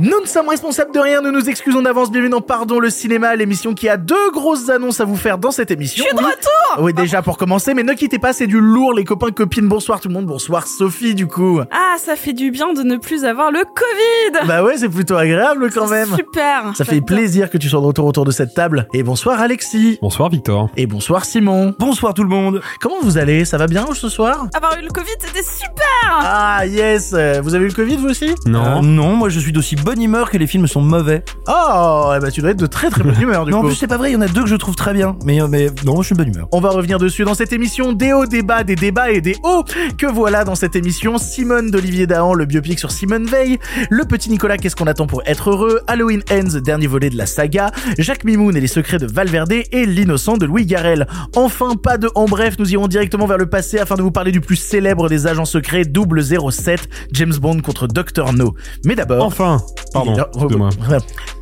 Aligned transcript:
Nous 0.00 0.20
ne 0.22 0.26
sommes 0.28 0.48
responsables 0.48 0.94
de 0.94 1.00
rien, 1.00 1.20
nous 1.22 1.32
nous 1.32 1.48
excusons 1.50 1.82
d'avance. 1.82 2.12
Bienvenue 2.12 2.30
dans 2.30 2.40
Pardon 2.40 2.78
le 2.78 2.88
cinéma, 2.88 3.34
l'émission 3.34 3.74
qui 3.74 3.88
a 3.88 3.96
deux 3.96 4.30
grosses 4.32 4.68
annonces 4.68 5.00
à 5.00 5.04
vous 5.04 5.16
faire 5.16 5.38
dans 5.38 5.50
cette 5.50 5.72
émission. 5.72 6.04
Je 6.04 6.08
suis 6.10 6.16
de 6.16 6.22
Oui. 6.22 6.30
retour 6.30 6.84
Oui, 6.84 6.92
déjà 6.94 7.20
pour 7.20 7.36
commencer, 7.36 7.74
mais 7.74 7.82
ne 7.82 7.94
quittez 7.94 8.20
pas, 8.20 8.32
c'est 8.32 8.46
du 8.46 8.60
lourd, 8.60 8.92
les 8.94 9.02
copains, 9.02 9.32
copines. 9.32 9.66
Bonsoir 9.66 10.00
tout 10.00 10.06
le 10.06 10.14
monde, 10.14 10.26
bonsoir 10.26 10.68
Sophie, 10.68 11.16
du 11.16 11.26
coup. 11.26 11.60
Ah, 11.72 11.96
ça 11.98 12.14
fait 12.14 12.32
du 12.32 12.52
bien 12.52 12.72
de 12.74 12.82
ne 12.84 12.96
plus 12.96 13.24
avoir 13.24 13.50
le 13.50 13.64
Covid 13.64 14.46
Bah 14.46 14.62
ouais, 14.62 14.76
c'est 14.76 14.88
plutôt 14.88 15.16
agréable 15.16 15.68
quand 15.72 15.88
même. 15.88 16.14
Super 16.14 16.76
Ça 16.76 16.84
fait 16.84 17.00
plaisir 17.00 17.50
que 17.50 17.58
tu 17.58 17.68
sois 17.68 17.80
de 17.80 17.86
retour 17.86 18.06
autour 18.06 18.24
de 18.24 18.30
cette 18.30 18.54
table. 18.54 18.86
Et 18.94 19.02
bonsoir 19.02 19.40
Alexis. 19.40 19.98
Bonsoir 20.00 20.28
Victor. 20.28 20.68
Et 20.76 20.86
bonsoir 20.86 21.24
Simon. 21.24 21.74
Bonsoir 21.80 22.14
tout 22.14 22.22
le 22.22 22.28
monde 22.30 22.60
Comment 22.80 23.00
vous 23.02 23.18
allez? 23.18 23.44
Ça 23.44 23.58
va 23.58 23.66
bien 23.66 23.84
ce 23.94 24.08
soir? 24.08 24.46
Avoir 24.54 24.78
eu 24.78 24.82
le 24.82 24.90
Covid, 24.90 25.10
c'était 25.18 25.42
super 25.42 26.20
Ah 26.22 26.64
yes 26.66 27.10
Vous 27.42 27.54
avez 27.56 27.64
eu 27.64 27.68
le 27.68 27.74
Covid 27.74 27.96
vous 27.96 28.10
aussi? 28.10 28.32
Non. 28.46 28.78
Euh, 28.78 28.82
Non, 28.82 29.14
moi 29.16 29.28
je 29.28 29.40
suis 29.40 29.50
d'aussi 29.50 29.74
bonne 29.74 29.87
humeur 29.96 30.30
que 30.30 30.36
les 30.38 30.46
films 30.46 30.66
sont 30.66 30.80
mauvais. 30.80 31.24
Oh, 31.48 32.12
eh 32.16 32.20
bah 32.20 32.30
tu 32.30 32.40
dois 32.40 32.50
être 32.50 32.58
de 32.58 32.66
très 32.66 32.90
très 32.90 33.02
bonne 33.02 33.20
humeur 33.20 33.44
du 33.44 33.50
non, 33.52 33.58
en 33.58 33.60
coup. 33.62 33.68
plus 33.68 33.76
c'est 33.76 33.86
pas 33.86 33.96
vrai, 33.96 34.10
il 34.10 34.14
y 34.14 34.16
en 34.16 34.20
a 34.20 34.28
deux 34.28 34.42
que 34.42 34.48
je 34.48 34.56
trouve 34.56 34.74
très 34.76 34.92
bien. 34.92 35.16
Mais, 35.24 35.40
euh, 35.40 35.46
mais 35.48 35.70
non, 35.84 36.00
je 36.02 36.06
suis 36.06 36.14
de 36.14 36.18
bonne 36.18 36.28
humeur. 36.34 36.48
On 36.52 36.60
va 36.60 36.70
revenir 36.70 36.98
dessus 36.98 37.24
dans 37.24 37.34
cette 37.34 37.52
émission 37.52 37.92
des 37.92 38.12
hauts, 38.12 38.26
des 38.26 38.42
bas, 38.42 38.64
des 38.64 38.76
débats 38.76 39.10
et 39.10 39.20
des 39.20 39.36
hauts. 39.42 39.64
Que 39.96 40.06
voilà 40.06 40.44
dans 40.44 40.54
cette 40.54 40.76
émission 40.76 41.18
Simone 41.18 41.70
d'Olivier 41.70 42.06
Dahan, 42.06 42.34
le 42.34 42.44
biopic 42.44 42.78
sur 42.78 42.90
Simone 42.90 43.26
Veil, 43.26 43.58
le 43.90 44.04
petit 44.04 44.30
Nicolas, 44.30 44.56
qu'est-ce 44.56 44.76
qu'on 44.76 44.86
attend 44.86 45.06
pour 45.06 45.22
être 45.26 45.50
heureux, 45.50 45.80
Halloween 45.86 46.22
Ends, 46.30 46.58
dernier 46.62 46.86
volet 46.86 47.10
de 47.10 47.16
la 47.16 47.26
saga, 47.26 47.70
Jacques 47.98 48.24
Mimoun 48.24 48.56
et 48.56 48.60
les 48.60 48.66
secrets 48.66 48.98
de 48.98 49.06
Valverde 49.06 49.52
et 49.52 49.86
l'innocent 49.86 50.36
de 50.36 50.46
Louis 50.46 50.66
Garrel. 50.66 51.06
Enfin, 51.36 51.74
pas 51.76 51.96
de 51.98 52.08
en 52.14 52.24
bref, 52.26 52.56
nous 52.58 52.72
irons 52.72 52.88
directement 52.88 53.26
vers 53.26 53.38
le 53.38 53.46
passé 53.46 53.78
afin 53.78 53.94
de 53.94 54.02
vous 54.02 54.10
parler 54.10 54.32
du 54.32 54.40
plus 54.40 54.56
célèbre 54.56 55.08
des 55.08 55.26
agents 55.26 55.44
secrets 55.44 55.84
007, 55.84 56.88
James 57.12 57.34
Bond 57.40 57.60
contre 57.60 57.86
Dr. 57.86 58.32
No. 58.32 58.54
Mais 58.84 58.94
d'abord, 58.94 59.24
Enfin. 59.24 59.58
Pardon. 59.92 60.12
il 60.12 60.14
est 60.14 60.16
l'heure- 60.18 60.30
Excuse-moi. 60.34 60.70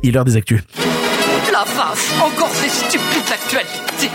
il 0.03 0.09
est 0.09 0.11
l'heure 0.13 0.25
des 0.25 0.35
actus. 0.35 0.61
La 1.51 1.63
vache, 1.63 2.11
encore 2.21 2.49
ces 2.53 2.69
stupides 2.69 3.31
actualités. 3.33 4.11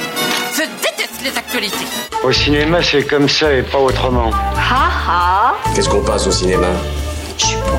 Je 0.55 0.63
déteste 0.63 1.21
les 1.25 1.37
actualités. 1.37 1.87
Au 2.23 2.31
cinéma, 2.33 2.83
c'est 2.83 3.03
comme 3.05 3.29
ça 3.29 3.53
et 3.53 3.63
pas 3.63 3.79
autrement. 3.79 4.31
Ha 4.31 4.91
ha 5.09 5.55
Qu'est-ce 5.75 5.89
qu'on 5.89 6.03
passe 6.03 6.27
au 6.27 6.31
cinéma? 6.33 6.69
Je 7.39 7.47
suis 7.47 7.57
bon. 7.57 7.79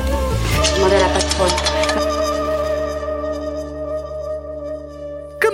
Je 0.62 0.74
demandais 0.74 0.96
à 0.96 1.00
la 1.00 1.08
patronne. 1.08 1.73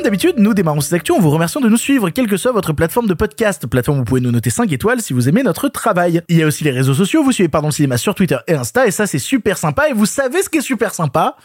Comme 0.00 0.06
d'habitude, 0.06 0.36
nous 0.38 0.54
démarrons 0.54 0.80
ces 0.80 0.94
actions 0.94 1.16
en 1.16 1.20
vous 1.20 1.28
remerciant 1.28 1.60
de 1.60 1.68
nous 1.68 1.76
suivre, 1.76 2.08
quelle 2.08 2.26
que 2.26 2.38
soit 2.38 2.52
votre 2.52 2.72
plateforme 2.72 3.06
de 3.06 3.12
podcast. 3.12 3.66
Plateforme 3.66 3.98
où 3.98 4.00
vous 4.00 4.06
pouvez 4.06 4.22
nous 4.22 4.30
noter 4.30 4.48
5 4.48 4.72
étoiles 4.72 5.02
si 5.02 5.12
vous 5.12 5.28
aimez 5.28 5.42
notre 5.42 5.68
travail. 5.68 6.22
Il 6.30 6.38
y 6.38 6.42
a 6.42 6.46
aussi 6.46 6.64
les 6.64 6.70
réseaux 6.70 6.94
sociaux, 6.94 7.22
vous 7.22 7.32
suivez 7.32 7.50
Pardon 7.50 7.68
le 7.68 7.72
Cinéma 7.72 7.98
sur 7.98 8.14
Twitter 8.14 8.38
et 8.46 8.54
Insta, 8.54 8.86
et 8.86 8.92
ça 8.92 9.06
c'est 9.06 9.18
super 9.18 9.58
sympa. 9.58 9.90
Et 9.90 9.92
vous 9.92 10.06
savez 10.06 10.42
ce 10.42 10.48
qui 10.48 10.56
est 10.56 10.62
super 10.62 10.94
sympa? 10.94 11.36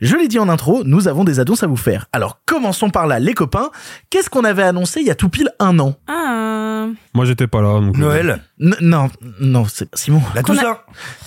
Je 0.00 0.16
l'ai 0.16 0.28
dit 0.28 0.38
en 0.38 0.48
intro, 0.48 0.82
nous 0.84 1.08
avons 1.08 1.24
des 1.24 1.40
annonces 1.40 1.62
à 1.62 1.66
vous 1.66 1.76
faire. 1.76 2.06
Alors 2.12 2.38
commençons 2.46 2.90
par 2.90 3.06
là, 3.06 3.18
les 3.18 3.34
copains. 3.34 3.70
Qu'est-ce 4.10 4.30
qu'on 4.30 4.44
avait 4.44 4.62
annoncé 4.62 5.00
il 5.00 5.06
y 5.06 5.10
a 5.10 5.14
tout 5.14 5.28
pile 5.28 5.50
un 5.58 5.78
an 5.78 5.94
Ah... 6.08 6.86
Moi 7.14 7.24
j'étais 7.24 7.46
pas 7.46 7.60
là. 7.62 7.80
Donc, 7.80 7.96
euh, 7.96 8.00
Noël 8.00 8.40
N- 8.60 8.74
Non, 8.80 9.08
non, 9.40 9.64
c'est 9.68 9.88
Simon. 9.94 10.22
La 10.34 10.40
a- 10.40 10.42
Toussaint 10.44 10.78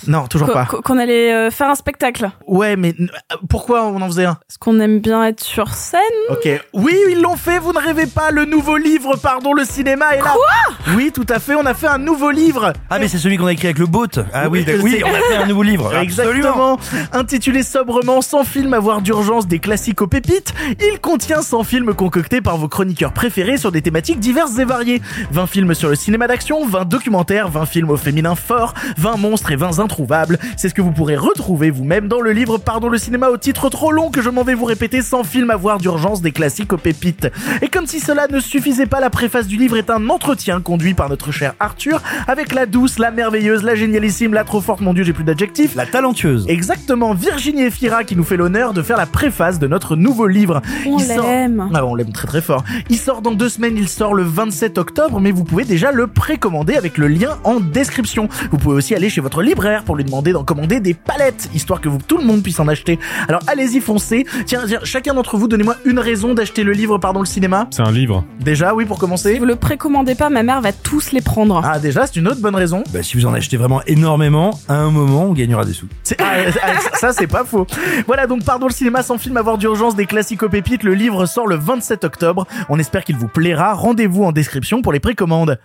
Non, 0.06 0.26
toujours 0.26 0.50
pas. 0.52 0.64
qu'on 0.66 0.98
allait 0.98 1.32
euh, 1.34 1.50
faire 1.50 1.68
un 1.68 1.74
spectacle. 1.74 2.30
Ouais, 2.46 2.76
mais 2.76 2.94
euh, 2.98 3.06
pourquoi 3.48 3.84
on 3.86 4.00
en 4.00 4.06
faisait 4.06 4.24
un? 4.24 4.38
Est-ce 4.48 4.58
qu'on 4.58 4.80
aime 4.80 5.00
bien 5.00 5.24
être 5.24 5.42
sur 5.42 5.74
scène 5.74 6.00
Ok. 6.30 6.48
Oui, 6.72 6.96
ils 7.10 7.20
l'ont 7.20 7.36
fait, 7.36 7.58
vous 7.58 7.72
ne 7.72 7.78
rêvez 7.78 8.06
pas, 8.06 8.30
le 8.30 8.46
nouveau 8.46 8.76
livre, 8.78 9.16
pardon, 9.16 9.52
le 9.52 9.64
cinéma 9.64 10.14
est 10.14 10.22
là. 10.22 10.32
Quoi? 10.32 10.94
Oui, 10.96 11.12
tout 11.12 11.26
à 11.28 11.38
fait, 11.38 11.54
on 11.54 11.66
a 11.66 11.74
fait 11.74 11.86
un 11.88 11.98
nouveau 11.98 12.30
livre. 12.30 12.72
Ah 12.88 12.98
mais 12.98 13.08
c'est 13.08 13.18
celui 13.18 13.36
qu'on 13.36 13.46
a 13.46 13.52
écrit 13.52 13.66
avec 13.66 13.78
le 13.78 13.86
boat 13.86 14.08
Ah 14.32 14.48
oui, 14.48 14.64
Oui, 14.82 15.02
on 15.04 15.08
a 15.08 15.18
fait 15.28 15.36
un 15.36 15.46
nouveau 15.46 15.62
livre. 15.62 15.86
Absolument. 15.94 16.78
Exactement. 16.78 16.78
Intitulé 17.12 17.62
sobrement 17.62 18.22
Sans 18.22 18.44
film 18.60 18.74
à 18.74 18.78
voir 18.78 19.00
d'urgence 19.00 19.46
des 19.46 19.58
classiques 19.58 20.02
aux 20.02 20.06
pépites, 20.06 20.52
il 20.80 21.00
contient 21.00 21.40
100 21.40 21.62
films 21.64 21.94
concoctés 21.94 22.42
par 22.42 22.58
vos 22.58 22.68
chroniqueurs 22.68 23.14
préférés 23.14 23.56
sur 23.56 23.72
des 23.72 23.80
thématiques 23.80 24.20
diverses 24.20 24.58
et 24.58 24.66
variées. 24.66 25.00
20 25.30 25.46
films 25.46 25.72
sur 25.72 25.88
le 25.88 25.94
cinéma 25.94 26.26
d'action, 26.26 26.66
20 26.66 26.84
documentaires, 26.84 27.48
20 27.48 27.64
films 27.64 27.88
au 27.88 27.96
féminin 27.96 28.34
fort, 28.34 28.74
20 28.98 29.16
monstres 29.16 29.52
et 29.52 29.56
20 29.56 29.78
introuvables. 29.78 30.38
C'est 30.58 30.68
ce 30.68 30.74
que 30.74 30.82
vous 30.82 30.90
pourrez 30.90 31.16
retrouver 31.16 31.70
vous-même 31.70 32.06
dans 32.06 32.20
le 32.20 32.32
livre 32.32 32.58
Pardon 32.58 32.90
le 32.90 32.98
cinéma 32.98 33.30
au 33.30 33.38
titre 33.38 33.70
trop 33.70 33.92
long 33.92 34.10
que 34.10 34.20
je 34.20 34.28
m'en 34.28 34.42
vais 34.42 34.52
vous 34.52 34.66
répéter 34.66 35.00
100 35.00 35.24
films 35.24 35.50
à 35.50 35.56
voir 35.56 35.78
d'urgence 35.78 36.20
des 36.20 36.32
classiques 36.32 36.74
aux 36.74 36.76
pépites. 36.76 37.28
Et 37.62 37.68
comme 37.68 37.86
si 37.86 37.98
cela 37.98 38.28
ne 38.28 38.40
suffisait 38.40 38.84
pas, 38.84 39.00
la 39.00 39.08
préface 39.08 39.46
du 39.46 39.56
livre 39.56 39.78
est 39.78 39.88
un 39.88 40.10
entretien 40.10 40.60
conduit 40.60 40.92
par 40.92 41.08
notre 41.08 41.32
cher 41.32 41.54
Arthur 41.60 42.02
avec 42.28 42.52
la 42.52 42.66
douce, 42.66 42.98
la 42.98 43.10
merveilleuse, 43.10 43.62
la 43.62 43.74
génialissime, 43.74 44.34
la 44.34 44.44
trop 44.44 44.60
forte, 44.60 44.82
mon 44.82 44.92
dieu 44.92 45.04
j'ai 45.04 45.14
plus 45.14 45.24
d'adjectifs, 45.24 45.76
La 45.76 45.86
talentueuse. 45.86 46.44
Exactement, 46.46 47.14
Virginie 47.14 47.62
Efira 47.62 48.04
qui 48.04 48.16
nous 48.16 48.24
fait 48.24 48.36
l'honneur 48.36 48.49
de 48.50 48.82
faire 48.82 48.96
la 48.96 49.06
préface 49.06 49.58
de 49.58 49.66
notre 49.68 49.94
nouveau 49.96 50.26
livre. 50.26 50.60
On 50.86 50.98
Il 50.98 51.04
sort- 51.04 51.24
l'aime. 51.24 51.70
Ah, 51.72 51.84
on 51.86 51.94
l'aime 51.94 52.12
très 52.12 52.26
très 52.26 52.40
fort. 52.42 52.64
Il 52.88 52.96
sort 52.98 53.22
dans 53.22 53.30
deux 53.32 53.48
semaines, 53.48 53.76
il 53.76 53.88
sort 53.88 54.12
le 54.14 54.22
27 54.24 54.76
octobre, 54.78 55.20
mais 55.20 55.30
vous 55.30 55.44
pouvez 55.44 55.64
déjà 55.64 55.92
le 55.92 56.06
précommander 56.08 56.74
avec 56.76 56.98
le 56.98 57.06
lien 57.08 57.38
en 57.44 57.60
description. 57.60 58.28
Vous 58.50 58.58
pouvez 58.58 58.74
aussi 58.76 58.94
aller 58.94 59.08
chez 59.08 59.20
votre 59.20 59.42
libraire 59.42 59.84
pour 59.84 59.94
lui 59.96 60.04
demander 60.04 60.32
d'en 60.32 60.42
commander 60.44 60.80
des 60.80 60.94
palettes, 60.94 61.48
histoire 61.54 61.80
que 61.80 61.88
vous, 61.88 61.98
tout 61.98 62.18
le 62.18 62.24
monde 62.24 62.42
puisse 62.42 62.58
en 62.60 62.66
acheter. 62.68 62.98
Alors 63.28 63.40
allez-y, 63.46 63.80
foncez. 63.80 64.26
Tiens, 64.46 64.62
tiens, 64.66 64.80
chacun 64.82 65.14
d'entre 65.14 65.36
vous, 65.36 65.46
donnez-moi 65.48 65.76
une 65.84 65.98
raison 66.00 66.34
d'acheter 66.34 66.64
le 66.64 66.72
livre 66.72 66.98
Pardon 66.98 67.20
le 67.20 67.26
cinéma. 67.26 67.68
C'est 67.70 67.82
un 67.82 67.92
livre. 67.92 68.24
Déjà, 68.40 68.74
oui, 68.74 68.84
pour 68.84 68.96
Si 68.96 69.00
commencer. 69.00 69.38
vous 69.38 69.44
le 69.44 69.56
précommandez 69.56 70.14
pas, 70.16 70.28
ma 70.28 70.42
mère 70.42 70.60
va 70.60 70.72
tous 70.72 71.12
les 71.12 71.20
prendre. 71.20 71.62
Ah, 71.64 71.78
déjà, 71.78 72.06
c'est 72.06 72.16
une 72.16 72.26
autre 72.28 72.40
bonne 72.40 72.56
raison. 72.56 72.82
Bah, 72.92 73.02
si 73.02 73.16
vous 73.16 73.26
en 73.26 73.32
achetez 73.34 73.56
vraiment 73.56 73.80
énormément, 73.86 74.58
à 74.68 74.74
un 74.74 74.90
moment, 74.90 75.24
on 75.26 75.32
gagnera 75.32 75.64
des 75.64 75.72
sous. 75.72 75.86
Ah, 76.18 76.24
ça, 77.00 77.12
c'est 77.12 77.26
pas 77.26 77.44
faux. 77.44 77.66
Voilà, 78.06 78.26
donc 78.26 78.39
pardon 78.44 78.66
le 78.66 78.72
cinéma 78.72 79.02
sans 79.02 79.18
film 79.18 79.36
à 79.36 79.42
voir 79.42 79.58
d'urgence 79.58 79.96
des 79.96 80.06
classiques 80.06 80.42
aux 80.42 80.48
pépites. 80.48 80.82
Le 80.82 80.94
livre 80.94 81.26
sort 81.26 81.46
le 81.46 81.56
27 81.56 82.04
octobre. 82.04 82.46
On 82.68 82.78
espère 82.78 83.04
qu'il 83.04 83.16
vous 83.16 83.28
plaira. 83.28 83.74
Rendez-vous 83.74 84.24
en 84.24 84.32
description 84.32 84.82
pour 84.82 84.92
les 84.92 85.00
précommandes. 85.00 85.58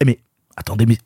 Eh 0.00 0.04
mais, 0.04 0.20
attendez, 0.56 0.86
mais 0.86 0.98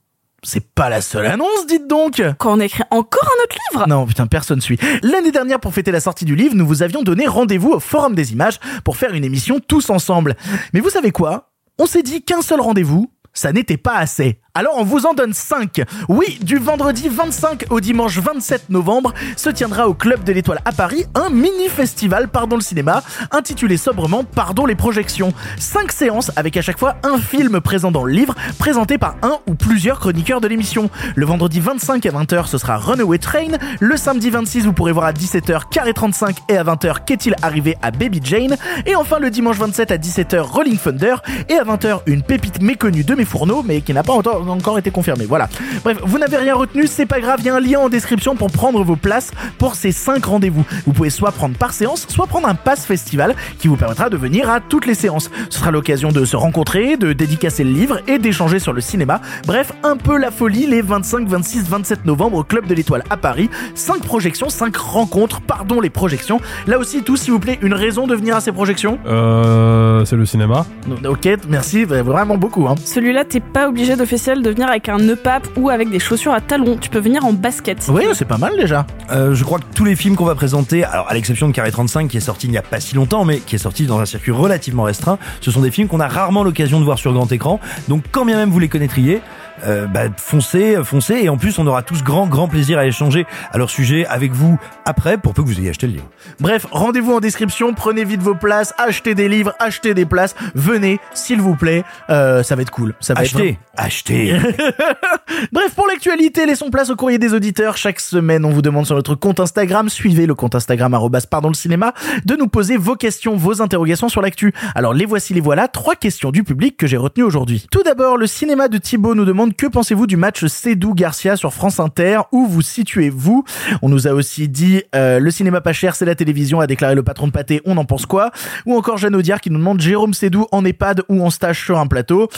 c'est 0.43 0.73
pas 0.73 0.89
la 0.89 1.01
seule 1.01 1.27
annonce, 1.27 1.67
dites 1.67 1.89
donc 1.89 2.23
Quand 2.39 2.55
on 2.57 2.61
écrit 2.61 2.85
encore 2.91 3.25
un 3.25 3.43
autre 3.43 3.57
livre? 3.73 3.89
Non, 3.89 4.07
putain, 4.07 4.27
personne 4.27 4.61
suit. 4.61 4.79
L'année 5.03 5.33
dernière, 5.33 5.59
pour 5.59 5.75
fêter 5.75 5.91
la 5.91 6.01
sortie 6.01 6.25
du 6.25 6.37
livre, 6.37 6.55
nous 6.55 6.67
vous 6.67 6.83
avions 6.83 7.03
donné 7.03 7.27
rendez-vous 7.27 7.71
au 7.73 7.81
Forum 7.81 8.15
des 8.15 8.33
Images 8.33 8.61
pour 8.85 8.97
faire 8.97 9.15
une 9.15 9.25
émission 9.25 9.59
tous 9.59 9.91
ensemble. 9.91 10.37
Mais 10.73 10.81
vous 10.81 10.91
savez 10.91 11.11
quoi? 11.11 11.51
On 11.79 11.87
s'est 11.87 12.03
dit 12.03 12.23
qu'un 12.23 12.43
seul 12.43 12.61
rendez-vous, 12.61 13.11
ça 13.33 13.53
n'était 13.53 13.77
pas 13.77 13.97
assez. 13.97 14.41
Alors 14.55 14.75
on 14.77 14.83
vous 14.83 15.07
en 15.07 15.15
donne 15.15 15.35
5. 15.35 15.83
Oui, 16.09 16.39
du 16.43 16.57
vendredi 16.57 17.09
25 17.09 17.67
au 17.71 17.81
dimanche 17.81 18.19
27 18.19 18.71
novembre 18.71 19.13
se 19.37 19.51
tiendra 19.51 19.87
au 19.87 19.95
Club 19.95 20.25
de 20.25 20.33
l'Étoile 20.33 20.61
à 20.65 20.73
Paris 20.73 21.05
un 21.15 21.31
mini-festival 21.31 22.29
Pardon 22.29 22.57
le 22.57 22.63
cinéma, 22.63 23.03
intitulé 23.31 23.77
sobrement 23.77 24.25
Pardon 24.25 24.67
les 24.67 24.75
projections. 24.75 25.33
5 25.59 25.93
séances 25.93 26.33
avec 26.35 26.57
à 26.57 26.63
chaque 26.63 26.79
fois 26.79 26.97
un 27.05 27.19
film 27.19 27.61
présent 27.61 27.93
dans 27.93 28.05
le 28.05 28.13
livre, 28.13 28.35
présenté 28.59 28.99
par 28.99 29.17
un 29.23 29.39
ou 29.47 29.55
plusieurs 29.55 30.01
chroniqueurs 30.01 30.41
de 30.41 30.49
l'émission. 30.49 30.91
Le 31.15 31.27
vendredi 31.27 31.61
25 31.61 32.07
à 32.07 32.11
20h, 32.11 32.47
ce 32.47 32.59
sera 32.59 32.79
Runaway 32.79 33.19
Train. 33.19 33.59
Le 33.79 33.97
samedi 33.97 34.31
26, 34.31 34.65
vous 34.65 34.73
pourrez 34.73 34.93
voir 34.93 35.05
à 35.05 35.13
17h 35.13 35.69
Carré 35.71 35.93
35 35.93 36.37
et 36.49 36.57
à 36.57 36.65
20h 36.65 37.05
Qu'est-il 37.07 37.37
arrivé 37.43 37.77
à 37.83 37.91
Baby 37.91 38.21
Jane. 38.25 38.57
Et 38.87 38.97
enfin 38.97 39.19
le 39.19 39.31
dimanche 39.31 39.59
27 39.59 39.93
à 39.93 39.99
17h 39.99 40.41
Rolling 40.41 40.79
Thunder 40.79 41.17
et 41.49 41.55
à 41.55 41.65
20h 41.65 42.01
une 42.07 42.23
pépite 42.23 42.61
méconnue 42.61 43.05
de 43.05 43.15
mes 43.15 43.27
fourneaux 43.27 43.63
mais 43.65 43.83
qui 43.83 43.93
n'a 43.93 44.03
pas 44.03 44.15
encore 44.15 44.48
encore 44.51 44.79
été 44.79 44.91
confirmée. 44.91 45.27
Voilà. 45.27 45.49
Bref, 45.85 45.99
vous 46.03 46.19
n'avez 46.19 46.37
rien 46.37 46.55
retenu, 46.55 46.87
c'est 46.87 47.07
pas 47.07 47.21
grave, 47.21 47.39
il 47.41 47.47
y 47.47 47.51
a 47.51 47.55
un 47.55 47.61
lien 47.61 47.81
en 47.81 47.89
description 47.89 48.37
pour 48.37 48.50
prendre 48.50 48.83
vos 48.83 48.97
places 48.97 49.31
pour 49.59 49.75
ces 49.75 49.93
5 49.93 50.25
rendez-vous. 50.25 50.65
Vous 50.87 50.93
pouvez 50.93 51.11
soit 51.11 51.33
prendre 51.33 51.56
par 51.56 51.73
séance, 51.73 52.06
soit 52.09 52.27
prendre 52.27 52.49
un 52.49 52.55
pass 52.55 52.85
festival 52.85 53.35
qui 53.59 53.69
vous 53.69 53.77
permettra 53.77 54.11
de 54.11 54.17
venir 54.17 54.50
à 54.50 54.61
toutes 54.61 54.87
les 54.87 54.95
séances. 54.95 55.31
Ce 55.50 55.59
sera 55.59 55.71
l'occasion 55.71 56.12
de 56.12 56.25
se 56.25 56.37
rencontrer, 56.37 56.97
de 56.97 57.12
dédicacer 57.12 57.65
le 57.65 57.71
livre 57.71 58.00
et 58.06 58.19
d'échanger 58.19 58.59
sur 58.59 58.73
le 58.73 58.81
cinéma. 58.81 59.21
Bref, 59.47 59.73
un 59.83 59.97
peu 59.97 60.19
la 60.19 60.31
folie 60.31 60.67
les 60.67 60.83
25, 60.83 61.29
26, 61.29 61.69
27 61.69 62.05
novembre 62.05 62.39
au 62.39 62.44
Club 62.44 62.67
de 62.67 62.75
l'Étoile 62.75 63.05
à 63.11 63.17
Paris. 63.17 63.51
5 63.75 64.03
projections, 64.03 64.49
5 64.49 64.77
rencontres, 64.77 65.41
pardon 65.41 65.81
les 65.81 65.91
projections. 65.91 66.41
Là 66.67 66.79
aussi, 66.79 67.03
tout 67.03 67.17
s'il 67.17 67.33
vous 67.33 67.41
plaît, 67.41 67.59
une 67.62 67.75
raison 67.75 68.06
de 68.06 68.15
venir 68.15 68.37
à 68.37 68.41
ces 68.41 68.53
projections? 68.53 68.99
Euh. 69.06 70.05
C'est 70.05 70.17
le 70.17 70.27
cinéma. 70.27 70.67
Ok, 71.06 71.29
merci, 71.49 71.85
vraiment 71.85 72.37
beaucoup. 72.37 72.67
Hein. 72.69 72.75
Celui-là, 72.85 73.25
t'es 73.25 73.41
pas 73.41 73.69
obligé 73.69 73.97
de 74.37 74.51
venir 74.51 74.69
avec 74.69 74.89
un 74.89 74.99
nœud 74.99 75.17
pape 75.17 75.49
ou 75.57 75.71
avec 75.71 75.89
des 75.89 75.99
chaussures 75.99 76.33
à 76.33 76.41
talons. 76.41 76.77
Tu 76.77 76.91
peux 76.91 76.99
venir 76.99 77.25
en 77.25 77.33
basket. 77.33 77.79
Oui, 77.89 78.05
c'est 78.13 78.27
pas 78.27 78.37
mal 78.37 78.57
déjà. 78.57 78.87
Euh, 79.11 79.35
je 79.35 79.43
crois 79.43 79.59
que 79.59 79.65
tous 79.75 79.85
les 79.87 79.97
films 79.97 80.17
qu'on 80.17 80.27
va 80.27 80.35
présenter, 80.35 80.85
alors 80.85 81.09
à 81.09 81.15
l'exception 81.15 81.49
de 81.49 81.55
Carré 81.55 81.71
35 81.71 82.09
qui 82.09 82.19
est 82.19 82.21
sorti 82.21 82.47
il 82.47 82.51
n'y 82.51 82.59
a 82.59 82.63
pas 82.63 82.81
si 82.81 82.95
longtemps, 82.95 83.25
mais 83.25 83.39
qui 83.39 83.55
est 83.55 83.59
sorti 83.59 83.87
dans 83.87 83.99
un 83.99 84.07
circuit 84.07 84.33
relativement 84.33 84.83
restreint, 84.83 85.19
ce 85.41 85.51
sont 85.51 85.61
des 85.61 85.71
films 85.71 85.89
qu'on 85.89 86.01
a 86.01 86.09
rarement 86.09 86.45
l'occasion 86.45 86.79
de 86.79 86.85
voir 86.85 86.99
sur 86.99 87.13
grand 87.13 87.31
écran. 87.33 87.59
Donc 87.89 88.05
quand 88.13 88.27
bien 88.27 88.37
même 88.37 88.51
vous 88.51 88.59
les 88.59 88.69
connaîtriez, 88.69 89.23
euh, 89.66 89.87
bah, 89.87 90.05
foncez, 90.16 90.76
foncez. 90.84 91.14
Et 91.14 91.28
en 91.28 91.37
plus, 91.37 91.58
on 91.58 91.66
aura 91.66 91.82
tous 91.82 92.02
grand, 92.02 92.26
grand 92.26 92.49
plaisir 92.49 92.78
à 92.78 92.87
échanger 92.87 93.26
à 93.52 93.58
leur 93.58 93.70
sujet 93.70 94.06
avec 94.06 94.32
vous 94.32 94.58
après, 94.84 95.19
pour 95.19 95.34
peu 95.34 95.43
que 95.43 95.49
vous 95.49 95.58
ayez 95.58 95.70
acheté 95.70 95.87
le 95.87 95.94
livre. 95.94 96.08
Bref, 96.40 96.66
rendez-vous 96.70 97.12
en 97.12 97.20
description, 97.20 97.75
prenez 97.75 98.05
vite 98.05 98.22
vos 98.22 98.34
places, 98.34 98.75
achetez 98.78 99.14
des 99.14 99.28
livres, 99.28 99.55
achetez 99.58 99.94
des 99.94 100.06
places, 100.06 100.34
venez, 100.55 101.00
s'il 101.14 101.40
vous 101.40 101.56
plaît, 101.56 101.84
euh, 102.10 102.43
ça 102.43 102.56
va 102.56 102.62
être 102.62 102.70
cool. 102.70 102.94
Ça 103.00 103.14
va 103.14 103.25
être 103.25 103.37
Achetez, 103.37 103.58
achetez. 103.76 104.32
Bref, 105.52 105.75
pour 105.75 105.87
l'actualité, 105.87 106.46
laissons 106.46 106.70
place 106.70 106.90
au 106.90 106.96
courrier 106.96 107.19
des 107.19 107.34
auditeurs. 107.34 107.76
Chaque 107.76 108.00
semaine, 108.00 108.44
on 108.44 108.50
vous 108.50 108.62
demande 108.62 108.87
sur 108.87 108.94
notre 108.94 109.14
compte 109.14 109.40
Instagram, 109.40 109.88
suivez 109.88 110.26
le 110.26 110.34
compte 110.34 110.55
Instagram 110.55 110.94
arrobas 110.94 111.26
pardon 111.31 111.49
le 111.49 111.55
cinéma, 111.55 111.93
de 112.25 112.37
nous 112.37 112.49
poser 112.49 112.76
vos 112.76 112.96
questions, 112.96 113.37
vos 113.37 113.62
interrogations 113.62 114.08
sur 114.08 114.22
l'actu. 114.22 114.52
Alors 114.75 114.94
les 114.94 115.06
voici, 115.06 115.34
les 115.34 115.40
voilà, 115.40 115.69
trois 115.69 115.94
questions 115.94 116.31
du 116.31 116.44
public 116.44 116.76
que 116.76 116.87
j'ai 116.87 116.96
retenues 116.96 117.25
aujourd'hui. 117.25 117.66
Tout 117.70 117.82
d'abord, 117.82 118.16
le 118.16 118.26
cinéma 118.26 118.69
de 118.69 118.78
Thibaut 118.78 119.14
nous 119.14 119.25
demande 119.25 119.48
que 119.56 119.67
pensez-vous 119.67 120.06
du 120.06 120.17
match 120.17 120.47
Cédou 120.47 120.95
Garcia 120.95 121.37
sur 121.37 121.53
France 121.53 121.81
Inter? 121.81 122.21
Où 122.33 122.47
vous 122.47 122.62
situez-vous? 122.62 123.45
On 123.83 123.89
nous 123.89 124.06
a 124.06 124.12
aussi 124.12 124.49
dit 124.49 124.83
euh, 124.95 125.19
le 125.19 125.31
cinéma 125.31 125.61
pas 125.61 125.73
cher, 125.73 125.95
c'est 125.95 126.05
la 126.05 126.15
télévision, 126.15 126.61
a 126.61 126.67
déclaré 126.67 126.95
le 126.95 127.03
patron 127.03 127.27
de 127.27 127.33
pâté, 127.33 127.61
on 127.65 127.77
en 127.77 127.85
pense 127.85 128.06
quoi? 128.06 128.31
Ou 128.67 128.77
encore 128.77 128.99
Jeanne 128.99 129.15
Audiard 129.15 129.41
qui 129.41 129.50
nous 129.50 129.59
demande 129.59 129.81
Jérôme 129.81 130.15
Cédou 130.15 130.47
en 130.53 130.65
EHPAD 130.65 131.03
ou 131.09 131.25
en 131.25 131.31
stage 131.31 131.65
sur 131.65 131.79
un 131.79 131.87
plateau? 131.87 132.29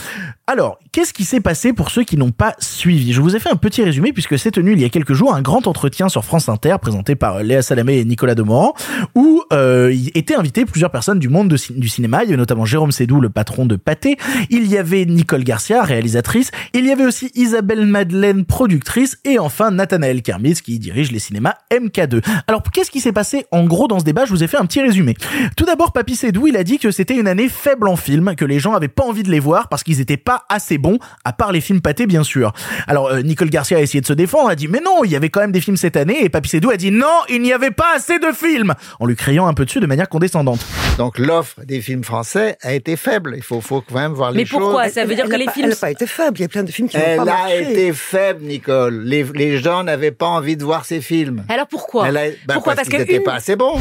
Alors, 0.47 0.79
qu'est-ce 0.93 1.13
qui 1.13 1.25
s'est 1.25 1.41
passé 1.41 1.73
pour 1.73 1.91
ceux 1.91 2.03
qui 2.03 2.17
n'ont 2.17 2.33
pas 2.33 2.55
suivi? 2.59 3.13
Je 3.13 3.21
vous 3.21 3.37
ai 3.37 3.39
fait 3.39 3.51
un 3.51 3.57
petit 3.57 3.83
résumé 3.83 4.13
puisque 4.13 4.39
s'est 4.39 4.51
tenu 4.51 4.73
il 4.73 4.81
y 4.81 4.85
a 4.85 4.89
quelques 4.89 5.13
jours 5.13 5.35
un 5.35 5.43
grand 5.43 5.67
entretien 5.67 6.09
sur 6.09 6.25
France 6.25 6.49
Inter 6.49 6.77
présenté 6.81 7.15
par 7.15 7.37
euh, 7.37 7.43
Léa 7.43 7.63
Salamé 7.63 7.99
et 7.99 8.05
Nicolas 8.05 8.35
Demorand 8.35 8.75
où 9.15 9.43
euh, 9.53 9.95
étaient 10.15 10.35
invités 10.35 10.65
plusieurs 10.65 10.91
personnes 10.91 11.19
du 11.19 11.29
monde 11.29 11.49
du 11.49 11.89
cinéma. 11.89 12.25
Il 12.25 12.31
y 12.31 12.33
avait 12.33 12.37
notamment 12.37 12.65
Jérôme 12.65 12.93
Sédou, 12.93 13.21
le 13.21 13.31
patron 13.31 13.67
de 13.67 13.77
Pathé. 13.77 14.17
Il 14.51 14.67
y 14.67 14.77
avait 14.77 15.05
Nicole 15.05 15.45
Garcia, 15.45 15.83
réalisatrice. 15.83 16.51
Il 16.75 16.87
y 16.87 16.91
avait 16.91 17.00
aussi 17.07 17.31
Isabelle 17.35 17.87
Madeleine, 17.87 18.45
productrice. 18.45 19.19
Et 19.25 19.39
enfin 19.39 19.71
Nathanaël 19.71 20.23
Kermis 20.23 20.55
qui 20.55 20.79
dirige 20.79 21.13
les 21.13 21.19
cinémas 21.19 21.55
MK2. 21.73 22.23
Alors 22.47 22.63
qu'est-ce 22.73 22.91
qui 22.91 23.01
s'est 23.01 23.13
passé 23.13 23.47
en 23.51 23.65
gros 23.65 23.89
dans 23.89 23.99
ce 23.99 24.05
débat? 24.05 24.25
Je 24.25 24.31
vous 24.31 24.43
ai 24.43 24.47
fait 24.47 24.57
un 24.57 24.67
petit 24.67 24.81
résumé. 24.81 25.15
Tout 25.57 25.65
d'abord, 25.65 25.93
Papy 25.93 26.17
Sédou, 26.17 26.47
il 26.47 26.57
a 26.57 26.65
dit 26.65 26.79
que 26.79 26.91
c'était 26.91 27.17
une 27.17 27.29
année 27.29 27.49
faible 27.49 27.89
en 27.89 27.97
film, 27.97 28.35
que 28.37 28.45
les 28.45 28.59
gens 28.59 28.75
avaient 28.75 28.89
pas 28.89 29.05
envie 29.05 29.23
de 29.23 29.31
les 29.31 29.41
voir 29.41 29.69
parce 29.69 29.83
qu'ils 29.83 30.01
étaient 30.01 30.17
pas 30.17 30.45
assez 30.49 30.79
bons, 30.79 30.99
à 31.25 31.33
part 31.33 31.53
les 31.53 31.61
films 31.61 31.81
pâtés 31.81 32.07
bien 32.07 32.23
sûr. 32.23 32.53
Alors 32.87 33.09
euh, 33.09 33.23
Nicole 33.23 33.51
Garcia 33.51 33.79
a 33.79 33.81
essayé 33.81 34.01
de 34.01 34.07
se 34.07 34.13
défendre, 34.13 34.49
a 34.51 34.55
dit 34.57 34.69
mais 34.69 34.81
non, 34.85 35.05
il 35.05 35.11
y 35.11 35.17
avait 35.17 35.29
quand 35.29 35.41
même 35.41 35.53
des 35.53 35.61
films 35.61 35.77
cette 35.77 35.97
année, 35.97 36.25
et 36.25 36.29
Papy 36.29 36.49
Sédou 36.49 36.71
a 36.71 36.77
dit 36.77 36.91
non, 36.91 37.07
il 37.29 37.43
n'y 37.43 37.53
avait 37.53 37.71
pas 37.71 37.95
assez 37.97 38.19
de 38.19 38.33
films, 38.33 38.75
en 38.99 39.07
lui 39.07 39.17
criant 39.17 39.47
un 39.47 39.55
peu 39.55 39.65
dessus 39.65 39.81
de 39.81 39.87
manière 39.87 40.09
condescendante. 40.09 40.61
Donc 40.99 41.19
l'offre 41.19 41.61
des 41.65 41.81
films 41.81 42.05
français 42.05 42.57
a 42.63 42.73
été 42.75 42.97
faible. 42.97 43.35
Il 43.37 43.43
faut, 43.43 43.61
faut 43.61 43.81
quand 43.81 43.95
même 43.95 44.13
voir 44.13 44.31
les 44.33 44.39
Mais 44.39 44.45
choses. 44.45 44.61
pourquoi 44.61 44.89
Ça 44.89 45.05
veut 45.05 45.15
dire 45.15 45.25
Elle 45.27 45.31
que 45.33 45.37
les 45.37 45.45
pas- 45.47 45.53
films. 45.53 45.65
Elle 45.67 45.71
n'a 45.71 45.77
pas 45.77 45.91
été 45.91 46.07
faible. 46.07 46.39
Il 46.39 46.43
y 46.43 46.45
a 46.45 46.49
plein 46.49 46.63
de 46.63 46.71
films 46.71 46.89
qui 46.91 46.97
n'ont 46.99 47.03
Elle 47.07 47.17
pas 47.17 47.23
a 47.23 47.25
marché. 47.27 47.71
été 47.73 47.93
faible, 47.93 48.45
Nicole. 48.45 49.03
Les, 49.05 49.25
les 49.35 49.59
gens 49.59 49.83
n'avaient 49.85 50.11
pas 50.11 50.27
envie 50.27 50.57
de 50.57 50.65
voir 50.65 50.85
ces 50.85 51.01
films. 51.01 51.45
Alors 51.49 51.67
pourquoi 51.67 52.09
Elle 52.09 52.17
a- 52.17 52.29
bah, 52.47 52.55
Pourquoi 52.55 52.75
Parce, 52.75 52.77
Parce 52.77 52.89
qu'ils 52.89 52.99
n'étaient 52.99 53.17
une- 53.17 53.23
pas 53.23 53.35
assez 53.35 53.57
bons. 53.57 53.79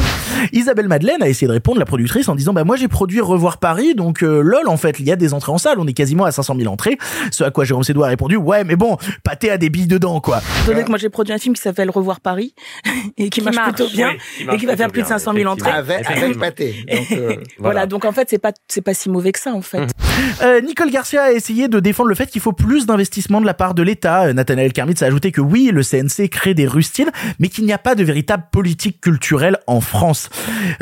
Isabelle 0.52 0.88
Madeleine 0.88 1.22
a 1.22 1.28
essayé 1.28 1.46
de 1.46 1.52
répondre, 1.52 1.78
la 1.78 1.84
productrice, 1.84 2.28
en 2.28 2.34
disant 2.34 2.52
bah 2.52 2.64
moi 2.64 2.76
j'ai 2.76 2.88
produit 2.88 3.20
Revoir 3.20 3.58
Paris, 3.58 3.94
donc 3.94 4.22
euh, 4.22 4.40
lol 4.40 4.68
en 4.68 4.76
fait 4.76 4.98
il 5.00 5.06
y 5.06 5.12
a 5.12 5.16
des 5.16 5.34
entrées 5.34 5.52
en 5.52 5.58
salle, 5.58 5.78
on 5.78 5.86
est 5.86 5.92
quasiment 5.92 6.24
à 6.24 6.32
500 6.32 6.54
000 6.56 6.72
entrées. 6.72 6.96
Ce 7.30 7.44
à 7.44 7.50
quoi 7.50 7.64
Jérôme 7.64 7.82
Sédou 7.84 8.02
a 8.04 8.08
répondu 8.08 8.36
ouais 8.36 8.64
mais 8.64 8.76
bon, 8.76 8.96
pâté 9.24 9.50
a 9.50 9.58
des 9.58 9.70
billes 9.70 9.86
dedans 9.86 10.20
quoi. 10.20 10.40
Donné 10.66 10.82
que 10.84 10.88
moi 10.88 10.98
j'ai 10.98 11.08
produit 11.10 11.34
un 11.34 11.38
film 11.38 11.54
qui 11.54 11.62
s'appelle 11.62 11.90
Revoir 11.90 12.20
Paris 12.20 12.54
et 13.18 13.28
qui, 13.30 13.40
marche, 13.42 13.56
marche. 13.56 13.74
plutôt 13.74 13.90
bien 13.90 14.10
Oui, 14.12 14.46
qui 14.48 14.54
et 14.54 14.58
qui 14.58 14.66
va 14.66 14.76
faire 14.76 14.88
plus 14.90 15.02
de 15.02 15.06
bien, 15.06 15.18
500 15.18 15.32
000 15.34 15.50
entrées. 15.50 15.70
Avec, 15.70 16.08
avec 16.10 16.38
pâté. 16.38 16.74
Donc, 16.90 17.12
euh, 17.12 17.36
Voilà. 17.58 17.86
donc 17.86 18.04
en 18.04 18.12
fait 18.12 18.28
c'est 18.30 18.38
pas 18.38 18.52
c'est 18.68 18.80
pas 18.82 18.94
si 18.94 19.08
mauvais 19.10 19.32
que 19.32 19.40
ça 19.40 19.52
en 19.52 19.62
fait. 19.62 19.88
Euh, 20.42 20.60
Nicole 20.60 20.90
Garcia 20.90 21.22
a 21.24 21.32
essayé 21.32 21.68
de 21.68 21.80
défendre 21.80 22.08
le 22.08 22.14
fait 22.14 22.26
qu'il 22.26 22.40
faut 22.40 22.52
plus 22.52 22.86
d'investissement 22.86 22.99
de 23.04 23.46
la 23.46 23.54
part 23.54 23.74
de 23.74 23.82
l'État. 23.82 24.24
Euh, 24.24 24.32
Nathanaël 24.32 24.72
Kermitz 24.72 25.02
a 25.02 25.06
ajouté 25.06 25.32
que 25.32 25.40
oui, 25.40 25.70
le 25.72 25.82
CNC 25.82 26.28
crée 26.28 26.54
des 26.54 26.66
rustines, 26.66 27.10
mais 27.38 27.48
qu'il 27.48 27.64
n'y 27.64 27.72
a 27.72 27.78
pas 27.78 27.94
de 27.94 28.04
véritable 28.04 28.44
politique 28.50 29.00
culturelle 29.00 29.58
en 29.66 29.80
France. 29.80 30.28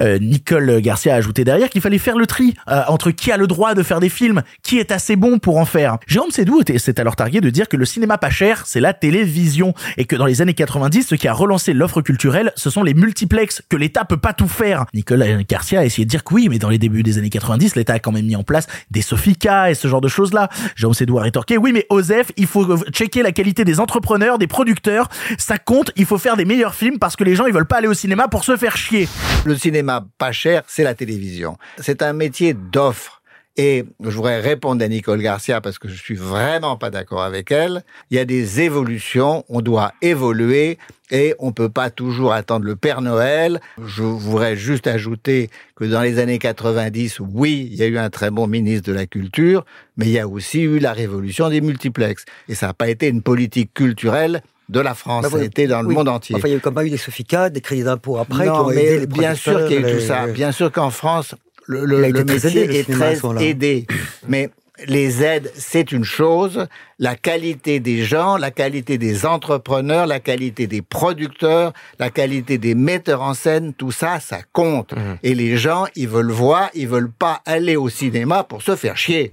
Euh, 0.01 0.19
Nicole 0.19 0.81
Garcia 0.81 1.15
a 1.15 1.17
ajouté 1.17 1.45
derrière 1.45 1.69
qu'il 1.71 1.81
fallait 1.81 1.99
faire 1.99 2.17
le 2.17 2.27
tri 2.27 2.55
euh, 2.69 2.83
entre 2.89 3.11
qui 3.11 3.31
a 3.31 3.37
le 3.37 3.47
droit 3.47 3.75
de 3.75 3.83
faire 3.83 4.01
des 4.01 4.09
films, 4.09 4.43
qui 4.63 4.79
est 4.79 4.93
assez 4.93 5.17
bon 5.17 5.39
pour 5.39 5.59
en 5.59 5.65
faire. 5.65 5.99
Jérôme 6.07 6.31
Sédou 6.31 6.63
s'est 6.77 7.01
alors 7.01 7.17
targué 7.17 7.41
de 7.41 7.51
dire 7.51 7.69
que 7.69 7.77
le 7.77 7.85
cinéma 7.85 8.19
pas 8.19 8.31
cher, 8.31 8.65
c'est 8.67 8.81
la 8.81 8.95
télévision, 8.95 9.75
et 9.97 10.05
que 10.05 10.17
dans 10.17 10.27
les 10.27 10.43
années 10.43 10.55
90, 10.55 11.07
ce 11.09 11.15
qui 11.15 11.29
a 11.29 11.33
relancé 11.33 11.73
l'offre 11.73 12.03
culturelle, 12.03 12.53
ce 12.57 12.71
sont 12.71 12.83
les 12.83 12.95
multiplex, 12.95 13.63
que 13.69 13.77
l'État 13.77 14.05
peut 14.05 14.17
pas 14.17 14.33
tout 14.33 14.49
faire. 14.49 14.87
Nicole 14.95 15.25
Garcia 15.49 15.81
a 15.81 15.85
essayé 15.85 16.05
de 16.05 16.11
dire 16.11 16.25
que 16.25 16.35
oui, 16.35 16.49
mais 16.49 16.59
dans 16.59 16.69
les 16.69 16.79
débuts 16.79 17.03
des 17.03 17.19
années 17.19 17.31
90, 17.31 17.77
l'État 17.77 17.95
a 17.95 17.99
quand 17.99 18.13
même 18.13 18.27
mis 18.27 18.37
en 18.37 18.43
place 18.43 18.67
des 18.91 19.03
Sofica 19.03 19.71
et 19.71 19.75
ce 19.75 19.89
genre 19.89 20.01
de 20.01 20.09
choses-là. 20.09 20.49
Jérôme 20.77 20.95
Sédou 20.95 21.19
a 21.19 21.23
rétorqué, 21.23 21.57
oui, 21.57 21.73
mais 21.73 21.87
Osef, 22.09 22.33
il 22.37 22.47
faut 22.47 22.79
checker 22.93 23.23
la 23.23 23.33
qualité 23.33 23.65
des 23.65 23.81
entrepreneurs, 23.81 24.39
des 24.39 24.47
producteurs, 24.47 25.09
ça 25.37 25.59
compte, 25.59 25.93
il 25.97 26.07
faut 26.07 26.19
faire 26.19 26.37
des 26.37 26.45
meilleurs 26.45 26.75
films 26.75 26.99
parce 26.99 27.17
que 27.17 27.25
les 27.25 27.35
gens, 27.35 27.47
ils 27.47 27.53
veulent 27.53 27.67
pas 27.67 27.77
aller 27.77 27.89
au 27.89 27.95
cinéma 27.95 28.29
pour 28.29 28.45
se 28.45 28.57
faire 28.57 28.77
chier. 28.77 29.09
le 29.45 29.57
cinéma 29.57 30.07
pas 30.17 30.33
cher, 30.33 30.63
c'est 30.67 30.85
la 30.85 30.95
télévision. 30.95 31.59
C'est 31.79 32.03
un 32.03 32.13
métier 32.13 32.55
d'offre. 32.55 33.18
Et 33.61 33.85
je 34.01 34.11
voudrais 34.11 34.39
répondre 34.41 34.85
à 34.85 34.89
Nicole 34.89 35.21
Garcia 35.21 35.61
parce 35.61 35.81
que 35.81 35.89
je 35.89 36.01
suis 36.01 36.15
vraiment 36.15 36.77
pas 36.77 36.91
d'accord 36.91 37.25
avec 37.25 37.51
elle. 37.51 37.83
Il 38.13 38.17
y 38.17 38.21
a 38.21 38.25
des 38.25 38.61
évolutions, 38.61 39.45
on 39.49 39.63
doit 39.63 39.93
évoluer 40.01 40.79
et 41.11 41.35
on 41.41 41.51
peut 41.51 41.69
pas 41.69 41.91
toujours 41.91 42.33
attendre 42.33 42.67
le 42.67 42.77
Père 42.77 43.01
Noël. 43.01 43.61
Je 43.85 44.05
voudrais 44.05 44.57
juste 44.57 44.87
ajouter 44.87 45.51
que 45.75 45.85
dans 45.85 46.03
les 46.03 46.21
années 46.21 46.39
90, 46.39 47.19
oui, 47.19 47.69
il 47.73 47.77
y 47.77 47.83
a 47.83 47.87
eu 47.87 47.99
un 47.99 48.11
très 48.11 48.31
bon 48.31 48.47
ministre 48.47 48.89
de 48.89 48.95
la 48.95 49.07
Culture, 49.07 49.65
mais 49.97 50.07
il 50.07 50.13
y 50.13 50.21
a 50.21 50.29
aussi 50.29 50.63
eu 50.63 50.79
la 50.79 50.93
révolution 50.93 51.49
des 51.49 51.61
multiplexes. 51.61 52.27
Et 52.49 52.55
ça 52.55 52.69
n'a 52.69 52.75
pas 52.75 52.89
été 52.89 53.09
une 53.09 53.23
politique 53.23 53.75
culturelle 53.75 54.41
de 54.69 54.79
la 54.79 54.95
France, 54.95 55.25
Bah 55.25 55.31
oui, 55.33 55.45
été 55.45 55.67
dans 55.67 55.83
le 55.83 55.89
monde 55.89 56.09
entier. 56.09 56.37
Enfin, 56.37 56.47
il 56.47 56.53
y 56.53 56.55
a 56.55 56.59
eu 56.59 56.61
quand 56.61 56.71
même 56.73 56.87
eu 56.87 56.91
des 56.91 56.97
Sofica, 56.97 57.51
des 57.51 57.61
crédits 57.63 57.85
d'impôt 57.85 58.19
après 58.19 58.45
qui 58.45 58.51
Non, 58.51 58.67
ont 58.67 58.71
aidé 58.71 58.83
mais 58.83 58.99
les 59.01 59.07
bien 59.07 59.35
sûr 59.35 59.67
qu'il 59.67 59.81
y 59.81 59.85
a 59.85 59.89
eu 59.89 59.95
tout 59.95 60.05
ça. 60.05 60.27
Bien 60.27 60.53
sûr 60.53 60.71
qu'en 60.71 60.91
France, 60.91 61.35
le, 61.69 61.85
le- 61.85 62.01
le 62.13 62.25
métier 62.49 62.67
le 62.67 62.75
est 62.75 62.83
très 62.99 63.15
aidé. 63.45 63.87
Mais 64.29 64.51
les 64.87 65.25
aides, 65.25 65.51
c'est 65.57 65.91
une 65.91 66.05
chose. 66.05 66.67
La 67.01 67.17
qualité 67.17 67.81
des 67.81 68.05
gens, 68.05 68.37
la 68.37 68.51
qualité 68.53 68.97
des 68.97 69.27
entrepreneurs, 69.27 70.07
la 70.07 70.21
qualité 70.21 70.67
des 70.69 70.83
producteurs, 70.83 71.73
la 71.99 72.11
qualité 72.11 72.59
des 72.59 72.75
metteurs 72.77 73.23
en 73.23 73.35
scène, 73.35 73.75
tout 73.75 73.91
ça, 73.91 74.21
ça 74.21 74.39
compte. 74.53 74.95
Et 75.25 75.35
les 75.35 75.57
gens, 75.57 75.87
ils 75.97 76.09
veulent 76.09 76.31
voir, 76.31 76.71
ils 76.75 76.87
veulent 76.89 77.11
pas 77.11 77.41
aller 77.45 77.77
au 77.77 77.89
cinéma 77.89 78.45
pour 78.45 78.63
se 78.63 78.77
faire 78.77 78.97
chier. 78.97 79.33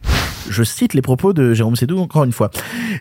Je 0.49 0.63
cite 0.63 0.93
les 0.93 1.01
propos 1.01 1.33
de 1.33 1.53
Jérôme 1.53 1.75
Sédou 1.75 1.99
encore 1.99 2.23
une 2.23 2.31
fois. 2.31 2.49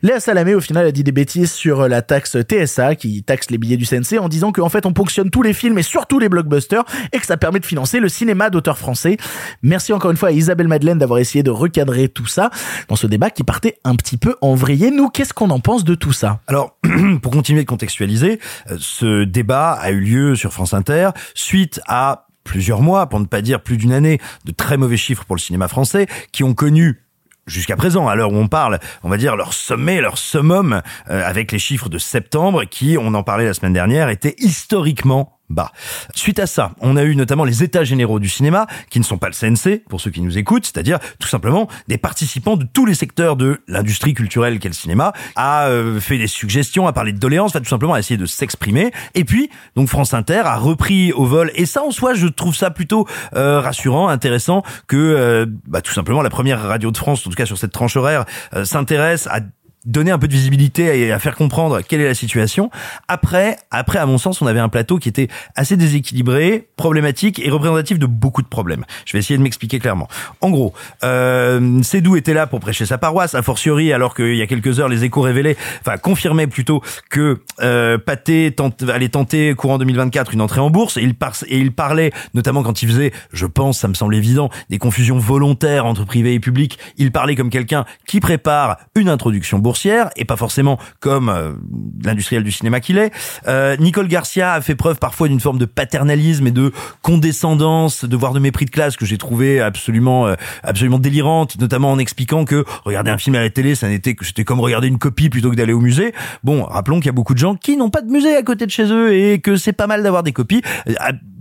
Léa 0.02 0.20
Salamé, 0.20 0.54
au 0.54 0.60
final, 0.60 0.86
a 0.86 0.92
dit 0.92 1.04
des 1.04 1.12
bêtises 1.12 1.52
sur 1.52 1.88
la 1.88 2.02
taxe 2.02 2.36
TSA, 2.36 2.96
qui 2.96 3.22
taxe 3.22 3.50
les 3.50 3.58
billets 3.58 3.76
du 3.76 3.86
CNC, 3.86 4.18
en 4.18 4.28
disant 4.28 4.52
qu'en 4.52 4.68
fait, 4.68 4.86
on 4.86 4.92
ponctionne 4.92 5.30
tous 5.30 5.42
les 5.42 5.52
films 5.52 5.78
et 5.78 5.82
surtout 5.82 6.18
les 6.18 6.28
blockbusters, 6.28 6.84
et 7.12 7.18
que 7.18 7.26
ça 7.26 7.36
permet 7.36 7.60
de 7.60 7.66
financer 7.66 8.00
le 8.00 8.08
cinéma 8.08 8.50
d'auteurs 8.50 8.78
français. 8.78 9.16
Merci 9.62 9.92
encore 9.92 10.10
une 10.10 10.16
fois 10.16 10.30
à 10.30 10.32
Isabelle 10.32 10.68
Madeleine 10.68 10.98
d'avoir 10.98 11.18
essayé 11.18 11.42
de 11.42 11.50
recadrer 11.50 12.08
tout 12.08 12.26
ça 12.26 12.50
dans 12.88 12.96
ce 12.96 13.06
débat 13.06 13.30
qui 13.30 13.44
partait 13.44 13.78
un 13.84 13.96
petit 13.96 14.16
peu 14.16 14.36
en. 14.40 14.56
Nous, 14.56 15.08
qu'est-ce 15.10 15.34
qu'on 15.34 15.50
en 15.50 15.60
pense 15.60 15.84
de 15.84 15.94
tout 15.94 16.12
ça? 16.12 16.40
Alors, 16.46 16.78
pour 17.22 17.32
continuer 17.32 17.62
de 17.62 17.68
contextualiser, 17.68 18.40
euh, 18.70 18.76
ce 18.78 19.24
débat 19.24 19.72
a 19.72 19.90
eu 19.90 20.00
lieu 20.00 20.36
sur 20.36 20.52
France 20.52 20.74
Inter 20.74 21.10
suite 21.34 21.80
à 21.86 22.26
plusieurs 22.44 22.80
mois, 22.80 23.08
pour 23.08 23.20
ne 23.20 23.26
pas 23.26 23.42
dire 23.42 23.62
plus 23.62 23.76
d'une 23.76 23.92
année, 23.92 24.20
de 24.44 24.52
très 24.52 24.76
mauvais 24.76 24.96
chiffres 24.96 25.24
pour 25.24 25.36
le 25.36 25.40
cinéma 25.40 25.68
français, 25.68 26.06
qui 26.32 26.44
ont 26.44 26.54
connu 26.54 27.04
jusqu'à 27.46 27.76
présent, 27.76 28.08
à 28.08 28.14
l'heure 28.14 28.32
où 28.32 28.36
on 28.36 28.48
parle, 28.48 28.78
on 29.02 29.08
va 29.08 29.16
dire 29.16 29.36
leur 29.36 29.52
sommet, 29.52 30.00
leur 30.00 30.18
summum, 30.18 30.80
euh, 31.10 31.22
avec 31.24 31.52
les 31.52 31.58
chiffres 31.58 31.88
de 31.88 31.98
septembre, 31.98 32.64
qui, 32.64 32.96
on 32.98 33.14
en 33.14 33.22
parlait 33.22 33.46
la 33.46 33.54
semaine 33.54 33.72
dernière, 33.72 34.08
étaient 34.08 34.34
historiquement 34.38 35.33
bas. 35.50 35.72
Suite 36.14 36.38
à 36.38 36.46
ça, 36.46 36.72
on 36.80 36.96
a 36.96 37.04
eu 37.04 37.16
notamment 37.16 37.44
les 37.44 37.62
états 37.62 37.84
généraux 37.84 38.18
du 38.18 38.28
cinéma, 38.28 38.66
qui 38.90 38.98
ne 38.98 39.04
sont 39.04 39.18
pas 39.18 39.28
le 39.28 39.34
CNC, 39.34 39.84
pour 39.88 40.00
ceux 40.00 40.10
qui 40.10 40.20
nous 40.20 40.38
écoutent, 40.38 40.64
c'est-à-dire 40.64 40.98
tout 41.18 41.28
simplement 41.28 41.68
des 41.88 41.98
participants 41.98 42.56
de 42.56 42.64
tous 42.64 42.86
les 42.86 42.94
secteurs 42.94 43.36
de 43.36 43.60
l'industrie 43.68 44.14
culturelle 44.14 44.58
qu'est 44.58 44.68
le 44.68 44.74
cinéma, 44.74 45.12
a 45.36 45.66
euh, 45.68 46.00
fait 46.00 46.18
des 46.18 46.26
suggestions, 46.26 46.86
a 46.86 46.92
parlé 46.92 47.12
de 47.12 47.18
doléances, 47.18 47.50
enfin 47.50 47.60
tout 47.60 47.68
simplement 47.68 47.96
essayé 47.96 48.16
de 48.16 48.26
s'exprimer. 48.26 48.90
Et 49.14 49.24
puis, 49.24 49.50
donc 49.76 49.88
France 49.88 50.14
Inter 50.14 50.42
a 50.44 50.56
repris 50.56 51.12
au 51.12 51.24
vol, 51.24 51.50
et 51.54 51.66
ça 51.66 51.82
en 51.82 51.90
soi, 51.90 52.14
je 52.14 52.26
trouve 52.26 52.54
ça 52.54 52.70
plutôt 52.70 53.06
euh, 53.34 53.60
rassurant, 53.60 54.08
intéressant, 54.08 54.62
que 54.86 54.96
euh, 54.96 55.46
bah, 55.66 55.80
tout 55.80 55.92
simplement 55.92 56.22
la 56.22 56.30
première 56.30 56.62
radio 56.62 56.90
de 56.90 56.96
France, 56.96 57.26
en 57.26 57.30
tout 57.30 57.36
cas 57.36 57.46
sur 57.46 57.58
cette 57.58 57.72
tranche 57.72 57.96
horaire, 57.96 58.24
euh, 58.54 58.64
s'intéresse 58.64 59.26
à 59.26 59.40
donner 59.84 60.10
un 60.10 60.18
peu 60.18 60.28
de 60.28 60.32
visibilité 60.32 61.00
et 61.00 61.12
à 61.12 61.18
faire 61.18 61.34
comprendre 61.34 61.80
quelle 61.82 62.00
est 62.00 62.06
la 62.06 62.14
situation. 62.14 62.70
Après, 63.08 63.58
après, 63.70 63.98
à 63.98 64.06
mon 64.06 64.18
sens, 64.18 64.40
on 64.40 64.46
avait 64.46 64.60
un 64.60 64.68
plateau 64.68 64.98
qui 64.98 65.08
était 65.08 65.28
assez 65.56 65.76
déséquilibré, 65.76 66.68
problématique 66.76 67.38
et 67.38 67.50
représentatif 67.50 67.98
de 67.98 68.06
beaucoup 68.06 68.42
de 68.42 68.46
problèmes. 68.46 68.84
Je 69.04 69.12
vais 69.12 69.18
essayer 69.18 69.36
de 69.36 69.42
m'expliquer 69.42 69.78
clairement. 69.78 70.08
En 70.40 70.50
gros, 70.50 70.72
euh, 71.02 71.82
Sédou 71.82 72.16
était 72.16 72.34
là 72.34 72.46
pour 72.46 72.60
prêcher 72.60 72.86
sa 72.86 72.98
paroisse, 72.98 73.34
a 73.34 73.42
fortiori, 73.42 73.92
alors 73.92 74.14
qu'il 74.14 74.36
y 74.36 74.42
a 74.42 74.46
quelques 74.46 74.80
heures, 74.80 74.88
les 74.88 75.04
échos 75.04 75.20
révélaient, 75.20 75.56
enfin, 75.80 75.98
confirmaient 75.98 76.46
plutôt 76.46 76.82
que 77.10 77.42
euh, 77.60 77.98
Pathé 77.98 78.54
allait 78.88 79.08
tenter 79.08 79.54
courant 79.54 79.78
2024 79.78 80.32
une 80.32 80.40
entrée 80.40 80.60
en 80.60 80.70
bourse 80.70 80.96
et 80.96 81.02
il, 81.02 81.14
par, 81.14 81.34
et 81.46 81.58
il 81.58 81.72
parlait, 81.72 82.12
notamment 82.32 82.62
quand 82.62 82.82
il 82.82 82.88
faisait, 82.88 83.12
je 83.32 83.46
pense, 83.46 83.80
ça 83.80 83.88
me 83.88 83.94
semble 83.94 84.14
évident, 84.14 84.48
des 84.70 84.78
confusions 84.78 85.18
volontaires 85.18 85.84
entre 85.84 86.04
privé 86.04 86.34
et 86.34 86.40
public, 86.40 86.78
il 86.96 87.12
parlait 87.12 87.36
comme 87.36 87.50
quelqu'un 87.50 87.84
qui 88.06 88.20
prépare 88.20 88.78
une 88.94 89.08
introduction 89.08 89.58
boursière 89.58 89.73
boursière 89.74 90.10
et 90.14 90.24
pas 90.24 90.36
forcément 90.36 90.78
comme 91.00 91.28
euh, 91.28 91.52
l'industriel 92.04 92.44
du 92.44 92.52
cinéma 92.52 92.78
qu'il 92.78 92.96
est. 92.96 93.10
Euh, 93.48 93.76
Nicole 93.78 94.06
Garcia 94.06 94.52
a 94.52 94.60
fait 94.60 94.76
preuve 94.76 94.98
parfois 95.00 95.26
d'une 95.26 95.40
forme 95.40 95.58
de 95.58 95.64
paternalisme 95.64 96.46
et 96.46 96.52
de 96.52 96.72
condescendance, 97.02 98.04
de 98.04 98.16
voire 98.16 98.32
de 98.32 98.38
mépris 98.38 98.66
de 98.66 98.70
classe 98.70 98.96
que 98.96 99.04
j'ai 99.04 99.18
trouvé 99.18 99.60
absolument 99.60 100.28
euh, 100.28 100.34
absolument 100.62 101.00
délirante, 101.00 101.58
notamment 101.58 101.90
en 101.90 101.98
expliquant 101.98 102.44
que 102.44 102.64
regarder 102.84 103.10
un 103.10 103.18
film 103.18 103.34
à 103.34 103.40
la 103.40 103.50
télé, 103.50 103.74
ça 103.74 103.88
n'était 103.88 104.14
que 104.14 104.24
c'était 104.24 104.44
comme 104.44 104.60
regarder 104.60 104.86
une 104.86 104.98
copie 104.98 105.28
plutôt 105.28 105.50
que 105.50 105.56
d'aller 105.56 105.72
au 105.72 105.80
musée. 105.80 106.14
Bon, 106.44 106.62
rappelons 106.62 106.98
qu'il 106.98 107.06
y 107.06 107.08
a 107.08 107.12
beaucoup 107.12 107.34
de 107.34 107.40
gens 107.40 107.56
qui 107.56 107.76
n'ont 107.76 107.90
pas 107.90 108.02
de 108.02 108.10
musée 108.12 108.36
à 108.36 108.42
côté 108.44 108.66
de 108.66 108.70
chez 108.70 108.84
eux 108.92 109.12
et 109.12 109.40
que 109.40 109.56
c'est 109.56 109.72
pas 109.72 109.88
mal 109.88 110.04
d'avoir 110.04 110.22
des 110.22 110.32
copies. 110.32 110.62
Euh, 110.88 110.94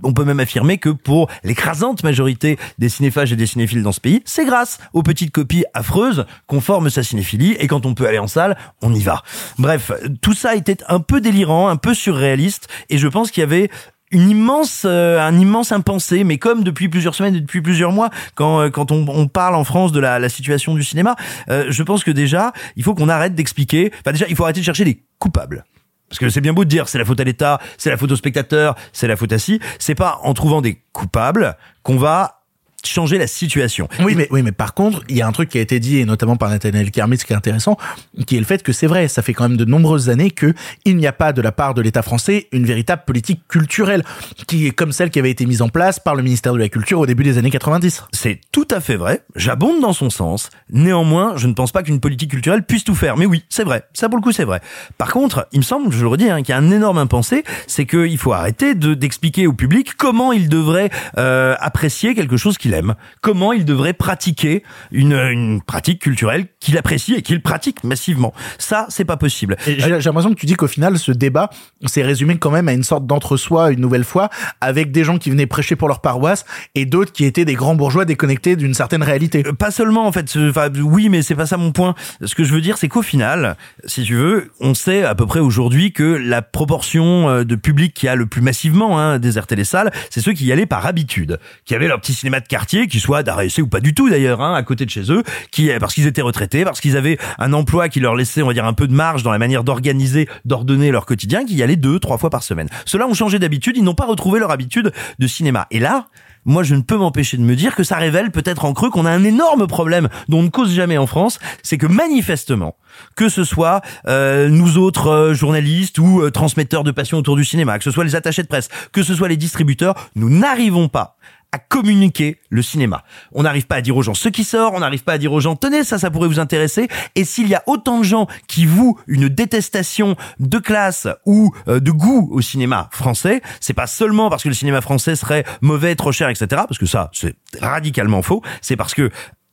On 0.05 0.13
peut 0.13 0.25
même 0.25 0.39
affirmer 0.39 0.79
que 0.79 0.89
pour 0.89 1.29
l'écrasante 1.43 2.03
majorité 2.03 2.57
des 2.77 2.89
cinéphages 2.89 3.31
et 3.31 3.35
des 3.37 3.45
cinéphiles 3.45 3.83
dans 3.83 3.93
ce 3.93 4.01
pays, 4.01 4.21
c'est 4.25 4.45
grâce 4.45 4.79
aux 4.91 5.03
petites 5.03 5.31
copies 5.31 5.63
affreuses 5.73 6.25
qu'on 6.47 6.61
forme 6.61 6.89
sa 6.89 7.03
cinéphilie 7.03 7.53
et 7.59 7.67
quand 7.67 7.85
on 7.85 7.93
peut 7.93 8.07
aller 8.07 8.19
salle, 8.27 8.57
on 8.81 8.93
y 8.93 9.01
va. 9.01 9.23
Bref, 9.57 9.91
tout 10.21 10.33
ça 10.33 10.55
était 10.55 10.77
un 10.87 10.99
peu 10.99 11.21
délirant, 11.21 11.67
un 11.67 11.77
peu 11.77 11.93
surréaliste 11.93 12.67
et 12.89 12.97
je 12.97 13.07
pense 13.07 13.31
qu'il 13.31 13.41
y 13.41 13.43
avait 13.43 13.69
une 14.13 14.29
immense, 14.29 14.83
euh, 14.85 15.19
un 15.19 15.37
immense 15.37 15.71
impensé, 15.71 16.23
mais 16.23 16.37
comme 16.37 16.63
depuis 16.63 16.87
plusieurs 16.87 17.15
semaines, 17.15 17.35
et 17.35 17.41
depuis 17.41 17.61
plusieurs 17.61 17.91
mois, 17.91 18.11
quand 18.35 18.61
euh, 18.61 18.69
quand 18.69 18.91
on, 18.91 19.05
on 19.09 19.27
parle 19.27 19.55
en 19.55 19.63
France 19.63 19.91
de 19.91 19.99
la, 19.99 20.19
la 20.19 20.29
situation 20.29 20.75
du 20.75 20.83
cinéma, 20.83 21.15
euh, 21.49 21.65
je 21.69 21.83
pense 21.83 22.03
que 22.03 22.11
déjà, 22.11 22.53
il 22.75 22.83
faut 22.83 22.93
qu'on 22.93 23.09
arrête 23.09 23.33
d'expliquer. 23.33 23.91
Enfin, 23.99 24.11
déjà, 24.11 24.27
il 24.29 24.35
faut 24.35 24.43
arrêter 24.43 24.59
de 24.59 24.65
chercher 24.65 24.85
des 24.85 25.03
coupables. 25.17 25.65
Parce 26.09 26.19
que 26.19 26.29
c'est 26.29 26.41
bien 26.41 26.53
beau 26.53 26.63
de 26.63 26.69
dire 26.69 26.87
c'est 26.87 26.99
la 26.99 27.05
faute 27.05 27.19
à 27.19 27.23
l'État, 27.23 27.59
c'est 27.79 27.89
la 27.89 27.97
faute 27.97 28.11
aux 28.11 28.15
spectateurs, 28.15 28.75
c'est 28.93 29.07
la 29.07 29.15
faute 29.15 29.33
à 29.33 29.39
ci. 29.39 29.59
C'est 29.79 29.95
pas 29.95 30.19
en 30.21 30.35
trouvant 30.35 30.61
des 30.61 30.79
coupables 30.91 31.57
qu'on 31.81 31.97
va 31.97 32.42
changer 32.85 33.17
la 33.17 33.27
situation. 33.27 33.87
Oui, 33.99 34.15
mais, 34.15 34.27
oui, 34.31 34.41
mais 34.41 34.51
par 34.51 34.73
contre, 34.73 35.01
il 35.09 35.17
y 35.17 35.21
a 35.21 35.27
un 35.27 35.31
truc 35.31 35.49
qui 35.49 35.57
a 35.57 35.61
été 35.61 35.79
dit, 35.79 35.99
et 35.99 36.05
notamment 36.05 36.35
par 36.35 36.49
Nathaniel 36.49 36.91
Kermitz, 36.91 37.23
qui 37.23 37.33
est 37.33 37.35
intéressant, 37.35 37.77
qui 38.25 38.35
est 38.35 38.39
le 38.39 38.45
fait 38.45 38.63
que 38.63 38.73
c'est 38.73 38.87
vrai, 38.87 39.07
ça 39.07 39.21
fait 39.21 39.33
quand 39.33 39.47
même 39.47 39.57
de 39.57 39.65
nombreuses 39.65 40.09
années 40.09 40.31
que 40.31 40.53
il 40.85 40.97
n'y 40.97 41.07
a 41.07 41.13
pas 41.13 41.33
de 41.33 41.41
la 41.41 41.51
part 41.51 41.73
de 41.73 41.81
l'État 41.81 42.01
français 42.01 42.47
une 42.51 42.65
véritable 42.65 43.03
politique 43.05 43.41
culturelle, 43.47 44.03
qui 44.47 44.67
est 44.67 44.71
comme 44.71 44.91
celle 44.91 45.09
qui 45.09 45.19
avait 45.19 45.31
été 45.31 45.45
mise 45.45 45.61
en 45.61 45.69
place 45.69 45.99
par 45.99 46.15
le 46.15 46.23
ministère 46.23 46.53
de 46.53 46.59
la 46.59 46.69
Culture 46.69 46.99
au 46.99 47.05
début 47.05 47.23
des 47.23 47.37
années 47.37 47.51
90. 47.51 48.03
C'est 48.11 48.41
tout 48.51 48.67
à 48.71 48.79
fait 48.79 48.95
vrai, 48.95 49.23
j'abonde 49.35 49.81
dans 49.81 49.93
son 49.93 50.09
sens, 50.09 50.49
néanmoins, 50.69 51.33
je 51.37 51.47
ne 51.47 51.53
pense 51.53 51.71
pas 51.71 51.83
qu'une 51.83 51.99
politique 51.99 52.31
culturelle 52.31 52.63
puisse 52.63 52.83
tout 52.83 52.95
faire, 52.95 53.17
mais 53.17 53.25
oui, 53.25 53.43
c'est 53.49 53.63
vrai, 53.63 53.83
ça 53.93 54.09
pour 54.09 54.17
le 54.17 54.23
coup 54.23 54.31
c'est 54.31 54.45
vrai. 54.45 54.61
Par 54.97 55.11
contre, 55.11 55.47
il 55.51 55.59
me 55.59 55.63
semble, 55.63 55.91
je 55.91 56.01
le 56.01 56.07
redis, 56.07 56.29
hein, 56.29 56.41
qu'il 56.41 56.49
y 56.49 56.53
a 56.53 56.57
un 56.57 56.71
énorme 56.71 56.97
impensé, 56.97 57.43
c'est 57.67 57.85
qu'il 57.85 58.17
faut 58.17 58.33
arrêter 58.33 58.75
de 58.75 58.93
d'expliquer 58.93 59.47
au 59.47 59.53
public 59.53 59.93
comment 59.97 60.31
il 60.31 60.49
devrait 60.49 60.89
euh, 61.17 61.55
apprécier 61.59 62.15
quelque 62.15 62.37
chose 62.37 62.57
qu'il 62.57 62.72
aime, 62.73 62.95
comment 63.21 63.53
il 63.53 63.65
devrait 63.65 63.93
pratiquer 63.93 64.63
une, 64.91 65.13
une 65.13 65.61
pratique 65.61 66.01
culturelle 66.01 66.47
qu'il 66.59 66.77
apprécie 66.77 67.13
et 67.13 67.21
qu'il 67.21 67.41
pratique 67.41 67.83
massivement. 67.83 68.33
Ça, 68.57 68.85
c'est 68.89 69.05
pas 69.05 69.17
possible. 69.17 69.55
J'ai 69.65 69.89
l'impression 69.89 70.33
que 70.33 70.39
tu 70.39 70.45
dis 70.45 70.55
qu'au 70.55 70.67
final, 70.67 70.97
ce 70.97 71.11
débat 71.11 71.49
s'est 71.85 72.03
résumé 72.03 72.37
quand 72.37 72.51
même 72.51 72.67
à 72.67 72.73
une 72.73 72.83
sorte 72.83 73.05
d'entre-soi, 73.05 73.71
une 73.71 73.79
nouvelle 73.79 74.03
fois, 74.03 74.29
avec 74.61 74.91
des 74.91 75.03
gens 75.03 75.17
qui 75.17 75.29
venaient 75.29 75.45
prêcher 75.45 75.75
pour 75.75 75.87
leur 75.87 76.01
paroisse 76.01 76.45
et 76.75 76.85
d'autres 76.85 77.11
qui 77.11 77.25
étaient 77.25 77.45
des 77.45 77.55
grands 77.55 77.75
bourgeois 77.75 78.05
déconnectés 78.05 78.55
d'une 78.55 78.73
certaine 78.73 79.03
réalité. 79.03 79.43
Euh, 79.45 79.53
Pas 79.53 79.71
seulement 79.71 80.07
en 80.07 80.11
fait, 80.11 80.31
enfin 80.49 80.69
oui, 80.81 81.09
mais 81.09 81.21
c'est 81.21 81.35
pas 81.35 81.45
ça 81.45 81.57
mon 81.57 81.71
point. 81.71 81.95
Ce 82.23 82.35
que 82.35 82.43
je 82.43 82.53
veux 82.53 82.61
dire, 82.61 82.77
c'est 82.77 82.87
qu'au 82.87 83.01
final, 83.01 83.55
si 83.85 84.03
tu 84.03 84.15
veux, 84.15 84.51
on 84.59 84.73
sait 84.73 85.03
à 85.03 85.15
peu 85.15 85.25
près 85.25 85.39
aujourd'hui 85.39 85.91
que 85.91 86.03
la 86.03 86.41
proportion 86.41 87.29
euh, 87.29 87.43
de 87.43 87.55
public 87.55 87.93
qui 87.93 88.07
a 88.07 88.15
le 88.15 88.25
plus 88.25 88.41
massivement 88.41 88.99
hein, 88.99 89.19
déserté 89.19 89.55
les 89.55 89.63
salles, 89.63 89.91
c'est 90.09 90.21
ceux 90.21 90.33
qui 90.33 90.45
y 90.45 90.51
allaient 90.51 90.65
par 90.65 90.85
habitude, 90.85 91.39
qui 91.65 91.75
avaient 91.75 91.87
leur 91.87 91.99
petit 91.99 92.13
cinéma 92.13 92.39
de 92.39 92.47
quartier, 92.47 92.62
qui 92.65 92.99
soit 92.99 93.23
d'arrêt 93.23 93.47
ou 93.59 93.67
pas 93.67 93.79
du 93.79 93.93
tout 93.93 94.09
d'ailleurs, 94.09 94.41
hein, 94.41 94.53
à 94.55 94.63
côté 94.63 94.85
de 94.85 94.89
chez 94.89 95.11
eux, 95.11 95.23
qui 95.51 95.69
parce 95.79 95.93
qu'ils 95.93 96.07
étaient 96.07 96.21
retraités, 96.21 96.63
parce 96.63 96.81
qu'ils 96.81 96.97
avaient 96.97 97.17
un 97.37 97.53
emploi 97.53 97.89
qui 97.89 97.99
leur 97.99 98.15
laissait, 98.15 98.41
on 98.41 98.47
va 98.47 98.53
dire, 98.53 98.65
un 98.65 98.73
peu 98.73 98.87
de 98.87 98.93
marge 98.93 99.23
dans 99.23 99.31
la 99.31 99.37
manière 99.37 99.63
d'organiser, 99.63 100.27
d'ordonner 100.45 100.91
leur 100.91 101.05
quotidien, 101.05 101.45
qui 101.45 101.55
y 101.55 101.63
allaient 101.63 101.75
deux, 101.75 101.99
trois 101.99 102.17
fois 102.17 102.29
par 102.29 102.43
semaine. 102.43 102.69
Ceux-là 102.85 103.07
ont 103.07 103.13
changé 103.13 103.39
d'habitude, 103.39 103.77
ils 103.77 103.83
n'ont 103.83 103.95
pas 103.95 104.05
retrouvé 104.05 104.39
leur 104.39 104.51
habitude 104.51 104.91
de 105.19 105.27
cinéma. 105.27 105.67
Et 105.71 105.79
là, 105.79 106.07
moi 106.45 106.63
je 106.63 106.75
ne 106.75 106.81
peux 106.81 106.97
m'empêcher 106.97 107.37
de 107.37 107.41
me 107.41 107.55
dire 107.55 107.75
que 107.75 107.83
ça 107.83 107.97
révèle 107.97 108.31
peut-être 108.31 108.65
en 108.65 108.73
creux 108.73 108.89
qu'on 108.89 109.05
a 109.05 109.11
un 109.11 109.23
énorme 109.23 109.67
problème 109.67 110.09
dont 110.27 110.39
on 110.39 110.43
ne 110.43 110.49
cause 110.49 110.73
jamais 110.73 110.97
en 110.97 111.07
France, 111.07 111.39
c'est 111.61 111.77
que 111.77 111.87
manifestement, 111.87 112.75
que 113.15 113.29
ce 113.29 113.43
soit 113.43 113.81
euh, 114.07 114.49
nous 114.49 114.77
autres 114.77 115.07
euh, 115.07 115.33
journalistes 115.33 115.99
ou 115.99 116.21
euh, 116.21 116.31
transmetteurs 116.31 116.83
de 116.83 116.91
passion 116.91 117.17
autour 117.17 117.35
du 117.35 117.45
cinéma, 117.45 117.77
que 117.77 117.83
ce 117.83 117.91
soit 117.91 118.03
les 118.03 118.15
attachés 118.15 118.43
de 118.43 118.47
presse, 118.47 118.69
que 118.91 119.03
ce 119.03 119.13
soit 119.15 119.27
les 119.27 119.37
distributeurs, 119.37 119.95
nous 120.15 120.29
n'arrivons 120.29 120.89
pas 120.89 121.17
à 121.53 121.59
communiquer 121.59 122.39
le 122.49 122.61
cinéma. 122.61 123.03
On 123.31 123.43
n'arrive 123.43 123.67
pas 123.67 123.75
à 123.75 123.81
dire 123.81 123.95
aux 123.95 124.01
gens 124.01 124.15
ce 124.15 124.27
qui 124.27 124.43
sort, 124.43 124.73
on 124.73 124.79
n'arrive 124.79 125.03
pas 125.03 125.13
à 125.13 125.17
dire 125.19 125.31
aux 125.31 125.39
gens 125.39 125.55
tenez 125.55 125.83
ça 125.83 125.99
ça 125.99 126.09
pourrait 126.09 126.27
vous 126.27 126.39
intéresser 126.39 126.87
et 127.15 127.23
s'il 127.23 127.47
y 127.47 127.55
a 127.55 127.63
autant 127.67 127.99
de 127.99 128.03
gens 128.03 128.27
qui 128.47 128.65
vouent 128.65 128.99
une 129.07 129.29
détestation 129.29 130.15
de 130.39 130.57
classe 130.57 131.07
ou 131.25 131.53
euh, 131.67 131.79
de 131.79 131.91
goût 131.91 132.29
au 132.31 132.41
cinéma 132.41 132.89
français, 132.91 133.41
c'est 133.61 133.73
pas 133.73 133.87
seulement 133.87 134.31
parce 134.31 134.43
que 134.43 134.49
le 134.49 134.55
cinéma 134.55 134.81
français 134.81 135.15
serait 135.15 135.45
mauvais, 135.61 135.95
trop 135.95 136.11
cher, 136.11 136.27
etc. 136.29 136.47
parce 136.49 136.79
que 136.79 136.87
ça 136.87 137.11
c'est 137.13 137.35
radicalement 137.61 138.23
faux, 138.23 138.41
c'est 138.61 138.75
parce 138.75 138.95
que 138.95 139.11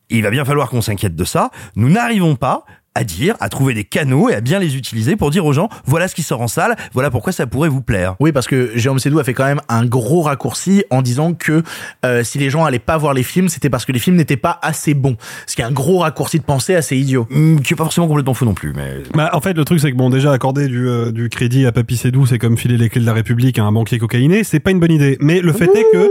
il 0.09 0.23
va 0.23 0.31
bien 0.31 0.45
falloir 0.45 0.69
qu'on 0.71 0.83
s'inquiète 0.83 1.15
de 1.15 1.25
ça. 1.25 1.51
Nous 1.77 1.89
n'arrivons 1.89 2.35
pas 2.35 2.65
à 2.95 3.05
dire, 3.05 3.37
à 3.41 3.49
trouver 3.49 3.75
des 3.75 3.85
canaux 3.85 4.29
et 4.29 4.35
à 4.35 4.41
bien 4.41 4.59
les 4.59 4.77
utiliser 4.77 5.17
pour 5.17 5.31
dire 5.31 5.47
aux 5.47 5.53
gens 5.53 5.69
voilà 5.87 6.09
ce 6.09 6.15
qui 6.15 6.23
sort 6.23 6.41
en 6.41 6.49
salle, 6.49 6.77
voilà 6.93 7.11
pourquoi 7.11 7.33
ça 7.33 7.47
pourrait 7.47 7.69
vous 7.69 7.83
plaire. 7.83 8.17
Oui, 8.21 8.33
parce 8.33 8.47
que 8.49 8.73
Jérôme 8.75 8.99
Sédou 8.99 9.19
a 9.19 9.25
fait 9.25 9.35
quand 9.35 9.45
même 9.45 9.61
un 9.69 9.85
gros 9.87 10.23
raccourci 10.23 10.85
en 10.91 11.03
disant 11.03 11.35
que 11.35 11.63
euh, 12.05 12.25
si 12.25 12.39
les 12.39 12.51
gens 12.51 12.65
allaient 12.65 12.79
pas 12.79 12.97
voir 12.97 13.15
les 13.15 13.23
films, 13.23 13.49
c'était 13.49 13.71
parce 13.71 13.85
que 13.85 13.93
les 13.93 13.99
films 13.99 14.17
n'étaient 14.17 14.37
pas 14.37 14.59
assez 14.63 14.95
bons. 14.95 15.17
Ce 15.47 15.55
qui 15.55 15.63
est 15.63 15.65
un 15.65 15.71
gros 15.71 15.99
raccourci 15.99 16.39
de 16.39 16.45
pensée 16.45 16.75
assez 16.75 16.97
idiot. 16.97 17.27
Hum, 17.31 17.61
qui 17.61 17.75
est 17.75 17.77
pas 17.77 17.85
forcément 17.85 18.09
complètement 18.09 18.35
faux 18.35 18.45
non 18.45 18.55
plus, 18.55 18.73
mais 18.75 19.03
Bah, 19.15 19.31
en 19.35 19.41
fait, 19.41 19.53
le 19.55 19.65
truc, 19.65 19.81
c'est 19.81 19.93
que 19.93 19.97
bon, 19.97 20.11
déjà, 20.11 20.33
accorder 20.33 20.67
du, 20.67 20.89
euh, 20.89 21.13
du 21.13 21.29
crédit 21.29 21.67
à 21.67 21.73
Papy 21.73 21.97
Sédou, 21.97 22.27
c'est 22.27 22.39
comme 22.39 22.57
filer 22.57 22.77
les 22.77 22.89
clés 22.89 23.01
de 23.01 23.07
la 23.07 23.13
République 23.13 23.59
à 23.59 23.65
un 23.65 23.73
banquier 23.73 23.99
cocaïné, 23.99 24.43
c'est 24.45 24.61
pas 24.61 24.71
une 24.73 24.81
bonne 24.81 24.93
idée. 24.93 25.17
Mais 25.21 25.41
le 25.41 25.53
fait 25.53 25.71
est 25.75 25.87
que, 25.93 26.11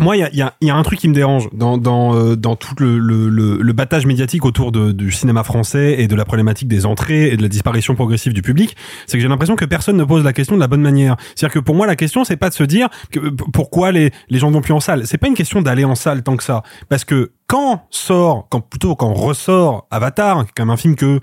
moi, 0.00 0.16
il 0.16 0.20
y 0.20 0.22
a, 0.22 0.30
il 0.32 0.38
y, 0.38 0.42
a, 0.42 0.54
il 0.60 0.68
y 0.68 0.70
a 0.70 0.76
un 0.76 0.82
truc 0.82 0.98
qui 0.98 1.08
me 1.08 1.14
dérange 1.14 1.48
dans, 1.52 1.76
dans, 1.78 2.14
euh, 2.16 2.36
dans 2.36 2.56
tout 2.56 2.74
le, 2.78 2.98
le, 2.98 3.28
le, 3.28 3.58
le 3.60 3.72
battage 3.72 4.06
médiatique 4.06 4.44
autour 4.44 4.72
de, 4.72 4.92
du 4.92 5.10
cinéma 5.12 5.44
français 5.44 5.96
et 5.98 6.05
de 6.08 6.14
la 6.16 6.24
problématique 6.24 6.68
des 6.68 6.86
entrées 6.86 7.28
et 7.28 7.36
de 7.36 7.42
la 7.42 7.48
disparition 7.48 7.94
progressive 7.94 8.32
du 8.32 8.42
public, 8.42 8.76
c'est 9.06 9.16
que 9.16 9.22
j'ai 9.22 9.28
l'impression 9.28 9.56
que 9.56 9.64
personne 9.64 9.96
ne 9.96 10.04
pose 10.04 10.24
la 10.24 10.32
question 10.32 10.54
de 10.56 10.60
la 10.60 10.68
bonne 10.68 10.82
manière. 10.82 11.16
C'est-à-dire 11.34 11.54
que 11.54 11.58
pour 11.60 11.74
moi, 11.74 11.86
la 11.86 11.96
question, 11.96 12.24
c'est 12.24 12.36
pas 12.36 12.48
de 12.48 12.54
se 12.54 12.64
dire 12.64 12.88
p- 13.10 13.20
pourquoi 13.52 13.92
les, 13.92 14.10
les 14.28 14.38
gens 14.38 14.50
vont 14.50 14.60
plus 14.60 14.72
en 14.74 14.80
salle. 14.80 15.06
C'est 15.06 15.18
pas 15.18 15.28
une 15.28 15.34
question 15.34 15.62
d'aller 15.62 15.84
en 15.84 15.94
salle 15.94 16.22
tant 16.22 16.36
que 16.36 16.44
ça. 16.44 16.62
Parce 16.88 17.04
que 17.04 17.32
quand 17.46 17.86
sort, 17.90 18.46
quand 18.50 18.60
plutôt 18.60 18.96
quand 18.96 19.12
ressort 19.12 19.86
Avatar, 19.90 20.44
qui 20.54 20.62
un 20.62 20.76
film 20.76 20.96
que 20.96 21.20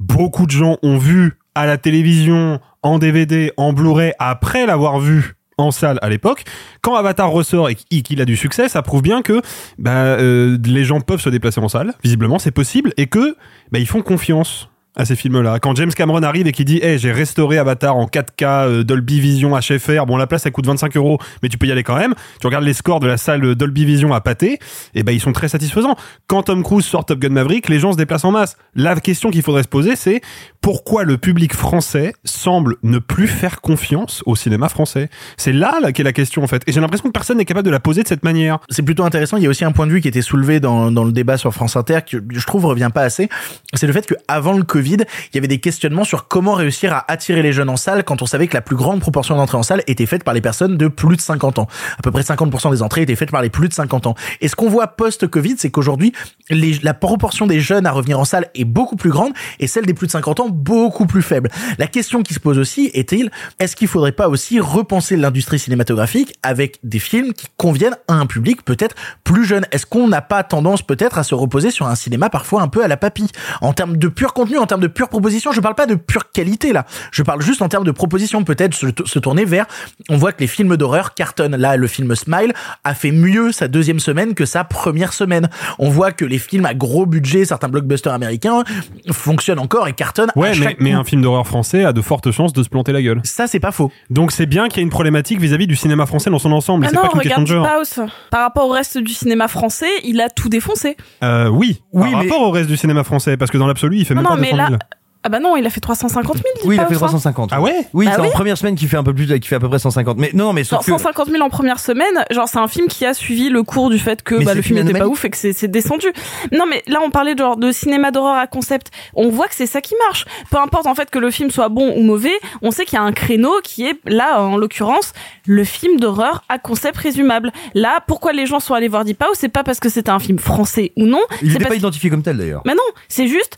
beaucoup 0.00 0.46
de 0.46 0.50
gens 0.50 0.76
ont 0.82 0.98
vu 0.98 1.34
à 1.54 1.66
la 1.66 1.78
télévision, 1.78 2.60
en 2.82 2.98
DVD, 2.98 3.52
en 3.56 3.72
Blu-ray, 3.72 4.12
après 4.18 4.66
l'avoir 4.66 4.98
vu 4.98 5.34
en 5.58 5.70
salle 5.70 5.98
à 6.02 6.08
l'époque, 6.08 6.44
quand 6.80 6.94
Avatar 6.94 7.30
ressort 7.30 7.68
et 7.68 7.74
qu'il 7.74 8.20
a 8.20 8.24
du 8.24 8.36
succès, 8.36 8.68
ça 8.68 8.82
prouve 8.82 9.02
bien 9.02 9.22
que 9.22 9.42
bah, 9.78 10.04
euh, 10.04 10.58
les 10.64 10.84
gens 10.84 11.00
peuvent 11.00 11.20
se 11.20 11.30
déplacer 11.30 11.60
en 11.60 11.68
salle, 11.68 11.94
visiblement 12.02 12.38
c'est 12.38 12.50
possible, 12.50 12.92
et 12.96 13.06
que 13.06 13.36
bah, 13.70 13.78
ils 13.78 13.86
font 13.86 14.02
confiance 14.02 14.68
à 14.94 15.04
ces 15.04 15.16
films-là. 15.16 15.58
Quand 15.58 15.74
James 15.76 15.92
Cameron 15.92 16.22
arrive 16.22 16.46
et 16.46 16.52
qui 16.52 16.64
dit 16.64 16.78
hey, 16.82 16.98
j'ai 16.98 17.12
restauré 17.12 17.58
Avatar 17.58 17.96
en 17.96 18.06
4K, 18.06 18.44
euh, 18.44 18.82
Dolby 18.84 19.20
Vision, 19.20 19.58
HFR, 19.58 20.06
bon 20.06 20.16
la 20.16 20.26
place 20.26 20.44
elle 20.44 20.52
coûte 20.52 20.66
25 20.66 20.96
euros, 20.96 21.18
mais 21.42 21.48
tu 21.48 21.58
peux 21.58 21.66
y 21.66 21.72
aller 21.72 21.82
quand 21.82 21.96
même. 21.96 22.14
Tu 22.40 22.46
regardes 22.46 22.64
les 22.64 22.74
scores 22.74 23.00
de 23.00 23.06
la 23.06 23.16
salle 23.16 23.54
Dolby 23.54 23.84
Vision 23.84 24.12
à 24.12 24.20
pâté, 24.20 24.58
et 24.94 25.02
ben 25.02 25.12
ils 25.12 25.20
sont 25.20 25.32
très 25.32 25.48
satisfaisants. 25.48 25.96
Quand 26.26 26.44
Tom 26.44 26.62
Cruise 26.62 26.84
sort 26.84 27.06
Top 27.06 27.18
Gun 27.18 27.30
Maverick, 27.30 27.68
les 27.68 27.78
gens 27.78 27.92
se 27.92 27.96
déplacent 27.96 28.24
en 28.24 28.32
masse. 28.32 28.56
La 28.74 28.94
question 28.96 29.30
qu'il 29.30 29.42
faudrait 29.42 29.62
se 29.62 29.68
poser, 29.68 29.96
c'est 29.96 30.20
pourquoi 30.60 31.04
le 31.04 31.16
public 31.18 31.54
français 31.54 32.12
semble 32.24 32.76
ne 32.82 32.98
plus 32.98 33.26
faire 33.26 33.60
confiance 33.60 34.22
au 34.26 34.36
cinéma 34.36 34.68
français? 34.68 35.08
C'est 35.36 35.52
là, 35.52 35.78
là 35.80 35.92
qu'est 35.92 36.02
la 36.02 36.12
question 36.12 36.42
en 36.42 36.46
fait. 36.46 36.62
Et 36.66 36.72
j'ai 36.72 36.80
l'impression 36.80 37.08
que 37.08 37.12
personne 37.12 37.38
n'est 37.38 37.44
capable 37.44 37.66
de 37.66 37.70
la 37.70 37.80
poser 37.80 38.02
de 38.02 38.08
cette 38.08 38.24
manière. 38.24 38.58
C'est 38.68 38.82
plutôt 38.82 39.04
intéressant. 39.04 39.38
Il 39.38 39.42
y 39.42 39.46
a 39.46 39.50
aussi 39.50 39.64
un 39.64 39.72
point 39.72 39.86
de 39.86 39.92
vue 39.92 40.00
qui 40.00 40.08
était 40.08 40.22
soulevé 40.22 40.60
dans, 40.60 40.90
dans 40.90 41.04
le 41.04 41.12
débat 41.12 41.38
sur 41.38 41.52
France 41.54 41.76
Inter 41.76 42.00
que 42.08 42.18
je 42.30 42.46
trouve 42.46 42.66
revient 42.66 42.90
pas 42.92 43.02
assez. 43.02 43.28
C'est 43.74 43.86
le 43.86 43.92
fait 43.92 44.06
que 44.06 44.14
avant 44.28 44.52
le 44.52 44.62
Covid, 44.62 44.81
il 44.82 45.34
y 45.34 45.38
avait 45.38 45.48
des 45.48 45.58
questionnements 45.58 46.04
sur 46.04 46.28
comment 46.28 46.54
réussir 46.54 46.92
à 46.92 47.10
attirer 47.10 47.42
les 47.42 47.52
jeunes 47.52 47.68
en 47.68 47.76
salle 47.76 48.04
quand 48.04 48.22
on 48.22 48.26
savait 48.26 48.46
que 48.46 48.54
la 48.54 48.60
plus 48.60 48.76
grande 48.76 49.00
proportion 49.00 49.36
d'entrées 49.36 49.58
en 49.58 49.62
salle 49.62 49.82
était 49.86 50.06
faite 50.06 50.24
par 50.24 50.34
les 50.34 50.40
personnes 50.40 50.76
de 50.76 50.88
plus 50.88 51.16
de 51.16 51.20
50 51.20 51.58
ans. 51.58 51.68
À 51.98 52.02
peu 52.02 52.10
près 52.10 52.22
50% 52.22 52.70
des 52.70 52.82
entrées 52.82 53.02
étaient 53.02 53.16
faites 53.16 53.30
par 53.30 53.42
les 53.42 53.50
plus 53.50 53.68
de 53.68 53.74
50 53.74 54.06
ans. 54.06 54.14
Et 54.40 54.48
ce 54.48 54.56
qu'on 54.56 54.68
voit 54.68 54.88
post-Covid, 54.88 55.54
c'est 55.58 55.70
qu'aujourd'hui, 55.70 56.12
la 56.50 56.94
proportion 56.94 57.46
des 57.46 57.60
jeunes 57.60 57.86
à 57.86 57.92
revenir 57.92 58.18
en 58.18 58.24
salle 58.24 58.48
est 58.54 58.64
beaucoup 58.64 58.96
plus 58.96 59.10
grande 59.10 59.32
et 59.60 59.66
celle 59.66 59.86
des 59.86 59.94
plus 59.94 60.06
de 60.06 60.12
50 60.12 60.40
ans 60.40 60.48
beaucoup 60.48 61.06
plus 61.06 61.22
faible. 61.22 61.50
La 61.78 61.86
question 61.86 62.22
qui 62.22 62.34
se 62.34 62.40
pose 62.40 62.58
aussi 62.58 62.90
est-il, 62.94 63.30
est-ce 63.58 63.76
qu'il 63.76 63.88
faudrait 63.88 64.12
pas 64.12 64.28
aussi 64.28 64.60
repenser 64.60 65.16
l'industrie 65.16 65.58
cinématographique 65.58 66.34
avec 66.42 66.78
des 66.82 66.98
films 66.98 67.32
qui 67.32 67.46
conviennent 67.56 67.96
à 68.08 68.14
un 68.14 68.26
public 68.26 68.64
peut-être 68.64 68.94
plus 69.24 69.44
jeune? 69.44 69.66
Est-ce 69.72 69.86
qu'on 69.86 70.08
n'a 70.08 70.20
pas 70.20 70.42
tendance 70.42 70.82
peut-être 70.82 71.18
à 71.18 71.24
se 71.24 71.34
reposer 71.34 71.70
sur 71.70 71.86
un 71.86 71.94
cinéma 71.94 72.30
parfois 72.30 72.62
un 72.62 72.68
peu 72.68 72.84
à 72.84 72.88
la 72.88 72.96
papille? 72.96 73.28
En 73.60 73.72
termes 73.72 73.96
de 73.96 74.08
pur 74.08 74.34
contenu, 74.34 74.58
en 74.58 74.66
termes 74.72 74.80
termes 74.80 74.88
de 74.88 74.94
pure 74.94 75.08
proposition, 75.10 75.52
je 75.52 75.60
parle 75.60 75.74
pas 75.74 75.84
de 75.84 75.96
pure 75.96 76.30
qualité 76.32 76.72
là. 76.72 76.86
Je 77.10 77.22
parle 77.22 77.42
juste 77.42 77.60
en 77.60 77.68
termes 77.68 77.84
de 77.84 77.90
proposition. 77.90 78.42
Peut-être 78.42 78.72
se, 78.74 78.86
se 79.04 79.18
tourner 79.18 79.44
vers. 79.44 79.66
On 80.08 80.16
voit 80.16 80.32
que 80.32 80.40
les 80.40 80.46
films 80.46 80.78
d'horreur 80.78 81.12
cartonnent. 81.12 81.56
Là, 81.56 81.76
le 81.76 81.86
film 81.86 82.14
Smile 82.14 82.54
a 82.84 82.94
fait 82.94 83.10
mieux 83.10 83.52
sa 83.52 83.68
deuxième 83.68 84.00
semaine 84.00 84.32
que 84.34 84.46
sa 84.46 84.64
première 84.64 85.12
semaine. 85.12 85.50
On 85.78 85.90
voit 85.90 86.10
que 86.12 86.24
les 86.24 86.38
films 86.38 86.64
à 86.64 86.72
gros 86.72 87.04
budget, 87.04 87.44
certains 87.44 87.68
blockbusters 87.68 88.14
américains, 88.14 88.64
fonctionnent 89.10 89.58
encore 89.58 89.88
et 89.88 89.92
cartonnent. 89.92 90.30
à 90.34 90.38
Ouais, 90.38 90.50
mais, 90.50 90.64
chaque 90.64 90.80
mais 90.80 90.92
un 90.92 91.04
film 91.04 91.20
d'horreur 91.20 91.46
français 91.46 91.84
a 91.84 91.92
de 91.92 92.00
fortes 92.00 92.30
chances 92.30 92.54
de 92.54 92.62
se 92.62 92.70
planter 92.70 92.92
la 92.92 93.02
gueule. 93.02 93.20
Ça, 93.24 93.46
c'est 93.46 93.60
pas 93.60 93.72
faux. 93.72 93.92
Donc 94.08 94.32
c'est 94.32 94.46
bien 94.46 94.68
qu'il 94.68 94.78
y 94.78 94.80
ait 94.80 94.84
une 94.84 94.90
problématique 94.90 95.38
vis-à-vis 95.40 95.66
du 95.66 95.76
cinéma 95.76 96.06
français 96.06 96.30
dans 96.30 96.38
son 96.38 96.52
ensemble. 96.52 96.86
Ah 96.86 96.88
c'est 96.90 96.96
non, 96.96 97.02
pas 97.02 97.08
qu'une 97.08 97.20
question 97.20 97.42
regarde 97.44 97.48
de 97.82 97.84
genre. 97.94 98.00
House. 98.06 98.10
Par 98.30 98.40
rapport 98.40 98.66
au 98.68 98.72
reste 98.72 98.96
du 98.96 99.12
cinéma 99.12 99.48
français, 99.48 99.90
il 100.04 100.20
a 100.20 100.30
tout 100.30 100.48
défoncé. 100.48 100.96
Euh, 101.22 101.48
oui, 101.48 101.82
Oui, 101.92 102.10
par 102.10 102.22
mais- 102.22 102.30
rapport 102.30 102.42
au 102.48 102.50
reste 102.50 102.68
du 102.70 102.76
cinéma 102.78 103.04
français, 103.04 103.36
parce 103.36 103.50
que 103.50 103.58
dans 103.58 103.66
l'absolu, 103.66 103.98
il 103.98 104.04
fait 104.06 104.14
Non, 104.14 104.22
même 104.22 104.30
non, 104.30 104.36
pas 104.36 104.40
mais 104.40 104.50
200 104.52 104.56
000. 104.56 104.61
Là. 104.70 104.78
Ah 105.24 105.28
bah 105.28 105.38
non, 105.38 105.54
il 105.56 105.64
a 105.64 105.70
fait 105.70 105.78
350 105.78 106.34
000. 106.34 106.44
Deep 106.56 106.64
Oui, 106.64 106.74
il 106.74 106.80
a 106.80 106.86
fait 106.86 106.94
House, 106.94 107.02
hein. 107.04 107.06
350. 107.06 107.50
Ah 107.52 107.60
ouais? 107.60 107.86
Oui, 107.92 108.06
Bah 108.06 108.14
c'est 108.16 108.22
oui. 108.22 108.26
en 108.26 108.30
première 108.32 108.58
semaine 108.58 108.74
qui 108.74 108.88
fait 108.88 108.96
un 108.96 109.04
peu 109.04 109.14
plus, 109.14 109.28
qui 109.38 109.46
fait 109.46 109.54
à 109.54 109.60
peu 109.60 109.68
près 109.68 109.78
150. 109.78 110.18
Mais 110.18 110.32
non, 110.34 110.52
mais 110.52 110.64
Genre 110.64 110.82
sauf 110.82 110.96
que 110.96 111.00
150 111.00 111.28
000 111.30 111.40
en 111.44 111.48
première 111.48 111.78
semaine, 111.78 112.24
genre 112.32 112.48
c'est 112.48 112.58
un 112.58 112.66
film 112.66 112.88
qui 112.88 113.06
a 113.06 113.14
suivi 113.14 113.48
le 113.48 113.62
cours 113.62 113.88
du 113.88 114.00
fait 114.00 114.24
que 114.24 114.44
bah, 114.44 114.52
le 114.54 114.62
film 114.62 114.80
n'était 114.82 114.98
pas 114.98 115.06
ouf 115.06 115.24
et 115.24 115.30
que 115.30 115.36
c'est 115.36 115.68
descendu. 115.68 116.08
Non 116.50 116.64
mais 116.68 116.82
là 116.88 116.98
on 117.06 117.10
parlait 117.10 117.34
de 117.34 117.38
genre 117.38 117.56
de 117.56 117.70
cinéma 117.70 118.10
d'horreur 118.10 118.34
à 118.34 118.48
concept. 118.48 118.88
On 119.14 119.28
voit 119.28 119.46
que 119.46 119.54
c'est 119.54 119.66
ça 119.66 119.80
qui 119.80 119.94
marche. 120.08 120.24
Peu 120.50 120.58
importe 120.58 120.88
en 120.88 120.96
fait 120.96 121.08
que 121.08 121.20
le 121.20 121.30
film 121.30 121.52
soit 121.52 121.68
bon 121.68 121.94
ou 121.96 122.02
mauvais, 122.02 122.34
on 122.60 122.72
sait 122.72 122.84
qu'il 122.84 122.94
y 122.94 123.00
a 123.00 123.04
un 123.04 123.12
créneau 123.12 123.52
qui 123.62 123.86
est 123.86 124.00
là 124.06 124.42
en 124.42 124.56
l'occurrence 124.56 125.12
le 125.46 125.62
film 125.62 126.00
d'horreur 126.00 126.42
à 126.48 126.58
concept 126.58 126.96
résumable. 126.96 127.52
Là 127.74 128.00
pourquoi 128.08 128.32
les 128.32 128.46
gens 128.46 128.58
sont 128.58 128.74
allés 128.74 128.88
voir 128.88 129.04
Deep 129.04 129.22
House, 129.22 129.36
c'est 129.38 129.48
pas 129.48 129.62
parce 129.62 129.78
que 129.78 129.88
c'était 129.88 130.10
un 130.10 130.18
film 130.18 130.40
français 130.40 130.90
ou 130.96 131.06
non, 131.06 131.20
il 131.42 131.52
n'était 131.52 131.64
pas 131.66 131.76
identifié 131.76 132.10
comme 132.10 132.24
tel 132.24 132.38
d'ailleurs. 132.38 132.62
mais 132.66 132.74
non, 132.74 132.82
c'est 133.06 133.28
juste 133.28 133.56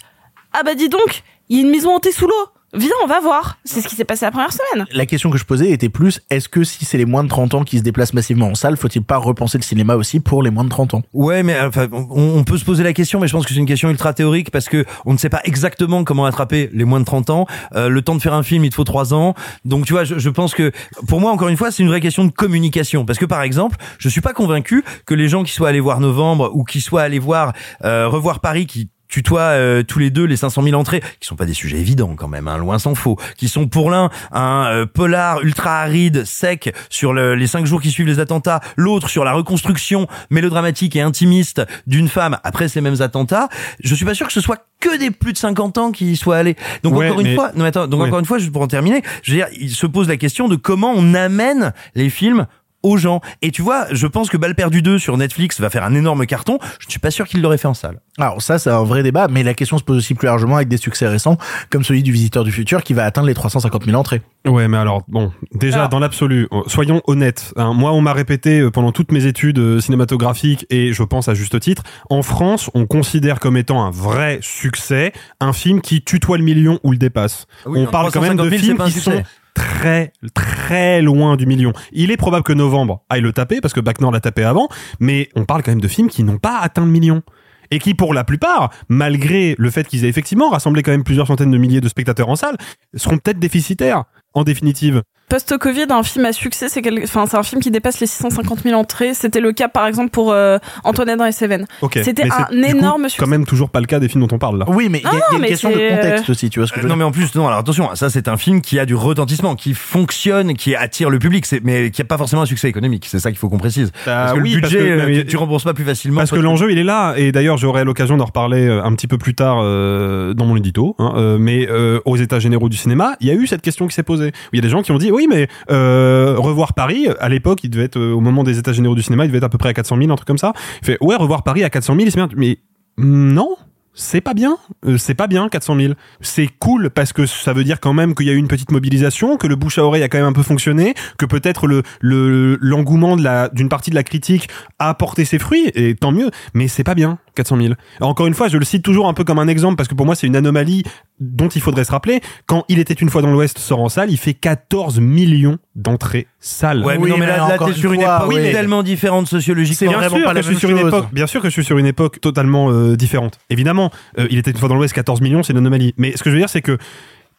ah 0.55 0.63
bah 0.63 0.75
dis 0.75 0.89
donc, 0.89 1.25
il 1.49 1.57
y 1.57 1.61
a 1.61 1.63
une 1.65 1.71
maison 1.71 1.97
hantée 1.97 2.13
sous 2.13 2.27
l'eau. 2.27 2.33
Viens, 2.77 2.91
on 3.05 3.07
va 3.07 3.21
voir. 3.21 3.59
C'est 3.65 3.81
ce 3.81 3.87
qui 3.87 3.95
s'est 3.95 4.05
passé 4.05 4.25
la 4.25 4.33
première 4.33 4.53
semaine. 4.53 4.85
La 4.93 5.07
question 5.07 5.31
que 5.31 5.39
je 5.39 5.45
posais 5.45 5.71
était 5.71 5.89
plus 5.89 6.21
est-ce 6.29 6.49
que 6.49 6.65
si 6.65 6.85
c'est 6.85 6.99
les 6.99 7.05
moins 7.05 7.23
de 7.23 7.29
30 7.29 7.55
ans 7.55 7.63
qui 7.63 7.79
se 7.79 7.85
déplacent 7.85 8.15
massivement 8.15 8.49
en 8.49 8.57
salle, 8.57 8.77
faut-il 8.77 9.03
pas 9.03 9.17
repenser 9.17 9.59
le 9.59 9.63
cinéma 9.63 9.95
aussi 9.95 10.19
pour 10.19 10.43
les 10.43 10.51
moins 10.51 10.65
de 10.65 10.71
30 10.71 10.95
ans? 10.95 11.03
Ouais, 11.13 11.45
mais 11.45 11.57
enfin, 11.61 11.87
on, 11.93 12.37
on 12.37 12.43
peut 12.43 12.59
se 12.59 12.65
poser 12.65 12.83
la 12.83 12.93
question, 12.93 13.21
mais 13.21 13.29
je 13.29 13.33
pense 13.33 13.47
que 13.47 13.53
c'est 13.53 13.61
une 13.61 13.67
question 13.67 13.91
ultra 13.91 14.13
théorique 14.13 14.51
parce 14.51 14.69
que 14.69 14.85
on 15.07 15.13
ne 15.13 15.19
sait 15.19 15.29
pas 15.29 15.41
exactement 15.45 16.03
comment 16.03 16.25
attraper 16.25 16.69
les 16.73 16.85
moins 16.85 16.99
de 16.99 17.05
30 17.05 17.31
ans. 17.31 17.47
Euh, 17.77 17.89
le 17.89 18.03
temps 18.03 18.17
de 18.17 18.23
faire 18.23 18.35
un 18.35 18.43
film, 18.43 18.65
il 18.65 18.71
te 18.71 18.75
faut 18.75 18.83
trois 18.83 19.15
ans. 19.15 19.35
Donc, 19.65 19.87
tu 19.87 19.93
vois, 19.93 20.03
je, 20.03 20.19
je 20.19 20.31
pense 20.31 20.53
que 20.53 20.73
pour 21.07 21.21
moi, 21.21 21.31
encore 21.31 21.49
une 21.49 21.57
fois, 21.57 21.71
c'est 21.71 21.85
une 21.85 21.89
vraie 21.89 22.01
question 22.01 22.25
de 22.25 22.33
communication. 22.33 23.05
Parce 23.05 23.21
que, 23.21 23.27
par 23.27 23.43
exemple, 23.43 23.77
je 23.99 24.09
suis 24.09 24.21
pas 24.21 24.33
convaincu 24.33 24.85
que 25.07 25.15
les 25.15 25.29
gens 25.29 25.45
qui 25.45 25.53
soient 25.53 25.69
allés 25.69 25.79
voir 25.79 26.01
Novembre 26.01 26.51
ou 26.53 26.65
qui 26.65 26.81
soient 26.81 27.03
allés 27.03 27.21
voir 27.21 27.53
euh, 27.85 28.09
revoir 28.09 28.41
Paris, 28.41 28.67
qui 28.67 28.89
tutoient 29.15 29.41
euh, 29.43 29.85
tous 29.85 30.01
les 30.01 30.11
deux 30.11 30.25
les 30.25 30.37
500 30.37 30.63
000 30.65 30.75
entrées, 30.75 31.01
qui 31.21 31.29
sont 31.29 31.37
pas 31.37 31.47
des 31.47 31.55
sujets 31.55 31.79
évidents 31.79 32.17
quand 32.17 32.27
même, 32.27 32.49
hein, 32.49 32.59
loin 32.59 32.81
s'en 32.81 32.97
faut, 32.97 33.17
qui 33.37 33.47
sont 33.49 33.69
pour 33.69 33.89
l'un 33.91 34.11
un 34.33 34.67
euh, 34.67 34.87
polar 34.87 35.41
ultra 35.43 35.79
aride, 35.83 36.25
sec 36.25 36.75
sur 36.91 37.13
le- 37.13 37.37
les 37.37 37.47
cinq 37.47 37.65
jours 37.65 37.81
qui 37.81 37.93
suivent 37.93 38.09
les 38.09 38.19
attentats, 38.19 38.59
l'autre 38.77 39.09
sur 39.09 39.25
la 39.25 39.33
reconstruction 39.33 40.09
mélodramatique 40.31 40.97
et 40.97 41.01
intimiste 41.01 41.63
d'une 41.87 42.09
femme 42.09 42.39
après 42.43 42.69
ces 42.69 42.81
mêmes 42.81 43.01
attentats. 43.03 43.49
Je 43.83 43.95
suis 43.95 44.05
pas 44.05 44.15
sûr 44.15 44.27
que 44.27 44.33
ce 44.33 44.41
soit 44.41 44.65
que 44.81 44.99
des 44.99 45.13
plus 45.13 45.33
de 45.33 45.39
50 45.39 45.79
ans 45.79 45.93
qui 45.93 46.11
y 46.13 46.17
soient 46.17 46.37
allés. 46.37 46.57
Donc 46.83 46.97
Ouais, 46.97 47.07
encore 47.09 47.21
une 47.21 47.29
mais- 47.29 47.35
fois, 47.37 47.53
non 47.55 47.65
attends, 47.65 47.87
donc 47.87 48.01
Ouais. 48.01 48.09
encore 48.09 48.19
une 48.19 48.25
fois, 48.27 48.39
juste 48.39 48.53
pour 48.53 48.63
en 48.63 48.67
terminer, 48.67 49.03
je 49.23 49.31
veux 49.31 49.39
dire, 49.39 49.47
il 49.61 49.71
se 49.71 49.87
pose 49.87 50.09
la 50.09 50.17
question 50.17 50.49
de 50.49 50.57
comment 50.57 50.93
on 50.95 51.15
amène 51.15 51.73
les 51.95 52.11
films 52.11 52.47
aux 52.85 52.97
gens. 52.97 53.21
Et 53.43 53.51
tu 53.51 53.63
vois, 53.63 53.87
je 53.91 54.07
pense 54.07 54.31
que 54.31 54.37
Balle 54.37 54.55
perdue 54.55 54.81
2 54.83 54.99
sur 55.01 55.17
Netflix 55.17 55.61
va 55.61 55.71
faire 55.71 55.83
un 55.83 55.95
énorme 55.95 56.25
carton. 56.27 56.59
Je 56.79 56.87
ne 56.87 56.91
suis 56.91 57.01
pas 57.01 57.11
sûr 57.11 57.27
qu'il 57.27 57.43
l'aurait 57.43 57.59
fait 57.59 57.67
en 57.67 57.75
salle. 57.75 58.01
Alors 58.19 58.41
ça, 58.41 58.61
c'est 58.61 58.71
un 58.71 58.85
vrai 58.85 59.03
débat, 59.03 59.27
mais 59.29 59.43
la 59.43 59.55
question 59.55 59.77
se 59.79 59.83
pose 59.83 59.97
aussi 59.97 60.15
plus 60.15 60.27
largement 60.27 60.55
avec 60.57 60.69
des 60.69 60.77
succès 60.77 61.09
récents, 61.09 61.37
comme 61.71 61.83
celui 61.83 62.03
du 62.05 62.13
Visiteur 62.13 62.45
du 62.45 62.53
Futur, 62.53 62.85
qui 62.85 62.93
va 62.95 63.05
atteindre 63.05 63.27
les 63.27 63.35
350 63.35 63.85
000 63.87 63.97
entrées. 63.99 64.23
Ouais, 64.47 64.69
mais 64.69 64.77
alors, 64.77 65.03
bon, 65.09 65.33
déjà, 65.55 65.77
Alors- 65.79 65.89
dans 65.89 65.99
l'absolu, 65.99 66.47
euh, 66.53 66.61
soyons 66.69 67.01
honnêtes. 67.07 67.53
hein, 67.57 67.73
moi, 67.73 67.93
on 67.93 68.01
m'a 68.03 68.13
répété 68.13 68.61
euh, 68.61 68.71
pendant 68.71 68.93
toutes 68.93 69.11
mes 69.11 69.25
études 69.27 69.59
euh, 69.59 69.81
cinématographiques, 69.81 70.67
et 70.71 70.93
je 70.93 71.03
pense 71.03 71.29
à 71.29 71.35
juste 71.35 71.59
titre, 71.59 71.83
en 72.11 72.23
France, 72.23 72.71
on 72.75 72.87
considère 72.87 73.41
comme 73.41 73.57
étant 73.57 73.83
un 73.85 73.91
vrai 73.91 74.39
succès 74.43 75.13
un 75.41 75.53
film 75.53 75.81
qui 75.81 76.03
tutoie 76.03 76.37
le 76.39 76.45
million 76.45 76.79
ou 76.85 76.93
le 76.93 76.99
dépasse. 76.99 77.47
Oui, 77.67 77.81
on 77.81 77.91
parle 77.91 78.11
quand 78.13 78.21
même 78.21 78.37
de 78.37 78.43
350 78.43 78.51
000, 78.51 78.61
c'est 78.61 78.67
films 78.67 78.85
qui 78.87 78.93
succès. 78.93 79.19
sont 79.19 79.23
très, 79.55 80.13
très 80.35 81.01
loin 81.01 81.37
du 81.37 81.47
million. 81.47 81.73
Il 81.93 82.11
est 82.11 82.17
probable 82.17 82.45
que 82.45 82.53
Novembre 82.53 83.03
aille 83.09 83.21
le 83.21 83.33
taper, 83.33 83.61
parce 83.61 83.73
que 83.73 83.81
Bac 83.81 84.01
Nord 84.01 84.13
l'a 84.13 84.21
tapé 84.21 84.45
avant, 84.45 84.69
mais 85.01 85.29
on 85.35 85.45
parle 85.45 85.63
quand 85.63 85.71
même 85.71 85.81
de 85.81 85.89
films 85.89 86.09
qui 86.09 86.25
n'ont 86.25 86.39
pas 86.39 86.59
atteint 86.59 86.85
le 86.85 86.91
million. 86.91 87.23
Et 87.71 87.79
qui, 87.79 87.95
pour 87.95 88.13
la 88.13 88.25
plupart, 88.25 88.71
malgré 88.89 89.55
le 89.59 89.71
fait 89.71 89.89
qu'ils 89.89 90.05
aient 90.05 90.09
effectivement 90.09 90.51
rassemblé 90.51 90.83
quand 90.83 90.91
même 90.91 91.03
plusieurs 91.03 91.27
centaines 91.27 91.51
de 91.51 91.59
milliers 91.59 91.81
de 91.81 91.89
spectateurs 91.89 92.29
en 92.29 92.37
salle, 92.37 92.57
seront 92.95 93.17
peut-être 93.17 93.39
déficitaires, 93.39 94.05
en 94.35 94.43
définitive. 94.45 95.03
Post-Covid, 95.31 95.87
un 95.89 96.03
film 96.03 96.27
à 96.27 96.33
succès, 96.35 96.69
c'est 96.69 96.83
quel... 96.83 97.01
enfin, 97.03 97.25
c'est 97.27 97.37
un 97.39 97.43
film 97.43 97.61
qui 97.63 97.71
dépasse 97.71 97.99
les 97.99 98.07
650 98.07 98.61
000 98.63 98.79
entrées. 98.79 99.15
C'était 99.15 99.41
le 99.41 99.53
cas, 99.53 99.69
par 99.69 99.87
exemple, 99.87 100.11
pour 100.11 100.33
euh, 100.33 100.59
Antoinette 100.85 101.19
dans 101.19 101.25
les 101.25 101.33
Seven. 101.33 101.67
Ok. 101.81 101.99
C'était 102.05 102.25
un 102.31 102.55
du 102.55 102.61
coup, 102.61 102.69
énorme 102.77 103.05
succès. 103.09 103.17
quand 103.25 103.31
même 103.31 103.47
toujours 103.47 103.71
pas 103.71 103.81
le 103.81 103.87
cas 103.87 103.99
des 104.01 104.09
films 104.09 104.27
dont 104.27 104.35
on 104.35 104.39
parle 104.39 104.59
là. 104.59 104.67
Oui, 104.69 104.89
mais 104.91 104.99
il 104.99 105.05
y 105.05 105.07
a, 105.07 105.13
Non, 105.13 105.19
il 105.31 105.33
y 105.33 105.37
a 105.37 105.39
une 105.39 105.47
question 105.47 105.71
de 105.71 105.77
c'est, 105.77 105.89
contexte 105.89 106.29
aussi, 106.31 106.51
tu 106.51 106.61
vois 106.61 106.67
ce 106.67 106.73
que 106.73 106.79
je 106.81 106.85
veux 106.85 106.91
non 106.91 106.97
mais 106.97 107.05
en 107.05 107.11
plus 107.11 107.35
non 107.35 107.47
alors 107.47 107.59
attention 107.61 107.89
ça 107.95 108.11
c'est 108.11 108.29
un 108.29 108.37
film 108.37 108.61
qui 108.61 108.79
a 108.79 108.85
du 108.87 108.95
retentissement 108.95 109.55
qui 109.57 109.73
fonctionne 109.75 110.55
qui 110.55 110.75
attire 110.77 111.09
le 111.09 111.19
public 111.19 111.47
mais 111.63 111.91
qui 111.91 112.03
a 112.03 112.05
pas 112.05 112.19
forcément 112.19 112.43
un 112.43 112.47
succès 112.47 112.69
économique 112.69 113.07
c'est 113.09 113.19
ça 113.19 113.31
qu'il 113.31 113.39
faut 113.39 113.49
qu'on 113.49 113.59
précise 113.59 113.91
Bah 114.05 114.27
parce 114.27 114.33
que 114.35 114.41
oui, 114.41 114.55
le 114.55 114.61
parce 114.61 114.73
budget 114.73 114.87
que- 114.87 114.91
euh, 114.93 115.07
mais- 115.07 115.19
tu, 115.21 115.27
tu 115.27 115.37
rembourses 115.39 115.65
pas 115.65 115.73
plus 115.75 115.85
facilement 115.85 116.19
Parce 116.19 116.31
que 116.31 116.37
l'enjeu 116.37 116.71
il 116.71 116.79
est 116.79 116.85
là 116.85 117.15
et 117.17 117.33
d'ailleurs 117.33 117.57
j'aurai 117.57 117.85
l'occasion 117.85 118.17
d'en 118.19 118.27
reparler 118.27 118.67
euh, 118.67 118.85
un 118.85 118.93
petit 118.95 119.07
peu 119.07 119.17
plus 119.19 119.35
tard 119.35 119.59
euh, 119.63 120.35
dans 120.35 120.45
mon 120.47 120.57
édito. 120.57 120.95
hein, 120.99 121.13
euh, 121.17 121.39
mais 121.39 121.67
euh, 121.71 122.01
aux 122.05 122.17
États 122.17 122.39
généraux 122.41 122.69
du 122.69 122.77
cinéma, 122.77 123.17
il 123.21 123.29
y 123.29 123.31
a 123.31 123.35
eu 123.35 123.47
cette 123.47 123.63
question 123.63 123.87
qui 123.89 123.95
s'est 123.95 124.03
posée. 124.03 124.24
Il 124.53 124.57
y 124.57 124.59
a 124.59 124.63
des 124.63 124.69
gens 124.69 124.83
qui 124.83 124.93
ont 124.93 124.99
dit 124.99 125.11
oui 125.11 125.27
mais 125.29 125.49
euh, 125.71 126.35
revoir 126.39 126.75
Paris 126.75 127.09
à 127.21 127.29
l'époque 127.29 127.65
il 127.65 127.71
devait 127.71 127.85
être 127.85 127.99
euh, 127.99 128.13
au 128.13 128.21
moment 128.21 128.45
des 128.45 128.59
États 128.59 128.73
généraux 128.73 128.95
du 128.95 129.03
cinéma 129.03 129.25
il 129.25 129.29
devait 129.29 129.39
être 129.39 129.45
à 129.45 129.49
peu 129.49 129.59
près 129.59 129.71
à 129.71 129.75
400 129.75 129.97
000 129.99 130.11
un 130.11 130.17
truc 130.17 130.27
comme 130.27 130.39
ça. 130.39 130.53
Il 130.83 130.87
fait 130.87 130.99
ouais 131.01 131.17
revoir 131.17 131.43
Paris 131.43 131.65
à 131.65 131.71
400 131.71 131.97
000 131.97 132.11
c'est 132.11 132.37
mais 132.37 132.59
mm, 132.97 133.33
non 133.33 133.57
c'est 133.95 134.21
pas 134.21 134.35
bien, 134.35 134.59
Euh, 134.85 134.99
c'est 134.99 135.15
pas 135.15 135.29
bien 135.29 135.49
400 135.49 135.77
000. 135.77 135.95
C'est 136.21 136.49
cool 136.59 136.91
parce 136.91 137.13
que 137.13 137.27
ça 137.27 137.53
veut 137.53 137.65
dire 137.65 137.81
quand 137.81 137.93
même 137.93 138.15
qu'il 138.15 138.27
y 138.27 138.31
a 138.31 138.33
eu 138.33 138.37
une 138.37 138.49
petite 138.49 138.73
mobilisation, 138.73 139.37
que 139.37 139.47
le 139.47 139.55
bouche 139.55 139.79
à 139.79 139.85
oreille 139.85 140.03
a 140.03 140.09
quand 140.09 140.19
même 140.19 140.27
un 140.27 140.33
peu 140.33 140.43
fonctionné, 140.43 140.95
que 141.17 141.27
peut-être 141.27 141.67
le 141.67 141.83
le 142.01 142.59
l'engouement 142.61 143.17
de 143.17 143.55
d'une 143.55 143.69
partie 143.69 143.91
de 143.91 143.95
la 143.95 144.03
critique 144.03 144.49
a 144.79 144.91
apporté 144.91 145.25
ses 145.25 145.39
fruits 145.39 145.71
et 145.75 145.95
tant 145.95 146.13
mieux. 146.13 146.31
Mais 146.55 146.69
c'est 146.69 146.85
pas 146.85 146.95
bien 146.95 147.19
400 147.35 147.57
000. 147.61 147.75
Alors, 147.99 148.11
encore 148.11 148.27
une 148.27 148.35
fois, 148.35 148.49
je 148.49 148.57
le 148.59 148.65
cite 148.65 148.83
toujours 148.83 149.09
un 149.09 149.15
peu 149.15 149.25
comme 149.25 149.39
un 149.39 149.49
exemple 149.49 149.77
parce 149.77 149.89
que 149.89 149.95
pour 149.95 150.07
moi 150.07 150.15
c'est 150.15 150.27
une 150.27 150.37
anomalie 150.37 150.83
dont 151.21 151.49
il 151.49 151.61
faudrait 151.61 151.85
se 151.85 151.91
rappeler. 151.93 152.21
Quand 152.47 152.65
il 152.69 152.79
était 152.79 152.95
une 152.95 153.11
fois 153.11 153.23
dans 153.23 153.31
l'Ouest 153.31 153.59
sort 153.59 153.81
en 153.81 153.89
salle, 153.89 154.11
il 154.11 154.17
fait 154.17 154.35
14 154.35 155.01
millions 155.01 155.59
d'entrées 155.75 156.27
salles. 156.39 156.85
ouais 156.85 156.97
mais 156.99 157.05
Oui, 157.05 157.11
non 157.11 157.17
mais 157.19 157.27
là, 157.27 157.37
là 157.37 157.55
encore 157.55 157.69
t'es 157.69 157.75
sur 157.75 157.93
une 157.93 158.03
fois, 158.03 158.17
époque 158.17 158.29
oui, 158.29 158.41
mais- 158.41 158.53
tellement 158.53 158.83
différente 158.83 159.27
sociologiquement 159.29 159.77
C'est 159.79 159.87
Bien 159.89 159.99
vraiment 159.99 160.17
sûr 160.17 160.25
pas 160.25 160.31
que 160.31 160.35
la 160.37 160.43
je 160.43 160.47
suis 160.49 160.57
sur 160.59 160.71
une 160.71 160.79
époque. 160.79 161.07
Bien 161.13 161.27
sûr 161.27 161.41
que 161.43 161.49
je 161.49 161.53
suis 161.53 161.65
sur 161.65 161.79
une 161.79 161.87
époque 161.87 162.21
totalement 162.21 162.71
euh, 162.71 162.97
différente. 162.97 163.39
Évidemment, 163.51 163.91
euh, 164.19 164.27
il 164.31 164.39
était 164.39 164.51
une 164.51 164.57
fois 164.59 164.69
dans 164.69 164.77
l'Ouest 164.77 164.95
14 164.95 165.21
millions, 165.21 165.43
c'est 165.43 165.53
une 165.53 165.59
anomalie. 165.59 165.95
Mais 165.97 166.17
ce 166.17 166.23
que 166.23 166.31
je 166.31 166.35
veux 166.35 166.41
dire, 166.41 166.49
c'est 166.49 166.63
que 166.63 166.79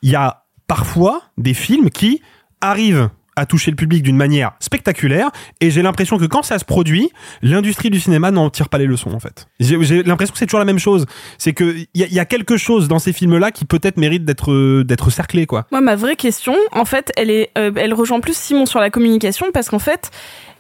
il 0.02 0.10
y 0.12 0.16
a 0.16 0.44
parfois 0.68 1.22
des 1.38 1.54
films 1.54 1.90
qui 1.90 2.22
arrivent 2.62 3.10
à 3.36 3.46
toucher 3.46 3.72
le 3.72 3.76
public 3.76 4.02
d'une 4.04 4.16
manière 4.18 4.52
spectaculaire 4.60 5.30
et 5.62 5.72
j'ai 5.72 5.82
l'impression 5.82 6.18
que 6.18 6.26
quand 6.26 6.44
ça 6.44 6.58
se 6.60 6.66
produit 6.66 7.10
l'industrie 7.42 7.90
du 7.90 8.00
cinéma 8.00 8.32
n'en 8.32 8.50
tire 8.50 8.70
pas 8.70 8.78
les 8.78 8.86
leçons 8.86 9.12
en 9.14 9.20
fait. 9.20 9.48
J'ai 9.60 10.04
l'impression 10.04 10.34
que 10.34 10.40
c'est 10.40 10.46
toujours 10.46 10.60
la 10.60 10.66
même 10.66 10.80
chose. 10.80 11.06
C'est 11.38 11.54
que 11.54 11.76
il 11.76 11.88
y, 12.14 12.20
a- 12.20 12.22
a 12.22 12.26
quelque 12.26 12.58
chose 12.58 12.88
dans 12.88 13.00
ces 13.00 13.14
films 13.14 13.38
là 13.38 13.52
qui 13.52 13.66
peut-être 13.66 13.98
mérite 13.98 14.26
d'être 14.26 14.52
euh, 14.52 14.84
d'être 14.84 15.10
cerclé 15.10 15.46
quoi. 15.46 15.66
Moi, 15.72 15.82
ma 15.82 15.96
vraie 15.96 16.16
question, 16.16 16.56
en 16.72 16.86
fait, 16.86 17.12
elle 17.18 17.30
est, 17.30 17.50
euh, 17.58 17.72
elle 17.76 17.94
rejoint 17.94 18.20
plus 18.20 18.36
Simon 18.38 18.66
sur 18.66 18.80
la 18.80 18.90
communication 18.90 19.48
parce 19.54 19.70
qu'en 19.70 19.80
fait, 19.80 20.12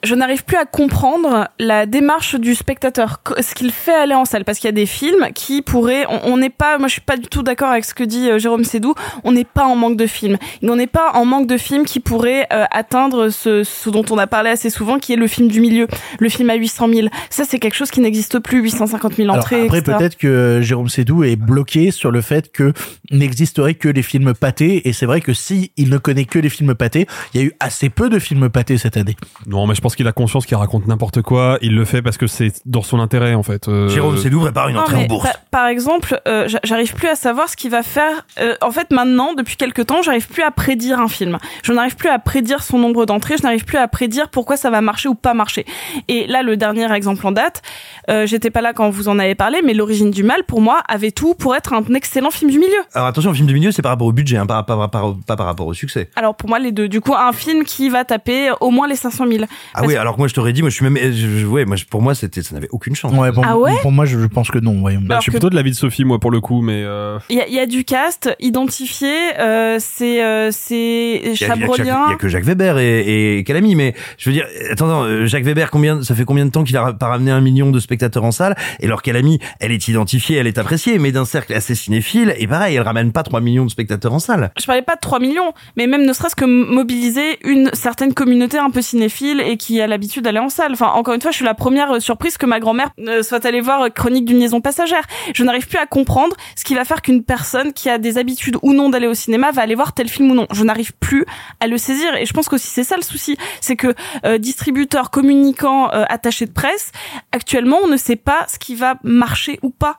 je 0.03 0.15
n'arrive 0.15 0.43
plus 0.45 0.58
à 0.58 0.65
comprendre 0.65 1.47
la 1.60 1.86
démarche 1.86 2.36
du 2.36 2.55
spectateur, 2.55 3.21
ce 3.39 3.55
qu'il 3.55 3.71
fait 3.71 3.93
aller 3.93 4.13
en 4.13 4.25
salle, 4.25 4.45
parce 4.45 4.60
qu'il 4.60 4.67
y 4.67 4.69
a 4.69 4.73
des 4.73 4.86
films 4.86 5.27
qui 5.34 5.62
pourraient, 5.62 6.05
on 6.23 6.38
n'est 6.38 6.49
pas, 6.49 6.77
moi 6.77 6.88
je 6.88 6.93
suis 6.93 7.01
pas 7.01 7.17
du 7.17 7.27
tout 7.27 7.43
d'accord 7.43 7.69
avec 7.69 7.86
ce 7.86 7.93
que 7.93 8.03
dit 8.03 8.29
euh, 8.29 8.39
Jérôme 8.39 8.63
Sédou, 8.63 8.93
on 9.23 9.31
n'est 9.31 9.45
pas 9.45 9.65
en 9.65 9.75
manque 9.75 9.97
de 9.97 10.08
films, 10.08 10.38
on 10.63 10.75
n'est 10.75 10.88
pas 10.88 11.12
en 11.13 11.25
manque 11.25 11.47
de 11.47 11.58
films 11.58 11.86
qui 11.86 11.99
pourraient 11.99 12.47
euh, 12.53 12.65
atteindre 12.71 13.29
ce, 13.29 13.63
ce 13.63 13.89
dont 13.89 14.05
on 14.10 14.17
a 14.17 14.27
parlé 14.27 14.49
assez 14.49 14.69
souvent, 14.69 14.99
qui 14.99 15.13
est 15.13 15.17
le 15.17 15.27
film 15.27 15.47
du 15.47 15.62
milieu, 15.62 15.88
le 16.19 16.29
film 16.29 16.49
à 16.49 16.55
800 16.55 16.88
000. 16.93 17.08
Ça, 17.29 17.43
c'est 17.47 17.60
quelque 17.60 17.75
chose 17.75 17.91
qui 17.91 18.01
n'existe 18.01 18.39
plus, 18.39 18.62
850 18.62 19.15
000 19.15 19.29
Alors 19.29 19.43
entrées. 19.43 19.65
après, 19.65 19.79
etc. 19.79 19.97
peut-être 19.97 20.17
que 20.17 20.60
Jérôme 20.62 20.89
Sédou 20.89 21.23
est 21.23 21.36
bloqué 21.36 21.91
sur 21.91 22.12
le 22.12 22.21
fait 22.21 22.51
que 22.51 22.73
n'existerait 23.12 23.75
que 23.75 23.89
les 23.89 24.03
films 24.03 24.34
pâtés. 24.34 24.88
Et 24.88 24.93
c'est 24.93 25.05
vrai 25.05 25.21
que 25.21 25.34
si 25.34 25.71
il 25.77 25.89
ne 25.89 25.97
connaît 25.97 26.25
que 26.25 26.39
les 26.39 26.49
films 26.49 26.75
pâtés, 26.75 27.08
il 27.34 27.41
y 27.41 27.43
a 27.43 27.47
eu 27.47 27.53
assez 27.60 27.89
peu 27.89 28.10
de 28.10 28.19
films 28.19 28.49
pâtés 28.49 28.77
cette 28.77 28.97
année. 28.97 29.15
non 29.47 29.67
mais 29.67 29.75
je 29.75 29.81
pense 29.86 29.95
qu'il 29.95 30.08
a 30.08 30.12
conscience 30.13 30.48
qu'il 30.48 30.58
raconte 30.58 30.88
n'importe 30.88 31.21
quoi. 31.21 31.60
Il 31.62 31.76
le 31.76 31.86
fait 31.86 32.02
parce 32.02 32.17
que 32.17 32.26
c'est 32.26 32.52
dans 32.65 32.82
son 32.82 33.00
intérêt 33.00 33.36
en 33.36 33.43
fait. 33.43 33.67
Euh, 33.67 33.88
Jérôme 33.88 34.17
Sédou 34.17 34.39
prépare 34.41 34.67
une 34.69 34.76
Non, 34.78 34.82
entrée 34.82 34.95
en 35.04 35.06
bourse. 35.06 35.28
pa- 35.28 35.38
par 35.52 35.67
exemple, 35.67 36.19
euh, 36.28 36.48
j'a- 36.48 36.60
j'arrive 36.63 36.95
plus 36.95 37.08
à 37.08 37.13
savoir 37.15 37.50
ce 37.50 37.56
qu'il 37.56 37.69
va 37.69 37.84
faire. 37.84 38.26
Euh, 38.39 38.56
en 38.62 38.71
fait, 38.71 38.89
maintenant, 38.89 39.34
depuis 39.36 39.58
quelques 39.58 39.86
temps, 39.86 40.02
j'arrive 40.02 40.28
plus 40.28 40.41
à 40.41 40.50
prédire 40.50 41.00
un 41.00 41.08
film. 41.08 41.38
Je 41.62 41.71
n'arrive 41.71 41.95
plus 41.95 42.10
à 42.10 42.17
prédire 42.17 42.63
son 42.63 42.80
nombre 42.80 43.06
d'entrées. 43.06 43.36
Je 43.38 43.43
n'arrive 43.43 43.63
plus 43.63 43.78
à 43.78 43.88
prédire 43.88 44.30
pourquoi 44.30 44.58
ça 44.58 44.71
va 44.71 44.82
marcher 44.82 45.08
ou 45.08 45.13
pas 45.13 45.36
marcher. 45.36 45.65
Et 46.08 46.26
là, 46.26 46.41
le 46.41 46.58
dernier 46.58 46.91
exemple 46.91 47.26
en 47.28 47.32
date, 47.32 47.62
euh, 48.10 48.26
j'étais 48.26 48.50
pas 48.50 48.62
là 48.62 48.74
quand 48.74 48.89
vous 48.89 49.08
en 49.08 49.19
avez 49.19 49.36
parlé, 49.36 49.62
mais 49.63 49.76
l'origine 49.76 50.10
du 50.10 50.24
mal, 50.24 50.43
pour 50.45 50.62
moi, 50.62 50.82
avait 50.89 51.12
tout 51.12 51.36
pour 51.36 51.56
être 51.56 51.74
un 51.74 51.84
excellent 51.93 52.32
film 52.32 52.50
du 52.50 52.58
milieu. 52.58 52.71
Alors 52.95 53.08
attention, 53.08 53.30
le 53.30 53.36
film 53.36 53.48
du 53.48 53.54
milieu, 53.54 53.71
c'est 53.71 53.84
par 53.84 53.91
rapport 53.91 54.08
au 54.08 54.12
budget, 54.13 54.38
hein, 54.38 54.48
pas, 54.48 54.63
pas, 54.63 54.88
pas, 54.88 55.13
pas 55.28 55.36
par 55.36 55.45
rapport 55.45 55.67
au 55.67 55.74
succès. 55.76 56.10
Alors 56.15 56.34
pour 56.36 56.50
moi, 56.50 56.58
les 56.58 56.71
deux. 56.71 56.88
Du 56.88 57.02
coup, 57.02 57.13
un 57.13 57.32
film 57.34 57.63
qui 57.65 57.89
va 57.89 58.04
taper 58.04 58.50
au 58.62 58.71
moins 58.71 58.88
les 58.88 58.95
500 58.95 59.26
000. 59.28 59.45
Ah 59.78 59.84
oui, 59.86 59.96
alors 59.96 60.14
que 60.16 60.20
moi 60.20 60.28
je 60.28 60.34
t'aurais 60.34 60.54
dit, 60.54 60.62
moi 60.62 60.70
je 60.70 60.76
suis 60.76 60.84
même, 60.88 60.98
je- 60.98 61.40
je- 61.40 61.46
ouais, 61.46 61.66
moi 61.66 61.76
je- 61.76 61.86
pour 61.86 62.02
moi 62.02 62.16
c'était, 62.16 62.42
ça 62.42 62.56
n'avait 62.56 62.70
aucune 62.72 62.96
chance. 62.96 63.14
Ouais, 63.14 63.32
bon, 63.32 63.42
Ah 63.46 63.58
ouais 63.58 63.74
pour 63.82 63.92
moi, 63.92 64.06
je, 64.06 64.18
je 64.20 64.26
pense 64.28 64.50
que 64.50 64.60
non. 64.60 64.82
Ouais. 64.82 64.98
Bah, 65.02 65.16
je 65.18 65.22
suis 65.24 65.32
que- 65.32 65.38
plutôt 65.38 65.50
de 65.50 65.56
l'avis 65.56 65.72
de 65.72 65.76
Sophie 65.76 66.06
moi 66.06 66.20
pour 66.20 66.32
le 66.32 66.40
coup, 66.42 66.62
mais 66.62 66.82
euh, 66.86 67.18
Il 67.30 67.38
y 67.38 67.42
a, 67.42 67.48
il 67.48 67.54
y 67.54 67.60
a 67.60 67.66
du 67.66 67.84
cast 67.84 68.30
identifié. 68.40 69.14
Euh, 69.40 69.78
c'est 69.80 70.24
euh, 70.24 70.50
c'est 70.52 71.22
Il 71.24 71.28
y, 71.28 71.30
a, 71.30 71.32
il 71.32 71.32
y 71.32 71.32
a 71.32 71.34
que 71.34 71.36
Jacques- 71.36 71.60
Chabrolien. 71.60 72.04
il 72.08 72.12
y 72.12 72.14
a 72.14 72.18
que 72.18 72.28
Jacques 72.28 72.44
Weber 72.46 72.78
et, 72.80 73.38
et 73.40 73.44
Calamy, 73.44 73.76
mais 73.76 73.94
je 74.18 74.30
veux 74.30 74.34
dire, 74.34 74.46
attends, 74.72 75.04
euh, 75.04 75.26
Jacques 75.26 75.44
Weber, 75.44 75.70
combien, 75.72 76.02
ça 76.04 76.16
fait 76.16 76.26
combien 76.26 76.46
de 76.46 76.52
temps 76.52 76.64
qu'il 76.64 76.78
a 76.78 76.94
pas 76.94 77.08
ramené 77.08 77.32
un 77.32 77.42
million 77.42 77.72
de 77.72 77.80
spectateurs 77.80 78.24
en 78.24 78.32
salle? 78.32 78.56
Et 78.80 78.86
alors 78.86 79.02
Calamy, 79.02 79.40
elle 79.60 79.72
est 79.72 79.88
identifiée, 79.88 80.38
elle 80.38 80.48
est 80.48 80.58
appréciée, 80.58 80.98
mais 81.00 81.12
d'un 81.12 81.26
cercle 81.26 81.54
assez 81.54 81.76
cinéphile, 81.76 82.34
et 82.38 82.48
pareil, 82.48 82.76
elle 82.76 82.82
ramène 82.84 83.12
pas 83.12 83.24
3 83.24 83.42
millions 83.42 83.66
de 83.66 83.70
spectateurs 83.72 84.14
en 84.14 84.20
salle. 84.20 84.52
je 84.60 84.66
parlais 84.66 84.82
pas 84.82 84.96
de 84.96 85.02
3 85.02 85.20
millions, 85.20 85.54
mais 85.78 85.88
même 85.88 86.06
ne 86.06 86.14
serait-ce 86.14 86.36
que 86.36 86.46
mobiliser 86.46 87.40
une 87.44 87.70
certaine 87.74 88.14
communauté 88.14 88.58
un 88.58 88.70
peu 88.70 88.82
cinéphile 88.82 89.42
et 89.42 89.58
qui 89.58 89.64
a 89.82 89.88
l'habitude 89.88 90.23
d'aller 90.23 90.39
en 90.39 90.49
salle. 90.49 90.73
Enfin, 90.73 90.88
encore 90.88 91.13
une 91.13 91.21
fois, 91.21 91.32
je 91.32 91.38
suis 91.38 91.45
la 91.45 91.54
première 91.54 91.91
euh, 91.91 91.99
surprise 91.99 92.38
que 92.38 92.45
ma 92.45 92.60
grand-mère 92.60 92.91
euh, 92.99 93.23
soit 93.23 93.45
allée 93.45 93.62
voir 93.62 93.82
euh, 93.82 93.89
Chronique 93.89 94.25
d'une 94.25 94.39
liaison 94.39 94.62
passagère. 94.62 95.04
Je 95.34 95.43
n'arrive 95.43 95.67
plus 95.67 95.78
à 95.78 95.86
comprendre 95.86 96.36
ce 96.56 96.63
qui 96.63 96.75
va 96.75 96.86
faire 96.86 97.01
qu'une 97.01 97.23
personne 97.23 97.73
qui 97.73 97.89
a 97.89 97.97
des 97.97 98.17
habitudes 98.17 98.58
ou 98.62 98.73
non 98.73 98.89
d'aller 98.89 99.08
au 99.08 99.13
cinéma 99.13 99.51
va 99.51 99.62
aller 99.62 99.75
voir 99.75 99.93
tel 99.93 100.08
film 100.08 100.32
ou 100.32 100.36
non. 100.36 100.47
Je 100.51 100.63
n'arrive 100.63 100.93
plus 100.93 101.25
à 101.60 101.67
le 101.67 101.78
saisir 101.78 102.15
et 102.15 102.25
je 102.25 102.34
pense 102.34 102.47
qu'aussi 102.47 102.67
c'est 102.67 102.84
ça 102.84 102.95
le 102.97 103.01
souci, 103.01 103.38
c'est 103.62 103.75
que 103.75 103.93
euh, 104.25 104.38
distributeurs, 104.38 105.12
communicants, 105.12 105.91
euh, 105.93 106.04
attachés 106.10 106.45
de 106.45 106.51
presse, 106.51 106.91
actuellement 107.32 107.78
on 107.84 107.88
ne 107.88 107.97
sait 107.97 108.15
pas 108.15 108.45
ce 108.51 108.60
qui 108.60 108.75
va 108.75 108.95
marcher 109.04 109.60
ou 109.62 109.69
pas. 109.69 109.97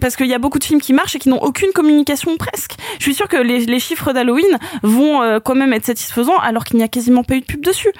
Parce 0.00 0.16
qu'il 0.16 0.26
y 0.26 0.34
a 0.34 0.38
beaucoup 0.38 0.58
de 0.58 0.64
films 0.64 0.80
qui 0.80 0.92
marchent 0.92 1.16
et 1.16 1.18
qui 1.18 1.28
n'ont 1.28 1.42
aucune 1.42 1.72
communication 1.72 2.36
presque. 2.36 2.74
Je 2.98 3.04
suis 3.04 3.14
sûre 3.14 3.28
que 3.28 3.36
les, 3.36 3.66
les 3.66 3.78
chiffres 3.78 4.12
d'Halloween 4.12 4.58
vont 4.82 5.22
euh, 5.22 5.38
quand 5.40 5.54
même 5.54 5.72
être 5.72 5.86
satisfaisants 5.86 6.38
alors 6.38 6.64
qu'il 6.64 6.76
n'y 6.76 6.82
a 6.82 6.88
quasiment 6.88 7.24
pas 7.24 7.36
eu 7.36 7.40
de 7.40 7.46
pub 7.46 7.64
dessus. 7.64 7.92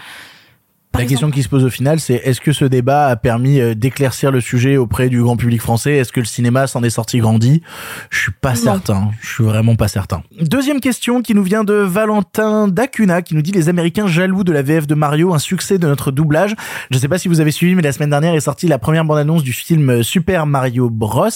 La 0.99 1.05
exemple. 1.05 1.09
question 1.11 1.31
qui 1.31 1.43
se 1.43 1.49
pose 1.49 1.65
au 1.65 1.71
final, 1.71 2.01
c'est 2.01 2.15
est-ce 2.15 2.41
que 2.41 2.53
ce 2.53 2.65
débat 2.65 3.07
a 3.09 3.17
permis 3.17 3.61
euh, 3.61 3.75
d'éclaircir 3.75 4.31
le 4.31 4.41
sujet 4.41 4.77
auprès 4.77 5.09
du 5.09 5.23
grand 5.23 5.37
public 5.37 5.61
français? 5.61 5.97
Est-ce 5.97 6.13
que 6.13 6.21
le 6.21 6.27
cinéma 6.27 6.67
s'en 6.67 6.83
est 6.83 6.91
sorti 6.91 7.19
grandi? 7.19 7.63
Je 8.11 8.19
suis 8.21 8.33
pas 8.33 8.55
certain. 8.55 9.11
Je 9.21 9.29
suis 9.35 9.45
vraiment 9.45 9.75
pas 9.77 9.89
certain. 9.89 10.23
Deuxième 10.41 10.81
question 10.81 11.23
qui 11.23 11.35
nous 11.35 11.43
vient 11.43 11.65
de 11.65 11.75
Valentin 11.75 12.69
Dacuna 12.69 13.23
qui 13.23 13.35
nous 13.35 13.43
dit 13.43 13.53
les 13.53 13.69
Américains 13.69 14.07
jaloux 14.07 14.45
de 14.45 14.53
la 14.53 14.63
VF 14.63 14.87
de 14.87 14.95
Mario, 14.95 15.35
un 15.35 15.39
succès 15.39 15.79
de 15.79 15.87
notre 15.87 16.11
doublage. 16.11 16.55
Je 16.91 16.99
sais 16.99 17.09
pas 17.09 17.19
si 17.19 17.29
vous 17.29 17.41
avez 17.41 17.51
suivi, 17.51 17.75
mais 17.75 17.83
la 17.83 17.93
semaine 17.93 18.11
dernière 18.11 18.35
est 18.35 18.41
sortie 18.41 18.69
la 18.69 18.79
première 18.79 19.05
bande-annonce 19.05 19.43
du 19.43 19.53
film 19.53 20.03
Super 20.03 20.47
Mario 20.47 20.91
Bros 20.91 21.29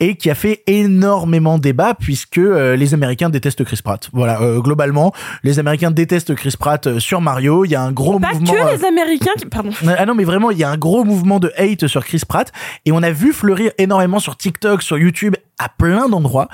et 0.00 0.16
qui 0.16 0.30
a 0.30 0.34
fait 0.34 0.62
énormément 0.66 1.58
débat 1.58 1.94
puisque 1.94 2.38
euh, 2.38 2.76
les 2.76 2.94
Américains 2.94 3.30
détestent 3.30 3.64
Chris 3.64 3.80
Pratt. 3.82 4.08
Voilà, 4.12 4.40
euh, 4.40 4.60
globalement, 4.60 5.12
les 5.42 5.58
Américains 5.58 5.90
détestent 5.90 6.34
Chris 6.34 6.54
Pratt 6.58 6.86
euh, 6.86 7.00
sur 7.00 7.20
Mario. 7.20 7.64
Il 7.64 7.70
y 7.70 7.74
a 7.74 7.82
un 7.82 7.92
gros 7.92 8.18
Pas 8.18 8.32
mouvement. 8.32 8.52
que 8.52 8.56
euh, 8.58 8.76
les 8.76 8.84
Américains 8.98 9.32
qui... 9.36 9.46
Pardon. 9.46 9.70
ah 9.98 10.06
non, 10.06 10.14
mais 10.14 10.24
vraiment, 10.24 10.50
il 10.50 10.58
y 10.58 10.64
a 10.64 10.70
un 10.70 10.76
gros 10.76 11.04
mouvement 11.04 11.40
de 11.40 11.52
hate 11.56 11.86
sur 11.86 12.04
Chris 12.04 12.22
Pratt. 12.26 12.52
Et 12.84 12.92
on 12.92 13.02
a 13.02 13.10
vu 13.10 13.32
fleurir 13.32 13.72
énormément 13.78 14.20
sur 14.20 14.36
TikTok, 14.36 14.82
sur 14.82 14.98
YouTube, 14.98 15.34
à 15.58 15.68
plein 15.68 16.08
d'endroits, 16.08 16.48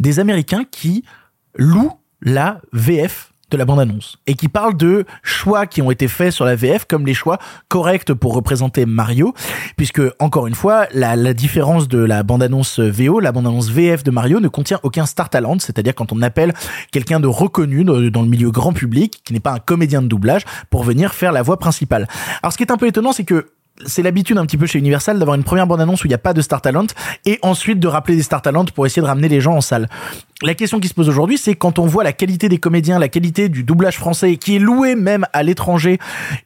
des 0.00 0.20
Américains 0.20 0.64
qui 0.70 1.04
louent 1.56 1.98
la 2.22 2.60
VF 2.72 3.32
de 3.50 3.56
la 3.56 3.64
bande-annonce 3.64 4.18
et 4.26 4.34
qui 4.34 4.48
parlent 4.48 4.76
de 4.76 5.04
choix 5.22 5.66
qui 5.66 5.82
ont 5.82 5.90
été 5.90 6.08
faits 6.08 6.32
sur 6.32 6.44
la 6.44 6.56
VF 6.56 6.84
comme 6.86 7.06
les 7.06 7.14
choix 7.14 7.38
corrects 7.68 8.12
pour 8.12 8.34
représenter 8.34 8.86
Mario 8.86 9.34
puisque 9.76 10.02
encore 10.18 10.46
une 10.46 10.54
fois 10.54 10.86
la, 10.92 11.16
la 11.16 11.32
différence 11.32 11.86
de 11.86 11.98
la 11.98 12.22
bande-annonce 12.22 12.80
VO 12.80 13.20
la 13.20 13.32
bande-annonce 13.32 13.70
VF 13.70 14.02
de 14.02 14.10
Mario 14.10 14.40
ne 14.40 14.48
contient 14.48 14.80
aucun 14.82 15.06
star 15.06 15.30
talent 15.30 15.58
c'est-à-dire 15.58 15.94
quand 15.94 16.12
on 16.12 16.22
appelle 16.22 16.54
quelqu'un 16.90 17.20
de 17.20 17.28
reconnu 17.28 17.84
dans 17.84 18.22
le 18.22 18.28
milieu 18.28 18.50
grand 18.50 18.72
public 18.72 19.20
qui 19.24 19.32
n'est 19.32 19.40
pas 19.40 19.52
un 19.52 19.58
comédien 19.58 20.02
de 20.02 20.08
doublage 20.08 20.42
pour 20.70 20.82
venir 20.82 21.14
faire 21.14 21.32
la 21.32 21.42
voix 21.42 21.58
principale. 21.58 22.08
Alors 22.42 22.52
ce 22.52 22.56
qui 22.56 22.64
est 22.64 22.72
un 22.72 22.76
peu 22.76 22.86
étonnant 22.86 23.12
c'est 23.12 23.24
que 23.24 23.46
c'est 23.84 24.02
l'habitude 24.02 24.38
un 24.38 24.46
petit 24.46 24.56
peu 24.56 24.66
chez 24.66 24.78
Universal 24.78 25.18
d'avoir 25.18 25.36
une 25.36 25.44
première 25.44 25.66
bande-annonce 25.66 26.02
où 26.02 26.06
il 26.06 26.10
n'y 26.10 26.14
a 26.14 26.18
pas 26.18 26.32
de 26.32 26.40
star 26.40 26.62
talent 26.62 26.86
et 27.24 27.38
ensuite 27.42 27.78
de 27.78 27.88
rappeler 27.88 28.16
des 28.16 28.22
star 28.22 28.42
talent 28.42 28.64
pour 28.64 28.86
essayer 28.86 29.02
de 29.02 29.06
ramener 29.06 29.28
les 29.28 29.40
gens 29.40 29.56
en 29.56 29.60
salle. 29.60 29.88
La 30.42 30.54
question 30.54 30.80
qui 30.80 30.88
se 30.88 30.92
pose 30.92 31.08
aujourd'hui, 31.08 31.38
c'est 31.38 31.54
quand 31.54 31.78
on 31.78 31.86
voit 31.86 32.04
la 32.04 32.12
qualité 32.12 32.50
des 32.50 32.58
comédiens, 32.58 32.98
la 32.98 33.08
qualité 33.08 33.48
du 33.48 33.64
doublage 33.64 33.96
français 33.96 34.36
qui 34.36 34.56
est 34.56 34.58
loué 34.58 34.94
même 34.94 35.24
à 35.32 35.42
l'étranger 35.42 35.98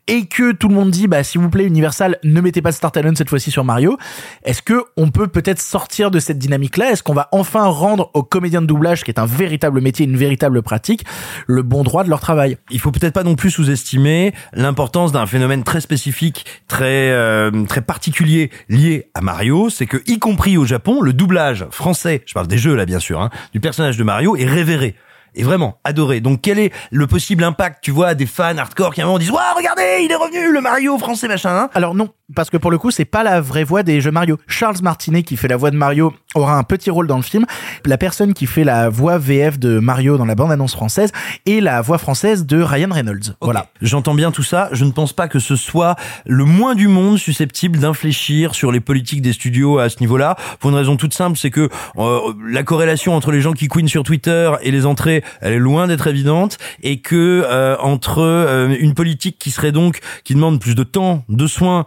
et 0.07 0.27
que 0.27 0.53
tout 0.53 0.69
le 0.69 0.75
monde 0.77 0.93
dit, 0.93 1.09
bah, 1.09 1.25
s'il 1.25 1.41
vous 1.41 1.51
plaît, 1.51 1.65
Universal, 1.65 2.19
ne 2.23 2.41
mettez 2.41 2.63
pas 2.63 2.71
de 2.71 2.77
star 2.77 2.93
talent 2.93 3.15
cette 3.17 3.29
fois-ci 3.29 3.51
sur 3.51 3.65
Mario. 3.65 3.99
Est-ce 4.45 4.63
que 4.63 4.85
on 4.97 5.11
peut 5.11 5.27
peut-être 5.27 5.61
sortir 5.61 6.13
de 6.13 6.21
cette 6.21 6.39
dynamique-là? 6.39 6.93
Est-ce 6.93 7.03
qu'on 7.03 7.15
va 7.15 7.29
enfin 7.33 7.65
rendre 7.65 8.13
aux 8.15 8.23
comédiens 8.23 8.63
de 8.63 8.67
doublage, 8.67 9.03
qui 9.03 9.11
est 9.11 9.19
un 9.19 9.27
véritable 9.27 9.81
métier, 9.81 10.07
une 10.07 10.17
véritable 10.17 10.63
pratique, 10.63 11.05
le 11.49 11.63
bon 11.63 11.83
droit 11.83 12.05
de 12.05 12.11
leur 12.11 12.21
travail? 12.21 12.59
Il 12.71 12.79
faut 12.79 12.93
peut-être 12.93 13.15
pas 13.15 13.25
non 13.25 13.35
plus 13.35 13.51
sous-estimer 13.51 14.33
l'importance 14.53 15.11
d'un 15.11 15.27
phénomène 15.27 15.65
très 15.65 15.81
spécifique, 15.81 16.47
très 16.69 17.11
euh, 17.21 17.65
très 17.67 17.83
particulier 17.83 18.51
lié 18.69 19.11
à 19.15 19.21
Mario, 19.21 19.71
c'est 19.71 19.87
que 19.87 19.99
y 20.07 20.19
compris 20.19 20.57
au 20.57 20.65
Japon, 20.65 21.01
le 21.03 21.13
doublage 21.13 21.67
français, 21.71 22.23
je 22.27 22.35
parle 22.35 22.47
des 22.47 22.59
jeux 22.59 22.75
là 22.75 22.87
bien 22.87 22.99
sûr, 22.99 23.21
hein, 23.21 23.31
du 23.53 23.61
personnage 23.61 23.97
de 23.97 24.05
Mario 24.05 24.37
est 24.37 24.47
révéré. 24.47 24.95
Et 25.37 25.45
vraiment 25.45 25.79
adoré. 25.85 26.21
Donc 26.21 26.41
quel 26.43 26.59
est 26.59 26.73
le 26.91 27.07
possible 27.07 27.45
impact, 27.45 27.79
tu 27.83 27.93
vois, 27.93 28.15
des 28.15 28.27
fans 28.27 28.59
hardcore 28.59 28.93
qui 28.93 29.01
à 29.01 29.05
un 29.05 29.07
moment 29.07 29.21
disent 29.21 29.31
"Waouh, 29.31 29.57
regardez, 29.57 30.01
il 30.03 30.11
est 30.11 30.17
revenu 30.17 30.53
le 30.53 30.61
Mario 30.61 30.99
français 30.99 31.29
machin." 31.29 31.57
hein? 31.57 31.71
Alors 31.73 31.95
non, 31.95 32.09
parce 32.35 32.51
que 32.51 32.57
pour 32.57 32.71
le 32.71 32.79
coup, 32.79 32.91
c'est 32.91 33.05
pas 33.05 33.23
la 33.23 33.41
vraie 33.41 33.65
voix 33.65 33.83
des 33.83 34.01
jeux 34.01 34.11
Mario. 34.11 34.39
Charles 34.47 34.77
Martinet, 34.83 35.23
qui 35.23 35.37
fait 35.37 35.49
la 35.49 35.57
voix 35.57 35.71
de 35.71 35.77
Mario, 35.77 36.13
aura 36.35 36.57
un 36.57 36.63
petit 36.63 36.91
rôle 36.91 37.07
dans 37.07 37.17
le 37.17 37.23
film. 37.23 37.45
La 37.85 37.99
personne 37.99 38.35
qui 38.35 38.47
fait 38.47 38.65
la 38.65 38.89
voix 38.89 39.19
VF 39.19 39.59
de 39.59 39.79
Mario 39.79 40.17
dans 40.17 40.25
la 40.25 40.35
bande-annonce 40.35 40.73
française 40.73 41.13
est 41.47 41.61
la 41.61 41.81
voix 41.81 41.99
française 41.99 42.47
de 42.47 42.63
Ryan 42.63 42.91
Reynolds. 42.91 43.37
Voilà. 43.41 43.67
J'entends 43.81 44.15
bien 44.15 44.31
tout 44.31 44.43
ça. 44.43 44.69
Je 44.73 44.85
ne 44.85 44.91
pense 44.91 45.13
pas 45.13 45.29
que 45.29 45.39
ce 45.39 45.57
soit 45.57 45.97
le 46.27 46.45
moins 46.45 46.75
du 46.75 46.89
monde 46.89 47.19
susceptible 47.19 47.79
d'infléchir 47.79 48.55
sur 48.55 48.73
les 48.73 48.81
politiques 48.81 49.23
des 49.23 49.33
studios 49.33 49.79
à 49.79 49.89
ce 49.89 49.97
niveau-là. 50.01 50.37
Pour 50.59 50.71
une 50.71 50.77
raison 50.77 50.97
toute 50.97 51.15
simple, 51.15 51.37
c'est 51.37 51.51
que 51.51 51.69
euh, 51.97 52.21
la 52.47 52.63
corrélation 52.63 53.15
entre 53.15 53.33
les 53.33 53.41
gens 53.41 53.53
qui 53.53 53.69
queen 53.69 53.89
sur 53.89 54.03
Twitter 54.03 54.53
et 54.63 54.71
les 54.71 54.87
entrées, 54.87 55.23
elle 55.41 55.55
est 55.55 55.59
loin 55.59 55.87
d'être 55.87 56.07
évidente, 56.07 56.59
et 56.83 57.01
que 57.01 57.45
euh, 57.47 57.77
entre 57.79 58.21
euh, 58.21 58.77
une 58.79 58.95
politique 58.95 59.39
qui 59.39 59.51
serait 59.51 59.73
donc 59.73 60.01
qui 60.25 60.35
demande 60.35 60.61
plus 60.61 60.75
de 60.75 60.85
temps, 60.85 61.25
de 61.29 61.47
soins 61.47 61.87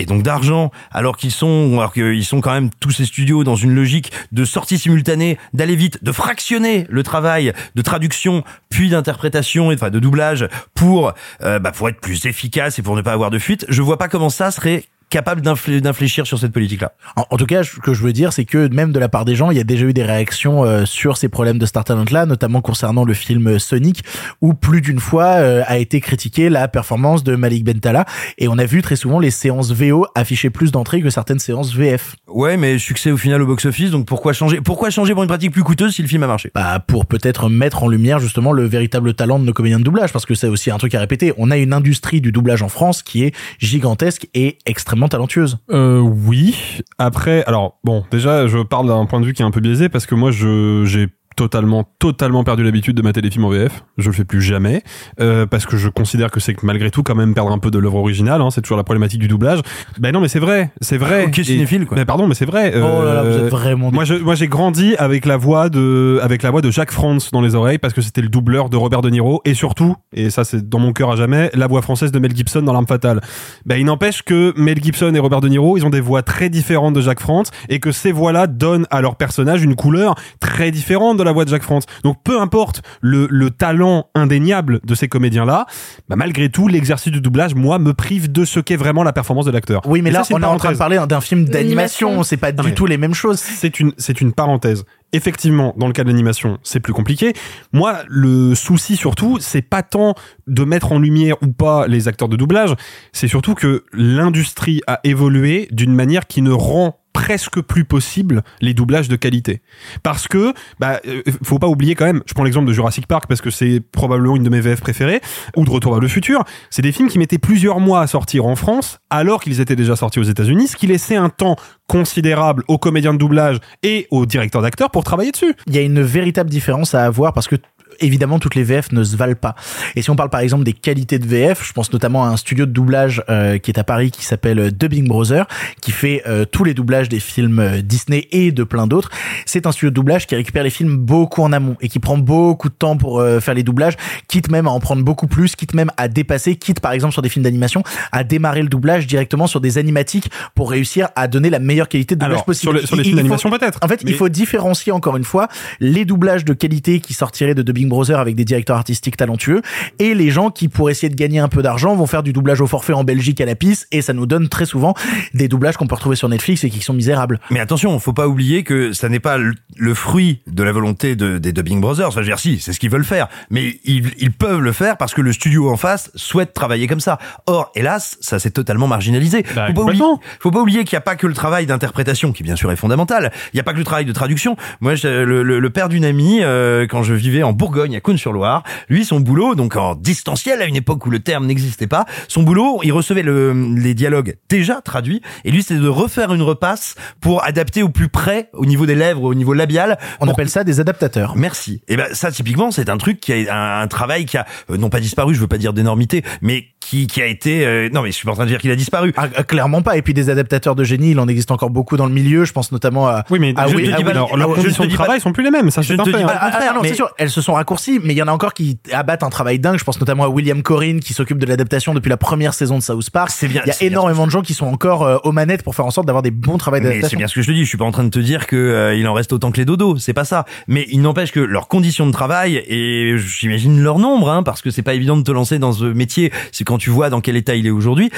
et 0.00 0.06
donc 0.06 0.22
d'argent, 0.22 0.70
alors 0.90 1.16
qu'ils 1.16 1.30
sont, 1.30 1.78
alors 1.78 1.92
qu'ils 1.92 2.24
sont 2.24 2.40
quand 2.40 2.52
même 2.52 2.70
tous 2.80 2.90
ces 2.90 3.04
studios 3.04 3.44
dans 3.44 3.56
une 3.56 3.74
logique 3.74 4.12
de 4.32 4.44
sortie 4.44 4.78
simultanée, 4.78 5.38
d'aller 5.52 5.76
vite, 5.76 6.02
de 6.02 6.12
fractionner 6.12 6.86
le 6.88 7.02
travail 7.02 7.52
de 7.74 7.82
traduction 7.82 8.42
puis 8.70 8.88
d'interprétation 8.88 9.70
et 9.70 9.74
enfin 9.74 9.90
de 9.90 9.98
doublage 9.98 10.48
pour 10.74 11.12
euh, 11.42 11.58
bah, 11.58 11.72
pour 11.72 11.88
être 11.88 12.00
plus 12.00 12.24
efficace 12.24 12.78
et 12.78 12.82
pour 12.82 12.96
ne 12.96 13.02
pas 13.02 13.12
avoir 13.12 13.30
de 13.30 13.38
fuite. 13.38 13.66
Je 13.68 13.82
vois 13.82 13.98
pas 13.98 14.08
comment 14.08 14.30
ça 14.30 14.50
serait 14.50 14.84
capable 15.10 15.42
d'inflé- 15.42 15.80
d'infléchir 15.80 16.26
sur 16.26 16.38
cette 16.38 16.52
politique-là. 16.52 16.92
En, 17.16 17.24
en 17.30 17.36
tout 17.36 17.46
cas, 17.46 17.62
ce 17.64 17.78
que 17.80 17.92
je 17.92 18.02
veux 18.02 18.12
dire, 18.12 18.32
c'est 18.32 18.44
que 18.44 18.68
même 18.72 18.92
de 18.92 18.98
la 18.98 19.08
part 19.08 19.24
des 19.24 19.34
gens, 19.34 19.50
il 19.50 19.56
y 19.56 19.60
a 19.60 19.64
déjà 19.64 19.84
eu 19.86 19.92
des 19.92 20.04
réactions 20.04 20.64
euh, 20.64 20.84
sur 20.86 21.16
ces 21.16 21.28
problèmes 21.28 21.58
de 21.58 21.66
Star 21.66 21.84
Talent 21.84 22.04
là, 22.10 22.26
notamment 22.26 22.60
concernant 22.62 23.04
le 23.04 23.12
film 23.12 23.58
Sonic, 23.58 24.02
où 24.40 24.54
plus 24.54 24.80
d'une 24.80 25.00
fois 25.00 25.24
euh, 25.24 25.62
a 25.66 25.78
été 25.78 26.00
critiquée 26.00 26.48
la 26.48 26.68
performance 26.68 27.24
de 27.24 27.34
Malik 27.36 27.64
Bentala, 27.64 28.04
et 28.38 28.48
on 28.48 28.56
a 28.56 28.64
vu 28.64 28.82
très 28.82 28.96
souvent 28.96 29.18
les 29.18 29.30
séances 29.30 29.72
VO 29.72 30.06
afficher 30.14 30.48
plus 30.50 30.70
d'entrées 30.72 31.02
que 31.02 31.10
certaines 31.10 31.40
séances 31.40 31.74
VF. 31.74 32.14
Ouais, 32.28 32.56
mais 32.56 32.78
succès 32.78 33.10
au 33.10 33.16
final 33.16 33.42
au 33.42 33.46
box-office, 33.46 33.90
donc 33.90 34.06
pourquoi 34.06 34.32
changer 34.32 34.60
Pourquoi 34.60 34.90
changer 34.90 35.12
pour 35.14 35.22
une 35.24 35.28
pratique 35.28 35.52
plus 35.52 35.64
coûteuse 35.64 35.94
si 35.94 36.02
le 36.02 36.08
film 36.08 36.22
a 36.22 36.26
marché? 36.28 36.52
Bah, 36.54 36.78
pour 36.86 37.06
peut-être 37.06 37.48
mettre 37.48 37.82
en 37.82 37.88
lumière 37.88 38.20
justement 38.20 38.52
le 38.52 38.64
véritable 38.64 39.14
talent 39.14 39.38
de 39.40 39.44
nos 39.44 39.52
comédiens 39.52 39.78
de 39.80 39.84
doublage, 39.84 40.12
parce 40.12 40.24
que 40.26 40.34
c'est 40.36 40.46
aussi 40.48 40.70
un 40.70 40.78
truc 40.78 40.94
à 40.94 41.00
répéter. 41.00 41.32
On 41.36 41.50
a 41.50 41.56
une 41.56 41.72
industrie 41.72 42.20
du 42.20 42.30
doublage 42.30 42.62
en 42.62 42.68
France 42.68 43.02
qui 43.02 43.24
est 43.24 43.34
gigantesque 43.58 44.28
et 44.34 44.58
extrêmement 44.66 44.99
talentueuse. 45.08 45.58
Euh, 45.70 46.00
oui. 46.00 46.82
Après, 46.98 47.44
alors 47.44 47.78
bon, 47.84 48.04
déjà, 48.10 48.46
je 48.46 48.58
parle 48.58 48.88
d'un 48.88 49.06
point 49.06 49.20
de 49.20 49.26
vue 49.26 49.32
qui 49.32 49.42
est 49.42 49.44
un 49.44 49.50
peu 49.50 49.60
biaisé 49.60 49.88
parce 49.88 50.06
que 50.06 50.14
moi, 50.14 50.30
je 50.30 50.84
j'ai 50.84 51.08
totalement, 51.40 51.84
totalement 51.98 52.44
perdu 52.44 52.64
l'habitude 52.64 52.94
de 52.94 53.00
mater 53.00 53.22
des 53.22 53.30
films 53.30 53.46
en 53.46 53.48
VF. 53.48 53.82
Je 53.96 54.08
le 54.08 54.12
fais 54.12 54.26
plus 54.26 54.42
jamais 54.42 54.82
euh, 55.20 55.46
parce 55.46 55.64
que 55.64 55.78
je 55.78 55.88
considère 55.88 56.30
que 56.30 56.38
c'est 56.38 56.52
que 56.52 56.66
malgré 56.66 56.90
tout 56.90 57.02
quand 57.02 57.14
même 57.14 57.32
perdre 57.32 57.50
un 57.50 57.56
peu 57.56 57.70
de 57.70 57.78
l'œuvre 57.78 57.96
originale. 57.96 58.42
Hein, 58.42 58.50
c'est 58.50 58.60
toujours 58.60 58.76
la 58.76 58.84
problématique 58.84 59.20
du 59.20 59.26
doublage. 59.26 59.60
Ben 59.98 60.12
non, 60.12 60.20
mais 60.20 60.28
c'est 60.28 60.38
vrai, 60.38 60.70
c'est 60.82 60.98
vrai. 60.98 61.24
Ok, 61.24 61.40
cinéphile, 61.42 61.86
quoi. 61.86 61.96
Mais 61.96 62.04
pardon, 62.04 62.26
mais 62.26 62.34
c'est 62.34 62.44
vrai. 62.44 62.74
Oh 62.76 63.04
là 63.04 63.14
là, 63.14 63.22
vous 63.22 63.38
êtes 63.38 63.50
vraiment 63.50 63.90
Moi, 63.90 64.04
je, 64.04 64.16
moi, 64.16 64.34
j'ai 64.34 64.48
grandi 64.48 64.94
avec 64.96 65.24
la 65.24 65.38
voix 65.38 65.70
de, 65.70 66.18
avec 66.22 66.42
la 66.42 66.50
voix 66.50 66.60
de 66.60 66.70
Jacques 66.70 66.92
Franz 66.92 67.30
dans 67.32 67.40
les 67.40 67.54
oreilles 67.54 67.78
parce 67.78 67.94
que 67.94 68.02
c'était 68.02 68.20
le 68.20 68.28
doubleur 68.28 68.68
de 68.68 68.76
Robert 68.76 69.00
De 69.00 69.08
Niro 69.08 69.40
et 69.46 69.54
surtout, 69.54 69.96
et 70.12 70.28
ça 70.28 70.44
c'est 70.44 70.68
dans 70.68 70.78
mon 70.78 70.92
cœur 70.92 71.10
à 71.10 71.16
jamais, 71.16 71.50
la 71.54 71.68
voix 71.68 71.80
française 71.80 72.12
de 72.12 72.18
Mel 72.18 72.36
Gibson 72.36 72.60
dans 72.60 72.74
L'Arme 72.74 72.86
Fatale. 72.86 73.22
Ben, 73.64 73.76
il 73.76 73.86
n'empêche 73.86 74.22
que 74.22 74.52
Mel 74.56 74.82
Gibson 74.82 75.14
et 75.14 75.18
Robert 75.18 75.40
De 75.40 75.48
Niro, 75.48 75.78
ils 75.78 75.86
ont 75.86 75.90
des 75.90 76.02
voix 76.02 76.22
très 76.22 76.50
différentes 76.50 76.92
de 76.92 77.00
Jacques 77.00 77.20
Franz 77.20 77.50
et 77.70 77.80
que 77.80 77.92
ces 77.92 78.12
voix-là 78.12 78.46
donnent 78.46 78.86
à 78.90 79.00
leur 79.00 79.16
personnage 79.16 79.62
une 79.62 79.74
couleur 79.74 80.16
très 80.38 80.70
différente 80.70 81.16
de 81.16 81.22
la 81.22 81.29
voix 81.32 81.44
de 81.44 81.50
Jacques 81.50 81.62
Franz. 81.62 81.86
Donc, 82.04 82.18
peu 82.22 82.40
importe 82.40 82.82
le, 83.00 83.26
le 83.30 83.50
talent 83.50 84.08
indéniable 84.14 84.80
de 84.84 84.94
ces 84.94 85.08
comédiens-là, 85.08 85.66
bah, 86.08 86.16
malgré 86.16 86.48
tout, 86.48 86.68
l'exercice 86.68 87.12
du 87.12 87.20
doublage, 87.20 87.54
moi, 87.54 87.78
me 87.78 87.94
prive 87.94 88.30
de 88.30 88.44
ce 88.44 88.60
qu'est 88.60 88.76
vraiment 88.76 89.02
la 89.02 89.12
performance 89.12 89.46
de 89.46 89.50
l'acteur. 89.50 89.82
Oui, 89.86 90.02
mais 90.02 90.10
Et 90.10 90.12
là, 90.12 90.20
ça, 90.20 90.24
c'est 90.26 90.34
on 90.34 90.40
est 90.40 90.44
en 90.44 90.56
train 90.56 90.72
de 90.72 90.78
parler 90.78 91.00
d'un 91.08 91.20
film 91.20 91.44
d'animation. 91.44 92.22
C'est 92.22 92.36
pas 92.36 92.52
du 92.52 92.74
tout 92.74 92.86
les 92.86 92.98
mêmes 92.98 93.14
choses. 93.14 93.38
C'est 93.38 93.80
une, 93.80 93.92
c'est 93.96 94.20
une 94.20 94.32
parenthèse. 94.32 94.84
Effectivement, 95.12 95.74
dans 95.76 95.88
le 95.88 95.92
cas 95.92 96.04
de 96.04 96.08
l'animation, 96.08 96.58
c'est 96.62 96.78
plus 96.78 96.92
compliqué. 96.92 97.32
Moi, 97.72 97.96
le 98.06 98.54
souci 98.54 98.96
surtout, 98.96 99.38
c'est 99.40 99.62
pas 99.62 99.82
tant 99.82 100.14
de 100.46 100.62
mettre 100.62 100.92
en 100.92 101.00
lumière 101.00 101.34
ou 101.42 101.48
pas 101.48 101.88
les 101.88 102.06
acteurs 102.06 102.28
de 102.28 102.36
doublage, 102.36 102.74
c'est 103.12 103.26
surtout 103.26 103.54
que 103.54 103.84
l'industrie 103.92 104.82
a 104.86 105.00
évolué 105.02 105.68
d'une 105.72 105.92
manière 105.94 106.28
qui 106.28 106.42
ne 106.42 106.52
rend 106.52 106.99
presque 107.12 107.60
plus 107.60 107.84
possible 107.84 108.42
les 108.60 108.74
doublages 108.74 109.08
de 109.08 109.16
qualité. 109.16 109.62
Parce 110.02 110.28
que, 110.28 110.54
bah, 110.78 111.00
euh, 111.06 111.22
faut 111.42 111.58
pas 111.58 111.68
oublier 111.68 111.94
quand 111.94 112.04
même, 112.04 112.22
je 112.26 112.34
prends 112.34 112.44
l'exemple 112.44 112.68
de 112.68 112.72
Jurassic 112.72 113.06
Park 113.06 113.26
parce 113.28 113.40
que 113.40 113.50
c'est 113.50 113.80
probablement 113.80 114.36
une 114.36 114.42
de 114.42 114.50
mes 114.50 114.60
VF 114.60 114.80
préférées, 114.80 115.20
ou 115.56 115.64
de 115.64 115.70
Retour 115.70 115.92
vers 115.92 116.00
le 116.00 116.08
futur, 116.08 116.44
c'est 116.70 116.82
des 116.82 116.92
films 116.92 117.08
qui 117.08 117.18
mettaient 117.18 117.38
plusieurs 117.38 117.80
mois 117.80 118.00
à 118.00 118.06
sortir 118.06 118.46
en 118.46 118.56
France, 118.56 118.98
alors 119.08 119.42
qu'ils 119.42 119.60
étaient 119.60 119.76
déjà 119.76 119.96
sortis 119.96 120.18
aux 120.18 120.24
États-Unis, 120.24 120.68
ce 120.68 120.76
qui 120.76 120.86
laissait 120.86 121.16
un 121.16 121.28
temps 121.28 121.56
considérable 121.86 122.64
aux 122.68 122.78
comédiens 122.78 123.12
de 123.12 123.18
doublage 123.18 123.58
et 123.82 124.06
aux 124.10 124.26
directeurs 124.26 124.62
d'acteurs 124.62 124.90
pour 124.90 125.04
travailler 125.04 125.32
dessus. 125.32 125.54
Il 125.66 125.74
y 125.74 125.78
a 125.78 125.82
une 125.82 126.02
véritable 126.02 126.50
différence 126.50 126.94
à 126.94 127.04
avoir 127.04 127.32
parce 127.32 127.48
que 127.48 127.56
évidemment 128.00 128.38
toutes 128.38 128.54
les 128.54 128.62
VF 128.64 128.92
ne 128.92 129.02
se 129.04 129.16
valent 129.16 129.34
pas. 129.34 129.54
Et 129.96 130.02
si 130.02 130.10
on 130.10 130.16
parle 130.16 130.30
par 130.30 130.40
exemple 130.40 130.64
des 130.64 130.72
qualités 130.72 131.18
de 131.18 131.26
VF, 131.26 131.66
je 131.66 131.72
pense 131.72 131.92
notamment 131.92 132.24
à 132.24 132.28
un 132.28 132.36
studio 132.36 132.66
de 132.66 132.72
doublage 132.72 133.22
euh, 133.28 133.58
qui 133.58 133.70
est 133.70 133.78
à 133.78 133.84
Paris 133.84 134.10
qui 134.10 134.24
s'appelle 134.24 134.58
euh, 134.58 134.70
Dubbing 134.70 135.06
Brother, 135.08 135.46
qui 135.80 135.92
fait 135.92 136.22
euh, 136.26 136.44
tous 136.44 136.64
les 136.64 136.74
doublages 136.74 137.08
des 137.08 137.20
films 137.20 137.58
euh, 137.58 137.82
Disney 137.82 138.28
et 138.32 138.52
de 138.52 138.64
plein 138.64 138.86
d'autres. 138.86 139.10
C'est 139.46 139.66
un 139.66 139.72
studio 139.72 139.90
de 139.90 139.94
doublage 139.94 140.26
qui 140.26 140.34
récupère 140.34 140.62
les 140.64 140.70
films 140.70 140.96
beaucoup 140.96 141.42
en 141.42 141.52
amont 141.52 141.76
et 141.80 141.88
qui 141.88 141.98
prend 141.98 142.18
beaucoup 142.18 142.68
de 142.68 142.74
temps 142.74 142.96
pour 142.96 143.20
euh, 143.20 143.40
faire 143.40 143.54
les 143.54 143.62
doublages, 143.62 143.94
quitte 144.28 144.50
même 144.50 144.66
à 144.66 144.70
en 144.70 144.80
prendre 144.80 145.02
beaucoup 145.04 145.26
plus, 145.26 145.56
quitte 145.56 145.74
même 145.74 145.90
à 145.96 146.08
dépasser, 146.08 146.56
quitte 146.56 146.80
par 146.80 146.92
exemple 146.92 147.12
sur 147.12 147.22
des 147.22 147.28
films 147.28 147.44
d'animation 147.44 147.82
à 148.12 148.24
démarrer 148.24 148.62
le 148.62 148.68
doublage 148.68 149.06
directement 149.06 149.46
sur 149.46 149.60
des 149.60 149.78
animatiques 149.78 150.30
pour 150.54 150.70
réussir 150.70 151.08
à 151.16 151.28
donner 151.28 151.50
la 151.50 151.58
meilleure 151.58 151.88
qualité 151.88 152.14
de 152.14 152.20
doublage 152.20 152.32
Alors, 152.36 152.44
possible. 152.44 152.72
sur 152.72 152.80
les, 152.80 152.86
sur 152.86 152.96
les 152.96 153.02
Il- 153.02 153.06
films 153.06 153.16
d'animation 153.18 153.50
peut-être. 153.50 153.78
en 153.82 153.88
fait, 153.88 154.02
Mais- 154.04 154.10
il 154.12 154.16
faut 154.16 154.28
différencier 154.28 154.92
encore 154.92 155.16
une 155.16 155.24
fois 155.24 155.48
les 155.80 156.04
doublages 156.04 156.44
de 156.44 156.52
qualité 156.52 157.00
qui 157.00 157.14
sortiraient 157.14 157.54
de 157.54 157.62
Dubbing 157.62 157.88
Brother 157.90 158.18
avec 158.18 158.34
des 158.36 158.46
directeurs 158.46 158.76
artistiques 158.76 159.18
talentueux 159.18 159.60
et 159.98 160.14
les 160.14 160.30
gens 160.30 160.48
qui, 160.50 160.68
pour 160.68 160.88
essayer 160.88 161.10
de 161.10 161.14
gagner 161.14 161.38
un 161.40 161.48
peu 161.48 161.60
d'argent, 161.62 161.94
vont 161.94 162.06
faire 162.06 162.22
du 162.22 162.32
doublage 162.32 162.62
au 162.62 162.66
forfait 162.66 162.94
en 162.94 163.04
Belgique 163.04 163.40
à 163.42 163.44
la 163.46 163.54
pisse 163.54 163.86
et 163.92 164.00
ça 164.00 164.14
nous 164.14 164.24
donne 164.26 164.48
très 164.48 164.64
souvent 164.64 164.94
des 165.34 165.48
doublages 165.48 165.76
qu'on 165.76 165.86
peut 165.86 165.94
retrouver 165.96 166.16
sur 166.16 166.28
Netflix 166.30 166.64
et 166.64 166.70
qui 166.70 166.80
sont 166.80 166.94
misérables. 166.94 167.38
Mais 167.50 167.60
attention, 167.60 167.98
faut 167.98 168.12
pas 168.14 168.28
oublier 168.28 168.62
que 168.62 168.92
ça 168.94 169.08
n'est 169.10 169.20
pas 169.20 169.36
le, 169.36 169.94
fruit 169.94 170.40
de 170.46 170.62
la 170.62 170.72
volonté 170.72 171.16
de, 171.16 171.36
des 171.38 171.52
Dubbing 171.52 171.80
Brothers. 171.80 172.06
Enfin, 172.08 172.20
je 172.20 172.26
veux 172.26 172.30
dire, 172.30 172.38
si, 172.38 172.58
c'est 172.60 172.72
ce 172.72 172.80
qu'ils 172.80 172.90
veulent 172.90 173.04
faire. 173.04 173.28
Mais 173.50 173.80
ils, 173.84 174.10
ils 174.18 174.32
peuvent 174.32 174.60
le 174.60 174.72
faire 174.72 174.96
parce 174.96 175.12
que 175.12 175.20
le 175.20 175.32
studio 175.32 175.68
en 175.70 175.76
face 175.76 176.10
souhaite 176.14 176.54
travailler 176.54 176.86
comme 176.86 177.00
ça. 177.00 177.18
Or, 177.46 177.70
hélas, 177.74 178.16
ça 178.20 178.38
s'est 178.38 178.50
totalement 178.50 178.86
marginalisé. 178.86 179.44
Bah, 179.54 179.66
faut, 179.68 179.72
pas 179.74 179.82
oublier, 179.82 180.04
faut 180.38 180.50
pas 180.50 180.60
oublier 180.60 180.84
qu'il 180.84 180.94
n'y 180.96 180.98
a 180.98 181.02
pas 181.02 181.16
que 181.16 181.26
le 181.26 181.34
travail 181.34 181.66
d'interprétation, 181.66 182.32
qui 182.32 182.42
bien 182.42 182.54
sûr 182.56 182.70
est 182.70 182.76
fondamental. 182.76 183.32
Il 183.52 183.56
n'y 183.56 183.60
a 183.60 183.64
pas 183.64 183.72
que 183.72 183.78
le 183.78 183.84
travail 183.84 184.04
de 184.04 184.12
traduction. 184.12 184.56
Moi, 184.80 184.94
je- 184.94 185.08
le, 185.08 185.42
le- 185.42 185.58
le 185.58 185.70
père 185.70 185.88
d'une 185.88 186.04
amie, 186.04 186.40
euh, 186.42 186.86
quand 186.86 187.02
je 187.02 187.14
vivais 187.14 187.42
en 187.42 187.52
Bourgogne, 187.52 187.79
à 187.82 188.00
Cône-sur-Loire, 188.00 188.62
lui, 188.88 189.04
son 189.04 189.20
boulot, 189.20 189.54
donc 189.54 189.76
en 189.76 189.94
distanciel, 189.94 190.62
à 190.62 190.66
une 190.66 190.76
époque 190.76 191.04
où 191.06 191.10
le 191.10 191.20
terme 191.20 191.46
n'existait 191.46 191.86
pas, 191.86 192.06
son 192.28 192.42
boulot, 192.42 192.80
il 192.82 192.92
recevait 192.92 193.22
le, 193.22 193.52
les 193.76 193.94
dialogues 193.94 194.36
déjà 194.48 194.80
traduits, 194.80 195.22
et 195.44 195.50
lui, 195.50 195.62
c'était 195.62 195.80
de 195.80 195.88
refaire 195.88 196.32
une 196.32 196.42
repasse 196.42 196.94
pour 197.20 197.44
adapter 197.44 197.82
au 197.82 197.88
plus 197.88 198.08
près, 198.08 198.50
au 198.52 198.66
niveau 198.66 198.86
des 198.86 198.94
lèvres, 198.94 199.22
au 199.22 199.34
niveau 199.34 199.54
labial. 199.54 199.98
On 200.20 200.28
appelle 200.28 200.48
ça 200.48 200.64
des 200.64 200.80
adaptateurs. 200.80 201.36
Merci. 201.36 201.82
Et 201.88 201.96
ben 201.96 202.06
ça 202.12 202.30
typiquement 202.30 202.70
c'est 202.70 202.88
un 202.88 202.96
truc 202.96 203.20
qui 203.20 203.48
a 203.48 203.54
un, 203.54 203.82
un 203.82 203.88
travail 203.88 204.26
qui 204.26 204.36
a 204.36 204.46
euh, 204.70 204.76
non 204.76 204.90
pas 204.90 205.00
disparu, 205.00 205.34
je 205.34 205.40
veux 205.40 205.48
pas 205.48 205.58
dire 205.58 205.72
d'énormité, 205.72 206.22
mais 206.42 206.66
qui 206.80 207.06
qui 207.06 207.20
a 207.22 207.26
été 207.26 207.64
euh, 207.66 207.88
non 207.92 208.02
mais 208.02 208.10
je 208.10 208.16
suis 208.16 208.24
pas 208.24 208.32
en 208.32 208.34
train 208.34 208.44
de 208.44 208.50
dire 208.50 208.58
qu'il 208.58 208.70
a 208.70 208.76
disparu. 208.76 209.12
Ah, 209.16 209.28
ah, 209.36 209.42
clairement 209.44 209.82
pas. 209.82 209.96
Et 209.96 210.02
puis 210.02 210.14
des 210.14 210.30
adaptateurs 210.30 210.74
de 210.74 210.82
génie, 210.82 211.10
il 211.10 211.20
en 211.20 211.28
existe 211.28 211.50
encore 211.50 211.70
beaucoup 211.70 211.96
dans 211.96 212.06
le 212.06 212.12
milieu. 212.12 212.44
Je 212.44 212.52
pense 212.52 212.72
notamment 212.72 213.06
à. 213.06 213.24
Oui, 213.30 213.38
mais 213.38 213.52
Ah 213.56 213.66
je 213.68 213.76
oui, 213.76 213.84
te 213.84 213.90
ah 213.92 213.96
dis 213.98 214.02
pas, 214.04 214.10
oui, 214.10 214.14
leurs 214.38 214.50
ah 214.50 214.54
conditions 214.54 214.84
de 214.84 214.88
dis 214.88 214.96
pas- 214.96 215.04
travail 215.04 215.20
sont 215.20 215.32
plus 215.32 215.44
les 215.44 215.50
mêmes. 215.50 215.70
Ça, 215.70 215.82
je 215.82 215.88
c'est 215.88 215.96
ne 215.96 216.00
un 216.00 216.04
te 216.04 216.10
dis 216.10 216.16
hein. 216.22 216.26
pas- 216.26 216.32
Ah, 216.34 216.38
ah, 216.46 216.50
contraire, 216.52 216.74
non, 216.74 216.80
c'est 216.82 216.94
sûr, 216.94 217.10
elles 217.18 217.30
se 217.30 217.40
sont 217.42 217.52
raccourcies, 217.52 218.00
mais 218.02 218.14
il 218.14 218.16
y 218.16 218.22
en 218.22 218.28
a 218.28 218.32
encore 218.32 218.54
qui 218.54 218.78
abattent 218.92 219.22
un 219.22 219.30
travail 219.30 219.58
dingue. 219.58 219.78
Je 219.78 219.84
pense 219.84 220.00
notamment 220.00 220.24
à 220.24 220.28
William 220.28 220.62
Corinne 220.62 221.00
qui 221.00 221.12
s'occupe 221.14 221.38
de 221.38 221.46
l'adaptation 221.46 221.92
depuis 221.94 222.08
la 222.08 222.16
première 222.16 222.54
saison 222.54 222.78
de 222.78 222.82
South 222.82 223.10
Park. 223.10 223.30
C'est 223.30 223.48
bien, 223.48 223.60
Il 223.64 223.68
y 223.68 223.72
a 223.72 223.76
bien 223.78 223.86
énormément 223.88 224.26
de 224.26 224.30
gens 224.30 224.42
qui 224.42 224.54
sont 224.54 224.66
encore 224.66 225.02
euh, 225.04 225.18
aux 225.24 225.32
manettes 225.32 225.62
pour 225.62 225.74
faire 225.74 225.84
en 225.86 225.90
sorte 225.90 226.06
d'avoir 226.06 226.22
des 226.22 226.30
bons 226.30 226.56
travails 226.58 226.80
Mais 226.80 226.86
c'est 226.86 226.90
d'adaptation. 226.94 227.18
bien 227.18 227.26
ce 227.28 227.34
que 227.34 227.42
je 227.42 227.46
te 227.48 227.52
dis. 227.52 227.64
Je 227.64 227.68
suis 227.68 227.78
pas 227.78 227.84
en 227.84 227.92
train 227.92 228.04
de 228.04 228.08
te 228.10 228.18
dire 228.18 228.46
que 228.46 228.56
euh, 228.56 228.94
il 228.96 229.06
en 229.06 229.12
reste 229.12 229.32
autant 229.32 229.50
que 229.52 229.58
les 229.58 229.64
dodos. 229.66 229.98
C'est 229.98 230.14
pas 230.14 230.24
ça. 230.24 230.44
Mais 230.66 230.86
il 230.90 231.02
n'empêche 231.02 231.30
que 231.30 231.40
leurs 231.40 231.68
conditions 231.68 232.06
de 232.06 232.12
travail 232.12 232.56
et 232.66 233.14
j'imagine 233.18 233.80
leur 233.82 233.98
nombre, 233.98 234.30
hein, 234.30 234.42
parce 234.42 234.62
que 234.62 234.70
c'est 234.70 234.82
pas 234.82 234.94
évident 234.94 235.16
de 235.16 235.22
te 235.22 235.30
lancer 235.30 235.58
dans 235.58 235.72
ce 235.72 235.84
métier. 235.84 236.32
C'est 236.52 236.64
quand 236.70 236.78
tu 236.78 236.90
vois 236.90 237.10
dans 237.10 237.20
quel 237.20 237.36
état 237.36 237.56
il 237.56 237.66
est 237.66 237.70
aujourd'hui. 237.70 238.10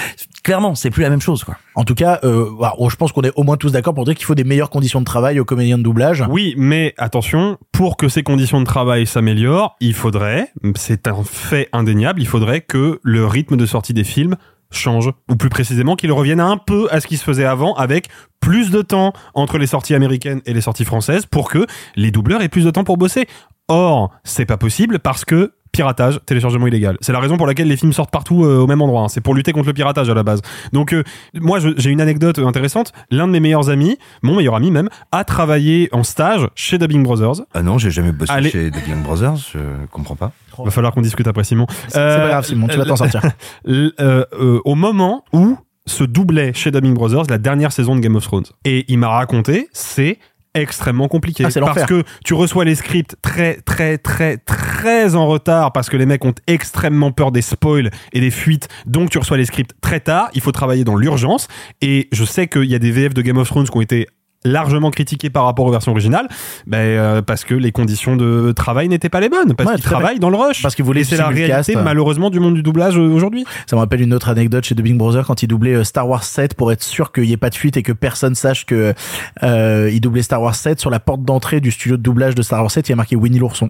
Clairement, 0.42 0.74
c'est 0.74 0.90
plus 0.90 1.02
la 1.02 1.08
même 1.08 1.22
chose, 1.22 1.42
quoi. 1.42 1.56
En 1.74 1.84
tout 1.84 1.94
cas, 1.94 2.20
euh, 2.22 2.50
voilà, 2.54 2.74
je 2.86 2.96
pense 2.96 3.10
qu'on 3.10 3.22
est 3.22 3.32
au 3.34 3.44
moins 3.44 3.56
tous 3.56 3.72
d'accord 3.72 3.94
pour 3.94 4.04
dire 4.04 4.14
qu'il 4.14 4.26
faut 4.26 4.34
des 4.34 4.44
meilleures 4.44 4.68
conditions 4.68 5.00
de 5.00 5.06
travail 5.06 5.40
aux 5.40 5.44
comédiens 5.46 5.78
de 5.78 5.82
doublage. 5.82 6.22
Oui, 6.28 6.54
mais 6.58 6.92
attention, 6.98 7.56
pour 7.72 7.96
que 7.96 8.08
ces 8.08 8.22
conditions 8.22 8.60
de 8.60 8.66
travail 8.66 9.06
s'améliorent, 9.06 9.76
il 9.80 9.94
faudrait, 9.94 10.52
c'est 10.76 11.08
un 11.08 11.22
fait 11.24 11.70
indéniable, 11.72 12.20
il 12.20 12.26
faudrait 12.26 12.60
que 12.60 13.00
le 13.02 13.26
rythme 13.26 13.56
de 13.56 13.64
sortie 13.64 13.94
des 13.94 14.04
films 14.04 14.36
change, 14.70 15.10
ou 15.30 15.36
plus 15.36 15.48
précisément 15.48 15.96
qu'il 15.96 16.12
revienne 16.12 16.40
un 16.40 16.58
peu 16.58 16.88
à 16.90 17.00
ce 17.00 17.06
qui 17.06 17.16
se 17.16 17.24
faisait 17.24 17.46
avant, 17.46 17.74
avec 17.74 18.08
plus 18.40 18.70
de 18.70 18.82
temps 18.82 19.14
entre 19.32 19.56
les 19.56 19.66
sorties 19.66 19.94
américaines 19.94 20.42
et 20.44 20.52
les 20.52 20.60
sorties 20.60 20.84
françaises, 20.84 21.24
pour 21.24 21.48
que 21.48 21.66
les 21.96 22.10
doubleurs 22.10 22.42
aient 22.42 22.50
plus 22.50 22.64
de 22.64 22.70
temps 22.70 22.84
pour 22.84 22.98
bosser. 22.98 23.26
Or, 23.68 24.10
c'est 24.24 24.44
pas 24.44 24.58
possible 24.58 24.98
parce 24.98 25.24
que 25.24 25.52
piratage, 25.72 26.20
téléchargement 26.26 26.66
illégal. 26.66 26.98
C'est 27.00 27.12
la 27.12 27.18
raison 27.20 27.37
pour 27.37 27.46
laquelle 27.46 27.66
les 27.68 27.76
films 27.76 27.92
sortent 27.92 28.11
partout 28.11 28.44
euh, 28.44 28.58
au 28.58 28.66
même 28.66 28.82
endroit. 28.82 29.02
hein. 29.02 29.08
C'est 29.08 29.20
pour 29.22 29.35
lutter 29.35 29.52
contre 29.52 29.66
le 29.68 29.72
piratage 29.72 30.08
à 30.11 30.14
la 30.14 30.22
base. 30.22 30.42
Donc 30.72 30.92
euh, 30.92 31.02
moi 31.35 31.58
j'ai 31.76 31.90
une 31.90 32.00
anecdote 32.00 32.38
intéressante. 32.38 32.92
L'un 33.11 33.26
de 33.26 33.32
mes 33.32 33.40
meilleurs 33.40 33.70
amis, 33.70 33.98
mon 34.22 34.37
meilleur 34.37 34.54
ami 34.54 34.70
même, 34.70 34.88
a 35.11 35.24
travaillé 35.24 35.88
en 35.92 36.02
stage 36.02 36.46
chez 36.54 36.78
Dubbing 36.78 37.02
Brothers. 37.02 37.44
Ah 37.54 37.62
non, 37.62 37.78
j'ai 37.78 37.90
jamais 37.90 38.12
bossé 38.12 38.32
Allez. 38.32 38.50
chez 38.50 38.70
Dubbing 38.70 39.02
Brothers. 39.02 39.37
Je 39.52 39.58
comprends 39.90 40.16
pas. 40.16 40.32
Va 40.58 40.70
falloir 40.70 40.92
qu'on 40.92 41.00
discute 41.00 41.26
après 41.26 41.44
Simon. 41.44 41.66
C'est 41.88 41.94
c'est 41.94 41.98
pas 41.98 42.28
grave, 42.28 42.44
Simon, 42.44 42.68
tu 42.68 42.76
vas 42.76 42.85
t'en 42.85 42.96
sortir. 42.96 43.22
Euh, 43.68 44.24
euh, 44.35 44.61
au 44.64 44.74
moment 44.74 45.24
où 45.32 45.56
se 45.87 46.04
doublait 46.04 46.52
chez 46.54 46.70
Dubbing 46.70 46.94
Brothers 46.94 47.24
la 47.28 47.38
dernière 47.38 47.72
saison 47.72 47.96
de 47.96 48.00
Game 48.00 48.14
of 48.16 48.24
Thrones. 48.24 48.44
Et 48.64 48.85
il 48.88 48.98
m'a 48.98 49.08
raconté, 49.08 49.68
c'est 49.72 50.18
extrêmement 50.54 51.08
compliqué. 51.08 51.44
Ah, 51.44 51.60
parce 51.60 51.86
que 51.86 52.02
tu 52.24 52.34
reçois 52.34 52.64
les 52.64 52.74
scripts 52.74 53.16
très 53.22 53.56
très 53.56 53.98
très 53.98 54.36
très 54.36 55.14
en 55.14 55.26
retard 55.26 55.72
parce 55.72 55.88
que 55.88 55.96
les 55.96 56.06
mecs 56.06 56.24
ont 56.24 56.34
extrêmement 56.46 57.12
peur 57.12 57.32
des 57.32 57.42
spoils 57.42 57.90
et 58.12 58.20
des 58.20 58.30
fuites. 58.30 58.68
Donc 58.86 59.10
tu 59.10 59.18
reçois 59.18 59.36
les 59.36 59.46
scripts 59.46 59.74
très 59.80 60.00
tard. 60.00 60.28
Il 60.34 60.40
faut 60.40 60.52
travailler 60.52 60.84
dans 60.84 60.96
l'urgence. 60.96 61.48
Et 61.80 62.08
je 62.12 62.24
sais 62.24 62.48
qu'il 62.48 62.64
y 62.64 62.74
a 62.74 62.78
des 62.78 62.90
VF 62.90 63.14
de 63.14 63.22
Game 63.22 63.38
of 63.38 63.48
Thrones 63.48 63.68
qui 63.68 63.76
ont 63.76 63.80
été 63.80 64.08
largement 64.44 64.90
critiqués 64.90 65.31
par 65.31 65.44
rapport 65.44 65.66
aux 65.66 65.70
versions 65.70 65.92
originales 65.92 66.28
ben, 66.66 66.78
euh, 66.78 67.22
parce 67.22 67.44
que 67.44 67.55
les 67.55 67.72
conditions 67.72 68.16
de 68.16 68.52
travail 68.52 68.88
n'étaient 68.88 69.09
pas 69.09 69.20
les 69.20 69.28
bonnes 69.28 69.55
parce 69.55 69.68
Ouais, 69.68 69.76
qu'ils 69.76 69.85
travaillent 69.85 70.18
dans 70.18 70.31
le 70.31 70.37
rush. 70.37 70.62
Parce 70.62 70.74
qu'ils 70.74 70.85
voulaient 70.85 71.02
et 71.02 71.05
c'est 71.05 71.16
la 71.16 71.28
réalité 71.28 71.76
malheureusement 71.76 72.31
du 72.31 72.40
monde 72.40 72.55
du 72.55 72.62
doublage 72.62 72.96
euh, 72.98 73.09
aujourd'hui. 73.09 73.44
Ça 73.66 73.76
me 73.76 73.81
rappelle 73.81 74.00
une 74.00 74.12
autre 74.14 74.28
anecdote 74.28 74.64
chez 74.64 74.74
Dubbing 74.74 74.98
Brothers 74.98 75.26
quand 75.26 75.42
ils 75.42 75.46
doublaient 75.46 75.74
euh, 75.74 75.85
Star 75.85 76.09
Wars 76.09 76.24
7 76.24 76.55
pour 76.55 76.72
être 76.72 76.83
sûr 76.83 77.12
qu'il 77.12 77.24
n'y 77.24 77.33
ait 77.33 77.37
pas 77.37 77.50
de 77.50 77.55
fuite 77.55 77.76
et 77.76 77.83
que 77.83 77.92
personne 77.92 78.35
sache 78.35 78.66
que 78.66 78.94
euh, 79.42 79.90
ils 79.92 80.00
doublaient 80.00 80.22
Star 80.22 80.42
Wars 80.42 80.55
7 80.55 80.81
sur 80.81 80.90
la 80.90 81.00
porte 81.00 81.22
d'entrée 81.24 81.61
du 81.61 81.70
studio 81.70 81.96
de 81.96 82.02
doublage 82.02 82.35
de 82.35 82.42
Star 82.42 82.61
Wars 82.61 82.70
7 82.70 82.88
il 82.88 82.92
y 82.92 82.94
a 82.94 82.96
marqué 82.96 83.16
Winnie 83.16 83.38
l'ourson. 83.38 83.68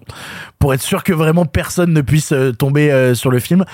Pour 0.59 0.73
être 0.73 0.81
sûr 0.81 1.03
que 1.03 1.13
vraiment 1.13 1.45
personne 1.45 1.93
ne 1.93 2.01
puisse 2.01 2.31
euh, 2.31 2.51
tomber 2.51 2.91
euh, 2.91 3.15
sur 3.15 3.31
le 3.31 3.39
film 3.39 3.65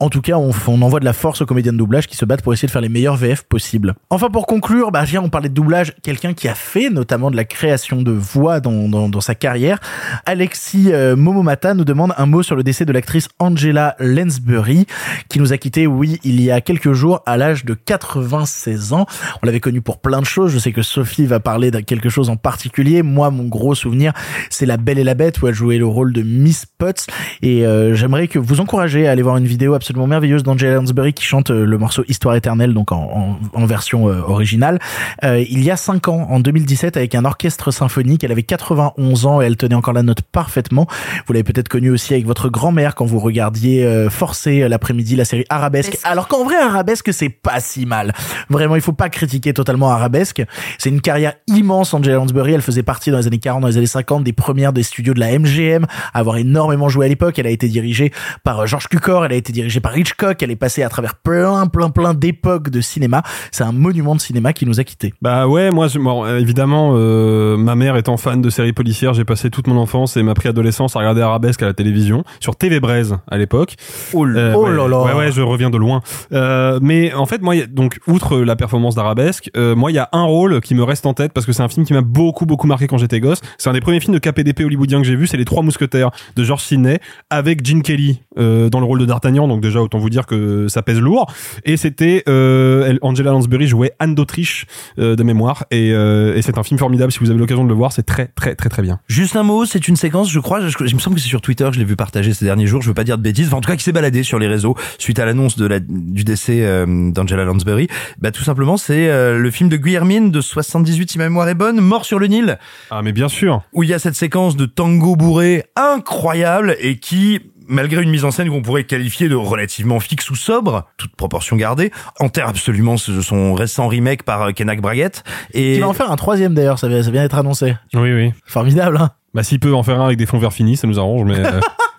En 0.00 0.08
tout 0.08 0.22
cas, 0.22 0.36
on, 0.36 0.50
on 0.66 0.82
envoie 0.82 0.98
de 0.98 1.04
la 1.04 1.12
force 1.12 1.42
aux 1.42 1.46
comédiens 1.46 1.72
de 1.72 1.78
doublage 1.78 2.06
qui 2.06 2.16
se 2.16 2.24
battent 2.24 2.42
pour 2.42 2.54
essayer 2.54 2.66
de 2.66 2.72
faire 2.72 2.80
les 2.80 2.88
meilleurs 2.88 3.16
VF 3.16 3.42
possibles. 3.42 3.94
Enfin, 4.08 4.30
pour 4.30 4.46
conclure, 4.46 4.90
bah, 4.90 5.04
on 5.22 5.28
parlait 5.28 5.50
de 5.50 5.54
doublage, 5.54 5.94
quelqu'un 6.02 6.32
qui 6.32 6.48
a 6.48 6.54
fait 6.54 6.88
notamment 6.88 7.30
de 7.30 7.36
la 7.36 7.44
création 7.44 8.00
de 8.00 8.10
voix 8.10 8.60
dans, 8.60 8.88
dans, 8.88 9.10
dans 9.10 9.20
sa 9.20 9.34
carrière. 9.34 9.78
Alexis 10.24 10.92
euh, 10.92 11.16
Momomata 11.16 11.74
nous 11.74 11.84
demande 11.84 12.14
un 12.16 12.24
mot 12.24 12.42
sur 12.42 12.56
le 12.56 12.62
décès 12.62 12.86
de 12.86 12.92
l'actrice 12.92 13.28
Angela 13.38 13.94
Lansbury, 13.98 14.86
qui 15.28 15.38
nous 15.38 15.52
a 15.52 15.58
quitté, 15.58 15.86
oui, 15.86 16.18
il 16.24 16.40
y 16.40 16.50
a 16.50 16.62
quelques 16.62 16.92
jours, 16.92 17.22
à 17.26 17.36
l'âge 17.36 17.66
de 17.66 17.74
96 17.74 18.94
ans. 18.94 19.04
On 19.42 19.46
l'avait 19.46 19.60
connue 19.60 19.82
pour 19.82 20.00
plein 20.00 20.20
de 20.20 20.26
choses. 20.26 20.50
Je 20.52 20.58
sais 20.58 20.72
que 20.72 20.82
Sophie 20.82 21.26
va 21.26 21.40
parler 21.40 21.70
de 21.70 21.80
quelque 21.80 22.08
chose 22.08 22.30
en 22.30 22.36
particulier. 22.36 23.02
Moi, 23.02 23.30
mon 23.30 23.44
gros 23.44 23.74
souvenir, 23.74 24.14
c'est 24.48 24.66
La 24.66 24.78
Belle 24.78 24.98
et 24.98 25.04
la 25.04 25.14
Bête, 25.14 25.42
où 25.42 25.48
elle 25.48 25.54
jouait 25.54 25.78
le 25.78 25.86
rôle 25.86 26.14
de 26.14 26.22
Miss 26.22 26.64
Potts. 26.64 27.06
Et 27.42 27.66
euh, 27.66 27.94
j'aimerais 27.94 28.28
que 28.28 28.38
vous 28.38 28.60
encouragez 28.60 29.06
à 29.06 29.10
aller 29.10 29.22
voir 29.22 29.36
une 29.36 29.46
vidéo 29.46 29.74
absolument 29.74 29.89
merveilleuse 29.94 30.42
d'Angela 30.42 30.74
Lansbury 30.74 31.12
qui 31.12 31.24
chante 31.24 31.50
euh, 31.50 31.64
le 31.64 31.78
morceau 31.78 32.04
Histoire 32.08 32.34
éternelle, 32.34 32.74
donc 32.74 32.92
en, 32.92 33.38
en, 33.54 33.60
en 33.60 33.66
version 33.66 34.08
euh, 34.08 34.20
originale. 34.20 34.78
Euh, 35.24 35.44
il 35.48 35.62
y 35.62 35.70
a 35.70 35.76
5 35.76 36.08
ans, 36.08 36.26
en 36.30 36.40
2017, 36.40 36.96
avec 36.96 37.14
un 37.14 37.24
orchestre 37.24 37.70
symphonique. 37.70 38.24
Elle 38.24 38.32
avait 38.32 38.42
91 38.42 39.26
ans 39.26 39.40
et 39.40 39.46
elle 39.46 39.56
tenait 39.56 39.74
encore 39.74 39.94
la 39.94 40.02
note 40.02 40.22
parfaitement. 40.22 40.86
Vous 41.26 41.32
l'avez 41.32 41.44
peut-être 41.44 41.68
connue 41.68 41.90
aussi 41.90 42.14
avec 42.14 42.26
votre 42.26 42.48
grand-mère 42.48 42.94
quand 42.94 43.04
vous 43.04 43.18
regardiez 43.18 43.84
euh, 43.84 44.10
forcé 44.10 44.68
l'après-midi 44.68 45.16
la 45.16 45.24
série 45.24 45.44
Arabesque. 45.48 45.98
Alors 46.04 46.28
qu'en 46.28 46.44
vrai, 46.44 46.56
Arabesque, 46.56 47.12
c'est 47.12 47.28
pas 47.28 47.60
si 47.60 47.86
mal. 47.86 48.12
Vraiment, 48.48 48.76
il 48.76 48.82
faut 48.82 48.92
pas 48.92 49.08
critiquer 49.08 49.52
totalement 49.52 49.90
Arabesque. 49.90 50.42
C'est 50.78 50.90
une 50.90 51.00
carrière 51.00 51.34
immense, 51.46 51.94
Angela 51.94 52.16
Lansbury. 52.16 52.52
Elle 52.52 52.62
faisait 52.62 52.82
partie 52.82 53.10
dans 53.10 53.18
les 53.18 53.26
années 53.26 53.38
40, 53.38 53.62
dans 53.62 53.68
les 53.68 53.76
années 53.76 53.86
50, 53.86 54.24
des 54.24 54.32
premières 54.32 54.72
des 54.72 54.82
studios 54.82 55.14
de 55.14 55.20
la 55.20 55.38
MGM, 55.38 55.86
à 56.12 56.18
avoir 56.18 56.36
énormément 56.36 56.88
joué 56.88 57.06
à 57.06 57.08
l'époque. 57.08 57.38
Elle 57.38 57.46
a 57.46 57.50
été 57.50 57.68
dirigée 57.68 58.12
par 58.44 58.60
euh, 58.60 58.66
George 58.66 58.88
Cukor, 58.88 59.24
elle 59.24 59.32
a 59.32 59.36
été 59.36 59.52
dirigée 59.52 59.79
par 59.80 59.96
Hitchcock, 59.96 60.42
elle 60.42 60.50
est 60.50 60.56
passée 60.56 60.82
à 60.82 60.88
travers 60.88 61.14
plein, 61.16 61.66
plein, 61.66 61.90
plein 61.90 62.14
d'époques 62.14 62.70
de 62.70 62.80
cinéma. 62.80 63.22
C'est 63.52 63.64
un 63.64 63.72
monument 63.72 64.14
de 64.14 64.20
cinéma 64.20 64.52
qui 64.52 64.66
nous 64.66 64.80
a 64.80 64.84
quittés. 64.84 65.14
Bah 65.22 65.46
ouais, 65.48 65.70
moi, 65.70 65.88
je- 65.88 65.98
bon, 65.98 66.24
euh, 66.24 66.38
évidemment, 66.38 66.92
euh, 66.94 67.56
ma 67.56 67.74
mère 67.74 67.96
étant 67.96 68.16
fan 68.16 68.40
de 68.40 68.50
séries 68.50 68.72
policières, 68.72 69.14
j'ai 69.14 69.24
passé 69.24 69.50
toute 69.50 69.66
mon 69.66 69.76
enfance 69.76 70.16
et 70.16 70.22
ma 70.22 70.34
préadolescence 70.34 70.96
à 70.96 71.00
regarder 71.00 71.20
Arabesque 71.22 71.62
à 71.62 71.66
la 71.66 71.74
télévision, 71.74 72.24
sur 72.40 72.56
TV 72.56 72.80
Braise 72.80 73.16
à 73.30 73.38
l'époque. 73.38 73.74
Oh, 74.12 74.26
Euh, 74.26 74.54
oh 74.56 74.64
ouais, 74.66 74.76
là 74.76 74.86
là. 74.88 75.02
Ouais, 75.04 75.14
ouais, 75.14 75.32
je 75.32 75.42
reviens 75.42 75.70
de 75.70 75.76
loin. 75.78 76.00
Euh, 76.32 76.78
mais 76.82 77.12
en 77.14 77.26
fait, 77.26 77.42
moi, 77.42 77.56
y 77.56 77.62
a- 77.62 77.66
donc, 77.66 77.98
outre 78.06 78.38
la 78.38 78.56
performance 78.56 78.94
d'Arabesque, 78.94 79.50
euh, 79.56 79.74
moi, 79.74 79.90
il 79.90 79.94
y 79.94 79.98
a 79.98 80.08
un 80.12 80.24
rôle 80.24 80.60
qui 80.60 80.74
me 80.74 80.82
reste 80.82 81.06
en 81.06 81.14
tête 81.14 81.32
parce 81.32 81.46
que 81.46 81.52
c'est 81.52 81.62
un 81.62 81.68
film 81.68 81.84
qui 81.86 81.92
m'a 81.92 82.00
beaucoup, 82.02 82.46
beaucoup 82.46 82.66
marqué 82.66 82.86
quand 82.86 82.98
j'étais 82.98 83.20
gosse. 83.20 83.40
C'est 83.58 83.68
un 83.70 83.72
des 83.72 83.80
premiers 83.80 84.00
films 84.00 84.14
de 84.14 84.18
KPDP 84.18 84.64
hollywoodien 84.64 85.00
que 85.00 85.06
j'ai 85.06 85.16
vu, 85.16 85.26
c'est 85.26 85.36
Les 85.36 85.44
Trois 85.44 85.62
Mousquetaires 85.62 86.10
de 86.36 86.44
George 86.44 86.62
Sidney 86.62 86.98
avec 87.30 87.64
Gene 87.66 87.82
Kelly 87.82 88.20
euh, 88.38 88.68
dans 88.68 88.80
le 88.80 88.86
rôle 88.86 88.98
de 89.00 89.04
D'Artagnan. 89.04 89.48
Donc 89.48 89.59
déjà, 89.60 89.80
autant 89.80 89.98
vous 89.98 90.10
dire 90.10 90.26
que 90.26 90.68
ça 90.68 90.82
pèse 90.82 90.98
lourd. 91.00 91.32
Et 91.64 91.76
c'était 91.76 92.22
euh, 92.28 92.96
Angela 93.02 93.30
Lansbury 93.30 93.66
jouait 93.66 93.92
Anne 93.98 94.14
d'Autriche 94.14 94.66
euh, 94.98 95.16
de 95.16 95.22
mémoire. 95.22 95.64
Et, 95.70 95.92
euh, 95.92 96.36
et 96.36 96.42
c'est 96.42 96.58
un 96.58 96.62
film 96.62 96.78
formidable. 96.78 97.12
Si 97.12 97.18
vous 97.20 97.30
avez 97.30 97.38
l'occasion 97.38 97.64
de 97.64 97.68
le 97.68 97.74
voir, 97.74 97.92
c'est 97.92 98.02
très, 98.02 98.26
très, 98.26 98.54
très, 98.54 98.68
très 98.68 98.82
bien. 98.82 99.00
Juste 99.08 99.36
un 99.36 99.42
mot, 99.42 99.64
c'est 99.64 99.88
une 99.88 99.96
séquence, 99.96 100.30
je 100.30 100.40
crois, 100.40 100.60
je, 100.66 100.76
il 100.86 100.94
me 100.94 101.00
semble 101.00 101.16
que 101.16 101.22
c'est 101.22 101.28
sur 101.28 101.40
Twitter, 101.40 101.68
je 101.72 101.78
l'ai 101.78 101.84
vu 101.84 101.96
partager 101.96 102.32
ces 102.34 102.44
derniers 102.44 102.66
jours, 102.66 102.82
je 102.82 102.88
veux 102.88 102.94
pas 102.94 103.04
dire 103.04 103.18
de 103.18 103.22
bêtises, 103.22 103.48
enfin, 103.48 103.58
en 103.58 103.60
tout 103.60 103.68
cas 103.70 103.76
qui 103.76 103.84
s'est 103.84 103.92
baladé 103.92 104.22
sur 104.22 104.38
les 104.38 104.46
réseaux 104.46 104.74
suite 104.98 105.18
à 105.18 105.24
l'annonce 105.24 105.56
de 105.56 105.66
la, 105.66 105.80
du 105.80 106.24
décès 106.24 106.60
euh, 106.62 107.10
d'Angela 107.10 107.44
Lansbury. 107.44 107.88
Bah 108.20 108.30
tout 108.30 108.42
simplement, 108.44 108.76
c'est 108.76 109.08
euh, 109.08 109.38
le 109.38 109.50
film 109.50 109.68
de 109.68 109.76
Guillermine 109.76 110.30
de 110.30 110.40
78 110.40 111.10
si 111.10 111.18
ma 111.18 111.24
mémoire 111.24 111.48
est 111.48 111.54
bonne, 111.54 111.80
Mort 111.80 112.04
sur 112.04 112.18
le 112.18 112.26
Nil, 112.26 112.58
Ah, 112.90 113.02
mais 113.02 113.12
bien 113.12 113.28
sûr. 113.28 113.62
où 113.72 113.82
il 113.82 113.90
y 113.90 113.94
a 113.94 113.98
cette 113.98 114.14
séquence 114.14 114.56
de 114.56 114.66
tango 114.66 115.16
bourré 115.16 115.64
incroyable 115.76 116.76
et 116.80 116.98
qui 116.98 117.40
malgré 117.70 118.02
une 118.02 118.10
mise 118.10 118.24
en 118.26 118.30
scène 118.30 118.50
qu'on 118.50 118.60
pourrait 118.62 118.84
qualifier 118.84 119.28
de 119.28 119.34
relativement 119.34 119.98
fixe 120.00 120.28
ou 120.30 120.34
sobre, 120.34 120.84
toute 120.98 121.14
proportion 121.16 121.56
gardée, 121.56 121.90
enterre 122.18 122.48
absolument 122.48 122.96
ce- 122.98 123.22
son 123.22 123.54
récent 123.54 123.88
remake 123.88 124.24
par 124.24 124.42
euh, 124.42 124.52
Kenak 124.52 124.80
Braguette. 124.82 125.24
Et 125.54 125.76
Il 125.76 125.80
va 125.80 125.88
en 125.88 125.92
faire 125.94 126.10
un 126.10 126.16
troisième 126.16 126.52
d'ailleurs, 126.54 126.78
ça 126.78 126.88
vient, 126.88 127.02
ça 127.02 127.10
vient 127.10 127.22
d'être 127.22 127.38
annoncé. 127.38 127.76
Oui, 127.94 128.12
oui. 128.12 128.32
Formidable, 128.44 128.98
hein 129.00 129.10
Bah, 129.32 129.42
s'il 129.42 129.60
peut 129.60 129.72
en 129.74 129.82
faire 129.82 130.00
un 130.00 130.06
avec 130.06 130.18
des 130.18 130.26
fonds 130.26 130.38
verts 130.38 130.52
finis, 130.52 130.76
ça 130.76 130.86
nous 130.86 130.98
arrange. 130.98 131.24
Mais 131.24 131.38
euh, 131.38 131.60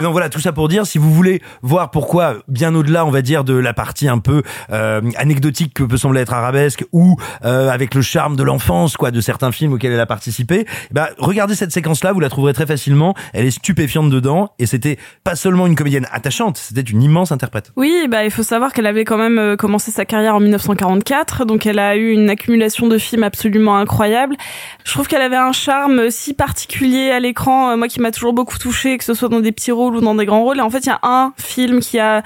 Donc 0.00 0.12
voilà, 0.12 0.28
tout 0.28 0.40
ça 0.40 0.52
pour 0.52 0.68
dire, 0.68 0.86
si 0.86 0.98
vous 0.98 1.12
voulez 1.12 1.42
voir 1.62 1.90
pourquoi, 1.90 2.36
bien 2.48 2.74
au-delà, 2.74 3.04
on 3.04 3.10
va 3.10 3.22
dire, 3.22 3.44
de 3.44 3.54
la 3.54 3.74
partie 3.74 4.08
un 4.08 4.18
peu 4.18 4.42
euh, 4.72 5.00
anecdotique 5.16 5.74
que 5.74 5.82
peut 5.82 5.96
sembler 5.96 6.22
être 6.22 6.32
arabesque, 6.32 6.84
ou 6.92 7.16
euh, 7.44 7.68
avec 7.68 7.94
le 7.94 8.02
charme 8.02 8.36
de 8.36 8.42
l'enfance, 8.42 8.96
quoi, 8.96 9.10
de 9.10 9.20
certains 9.20 9.52
films 9.52 9.74
auxquels 9.74 9.92
elle 9.92 10.00
a 10.00 10.06
participé, 10.06 10.66
bah 10.90 11.10
regardez 11.18 11.54
cette 11.54 11.72
séquence-là, 11.72 12.12
vous 12.12 12.20
la 12.20 12.28
trouverez 12.28 12.54
très 12.54 12.66
facilement. 12.66 13.14
Elle 13.34 13.46
est 13.46 13.50
stupéfiante 13.50 14.10
dedans, 14.10 14.52
et 14.58 14.66
c'était 14.66 14.98
pas 15.24 15.36
seulement 15.36 15.66
une 15.66 15.76
comédienne 15.76 16.06
attachante, 16.10 16.56
c'était 16.56 16.80
une 16.80 17.02
immense 17.02 17.32
interprète. 17.32 17.72
Oui, 17.76 18.06
bah 18.10 18.24
il 18.24 18.30
faut 18.30 18.42
savoir 18.42 18.72
qu'elle 18.72 18.86
avait 18.86 19.04
quand 19.04 19.18
même 19.18 19.38
euh, 19.38 19.56
commencé 19.56 19.90
sa 19.90 20.04
carrière 20.04 20.34
en 20.34 20.40
1944, 20.40 21.44
donc 21.44 21.66
elle 21.66 21.78
a 21.78 21.96
eu 21.96 22.12
une 22.12 22.30
accumulation 22.30 22.88
de 22.88 22.96
films 22.98 23.24
absolument 23.24 23.76
incroyable. 23.76 24.36
Je 24.84 24.92
trouve 24.92 25.06
qu'elle 25.06 25.22
avait 25.22 25.36
un 25.36 25.52
charme 25.52 26.10
si 26.10 26.32
particulier 26.32 27.10
à 27.10 27.20
l'écran, 27.20 27.70
euh, 27.70 27.76
moi 27.76 27.88
qui 27.88 28.00
m'a 28.00 28.10
toujours 28.10 28.32
beaucoup 28.32 28.58
touché, 28.58 28.96
que 28.96 29.04
ce 29.04 29.14
soit 29.14 29.28
dans 29.28 29.40
des 29.40 29.52
petits 29.52 29.65
rôles 29.72 29.96
ou 29.96 30.00
dans 30.00 30.14
des 30.14 30.26
grands 30.26 30.42
rôles. 30.42 30.58
Et 30.58 30.62
en 30.62 30.70
fait, 30.70 30.80
il 30.80 30.88
y 30.88 30.92
a 30.92 31.00
un 31.02 31.32
film 31.36 31.80
qui 31.80 31.98
a 31.98 32.22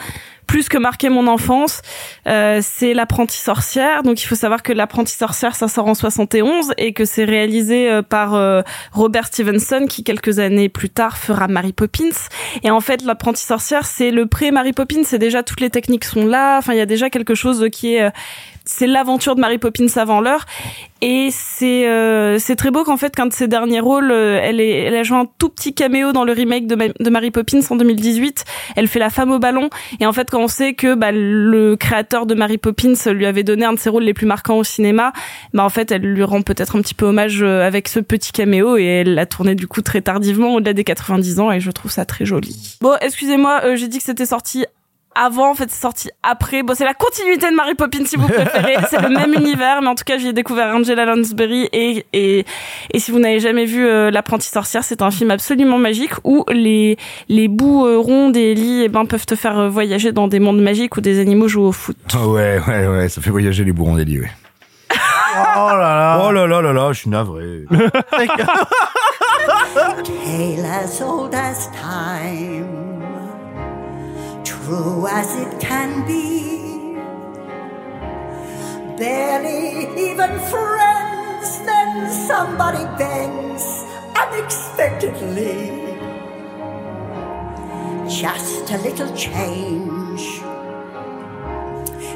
plus 0.50 0.68
que 0.68 0.79
marqué 0.79 1.11
mon 1.11 1.29
enfance, 1.29 1.81
euh, 2.26 2.59
c'est 2.61 2.92
L'apprenti 2.92 3.37
sorcière. 3.37 4.03
Donc 4.03 4.20
il 4.20 4.26
faut 4.26 4.35
savoir 4.35 4.64
que 4.64 4.72
L'apprenti 4.72 5.12
sorcière, 5.12 5.55
ça 5.55 5.68
sort 5.68 5.87
en 5.87 5.94
71 5.94 6.72
et 6.76 6.92
que 6.92 7.05
c'est 7.05 7.24
réalisé 7.24 7.88
euh, 7.88 8.03
par 8.03 8.35
euh, 8.35 8.62
Robert 8.90 9.29
Stevenson 9.29 9.87
qui 9.88 10.03
quelques 10.03 10.40
années 10.40 10.68
plus 10.68 10.90
tard 10.90 11.18
fera 11.18 11.46
Mary 11.46 11.72
Poppins. 11.72 12.11
Et 12.64 12.72
en 12.72 12.81
fait, 12.81 13.03
L'apprenti 13.03 13.44
sorcière, 13.44 13.87
c'est 13.87 14.11
le 14.11 14.26
pré-Mary 14.26 14.72
Poppins. 14.72 15.05
C'est 15.05 15.18
déjà 15.18 15.44
toutes 15.44 15.61
les 15.61 15.70
techniques 15.70 16.05
sont 16.05 16.26
là. 16.26 16.59
Enfin, 16.59 16.72
il 16.72 16.79
y 16.79 16.83
a 16.83 16.87
déjà 16.87 17.11
quelque 17.11 17.37
chose 17.37 17.68
qui 17.70 17.94
est 17.94 18.11
c'est 18.70 18.87
l'aventure 18.87 19.35
de 19.35 19.40
Mary 19.40 19.59
Poppins 19.59 19.87
avant 19.96 20.20
l'heure. 20.20 20.46
Et 21.02 21.28
c'est 21.30 21.88
euh, 21.88 22.38
c'est 22.38 22.56
très 22.56 22.70
beau 22.70 22.85
qu'en 22.85 22.98
fait 22.98 23.16
qu'un 23.16 23.24
de 23.26 23.33
ses 23.33 23.48
derniers 23.48 23.80
rôles 23.80 24.11
euh, 24.12 24.38
elle 24.42 24.61
est 24.61 24.80
elle 24.83 24.94
a 24.94 25.02
joué 25.02 25.16
un 25.16 25.24
tout 25.38 25.48
petit 25.48 25.72
caméo 25.72 26.12
dans 26.12 26.24
le 26.24 26.33
remake 26.33 26.66
de, 26.66 26.74
Ma- 26.74 26.88
de 26.88 27.11
Mary 27.11 27.30
Poppins 27.30 27.61
en 27.70 27.76
2018 27.76 28.44
elle 28.76 28.87
fait 28.87 28.98
la 28.98 29.09
femme 29.09 29.30
au 29.30 29.38
ballon. 29.38 29.70
Et 29.98 30.04
en 30.04 30.12
fait 30.12 30.28
quand 30.30 30.40
on 30.42 30.48
sait 30.48 30.74
que 30.74 30.94
bah, 30.94 31.11
le 31.11 31.74
créateur 31.76 32.26
de 32.26 32.35
Mary 32.35 32.59
Poppins 32.59 32.92
lui 33.12 33.24
avait 33.24 33.44
donné 33.44 33.64
un 33.64 33.72
de 33.72 33.78
ses 33.78 33.88
rôles 33.88 34.02
les 34.02 34.12
plus 34.12 34.26
marquants 34.26 34.59
au 34.59 34.64
cinéma 34.64 35.14
bah 35.54 35.64
en 35.64 35.70
fait 35.70 35.90
elle 35.90 36.02
lui 36.02 36.22
rend 36.22 36.42
peut-être 36.42 36.76
un 36.76 36.83
petit 36.83 36.94
peu 36.94 37.06
hommage 37.06 37.42
euh, 37.42 37.66
avec 37.66 37.88
ce 37.88 37.98
petit 38.00 38.33
caméo. 38.33 38.76
Et 38.76 38.85
elle 38.85 39.14
l'a 39.14 39.24
tourné 39.24 39.54
du 39.54 39.66
coup 39.66 39.80
très 39.80 40.02
tardivement 40.02 40.54
au-delà 40.54 40.74
des 40.74 40.85
90 40.85 41.40
ans. 41.40 41.50
Et 41.50 41.61
je 41.61 41.70
trouve 41.70 41.90
ça 41.90 42.04
très 42.04 42.26
joli. 42.26 42.76
Bon 42.83 42.92
excusez-moi 43.00 43.62
euh, 43.64 43.76
j'ai 43.76 43.88
dit 43.88 43.96
que 43.98 44.04
c'était 44.04 44.26
sorti 44.26 44.66
avant, 45.22 45.50
en 45.50 45.54
fait, 45.54 45.70
c'est 45.70 45.80
sorti 45.80 46.09
après. 46.22 46.62
Bon, 46.62 46.74
c'est 46.74 46.85
la 46.85 46.94
continuité 46.94 47.50
de 47.50 47.54
Mary 47.54 47.74
Poppins, 47.74 48.04
si 48.06 48.16
vous 48.16 48.26
préférez. 48.28 48.76
c'est 48.88 49.00
le 49.00 49.11
même 49.11 49.35
univers, 49.35 49.83
mais 49.83 49.88
en 49.88 49.94
tout 49.94 50.04
cas, 50.04 50.16
j'y 50.18 50.28
ai 50.28 50.33
découvert 50.33 50.74
Angela 50.74 51.04
Lansbury 51.04 51.68
et, 51.72 52.06
et, 52.12 52.44
et 52.92 52.98
si 52.98 53.11
vous 53.11 53.18
n'avez 53.18 53.38
jamais 53.40 53.66
vu 53.66 53.87
euh, 53.87 54.11
L'apprenti 54.11 54.48
sorcière, 54.48 54.83
c'est 54.83 55.02
un 55.02 55.11
film 55.11 55.30
absolument 55.30 55.78
magique 55.78 56.12
où 56.24 56.44
les, 56.50 56.96
les 57.28 57.48
bouts 57.48 57.87
euh, 57.87 57.98
ronds 57.98 58.30
des 58.30 58.54
lits, 58.54 58.83
eh 58.85 58.88
ben, 58.88 59.04
peuvent 59.04 59.26
te 59.26 59.35
faire 59.35 59.59
euh, 59.59 59.68
voyager 59.68 60.12
dans 60.12 60.26
des 60.26 60.40
mondes 60.40 60.61
magiques 60.61 60.96
où 60.96 61.00
des 61.00 61.20
animaux 61.20 61.48
jouent 61.48 61.66
au 61.66 61.72
foot. 61.72 61.96
Ah 62.14 62.26
ouais, 62.26 62.59
ouais, 62.66 62.87
ouais, 62.87 63.09
ça 63.09 63.20
fait 63.20 63.30
voyager 63.30 63.64
les 63.64 63.72
bourrons 63.72 63.96
d'Eli, 63.96 64.20
ouais. 64.20 64.30
Oh 64.92 65.68
là 65.68 65.76
là 65.78 66.22
Oh 66.26 66.33
là 66.33 66.46
là 66.46 66.61
là 66.61 66.72
là, 66.72 66.92
je 66.92 67.00
suis 67.00 67.11
navré. 67.11 67.64
tale 69.76 70.66
as 70.66 71.00
old 71.00 71.35
as 71.35 71.68
time, 71.68 72.89
true 74.70 75.04
as 75.09 75.28
it 75.44 75.52
can 75.61 76.06
be. 76.06 76.94
Barely 78.96 79.66
even 80.09 80.33
friends, 80.52 81.48
then 81.68 81.92
somebody 82.28 82.85
bends 83.00 83.64
unexpectedly. 84.22 85.56
Just 88.22 88.70
a 88.70 88.78
little 88.87 89.12
change. 89.16 90.24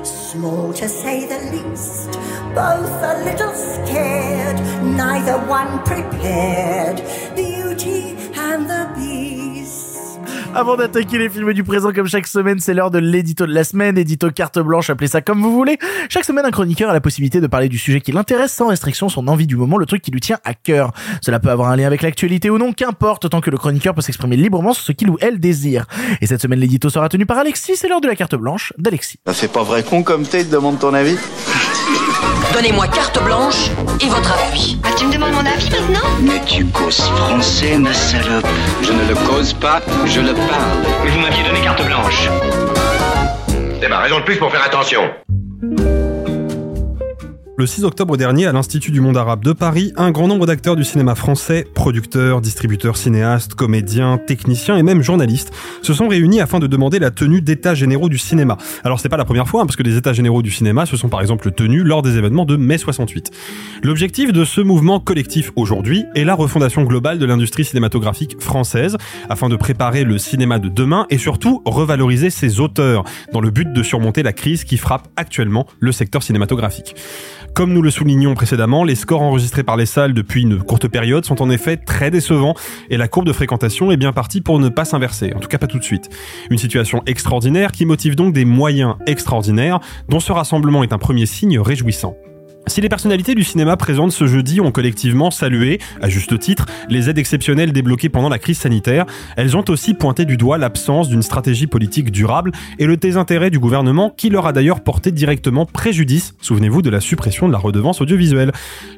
Small 0.05 0.73
to 0.75 0.89
say 0.89 1.27
the 1.27 1.41
least, 1.55 2.13
both 2.61 2.97
a 3.13 3.15
little 3.29 3.55
scared, 3.55 4.59
neither 5.03 5.39
one 5.59 5.73
prepared. 5.91 6.99
Beauty 7.35 8.17
and 8.49 8.71
the 8.71 8.83
Beast. 8.95 9.34
Avant 10.57 10.77
d'attaquer 10.77 11.19
les 11.19 11.29
films 11.29 11.53
du 11.53 11.65
présent 11.65 11.93
comme 11.93 12.07
chaque 12.07 12.29
semaine, 12.29 12.61
c'est 12.61 12.75
l'heure 12.75 12.93
de 12.93 12.99
l'édito 12.99 13.45
de 13.45 13.53
la 13.53 13.65
semaine, 13.65 13.99
édito 13.99 14.31
carte 14.31 14.61
blanche, 14.61 14.89
appelez 14.89 15.09
ça 15.09 15.21
comme 15.21 15.43
vous 15.43 15.53
voulez. 15.53 15.79
Chaque 16.09 16.25
semaine, 16.25 16.47
un 16.47 16.53
chroniqueur 16.53 16.91
a 16.91 16.93
la 16.93 17.01
possibilité 17.01 17.41
de 17.41 17.49
parler 17.49 17.69
du 17.69 17.77
sujet 17.77 18.01
qui 18.01 18.13
l'intéresse 18.13 18.53
sans 18.53 18.69
restriction, 18.69 19.09
son 19.09 19.27
envie 19.27 19.49
du 19.49 19.57
moment, 19.57 19.79
le 19.79 19.87
truc 19.87 20.01
qui 20.01 20.13
lui 20.13 20.21
tient 20.21 20.39
à 20.45 20.55
cœur. 20.55 20.93
Cela 21.23 21.41
peut 21.41 21.51
avoir 21.51 21.71
un 21.71 21.77
lien 21.77 21.89
avec 21.89 22.03
l'actualité 22.03 22.51
ou 22.51 22.59
non, 22.59 22.73
qu'importe, 22.73 23.29
tant 23.29 23.41
que 23.41 23.51
le 23.51 23.59
chroniqueur 23.59 23.95
peut 23.95 24.01
s'exprimer 24.01 24.37
librement 24.37 24.75
sur 24.75 24.85
ce 24.85 24.93
qu'il 24.93 25.11
ou 25.11 25.19
elle 25.21 25.41
désire. 25.41 25.87
Et 26.21 26.27
cette 26.27 26.41
semaine, 26.41 26.61
l'édito 26.61 26.89
sera 26.89 27.09
tenu 27.09 27.27
par 27.27 27.39
Alexis, 27.39 27.75
c'est 27.75 27.89
l'heure 27.89 28.01
de 28.01 28.07
la 28.07 28.15
carte 28.15 28.37
blanche 28.37 28.73
d'Alexis. 28.79 29.19
Ça 29.27 29.33
fait 29.33 29.49
pas 29.49 29.65
vrai 29.65 29.83
con 29.83 30.05
comme 30.05 30.25
t'es, 30.25 30.45
demande 30.45 30.79
ton 30.79 30.95
avis. 30.95 31.17
Donnez-moi 32.53 32.87
carte 32.89 33.23
blanche 33.23 33.71
et 34.01 34.07
votre 34.09 34.33
appui. 34.33 34.79
Ah, 34.85 34.89
tu 34.97 35.07
me 35.07 35.13
demandes 35.13 35.33
mon 35.33 35.47
avis 35.47 35.71
maintenant 35.71 36.09
Mais 36.21 36.41
tu 36.47 36.65
causes 36.67 37.01
français, 37.01 37.79
ma 37.79 37.93
salope. 37.93 38.47
Je 38.83 38.93
ne 38.93 39.09
le 39.09 39.15
cause 39.27 39.53
pas, 39.55 39.81
je 40.07 40.21
le 40.21 40.35
parle. 40.35 40.85
Mais 41.05 41.11
vous 41.11 41.21
m'aviez 41.21 41.43
donné 41.43 41.61
carte 41.61 41.85
blanche. 41.85 42.29
C'est 43.81 43.89
ma 43.89 43.99
raison 43.99 44.19
de 44.19 44.25
plus 44.25 44.37
pour 44.37 44.51
faire 44.51 44.65
attention. 44.65 45.11
Le 47.57 47.67
6 47.67 47.85
octobre 47.85 48.17
dernier, 48.17 48.47
à 48.47 48.53
l'Institut 48.53 48.91
du 48.91 49.01
monde 49.01 49.17
arabe 49.17 49.45
de 49.45 49.53
Paris, 49.53 49.93
un 49.97 50.11
grand 50.11 50.27
nombre 50.27 50.45
d'acteurs 50.45 50.75
du 50.75 50.83
cinéma 50.83 51.15
français, 51.15 51.65
producteurs, 51.73 52.41
distributeurs, 52.41 52.97
cinéastes, 52.97 53.55
comédiens, 53.55 54.19
techniciens 54.19 54.77
et 54.77 54.83
même 54.83 55.03
journalistes, 55.03 55.53
se 55.81 55.95
sont 55.95 56.09
réunis 56.09 56.41
afin 56.41 56.59
de 56.59 56.67
demander 56.67 56.99
la 56.99 57.13
tenue 57.13 57.43
d'états 57.43 57.77
généraux 57.77 58.09
du 58.09 58.19
cinéma. 58.19 58.57
Alors 58.83 58.99
c'est 58.99 59.09
pas 59.09 59.17
la 59.17 59.25
première 59.25 59.47
fois, 59.47 59.63
hein, 59.63 59.67
parce 59.67 59.77
que 59.77 59.85
les 59.85 59.97
états 59.97 60.13
généraux 60.13 60.43
du 60.43 60.51
cinéma 60.51 60.85
se 60.85 60.97
sont 60.97 61.09
par 61.09 61.21
exemple 61.21 61.53
tenus 61.53 61.85
lors 61.85 62.03
des 62.03 62.17
événements 62.19 62.45
de 62.45 62.57
mai 62.57 62.77
68. 62.77 63.31
L'objectif 63.85 64.33
de 64.33 64.45
ce 64.45 64.61
mouvement 64.61 64.99
collectif 64.99 65.53
aujourd'hui 65.55 66.07
est 66.17 66.25
la 66.25 66.35
refondation 66.35 66.83
globale 66.83 67.21
de 67.21 67.27
l'industrie 67.27 67.65
cinématographique 67.65 68.35
française, 68.43 68.97
afin 69.29 69.49
de 69.49 69.55
préparer 69.55 70.03
le 70.03 70.19
cinéma 70.19 70.59
de 70.59 70.69
demain 70.69 71.07
et 71.09 71.19
surtout 71.19 71.63
revaloriser 71.67 72.31
ses 72.31 72.59
auteurs, 72.59 73.05
dans 73.33 73.41
le 73.41 73.53
but 73.53 73.73
de 73.73 73.83
surmonter 73.85 74.25
la 74.25 74.33
crise 74.33 74.65
qui 74.65 74.77
frappe 74.77 75.07
actuellement 75.15 75.69
le 75.79 75.93
secteur 75.93 76.25
cinématographique. 76.25 76.97
Comme 77.55 77.73
nous 77.73 77.83
le 77.83 77.91
soulignions 77.93 78.35
précédemment, 78.35 78.83
les 78.83 78.97
scores 78.97 79.23
enregistrés 79.23 79.63
par 79.63 79.77
les 79.77 79.87
salles 79.87 80.13
depuis 80.13 80.43
une 80.43 80.59
courte 80.61 80.89
période 80.89 81.25
sont 81.25 81.41
en 81.41 81.49
effet 81.51 81.77
très 81.77 82.11
décevants 82.11 82.55
et 82.91 82.97
la 82.97 83.07
courbe 83.07 83.27
de 83.27 83.33
fréquentation 83.33 83.93
est 83.93 83.97
bien 83.97 84.13
partie 84.13 84.41
pour 84.41 84.59
ne 84.59 84.69
pas 84.69 84.85
s'inverser, 84.85 85.33
en 85.37 85.39
tout 85.39 85.47
cas 85.47 85.59
pas 85.59 85.69
tout 85.69 85.79
de 85.79 85.85
suite. 85.85 86.11
Une 86.51 86.59
situation 86.59 87.05
extraordinaire 87.07 87.71
qui 87.71 87.87
motive 87.87 88.17
donc 88.17 88.35
des 88.35 88.45
moyens 88.45 88.97
extraordinaires 89.07 89.79
dont 90.09 90.19
ce 90.19 90.33
rassemblement 90.33 90.83
est 90.83 90.93
un 90.93 90.99
premier 90.99 91.27
signe 91.27 91.61
réjouissant. 91.61 92.17
Si 92.67 92.81
les 92.81 92.89
personnalités 92.89 93.35
du 93.35 93.45
cinéma 93.45 93.77
présentes 93.77 94.13
ce 94.13 94.27
jeudi 94.27 94.61
ont 94.61 94.73
collectivement 94.73 95.31
salué, 95.31 95.81
à 96.01 96.09
juste 96.09 96.39
titre, 96.39 96.65
les 96.89 97.11
aides 97.11 97.19
exceptionnelles 97.19 97.73
débloquées 97.73 98.09
pendant 98.09 98.31
la 98.31 98.39
crise 98.39 98.59
sanitaire, 98.59 99.05
elles 99.37 99.55
ont 99.55 99.65
aussi 99.69 99.93
pointé 99.93 100.25
du 100.25 100.39
doigt 100.39 100.57
l'absence 100.57 101.11
d'une 101.11 101.23
stratégie 101.23 101.67
politique 101.67 102.11
durable 102.11 102.53
et 102.79 102.87
le 102.87 102.97
désintérêt 102.97 103.51
du 103.51 103.59
gouvernement 103.59 104.11
qui 104.17 104.31
leur 104.31 104.47
a 104.47 104.53
d'ailleurs 104.53 104.81
porté 104.81 105.13
directement 105.13 105.67
préjudice, 105.67 106.35
souvenez-vous 106.41 106.81
de 106.81 106.89
la 106.89 107.01
suppression 107.01 107.49
de 107.49 107.53
la 107.53 107.59
redevance 107.59 108.01
audiovisuelle. 108.01 108.51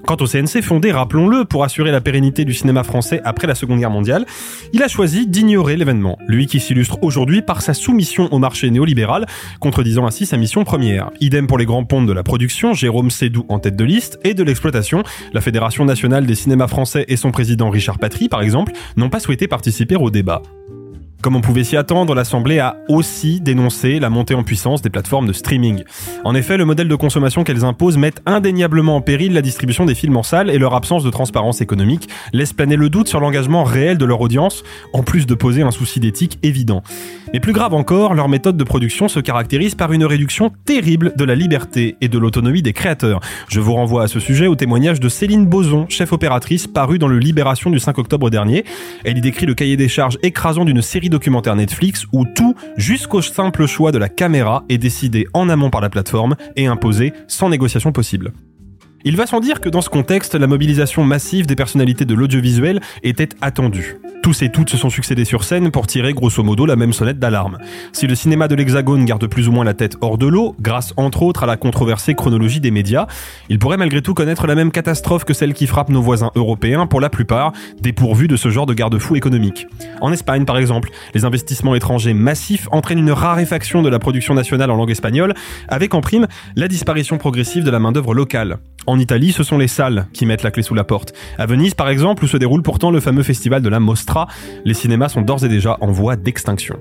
Quant 0.07 0.17
au 0.21 0.27
CNC 0.27 0.63
fondé, 0.63 0.93
rappelons-le, 0.93 1.45
pour 1.45 1.65
assurer 1.65 1.91
la 1.91 2.01
pérennité 2.01 2.45
du 2.45 2.55
cinéma 2.55 2.85
français 2.85 3.21
après 3.25 3.49
la 3.49 3.57
Seconde 3.57 3.81
Guerre 3.81 3.91
mondiale, 3.91 4.27
il 4.73 4.83
a 4.85 4.89
choisi 4.89 5.27
d'ignorer 5.27 5.77
l'événement, 5.77 6.19
lui 6.29 6.47
qui 6.47 6.61
s'illustre 6.61 6.99
aujourd'hui 7.03 7.43
par 7.43 7.63
sa 7.63 7.75
soumission 7.75 8.33
au 8.33 8.39
marché 8.39 8.71
néolibéral, 8.71 9.27
contredisant 9.59 10.07
ainsi 10.07 10.25
sa 10.25 10.37
mission 10.37 10.63
première. 10.63 11.11
Idem 11.21 11.49
pour 11.49 11.59
les 11.59 11.67
grands 11.67 11.85
pontes 11.85 12.07
de 12.07 12.13
la 12.13 12.23
production, 12.23 12.73
Jérôme 12.73 13.11
Sédou 13.11 13.45
en 13.49 13.56
tête 13.59 13.77
de 13.77 13.85
liste, 13.85 14.19
et 14.25 14.35
de 14.35 14.43
l'exploitation. 14.43 15.03
La 15.33 15.41
Fédération 15.41 15.85
nationale 15.85 16.27
des 16.27 16.35
cinémas 16.35 16.69
français 16.69 17.05
et 17.09 17.17
son 17.17 17.31
président 17.31 17.71
Richard 17.71 17.99
Patry, 17.99 18.29
par 18.29 18.43
exemple, 18.43 18.73
n'ont 18.97 19.11
pas 19.11 19.21
souhaité 19.21 19.49
participer 19.49 19.97
au 19.97 20.11
débat. 20.11 20.43
Comme 21.23 21.35
on 21.35 21.41
pouvait 21.41 21.65
s'y 21.65 21.77
attendre, 21.77 22.15
l'Assemblée 22.15 22.59
a 22.59 22.77
aussi 22.89 23.41
dénoncé 23.41 23.99
la 23.99 24.11
montée 24.11 24.35
en 24.35 24.45
puissance 24.45 24.83
des 24.83 24.91
plateformes 24.91 25.27
de 25.27 25.33
streaming. 25.33 25.83
En 26.25 26.35
effet, 26.35 26.57
le 26.57 26.65
modèle 26.65 26.89
de 26.89 26.95
consommation 26.95 27.43
qu'elles 27.43 27.65
imposent 27.65 27.97
met 27.97 28.13
indéniablement 28.27 28.97
en 28.97 29.01
péril 29.01 29.33
la 29.33 29.43
distribution 29.43 29.87
des 29.87 29.95
films 29.95 30.17
en 30.17 30.23
salle 30.23 30.51
et 30.51 30.59
leur 30.59 30.75
absence 30.75 31.03
de 31.03 31.11
transparence 31.11 31.61
économique 31.61 32.09
laisse 32.33 32.53
planer 32.53 32.77
le 32.77 32.91
doute 32.91 33.09
sur 33.09 33.19
l'engagement 33.19 33.65
réel 33.65 33.99
de 33.99 34.05
leur 34.05 34.21
audience, 34.21 34.63
en 34.93 35.03
plus 35.03 35.27
de 35.27 35.35
poser 35.35 35.63
un 35.63 35.71
souci 35.71 35.99
d'éthique 35.99 36.39
évident. 36.43 36.83
Mais 37.33 37.41
plus 37.41 37.53
grave 37.53 37.75
encore, 37.75 38.15
leur 38.15 38.29
méthode 38.29 38.57
de 38.57 38.65
production 38.65 39.09
se 39.09 39.19
caractérise 39.19 39.75
par 39.75 39.93
une 39.93 40.05
réduction 40.05 40.53
terrible 40.65 41.13
de 41.17 41.25
la 41.25 41.35
liberté 41.35 41.97
et 42.01 42.09
de 42.09 42.19
l'autonomie 42.19 42.63
des 42.63 42.73
créateurs. 42.73 43.21
Je 43.49 43.59
vous 43.59 43.75
renvoie 43.75 44.05
à 44.05 44.09
ce 44.09 44.21
sujet 44.21 44.47
au 44.47 44.55
témoignage 44.55 45.01
de 45.01 45.09
Céline 45.09 45.47
Boson, 45.47 45.87
chef 45.89 46.13
opératrice, 46.13 46.67
paru 46.69 46.99
dans 46.99 47.09
le 47.09 47.19
Libération 47.19 47.71
du 47.71 47.81
5 47.81 47.99
octobre 47.99 48.31
dernier. 48.31 48.65
Elle 49.05 49.19
y 49.19 49.21
décrit 49.21 49.47
le 49.47 49.55
cahier 49.55 49.77
des 49.77 49.89
charges 49.89 50.19
écrasant 50.23 50.65
d'une 50.65 50.83
série 50.83 51.06
documentaire 51.09 51.57
Netflix 51.57 52.07
où 52.13 52.25
tout, 52.25 52.55
jusqu'au 52.77 53.23
simple 53.23 53.67
choix 53.67 53.93
de 53.93 53.99
la 53.99 54.09
caméra, 54.09 54.65
est 54.69 54.79
décidé 54.79 55.27
en 55.35 55.49
amont 55.49 55.71
par 55.71 55.81
la 55.81 55.91
plateforme 55.91 56.37
et 56.57 56.67
imposé 56.67 57.13
sans 57.29 57.49
négociation 57.49 57.93
possible. 57.93 58.33
Il 59.05 59.17
va 59.17 59.27
sans 59.27 59.41
dire 59.41 59.61
que 59.61 59.69
dans 59.69 59.83
ce 59.83 59.89
contexte, 59.89 60.35
la 60.35 60.47
mobilisation 60.47 61.05
massive 61.05 61.47
des 61.47 61.55
personnalités 61.55 62.05
de 62.05 62.15
l'audiovisuel 62.15 62.81
était 63.05 63.29
attendue. 63.41 63.99
Tous 64.23 64.43
et 64.43 64.51
toutes 64.51 64.71
se 64.71 64.77
sont 64.77 64.91
succédés 64.91 65.25
sur 65.25 65.45
scène 65.45 65.71
pour 65.71 65.87
tirer 65.87 66.13
grosso 66.13 66.43
modo 66.43 66.67
la 66.67 66.75
même 66.75 66.93
sonnette 66.93 67.21
d'alarme. 67.21 67.59
Si 67.93 68.09
le 68.09 68.17
cinéma 68.17 68.49
de 68.49 68.57
l'Hexagone 68.57 69.05
garde 69.05 69.27
plus 69.29 69.49
ou 69.49 69.53
moins 69.53 69.65
la 69.65 69.75
tête 69.75 69.97
hors 70.01 70.19
de 70.19 70.27
l'eau, 70.27 70.57
grâce 70.61 70.93
entre 70.97 71.23
autres 71.23 71.45
à 71.45 71.47
la 71.47 71.57
controversée 71.57 72.15
chronologie 72.15 72.59
des 72.59 72.73
médias, 72.73 73.07
il 73.49 73.61
pourrait 73.61 73.77
malgré 73.77 74.03
tout 74.03 74.15
connaître 74.15 74.49
la 74.49 74.57
même 74.57 74.73
catastrophe 74.73 75.25
que 75.25 75.33
celle 75.33 75.55
qui 75.55 75.69
frappe 75.69 75.91
nos 75.91 76.03
voisins 76.03 76.33
européens, 76.35 76.87
pour 76.87 77.01
la 77.01 77.09
plupart 77.09 77.53
dépourvus 77.81 78.27
de 78.27 78.37
ce 78.37 78.51
genre 78.51 78.67
de 78.67 78.75
garde-fou 78.75 79.15
économique. 79.15 79.69
En 80.01 80.13
Espagne 80.13 80.45
par 80.45 80.59
exemple, 80.59 80.91
les 81.15 81.25
investissements 81.25 81.75
étrangers 81.75 82.15
massifs 82.15 82.67
entraînent 82.73 82.99
une 82.99 83.13
raréfaction 83.13 83.83
de 83.83 83.89
la 83.89 83.99
production 83.99 84.35
nationale 84.35 84.71
en 84.71 84.77
langue 84.77 84.91
espagnole, 84.91 85.35
avec 85.69 85.95
en 85.95 86.01
prime 86.01 86.27
la 86.57 86.67
disparition 86.69 87.19
progressive 87.19 87.65
de 87.65 87.71
la 87.71 87.79
main-d'œuvre 87.79 88.15
locale. 88.15 88.59
En 88.89 89.01
Italie, 89.01 89.33
ce 89.33 89.43
sont 89.43 89.59
les 89.59 89.67
salles 89.67 90.07
qui 90.13 90.27
mettent 90.27 90.45
la 90.45 90.53
clé 90.53 90.63
sous 90.63 90.75
la 90.75 90.85
porte. 90.85 91.13
À 91.39 91.47
Venise, 91.47 91.75
par 91.75 91.89
exemple, 91.89 92.25
où 92.25 92.29
se 92.29 92.37
déroule 92.37 92.63
pourtant 92.63 92.93
le 92.93 93.01
fameux 93.01 93.25
festival 93.25 93.61
de 93.61 93.69
la 93.69 93.81
Mostra, 93.81 94.06
les 94.65 94.75
cinémas 94.75 95.09
sont 95.09 95.23
d'ores 95.23 95.45
et 95.45 95.49
déjà 95.49 95.77
en 95.81 95.91
voie 95.91 96.17
d'extinction. 96.17 96.79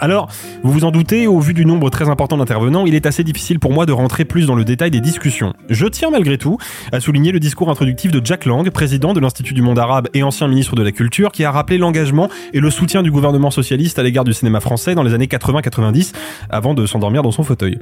Alors, 0.00 0.28
vous 0.62 0.72
vous 0.72 0.84
en 0.84 0.90
doutez, 0.90 1.26
au 1.26 1.40
vu 1.40 1.52
du 1.52 1.66
nombre 1.66 1.90
très 1.90 2.08
important 2.08 2.38
d'intervenants, 2.38 2.86
il 2.86 2.94
est 2.94 3.04
assez 3.04 3.22
difficile 3.22 3.58
pour 3.58 3.70
moi 3.70 3.84
de 3.84 3.92
rentrer 3.92 4.24
plus 4.24 4.46
dans 4.46 4.54
le 4.54 4.64
détail 4.64 4.90
des 4.90 5.02
discussions. 5.02 5.52
Je 5.68 5.86
tiens 5.86 6.10
malgré 6.10 6.38
tout 6.38 6.56
à 6.90 7.00
souligner 7.00 7.32
le 7.32 7.38
discours 7.38 7.68
introductif 7.68 8.10
de 8.10 8.24
Jack 8.24 8.46
Lang, 8.46 8.68
président 8.70 9.12
de 9.12 9.20
l'Institut 9.20 9.52
du 9.52 9.60
monde 9.60 9.78
arabe 9.78 10.08
et 10.14 10.22
ancien 10.22 10.48
ministre 10.48 10.74
de 10.74 10.82
la 10.82 10.90
Culture, 10.90 11.32
qui 11.32 11.44
a 11.44 11.50
rappelé 11.50 11.76
l'engagement 11.76 12.30
et 12.54 12.60
le 12.60 12.70
soutien 12.70 13.02
du 13.02 13.10
gouvernement 13.10 13.50
socialiste 13.50 13.98
à 13.98 14.02
l'égard 14.02 14.24
du 14.24 14.32
cinéma 14.32 14.60
français 14.60 14.94
dans 14.94 15.02
les 15.02 15.12
années 15.12 15.26
80-90, 15.26 16.14
avant 16.48 16.72
de 16.72 16.86
s'endormir 16.86 17.22
dans 17.22 17.30
son 17.30 17.42
fauteuil. 17.42 17.78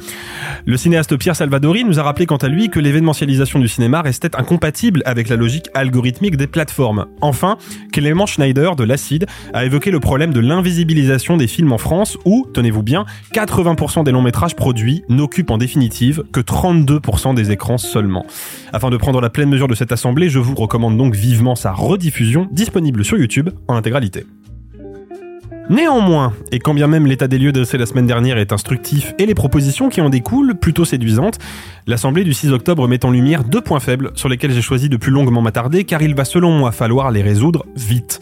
Le 0.66 0.76
cinéaste 0.76 1.16
Pierre 1.16 1.36
Salvadori 1.36 1.84
nous 1.84 2.00
a 2.00 2.02
rappelé 2.02 2.26
quant 2.26 2.36
à 2.36 2.48
lui 2.48 2.68
que 2.68 2.80
l'événementialisation 2.80 3.60
du 3.60 3.68
cinéma 3.68 4.02
restait 4.02 4.34
incompatible 4.34 5.02
avec 5.04 5.28
la 5.28 5.36
logique 5.36 5.68
algorithmique 5.72 6.36
des 6.36 6.48
plateformes. 6.48 7.06
Enfin, 7.20 7.58
Clément 7.92 8.26
Schneider 8.26 8.74
de 8.74 8.82
l'Acide 8.82 9.26
a 9.54 9.64
évoqué 9.64 9.92
le 9.92 10.00
problème 10.00 10.32
de 10.32 10.40
l'invisibilisation 10.40 11.36
des 11.36 11.46
films 11.46 11.72
en 11.72 11.78
France 11.78 12.07
où, 12.24 12.46
tenez-vous 12.54 12.82
bien, 12.82 13.04
80% 13.34 14.04
des 14.04 14.12
longs 14.12 14.22
métrages 14.22 14.56
produits 14.56 15.02
n'occupent 15.08 15.50
en 15.50 15.58
définitive 15.58 16.24
que 16.32 16.40
32% 16.40 17.34
des 17.34 17.50
écrans 17.50 17.78
seulement. 17.78 18.24
Afin 18.72 18.90
de 18.90 18.96
prendre 18.96 19.20
la 19.20 19.30
pleine 19.30 19.48
mesure 19.48 19.68
de 19.68 19.74
cette 19.74 19.92
assemblée, 19.92 20.28
je 20.28 20.38
vous 20.38 20.54
recommande 20.54 20.96
donc 20.96 21.14
vivement 21.14 21.56
sa 21.56 21.72
rediffusion 21.72 22.48
disponible 22.50 23.04
sur 23.04 23.18
YouTube 23.18 23.50
en 23.68 23.74
intégralité. 23.74 24.24
Néanmoins, 25.70 26.32
et 26.50 26.60
quand 26.60 26.72
bien 26.72 26.86
même 26.86 27.06
l'état 27.06 27.28
des 27.28 27.38
lieux 27.38 27.52
dressé 27.52 27.76
la 27.76 27.84
semaine 27.84 28.06
dernière 28.06 28.38
est 28.38 28.52
instructif 28.52 29.12
et 29.18 29.26
les 29.26 29.34
propositions 29.34 29.90
qui 29.90 30.00
en 30.00 30.08
découlent 30.08 30.54
plutôt 30.54 30.86
séduisantes, 30.86 31.38
l'Assemblée 31.86 32.24
du 32.24 32.32
6 32.32 32.52
octobre 32.52 32.88
met 32.88 33.04
en 33.04 33.10
lumière 33.10 33.44
deux 33.44 33.60
points 33.60 33.80
faibles 33.80 34.12
sur 34.14 34.30
lesquels 34.30 34.52
j'ai 34.52 34.62
choisi 34.62 34.88
de 34.88 34.96
plus 34.96 35.12
longuement 35.12 35.42
m'attarder 35.42 35.84
car 35.84 36.00
il 36.00 36.14
va 36.14 36.24
selon 36.24 36.52
moi 36.52 36.72
falloir 36.72 37.10
les 37.10 37.20
résoudre 37.20 37.66
vite. 37.76 38.20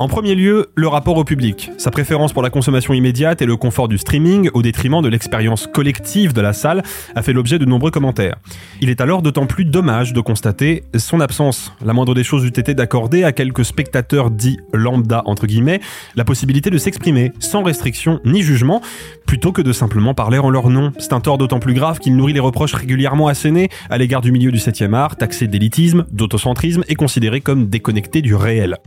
En 0.00 0.08
premier 0.08 0.34
lieu, 0.34 0.70
le 0.76 0.88
rapport 0.88 1.18
au 1.18 1.24
public. 1.24 1.72
Sa 1.76 1.90
préférence 1.90 2.32
pour 2.32 2.40
la 2.40 2.48
consommation 2.48 2.94
immédiate 2.94 3.42
et 3.42 3.44
le 3.44 3.58
confort 3.58 3.86
du 3.86 3.98
streaming, 3.98 4.48
au 4.54 4.62
détriment 4.62 5.02
de 5.02 5.10
l'expérience 5.10 5.66
collective 5.66 6.32
de 6.32 6.40
la 6.40 6.54
salle, 6.54 6.82
a 7.14 7.20
fait 7.20 7.34
l'objet 7.34 7.58
de 7.58 7.66
nombreux 7.66 7.90
commentaires. 7.90 8.36
Il 8.80 8.88
est 8.88 9.02
alors 9.02 9.20
d'autant 9.20 9.44
plus 9.44 9.66
dommage 9.66 10.14
de 10.14 10.22
constater 10.22 10.84
son 10.96 11.20
absence. 11.20 11.74
La 11.84 11.92
moindre 11.92 12.14
des 12.14 12.24
choses 12.24 12.46
eût 12.46 12.58
été 12.58 12.72
d'accorder 12.72 13.24
à 13.24 13.32
quelques 13.32 13.62
spectateurs 13.62 14.30
dits 14.30 14.56
lambda, 14.72 15.20
entre 15.26 15.46
guillemets, 15.46 15.80
la 16.16 16.24
possibilité 16.24 16.70
de 16.70 16.78
s'exprimer, 16.78 17.32
sans 17.38 17.62
restriction 17.62 18.20
ni 18.24 18.40
jugement, 18.40 18.80
plutôt 19.26 19.52
que 19.52 19.60
de 19.60 19.74
simplement 19.74 20.14
parler 20.14 20.38
en 20.38 20.48
leur 20.48 20.70
nom. 20.70 20.92
C'est 20.96 21.12
un 21.12 21.20
tort 21.20 21.36
d'autant 21.36 21.60
plus 21.60 21.74
grave 21.74 21.98
qu'il 21.98 22.16
nourrit 22.16 22.32
les 22.32 22.40
reproches 22.40 22.72
régulièrement 22.72 23.28
assénés 23.28 23.68
à 23.90 23.98
l'égard 23.98 24.22
du 24.22 24.32
milieu 24.32 24.50
du 24.50 24.60
7e 24.60 24.94
art, 24.94 25.16
taxé 25.16 25.46
d'élitisme, 25.46 26.06
d'autocentrisme 26.10 26.84
et 26.88 26.94
considéré 26.94 27.42
comme 27.42 27.66
déconnecté 27.66 28.22
du 28.22 28.34
réel. 28.34 28.78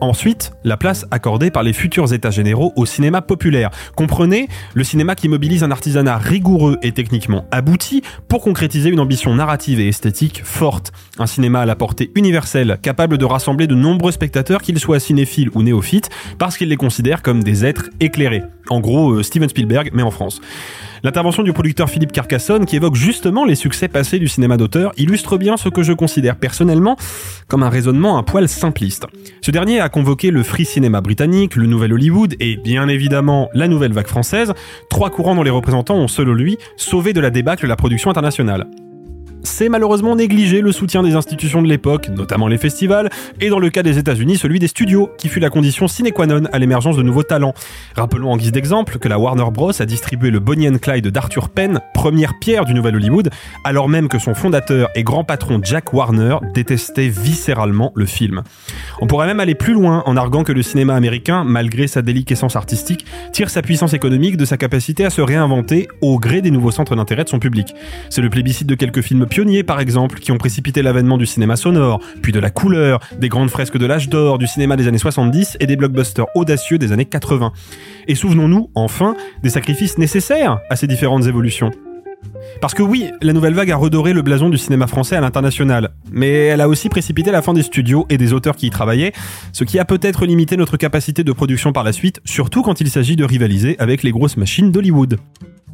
Ensuite, 0.00 0.52
la 0.64 0.76
place 0.76 1.06
accordée 1.10 1.50
par 1.50 1.62
les 1.62 1.72
futurs 1.72 2.12
états 2.12 2.30
généraux 2.30 2.72
au 2.76 2.86
cinéma 2.86 3.22
populaire. 3.22 3.70
Comprenez, 3.96 4.48
le 4.74 4.84
cinéma 4.84 5.14
qui 5.14 5.28
mobilise 5.28 5.64
un 5.64 5.70
artisanat 5.70 6.18
rigoureux 6.18 6.78
et 6.82 6.92
techniquement 6.92 7.46
abouti 7.50 8.02
pour 8.28 8.42
concrétiser 8.42 8.90
une 8.90 9.00
ambition 9.00 9.34
narrative 9.34 9.80
et 9.80 9.88
esthétique 9.88 10.42
forte. 10.44 10.92
Un 11.18 11.26
cinéma 11.26 11.60
à 11.60 11.66
la 11.66 11.76
portée 11.76 12.10
universelle, 12.14 12.78
capable 12.82 13.18
de 13.18 13.24
rassembler 13.24 13.66
de 13.66 13.74
nombreux 13.74 14.12
spectateurs, 14.12 14.62
qu'ils 14.62 14.78
soient 14.78 15.00
cinéphiles 15.00 15.50
ou 15.54 15.62
néophytes, 15.62 16.10
parce 16.38 16.56
qu'il 16.56 16.68
les 16.68 16.76
considère 16.76 17.22
comme 17.22 17.42
des 17.42 17.64
êtres 17.64 17.90
éclairés. 18.00 18.42
En 18.68 18.80
gros, 18.80 19.12
euh, 19.12 19.22
Steven 19.22 19.48
Spielberg, 19.48 19.90
mais 19.92 20.02
en 20.02 20.10
France. 20.10 20.40
L'intervention 21.06 21.44
du 21.44 21.52
producteur 21.52 21.88
Philippe 21.88 22.10
Carcassonne, 22.10 22.66
qui 22.66 22.74
évoque 22.74 22.96
justement 22.96 23.44
les 23.44 23.54
succès 23.54 23.86
passés 23.86 24.18
du 24.18 24.26
cinéma 24.26 24.56
d'auteur, 24.56 24.90
illustre 24.96 25.38
bien 25.38 25.56
ce 25.56 25.68
que 25.68 25.84
je 25.84 25.92
considère 25.92 26.34
personnellement 26.34 26.96
comme 27.46 27.62
un 27.62 27.68
raisonnement 27.68 28.18
un 28.18 28.24
poil 28.24 28.48
simpliste. 28.48 29.06
Ce 29.40 29.52
dernier 29.52 29.78
a 29.78 29.88
convoqué 29.88 30.32
le 30.32 30.42
free 30.42 30.64
cinéma 30.64 31.00
britannique, 31.00 31.54
le 31.54 31.66
nouvel 31.66 31.92
Hollywood 31.92 32.34
et 32.40 32.56
bien 32.56 32.88
évidemment 32.88 33.48
la 33.54 33.68
nouvelle 33.68 33.92
vague 33.92 34.08
française, 34.08 34.52
trois 34.90 35.10
courants 35.10 35.36
dont 35.36 35.44
les 35.44 35.50
représentants 35.50 35.94
ont 35.94 36.08
selon 36.08 36.34
lui 36.34 36.58
sauvé 36.76 37.12
de 37.12 37.20
la 37.20 37.30
débâcle 37.30 37.68
la 37.68 37.76
production 37.76 38.10
internationale. 38.10 38.66
C'est 39.46 39.68
malheureusement 39.68 40.16
négliger 40.16 40.60
le 40.60 40.72
soutien 40.72 41.02
des 41.02 41.14
institutions 41.14 41.62
de 41.62 41.68
l'époque, 41.68 42.08
notamment 42.08 42.48
les 42.48 42.58
festivals, 42.58 43.08
et 43.40 43.48
dans 43.48 43.58
le 43.58 43.70
cas 43.70 43.82
des 43.82 43.96
États-Unis, 43.98 44.36
celui 44.36 44.58
des 44.58 44.66
studios, 44.66 45.10
qui 45.18 45.28
fut 45.28 45.40
la 45.40 45.50
condition 45.50 45.88
sine 45.88 46.10
qua 46.12 46.26
non 46.26 46.42
à 46.52 46.58
l'émergence 46.58 46.96
de 46.96 47.02
nouveaux 47.02 47.22
talents. 47.22 47.54
Rappelons 47.94 48.32
en 48.32 48.36
guise 48.36 48.52
d'exemple 48.52 48.98
que 48.98 49.08
la 49.08 49.18
Warner 49.18 49.50
Bros. 49.52 49.70
a 49.80 49.86
distribué 49.86 50.30
le 50.30 50.40
Bonnie 50.40 50.68
and 50.68 50.78
Clyde 50.78 51.08
d'Arthur 51.08 51.48
Penn, 51.48 51.80
première 51.94 52.38
pierre 52.38 52.64
du 52.64 52.74
nouvel 52.74 52.96
Hollywood, 52.96 53.30
alors 53.64 53.88
même 53.88 54.08
que 54.08 54.18
son 54.18 54.34
fondateur 54.34 54.88
et 54.94 55.04
grand 55.04 55.24
patron 55.24 55.60
Jack 55.62 55.92
Warner 55.92 56.38
détestait 56.52 57.08
viscéralement 57.08 57.92
le 57.94 58.06
film. 58.06 58.42
On 59.00 59.06
pourrait 59.06 59.26
même 59.26 59.40
aller 59.40 59.54
plus 59.54 59.74
loin 59.74 60.02
en 60.06 60.16
arguant 60.16 60.44
que 60.44 60.52
le 60.52 60.62
cinéma 60.62 60.94
américain, 60.94 61.44
malgré 61.44 61.86
sa 61.86 62.02
déliquescence 62.02 62.56
artistique, 62.56 63.06
tire 63.32 63.50
sa 63.50 63.62
puissance 63.62 63.94
économique 63.94 64.36
de 64.36 64.44
sa 64.44 64.56
capacité 64.56 65.04
à 65.04 65.10
se 65.10 65.20
réinventer 65.20 65.88
au 66.00 66.18
gré 66.18 66.42
des 66.42 66.50
nouveaux 66.50 66.70
centres 66.72 66.96
d'intérêt 66.96 67.24
de 67.24 67.28
son 67.28 67.38
public. 67.38 67.74
C'est 68.10 68.22
le 68.22 68.30
plébiscite 68.30 68.66
de 68.66 68.74
quelques 68.74 69.02
films 69.02 69.26
pionniers, 69.36 69.64
par 69.64 69.80
exemple, 69.80 70.18
qui 70.18 70.32
ont 70.32 70.38
précipité 70.38 70.80
l'avènement 70.80 71.18
du 71.18 71.26
cinéma 71.26 71.56
sonore, 71.56 72.00
puis 72.22 72.32
de 72.32 72.40
la 72.40 72.48
couleur, 72.48 73.00
des 73.20 73.28
grandes 73.28 73.50
fresques 73.50 73.76
de 73.76 73.84
l'âge 73.84 74.08
d'or, 74.08 74.38
du 74.38 74.46
cinéma 74.46 74.76
des 74.76 74.88
années 74.88 74.96
70 74.96 75.58
et 75.60 75.66
des 75.66 75.76
blockbusters 75.76 76.24
audacieux 76.34 76.78
des 76.78 76.90
années 76.90 77.04
80. 77.04 77.52
Et 78.08 78.14
souvenons-nous, 78.14 78.70
enfin, 78.74 79.14
des 79.42 79.50
sacrifices 79.50 79.98
nécessaires 79.98 80.60
à 80.70 80.76
ces 80.76 80.86
différentes 80.86 81.26
évolutions. 81.26 81.70
Parce 82.62 82.72
que 82.72 82.82
oui, 82.82 83.10
la 83.20 83.34
nouvelle 83.34 83.52
vague 83.52 83.70
a 83.70 83.76
redoré 83.76 84.14
le 84.14 84.22
blason 84.22 84.48
du 84.48 84.56
cinéma 84.56 84.86
français 84.86 85.16
à 85.16 85.20
l'international, 85.20 85.90
mais 86.10 86.46
elle 86.46 86.62
a 86.62 86.68
aussi 86.70 86.88
précipité 86.88 87.30
la 87.30 87.42
fin 87.42 87.52
des 87.52 87.62
studios 87.62 88.06
et 88.08 88.16
des 88.16 88.32
auteurs 88.32 88.56
qui 88.56 88.68
y 88.68 88.70
travaillaient, 88.70 89.12
ce 89.52 89.64
qui 89.64 89.78
a 89.78 89.84
peut-être 89.84 90.24
limité 90.24 90.56
notre 90.56 90.78
capacité 90.78 91.24
de 91.24 91.32
production 91.32 91.74
par 91.74 91.84
la 91.84 91.92
suite, 91.92 92.22
surtout 92.24 92.62
quand 92.62 92.80
il 92.80 92.88
s'agit 92.88 93.16
de 93.16 93.24
rivaliser 93.24 93.76
avec 93.78 94.02
les 94.02 94.12
grosses 94.12 94.38
machines 94.38 94.72
d'Hollywood. 94.72 95.18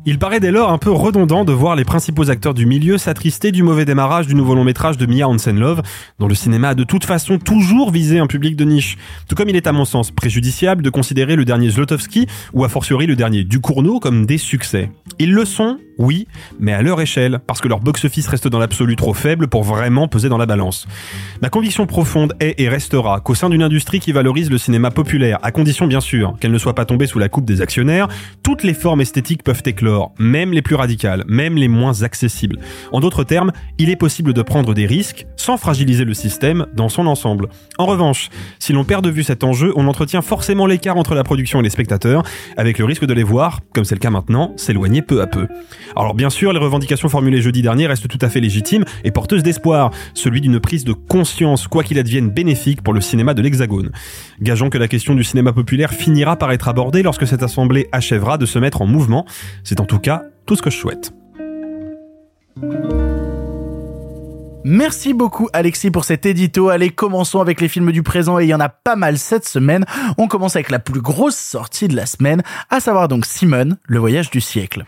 Il 0.04 0.18
paraît 0.18 0.40
dès 0.40 0.50
lors 0.50 0.72
un 0.72 0.78
peu 0.78 0.90
redondant 0.90 1.44
de 1.44 1.52
voir 1.52 1.76
les 1.76 1.84
principaux 1.84 2.28
acteurs 2.28 2.54
du 2.54 2.66
milieu 2.66 2.98
s'attrister 2.98 3.52
du 3.52 3.62
mauvais 3.62 3.84
démarrage 3.84 4.26
du 4.26 4.34
nouveau 4.34 4.56
long 4.56 4.64
métrage 4.64 4.96
de 4.96 5.06
Mia 5.06 5.28
Hansen-Love, 5.28 5.82
dont 6.18 6.26
le 6.26 6.34
cinéma 6.34 6.70
a 6.70 6.74
de 6.74 6.82
toute 6.82 7.04
façon 7.04 7.38
toujours 7.38 7.92
visé 7.92 8.18
un 8.18 8.26
public 8.26 8.56
de 8.56 8.64
niche. 8.64 8.98
Tout 9.28 9.36
comme 9.36 9.48
il 9.48 9.54
est 9.54 9.68
à 9.68 9.72
mon 9.72 9.84
sens 9.84 10.10
préjudiciable 10.10 10.82
de 10.82 10.90
considérer 10.90 11.36
le 11.36 11.44
dernier 11.44 11.70
Zlotowski 11.70 12.26
ou 12.52 12.64
a 12.64 12.68
fortiori 12.68 13.06
le 13.06 13.14
dernier 13.14 13.44
Ducournau 13.44 14.00
comme 14.00 14.26
des 14.26 14.38
succès. 14.38 14.90
Ils 15.20 15.32
le 15.32 15.44
sont, 15.44 15.78
oui, 15.98 16.26
mais 16.58 16.72
à 16.72 16.82
leur 16.82 17.00
échelle, 17.00 17.38
parce 17.46 17.60
que 17.60 17.68
leur 17.68 17.78
box-office 17.78 18.26
reste 18.26 18.48
dans 18.48 18.58
l'absolu 18.58 18.96
trop 18.96 19.14
faible 19.14 19.46
pour 19.46 19.62
vraiment 19.62 20.08
peser 20.08 20.28
dans 20.28 20.38
la 20.38 20.46
balance. 20.46 20.88
Ma 21.42 21.48
conviction 21.48 21.86
profonde 21.86 22.34
est 22.40 22.60
et 22.60 22.68
restera 22.68 23.20
qu'au 23.20 23.36
sein 23.36 23.50
d'une 23.50 23.62
industrie 23.62 24.00
qui 24.00 24.10
valorise 24.10 24.50
le 24.50 24.58
cinéma 24.58 24.90
populaire, 24.90 25.38
à 25.42 25.52
condition 25.52 25.86
bien 25.86 26.00
sûr 26.00 26.34
qu'elle 26.40 26.50
ne 26.50 26.58
soit 26.58 26.74
pas 26.74 26.86
tombée 26.86 27.06
sous 27.06 27.20
la 27.20 27.28
coupe 27.28 27.44
des 27.44 27.60
actionnaires, 27.60 28.08
toutes 28.42 28.64
les 28.64 28.74
formes 28.74 29.00
esthétiques 29.00 29.44
peuvent 29.44 29.62
éclore, 29.64 29.91
même 30.18 30.52
les 30.52 30.62
plus 30.62 30.74
radicales, 30.74 31.24
même 31.26 31.56
les 31.56 31.68
moins 31.68 32.02
accessibles. 32.02 32.58
En 32.92 33.00
d'autres 33.00 33.24
termes, 33.24 33.52
il 33.78 33.90
est 33.90 33.96
possible 33.96 34.32
de 34.32 34.42
prendre 34.42 34.74
des 34.74 34.86
risques 34.86 35.26
sans 35.36 35.56
fragiliser 35.56 36.04
le 36.04 36.14
système 36.14 36.66
dans 36.74 36.88
son 36.88 37.06
ensemble. 37.06 37.48
En 37.78 37.86
revanche, 37.86 38.28
si 38.58 38.72
l'on 38.72 38.84
perd 38.84 39.04
de 39.04 39.10
vue 39.10 39.24
cet 39.24 39.44
enjeu, 39.44 39.72
on 39.76 39.86
entretient 39.88 40.22
forcément 40.22 40.66
l'écart 40.66 40.96
entre 40.96 41.14
la 41.14 41.24
production 41.24 41.60
et 41.60 41.62
les 41.62 41.70
spectateurs, 41.70 42.22
avec 42.56 42.78
le 42.78 42.84
risque 42.84 43.04
de 43.04 43.14
les 43.14 43.22
voir, 43.22 43.60
comme 43.74 43.84
c'est 43.84 43.94
le 43.94 44.00
cas 44.00 44.10
maintenant, 44.10 44.52
s'éloigner 44.56 45.02
peu 45.02 45.20
à 45.20 45.26
peu. 45.26 45.48
Alors 45.96 46.14
bien 46.14 46.30
sûr, 46.30 46.52
les 46.52 46.58
revendications 46.58 47.08
formulées 47.08 47.42
jeudi 47.42 47.62
dernier 47.62 47.86
restent 47.86 48.08
tout 48.08 48.18
à 48.20 48.28
fait 48.28 48.40
légitimes 48.40 48.84
et 49.04 49.10
porteuses 49.10 49.42
d'espoir, 49.42 49.90
celui 50.14 50.40
d'une 50.40 50.60
prise 50.60 50.84
de 50.84 50.92
conscience, 50.92 51.66
quoi 51.66 51.82
qu'il 51.82 51.98
advienne 51.98 52.30
bénéfique 52.30 52.82
pour 52.82 52.94
le 52.94 53.00
cinéma 53.00 53.34
de 53.34 53.42
l'Hexagone. 53.42 53.90
Gageons 54.40 54.70
que 54.70 54.78
la 54.78 54.88
question 54.88 55.14
du 55.14 55.24
cinéma 55.24 55.52
populaire 55.52 55.92
finira 55.92 56.36
par 56.36 56.52
être 56.52 56.68
abordée 56.68 57.02
lorsque 57.02 57.26
cette 57.26 57.42
assemblée 57.42 57.88
achèvera 57.92 58.38
de 58.38 58.46
se 58.46 58.58
mettre 58.58 58.82
en 58.82 58.86
mouvement. 58.86 59.26
En 59.82 59.84
tout 59.84 59.98
cas 59.98 60.22
tout 60.46 60.54
ce 60.54 60.62
que 60.62 60.70
je 60.70 60.76
souhaite. 60.76 61.12
Merci 64.64 65.12
beaucoup 65.12 65.48
Alexis 65.52 65.90
pour 65.90 66.04
cet 66.04 66.24
édito. 66.24 66.68
Allez, 66.68 66.90
commençons 66.90 67.40
avec 67.40 67.60
les 67.60 67.66
films 67.66 67.90
du 67.90 68.04
présent 68.04 68.38
et 68.38 68.44
il 68.44 68.48
y 68.48 68.54
en 68.54 68.60
a 68.60 68.68
pas 68.68 68.94
mal 68.94 69.18
cette 69.18 69.46
semaine. 69.46 69.84
On 70.18 70.28
commence 70.28 70.54
avec 70.54 70.70
la 70.70 70.78
plus 70.78 71.00
grosse 71.00 71.36
sortie 71.36 71.88
de 71.88 71.96
la 71.96 72.06
semaine, 72.06 72.42
à 72.70 72.78
savoir 72.78 73.08
donc 73.08 73.26
Simone, 73.26 73.76
le 73.86 73.98
voyage 73.98 74.30
du 74.30 74.40
siècle. 74.40 74.84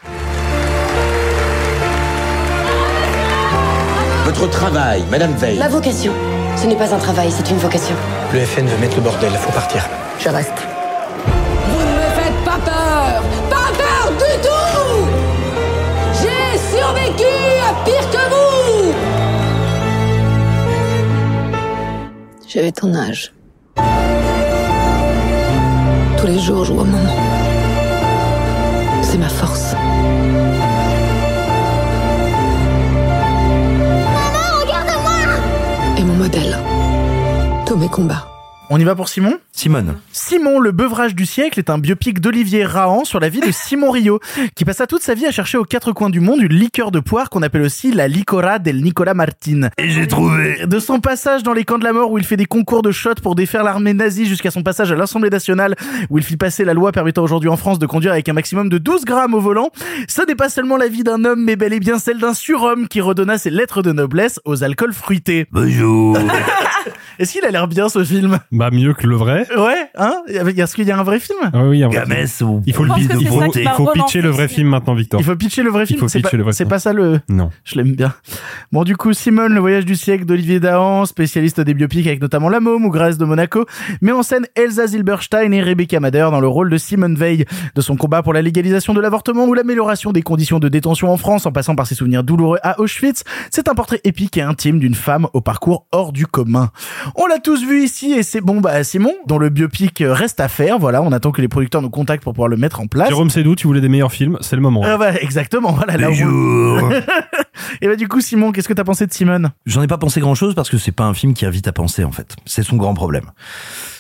Votre 4.27 4.49
travail, 4.49 5.03
Madame 5.11 5.35
Veil. 5.35 5.59
La 5.59 5.69
vocation. 5.69 6.13
Ce 6.57 6.67
n'est 6.67 6.77
pas 6.77 6.95
un 6.95 6.99
travail, 6.99 7.33
c'est 7.33 7.51
une 7.51 7.59
vocation. 7.59 7.97
Le 8.33 8.41
FN 8.41 8.67
veut 8.67 8.79
mettre 8.79 8.97
le 8.97 9.03
bordel, 9.03 9.33
faut 9.33 9.53
partir. 9.53 9.85
Je 10.21 10.29
reste. 10.29 10.74
J'avais 22.55 22.71
ton 22.71 22.95
âge. 22.95 23.33
Tous 26.17 26.27
les 26.29 26.39
jours, 26.39 26.65
je 26.65 26.73
vois 26.73 26.85
maman. 26.85 27.17
C'est 29.03 29.19
ma 29.19 29.29
force. 29.29 29.73
Maman, 34.15 34.47
regarde-moi 34.63 35.99
Et 35.99 36.05
mon 36.05 36.15
modèle. 36.15 36.57
Tous 37.67 37.77
mes 37.77 37.89
combats. 37.89 38.34
On 38.71 38.81
y 38.81 38.85
va 38.85 38.95
pour 38.95 39.11
Simon 39.11 39.39
Simone. 39.53 39.97
Simon, 40.11 40.59
le 40.59 40.73
beuvrage 40.73 41.15
du 41.15 41.27
siècle, 41.27 41.59
est 41.59 41.69
un 41.69 41.77
biopic 41.77 42.21
d'Olivier 42.21 42.65
Rahan 42.65 43.05
sur 43.05 43.21
la 43.21 43.29
vie 43.29 43.41
de 43.41 43.51
Simon 43.53 43.91
Rio, 43.91 44.21
qui 44.55 44.65
passa 44.65 44.87
toute 44.87 45.03
sa 45.03 45.15
vie 45.15 45.27
à 45.27 45.31
chercher 45.31 45.59
aux 45.59 45.65
quatre 45.65 45.93
coins 45.93 46.09
du 46.09 46.21
monde 46.21 46.41
une 46.41 46.55
liqueur 46.55 46.91
de 46.91 46.99
poire 46.99 47.29
qu'on 47.29 47.43
appelle 47.43 47.61
aussi 47.61 47.93
la 47.93 48.09
licora 48.09 48.59
del 48.59 48.83
Nicola 48.83 49.13
Martin. 49.13 49.69
Et 49.77 49.91
j'ai 49.91 50.09
trouvé 50.09 50.67
De 50.67 50.79
son 50.79 50.99
passage 50.99 51.43
dans 51.43 51.53
les 51.53 51.65
camps 51.65 51.79
de 51.79 51.85
la 51.85 51.93
mort 51.93 52.11
où 52.11 52.17
il 52.17 52.25
fait 52.25 52.39
des 52.39 52.47
concours 52.47 52.81
de 52.81 52.91
shots 52.91 53.15
pour 53.23 53.35
défaire 53.35 53.65
l'armée 53.65 53.93
nazie 53.93 54.25
jusqu'à 54.25 54.51
son 54.51 54.63
passage 54.63 54.91
à 54.91 54.97
l'Assemblée 54.97 55.31
nationale 55.31 55.77
où 56.09 56.17
il 56.17 56.25
fit 56.25 56.39
passer 56.39 56.65
la 56.65 56.73
loi 56.73 56.91
permettant 56.91 57.23
aujourd'hui 57.23 57.51
en 57.51 57.59
France 57.59 57.79
de 57.79 57.87
conduire 57.87 58.13
avec 58.13 58.29
un 58.31 58.33
maximum 58.33 58.71
de 58.71 58.79
12 58.79 59.05
grammes 59.05 59.35
au 59.35 59.41
volant, 59.41 59.71
ça 60.09 60.25
n'est 60.25 60.35
pas 60.35 60.49
seulement 60.49 60.79
la 60.79 60.89
vie 60.89 61.05
d'un 61.05 61.27
homme 61.27 61.45
mais 61.45 61.57
bel 61.57 61.75
et 61.75 61.81
bien 61.81 61.99
celle 61.99 62.19
d'un 62.19 62.35
surhomme 62.35 62.89
qui 62.89 63.03
redonna 63.03 63.37
ses 63.37 63.51
lettres 63.51 63.83
de 63.83 63.93
noblesse 63.93 64.41
aux 64.47 64.65
alcools 64.65 64.95
fruités. 64.95 65.47
Bonjour 65.53 66.17
Est-ce 67.19 67.33
qu'il 67.33 67.45
a 67.45 67.51
l'air 67.51 67.69
bien 67.69 67.89
ce 67.89 68.03
film? 68.03 68.39
Bah 68.55 68.71
mieux 68.71 68.95
que 68.95 69.07
le 69.07 69.17
vrai. 69.17 69.47
Ouais, 69.57 69.89
hein? 69.97 70.15
Est-ce 70.29 70.75
qu'il 70.77 70.87
y 70.87 70.91
a 70.93 70.99
un 70.99 71.03
vrai 71.03 71.19
film? 71.19 71.39
Ah 71.53 71.65
oui, 71.65 71.79
il 71.79 71.81
y 71.81 71.83
a 71.83 71.87
un 71.87 71.91
vrai 71.91 71.99
Gamès 72.01 72.39
film. 72.39 72.51
ou 72.51 72.63
Il 72.67 72.73
faut 72.73 72.85
le 72.85 72.91
Il 72.97 73.09
faut, 73.09 73.21
il 73.21 73.27
faut 73.29 73.35
relancer 73.35 73.65
pitcher 73.95 74.21
le 74.23 74.29
vrai 74.31 74.47
film 74.49 74.69
maintenant, 74.69 74.95
Victor. 74.95 75.21
Il 75.21 75.25
faut 75.25 75.35
pitcher 75.37 75.63
le 75.65 75.71
vrai 75.71 75.85
Il 75.85 75.87
film. 75.89 76.01
faut 76.01 76.09
c'est 76.09 76.21
pas, 76.21 76.31
le 76.33 76.43
vrai 76.45 76.53
c'est 76.53 76.59
film. 76.65 76.71
pas 76.71 76.79
ça 76.79 76.93
le. 76.93 77.21
Non. 77.29 77.51
Je 77.65 77.75
l'aime 77.77 77.93
bien. 77.97 78.15
Bon, 78.73 78.85
du 78.85 78.97
coup, 78.97 79.13
Simone, 79.13 79.53
le 79.55 79.61
voyage 79.61 79.85
du 79.85 79.97
siècle 79.97 80.25
d'Olivier 80.25 80.61
Dahan, 80.61 81.05
spécialiste 81.05 81.61
des 81.61 81.75
biopics 81.75 82.07
avec 82.07 82.21
notamment 82.21 82.49
La 82.49 82.61
Môme 82.61 82.85
ou 82.85 82.91
Grâce 82.91 83.19
de 83.19 83.25
Monaco, 83.25 83.67
met 84.01 84.13
en 84.13 84.23
scène 84.23 84.47
Elsa 84.55 84.87
Zilberstein 84.87 85.53
et 85.53 85.61
Rebecca 85.63 85.99
Mader 85.99 86.29
dans 86.31 86.41
le 86.41 86.49
rôle 86.49 86.71
de 86.71 86.77
Simone 86.79 87.17
Veil, 87.17 87.45
de 87.75 87.81
son 87.81 87.97
combat 87.97 88.23
pour 88.23 88.33
la 88.33 88.43
légalisation 88.43 88.95
de 88.95 89.01
l'avortement 89.01 89.47
ou 89.47 89.55
l'amélioration 89.55 90.13
des 90.13 90.23
conditions 90.23 90.61
de 90.61 90.69
détention 90.69 91.11
en 91.11 91.17
France 91.17 91.47
en 91.47 91.53
passant 91.53 91.75
par 91.75 91.87
ses 91.87 91.95
souvenirs 91.97 92.23
douloureux 92.23 92.59
à 92.63 92.81
Auschwitz. 92.81 93.25
C'est 93.51 93.69
un 93.69 93.75
portrait 93.75 94.01
épique 94.05 94.37
et 94.37 94.43
intime 94.43 94.79
d'une 94.79 94.95
femme 94.95 95.27
au 95.33 95.41
parcours 95.41 95.87
hors 95.93 96.13
du 96.13 96.27
commun. 96.27 96.71
On 97.17 97.27
l'a 97.27 97.39
tous 97.39 97.65
vu 97.67 97.83
ici 97.83 98.13
et 98.13 98.23
c'est 98.23 98.44
bon, 98.45 98.61
bah, 98.61 98.85
Simon, 98.85 99.13
dont 99.27 99.39
le 99.39 99.49
biopic 99.49 100.03
reste 100.07 100.39
à 100.41 100.49
faire. 100.49 100.79
Voilà, 100.79 101.03
on 101.03 101.11
attend 101.13 101.33
que 101.33 101.41
les 101.41 101.49
producteurs 101.49 101.83
nous 101.83 101.91
contactent 101.91 102.23
pour 102.23 102.33
pouvoir 102.33 102.49
le 102.49 102.57
mettre 102.57 102.81
en 102.81 102.87
place. 102.87 103.09
Jérôme 103.09 103.31
Sédou, 103.31 103.55
tu 103.57 103.67
voulais 103.67 103.81
des 103.81 103.89
meilleurs 103.89 104.13
films, 104.13 104.39
c'est 104.41 104.57
le 104.57 104.63
moment. 104.63 104.83
Ah 104.85 104.97
bah, 104.99 105.15
exactement, 105.21 105.73
voilà, 105.73 105.97
là 105.97 106.11
où- 106.11 106.15
Bonjour 106.15 106.93
Et 107.81 107.89
bah 107.89 107.97
du 107.97 108.09
coup 108.09 108.21
Simon, 108.21 108.53
qu'est-ce 108.53 108.69
que 108.69 108.73
t'as 108.73 108.85
pensé 108.85 109.07
de 109.07 109.13
Simone? 109.13 109.51
J'en 109.67 109.83
ai 109.83 109.87
pas 109.87 109.99
pensé 109.99 110.21
grand 110.21 110.35
chose 110.35 110.55
parce 110.55 110.71
que 110.71 110.79
c'est 110.79 110.93
pas 110.93 111.05
un 111.05 111.15
film 111.15 111.35
qui 111.35 111.45
invite 111.47 111.67
à 111.67 111.73
penser 111.73 112.05
en 112.05 112.13
fait. 112.13 112.35
C'est 112.47 112.63
son 112.63 112.77
grand 112.77 112.95
problème. 112.95 113.31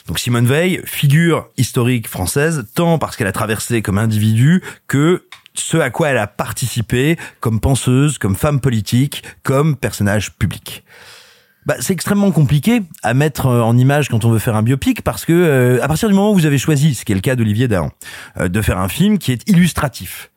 Donc 0.06 0.18
Simone 0.18 0.46
Veil, 0.46 0.80
figure 0.84 1.48
historique 1.56 2.08
française, 2.08 2.66
tant 2.74 2.98
parce 2.98 3.16
qu'elle 3.16 3.26
a 3.26 3.32
traversé 3.32 3.82
comme 3.82 3.98
individu 3.98 4.62
que 4.86 5.24
ce 5.54 5.76
à 5.76 5.90
quoi 5.90 6.08
elle 6.08 6.18
a 6.18 6.26
participé 6.26 7.16
comme 7.40 7.60
penseuse, 7.60 8.18
comme 8.18 8.34
femme 8.36 8.60
politique, 8.60 9.22
comme 9.42 9.76
personnage 9.76 10.32
public. 10.36 10.84
Bah, 11.66 11.76
c'est 11.80 11.92
extrêmement 11.92 12.30
compliqué 12.30 12.82
à 13.02 13.14
mettre 13.14 13.46
euh, 13.46 13.62
en 13.62 13.76
image 13.78 14.08
quand 14.08 14.24
on 14.24 14.30
veut 14.30 14.38
faire 14.38 14.54
un 14.54 14.62
biopic 14.62 15.02
parce 15.02 15.24
que 15.24 15.32
euh, 15.32 15.82
à 15.82 15.88
partir 15.88 16.08
du 16.08 16.14
moment 16.14 16.32
où 16.32 16.34
vous 16.34 16.46
avez 16.46 16.58
choisi, 16.58 16.94
ce 16.94 17.04
qui 17.04 17.12
est 17.12 17.14
le 17.14 17.20
cas 17.20 17.36
d'Olivier 17.36 17.68
Dahan, 17.68 17.90
euh, 18.38 18.48
de 18.48 18.60
faire 18.60 18.78
un 18.78 18.88
film 18.88 19.18
qui 19.18 19.32
est 19.32 19.48
illustratif, 19.48 20.30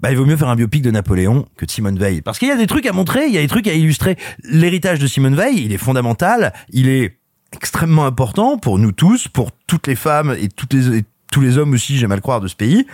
bah, 0.00 0.10
il 0.10 0.16
vaut 0.16 0.26
mieux 0.26 0.36
faire 0.36 0.48
un 0.48 0.56
biopic 0.56 0.82
de 0.82 0.90
Napoléon 0.90 1.46
que 1.56 1.64
de 1.64 1.70
Simone 1.70 1.98
Veil. 1.98 2.20
Parce 2.20 2.38
qu'il 2.38 2.48
y 2.48 2.52
a 2.52 2.56
des 2.56 2.66
trucs 2.66 2.86
à 2.86 2.92
montrer, 2.92 3.26
il 3.26 3.34
y 3.34 3.38
a 3.38 3.40
des 3.40 3.48
trucs 3.48 3.66
à 3.66 3.72
illustrer. 3.72 4.16
L'héritage 4.44 4.98
de 4.98 5.06
Simone 5.06 5.34
Veil, 5.34 5.64
il 5.64 5.72
est 5.72 5.78
fondamental, 5.78 6.52
il 6.70 6.88
est 6.88 7.18
extrêmement 7.52 8.04
important 8.04 8.58
pour 8.58 8.78
nous 8.78 8.92
tous, 8.92 9.26
pour 9.26 9.50
toutes 9.66 9.86
les 9.86 9.96
femmes 9.96 10.36
et, 10.38 10.48
toutes 10.48 10.74
les, 10.74 10.98
et 10.98 11.04
tous 11.32 11.40
les 11.40 11.58
hommes 11.58 11.72
aussi, 11.72 11.96
j'aime 11.96 12.12
à 12.12 12.16
le 12.16 12.20
croire, 12.20 12.40
de 12.40 12.48
ce 12.48 12.56
pays. 12.56 12.86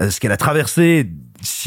Euh, 0.00 0.10
ce 0.10 0.20
qu'elle 0.20 0.32
a 0.32 0.36
traversé 0.36 1.10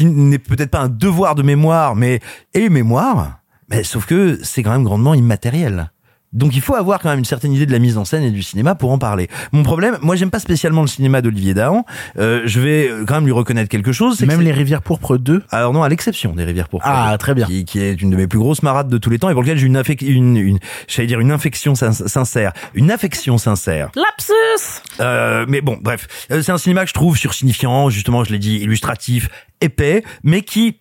n'est 0.00 0.38
peut-être 0.38 0.70
pas 0.70 0.80
un 0.80 0.88
devoir 0.88 1.34
de 1.34 1.42
mémoire, 1.42 1.96
mais 1.96 2.20
est 2.52 2.68
mémoire. 2.68 3.40
Mais 3.74 3.84
sauf 3.84 4.06
que 4.06 4.38
c'est 4.42 4.62
quand 4.62 4.72
même 4.72 4.84
grandement 4.84 5.14
immatériel. 5.14 5.90
Donc 6.32 6.56
il 6.56 6.62
faut 6.62 6.74
avoir 6.74 6.98
quand 6.98 7.10
même 7.10 7.20
une 7.20 7.24
certaine 7.24 7.52
idée 7.52 7.64
de 7.64 7.70
la 7.70 7.78
mise 7.78 7.96
en 7.96 8.04
scène 8.04 8.24
et 8.24 8.32
du 8.32 8.42
cinéma 8.42 8.74
pour 8.74 8.90
en 8.90 8.98
parler. 8.98 9.28
Mon 9.52 9.62
problème, 9.62 9.98
moi 10.02 10.16
j'aime 10.16 10.32
pas 10.32 10.40
spécialement 10.40 10.80
le 10.80 10.88
cinéma 10.88 11.22
d'Olivier 11.22 11.54
Dahan. 11.54 11.84
Euh, 12.18 12.42
je 12.44 12.58
vais 12.60 12.90
quand 13.06 13.14
même 13.14 13.24
lui 13.26 13.30
reconnaître 13.32 13.68
quelque 13.68 13.92
chose. 13.92 14.18
que 14.18 14.24
Même 14.24 14.40
les 14.40 14.50
rivières 14.50 14.82
pourpres 14.82 15.16
2 15.16 15.44
alors 15.50 15.72
non, 15.72 15.84
à 15.84 15.88
l'exception 15.88 16.32
des 16.34 16.42
rivières 16.42 16.68
pourpres. 16.68 16.86
Ah, 16.88 17.16
très 17.20 17.34
bien. 17.36 17.46
Qui, 17.46 17.64
qui 17.64 17.78
est 17.78 18.02
une 18.02 18.10
de 18.10 18.16
mes 18.16 18.26
plus 18.26 18.40
grosses 18.40 18.64
marades 18.64 18.88
de 18.88 18.98
tous 18.98 19.10
les 19.10 19.20
temps 19.20 19.30
et 19.30 19.32
pour 19.32 19.42
lequel 19.42 19.58
j'ai 19.58 19.66
une, 19.68 19.76
affec- 19.76 20.04
une, 20.04 20.36
une 20.36 20.58
j'allais 20.88 21.06
dire 21.06 21.20
une 21.20 21.30
infection 21.30 21.76
sin- 21.76 21.92
sincère, 21.92 22.52
une 22.74 22.90
affection 22.90 23.38
sincère. 23.38 23.90
Lapsus 23.94 24.82
Euh, 24.98 25.46
mais 25.48 25.60
bon, 25.60 25.78
bref, 25.80 26.08
Euh, 26.32 26.42
c'est 26.42 26.50
un 26.50 26.58
cinéma 26.58 26.82
que 26.82 26.88
je 26.88 26.94
trouve 26.94 27.16
sursignifiant, 27.16 27.90
justement, 27.90 28.24
je 28.24 28.32
l'ai 28.32 28.40
dit, 28.40 28.56
illustratif, 28.56 29.28
épais, 29.60 30.02
mais 30.24 30.42
qui 30.42 30.80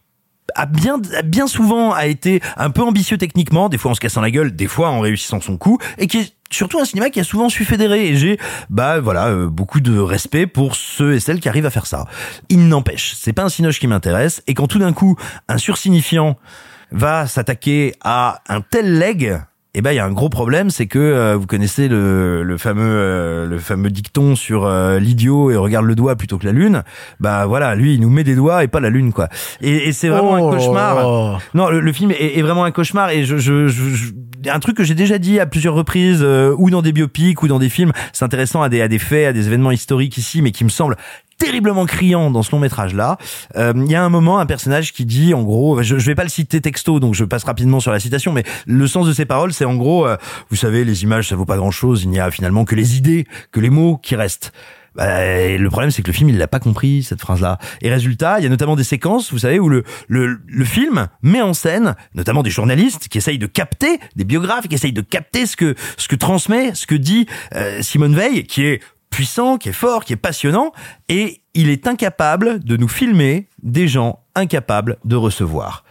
a 0.55 0.65
bien, 0.65 0.99
bien 1.25 1.47
souvent 1.47 1.91
a 1.93 2.05
été 2.05 2.41
un 2.57 2.69
peu 2.69 2.81
ambitieux 2.81 3.17
techniquement, 3.17 3.69
des 3.69 3.77
fois 3.77 3.91
en 3.91 3.93
se 3.93 3.99
cassant 3.99 4.21
la 4.21 4.31
gueule, 4.31 4.55
des 4.55 4.67
fois 4.67 4.89
en 4.89 4.99
réussissant 4.99 5.41
son 5.41 5.57
coup, 5.57 5.77
et 5.97 6.07
qui 6.07 6.19
est 6.19 6.33
surtout 6.51 6.79
un 6.79 6.85
cinéma 6.85 7.09
qui 7.09 7.19
a 7.19 7.23
souvent 7.23 7.49
su 7.49 7.65
fédérer. 7.65 8.07
Et 8.07 8.15
j'ai, 8.15 8.39
bah 8.69 8.99
voilà, 8.99 9.27
euh, 9.27 9.47
beaucoup 9.47 9.79
de 9.79 9.97
respect 9.97 10.47
pour 10.47 10.75
ceux 10.75 11.13
et 11.13 11.19
celles 11.19 11.39
qui 11.39 11.49
arrivent 11.49 11.65
à 11.65 11.71
faire 11.71 11.85
ça. 11.85 12.05
Il 12.49 12.67
n'empêche, 12.67 13.13
c'est 13.15 13.33
pas 13.33 13.43
un 13.43 13.49
cinoche 13.49 13.79
qui 13.79 13.87
m'intéresse, 13.87 14.43
et 14.47 14.53
quand 14.53 14.67
tout 14.67 14.79
d'un 14.79 14.93
coup 14.93 15.17
un 15.47 15.57
sursignifiant 15.57 16.37
va 16.91 17.27
s'attaquer 17.27 17.93
à 18.01 18.41
un 18.47 18.61
tel 18.61 18.99
leg, 18.99 19.39
eh 19.75 19.81
ben 19.81 19.91
il 19.91 19.95
y 19.95 19.99
a 19.99 20.05
un 20.05 20.11
gros 20.11 20.29
problème, 20.29 20.69
c'est 20.69 20.85
que 20.85 20.99
euh, 20.99 21.35
vous 21.35 21.47
connaissez 21.47 21.87
le, 21.87 22.43
le 22.43 22.57
fameux 22.57 22.83
euh, 22.85 23.47
le 23.47 23.57
fameux 23.57 23.89
dicton 23.89 24.35
sur 24.35 24.65
euh, 24.65 24.99
l'idiot 24.99 25.49
et 25.51 25.55
regarde 25.57 25.85
le 25.85 25.95
doigt 25.95 26.15
plutôt 26.15 26.37
que 26.37 26.45
la 26.45 26.51
lune. 26.51 26.83
Bah 27.19 27.45
voilà, 27.47 27.73
lui 27.75 27.95
il 27.95 27.99
nous 28.01 28.09
met 28.09 28.23
des 28.23 28.35
doigts 28.35 28.63
et 28.63 28.67
pas 28.67 28.79
la 28.79 28.89
lune 28.89 29.11
quoi. 29.13 29.29
Et, 29.61 29.87
et 29.87 29.91
c'est 29.93 30.09
vraiment 30.09 30.33
Oh. 30.39 30.47
un 30.49 30.55
cauchemar. 30.57 31.39
Non, 31.55 31.69
le, 31.69 31.79
le 31.79 31.91
film 31.93 32.11
est, 32.11 32.37
est 32.37 32.41
vraiment 32.43 32.65
un 32.65 32.71
cauchemar 32.71 33.09
et 33.09 33.25
je, 33.25 33.37
je, 33.37 33.67
je, 33.67 33.89
je- 33.89 34.11
un 34.51 34.59
truc 34.59 34.75
que 34.77 34.83
j'ai 34.83 34.93
déjà 34.95 35.17
dit 35.17 35.39
à 35.39 35.45
plusieurs 35.45 35.73
reprises 35.73 36.19
euh, 36.21 36.53
ou 36.57 36.69
dans 36.69 36.81
des 36.81 36.91
biopics 36.91 37.41
ou 37.43 37.47
dans 37.47 37.59
des 37.59 37.69
films, 37.69 37.93
c'est 38.11 38.25
intéressant 38.25 38.61
à 38.61 38.69
des 38.69 38.81
à 38.81 38.87
des 38.87 38.99
faits, 38.99 39.27
à 39.27 39.33
des 39.33 39.47
événements 39.47 39.71
historiques 39.71 40.17
ici, 40.17 40.41
mais 40.41 40.51
qui 40.51 40.63
me 40.65 40.69
semble 40.69 40.97
terriblement 41.43 41.85
criant 41.85 42.31
dans 42.31 42.43
ce 42.43 42.51
long 42.51 42.59
métrage 42.59 42.93
là. 42.93 43.17
Il 43.55 43.91
y 43.91 43.95
a 43.95 44.03
un 44.03 44.09
moment 44.09 44.39
un 44.39 44.45
personnage 44.45 44.93
qui 44.93 45.05
dit 45.05 45.33
en 45.33 45.43
gros, 45.43 45.81
je, 45.81 45.97
je 45.97 46.05
vais 46.05 46.15
pas 46.15 46.23
le 46.23 46.29
citer 46.29 46.61
texto 46.61 46.99
donc 46.99 47.13
je 47.13 47.25
passe 47.25 47.43
rapidement 47.43 47.79
sur 47.79 47.91
la 47.91 47.99
citation, 47.99 48.31
mais 48.31 48.43
le 48.65 48.87
sens 48.87 49.07
de 49.07 49.13
ses 49.13 49.25
paroles 49.25 49.53
c'est 49.53 49.65
en 49.65 49.75
gros, 49.75 50.07
euh, 50.07 50.17
vous 50.49 50.55
savez 50.55 50.85
les 50.85 51.03
images 51.03 51.29
ça 51.29 51.35
vaut 51.35 51.45
pas 51.45 51.57
grand 51.57 51.71
chose, 51.71 52.03
il 52.03 52.09
n'y 52.09 52.19
a 52.19 52.31
finalement 52.31 52.65
que 52.65 52.75
les 52.75 52.97
idées, 52.97 53.25
que 53.51 53.59
les 53.59 53.69
mots 53.69 53.97
qui 53.97 54.15
restent. 54.15 54.51
Bah, 54.95 55.25
le 55.57 55.69
problème, 55.69 55.89
c'est 55.89 56.03
que 56.03 56.07
le 56.07 56.13
film, 56.13 56.29
il 56.29 56.37
l'a 56.37 56.47
pas 56.47 56.59
compris 56.59 57.01
cette 57.01 57.19
phrase-là. 57.19 57.57
Et 57.81 57.89
résultat, 57.89 58.39
il 58.39 58.43
y 58.43 58.45
a 58.45 58.49
notamment 58.49 58.75
des 58.75 58.83
séquences, 58.83 59.31
vous 59.31 59.39
savez, 59.39 59.59
où 59.59 59.67
le, 59.67 59.83
le, 60.07 60.39
le 60.45 60.65
film 60.65 61.07
met 61.23 61.41
en 61.41 61.53
scène, 61.53 61.95
notamment 62.13 62.43
des 62.43 62.51
journalistes 62.51 63.07
qui 63.07 63.17
essayent 63.17 63.39
de 63.39 63.47
capter, 63.47 63.99
des 64.15 64.23
biographes 64.23 64.67
qui 64.67 64.75
essayent 64.75 64.93
de 64.93 65.01
capter 65.01 65.47
ce 65.47 65.57
que 65.57 65.73
ce 65.97 66.07
que 66.07 66.15
transmet, 66.15 66.75
ce 66.75 66.85
que 66.85 66.95
dit 66.95 67.25
euh, 67.55 67.81
Simone 67.81 68.15
Veil, 68.15 68.43
qui 68.43 68.65
est 68.65 68.81
puissant, 69.13 69.57
qui 69.57 69.69
est 69.69 69.73
fort, 69.73 70.05
qui 70.05 70.13
est 70.13 70.17
passionnant, 70.17 70.71
et 71.07 71.43
il 71.53 71.69
est 71.69 71.85
incapable 71.85 72.59
de 72.63 72.77
nous 72.77 72.87
filmer 72.87 73.47
des 73.61 73.87
gens 73.87 74.19
incapables 74.33 74.97
de 75.05 75.15
recevoir. 75.15 75.83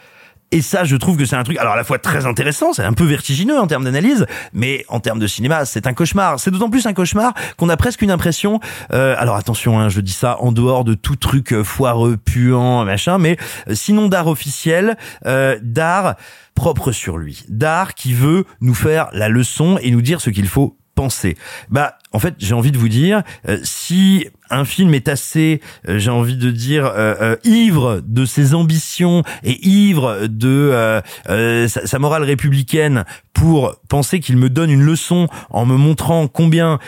Et 0.51 0.61
ça, 0.61 0.83
je 0.83 0.97
trouve 0.97 1.17
que 1.17 1.25
c'est 1.25 1.37
un 1.37 1.45
truc, 1.45 1.57
alors 1.57 1.75
à 1.75 1.77
la 1.77 1.85
fois 1.85 2.01
très 2.01 2.27
intéressant, 2.27 2.73
c'est 2.73 2.83
un 2.83 2.93
peu 2.93 3.05
vertigineux 3.05 3.59
en 3.59 3.69
termes 3.69 3.85
d'analyse, 3.85 4.27
mais 4.53 4.85
en 4.89 4.99
termes 4.99 5.21
de 5.21 5.29
cinéma, 5.29 5.65
c'est 5.65 5.87
un 5.87 5.95
cauchemar. 5.95 6.41
C'est 6.41 6.51
d'autant 6.51 6.69
plus 6.69 6.85
un 6.85 6.93
cauchemar 6.93 7.33
qu'on 7.57 7.69
a 7.69 7.77
presque 7.77 8.03
une 8.03 8.11
impression. 8.11 8.59
euh, 8.93 9.15
alors 9.17 9.37
attention, 9.37 9.79
hein, 9.79 9.89
je 9.89 10.01
dis 10.01 10.13
ça 10.13 10.39
en 10.41 10.51
dehors 10.51 10.83
de 10.83 10.95
tout 10.95 11.17
truc 11.17 11.53
euh, 11.53 11.63
foireux, 11.63 12.17
puant, 12.17 12.85
machin, 12.85 13.19
mais 13.19 13.39
euh, 13.69 13.75
sinon 13.75 14.09
d'art 14.09 14.27
officiel, 14.27 14.99
euh, 15.27 15.59
d'art 15.63 16.17
propre 16.57 16.91
sur 16.91 17.19
lui, 17.19 17.45
d'art 17.49 17.95
qui 17.95 18.13
veut 18.13 18.45
nous 18.61 18.75
faire 18.75 19.09
la 19.13 19.29
leçon 19.29 19.79
et 19.81 19.93
nous 19.93 20.03
dire 20.03 20.21
ce 20.21 20.29
qu'il 20.29 20.49
faut 20.49 20.77
Bah, 21.71 21.99
en 22.13 22.19
fait, 22.19 22.35
j'ai 22.39 22.55
envie 22.55 22.73
de 22.73 22.79
vous 22.79 22.89
dire, 22.89 23.23
euh, 23.49 23.59
si 23.63 24.27
un 24.51 24.65
film 24.65 24.93
est 24.95 25.09
assez, 25.09 25.61
euh, 25.89 25.99
j'ai 25.99 26.11
envie 26.11 26.37
de 26.37 26.51
dire, 26.51 26.91
euh, 26.95 27.37
ivre 27.45 28.03
de 28.07 28.25
ses 28.27 28.55
ambitions 28.55 29.23
et 29.43 29.67
ivre 29.67 30.27
de 30.27 31.03
sa, 31.69 31.87
sa 31.87 31.99
morale 31.99 32.25
républicaine 32.25 33.05
pour 33.33 33.77
penser 33.89 34.21
qu'il 34.21 34.37
me 34.37 34.51
donne 34.51 34.71
une 34.71 34.83
leçon 34.83 35.29
en 35.51 35.65
me 35.67 35.77
montrant 35.77 36.29
combien 36.29 36.79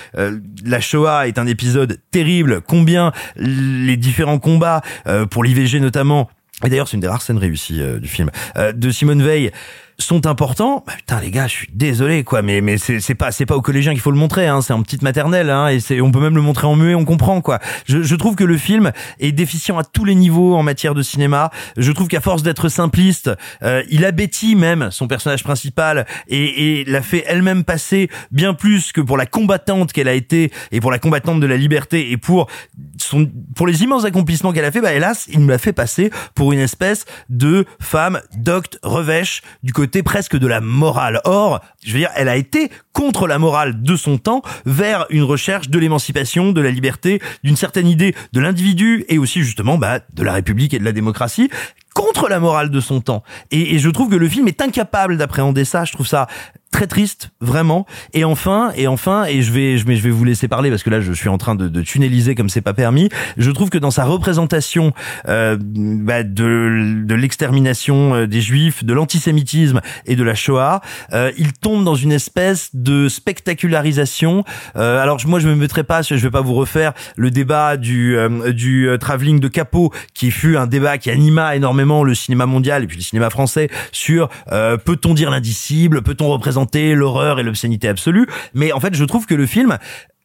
la 0.65 0.81
Shoah 0.81 1.27
est 1.27 1.39
un 1.39 1.47
épisode 1.47 1.99
terrible, 2.11 2.61
combien 2.61 3.13
les 3.37 3.97
différents 3.97 4.39
combats 4.39 4.83
pour 5.31 5.45
l'IVG 5.45 5.81
notamment 5.81 6.29
et 6.65 6.69
d'ailleurs, 6.69 6.87
c'est 6.87 6.95
une 6.95 7.01
des 7.01 7.09
rares 7.09 7.21
scènes 7.21 7.39
réussies 7.39 7.83
du 8.01 8.07
film 8.07 8.31
de 8.57 8.91
Simone 8.91 9.23
Veil 9.23 9.51
sont 9.99 10.27
importants. 10.27 10.83
Bah, 10.87 10.95
putain 10.97 11.21
les 11.21 11.31
gars, 11.31 11.47
je 11.47 11.53
suis 11.53 11.71
désolé 11.73 12.25
quoi, 12.25 12.43
mais 12.43 12.61
mais 12.61 12.79
c'est 12.79 13.01
c'est 13.01 13.15
pas 13.15 13.33
c'est 13.33 13.47
pas 13.47 13.57
aux 13.57 13.63
collégiens 13.63 13.93
qu'il 13.93 14.01
faut 14.01 14.11
le 14.11 14.19
montrer, 14.19 14.47
hein, 14.47 14.61
c'est 14.61 14.73
en 14.73 14.83
petite 14.83 15.03
maternelle, 15.03 15.51
hein, 15.51 15.69
et 15.69 15.81
c'est 15.81 16.01
on 16.01 16.11
peut 16.11 16.21
même 16.21 16.35
le 16.35 16.43
montrer 16.43 16.67
en 16.67 16.77
muet, 16.77 16.95
on 16.95 17.05
comprend 17.05 17.41
quoi. 17.41 17.61
Je, 17.87 18.03
je 18.03 18.17
trouve 18.17 18.35
que 18.35 18.45
le 18.45 18.57
film 18.57 18.93
est 19.21 19.33
déficient 19.33 19.79
à 19.79 19.85
tous 19.85 20.05
les 20.05 20.15
niveaux 20.15 20.57
en 20.57 20.63
matière 20.63 20.95
de 20.95 21.03
cinéma. 21.03 21.51
Je 21.77 21.93
trouve 21.93 22.09
qu'à 22.09 22.21
force 22.21 22.43
d'être 22.43 22.69
simpliste, 22.69 23.31
euh, 23.63 23.83
il 23.91 24.05
abétit 24.05 24.57
même 24.57 24.91
son 24.91 25.07
personnage 25.07 25.45
principal 25.45 26.07
et, 26.29 26.81
et 26.81 26.85
l'a 26.85 27.03
fait 27.03 27.25
elle-même 27.27 27.65
passer 27.65 28.09
bien 28.31 28.55
plus 28.55 28.93
que 28.93 29.01
pour 29.01 29.17
la 29.17 29.27
combattante 29.27 29.93
qu'elle 29.93 30.09
a 30.09 30.15
été 30.15 30.51
et 30.73 30.81
pour 30.81 30.91
la 30.91 30.99
combattante 30.99 31.41
de 31.41 31.47
la 31.47 31.57
liberté 31.57 32.11
et 32.11 32.17
pour 32.17 32.49
son 32.99 33.31
pour 33.55 33.67
les 33.67 33.83
immenses 33.83 34.05
accomplissements 34.05 34.53
qu'elle 34.53 34.65
a 34.65 34.73
fait. 34.73 34.81
Bah 34.81 34.93
hélas, 34.93 35.29
il 35.33 35.41
me 35.41 35.51
l'a 35.51 35.59
fait 35.59 35.73
passer 35.73 36.11
pour 36.35 36.53
une 36.53 36.61
espèce 36.61 37.05
de 37.29 37.65
femme 37.81 38.21
docte 38.37 38.79
revêche 38.83 39.43
du 39.63 39.73
côté 39.73 39.84
presque 40.03 40.37
de 40.37 40.47
la 40.47 40.61
morale. 40.61 41.21
Or, 41.25 41.61
je 41.85 41.93
veux 41.93 41.99
dire, 41.99 42.11
elle 42.17 42.29
a 42.29 42.37
été 42.37 42.71
contre 42.93 43.27
la 43.27 43.39
morale 43.39 43.83
de 43.83 43.97
son 43.97 44.19
temps 44.19 44.43
vers 44.67 45.07
une 45.11 45.23
recherche 45.23 45.69
de 45.69 45.79
l'émancipation, 45.79 46.53
de 46.53 46.61
la 46.61 46.71
liberté, 46.71 47.21
d'une 47.43 47.57
certaine 47.57 47.89
idée 47.89 48.15
de 48.33 48.41
l'individu 48.41 49.05
et 49.09 49.19
aussi 49.19 49.43
justement 49.43 49.79
bah, 49.79 50.01
de 50.13 50.23
la 50.23 50.33
République 50.33 50.75
et 50.75 50.79
de 50.79 50.85
la 50.85 50.93
démocratie 50.93 51.51
contre 52.05 52.29
la 52.29 52.41
morale 52.41 52.71
de 52.71 52.81
son 52.81 53.01
temps. 53.01 53.23
Et, 53.51 53.75
et 53.75 53.79
je 53.79 53.89
trouve 53.89 54.11
que 54.11 54.17
le 54.17 54.29
film 54.29 54.49
est 54.49 54.61
incapable 54.61 55.17
d'appréhender 55.17 55.65
ça. 55.65 55.85
Je 55.85 55.93
trouve 55.93 56.07
ça 56.07 56.27
très 56.75 56.89
triste, 56.89 57.31
vraiment. 57.41 57.87
Et 58.15 58.25
enfin, 58.25 58.73
et 58.77 58.89
enfin, 58.89 59.27
et 59.27 59.43
je 59.43 59.53
vais, 59.53 59.79
je 59.79 59.87
vais, 59.87 60.11
vous 60.11 60.25
laisser 60.25 60.49
parler 60.49 60.71
parce 60.71 60.83
que 60.83 60.91
là, 60.91 61.01
je 61.01 61.13
suis 61.13 61.29
en 61.29 61.39
train 61.39 61.55
de, 61.55 61.69
de 61.69 61.83
tunneliser 61.83 62.35
comme 62.35 62.49
c'est 62.49 62.63
pas 62.63 62.75
permis. 62.75 63.11
Je 63.37 63.53
trouve 63.53 63.71
que 63.71 63.79
dans 63.79 63.93
sa 63.93 64.05
représentation 64.05 64.93
euh, 65.29 65.57
bah, 65.61 66.25
de, 66.25 67.05
de 67.05 67.15
l'extermination 67.15 68.15
euh, 68.17 68.27
des 68.27 68.41
Juifs, 68.41 68.83
de 68.83 68.93
l'antisémitisme 68.93 69.83
et 70.07 70.17
de 70.17 70.25
la 70.25 70.35
Shoah, 70.35 70.81
euh, 71.13 71.31
il 71.39 71.53
tombe 71.53 71.85
dans 71.85 71.95
une 71.95 72.11
espèce 72.11 72.71
de 72.75 73.09
spectacularisation. 73.09 74.43
Euh, 74.75 75.01
alors 75.01 75.21
moi, 75.29 75.39
je 75.39 75.47
me 75.47 75.55
mettrai 75.55 75.85
pas, 75.85 76.03
je 76.03 76.17
vais 76.17 76.31
pas 76.33 76.41
vous 76.41 76.55
refaire 76.55 76.93
le 77.17 77.31
débat 77.31 77.77
du 77.77 78.17
euh, 78.17 78.53
du 78.53 78.89
euh, 78.89 78.99
travelling 78.99 79.39
de 79.39 79.47
Capot, 79.47 79.93
qui 80.13 80.33
fut 80.33 80.57
un 80.57 80.67
débat 80.67 80.99
qui 80.99 81.13
anima 81.13 81.55
énormément 81.55 81.94
le 82.03 82.15
cinéma 82.15 82.47
mondial 82.47 82.83
et 82.83 82.87
puis 82.87 82.97
le 82.97 83.03
cinéma 83.03 83.31
français 83.31 83.69
sur 83.93 84.29
euh, 84.51 84.77
peut-on 84.77 85.15
dire 85.15 85.31
l'indicible, 85.31 86.03
peut-on 86.03 86.29
représenter 86.29 86.95
l'horreur 86.95 87.39
et 87.39 87.43
l'obscénité 87.43 87.89
absolue. 87.89 88.27
Mais 88.55 88.73
en 88.73 88.81
fait, 88.81 88.95
je 88.95 89.05
trouve 89.05 89.27
que 89.27 89.35
le 89.35 89.47
film 89.47 89.79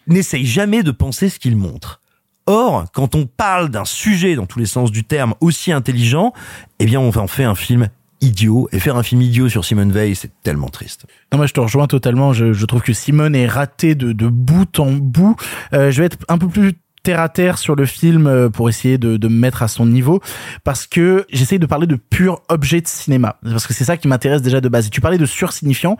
n'essaye 0.07 0.45
jamais 0.45 0.83
de 0.83 0.91
penser 0.91 1.29
ce 1.29 1.37
qu'il 1.37 1.55
montre. 1.55 2.01
Or, 2.47 2.85
quand 2.93 3.13
on 3.13 3.27
parle 3.27 3.69
d'un 3.69 3.85
sujet 3.85 4.35
dans 4.35 4.47
tous 4.47 4.57
les 4.57 4.65
sens 4.65 4.91
du 4.91 5.03
terme 5.03 5.35
aussi 5.39 5.71
intelligent, 5.71 6.33
eh 6.79 6.85
bien, 6.85 6.99
on 6.99 7.15
en 7.15 7.27
fait 7.27 7.43
un 7.43 7.53
film 7.53 7.89
idiot. 8.21 8.69
Et 8.71 8.79
faire 8.79 8.95
un 8.95 9.03
film 9.03 9.21
idiot 9.21 9.49
sur 9.49 9.65
Simone 9.65 9.91
Veil, 9.91 10.15
c'est 10.15 10.31
tellement 10.43 10.69
triste. 10.69 11.05
Non, 11.31 11.37
moi 11.37 11.47
je 11.47 11.53
te 11.53 11.59
rejoins 11.59 11.87
totalement. 11.87 12.33
Je, 12.33 12.65
trouve 12.65 12.81
que 12.81 12.93
Simone 12.93 13.35
est 13.35 13.47
ratée 13.47 13.95
de, 13.95 14.11
de 14.11 14.27
bout 14.27 14.79
en 14.79 14.91
bout. 14.91 15.35
Euh, 15.73 15.91
je 15.91 15.99
vais 16.01 16.05
être 16.07 16.17
un 16.27 16.37
peu 16.37 16.47
plus 16.47 16.73
terre 17.03 17.19
à 17.19 17.29
terre 17.29 17.57
sur 17.57 17.75
le 17.75 17.85
film 17.85 18.27
euh, 18.27 18.49
pour 18.49 18.69
essayer 18.69 18.97
de, 18.97 19.17
de 19.17 19.27
me 19.27 19.35
mettre 19.35 19.63
à 19.63 19.67
son 19.67 19.85
niveau 19.85 20.21
parce 20.63 20.87
que 20.87 21.25
j'essaye 21.29 21.59
de 21.59 21.65
parler 21.65 21.87
de 21.87 21.95
pur 21.95 22.41
objet 22.49 22.81
de 22.81 22.87
cinéma 22.87 23.37
parce 23.43 23.67
que 23.67 23.73
c'est 23.73 23.85
ça 23.85 23.97
qui 23.97 24.07
m'intéresse 24.07 24.41
déjà 24.41 24.61
de 24.61 24.69
base. 24.69 24.87
Et 24.87 24.89
tu 24.89 25.01
parlais 25.01 25.17
de 25.17 25.25
sursignifiant 25.25 25.97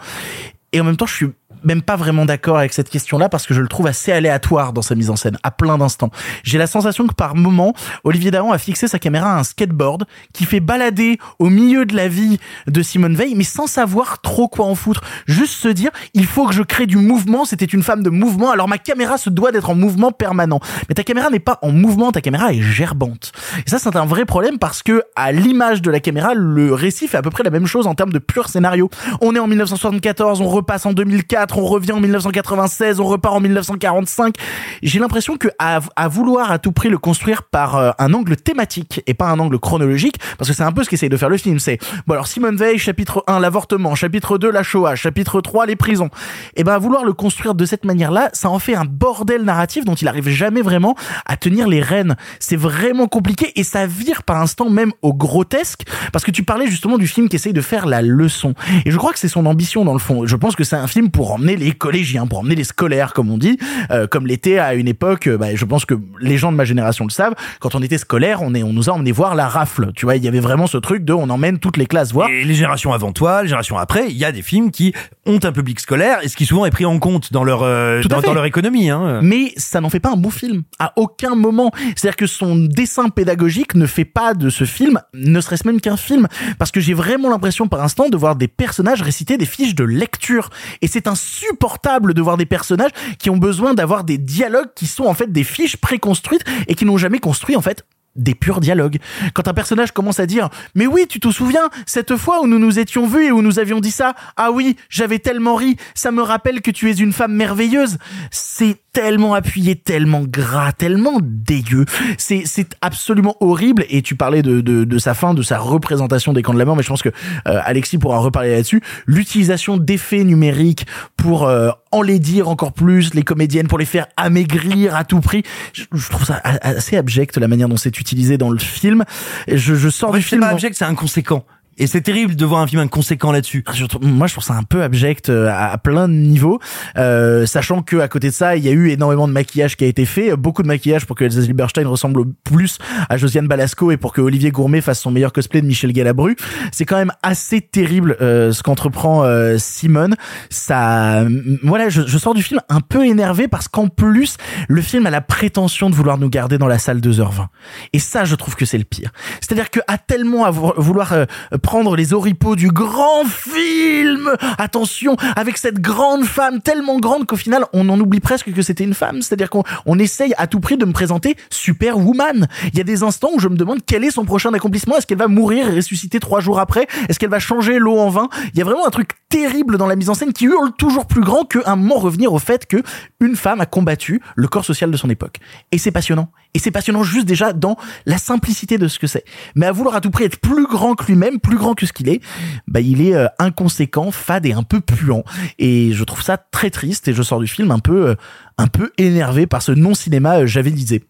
et 0.71 0.81
en 0.81 0.83
même 0.83 0.97
temps 0.97 1.05
je 1.05 1.15
suis 1.15 1.27
même 1.63 1.81
pas 1.81 1.95
vraiment 1.95 2.25
d'accord 2.25 2.57
avec 2.57 2.73
cette 2.73 2.89
question-là 2.89 3.29
parce 3.29 3.45
que 3.45 3.53
je 3.53 3.61
le 3.61 3.67
trouve 3.67 3.87
assez 3.87 4.11
aléatoire 4.11 4.73
dans 4.73 4.81
sa 4.81 4.95
mise 4.95 5.09
en 5.09 5.15
scène 5.15 5.37
à 5.43 5.51
plein 5.51 5.77
d'instants. 5.77 6.11
J'ai 6.43 6.57
la 6.57 6.67
sensation 6.67 7.07
que 7.07 7.13
par 7.13 7.35
moment, 7.35 7.73
Olivier 8.03 8.31
Dahan 8.31 8.51
a 8.51 8.57
fixé 8.57 8.87
sa 8.87 8.99
caméra 8.99 9.33
à 9.33 9.39
un 9.39 9.43
skateboard 9.43 10.05
qui 10.33 10.45
fait 10.45 10.59
balader 10.59 11.19
au 11.39 11.49
milieu 11.49 11.85
de 11.85 11.95
la 11.95 12.07
vie 12.07 12.39
de 12.67 12.81
Simone 12.81 13.15
Veil, 13.15 13.35
mais 13.35 13.43
sans 13.43 13.67
savoir 13.67 14.21
trop 14.21 14.47
quoi 14.47 14.65
en 14.65 14.75
foutre. 14.75 15.01
Juste 15.27 15.53
se 15.53 15.67
dire, 15.67 15.91
il 16.13 16.25
faut 16.25 16.47
que 16.47 16.53
je 16.53 16.63
crée 16.63 16.85
du 16.85 16.97
mouvement. 16.97 17.45
C'était 17.45 17.65
une 17.65 17.83
femme 17.83 18.03
de 18.03 18.09
mouvement, 18.09 18.51
alors 18.51 18.67
ma 18.67 18.77
caméra 18.77 19.17
se 19.17 19.29
doit 19.29 19.51
d'être 19.51 19.69
en 19.69 19.75
mouvement 19.75 20.11
permanent. 20.11 20.59
Mais 20.87 20.95
ta 20.95 21.03
caméra 21.03 21.29
n'est 21.29 21.39
pas 21.39 21.59
en 21.61 21.71
mouvement, 21.71 22.11
ta 22.11 22.21
caméra 22.21 22.53
est 22.53 22.61
gerbante. 22.61 23.31
Et 23.65 23.69
ça, 23.69 23.79
c'est 23.79 23.95
un 23.95 24.05
vrai 24.05 24.25
problème 24.25 24.59
parce 24.59 24.83
que 24.83 25.03
à 25.15 25.31
l'image 25.31 25.81
de 25.81 25.91
la 25.91 25.99
caméra, 25.99 26.33
le 26.33 26.73
récit 26.73 27.07
fait 27.07 27.17
à 27.17 27.21
peu 27.21 27.29
près 27.29 27.43
la 27.43 27.49
même 27.49 27.65
chose 27.65 27.87
en 27.87 27.95
termes 27.95 28.11
de 28.11 28.19
pur 28.19 28.49
scénario. 28.49 28.89
On 29.21 29.35
est 29.35 29.39
en 29.39 29.47
1974, 29.47 30.41
on 30.41 30.47
repasse 30.47 30.85
en 30.85 30.93
2004 30.93 31.48
1984, 31.49 31.57
on 31.57 31.65
revient 31.65 31.91
en 31.91 31.99
1996, 31.99 32.99
on 32.99 33.05
repart 33.05 33.35
en 33.35 33.39
1945. 33.39 34.35
J'ai 34.83 34.99
l'impression 34.99 35.37
que 35.37 35.47
à, 35.57 35.79
vouloir 36.07 36.51
à 36.51 36.59
tout 36.59 36.71
prix 36.71 36.89
le 36.89 36.97
construire 36.97 37.43
par 37.43 37.75
euh, 37.75 37.91
un 37.99 38.13
angle 38.13 38.35
thématique 38.35 39.01
et 39.07 39.13
pas 39.13 39.27
un 39.27 39.39
angle 39.39 39.59
chronologique, 39.59 40.17
parce 40.37 40.49
que 40.49 40.55
c'est 40.55 40.63
un 40.63 40.71
peu 40.71 40.83
ce 40.83 40.89
qu'essaye 40.89 41.09
de 41.09 41.17
faire 41.17 41.29
le 41.29 41.37
film. 41.37 41.59
C'est 41.59 41.79
bon 42.07 42.13
alors 42.13 42.27
Simone 42.27 42.55
Veil, 42.55 42.77
chapitre 42.77 43.23
1, 43.27 43.39
l'avortement, 43.39 43.95
chapitre 43.95 44.37
2, 44.37 44.51
la 44.51 44.63
Shoah, 44.63 44.95
chapitre 44.95 45.41
3, 45.41 45.65
les 45.65 45.75
prisons. 45.75 46.09
Et 46.55 46.63
ben 46.63 46.73
à 46.73 46.77
vouloir 46.77 47.03
le 47.03 47.13
construire 47.13 47.55
de 47.55 47.65
cette 47.65 47.85
manière-là, 47.85 48.29
ça 48.33 48.49
en 48.49 48.59
fait 48.59 48.75
un 48.75 48.85
bordel 48.85 49.43
narratif 49.43 49.85
dont 49.85 49.95
il 49.95 50.07
arrive 50.07 50.29
jamais 50.29 50.61
vraiment 50.61 50.95
à 51.25 51.37
tenir 51.37 51.67
les 51.67 51.81
rênes. 51.81 52.15
C'est 52.39 52.55
vraiment 52.55 53.07
compliqué 53.07 53.51
et 53.55 53.63
ça 53.63 53.85
vire 53.85 54.23
par 54.23 54.41
instant 54.41 54.69
même 54.69 54.91
au 55.01 55.13
grotesque, 55.13 55.83
parce 56.11 56.23
que 56.23 56.31
tu 56.31 56.43
parlais 56.43 56.67
justement 56.67 56.97
du 56.97 57.07
film 57.07 57.29
qui 57.29 57.35
essaye 57.35 57.53
de 57.53 57.61
faire 57.61 57.85
la 57.85 58.01
leçon. 58.01 58.53
Et 58.85 58.91
je 58.91 58.97
crois 58.97 59.13
que 59.13 59.19
c'est 59.19 59.27
son 59.27 59.45
ambition 59.45 59.85
dans 59.85 59.93
le 59.93 59.99
fond. 59.99 60.25
Je 60.25 60.35
pense 60.35 60.55
que 60.55 60.63
c'est 60.63 60.75
un 60.75 60.87
film 60.87 61.09
pour 61.09 61.38
emmener 61.39 61.55
les 61.55 61.71
collégiens, 61.71 62.27
pour 62.27 62.39
emmener 62.39 62.55
les 62.55 62.63
scolaires, 62.63 63.13
comme 63.13 63.31
on 63.31 63.37
dit, 63.37 63.57
euh, 63.91 64.07
comme 64.07 64.27
l'était 64.27 64.59
à 64.59 64.73
une 64.73 64.87
époque. 64.87 65.27
euh, 65.27 65.37
bah, 65.37 65.55
je 65.55 65.65
pense 65.65 65.85
que 65.85 65.95
les 66.19 66.37
gens 66.37 66.51
de 66.51 66.57
ma 66.57 66.65
génération 66.65 67.05
le 67.05 67.11
savent. 67.11 67.33
Quand 67.59 67.75
on 67.75 67.81
était 67.81 67.97
scolaire, 67.97 68.41
on 68.41 68.53
est, 68.53 68.63
on 68.63 68.73
nous 68.73 68.89
a 68.89 68.93
emmené 68.93 69.11
voir 69.11 69.35
la 69.35 69.47
rafle. 69.47 69.91
Tu 69.95 70.05
vois, 70.05 70.17
il 70.17 70.23
y 70.23 70.27
avait 70.27 70.39
vraiment 70.39 70.67
ce 70.67 70.77
truc 70.77 71.05
de, 71.05 71.13
on 71.13 71.29
emmène 71.29 71.59
toutes 71.59 71.77
les 71.77 71.85
classes 71.85 72.11
voir. 72.11 72.29
Et 72.29 72.43
les 72.43 72.53
générations 72.53 72.93
avant 72.93 73.11
toi, 73.11 73.41
les 73.41 73.47
générations 73.47 73.77
après, 73.77 74.07
il 74.09 74.17
y 74.17 74.25
a 74.25 74.31
des 74.31 74.41
films 74.41 74.71
qui 74.71 74.93
ont 75.25 75.39
un 75.43 75.51
public 75.51 75.79
scolaire 75.79 76.19
et 76.23 76.27
ce 76.27 76.35
qui 76.35 76.45
souvent 76.45 76.65
est 76.65 76.71
pris 76.71 76.85
en 76.85 76.99
compte 76.99 77.31
dans 77.31 77.43
leur 77.43 77.63
euh, 77.63 78.01
dans, 78.03 78.33
leur 78.33 78.45
économie. 78.45 78.89
Hein. 78.89 79.21
Mais 79.21 79.53
ça 79.57 79.79
n'en 79.81 79.89
fait 79.89 79.99
pas 79.99 80.11
un 80.11 80.17
bon 80.17 80.29
film. 80.29 80.63
À 80.79 80.93
aucun 80.95 81.35
moment. 81.35 81.71
C'est-à-dire 81.95 82.15
que 82.15 82.27
son 82.27 82.55
dessin 82.55 83.09
pédagogique 83.09 83.75
ne 83.75 83.85
fait 83.85 84.05
pas 84.05 84.33
de 84.33 84.49
ce 84.49 84.65
film, 84.65 84.99
ne 85.13 85.39
serait-ce 85.39 85.65
même 85.65 85.79
qu'un 85.79 85.97
film. 85.97 86.27
Parce 86.57 86.71
que 86.71 86.79
j'ai 86.79 86.93
vraiment 86.93 87.29
l'impression 87.29 87.67
par 87.67 87.81
instant 87.83 88.09
de 88.09 88.17
voir 88.17 88.35
des 88.35 88.47
personnages 88.47 89.01
réciter 89.01 89.37
des 89.37 89.45
fiches 89.45 89.75
de 89.75 89.83
lecture. 89.83 90.49
Et 90.81 90.87
c'est 90.87 91.07
insupportable 91.29 92.13
de 92.13 92.21
voir 92.21 92.37
des 92.37 92.45
personnages 92.45 92.91
qui 93.17 93.29
ont 93.29 93.37
besoin 93.37 93.73
d'avoir 93.73 94.03
des 94.03 94.17
dialogues 94.17 94.69
qui 94.75 94.87
sont 94.87 95.05
en 95.05 95.13
fait 95.13 95.31
des 95.31 95.43
fiches 95.43 95.77
préconstruites 95.77 96.43
et 96.67 96.75
qui 96.75 96.85
n'ont 96.85 96.97
jamais 96.97 97.19
construit 97.19 97.55
en 97.55 97.61
fait 97.61 97.85
des 98.19 98.35
purs 98.35 98.59
dialogues. 98.59 98.97
Quand 99.33 99.47
un 99.47 99.53
personnage 99.53 99.91
commence 99.91 100.19
à 100.19 100.25
dire 100.25 100.49
Mais 100.75 100.85
oui, 100.85 101.05
tu 101.09 101.19
te 101.19 101.31
souviens, 101.31 101.69
cette 101.85 102.15
fois 102.15 102.41
où 102.41 102.47
nous 102.47 102.59
nous 102.59 102.77
étions 102.77 103.07
vus 103.07 103.25
et 103.25 103.31
où 103.31 103.41
nous 103.41 103.59
avions 103.59 103.79
dit 103.79 103.91
ça, 103.91 104.13
ah 104.37 104.51
oui, 104.51 104.75
j'avais 104.89 105.19
tellement 105.19 105.55
ri, 105.55 105.77
ça 105.95 106.11
me 106.11 106.21
rappelle 106.21 106.61
que 106.61 106.71
tu 106.71 106.89
es 106.89 106.93
une 106.93 107.13
femme 107.13 107.33
merveilleuse. 107.33 107.97
C'est 108.31 108.77
tellement 108.93 109.33
appuyé, 109.33 109.75
tellement 109.75 110.23
gras, 110.23 110.71
tellement 110.71 111.19
dégueu. 111.21 111.85
C'est 112.17 112.43
c'est 112.45 112.75
absolument 112.81 113.35
horrible. 113.39 113.85
Et 113.89 114.01
tu 114.01 114.15
parlais 114.15 114.41
de, 114.41 114.61
de, 114.61 114.83
de 114.83 114.97
sa 114.97 115.13
fin, 115.13 115.33
de 115.33 115.41
sa 115.41 115.57
représentation 115.57 116.33
des 116.33 116.41
camps 116.41 116.53
de 116.53 116.59
la 116.59 116.65
mort, 116.65 116.75
mais 116.75 116.83
je 116.83 116.89
pense 116.89 117.01
que 117.01 117.09
euh, 117.09 117.61
Alexis 117.63 117.97
pourra 117.97 118.19
reparler 118.19 118.51
là-dessus. 118.51 118.81
L'utilisation 119.05 119.77
d'effets 119.77 120.23
numériques 120.23 120.85
pour 121.17 121.47
euh, 121.47 121.69
enlaidir 121.91 122.49
encore 122.49 122.73
plus 122.73 123.13
les 123.13 123.23
comédiennes, 123.23 123.67
pour 123.67 123.79
les 123.79 123.85
faire 123.85 124.07
amaigrir 124.17 124.95
à 124.95 125.03
tout 125.03 125.21
prix. 125.21 125.43
Je, 125.73 125.83
je 125.91 126.09
trouve 126.09 126.25
ça 126.25 126.41
assez 126.43 126.97
abject 126.97 127.37
la 127.37 127.47
manière 127.47 127.67
dont 127.69 127.77
c'est 127.77 127.99
utilisé 127.99 128.37
dans 128.37 128.49
le 128.51 128.59
film. 128.59 129.03
Je, 129.47 129.75
je 129.75 129.89
sors 129.89 130.11
du 130.11 130.21
film. 130.21 130.41
pas 130.41 130.47
en- 130.49 130.53
abject, 130.53 130.75
c'est 130.77 130.85
inconséquent. 130.85 131.45
Et 131.79 131.87
c'est 131.87 132.01
terrible 132.01 132.35
de 132.35 132.45
voir 132.45 132.61
un 132.61 132.67
film 132.67 132.81
inconséquent 132.81 133.31
là-dessus. 133.31 133.63
trouve- 133.63 134.03
moi 134.05 134.27
je 134.27 134.33
trouve 134.33 134.43
ça 134.43 134.53
un 134.53 134.63
peu 134.63 134.83
abject 134.83 135.29
euh, 135.29 135.49
à, 135.51 135.77
plein 135.77 136.07
de 136.07 136.13
niveaux. 136.13 136.59
Euh, 136.97 137.45
sachant 137.45 137.81
que 137.81 137.97
à 137.97 138.07
côté 138.07 138.27
de 138.29 138.33
ça 138.33 138.55
il 138.55 138.63
y 138.63 138.67
a 138.69 138.71
eu 138.71 138.89
énormément 138.89 139.27
de 139.27 139.33
maquillage 139.33 139.77
qui 139.77 139.85
a 139.85 139.87
été 139.87 140.05
fait 140.05 140.35
beaucoup 140.35 140.61
de 140.61 140.67
maquillage 140.67 141.05
pour 141.05 141.15
que 141.15 141.23
Elsa 141.23 141.41
Zilberstein 141.41 141.87
ressemble 141.87 142.23
plus 142.43 142.77
à 143.09 143.17
Josiane 143.17 143.47
Balasco 143.47 143.91
et 143.91 143.97
pour 143.97 144.13
que 144.13 144.21
Olivier 144.21 144.51
Gourmet 144.51 144.81
fasse 144.81 144.99
son 144.99 145.11
meilleur 145.11 145.31
cosplay 145.33 145.61
de 145.61 145.67
Michel 145.67 145.93
Galabru. 145.93 146.35
C'est 146.71 146.85
quand 146.85 146.97
même 146.97 147.11
assez 147.23 147.61
terrible 147.61 148.17
euh, 148.21 148.51
ce 148.51 148.61
qu'entreprend 148.63 149.23
euh, 149.23 149.57
Simone. 149.57 150.15
Ça 150.49 151.25
voilà 151.63 151.89
je, 151.89 152.01
je 152.05 152.17
sors 152.17 152.33
du 152.33 152.43
film 152.43 152.59
un 152.69 152.81
peu 152.81 153.05
énervé 153.05 153.47
parce 153.47 153.67
qu'en 153.67 153.87
plus 153.87 154.35
le 154.67 154.81
film 154.81 155.05
a 155.05 155.09
la 155.09 155.21
prétention 155.21 155.89
de 155.89 155.95
vouloir 155.95 156.17
nous 156.17 156.29
garder 156.29 156.57
dans 156.57 156.67
la 156.67 156.77
salle 156.79 156.99
2h20 156.99 157.47
et 157.93 157.99
ça 157.99 158.25
je 158.25 158.35
trouve 158.35 158.55
que 158.55 158.65
c'est 158.65 158.77
le 158.77 158.83
pire. 158.83 159.11
C'est 159.41 159.53
à 159.53 159.55
dire 159.55 159.69
que 159.69 159.79
à 159.87 159.97
tellement 159.97 160.45
avoir- 160.45 160.79
vouloir 160.79 161.13
euh, 161.13 161.25
prendre 161.69 161.95
les 161.95 162.13
oripeaux 162.13 162.55
du 162.55 162.69
grand 162.69 163.25
film. 163.25 164.31
Attention 164.57 165.15
avec 165.35 165.55
cette 165.55 165.79
grande 165.79 166.23
femme 166.23 166.61
tellement 166.61 166.99
grande 166.99 167.27
qu'au 167.27 167.35
final 167.35 167.63
on 167.73 167.87
en 167.89 167.99
oublie 167.99 168.21
presque 168.21 168.51
que 168.51 168.63
c'était 168.63 168.83
une 168.83 168.95
femme. 168.95 169.21
C'est 169.21 169.33
à 169.33 169.35
dire 169.35 169.51
qu'on 169.51 169.63
on 169.85 169.99
essaye 169.99 170.33
à 170.39 170.47
tout 170.47 170.59
prix 170.59 170.77
de 170.77 170.85
me 170.85 170.93
présenter 170.93 171.37
Superwoman. 171.51 172.47
Il 172.73 172.77
y 172.79 172.81
a 172.81 172.83
des 172.83 173.03
instants 173.03 173.29
où 173.35 173.39
je 173.39 173.47
me 173.47 173.55
demande 173.55 173.81
quel 173.85 174.03
est 174.03 174.09
son 174.09 174.25
prochain 174.25 174.51
accomplissement. 174.51 174.97
Est-ce 174.97 175.05
qu'elle 175.05 175.19
va 175.19 175.27
mourir 175.27 175.69
et 175.69 175.75
ressusciter 175.75 176.19
trois 176.19 176.39
jours 176.39 176.59
après? 176.59 176.87
Est-ce 177.07 177.19
qu'elle 177.19 177.29
va 177.29 177.37
changer 177.37 177.77
l'eau 177.77 177.99
en 177.99 178.09
vin? 178.09 178.29
Il 178.53 178.57
y 178.57 178.63
a 178.63 178.65
vraiment 178.65 178.87
un 178.87 178.89
truc 178.89 179.11
terrible 179.29 179.77
dans 179.77 179.85
la 179.85 179.95
mise 179.95 180.09
en 180.09 180.15
scène 180.15 180.33
qui 180.33 180.45
hurle 180.45 180.71
toujours 180.75 181.05
plus 181.05 181.21
grand 181.21 181.43
que 181.43 181.59
un 181.67 181.75
moment 181.75 181.99
revenir 181.99 182.33
au 182.33 182.39
fait 182.39 182.65
que 182.65 182.81
une 183.19 183.35
femme 183.35 183.61
a 183.61 183.67
combattu 183.67 184.23
le 184.35 184.47
corps 184.47 184.65
social 184.65 184.89
de 184.89 184.97
son 184.97 185.11
époque. 185.11 185.35
Et 185.71 185.77
c'est 185.77 185.91
passionnant 185.91 186.31
et 186.53 186.59
c'est 186.59 186.71
passionnant 186.71 187.03
juste 187.03 187.27
déjà 187.27 187.53
dans 187.53 187.77
la 188.05 188.17
simplicité 188.17 188.77
de 188.77 188.87
ce 188.87 188.99
que 188.99 189.07
c'est. 189.07 189.23
Mais 189.55 189.65
à 189.65 189.71
vouloir 189.71 189.95
à 189.95 190.01
tout 190.01 190.09
prix 190.09 190.25
être 190.25 190.39
plus 190.39 190.65
grand 190.65 190.95
que 190.95 191.05
lui-même 191.05 191.39
plus 191.39 191.57
grand 191.57 191.75
que 191.75 191.85
ce 191.85 191.93
qu'il 191.93 192.09
est 192.09 192.21
bah 192.67 192.81
il 192.81 193.01
est 193.01 193.15
euh, 193.15 193.27
inconséquent 193.37 194.11
fade 194.11 194.45
et 194.45 194.53
un 194.53 194.63
peu 194.63 194.81
puant. 194.81 195.23
Et 195.59 195.91
je 195.93 196.03
trouve 196.03 196.21
ça 196.21 196.37
très 196.37 196.69
triste 196.69 197.07
et 197.07 197.13
je 197.13 197.21
sors 197.21 197.39
du 197.39 197.47
film 197.47 197.71
un 197.71 197.79
peu 197.79 198.09
euh, 198.09 198.15
un 198.57 198.67
peu 198.67 198.91
énervé 198.97 199.47
par 199.47 199.61
ce 199.61 199.71
non 199.71 199.93
cinéma 199.93 200.39
euh, 200.39 200.45
javelisé. 200.47 201.03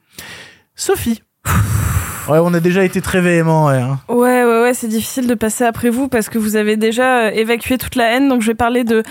Sophie 0.75 1.21
Ouais, 2.29 2.39
on 2.41 2.53
a 2.53 2.59
déjà 2.59 2.83
été 2.83 3.01
très 3.01 3.21
véhément, 3.21 3.65
ouais. 3.67 3.75
hein. 3.77 3.99
Ouais, 4.07 4.43
ouais, 4.43 4.61
ouais, 4.61 4.73
c'est 4.73 4.87
difficile 4.87 5.27
de 5.27 5.33
passer 5.33 5.63
après 5.63 5.89
vous 5.89 6.07
parce 6.07 6.29
que 6.29 6.37
vous 6.37 6.55
avez 6.55 6.77
déjà 6.77 7.25
euh, 7.25 7.31
évacué 7.31 7.77
toute 7.77 7.95
la 7.95 8.11
haine. 8.11 8.29
Donc, 8.29 8.41
je 8.41 8.47
vais 8.47 8.55
parler 8.55 8.83
de, 8.83 9.03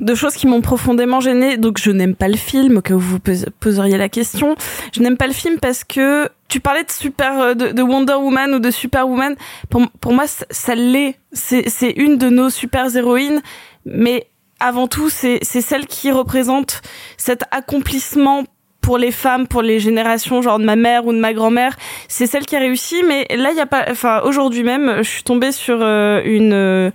de 0.00 0.14
choses 0.14 0.34
qui 0.34 0.46
m'ont 0.46 0.60
profondément 0.60 1.20
gênée. 1.20 1.56
Donc, 1.56 1.78
je 1.80 1.90
n'aime 1.90 2.14
pas 2.14 2.28
le 2.28 2.36
film, 2.36 2.80
où 2.90 2.98
vous 2.98 3.18
pos- 3.20 3.46
poseriez 3.60 3.98
la 3.98 4.08
question. 4.08 4.56
Je 4.92 5.00
n'aime 5.00 5.16
pas 5.16 5.26
le 5.26 5.32
film 5.32 5.58
parce 5.60 5.84
que 5.84 6.28
tu 6.48 6.60
parlais 6.60 6.84
de 6.84 6.90
super, 6.90 7.38
euh, 7.40 7.54
de, 7.54 7.68
de 7.68 7.82
Wonder 7.82 8.14
Woman 8.14 8.54
ou 8.54 8.58
de 8.58 8.70
Superwoman. 8.70 9.34
Pour, 9.70 9.82
pour 10.00 10.12
moi, 10.12 10.26
ça, 10.26 10.44
ça 10.50 10.74
l'est. 10.74 11.16
C'est, 11.32 11.64
une 11.96 12.16
de 12.18 12.28
nos 12.28 12.50
super 12.50 12.94
héroïnes. 12.96 13.42
Mais 13.86 14.26
avant 14.60 14.86
tout, 14.88 15.10
c'est 15.10 15.42
celle 15.44 15.86
qui 15.86 16.10
représente 16.10 16.80
cet 17.18 17.42
accomplissement 17.50 18.44
pour 18.84 18.98
les 18.98 19.10
femmes, 19.10 19.46
pour 19.46 19.62
les 19.62 19.78
générations, 19.80 20.42
genre 20.42 20.58
de 20.58 20.64
ma 20.64 20.76
mère 20.76 21.06
ou 21.06 21.12
de 21.12 21.18
ma 21.18 21.32
grand-mère, 21.32 21.74
c'est 22.08 22.26
celle 22.26 22.44
qui 22.44 22.54
a 22.56 22.58
réussi. 22.58 23.02
Mais 23.08 23.26
là, 23.36 23.50
il 23.50 23.56
y 23.56 23.60
a 23.60 23.66
pas, 23.66 23.84
enfin, 23.90 24.20
aujourd'hui 24.24 24.62
même, 24.62 24.96
je 24.98 25.08
suis 25.08 25.22
tombée 25.22 25.52
sur 25.52 25.78
euh, 25.80 26.20
une 26.24 26.52
euh, 26.52 26.90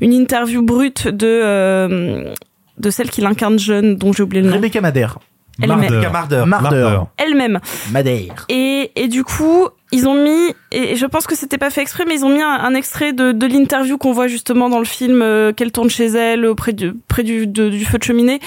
une 0.00 0.12
interview 0.12 0.62
brute 0.62 1.06
de 1.08 1.26
euh, 1.28 2.34
de 2.78 2.90
celle 2.90 3.10
qui 3.10 3.20
l'incarne 3.20 3.58
jeune, 3.58 3.96
dont 3.96 4.12
j'ai 4.12 4.22
oublié 4.24 4.42
le 4.42 4.48
nom. 4.50 4.54
Rebecca 4.56 4.80
Madère. 4.80 5.18
Elle-même. 5.60 5.80
Rebecca 5.80 6.10
Marder. 6.10 6.44
Marder. 6.46 6.98
Elle-même. 7.16 7.58
Madère. 7.90 8.46
Et, 8.48 8.92
et 8.94 9.08
du 9.08 9.24
coup, 9.24 9.66
ils 9.90 10.06
ont 10.06 10.14
mis, 10.14 10.54
et 10.70 10.94
je 10.94 11.04
pense 11.06 11.26
que 11.26 11.34
c'était 11.34 11.58
pas 11.58 11.70
fait 11.70 11.80
exprès, 11.82 12.04
mais 12.06 12.14
ils 12.14 12.24
ont 12.24 12.28
mis 12.28 12.40
un, 12.42 12.48
un 12.68 12.74
extrait 12.74 13.12
de, 13.12 13.32
de 13.32 13.46
l'interview 13.48 13.98
qu'on 13.98 14.12
voit 14.12 14.28
justement 14.28 14.68
dans 14.68 14.78
le 14.78 14.84
film 14.84 15.20
euh, 15.20 15.52
qu'elle 15.52 15.72
tourne 15.72 15.90
chez 15.90 16.06
elle, 16.06 16.46
auprès 16.46 16.72
du, 16.72 16.92
près 17.08 17.24
du, 17.24 17.48
de- 17.48 17.70
du 17.70 17.84
feu 17.84 17.98
de 17.98 18.04
cheminée, 18.04 18.38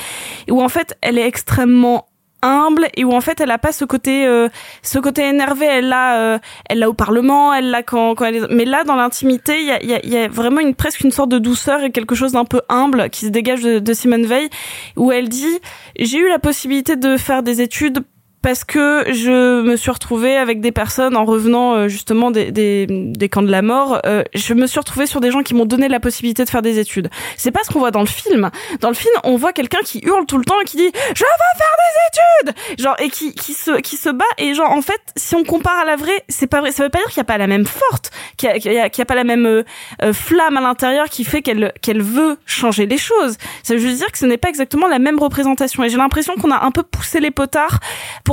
où 0.49 0.63
en 0.63 0.69
fait 0.69 0.95
elle 1.01 1.17
est 1.17 1.27
extrêmement 1.27 2.05
humble 2.41 2.87
et 2.95 3.03
où 3.03 3.11
en 3.13 3.21
fait 3.21 3.39
elle 3.41 3.51
a 3.51 3.57
pas 3.57 3.71
ce 3.71 3.85
côté 3.85 4.25
euh, 4.25 4.49
ce 4.81 4.99
côté 4.99 5.27
énervé. 5.27 5.65
Elle 5.65 5.89
l'a 5.89 6.17
euh, 6.19 6.39
elle 6.69 6.79
l'a 6.79 6.89
au 6.89 6.93
parlement 6.93 7.53
elle 7.53 7.69
l'a 7.69 7.83
quand 7.83 8.15
quand 8.15 8.25
elle 8.25 8.35
est... 8.35 8.47
mais 8.49 8.65
là 8.65 8.83
dans 8.83 8.95
l'intimité 8.95 9.59
il 9.59 9.67
y 9.67 9.71
a, 9.71 9.83
y, 9.83 9.93
a, 9.93 10.05
y 10.05 10.17
a 10.17 10.27
vraiment 10.27 10.59
une 10.59 10.75
presque 10.75 11.01
une 11.01 11.11
sorte 11.11 11.29
de 11.29 11.39
douceur 11.39 11.83
et 11.83 11.91
quelque 11.91 12.15
chose 12.15 12.33
d'un 12.33 12.45
peu 12.45 12.61
humble 12.69 13.09
qui 13.09 13.25
se 13.25 13.31
dégage 13.31 13.61
de, 13.61 13.79
de 13.79 13.93
Simone 13.93 14.25
Veil 14.25 14.49
où 14.97 15.11
elle 15.11 15.29
dit 15.29 15.59
j'ai 15.99 16.17
eu 16.17 16.29
la 16.29 16.39
possibilité 16.39 16.95
de 16.95 17.17
faire 17.17 17.43
des 17.43 17.61
études 17.61 18.03
parce 18.41 18.63
que 18.63 19.05
je 19.11 19.61
me 19.61 19.75
suis 19.75 19.91
retrouvée 19.91 20.35
avec 20.37 20.61
des 20.61 20.71
personnes 20.71 21.15
en 21.15 21.25
revenant 21.25 21.75
euh, 21.75 21.87
justement 21.87 22.31
des, 22.31 22.51
des, 22.51 22.87
des 22.89 23.29
camps 23.29 23.41
de 23.43 23.51
la 23.51 23.61
mort. 23.61 23.99
euh, 24.05 24.23
je 24.33 24.53
me 24.53 24.67
suis 24.67 24.79
retrouvée 24.79 25.05
sur 25.05 25.21
des 25.21 25.31
gens 25.31 25.43
qui 25.43 25.53
m'ont 25.53 25.65
donné 25.65 25.87
la 25.87 25.99
possibilité 25.99 26.43
de 26.43 26.49
faire 26.49 26.61
des 26.61 26.79
études. 26.79 27.09
C'est 27.37 27.51
pas 27.51 27.61
ce 27.63 27.69
qu'on 27.71 27.79
voit 27.79 27.91
dans 27.91 28.01
le 28.01 28.07
film. 28.07 28.49
Dans 28.79 28.89
le 28.89 28.95
film, 28.95 29.13
on 29.23 29.35
voit 29.35 29.53
quelqu'un 29.53 29.79
qui 29.83 29.99
hurle 30.03 30.25
tout 30.25 30.37
le 30.37 30.45
temps 30.45 30.59
et 30.59 30.65
qui 30.65 30.77
dit 30.77 30.91
je 31.15 31.23
veux 31.23 31.29
faire 31.57 31.75
des 31.77 32.51
études, 32.51 32.79
genre 32.83 32.95
et 32.99 33.09
qui 33.09 33.33
qui 33.35 33.53
se 33.53 33.79
qui 33.81 33.97
se 33.97 34.09
bat 34.09 34.25
et 34.37 34.53
genre 34.53 34.71
en 34.71 34.81
fait 34.81 35.01
si 35.15 35.35
on 35.35 35.43
compare 35.43 35.77
à 35.79 35.85
la 35.85 35.95
vraie, 35.95 36.23
c'est 36.29 36.47
pas 36.47 36.61
vrai. 36.61 36.71
Ça 36.71 36.83
veut 36.83 36.89
pas 36.89 36.99
dire 36.99 37.07
qu'il 37.07 37.17
y 37.17 37.21
a 37.21 37.25
pas 37.25 37.37
la 37.37 37.47
même 37.47 37.65
forte, 37.65 38.11
qu'il 38.37 38.49
y 38.49 38.51
a, 38.51 38.59
qu'il 38.59 38.71
y 38.73 38.79
a, 38.79 38.87
y 38.87 39.01
a 39.01 39.05
pas 39.05 39.15
la 39.15 39.23
même 39.23 39.45
euh, 39.45 39.63
euh, 40.01 40.13
flamme 40.13 40.57
à 40.57 40.61
l'intérieur 40.61 41.09
qui 41.09 41.23
fait 41.23 41.41
qu'elle 41.41 41.73
qu'elle 41.81 42.01
veut 42.01 42.37
changer 42.45 42.85
les 42.85 42.97
choses. 42.97 43.37
Ça 43.63 43.73
veut 43.73 43.79
juste 43.79 43.97
dire 43.97 44.11
que 44.11 44.17
ce 44.17 44.25
n'est 44.25 44.37
pas 44.37 44.49
exactement 44.49 44.87
la 44.87 44.99
même 44.99 45.19
représentation. 45.19 45.83
Et 45.83 45.89
j'ai 45.89 45.97
l'impression 45.97 46.33
qu'on 46.35 46.51
a 46.51 46.63
un 46.63 46.71
peu 46.71 46.83
poussé 46.83 47.19
les 47.19 47.31
potards 47.31 47.79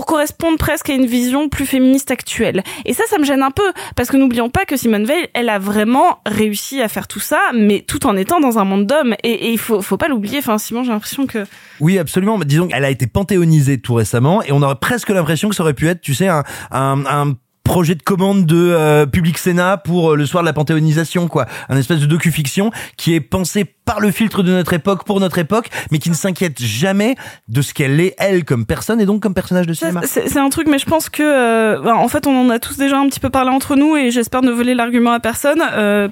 correspondre 0.05 0.59
presque 0.59 0.90
à 0.90 0.94
une 0.94 1.07
vision 1.07 1.49
plus 1.49 1.66
féministe 1.66 2.11
actuelle. 2.11 2.62
Et 2.84 2.92
ça, 2.94 3.05
ça 3.09 3.18
me 3.18 3.24
gêne 3.24 3.42
un 3.42 3.51
peu 3.51 3.72
parce 3.96 4.11
que 4.11 4.16
n'oublions 4.16 4.51
pas 4.51 4.64
que 4.64 4.76
Simone 4.76 5.05
Veil, 5.05 5.28
elle 5.34 5.49
a 5.49 5.59
vraiment 5.59 6.20
réussi 6.26 6.80
à 6.82 6.88
faire 6.88 7.09
tout 7.09 7.20
ça, 7.20 7.40
mais 7.55 7.84
tout 7.86 8.07
en 8.07 8.16
étant 8.16 8.40
dans 8.40 8.59
un 8.59 8.64
monde 8.64 8.86
d'hommes. 8.86 9.14
Et, 9.22 9.32
et 9.32 9.51
il 9.51 9.59
faut, 9.59 9.82
faut 9.82 9.96
pas 9.96 10.09
l'oublier. 10.09 10.38
Enfin, 10.38 10.59
Simon, 10.59 10.84
j'ai 10.84 10.92
l'impression 10.92 11.26
que 11.26 11.44
Oui, 11.80 11.99
absolument. 11.99 12.38
Mais 12.38 12.44
disons 12.44 12.68
qu'elle 12.68 12.84
a 12.84 12.90
été 12.90 13.07
panthéonisée 13.07 13.78
tout 13.78 13.94
récemment 13.94 14.42
et 14.42 14.53
on 14.53 14.62
aurait 14.62 14.78
presque 14.80 15.09
l'impression 15.11 15.49
que 15.49 15.55
ça 15.55 15.62
aurait 15.62 15.74
pu 15.74 15.88
être, 15.88 16.01
tu 16.01 16.14
sais, 16.14 16.28
un, 16.28 16.44
un, 16.70 17.05
un 17.07 17.34
projet 17.69 17.95
de 17.95 18.03
commande 18.03 18.47
de 18.47 18.57
euh, 18.57 19.05
Public 19.05 19.37
Sénat 19.37 19.77
pour 19.77 20.12
euh, 20.12 20.16
le 20.16 20.25
soir 20.25 20.43
de 20.43 20.47
la 20.47 20.55
panthéonisation, 20.55 21.29
quoi. 21.29 21.45
Un 21.69 21.77
espèce 21.77 22.01
de 22.01 22.07
docu-fiction 22.07 22.71
qui 22.97 23.14
est 23.14 23.21
pensé 23.21 23.66
par 23.66 24.01
le 24.01 24.11
filtre 24.11 24.43
de 24.43 24.53
notre 24.53 24.73
époque, 24.73 25.05
pour 25.05 25.21
notre 25.21 25.37
époque, 25.37 25.69
mais 25.91 25.99
qui 25.99 26.09
ne 26.09 26.14
s'inquiète 26.14 26.62
jamais 26.62 27.14
de 27.49 27.61
ce 27.61 27.75
qu'elle 27.75 28.01
est, 28.01 28.14
elle, 28.19 28.47
comme 28.47 28.64
personne 28.64 29.03
et 29.03 29.07
donc 29.07 29.23
comme 29.23 29.35
personnage 29.35 29.66
de 29.66 29.75
cinéma. 29.75 30.01
C'est 30.05 30.39
un 30.39 30.49
truc, 30.49 30.66
mais 30.66 30.79
je 30.79 30.87
pense 30.87 31.11
que, 31.11 31.23
euh, 31.23 31.81
ben, 31.83 31.95
en 31.95 32.09
fait, 32.09 32.27
on 32.27 32.41
en 32.41 32.49
a 32.49 32.59
tous 32.59 32.79
déjà 32.79 32.99
un 32.99 33.07
petit 33.09 33.21
peu 33.21 33.29
parlé 33.29 33.51
entre 33.51 33.77
nous 33.77 33.97
et 33.97 34.11
j'espère 34.11 34.41
ne 34.41 34.51
voler 34.51 34.75
l'argument 34.75 35.12
à 35.12 35.21
personne. 35.21 35.61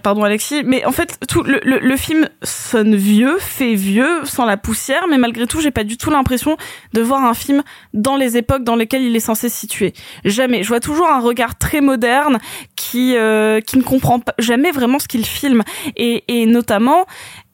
Pardon, 0.02 0.24
Alexis. 0.24 0.62
Mais 0.64 0.84
en 0.84 0.92
fait, 0.92 1.18
tout 1.26 1.42
le, 1.42 1.60
le, 1.64 1.78
le 1.78 1.96
film 1.96 2.28
sonne 2.42 2.94
vieux, 2.94 3.38
fait 3.38 3.74
vieux, 3.74 4.24
sans 4.24 4.44
la 4.44 4.58
poussière, 4.58 5.04
mais 5.10 5.16
malgré 5.16 5.46
tout, 5.46 5.62
j'ai 5.62 5.70
pas 5.70 5.84
du 5.84 5.96
tout 5.96 6.10
l'impression 6.10 6.58
de 6.92 7.00
voir 7.00 7.24
un 7.24 7.34
film 7.34 7.62
dans 7.94 8.16
les 8.16 8.36
époques 8.36 8.62
dans 8.62 8.76
lesquelles 8.76 9.02
il 9.02 9.16
est 9.16 9.20
censé 9.20 9.48
se 9.48 9.56
situer. 9.56 9.94
Jamais. 10.24 10.62
Je 10.62 10.68
vois 10.68 10.80
toujours 10.80 11.08
un 11.08 11.20
regard 11.20 11.45
très 11.54 11.80
moderne 11.80 12.38
qui 12.74 13.16
euh, 13.16 13.60
qui 13.60 13.78
ne 13.78 13.82
comprend 13.82 14.20
jamais 14.38 14.72
vraiment 14.72 14.98
ce 14.98 15.08
qu'il 15.08 15.24
filme. 15.24 15.62
Et, 15.96 16.46
notamment 16.46 17.06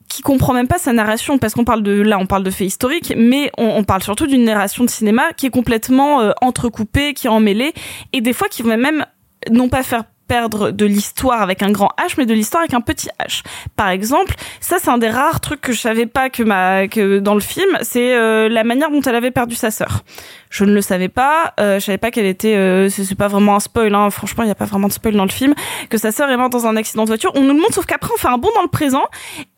qui 0.08 0.22
comprend 0.22 0.52
même 0.52 0.68
pas 0.68 0.78
sa 0.78 0.92
narration 0.92 1.38
parce 1.38 1.54
qu'on 1.54 1.64
parle 1.64 1.82
de 1.82 1.92
là 1.92 2.18
on 2.18 2.26
parle 2.26 2.42
de 2.42 2.50
faits 2.50 2.66
historiques 2.66 3.14
mais 3.16 3.50
on, 3.56 3.82
parle 3.84 4.02
surtout 4.02 4.26
d'une 4.26 4.44
narration 4.44 4.84
de 4.84 4.90
cinéma 4.90 5.32
qui 5.36 5.46
est 5.46 5.50
complètement 5.50 6.20
euh, 6.20 6.32
entrecoupée 6.42 7.14
qui 7.14 7.26
est 7.26 7.30
emmêlée 7.30 7.72
et 8.12 8.20
des 8.20 8.34
fois 8.34 8.48
qui 8.48 8.62
même 8.62 9.06
non 9.50 9.70
pas 9.70 9.82
faire 9.82 10.04
perdre 10.32 10.70
de 10.70 10.86
l'histoire 10.86 11.42
avec 11.42 11.62
un 11.62 11.70
grand 11.70 11.90
H 11.98 12.14
mais 12.16 12.24
de 12.24 12.32
l'histoire 12.32 12.62
avec 12.62 12.72
un 12.72 12.80
petit 12.80 13.08
H. 13.20 13.42
Par 13.76 13.90
exemple, 13.90 14.34
ça 14.60 14.76
c'est 14.80 14.88
un 14.88 14.96
des 14.96 15.10
rares 15.10 15.40
trucs 15.40 15.60
que 15.60 15.74
je 15.74 15.78
savais 15.78 16.06
pas 16.06 16.30
que 16.30 16.42
ma 16.42 16.88
que 16.88 17.18
dans 17.18 17.34
le 17.34 17.40
film, 17.40 17.76
c'est 17.82 18.14
euh, 18.14 18.48
la 18.48 18.64
manière 18.64 18.90
dont 18.90 19.02
elle 19.02 19.14
avait 19.14 19.30
perdu 19.30 19.56
sa 19.56 19.70
sœur. 19.70 20.04
Je 20.48 20.64
ne 20.64 20.72
le 20.72 20.80
savais 20.80 21.10
pas, 21.10 21.52
euh, 21.60 21.78
je 21.80 21.84
savais 21.84 21.98
pas 21.98 22.10
qu'elle 22.10 22.24
était 22.24 22.56
euh, 22.56 22.88
c'est 22.88 23.14
pas 23.14 23.28
vraiment 23.28 23.56
un 23.56 23.60
spoil 23.60 23.94
hein, 23.94 24.08
franchement, 24.08 24.42
il 24.44 24.48
y 24.48 24.50
a 24.50 24.54
pas 24.54 24.64
vraiment 24.64 24.88
de 24.88 24.94
spoil 24.94 25.14
dans 25.14 25.26
le 25.26 25.30
film 25.30 25.54
que 25.90 25.98
sa 25.98 26.12
sœur 26.12 26.30
est 26.30 26.36
morte 26.38 26.52
dans 26.52 26.66
un 26.66 26.76
accident 26.76 27.02
de 27.02 27.08
voiture. 27.08 27.32
On 27.34 27.42
nous 27.42 27.52
le 27.52 27.60
montre 27.60 27.74
sauf 27.74 27.84
qu'après 27.84 28.10
on 28.14 28.16
fait 28.16 28.28
un 28.28 28.38
bond 28.38 28.50
dans 28.54 28.62
le 28.62 28.68
présent 28.68 29.04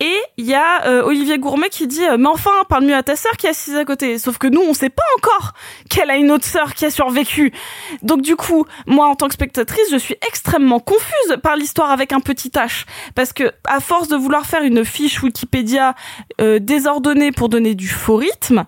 et 0.00 0.16
il 0.38 0.46
y 0.46 0.54
a 0.54 0.86
euh, 0.86 1.04
Olivier 1.04 1.38
Gourmet 1.38 1.68
qui 1.68 1.86
dit 1.86 2.02
"Mais 2.18 2.28
enfin, 2.28 2.50
parle 2.68 2.84
mieux 2.84 2.96
à 2.96 3.04
ta 3.04 3.14
sœur 3.14 3.36
qui 3.36 3.46
est 3.46 3.50
assise 3.50 3.76
à 3.76 3.84
côté." 3.84 4.18
Sauf 4.18 4.38
que 4.38 4.48
nous, 4.48 4.60
on 4.60 4.74
sait 4.74 4.90
pas 4.90 5.04
encore 5.18 5.52
qu'elle 5.88 6.10
a 6.10 6.16
une 6.16 6.32
autre 6.32 6.46
sœur 6.46 6.74
qui 6.74 6.84
a 6.84 6.90
survécu. 6.90 7.52
Donc 8.02 8.22
du 8.22 8.34
coup, 8.34 8.66
moi 8.88 9.06
en 9.06 9.14
tant 9.14 9.28
que 9.28 9.34
spectatrice, 9.34 9.88
je 9.92 9.98
suis 9.98 10.16
extrêmement 10.26 10.63
confuse 10.80 11.36
par 11.42 11.56
l'histoire 11.56 11.90
avec 11.90 12.12
un 12.12 12.20
petit 12.20 12.50
H. 12.50 12.84
Parce 13.14 13.32
que 13.32 13.52
à 13.64 13.80
force 13.80 14.08
de 14.08 14.16
vouloir 14.16 14.46
faire 14.46 14.62
une 14.62 14.84
fiche 14.84 15.22
Wikipédia 15.22 15.94
euh, 16.40 16.58
désordonnée 16.58 17.32
pour 17.32 17.48
donner 17.48 17.74
du 17.74 17.88
faux 17.88 18.16
rythme, 18.16 18.64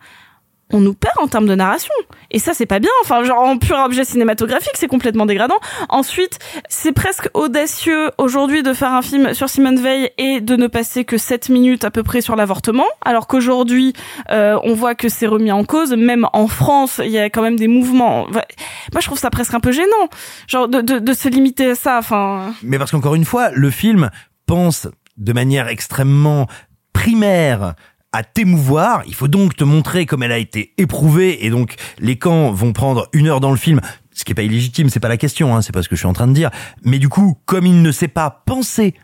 on 0.73 0.81
nous 0.81 0.95
perd 0.95 1.15
en 1.19 1.29
termes 1.29 1.47
de 1.47 1.55
narration. 1.55 1.93
Et 2.31 2.39
ça, 2.39 2.53
c'est 2.53 2.67
pas 2.67 2.81
bien. 2.81 2.91
Enfin, 3.03 3.23
genre, 3.23 3.39
en 3.39 3.57
pur 3.57 3.77
objet 3.79 4.05
cinématographique, 4.05 4.73
c'est 4.75 4.89
complètement 4.89 5.25
dégradant. 5.25 5.59
Ensuite, 5.89 6.39
c'est 6.69 6.93
presque 6.93 7.29
audacieux 7.35 8.11
aujourd'hui 8.19 8.63
de 8.65 8.73
faire 8.73 8.93
un 8.93 9.03
film 9.03 9.33
sur 9.33 9.49
Simone 9.49 9.81
Veil 9.81 10.11
et 10.19 10.41
de 10.41 10.57
ne 10.57 10.67
passer 10.67 11.05
que 11.05 11.19
7 11.19 11.51
minutes 11.51 11.85
à 11.85 11.91
peu 11.91 12.03
près 12.03 12.21
sur 12.21 12.35
l'avortement. 12.35 12.87
Alors 13.05 13.29
qu'aujourd'hui, 13.29 13.93
euh, 14.31 14.59
on 14.65 14.75
voit 14.75 14.97
que 14.97 15.09
c'est 15.09 15.29
remis 15.29 15.53
en 15.53 15.65
cause. 15.65 15.93
Même 15.93 16.27
en 16.33 16.49
France, 16.49 17.01
il 17.05 17.13
y 17.13 17.19
a 17.19 17.31
quand 17.31 17.43
même 17.43 17.57
des 17.57 17.69
mouvements. 17.69 18.27
Moi, 18.27 19.01
je 19.01 19.07
trouve 19.07 19.19
ça 19.19 19.31
presque 19.31 19.55
un 19.55 19.61
peu 19.61 19.71
gênant. 19.71 20.09
Genre, 20.49 20.67
de, 20.69 20.81
de, 20.81 20.99
de 20.99 21.13
se 21.13 21.29
limiter 21.29 21.71
à 21.71 21.75
ça. 21.77 21.99
Enfin. 21.99 22.55
Mais 22.65 22.79
parce 22.79 22.91
qu'encore 22.91 23.15
une 23.15 23.25
fois, 23.25 23.51
le 23.53 23.71
film 23.71 24.11
pense 24.47 24.89
de 25.17 25.33
manière 25.33 25.69
extrêmement 25.69 26.47
primaire 26.93 27.75
à 28.13 28.23
t'émouvoir, 28.25 29.03
il 29.07 29.15
faut 29.15 29.29
donc 29.29 29.57
te 29.57 29.65
montrer 29.65 30.07
comme 30.07 30.23
elle 30.23 30.33
a 30.33 30.39
été 30.39 30.73
éprouvée 30.79 31.45
et 31.45 31.51
donc 31.51 31.75
les 31.99 32.17
camps 32.17 32.51
vont 32.53 32.73
prendre 32.73 33.09
une 33.13 33.27
heure 33.29 33.41
dans 33.41 33.51
le 33.51 33.57
film, 33.57 33.81
ce 34.13 34.25
qui 34.25 34.33
est 34.33 34.35
pas 34.35 34.43
illégitime, 34.43 34.89
c'est 34.89 35.01
pas 35.01 35.09
la 35.09 35.19
question, 35.19 35.55
hein, 35.55 35.61
c'est 35.61 35.73
pas 35.73 35.83
ce 35.83 35.89
que 35.89 35.97
je 35.97 36.01
suis 36.01 36.09
en 36.09 36.15
train 36.15 36.27
de 36.27 36.33
dire. 36.33 36.51
Mais 36.83 36.99
du 36.99 37.09
coup, 37.09 37.39
comme 37.45 37.67
il 37.67 37.83
ne 37.83 37.93
sait 37.93 38.09
pas 38.09 38.43
penser 38.47 38.95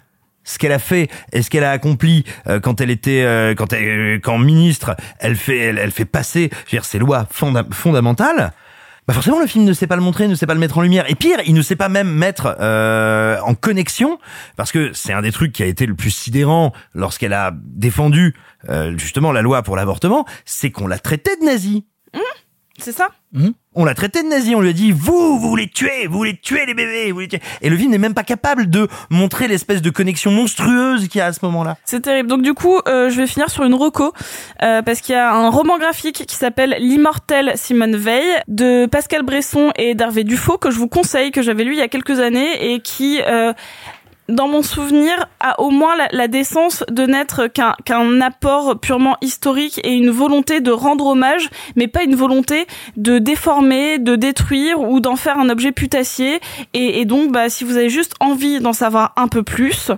ce 0.44 0.58
qu'elle 0.58 0.72
a 0.72 0.78
fait 0.78 1.08
et 1.32 1.42
ce 1.42 1.50
qu'elle 1.50 1.64
a 1.64 1.70
accompli 1.70 2.24
euh, 2.48 2.58
quand 2.58 2.80
elle 2.80 2.90
était 2.90 3.22
euh, 3.22 3.54
quand 3.54 3.72
elle 3.72 4.20
quand 4.20 4.38
ministre, 4.38 4.96
elle 5.20 5.36
fait 5.36 5.58
elle, 5.58 5.78
elle 5.78 5.92
fait 5.92 6.04
passer 6.04 6.50
je 6.52 6.56
veux 6.56 6.70
dire 6.70 6.84
ces 6.84 6.98
lois 6.98 7.26
fonda- 7.32 7.70
fondamentales. 7.72 8.52
Bah 9.08 9.14
forcément 9.14 9.40
le 9.40 9.48
film 9.48 9.64
ne 9.64 9.72
sait 9.72 9.88
pas 9.88 9.96
le 9.96 10.02
montrer, 10.02 10.28
ne 10.28 10.34
sait 10.36 10.46
pas 10.46 10.54
le 10.54 10.60
mettre 10.60 10.78
en 10.78 10.82
lumière. 10.82 11.10
Et 11.10 11.16
pire, 11.16 11.38
il 11.44 11.54
ne 11.54 11.62
sait 11.62 11.74
pas 11.74 11.88
même 11.88 12.08
mettre 12.08 12.56
euh, 12.60 13.38
en 13.40 13.54
connexion, 13.54 14.18
parce 14.56 14.70
que 14.70 14.92
c'est 14.92 15.12
un 15.12 15.22
des 15.22 15.32
trucs 15.32 15.52
qui 15.52 15.64
a 15.64 15.66
été 15.66 15.86
le 15.86 15.94
plus 15.94 16.10
sidérant 16.10 16.72
lorsqu'elle 16.94 17.32
a 17.32 17.52
défendu 17.52 18.36
euh, 18.68 18.96
justement 18.96 19.32
la 19.32 19.42
loi 19.42 19.62
pour 19.62 19.74
l'avortement, 19.74 20.24
c'est 20.44 20.70
qu'on 20.70 20.86
l'a 20.86 20.98
traité 20.98 21.34
de 21.40 21.44
nazi. 21.44 21.84
C'est 22.78 22.92
ça 22.92 23.10
On 23.74 23.84
l'a 23.84 23.94
traité 23.94 24.22
de 24.22 24.28
nazi, 24.28 24.54
on 24.54 24.60
lui 24.60 24.70
a 24.70 24.72
dit 24.72 24.92
vous, 24.92 25.38
vous 25.38 25.48
voulez 25.48 25.68
tuer, 25.68 26.06
vous 26.06 26.16
voulez 26.16 26.36
tuer 26.36 26.64
les 26.66 26.74
bébés, 26.74 27.08
vous 27.08 27.14
voulez 27.14 27.28
tuer. 27.28 27.40
Et 27.60 27.70
le 27.70 27.76
film 27.76 27.90
n'est 27.90 27.98
même 27.98 28.14
pas 28.14 28.22
capable 28.22 28.68
de 28.70 28.88
montrer 29.10 29.46
l'espèce 29.46 29.82
de 29.82 29.90
connexion 29.90 30.30
monstrueuse 30.30 31.08
qu'il 31.08 31.18
y 31.18 31.22
a 31.22 31.26
à 31.26 31.32
ce 31.32 31.40
moment-là. 31.44 31.76
C'est 31.84 32.00
terrible. 32.00 32.28
Donc 32.28 32.42
du 32.42 32.54
coup, 32.54 32.78
euh, 32.88 33.10
je 33.10 33.16
vais 33.16 33.26
finir 33.26 33.50
sur 33.50 33.64
une 33.64 33.74
reco 33.74 34.12
euh, 34.62 34.82
parce 34.82 35.00
qu'il 35.00 35.14
y 35.14 35.18
a 35.18 35.32
un 35.32 35.50
roman 35.50 35.78
graphique 35.78 36.24
qui 36.26 36.36
s'appelle 36.36 36.76
L'immortelle 36.78 37.52
Simone 37.56 37.96
Veil 37.96 38.26
de 38.48 38.86
Pascal 38.86 39.22
Bresson 39.22 39.72
et 39.76 39.94
d'Hervé 39.94 40.24
Dufaux 40.24 40.58
que 40.58 40.70
je 40.70 40.78
vous 40.78 40.88
conseille, 40.88 41.30
que 41.30 41.42
j'avais 41.42 41.64
lu 41.64 41.72
il 41.72 41.78
y 41.78 41.82
a 41.82 41.88
quelques 41.88 42.20
années 42.20 42.72
et 42.72 42.80
qui 42.80 43.20
euh, 43.26 43.52
dans 44.28 44.48
mon 44.48 44.62
souvenir, 44.62 45.26
a 45.40 45.60
au 45.60 45.70
moins 45.70 45.96
la, 45.96 46.08
la 46.12 46.28
décence 46.28 46.84
de 46.90 47.04
n'être 47.04 47.48
qu'un 47.48 48.20
apport 48.20 48.78
purement 48.78 49.16
historique 49.20 49.80
et 49.84 49.92
une 49.92 50.10
volonté 50.10 50.60
de 50.60 50.70
rendre 50.70 51.06
hommage, 51.06 51.50
mais 51.76 51.88
pas 51.88 52.02
une 52.04 52.14
volonté 52.14 52.66
de 52.96 53.18
déformer, 53.18 53.98
de 53.98 54.16
détruire 54.16 54.80
ou 54.80 55.00
d'en 55.00 55.16
faire 55.16 55.38
un 55.38 55.48
objet 55.48 55.72
putassier. 55.72 56.40
Et, 56.72 57.00
et 57.00 57.04
donc, 57.04 57.32
bah, 57.32 57.48
si 57.48 57.64
vous 57.64 57.76
avez 57.76 57.90
juste 57.90 58.14
envie 58.20 58.60
d'en 58.60 58.72
savoir 58.72 59.12
un 59.16 59.28
peu 59.28 59.42
plus, 59.42 59.90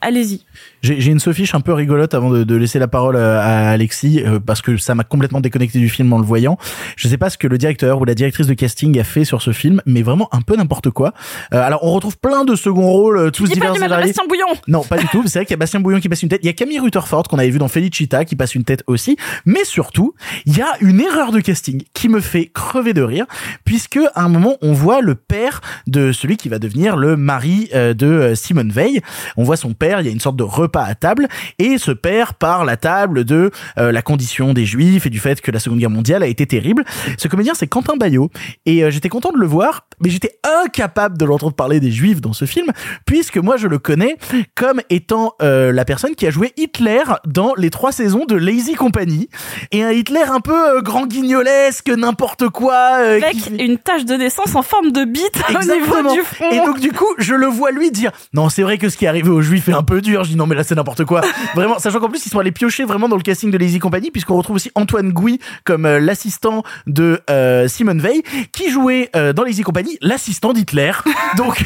allez-y. 0.00 0.44
J'ai 0.82 1.06
une 1.06 1.20
sophiche 1.20 1.54
un 1.54 1.60
peu 1.60 1.72
rigolote 1.72 2.12
avant 2.12 2.28
de, 2.28 2.42
de 2.42 2.56
laisser 2.56 2.80
la 2.80 2.88
parole 2.88 3.16
à, 3.16 3.40
à 3.40 3.70
Alexis 3.70 4.22
euh, 4.26 4.40
parce 4.40 4.62
que 4.62 4.76
ça 4.76 4.96
m'a 4.96 5.04
complètement 5.04 5.40
déconnecté 5.40 5.78
du 5.78 5.88
film 5.88 6.12
en 6.12 6.18
le 6.18 6.24
voyant. 6.24 6.58
Je 6.96 7.06
sais 7.06 7.18
pas 7.18 7.30
ce 7.30 7.38
que 7.38 7.46
le 7.46 7.56
directeur 7.56 8.00
ou 8.00 8.04
la 8.04 8.14
directrice 8.14 8.48
de 8.48 8.54
casting 8.54 8.98
a 8.98 9.04
fait 9.04 9.24
sur 9.24 9.42
ce 9.42 9.52
film, 9.52 9.80
mais 9.86 10.02
vraiment 10.02 10.28
un 10.32 10.40
peu 10.40 10.56
n'importe 10.56 10.90
quoi. 10.90 11.14
Euh, 11.54 11.62
alors 11.62 11.84
on 11.84 11.92
retrouve 11.92 12.18
plein 12.18 12.44
de 12.44 12.56
seconds 12.56 12.90
rôles, 12.90 13.18
euh, 13.18 13.30
tous 13.30 13.44
Dis 13.44 13.60
pas 13.60 13.66
divers 13.66 13.74
du 13.74 13.80
mal. 13.80 13.90
Bastien 13.90 14.24
Bouillon 14.28 14.46
Non, 14.66 14.82
pas 14.82 14.98
du 14.98 15.06
tout. 15.06 15.22
C'est 15.26 15.38
vrai 15.38 15.46
qu'il 15.46 15.52
y 15.52 15.54
a 15.54 15.58
Bastien 15.58 15.78
Bouillon 15.78 16.00
qui 16.00 16.08
passe 16.08 16.22
une 16.22 16.28
tête. 16.28 16.40
Il 16.42 16.46
y 16.46 16.50
a 16.50 16.52
Camille 16.52 16.80
Rutherford 16.80 17.24
qu'on 17.24 17.38
avait 17.38 17.50
vu 17.50 17.58
dans 17.58 17.68
Felicita 17.68 18.24
qui 18.24 18.34
passe 18.34 18.56
une 18.56 18.64
tête 18.64 18.82
aussi. 18.88 19.16
Mais 19.46 19.64
surtout, 19.64 20.14
il 20.46 20.56
y 20.56 20.62
a 20.62 20.72
une 20.80 21.00
erreur 21.00 21.30
de 21.30 21.38
casting 21.38 21.82
qui 21.94 22.08
me 22.08 22.20
fait 22.20 22.46
crever 22.46 22.92
de 22.92 23.02
rire 23.02 23.26
puisque 23.64 24.00
à 24.14 24.22
un 24.22 24.28
moment 24.28 24.56
on 24.62 24.72
voit 24.72 25.00
le 25.00 25.14
père 25.14 25.60
de 25.86 26.12
celui 26.12 26.36
qui 26.36 26.48
va 26.48 26.58
devenir 26.58 26.96
le 26.96 27.16
mari 27.16 27.68
euh, 27.74 27.94
de 27.94 28.06
euh, 28.06 28.34
Simone 28.34 28.70
Veil. 28.70 29.00
On 29.36 29.44
voit 29.44 29.56
son 29.56 29.74
père. 29.74 30.00
Il 30.00 30.06
y 30.06 30.08
a 30.08 30.12
une 30.12 30.20
sorte 30.20 30.36
de 30.36 30.42
repas 30.52 30.84
à 30.84 30.94
table 30.94 31.28
et 31.58 31.78
ce 31.78 31.90
père 31.92 32.34
parle 32.34 32.68
à 32.70 32.76
table 32.76 33.24
de 33.24 33.50
euh, 33.78 33.92
la 33.92 34.02
condition 34.02 34.52
des 34.52 34.64
Juifs 34.66 35.06
et 35.06 35.10
du 35.10 35.18
fait 35.20 35.40
que 35.40 35.50
la 35.50 35.58
Seconde 35.60 35.78
Guerre 35.80 35.90
mondiale 35.90 36.22
a 36.22 36.26
été 36.26 36.46
terrible. 36.46 36.84
Ce 37.18 37.28
comédien 37.28 37.54
c'est 37.54 37.66
Quentin 37.66 37.96
Bayot 37.96 38.30
et 38.66 38.84
euh, 38.84 38.90
j'étais 38.90 39.08
content 39.08 39.32
de 39.32 39.38
le 39.38 39.46
voir, 39.46 39.86
mais 40.00 40.10
j'étais 40.10 40.38
incapable 40.64 41.18
de 41.18 41.24
l'entendre 41.24 41.54
parler 41.54 41.80
des 41.80 41.90
Juifs 41.90 42.20
dans 42.20 42.32
ce 42.32 42.44
film 42.44 42.66
puisque 43.06 43.38
moi 43.38 43.56
je 43.56 43.66
le 43.68 43.78
connais 43.78 44.16
comme 44.54 44.80
étant 44.90 45.34
euh, 45.42 45.72
la 45.72 45.84
personne 45.84 46.14
qui 46.14 46.26
a 46.26 46.30
joué 46.30 46.52
Hitler 46.56 47.02
dans 47.26 47.54
les 47.56 47.70
trois 47.70 47.92
saisons 47.92 48.24
de 48.26 48.34
Lazy 48.36 48.74
Company 48.74 49.28
et 49.72 49.82
un 49.82 49.90
Hitler 49.92 50.22
un 50.28 50.40
peu 50.40 50.80
grand 50.82 51.06
guignolesque, 51.06 51.88
n'importe 51.88 52.48
quoi. 52.48 52.76
Avec 52.76 53.36
qui- 53.36 53.54
une 53.56 53.78
tache 53.78 54.04
de 54.04 54.14
naissance 54.14 54.54
en 54.54 54.62
forme 54.62 54.92
de 54.92 55.04
bite 55.04 55.22
au 55.50 55.58
niveau 55.74 55.94
du 56.14 56.20
front. 56.22 56.50
Et 56.50 56.58
donc 56.66 56.80
du 56.80 56.92
coup, 56.92 57.06
je 57.18 57.34
le 57.34 57.46
vois 57.46 57.70
lui 57.70 57.90
dire 57.90 58.10
"Non, 58.34 58.48
c'est 58.48 58.62
vrai 58.62 58.78
que 58.78 58.88
ce 58.88 58.96
qui 58.96 59.04
est 59.04 59.08
arrivé 59.08 59.28
aux 59.30 59.42
juifs 59.42 59.68
est 59.68 59.72
un 59.72 59.82
peu 59.82 60.00
dur." 60.00 60.24
"Non, 60.36 60.46
mais 60.46 60.54
là 60.54 60.64
c'est 60.64 60.74
n'importe 60.74 61.04
quoi." 61.04 61.22
vraiment, 61.54 61.78
sachant 61.78 62.00
qu'en 62.00 62.08
plus 62.08 62.24
ils 62.26 62.30
sont 62.30 62.38
allés 62.38 62.52
piocher 62.52 62.84
vraiment 62.84 63.08
dans 63.08 63.16
le 63.16 63.22
casting 63.22 63.50
de 63.50 63.58
Lazy 63.58 63.78
Company 63.78 64.10
puisqu'on 64.10 64.36
retrouve 64.36 64.56
aussi 64.56 64.70
Antoine 64.74 65.12
Gouy 65.12 65.38
comme 65.64 65.86
euh, 65.86 66.00
l'assistant 66.00 66.62
de 66.86 67.20
euh, 67.30 67.68
Simone 67.68 68.00
Veil 68.00 68.22
qui 68.52 68.70
jouait 68.70 69.10
euh, 69.16 69.32
dans 69.32 69.44
Lazy 69.44 69.62
Company 69.62 69.98
l'assistant 70.00 70.52
d'Hitler. 70.52 70.92
donc 71.36 71.64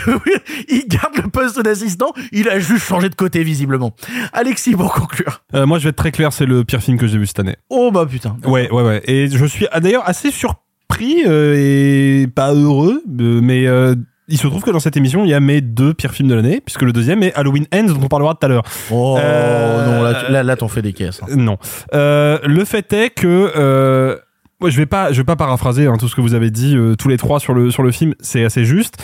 il 0.68 0.86
garde 0.88 1.16
le 1.16 1.28
poste 1.28 1.60
d'assistant, 1.60 2.12
il 2.32 2.48
a 2.48 2.58
juste 2.58 2.84
changé 2.84 3.08
de 3.08 3.14
côté 3.14 3.42
visiblement. 3.42 3.94
Alexis 4.32 4.74
pour 4.74 4.92
conclure. 4.92 5.42
Euh, 5.54 5.66
moi, 5.66 5.78
je 5.78 5.84
vais 5.84 5.90
être 5.90 5.96
très 5.96 6.12
clair, 6.12 6.32
c'est 6.32 6.46
le 6.46 6.64
pire 6.64 6.82
film 6.82 6.98
que 6.98 7.06
j'ai 7.06 7.18
vu 7.18 7.26
cette 7.26 7.40
année. 7.40 7.56
Oh 7.70 7.90
bah 7.90 8.06
putain. 8.06 8.36
Ouais, 8.44 8.70
ouais, 8.70 8.82
ouais. 8.82 9.02
Et 9.04 9.28
je 9.28 9.44
suis 9.46 9.66
ah, 9.72 9.80
d'ailleurs 9.80 10.08
assez 10.08 10.30
surpris 10.30 11.24
euh, 11.26 11.54
et 11.56 12.26
pas 12.26 12.54
heureux, 12.54 13.02
euh, 13.20 13.40
mais 13.42 13.66
euh, 13.66 13.94
il 14.28 14.38
se 14.38 14.46
trouve 14.46 14.62
que 14.62 14.70
dans 14.70 14.80
cette 14.80 14.96
émission, 14.96 15.24
il 15.24 15.30
y 15.30 15.34
a 15.34 15.40
mes 15.40 15.60
deux 15.60 15.94
pires 15.94 16.12
films 16.12 16.28
de 16.28 16.34
l'année, 16.34 16.60
puisque 16.64 16.82
le 16.82 16.92
deuxième 16.92 17.22
est 17.22 17.32
Halloween 17.34 17.66
Ends, 17.74 17.84
dont 17.84 18.00
on 18.02 18.08
parlera 18.08 18.34
tout 18.34 18.44
à 18.44 18.48
l'heure. 18.48 18.64
Oh 18.90 19.16
Euh, 19.18 19.86
non, 19.86 20.02
là, 20.02 20.28
là, 20.30 20.42
là 20.42 20.56
t'en 20.56 20.68
fais 20.68 20.82
des 20.82 20.92
caisses. 20.92 21.20
hein. 21.22 21.26
Non. 21.36 21.58
Euh, 21.94 22.38
le 22.44 22.64
fait 22.64 22.92
est 22.92 23.10
que 23.10 23.52
euh, 23.56 24.16
moi, 24.60 24.70
je 24.70 24.76
vais 24.76 24.86
pas, 24.86 25.12
je 25.12 25.18
vais 25.20 25.24
pas 25.24 25.36
paraphraser 25.36 25.86
hein, 25.86 25.96
tout 25.98 26.08
ce 26.08 26.16
que 26.16 26.20
vous 26.20 26.34
avez 26.34 26.50
dit 26.50 26.76
euh, 26.76 26.94
tous 26.96 27.08
les 27.08 27.16
trois 27.18 27.38
sur 27.40 27.54
le 27.54 27.70
sur 27.70 27.82
le 27.82 27.90
film. 27.92 28.14
C'est 28.20 28.44
assez 28.44 28.64
juste. 28.64 28.96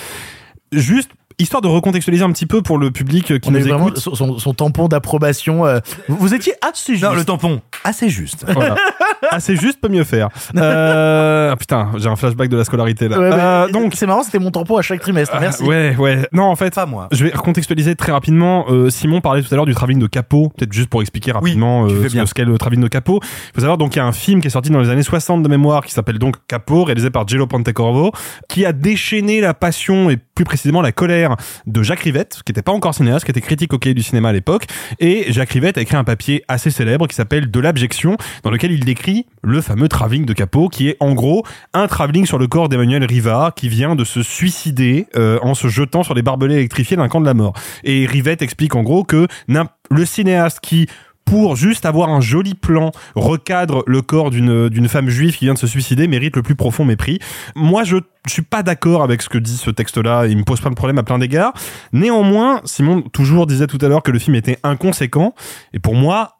Juste, 0.72 1.10
histoire 1.42 1.60
de 1.62 1.68
recontextualiser 1.68 2.24
un 2.24 2.32
petit 2.32 2.46
peu 2.46 2.62
pour 2.62 2.78
le 2.78 2.90
public 2.90 3.38
qui 3.40 3.48
On 3.48 3.52
nous 3.52 3.58
est 3.58 3.62
vraiment 3.62 3.88
écoute. 3.88 3.98
son, 3.98 4.38
son- 4.38 4.54
tampon 4.54 4.88
d'approbation. 4.88 5.66
euh, 5.66 5.80
vous, 6.08 6.16
vous 6.16 6.34
étiez 6.34 6.54
assez 6.66 6.92
juste. 6.94 7.04
Non, 7.04 7.14
le 7.14 7.24
tampon, 7.24 7.60
assez 7.84 8.08
juste. 8.08 8.44
Voilà. 8.52 8.76
Assez 9.30 9.54
juste, 9.54 9.80
peut 9.80 9.88
mieux 9.88 10.02
faire. 10.02 10.28
Euh, 10.56 11.50
ah, 11.52 11.56
putain, 11.56 11.90
j'ai 11.96 12.08
un 12.08 12.16
flashback 12.16 12.48
de 12.48 12.56
la 12.56 12.64
scolarité 12.64 13.08
là. 13.08 13.18
Ouais, 13.20 13.30
Euh, 13.32 13.68
donc, 13.70 13.92
c'est 13.94 14.06
marrant, 14.06 14.24
c'était 14.24 14.40
mon 14.40 14.50
tampon 14.50 14.76
à 14.78 14.82
chaque 14.82 15.00
trimestre. 15.00 15.36
Merci. 15.40 15.62
Ah, 15.64 15.68
ouais, 15.68 15.96
ouais. 15.96 16.28
Non, 16.32 16.44
en 16.44 16.56
fait, 16.56 16.74
Pas 16.74 16.86
moi. 16.86 17.06
je 17.12 17.24
vais 17.24 17.30
recontextualiser 17.32 17.94
très 17.94 18.10
rapidement. 18.10 18.64
Euh, 18.68 18.90
Simon 18.90 19.20
parlait 19.20 19.42
tout 19.42 19.48
à 19.52 19.56
l'heure 19.56 19.64
du 19.64 19.74
travelling 19.74 20.00
de 20.02 20.08
Capot, 20.08 20.48
peut-être 20.56 20.72
juste 20.72 20.88
pour 20.88 21.02
expliquer 21.02 21.30
rapidement 21.32 21.86
tu 21.86 21.94
euh, 21.94 22.02
fais 22.02 22.08
ce, 22.08 22.14
bien. 22.14 22.26
ce 22.26 22.34
qu'est 22.34 22.44
le 22.44 22.58
travelling 22.58 22.82
de 22.82 22.88
Capot. 22.88 23.20
Il 23.22 23.54
faut 23.54 23.60
savoir 23.60 23.78
donc 23.78 23.94
il 23.94 23.98
y 23.98 24.02
a 24.02 24.06
un 24.06 24.12
film 24.12 24.40
qui 24.40 24.48
est 24.48 24.50
sorti 24.50 24.70
dans 24.70 24.80
les 24.80 24.90
années 24.90 25.02
60 25.04 25.42
de 25.44 25.48
mémoire 25.48 25.84
qui 25.84 25.92
s'appelle 25.92 26.18
donc 26.18 26.36
Capot, 26.48 26.82
réalisé 26.84 27.10
par 27.10 27.26
Gelo 27.28 27.46
Pontecorvo, 27.46 28.10
qui 28.48 28.66
a 28.66 28.72
déchaîné 28.72 29.40
la 29.40 29.54
passion 29.54 30.10
et 30.10 30.16
plus 30.16 30.44
précisément 30.44 30.82
la 30.82 30.90
colère 30.92 31.31
de 31.66 31.82
Jacques 31.82 32.00
Rivette, 32.00 32.40
qui 32.44 32.52
n'était 32.52 32.62
pas 32.62 32.72
encore 32.72 32.94
cinéaste, 32.94 33.24
qui 33.24 33.30
était 33.30 33.40
critique 33.40 33.72
au 33.72 33.78
cahier 33.78 33.94
du 33.94 34.02
cinéma 34.02 34.30
à 34.30 34.32
l'époque. 34.32 34.66
Et 34.98 35.32
Jacques 35.32 35.50
Rivette 35.50 35.78
a 35.78 35.80
écrit 35.80 35.96
un 35.96 36.04
papier 36.04 36.44
assez 36.48 36.70
célèbre 36.70 37.06
qui 37.06 37.14
s'appelle 37.14 37.50
De 37.50 37.60
l'abjection, 37.60 38.16
dans 38.42 38.50
lequel 38.50 38.72
il 38.72 38.84
décrit 38.84 39.26
le 39.42 39.60
fameux 39.60 39.88
travelling 39.88 40.24
de 40.24 40.32
Capot, 40.32 40.68
qui 40.68 40.88
est 40.88 40.96
en 41.00 41.12
gros 41.14 41.44
un 41.74 41.86
travelling 41.86 42.26
sur 42.26 42.38
le 42.38 42.46
corps 42.46 42.68
d'Emmanuel 42.68 43.04
Riva, 43.04 43.52
qui 43.54 43.68
vient 43.68 43.94
de 43.94 44.04
se 44.04 44.22
suicider 44.22 45.06
euh, 45.16 45.38
en 45.42 45.54
se 45.54 45.68
jetant 45.68 46.02
sur 46.02 46.14
les 46.14 46.22
barbelés 46.22 46.54
électrifiés 46.54 46.96
d'un 46.96 47.08
camp 47.08 47.20
de 47.20 47.26
la 47.26 47.34
mort. 47.34 47.54
Et 47.84 48.06
Rivette 48.06 48.42
explique 48.42 48.74
en 48.74 48.82
gros 48.82 49.04
que 49.04 49.26
le 49.90 50.06
cinéaste 50.06 50.60
qui 50.60 50.86
pour 51.24 51.56
juste 51.56 51.86
avoir 51.86 52.10
un 52.10 52.20
joli 52.20 52.54
plan, 52.54 52.92
recadre 53.14 53.82
le 53.86 54.02
corps 54.02 54.30
d'une 54.30 54.88
femme 54.88 55.08
juive 55.08 55.36
qui 55.36 55.46
vient 55.46 55.54
de 55.54 55.58
se 55.58 55.66
suicider, 55.66 56.08
mérite 56.08 56.36
le 56.36 56.42
plus 56.42 56.54
profond 56.54 56.84
mépris. 56.84 57.18
Moi, 57.54 57.84
je, 57.84 57.96
je 58.26 58.32
suis 58.32 58.42
pas 58.42 58.62
d'accord 58.62 59.02
avec 59.02 59.22
ce 59.22 59.28
que 59.28 59.38
dit 59.38 59.56
ce 59.56 59.70
texte-là. 59.70 60.26
Il 60.26 60.36
me 60.36 60.44
pose 60.44 60.60
pas 60.60 60.70
de 60.70 60.74
problème 60.74 60.98
à 60.98 61.02
plein 61.02 61.18
d'égards. 61.18 61.52
Néanmoins, 61.92 62.60
Simon 62.64 63.02
toujours 63.02 63.46
disait 63.46 63.66
tout 63.66 63.78
à 63.80 63.88
l'heure 63.88 64.02
que 64.02 64.10
le 64.10 64.18
film 64.18 64.34
était 64.34 64.58
inconséquent. 64.62 65.34
Et 65.72 65.78
pour 65.78 65.94
moi, 65.94 66.38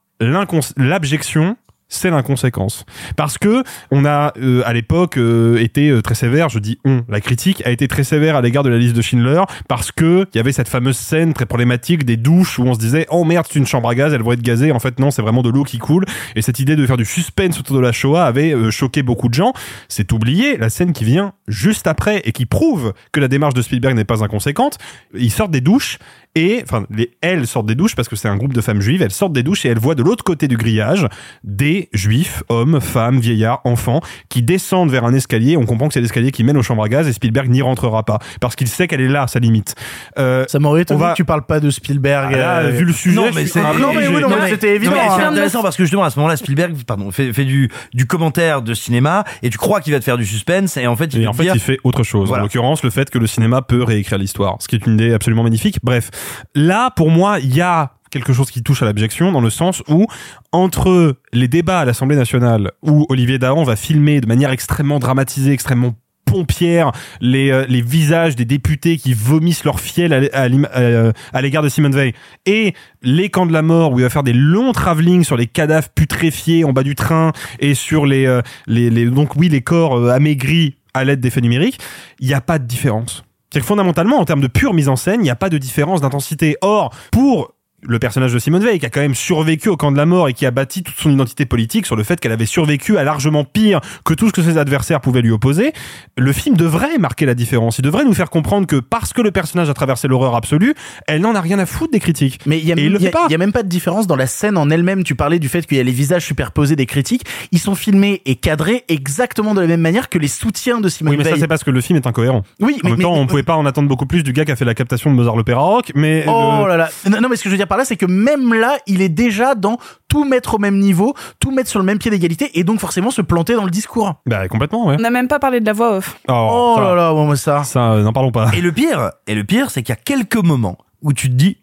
l'abjection, 0.76 1.57
c'est 1.93 2.11
l'inconséquence. 2.11 2.84
Parce 3.16 3.38
que 3.38 3.62
on 3.90 4.05
a 4.05 4.32
euh, 4.38 4.62
à 4.64 4.72
l'époque 4.72 5.18
euh, 5.18 5.59
été 5.59 5.90
euh, 5.90 6.03
très 6.03 6.14
sévère, 6.14 6.49
je 6.49 6.59
dis 6.59 6.78
on, 6.84 7.05
la 7.09 7.20
critique 7.20 7.62
a 7.66 7.70
été 7.70 7.86
très 7.86 8.05
sévère 8.05 8.36
à 8.36 8.43
l'égard 8.43 8.62
de 8.62 8.70
la 8.70 8.78
liste 8.78 8.97
de 8.97 9.03
Schindler 9.03 9.43
parce 9.68 9.93
que 9.93 10.26
il 10.32 10.36
y 10.36 10.40
avait 10.40 10.53
cette 10.53 10.68
fameuse 10.68 10.97
scène 10.97 11.34
très 11.34 11.47
problématique 11.47 12.05
des 12.05 12.16
douches 12.16 12.59
où 12.59 12.62
on 12.62 12.74
se 12.74 12.78
disait 12.78 13.07
oh 13.11 13.24
merde 13.24 13.47
c'est 13.49 13.59
une 13.59 13.66
chambre 13.66 13.88
à 13.88 13.95
gaz, 13.95 14.12
elles 14.12 14.22
vont 14.22 14.32
être 14.32 14.43
gazées. 14.43 14.72
En 14.72 14.80
fait 14.80 14.99
non, 14.99 15.11
c'est 15.11 15.22
vraiment 15.22 15.43
de 15.43 15.51
l'eau 15.51 15.64
qui 15.64 15.78
coule. 15.78 16.05
Et 16.34 16.43
cette 16.43 16.59
idée 16.59 16.76
de 16.76 16.86
faire 16.86 16.97
du 16.97 17.05
suspense 17.05 17.61
autour 17.61 17.76
de 17.76 17.82
la 17.82 17.93
Shoah 17.93 18.24
avait 18.24 18.55
euh, 18.55 18.70
choqué 18.70 19.03
beaucoup 19.03 19.28
de 19.28 19.34
gens. 19.34 19.53
C'est 19.88 20.12
oublié 20.12 20.57
la 20.57 20.70
scène 20.70 20.93
qui 20.93 21.05
vient 21.05 21.34
juste 21.53 21.86
après 21.86 22.20
et 22.24 22.32
qui 22.32 22.46
prouve 22.46 22.92
que 23.12 23.20
la 23.20 23.28
démarche 23.28 23.55
de 23.55 23.62
Spielberg 23.62 23.94
n'est 23.94 24.05
pas 24.05 24.24
inconséquente. 24.24 24.78
Ils 25.14 25.30
sortent 25.30 25.50
des 25.53 25.61
douches 25.61 25.98
et 26.34 26.61
enfin 26.64 26.86
les 26.90 27.11
elles 27.20 27.46
sortent 27.46 27.66
des 27.66 27.74
douches 27.74 27.94
parce 27.94 28.09
que 28.09 28.16
c'est 28.16 28.28
un 28.28 28.36
groupe 28.36 28.55
de 28.55 28.62
femmes 28.62 28.80
juives 28.80 29.03
elles 29.03 29.11
sortent 29.11 29.34
des 29.34 29.42
douches 29.42 29.66
et 29.66 29.68
elles 29.68 29.78
voient 29.78 29.94
de 29.94 30.03
l'autre 30.03 30.24
côté 30.24 30.48
du 30.48 30.57
grillage 30.57 31.07
des 31.44 31.90
juifs 31.92 32.42
hommes 32.48 32.80
femmes 32.80 33.20
vieillards 33.20 33.61
enfants 33.64 34.00
qui 34.30 34.42
descendent 34.42 34.90
vers 34.90 35.05
un 35.05 35.12
escalier 35.12 35.59
on 35.59 35.66
comprend 35.66 35.88
que 35.88 35.94
c'est 35.94 36.00
l'escalier 36.00 36.30
qui 36.30 36.42
mène 36.42 36.57
aux 36.57 36.62
chambres 36.62 36.84
à 36.84 36.88
gaz 36.88 37.07
et 37.07 37.12
Spielberg 37.12 37.50
n'y 37.50 37.61
rentrera 37.61 38.03
pas 38.03 38.18
parce 38.40 38.57
qu'il 38.57 38.68
sait 38.68 38.88
qu'elle 38.88 39.03
est 39.03 39.09
là 39.09 39.26
sa 39.26 39.40
limite 39.40 39.74
euh, 40.18 40.46
Ça 40.48 40.59
m'aurait 40.59 40.82
étonné 40.82 40.96
on 41.03 41.05
va- 41.05 41.11
que 41.12 41.16
tu 41.16 41.26
parles 41.26 41.44
pas 41.44 41.61
de 41.61 41.68
Spielberg. 41.68 42.30
Ah 42.34 42.38
là, 42.38 42.59
euh, 42.61 42.70
vu 42.70 42.84
le 42.86 42.92
sujet 42.94 43.14
Non, 43.16 43.26
mais 43.34 43.44
mais 43.44 44.09
oui, 44.09 44.22
mais 44.26 44.50
c'était 44.50 44.76
évident, 44.76 44.92
C'est 45.16 45.24
intéressant 45.24 45.62
parce 45.62 45.76
que 45.76 45.84
justement 45.84 46.05
à 46.05 46.11
ce 46.11 46.18
moment-là, 46.18 46.36
Spielberg, 46.36 46.74
pardon, 46.86 47.11
fait, 47.11 47.32
fait 47.32 47.44
du 47.44 47.70
du 47.92 48.07
commentaire 48.07 48.62
de 48.62 48.72
cinéma 48.74 49.24
et 49.42 49.50
tu 49.50 49.59
crois 49.59 49.80
qu'il 49.80 49.92
va 49.92 49.98
te 49.98 50.05
faire 50.05 50.16
du 50.16 50.24
suspense 50.26 50.76
et 50.76 50.86
en 50.86 50.96
fait 50.96 51.12
il 51.12 51.28
en 51.28 51.32
te 51.32 51.41
fait, 51.51 51.55
il 51.55 51.61
fait 51.61 51.78
autre 51.84 52.03
chose. 52.03 52.28
Voilà. 52.28 52.43
En 52.43 52.45
l'occurrence, 52.45 52.82
le 52.82 52.90
fait 52.90 53.11
que 53.11 53.18
le 53.18 53.26
cinéma 53.26 53.62
peut 53.62 53.82
réécrire 53.82 54.18
l'histoire, 54.18 54.57
ce 54.61 54.68
qui 54.68 54.76
est 54.76 54.86
une 54.86 54.95
idée 54.95 55.12
absolument 55.12 55.43
magnifique. 55.43 55.78
Bref, 55.82 56.11
là, 56.55 56.90
pour 56.90 57.11
moi, 57.11 57.38
il 57.40 57.55
y 57.55 57.61
a 57.61 57.93
quelque 58.11 58.32
chose 58.32 58.51
qui 58.51 58.62
touche 58.62 58.82
à 58.82 58.84
l'abjection 58.84 59.32
dans 59.32 59.40
le 59.40 59.51
sens 59.51 59.82
où 59.88 60.07
entre 60.53 61.16
les 61.32 61.49
débats 61.49 61.80
à 61.80 61.84
l'Assemblée 61.84 62.16
nationale 62.16 62.70
où 62.82 63.07
Olivier 63.09 63.38
Dahan 63.38 63.64
va 63.64 63.74
filmer 63.74 64.20
de 64.20 64.26
manière 64.26 64.51
extrêmement 64.51 64.99
dramatisée, 64.99 65.53
extrêmement 65.53 65.95
pompière 66.24 66.93
les, 67.20 67.51
euh, 67.51 67.66
les 67.68 67.82
visages 67.82 68.36
des 68.36 68.45
députés 68.45 68.97
qui 68.97 69.12
vomissent 69.12 69.64
leur 69.64 69.80
fiel 69.80 70.12
à, 70.12 70.20
à 70.32 70.49
euh, 70.49 71.12
à 71.32 71.43
l'égard 71.43 71.62
de 71.62 71.68
Simone 71.68 71.95
Veil 71.95 72.12
et 72.47 72.74
les 73.03 73.28
camps 73.28 73.47
de 73.47 73.53
la 73.53 73.62
mort 73.62 73.93
où 73.93 73.99
il 73.99 74.03
va 74.03 74.11
faire 74.11 74.22
des 74.22 74.32
longs 74.32 74.72
travelling 74.72 75.24
sur 75.24 75.36
les 75.36 75.47
cadavres 75.47 75.88
putréfiés 75.88 76.64
en 76.64 76.72
bas 76.72 76.84
du 76.84 76.95
train 76.95 77.32
et 77.59 77.74
sur 77.74 78.07
les, 78.07 78.26
euh, 78.26 78.40
les, 78.66 78.88
les 78.88 79.07
donc 79.07 79.36
oui 79.36 79.49
les 79.49 79.62
corps 79.62 80.11
amaigris 80.11 80.76
à 80.95 81.05
l'aide 81.05 81.20
d'effets 81.20 81.40
numériques 81.40 81.80
il 82.20 82.28
n'y 82.28 82.34
a 82.34 82.40
pas 82.40 82.59
de 82.59 82.64
différence. 82.64 83.24
C'est 83.53 83.61
que 83.61 83.66
fondamentalement 83.66 84.18
en 84.18 84.24
termes 84.24 84.40
de 84.40 84.47
pure 84.47 84.74
mise 84.74 84.88
en 84.88 84.97
scène 84.97 85.20
il 85.20 85.24
n'y 85.24 85.30
a 85.30 85.36
pas 85.36 85.51
de 85.51 85.59
différence 85.59 86.01
d'intensité. 86.01 86.57
Or 86.62 86.95
pour 87.11 87.55
le 87.83 87.99
personnage 87.99 88.33
de 88.33 88.39
Simone 88.39 88.62
Veil 88.64 88.78
qui 88.78 88.87
a 88.87 88.91
quand 88.91 89.01
même 89.01 89.14
survécu 89.14 89.68
au 89.68 89.76
camp 89.76 89.91
de 89.93 89.97
la 89.97 90.07
mort 90.07 90.28
et 90.28 90.33
qui 90.35 90.47
a 90.47 90.51
bâti 90.51 90.83
toute 90.83 90.95
son 90.97 91.11
identité 91.11 91.47
politique 91.47 91.85
sur 91.87 91.97
le 91.97 92.05
fait 92.05 92.20
qu'elle 92.20 92.33
avait 92.33 92.47
survécu 92.47 92.97
à 92.99 93.05
largement 93.05 93.45
pire 93.45 93.80
que 94.05 94.14
tout 94.14 94.28
ce 94.28 94.33
que 94.33 94.43
ses 94.43 94.57
adversaires 94.59 95.01
pouvaient 95.01 95.22
lui 95.22 95.30
opposer, 95.33 95.72
le 96.16 96.33
film 96.33 96.57
devrait 96.57 96.99
marquer 96.99 97.26
la 97.26 97.35
différence. 97.35 97.78
Il 97.78 97.83
devrait 97.83 98.05
nous 98.05 98.14
faire 98.14 98.30
comprendre 98.30 98.66
que 98.66 98.76
parce 98.76 99.12
que 99.12 99.20
le 99.20 99.30
personnage 99.33 99.68
a 99.68 99.74
traversé 99.74 100.07
l'horreur 100.09 100.37
absolue, 100.37 100.74
elle 101.09 101.20
n'en 101.22 101.35
a 101.35 101.41
rien 101.41 101.59
à 101.59 101.66
foutre 101.66 101.93
des 101.93 102.01
critiques. 102.01 102.39
Mais 102.47 102.59
il 102.59 102.64
y 102.64 102.68
y 102.68 102.72
a- 102.72 103.39
même 103.39 103.53
pas 103.53 103.62
de 103.62 103.68
différence 103.68 104.07
dans 104.07 104.16
la 104.16 104.26
scène 104.26 104.57
en 104.57 104.70
elle-même. 104.70 105.03
Tu 105.05 105.14
parlais 105.14 105.39
du 105.39 105.49
fait 105.49 105.66
qu'il 105.66 105.76
y 105.76 105.80
a 105.80 105.85
les 105.85 105.91
visages 105.93 106.24
superposés 106.24 106.76
des 106.76 106.87
critiques. 106.87 107.24
Ils 107.51 107.59
sont 107.59 107.74
filmés 107.74 108.22
et 108.26 108.37
cadrés 108.37 108.85
exactement 108.89 109.55
de 109.55 109.61
la 109.61 109.66
même 109.66 109.80
manière 109.80 110.09
que 110.09 110.18
les 110.18 110.28
soutiens 110.28 110.80
de 110.80 110.89
Simone 110.89 111.12
Oui, 111.12 111.16
mais 111.18 111.24
ça 111.24 111.30
Veil. 111.30 111.41
c'est 111.41 111.49
parce 111.49 111.64
que 111.64 111.70
le 111.70 111.80
film 111.80 111.97
est 111.97 112.07
incohérent. 112.07 112.43
Oui, 112.61 112.74
en 112.74 112.85
mais- 112.85 112.91
même 112.91 113.01
temps, 113.03 113.14
mais- 113.14 113.20
on 113.20 113.26
pouvait 113.26 113.43
pas 113.43 113.57
en 113.57 113.66
attendre 113.66 113.89
beaucoup 113.89 114.07
plus 114.07 114.22
du 114.22 114.33
gars 114.33 114.45
qui 114.45 114.53
a 114.53 114.57
fait 114.57 114.64
la 114.64 114.74
captation 114.74 115.11
de 115.11 115.16
Mozart 115.16 115.37
l'opéra 115.37 115.61
rock, 115.62 115.91
mais 115.97 116.24
Oh 116.28 116.61
le- 116.62 116.68
là 116.68 116.76
là. 116.76 116.89
Non, 117.11 117.20
non, 117.20 117.28
mais 117.28 117.37
ce 117.37 117.43
que 117.43 117.49
je 117.49 117.55
veux 117.55 117.59
dire 117.59 117.66
par 117.73 117.79
là, 117.79 117.87
c'est 117.87 117.97
que 117.97 118.05
même 118.05 118.53
là, 118.53 118.77
il 118.87 119.01
est 119.01 119.09
déjà 119.09 119.55
dans 119.55 119.79
tout 120.07 120.27
mettre 120.27 120.57
au 120.57 120.59
même 120.59 120.79
niveau, 120.79 121.14
tout 121.41 121.51
mettre 121.51 121.70
sur 121.70 121.79
le 121.79 121.87
même 121.87 121.99
pied 121.99 122.11
d'égalité 122.11 122.51
et 122.59 122.64
donc 122.64 122.81
forcément 122.81 123.11
se 123.11 123.23
planter 123.23 123.55
dans 123.55 123.64
le 123.64 123.70
discours. 123.70 124.12
bah 124.27 124.47
complètement, 124.47 124.89
ouais. 124.89 124.97
On 124.99 125.01
n'a 125.01 125.09
même 125.09 125.27
pas 125.27 125.39
parlé 125.39 125.59
de 125.59 125.64
la 125.64 125.73
voix 125.73 125.97
off. 125.97 126.18
Oh, 126.29 126.75
ça, 126.77 126.83
là 126.83 126.95
là, 126.95 127.12
bon, 127.14 127.29
mais 127.29 127.37
ça. 127.37 127.64
ça, 127.64 127.93
euh, 127.93 128.03
n'en 128.03 128.12
parlons 128.12 128.31
pas. 128.31 128.51
Et 128.53 128.61
le 128.61 128.73
pire, 128.73 129.12
et 129.27 129.35
le 129.35 129.45
pire, 129.45 129.70
c'est 129.70 129.83
qu'il 129.83 129.95
y 129.95 129.97
a 129.97 130.03
quelques 130.03 130.37
moments 130.37 130.77
où 131.01 131.14
tu 131.14 131.31
te 131.31 131.35
dis, 131.35 131.62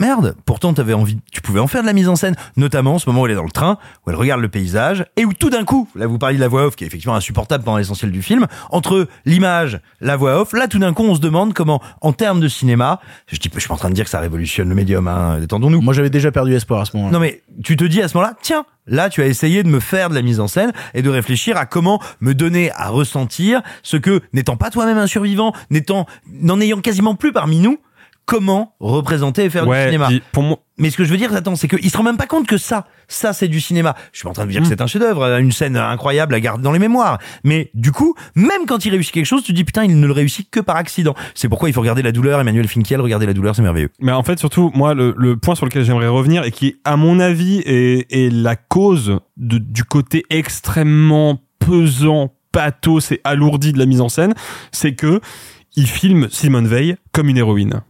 merde, 0.00 0.36
pourtant 0.44 0.72
t'avais 0.74 0.94
envie, 0.94 1.18
tu 1.32 1.40
pouvais 1.40 1.60
en 1.60 1.66
faire 1.66 1.82
de 1.82 1.86
la 1.86 1.92
mise 1.92 2.08
en 2.08 2.16
scène, 2.16 2.34
notamment 2.56 2.98
ce 2.98 3.08
moment 3.08 3.22
où 3.22 3.26
elle 3.26 3.32
est 3.32 3.36
dans 3.36 3.44
le 3.44 3.50
train, 3.50 3.78
où 4.06 4.10
elle 4.10 4.16
regarde 4.16 4.40
le 4.40 4.48
paysage, 4.48 5.04
et 5.16 5.24
où 5.24 5.32
tout 5.32 5.50
d'un 5.50 5.64
coup, 5.64 5.88
là 5.94 6.06
vous 6.06 6.18
parliez 6.18 6.36
de 6.36 6.40
la 6.40 6.48
voix 6.48 6.66
off 6.66 6.76
qui 6.76 6.84
est 6.84 6.86
effectivement 6.86 7.14
insupportable 7.14 7.64
pendant 7.64 7.78
l'essentiel 7.78 8.12
du 8.12 8.22
film, 8.22 8.46
entre 8.70 9.08
l'image, 9.24 9.80
la 10.00 10.16
voix 10.16 10.40
off, 10.40 10.52
là 10.52 10.68
tout 10.68 10.78
d'un 10.78 10.92
coup 10.92 11.04
on 11.04 11.14
se 11.14 11.20
demande 11.20 11.54
comment, 11.54 11.80
en 12.00 12.12
termes 12.12 12.40
de 12.40 12.48
cinéma, 12.48 13.00
je 13.26 13.36
dis, 13.38 13.50
je 13.52 13.58
suis 13.58 13.68
pas 13.68 13.74
en 13.74 13.78
train 13.78 13.90
de 13.90 13.94
dire 13.94 14.04
que 14.04 14.10
ça 14.10 14.20
révolutionne 14.20 14.68
le 14.68 14.74
médium, 14.74 15.08
hein, 15.08 15.38
détendons-nous. 15.40 15.80
Moi, 15.80 15.94
j'avais 15.94 16.10
déjà 16.10 16.30
perdu 16.30 16.54
espoir 16.54 16.80
à 16.80 16.84
ce 16.84 16.96
moment-là. 16.96 17.12
Non 17.12 17.20
mais 17.20 17.42
tu 17.62 17.76
te 17.76 17.84
dis 17.84 18.00
à 18.00 18.08
ce 18.08 18.16
moment-là, 18.16 18.36
tiens, 18.40 18.64
là 18.86 19.10
tu 19.10 19.22
as 19.22 19.26
essayé 19.26 19.62
de 19.62 19.68
me 19.68 19.80
faire 19.80 20.10
de 20.10 20.14
la 20.14 20.22
mise 20.22 20.40
en 20.40 20.48
scène 20.48 20.72
et 20.94 21.02
de 21.02 21.10
réfléchir 21.10 21.56
à 21.56 21.66
comment 21.66 22.00
me 22.20 22.34
donner 22.34 22.70
à 22.72 22.88
ressentir 22.88 23.62
ce 23.82 23.96
que, 23.96 24.20
n'étant 24.32 24.56
pas 24.56 24.70
toi-même 24.70 24.98
un 24.98 25.06
survivant, 25.06 25.52
n'étant, 25.70 26.06
n'en 26.40 26.60
ayant 26.60 26.80
quasiment 26.80 27.14
plus 27.14 27.32
parmi 27.32 27.58
nous, 27.58 27.78
comment 28.28 28.74
représenter 28.78 29.44
et 29.46 29.50
faire 29.50 29.66
Ouais, 29.66 29.86
du 29.86 29.92
cinéma. 29.92 30.08
pour 30.32 30.42
moi, 30.42 30.58
Mais 30.76 30.90
ce 30.90 30.98
que 30.98 31.04
je 31.04 31.10
veux 31.10 31.16
dire, 31.16 31.34
attends, 31.34 31.56
c'est 31.56 31.66
qu'il 31.66 31.90
se 31.90 31.96
rend 31.96 32.02
même 32.02 32.18
pas 32.18 32.26
compte 32.26 32.46
que 32.46 32.58
ça, 32.58 32.84
ça 33.08 33.32
c'est 33.32 33.48
du 33.48 33.58
cinéma. 33.58 33.94
Je 34.12 34.18
suis 34.18 34.24
pas 34.24 34.30
en 34.30 34.32
train 34.34 34.44
de 34.44 34.50
dire 34.50 34.60
que 34.60 34.66
Mm. 34.66 34.68
c'est 34.68 34.80
un 34.82 34.86
chef-d'œuvre, 34.86 35.38
une 35.40 35.50
scène 35.50 35.78
incroyable 35.78 36.34
à 36.34 36.40
garder 36.40 36.62
dans 36.62 36.70
les 36.72 36.78
mémoires. 36.78 37.18
Mais 37.42 37.70
du 37.72 37.90
coup, 37.90 38.14
même 38.34 38.66
quand 38.68 38.84
il 38.84 38.90
réussit 38.90 39.12
quelque 39.14 39.24
chose, 39.24 39.42
tu 39.42 39.52
te 39.52 39.56
dis 39.56 39.64
putain, 39.64 39.84
il 39.84 39.98
ne 39.98 40.06
le 40.06 40.12
réussit 40.12 40.50
que 40.50 40.60
par 40.60 40.76
accident. 40.76 41.14
C'est 41.34 41.48
pourquoi 41.48 41.70
il 41.70 41.72
faut 41.72 41.80
regarder 41.80 42.02
la 42.02 42.12
douleur. 42.12 42.38
Emmanuel 42.38 42.68
Finkiel, 42.68 43.00
regarder 43.00 43.24
la 43.24 43.32
douleur, 43.32 43.56
c'est 43.56 43.62
merveilleux. 43.62 43.88
Mais 43.98 44.12
en 44.12 44.22
fait, 44.22 44.38
surtout, 44.38 44.70
moi, 44.74 44.92
le, 44.92 45.14
le 45.16 45.36
point 45.38 45.54
sur 45.54 45.64
lequel 45.64 45.84
j'aimerais 45.84 46.08
revenir 46.08 46.44
et 46.44 46.50
qui, 46.50 46.76
à 46.84 46.96
mon 46.96 47.18
avis, 47.20 47.60
est, 47.64 48.06
est 48.12 48.30
la 48.30 48.56
cause 48.56 49.18
de- 49.38 49.56
du 49.58 49.84
côté 49.84 50.22
extrêmement 50.28 51.40
pesant, 51.58 52.34
pathos 52.52 53.10
et 53.12 53.20
alourdi 53.24 53.72
de 53.72 53.78
la 53.78 53.86
mise 53.86 54.00
en 54.02 54.08
scène, 54.08 54.34
c'est 54.70 54.94
que 54.94 55.20
il 55.76 55.86
filme 55.86 56.28
Simone 56.30 56.66
Veil 56.66 56.96
comme 57.12 57.28
une 57.28 57.36
héroïne. 57.36 57.82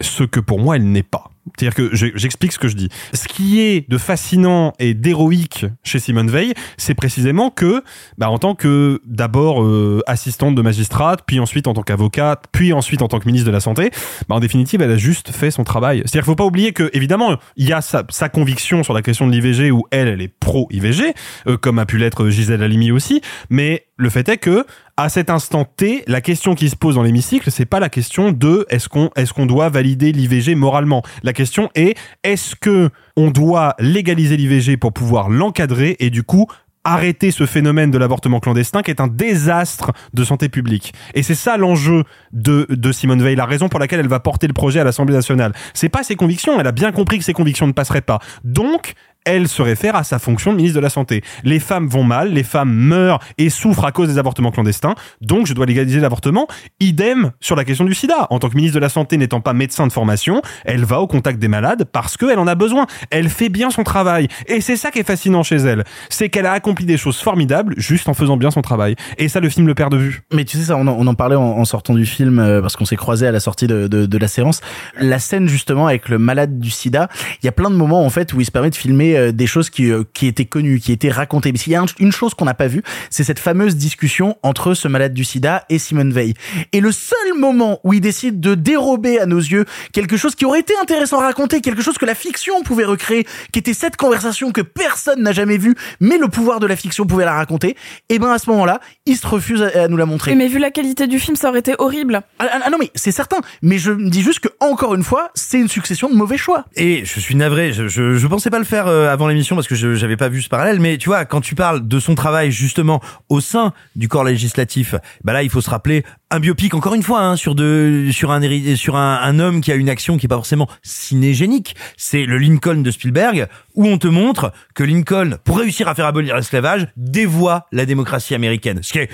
Ce 0.00 0.24
que 0.24 0.40
pour 0.40 0.60
moi, 0.60 0.76
elle 0.76 0.90
n'est 0.90 1.02
pas. 1.02 1.30
C'est-à-dire 1.58 1.74
que 1.74 1.94
je- 1.94 2.06
j'explique 2.14 2.52
ce 2.52 2.58
que 2.58 2.68
je 2.68 2.76
dis. 2.76 2.88
Ce 3.12 3.28
qui 3.28 3.60
est 3.60 3.88
de 3.88 3.98
fascinant 3.98 4.72
et 4.78 4.94
d'héroïque 4.94 5.66
chez 5.82 5.98
Simone 5.98 6.30
Veil, 6.30 6.54
c'est 6.76 6.94
précisément 6.94 7.50
que, 7.50 7.82
bah, 8.18 8.30
en 8.30 8.38
tant 8.38 8.54
que 8.54 9.00
d'abord 9.06 9.62
euh, 9.62 10.02
assistante 10.06 10.54
de 10.54 10.62
magistrate, 10.62 11.20
puis 11.26 11.40
ensuite 11.40 11.66
en 11.66 11.74
tant 11.74 11.82
qu'avocate, 11.82 12.44
puis 12.52 12.72
ensuite 12.72 13.02
en 13.02 13.08
tant 13.08 13.18
que 13.20 13.26
ministre 13.26 13.46
de 13.46 13.52
la 13.52 13.60
santé, 13.60 13.90
bah, 14.28 14.36
en 14.36 14.40
définitive, 14.40 14.82
elle 14.82 14.90
a 14.90 14.96
juste 14.96 15.30
fait 15.30 15.50
son 15.50 15.64
travail. 15.64 15.98
C'est-à-dire 16.00 16.22
qu'il 16.22 16.24
faut 16.24 16.34
pas 16.36 16.44
oublier 16.44 16.72
que, 16.72 16.90
évidemment, 16.92 17.36
il 17.56 17.68
y 17.68 17.72
a 17.72 17.80
sa, 17.80 18.04
conviction 18.28 18.82
sur 18.82 18.92
la 18.92 19.02
question 19.02 19.26
de 19.26 19.32
l'IVG 19.32 19.70
où 19.70 19.84
elle, 19.90 20.08
elle 20.08 20.20
est 20.20 20.28
pro-IVG, 20.28 21.14
euh, 21.46 21.56
comme 21.56 21.78
a 21.78 21.86
pu 21.86 21.98
l'être 21.98 22.28
Gisèle 22.28 22.62
Halimi 22.62 22.90
aussi, 22.90 23.20
mais 23.50 23.84
le 23.96 24.10
fait 24.10 24.28
est 24.28 24.36
que, 24.36 24.64
à 24.96 25.08
cet 25.08 25.30
instant 25.30 25.64
T, 25.64 26.02
la 26.06 26.20
question 26.20 26.54
qui 26.54 26.68
se 26.68 26.76
pose 26.76 26.96
dans 26.96 27.02
l'hémicycle, 27.02 27.50
c'est 27.50 27.66
pas 27.66 27.80
la 27.80 27.88
question 27.88 28.32
de 28.32 28.66
est-ce 28.68 28.88
qu'on 28.88 29.10
est-ce 29.16 29.32
doit 29.46 29.68
valider 29.68 30.12
l'IVG 30.12 30.54
moralement. 30.54 31.02
La 31.22 31.32
question 31.38 31.70
est 31.76 31.96
est-ce 32.24 32.56
que 32.56 32.90
on 33.16 33.30
doit 33.30 33.76
légaliser 33.78 34.36
l'IVG 34.36 34.76
pour 34.76 34.92
pouvoir 34.92 35.28
l'encadrer 35.28 35.94
et 36.00 36.10
du 36.10 36.24
coup 36.24 36.48
arrêter 36.82 37.30
ce 37.30 37.46
phénomène 37.46 37.92
de 37.92 37.98
l'avortement 37.98 38.40
clandestin 38.40 38.82
qui 38.82 38.90
est 38.90 39.00
un 39.00 39.06
désastre 39.06 39.92
de 40.14 40.24
santé 40.24 40.48
publique? 40.48 40.92
Et 41.14 41.22
c'est 41.22 41.36
ça 41.36 41.56
l'enjeu 41.56 42.02
de, 42.32 42.66
Simone 42.90 43.22
Veil, 43.22 43.36
la 43.36 43.46
raison 43.46 43.68
pour 43.68 43.78
laquelle 43.78 44.00
elle 44.00 44.08
va 44.08 44.18
porter 44.18 44.48
le 44.48 44.52
projet 44.52 44.80
à 44.80 44.84
l'Assemblée 44.84 45.14
nationale. 45.14 45.52
C'est 45.74 45.88
pas 45.88 46.02
ses 46.02 46.16
convictions, 46.16 46.58
elle 46.58 46.66
a 46.66 46.72
bien 46.72 46.90
compris 46.90 47.18
que 47.18 47.24
ses 47.24 47.34
convictions 47.34 47.68
ne 47.68 47.72
passeraient 47.72 48.00
pas. 48.00 48.18
Donc, 48.42 48.94
elle 49.28 49.46
se 49.46 49.60
réfère 49.60 49.94
à 49.94 50.04
sa 50.04 50.18
fonction 50.18 50.52
de 50.52 50.56
ministre 50.56 50.76
de 50.76 50.82
la 50.82 50.88
Santé. 50.88 51.22
Les 51.44 51.60
femmes 51.60 51.86
vont 51.86 52.02
mal, 52.02 52.32
les 52.32 52.42
femmes 52.42 52.72
meurent 52.72 53.20
et 53.36 53.50
souffrent 53.50 53.84
à 53.84 53.92
cause 53.92 54.08
des 54.08 54.18
avortements 54.18 54.50
clandestins, 54.50 54.94
donc 55.20 55.46
je 55.46 55.52
dois 55.52 55.66
légaliser 55.66 56.00
l'avortement. 56.00 56.48
Idem 56.80 57.32
sur 57.38 57.54
la 57.54 57.64
question 57.64 57.84
du 57.84 57.94
sida. 57.94 58.26
En 58.30 58.38
tant 58.38 58.48
que 58.48 58.56
ministre 58.56 58.76
de 58.76 58.80
la 58.80 58.88
Santé 58.88 59.18
n'étant 59.18 59.42
pas 59.42 59.52
médecin 59.52 59.86
de 59.86 59.92
formation, 59.92 60.40
elle 60.64 60.86
va 60.86 61.00
au 61.00 61.06
contact 61.06 61.38
des 61.38 61.48
malades 61.48 61.84
parce 61.92 62.16
qu'elle 62.16 62.38
en 62.38 62.46
a 62.46 62.54
besoin. 62.54 62.86
Elle 63.10 63.28
fait 63.28 63.50
bien 63.50 63.70
son 63.70 63.84
travail. 63.84 64.28
Et 64.46 64.62
c'est 64.62 64.76
ça 64.76 64.90
qui 64.90 65.00
est 65.00 65.06
fascinant 65.06 65.42
chez 65.42 65.56
elle. 65.56 65.84
C'est 66.08 66.30
qu'elle 66.30 66.46
a 66.46 66.52
accompli 66.52 66.86
des 66.86 66.96
choses 66.96 67.18
formidables 67.18 67.74
juste 67.76 68.08
en 68.08 68.14
faisant 68.14 68.38
bien 68.38 68.50
son 68.50 68.62
travail. 68.62 68.96
Et 69.18 69.28
ça, 69.28 69.40
le 69.40 69.50
film 69.50 69.66
le 69.66 69.74
perd 69.74 69.92
de 69.92 69.98
vue. 69.98 70.22
Mais 70.32 70.46
tu 70.46 70.56
sais 70.56 70.64
ça, 70.64 70.76
on 70.76 70.86
en, 70.86 71.14
parlait 71.14 71.36
en, 71.36 71.64
sortant 71.66 71.92
du 71.92 72.06
film 72.06 72.38
euh, 72.38 72.62
parce 72.62 72.76
qu'on 72.76 72.86
s'est 72.86 72.96
croisé 72.96 73.26
à 73.26 73.32
la 73.32 73.40
sortie 73.40 73.66
de 73.66 74.18
la 74.18 74.28
séance. 74.28 74.62
La 74.98 75.18
scène 75.18 75.48
justement 75.48 75.86
avec 75.86 76.08
le 76.08 76.18
malade 76.18 76.58
du 76.58 76.70
SIDA, 76.70 77.08
il 77.42 77.46
y 77.46 77.48
a 77.48 77.52
plein 77.52 77.68
de 77.68 77.76
moments 77.76 78.06
en 78.06 78.10
fait 78.10 78.32
où 78.32 78.40
il 78.40 78.46
se 78.46 78.50
permet 78.50 78.70
de 78.70 78.74
filmer 78.74 79.17
euh, 79.18 79.32
des 79.32 79.46
choses 79.46 79.68
qui 79.70 79.90
euh, 79.90 80.04
qui 80.14 80.26
étaient 80.26 80.44
connues, 80.46 80.80
qui 80.80 80.92
étaient 80.92 81.10
racontées. 81.10 81.52
Mais 81.52 81.58
s'il 81.58 81.72
y 81.72 81.76
a 81.76 81.82
un- 81.82 81.86
une 81.98 82.12
chose 82.12 82.34
qu'on 82.34 82.44
n'a 82.46 82.54
pas 82.54 82.68
vue, 82.68 82.82
c'est 83.10 83.24
cette 83.24 83.38
fameuse 83.38 83.76
discussion 83.76 84.36
entre 84.42 84.74
ce 84.74 84.88
malade 84.88 85.12
du 85.14 85.24
SIDA 85.24 85.64
et 85.68 85.78
Simone 85.78 86.12
Veil. 86.12 86.34
Et 86.72 86.80
le 86.80 86.92
seul 86.92 87.34
moment 87.38 87.80
où 87.84 87.92
il 87.92 88.00
décide 88.00 88.40
de 88.40 88.54
dérober 88.54 89.18
à 89.18 89.26
nos 89.26 89.38
yeux 89.38 89.64
quelque 89.92 90.16
chose 90.16 90.34
qui 90.34 90.44
aurait 90.44 90.60
été 90.60 90.74
intéressant 90.80 91.20
à 91.20 91.24
raconter, 91.24 91.60
quelque 91.60 91.82
chose 91.82 91.98
que 91.98 92.06
la 92.06 92.14
fiction 92.14 92.62
pouvait 92.62 92.84
recréer, 92.84 93.26
qui 93.52 93.58
était 93.58 93.74
cette 93.74 93.96
conversation 93.96 94.52
que 94.52 94.60
personne 94.62 95.22
n'a 95.22 95.32
jamais 95.32 95.58
vue, 95.58 95.74
mais 96.00 96.18
le 96.18 96.28
pouvoir 96.28 96.60
de 96.60 96.66
la 96.66 96.76
fiction 96.76 97.06
pouvait 97.06 97.24
la 97.24 97.34
raconter, 97.34 97.76
et 98.08 98.18
ben 98.18 98.30
à 98.30 98.38
ce 98.38 98.48
moment-là, 98.50 98.80
il 99.06 99.16
se 99.16 99.26
refuse 99.26 99.62
à, 99.62 99.84
à 99.84 99.88
nous 99.88 99.96
la 99.96 100.06
montrer. 100.06 100.34
Mais 100.34 100.48
vu 100.48 100.58
la 100.58 100.70
qualité 100.70 101.06
du 101.06 101.18
film, 101.18 101.36
ça 101.36 101.48
aurait 101.50 101.60
été 101.60 101.74
horrible. 101.78 102.22
Ah, 102.38 102.46
ah, 102.52 102.60
ah 102.64 102.70
non 102.70 102.78
mais 102.80 102.90
c'est 102.94 103.12
certain, 103.12 103.38
mais 103.62 103.78
je 103.78 103.90
me 103.92 104.08
dis 104.10 104.22
juste 104.22 104.40
que 104.40 104.48
encore 104.60 104.94
une 104.94 105.02
fois, 105.04 105.30
c'est 105.34 105.58
une 105.58 105.68
succession 105.68 106.08
de 106.08 106.14
mauvais 106.14 106.36
choix. 106.38 106.64
Et 106.76 107.04
je 107.04 107.20
suis 107.20 107.34
navré, 107.34 107.72
je, 107.72 107.88
je, 107.88 108.14
je 108.14 108.26
pensais 108.26 108.50
pas 108.50 108.58
le 108.58 108.64
faire 108.64 108.86
euh, 108.86 108.97
avant 109.06 109.28
l'émission 109.28 109.54
parce 109.56 109.68
que 109.68 109.74
je 109.74 109.94
j'avais 109.94 110.16
pas 110.16 110.28
vu 110.28 110.42
ce 110.42 110.48
parallèle, 110.48 110.80
mais 110.80 110.98
tu 110.98 111.08
vois, 111.08 111.24
quand 111.24 111.40
tu 111.40 111.54
parles 111.54 111.86
de 111.86 112.00
son 112.00 112.14
travail 112.14 112.50
justement 112.50 113.00
au 113.28 113.40
sein 113.40 113.72
du 113.96 114.08
corps 114.08 114.24
législatif, 114.24 114.94
bah 115.24 115.32
là 115.32 115.42
il 115.42 115.50
faut 115.50 115.60
se 115.60 115.70
rappeler 115.70 116.04
un 116.30 116.40
biopic 116.40 116.74
encore 116.74 116.94
une 116.94 117.02
fois 117.02 117.20
hein, 117.20 117.36
sur 117.36 117.54
de 117.54 118.08
sur 118.12 118.30
un 118.30 118.40
sur 118.76 118.96
un, 118.96 119.20
un 119.22 119.38
homme 119.38 119.60
qui 119.60 119.72
a 119.72 119.74
une 119.74 119.88
action 119.88 120.18
qui 120.18 120.26
est 120.26 120.28
pas 120.28 120.36
forcément 120.36 120.68
cinégénique, 120.82 121.76
c'est 121.96 122.24
le 122.24 122.38
Lincoln 122.38 122.82
de 122.82 122.90
Spielberg 122.90 123.48
où 123.74 123.86
on 123.86 123.98
te 123.98 124.08
montre 124.08 124.52
que 124.74 124.84
Lincoln 124.84 125.38
pour 125.44 125.58
réussir 125.58 125.88
à 125.88 125.94
faire 125.94 126.06
abolir 126.06 126.36
l'esclavage 126.36 126.88
dévoie 126.96 127.66
la 127.72 127.86
démocratie 127.86 128.34
américaine, 128.34 128.82
ce 128.82 128.92
qui 128.92 128.98
est 128.98 129.10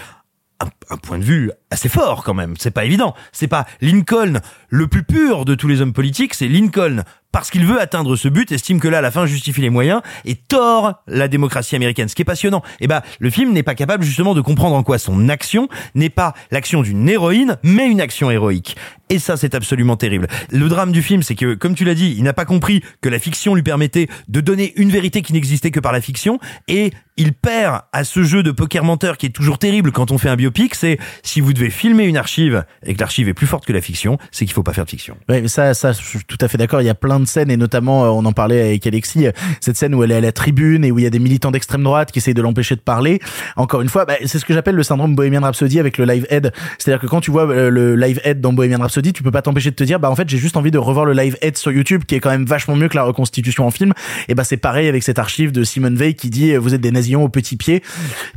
un, 0.60 0.68
un 0.90 0.96
point 0.96 1.18
de 1.18 1.24
vue 1.24 1.50
assez 1.70 1.88
fort 1.88 2.22
quand 2.24 2.34
même. 2.34 2.54
C'est 2.58 2.70
pas 2.70 2.84
évident. 2.84 3.14
C'est 3.32 3.48
pas 3.48 3.66
Lincoln 3.80 4.40
le 4.68 4.86
plus 4.86 5.02
pur 5.02 5.44
de 5.44 5.54
tous 5.54 5.68
les 5.68 5.80
hommes 5.80 5.92
politiques. 5.92 6.34
C'est 6.34 6.48
Lincoln 6.48 7.02
parce 7.34 7.50
qu'il 7.50 7.66
veut 7.66 7.80
atteindre 7.80 8.14
ce 8.14 8.28
but, 8.28 8.52
estime 8.52 8.78
que 8.78 8.86
là, 8.86 9.00
la 9.00 9.10
fin 9.10 9.26
justifie 9.26 9.60
les 9.60 9.68
moyens 9.68 10.02
et 10.24 10.36
tord 10.36 11.02
la 11.08 11.26
démocratie 11.26 11.74
américaine. 11.74 12.08
Ce 12.08 12.14
qui 12.14 12.22
est 12.22 12.24
passionnant. 12.24 12.62
Et 12.78 12.86
bah, 12.86 13.02
le 13.18 13.28
film 13.28 13.52
n'est 13.52 13.64
pas 13.64 13.74
capable 13.74 14.04
justement 14.04 14.34
de 14.34 14.40
comprendre 14.40 14.76
en 14.76 14.84
quoi 14.84 14.98
son 14.98 15.28
action 15.28 15.68
n'est 15.96 16.10
pas 16.10 16.34
l'action 16.52 16.82
d'une 16.82 17.08
héroïne, 17.08 17.58
mais 17.64 17.88
une 17.88 18.00
action 18.00 18.30
héroïque. 18.30 18.76
Et 19.10 19.18
ça, 19.18 19.36
c'est 19.36 19.56
absolument 19.56 19.96
terrible. 19.96 20.28
Le 20.50 20.68
drame 20.68 20.92
du 20.92 21.02
film, 21.02 21.24
c'est 21.24 21.34
que, 21.34 21.54
comme 21.54 21.74
tu 21.74 21.84
l'as 21.84 21.94
dit, 21.94 22.14
il 22.16 22.22
n'a 22.22 22.32
pas 22.32 22.44
compris 22.44 22.82
que 23.00 23.08
la 23.08 23.18
fiction 23.18 23.56
lui 23.56 23.62
permettait 23.62 24.08
de 24.28 24.40
donner 24.40 24.72
une 24.76 24.90
vérité 24.90 25.20
qui 25.20 25.32
n'existait 25.32 25.72
que 25.72 25.80
par 25.80 25.92
la 25.92 26.00
fiction, 26.00 26.38
et 26.68 26.92
il 27.16 27.32
perd 27.32 27.82
à 27.92 28.04
ce 28.04 28.22
jeu 28.22 28.42
de 28.42 28.50
poker 28.50 28.82
menteur 28.82 29.18
qui 29.18 29.26
est 29.26 29.30
toujours 29.30 29.58
terrible 29.58 29.92
quand 29.92 30.10
on 30.10 30.18
fait 30.18 30.28
un 30.28 30.36
biopic, 30.36 30.74
c'est 30.74 30.98
si 31.22 31.40
vous 31.40 31.52
devez 31.52 31.70
filmer 31.70 32.04
une 32.04 32.16
archive 32.16 32.64
et 32.84 32.94
que 32.94 33.00
l'archive 33.00 33.28
est 33.28 33.34
plus 33.34 33.46
forte 33.46 33.66
que 33.66 33.72
la 33.72 33.80
fiction, 33.80 34.18
c'est 34.32 34.46
qu'il 34.46 34.54
faut 34.54 34.62
pas 34.62 34.72
faire 34.72 34.84
de 34.84 34.90
fiction. 34.90 35.16
Ouais, 35.28 35.40
mais 35.40 35.48
ça, 35.48 35.74
ça, 35.74 35.92
je 35.92 36.02
suis 36.02 36.24
tout 36.24 36.38
à 36.40 36.48
fait 36.48 36.58
d'accord. 36.58 36.80
Il 36.80 36.86
y 36.86 36.90
a 36.90 36.94
plein 36.94 37.20
de 37.20 37.23
scènes 37.26 37.50
et 37.50 37.56
notamment, 37.56 38.04
euh, 38.04 38.08
on 38.08 38.24
en 38.24 38.32
parlait 38.32 38.60
avec 38.60 38.86
Alexis, 38.86 39.26
euh, 39.26 39.32
cette 39.60 39.76
scène 39.76 39.94
où 39.94 40.02
elle 40.02 40.12
est 40.12 40.16
à 40.16 40.20
la 40.20 40.32
tribune 40.32 40.84
et 40.84 40.90
où 40.90 40.98
il 40.98 41.02
y 41.02 41.06
a 41.06 41.10
des 41.10 41.18
militants 41.18 41.50
d'extrême 41.50 41.82
droite 41.82 42.12
qui 42.12 42.18
essayent 42.18 42.34
de 42.34 42.42
l'empêcher 42.42 42.76
de 42.76 42.80
parler. 42.80 43.20
Encore 43.56 43.80
une 43.80 43.88
fois, 43.88 44.04
bah, 44.04 44.14
c'est 44.24 44.38
ce 44.38 44.44
que 44.44 44.54
j'appelle 44.54 44.74
le 44.74 44.82
syndrome 44.82 45.14
Bohemian 45.14 45.42
Rhapsody 45.42 45.78
avec 45.80 45.98
le 45.98 46.04
live 46.04 46.26
head. 46.30 46.52
C'est-à-dire 46.78 47.00
que 47.00 47.06
quand 47.06 47.20
tu 47.20 47.30
vois 47.30 47.48
euh, 47.48 47.70
le 47.70 47.96
live 47.96 48.20
head 48.24 48.40
dans 48.40 48.52
Bohemian 48.52 48.80
Rhapsody, 48.80 49.12
tu 49.12 49.22
peux 49.22 49.30
pas 49.30 49.42
t'empêcher 49.42 49.70
de 49.70 49.76
te 49.76 49.84
dire, 49.84 50.00
bah 50.00 50.10
en 50.10 50.16
fait, 50.16 50.28
j'ai 50.28 50.38
juste 50.38 50.56
envie 50.56 50.70
de 50.70 50.78
revoir 50.78 51.04
le 51.04 51.12
live 51.12 51.36
head 51.40 51.56
sur 51.56 51.72
YouTube 51.72 52.04
qui 52.06 52.14
est 52.14 52.20
quand 52.20 52.30
même 52.30 52.44
vachement 52.44 52.76
mieux 52.76 52.88
que 52.88 52.96
la 52.96 53.04
reconstitution 53.04 53.66
en 53.66 53.70
film. 53.70 53.92
Et 54.28 54.34
bah 54.34 54.44
c'est 54.44 54.56
pareil 54.56 54.88
avec 54.88 55.02
cette 55.02 55.18
archive 55.18 55.52
de 55.52 55.64
Simone 55.64 55.96
Veil 55.96 56.14
qui 56.14 56.30
dit, 56.30 56.56
vous 56.56 56.74
êtes 56.74 56.80
des 56.80 56.90
nazillons 56.90 57.24
au 57.24 57.28
petit 57.28 57.56
pied. 57.56 57.82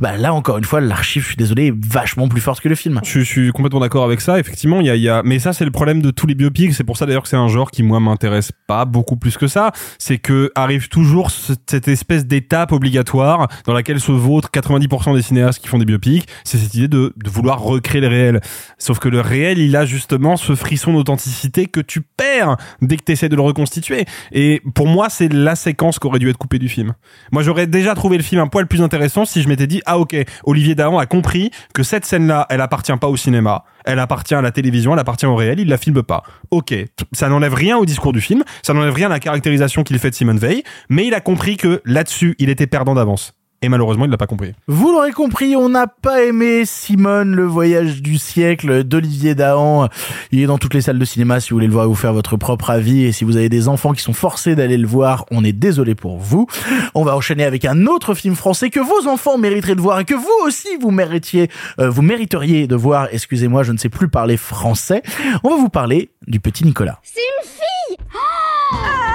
Bah 0.00 0.16
là 0.16 0.32
encore 0.34 0.58
une 0.58 0.64
fois, 0.64 0.80
l'archive, 0.80 1.22
je 1.22 1.28
suis 1.28 1.36
désolé, 1.36 1.66
est 1.66 1.74
vachement 1.74 2.28
plus 2.28 2.40
forte 2.40 2.60
que 2.60 2.68
le 2.68 2.74
film. 2.74 3.00
Je, 3.04 3.20
suis 3.20 3.50
complètement 3.52 3.80
d'accord 3.80 4.04
avec 4.04 4.20
ça. 4.20 4.38
Effectivement, 4.38 4.80
il 4.80 4.86
y 4.86 5.08
a, 5.08 5.22
mais 5.22 5.38
ça 5.38 5.52
c'est 5.52 5.64
le 5.64 5.70
problème 5.70 6.02
de 6.02 6.10
tous 6.10 6.26
les 6.26 6.34
biopics. 6.34 6.74
C'est 6.74 6.84
pour 6.84 6.96
ça 6.96 7.06
d'ailleurs 7.06 7.22
que 7.22 7.28
c'est 7.28 7.36
un 7.36 7.48
genre 7.48 7.70
qui 7.70 7.82
moi 7.82 8.00
m'intéresse 8.00 8.52
pas 8.66 8.77
beaucoup 8.84 9.16
plus 9.16 9.36
que 9.36 9.46
ça. 9.46 9.72
C'est 9.98 10.18
que 10.18 10.50
arrive 10.54 10.88
toujours 10.88 11.30
ce- 11.30 11.52
cette 11.68 11.88
espèce 11.88 12.26
d'étape 12.26 12.72
obligatoire 12.72 13.48
dans 13.66 13.72
laquelle 13.72 14.00
se 14.00 14.12
vautrent 14.12 14.50
90% 14.50 15.14
des 15.14 15.22
cinéastes 15.22 15.60
qui 15.60 15.68
font 15.68 15.78
des 15.78 15.84
biopics. 15.84 16.26
C'est 16.44 16.58
cette 16.58 16.74
idée 16.74 16.88
de, 16.88 17.12
de 17.16 17.30
vouloir 17.30 17.60
recréer 17.60 18.00
le 18.00 18.08
réel. 18.08 18.40
Sauf 18.78 18.98
que 18.98 19.08
le 19.08 19.20
réel, 19.20 19.58
il 19.58 19.76
a 19.76 19.84
justement 19.86 20.36
ce 20.36 20.54
frisson 20.54 20.92
d'authenticité 20.92 21.66
que 21.66 21.80
tu 21.80 22.00
perds 22.00 22.56
dès 22.82 22.96
que 22.96 23.02
tu 23.04 23.12
essaies 23.12 23.28
de 23.28 23.36
le 23.36 23.42
reconstituer. 23.42 24.04
Et 24.32 24.60
pour 24.74 24.86
moi, 24.86 25.08
c'est 25.10 25.32
la 25.32 25.56
séquence 25.56 25.98
qui 25.98 26.06
aurait 26.06 26.18
dû 26.18 26.28
être 26.30 26.38
coupée 26.38 26.58
du 26.58 26.68
film. 26.68 26.94
Moi, 27.32 27.42
j'aurais 27.42 27.66
déjà 27.66 27.94
trouvé 27.94 28.16
le 28.16 28.22
film 28.22 28.40
un 28.40 28.46
poil 28.46 28.66
plus 28.66 28.82
intéressant 28.82 29.24
si 29.24 29.42
je 29.42 29.48
m'étais 29.48 29.66
dit, 29.66 29.82
ah 29.86 29.98
ok, 29.98 30.16
Olivier 30.44 30.74
Dahan 30.74 30.98
a 30.98 31.06
compris 31.06 31.50
que 31.74 31.82
cette 31.82 32.04
scène-là, 32.04 32.46
elle 32.50 32.60
appartient 32.60 32.92
pas 33.00 33.08
au 33.08 33.16
cinéma, 33.16 33.64
elle 33.88 33.98
appartient 33.98 34.34
à 34.34 34.42
la 34.42 34.52
télévision, 34.52 34.92
elle 34.92 34.98
appartient 34.98 35.26
au 35.26 35.34
réel, 35.34 35.58
il 35.60 35.68
la 35.68 35.78
filme 35.78 36.02
pas. 36.02 36.22
Ok, 36.50 36.74
ça 37.12 37.28
n'enlève 37.30 37.54
rien 37.54 37.78
au 37.78 37.86
discours 37.86 38.12
du 38.12 38.20
film, 38.20 38.44
ça 38.62 38.74
n'enlève 38.74 38.92
rien 38.92 39.06
à 39.06 39.14
la 39.14 39.18
caractérisation 39.18 39.82
qu'il 39.82 39.98
fait 39.98 40.10
de 40.10 40.14
Simone 40.14 40.38
Veil, 40.38 40.62
mais 40.90 41.06
il 41.06 41.14
a 41.14 41.20
compris 41.20 41.56
que 41.56 41.80
là-dessus, 41.86 42.36
il 42.38 42.50
était 42.50 42.66
perdant 42.66 42.94
d'avance. 42.94 43.32
Et 43.60 43.68
malheureusement, 43.68 44.04
il 44.04 44.10
l'a 44.10 44.16
pas 44.16 44.28
compris. 44.28 44.52
Vous 44.68 44.92
l'aurez 44.92 45.10
compris, 45.10 45.56
on 45.56 45.68
n'a 45.68 45.88
pas 45.88 46.22
aimé 46.22 46.64
Simone, 46.64 47.34
le 47.34 47.44
voyage 47.44 48.02
du 48.02 48.16
siècle 48.16 48.84
d'Olivier 48.84 49.34
Dahan. 49.34 49.88
Il 50.30 50.40
est 50.40 50.46
dans 50.46 50.58
toutes 50.58 50.74
les 50.74 50.80
salles 50.80 50.98
de 50.98 51.04
cinéma 51.04 51.40
si 51.40 51.50
vous 51.50 51.56
voulez 51.56 51.66
le 51.66 51.72
voir 51.72 51.86
et 51.86 51.88
vous 51.88 51.96
faire 51.96 52.12
votre 52.12 52.36
propre 52.36 52.70
avis. 52.70 53.04
Et 53.04 53.10
si 53.12 53.24
vous 53.24 53.36
avez 53.36 53.48
des 53.48 53.66
enfants 53.66 53.92
qui 53.94 54.02
sont 54.02 54.12
forcés 54.12 54.54
d'aller 54.54 54.76
le 54.76 54.86
voir, 54.86 55.26
on 55.32 55.42
est 55.42 55.52
désolé 55.52 55.96
pour 55.96 56.18
vous. 56.18 56.46
On 56.94 57.02
va 57.02 57.16
enchaîner 57.16 57.44
avec 57.44 57.64
un 57.64 57.86
autre 57.86 58.14
film 58.14 58.36
français 58.36 58.70
que 58.70 58.80
vos 58.80 59.08
enfants 59.08 59.38
mériteraient 59.38 59.74
de 59.74 59.80
voir 59.80 59.98
et 59.98 60.04
que 60.04 60.14
vous 60.14 60.46
aussi 60.46 60.68
vous 60.80 60.92
méritiez, 60.92 61.50
euh, 61.80 61.90
vous 61.90 62.02
mériteriez 62.02 62.68
de 62.68 62.76
voir. 62.76 63.08
Excusez-moi, 63.10 63.64
je 63.64 63.72
ne 63.72 63.78
sais 63.78 63.88
plus 63.88 64.08
parler 64.08 64.36
français. 64.36 65.02
On 65.42 65.50
va 65.50 65.56
vous 65.56 65.68
parler 65.68 66.10
du 66.28 66.38
petit 66.38 66.64
Nicolas. 66.64 67.00
C'est 67.02 67.20
une 67.20 67.48
fille 67.48 68.06
Ah 68.14 69.07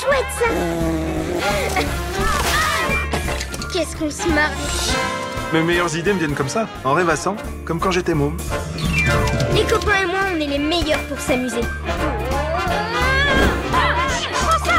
chouette 0.00 0.26
ça. 0.38 0.46
Qu'est-ce 3.72 3.96
qu'on 3.96 4.10
se 4.10 4.28
marre 4.28 4.50
Mes 5.52 5.62
meilleures 5.62 5.94
idées 5.96 6.12
me 6.12 6.18
viennent 6.18 6.34
comme 6.34 6.48
ça, 6.48 6.68
en 6.84 6.92
rêvassant, 6.92 7.36
comme 7.64 7.80
quand 7.80 7.90
j'étais 7.90 8.14
môme. 8.14 8.36
Les 9.54 9.64
copains 9.64 10.02
et 10.02 10.06
moi, 10.06 10.18
on 10.34 10.40
est 10.40 10.46
les 10.46 10.58
meilleurs 10.58 11.00
pour 11.08 11.18
s'amuser. 11.20 11.60
Prends 14.32 14.64
ça. 14.64 14.74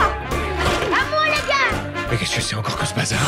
À 0.85 1.05
moi 1.09 1.25
les 1.25 1.47
gars. 1.47 2.03
Mais 2.11 2.17
qu'est-ce 2.17 2.35
que 2.35 2.41
c'est 2.41 2.55
encore 2.55 2.77
que 2.77 2.85
ce 2.85 2.93
bazar? 2.93 3.19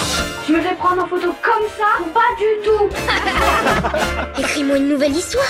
Je 0.47 0.53
me 0.53 0.61
fais 0.61 0.75
prendre 0.75 1.03
en 1.03 1.07
photo 1.07 1.33
comme 1.41 1.67
ça 1.77 2.03
Pas 2.13 2.35
du 2.37 2.45
tout. 2.65 2.89
Écris-moi 4.41 4.77
une 4.77 4.89
nouvelle 4.89 5.15
histoire 5.15 5.45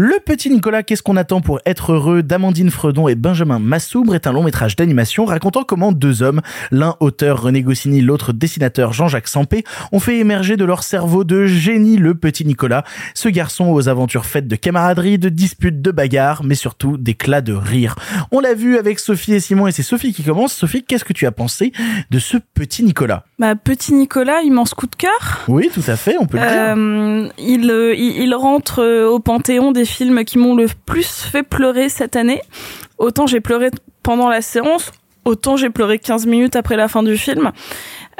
Le 0.00 0.20
petit 0.24 0.48
Nicolas, 0.48 0.84
qu'est-ce 0.84 1.02
qu'on 1.02 1.16
attend 1.16 1.40
pour 1.40 1.58
être 1.66 1.90
heureux? 1.90 2.22
d'Amandine 2.22 2.70
Fredon 2.70 3.08
et 3.08 3.16
Benjamin 3.16 3.58
Massoubre 3.58 4.14
est 4.14 4.28
un 4.28 4.32
long 4.32 4.44
métrage 4.44 4.76
d'animation 4.76 5.24
racontant 5.24 5.64
comment 5.64 5.90
deux 5.90 6.22
hommes, 6.22 6.40
l'un 6.70 6.94
auteur 7.00 7.42
René 7.42 7.62
Goscinny, 7.62 8.00
l'autre 8.00 8.32
dessinateur 8.32 8.92
Jean-Jacques 8.92 9.26
Sampé, 9.26 9.64
ont 9.90 9.98
fait 9.98 10.18
émerger 10.18 10.56
de 10.56 10.64
leur 10.64 10.84
cerveau 10.84 11.24
de 11.24 11.46
génie 11.46 11.96
le 11.96 12.14
petit 12.14 12.44
Nicolas, 12.44 12.84
ce 13.12 13.28
garçon 13.28 13.72
aux 13.72 13.88
aventures 13.88 14.24
faites 14.24 14.46
de 14.46 14.54
camaraderie, 14.54 15.18
de 15.18 15.30
disputes, 15.30 15.82
de 15.82 15.90
bagarres, 15.90 16.44
mais 16.44 16.54
surtout 16.54 16.96
d'éclats 16.96 17.40
de 17.40 17.54
rire. 17.54 17.96
On 18.30 18.38
l'a 18.38 18.54
vu 18.54 18.78
avec 18.78 19.00
Sophie 19.00 19.34
et 19.34 19.40
Simon 19.40 19.66
et 19.66 19.72
c'est 19.72 19.82
Sophie 19.82 20.12
qui 20.12 20.22
commence. 20.22 20.52
Sophie, 20.52 20.84
qu'est-ce 20.84 21.04
que 21.04 21.12
tu 21.12 21.26
as 21.26 21.32
pensé 21.32 21.72
de 22.12 22.20
ce 22.20 22.36
petit 22.54 22.84
Nicolas? 22.84 23.24
Bah, 23.40 23.56
petit 23.56 23.94
Nicolas, 23.94 24.42
immense 24.42 24.74
coup 24.74 24.86
de 24.86 24.94
cœur. 24.94 25.44
Oui, 25.48 25.68
tout 25.74 25.82
à 25.88 25.96
fait, 25.96 26.16
on 26.20 26.26
peut 26.26 26.38
le 26.38 26.44
dire. 26.44 26.52
Euh, 26.52 27.28
il, 27.36 27.68
euh, 27.68 27.96
il, 27.96 28.22
il 28.22 28.34
rentre 28.36 28.80
euh, 28.80 29.08
au 29.08 29.18
panthéon 29.18 29.72
des 29.72 29.87
films 29.88 30.24
qui 30.24 30.38
m'ont 30.38 30.54
le 30.54 30.66
plus 30.86 31.24
fait 31.24 31.42
pleurer 31.42 31.88
cette 31.88 32.16
année. 32.16 32.42
Autant 32.98 33.26
j'ai 33.26 33.40
pleuré 33.40 33.70
pendant 34.02 34.28
la 34.28 34.42
séance, 34.42 34.92
autant 35.24 35.56
j'ai 35.56 35.70
pleuré 35.70 35.98
15 35.98 36.26
minutes 36.26 36.56
après 36.56 36.76
la 36.76 36.88
fin 36.88 37.02
du 37.02 37.16
film. 37.16 37.52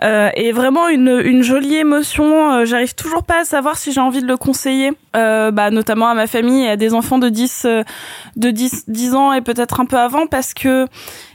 Euh, 0.04 0.30
et 0.36 0.52
vraiment 0.52 0.88
une, 0.88 1.42
jolie 1.42 1.76
émotion. 1.76 2.52
Euh, 2.52 2.64
J'arrive 2.64 2.94
toujours 2.94 3.24
pas 3.24 3.40
à 3.40 3.44
savoir 3.44 3.76
si 3.76 3.92
j'ai 3.92 4.00
envie 4.00 4.22
de 4.22 4.28
le 4.28 4.36
conseiller, 4.36 4.92
euh, 5.16 5.50
bah, 5.50 5.70
notamment 5.70 6.08
à 6.08 6.14
ma 6.14 6.26
famille 6.26 6.64
et 6.64 6.70
à 6.70 6.76
des 6.76 6.94
enfants 6.94 7.18
de 7.18 7.28
10, 7.28 7.62
euh, 7.64 7.82
de 8.36 8.50
10, 8.50 8.84
10 8.88 9.14
ans 9.14 9.32
et 9.32 9.40
peut-être 9.40 9.80
un 9.80 9.86
peu 9.86 9.98
avant 9.98 10.26
parce 10.26 10.54
que 10.54 10.86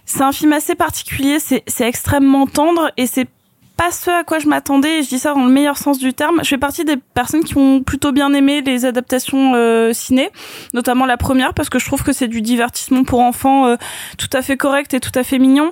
c'est 0.05 0.21
un 0.21 0.31
film 0.31 0.53
assez 0.53 0.75
particulier, 0.75 1.39
c'est 1.39 1.87
extrêmement 1.87 2.45
tendre 2.47 2.91
et 2.97 3.05
c'est 3.05 3.27
pas 3.77 3.91
ce 3.91 4.09
à 4.09 4.23
quoi 4.23 4.39
je 4.39 4.47
m'attendais, 4.47 4.99
et 4.99 5.03
je 5.03 5.09
dis 5.09 5.19
ça 5.19 5.33
dans 5.33 5.45
le 5.45 5.51
meilleur 5.51 5.77
sens 5.77 5.97
du 5.97 6.13
terme. 6.13 6.39
Je 6.43 6.49
fais 6.49 6.57
partie 6.57 6.85
des 6.85 6.97
personnes 6.97 7.43
qui 7.43 7.57
ont 7.57 7.81
plutôt 7.81 8.11
bien 8.11 8.33
aimé 8.33 8.61
les 8.61 8.85
adaptations 8.85 9.53
euh, 9.55 9.93
ciné, 9.93 10.29
notamment 10.73 11.05
la 11.05 11.17
première, 11.17 11.53
parce 11.53 11.69
que 11.69 11.79
je 11.79 11.85
trouve 11.85 12.03
que 12.03 12.13
c'est 12.13 12.27
du 12.27 12.41
divertissement 12.41 13.03
pour 13.03 13.19
enfants 13.19 13.67
euh, 13.67 13.75
tout 14.17 14.29
à 14.33 14.41
fait 14.41 14.57
correct 14.57 14.93
et 14.93 14.99
tout 14.99 15.11
à 15.15 15.23
fait 15.23 15.39
mignon. 15.39 15.71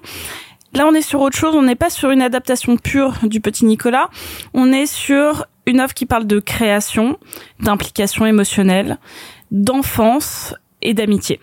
Là, 0.73 0.85
on 0.87 0.93
est 0.93 1.01
sur 1.01 1.21
autre 1.21 1.37
chose, 1.37 1.53
on 1.55 1.63
n'est 1.63 1.75
pas 1.75 1.89
sur 1.89 2.11
une 2.11 2.21
adaptation 2.21 2.77
pure 2.77 3.19
du 3.23 3.41
Petit 3.41 3.65
Nicolas, 3.65 4.09
on 4.53 4.71
est 4.71 4.85
sur 4.85 5.45
une 5.65 5.79
œuvre 5.79 5.93
qui 5.93 6.05
parle 6.05 6.25
de 6.25 6.39
création, 6.39 7.17
d'implication 7.59 8.25
émotionnelle, 8.25 8.97
d'enfance 9.51 10.55
et 10.81 10.93
d'amitié. 10.93 11.39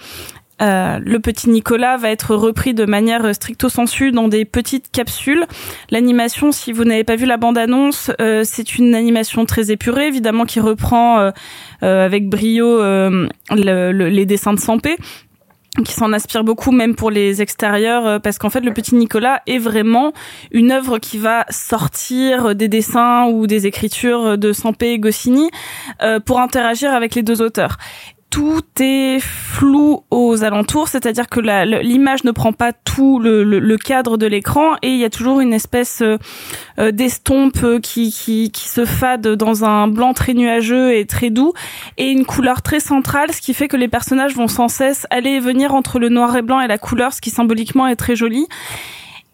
Euh, 0.61 0.99
le 1.05 1.21
petit 1.21 1.51
Nicolas 1.51 1.97
va 1.97 2.11
être 2.11 2.35
repris 2.35 2.75
de 2.75 2.85
manière 2.85 3.35
stricto 3.35 3.69
sensu 3.69 4.11
dans 4.11 4.27
des 4.29 4.45
petites 4.45 4.91
capsules. 4.91 5.45
L'animation, 5.91 6.51
si 6.51 6.73
vous 6.73 6.85
n'avez 6.85 7.05
pas 7.05 7.17
vu 7.17 7.27
la 7.27 7.37
bande-annonce, 7.37 8.11
euh, 8.21 8.43
c'est 8.45 8.77
une 8.77 8.95
animation 8.95 9.45
très 9.47 9.71
épurée, 9.71 10.09
évidemment, 10.09 10.45
qui 10.47 10.59
reprend 10.61 11.21
euh, 11.21 11.31
euh, 11.85 12.05
avec 12.05 12.29
brio 12.29 12.67
euh, 12.67 13.29
le- 13.51 13.93
le- 13.93 14.09
les 14.09 14.27
dessins 14.27 14.53
de 14.53 14.59
Sampé 14.61 14.97
qui 15.85 15.93
s'en 15.93 16.13
inspire 16.13 16.43
beaucoup 16.43 16.73
même 16.73 16.97
pour 16.97 17.09
les 17.09 17.41
extérieurs 17.41 18.05
euh, 18.05 18.19
parce 18.19 18.37
qu'en 18.39 18.51
fait 18.51 18.63
le 18.63 18.73
petit 18.73 18.97
Nicolas 18.97 19.43
est 19.47 19.59
vraiment 19.59 20.13
une 20.51 20.73
œuvre 20.73 20.99
qui 20.99 21.19
va 21.19 21.45
sortir 21.51 22.57
des 22.57 22.67
dessins 22.67 23.27
ou 23.27 23.47
des 23.47 23.69
écritures 23.69 24.37
de 24.39 24.53
Sampé 24.53 24.89
et 24.89 24.99
Goscinny 24.99 25.51
pour 26.27 26.41
interagir 26.41 26.93
avec 26.93 27.14
les 27.14 27.22
deux 27.22 27.43
auteurs 27.43 27.76
tout 28.30 28.61
est 28.80 29.21
flou 29.21 30.03
aux 30.11 30.45
alentours, 30.45 30.88
c'est-à-dire 30.88 31.29
que 31.29 31.41
l'image 31.80 32.25
ne 32.25 32.30
prend 32.30 32.53
pas 32.53 32.72
tout 32.72 33.18
le, 33.18 33.42
le- 33.42 33.59
le 33.59 33.76
cadre 33.79 34.17
de 34.18 34.26
l'écran 34.26 34.75
et 34.83 34.88
il 34.88 34.99
y 34.99 35.05
a 35.05 35.11
toujours 35.11 35.41
une 35.41 35.55
espèce 35.55 36.03
euh, 36.03 36.18
euh, 36.79 36.91
d'estompe 36.91 37.63
euh, 37.64 37.80
qui, 37.80 38.11
qui, 38.13 38.50
qui 38.50 38.68
se 38.68 38.84
fade 38.84 39.26
dans 39.26 39.64
un 39.64 39.88
blanc 39.88 40.13
très 40.13 40.34
nuageux 40.34 40.95
et 40.95 41.07
très 41.07 41.30
doux 41.30 41.55
et 41.96 42.11
une 42.11 42.26
couleur 42.26 42.61
très 42.61 42.80
centrale, 42.80 43.33
ce 43.33 43.41
qui 43.41 43.55
fait 43.55 43.67
que 43.68 43.76
les 43.79 43.88
personnages 43.88 44.34
vont 44.37 44.49
sans 44.49 44.68
cesse 44.68 45.07
aller 45.11 45.30
et 45.30 45.41
venir 45.41 45.75
entre 45.75 45.99
le 45.99 46.09
noir 46.11 46.37
et 46.37 46.42
blanc 46.42 46.61
et 46.61 46.68
la 46.68 46.79
couleur, 46.79 47.13
ce 47.14 47.21
qui 47.21 47.30
symboliquement 47.30 47.87
est 47.87 47.96
très 47.96 48.14
joli. 48.14 48.46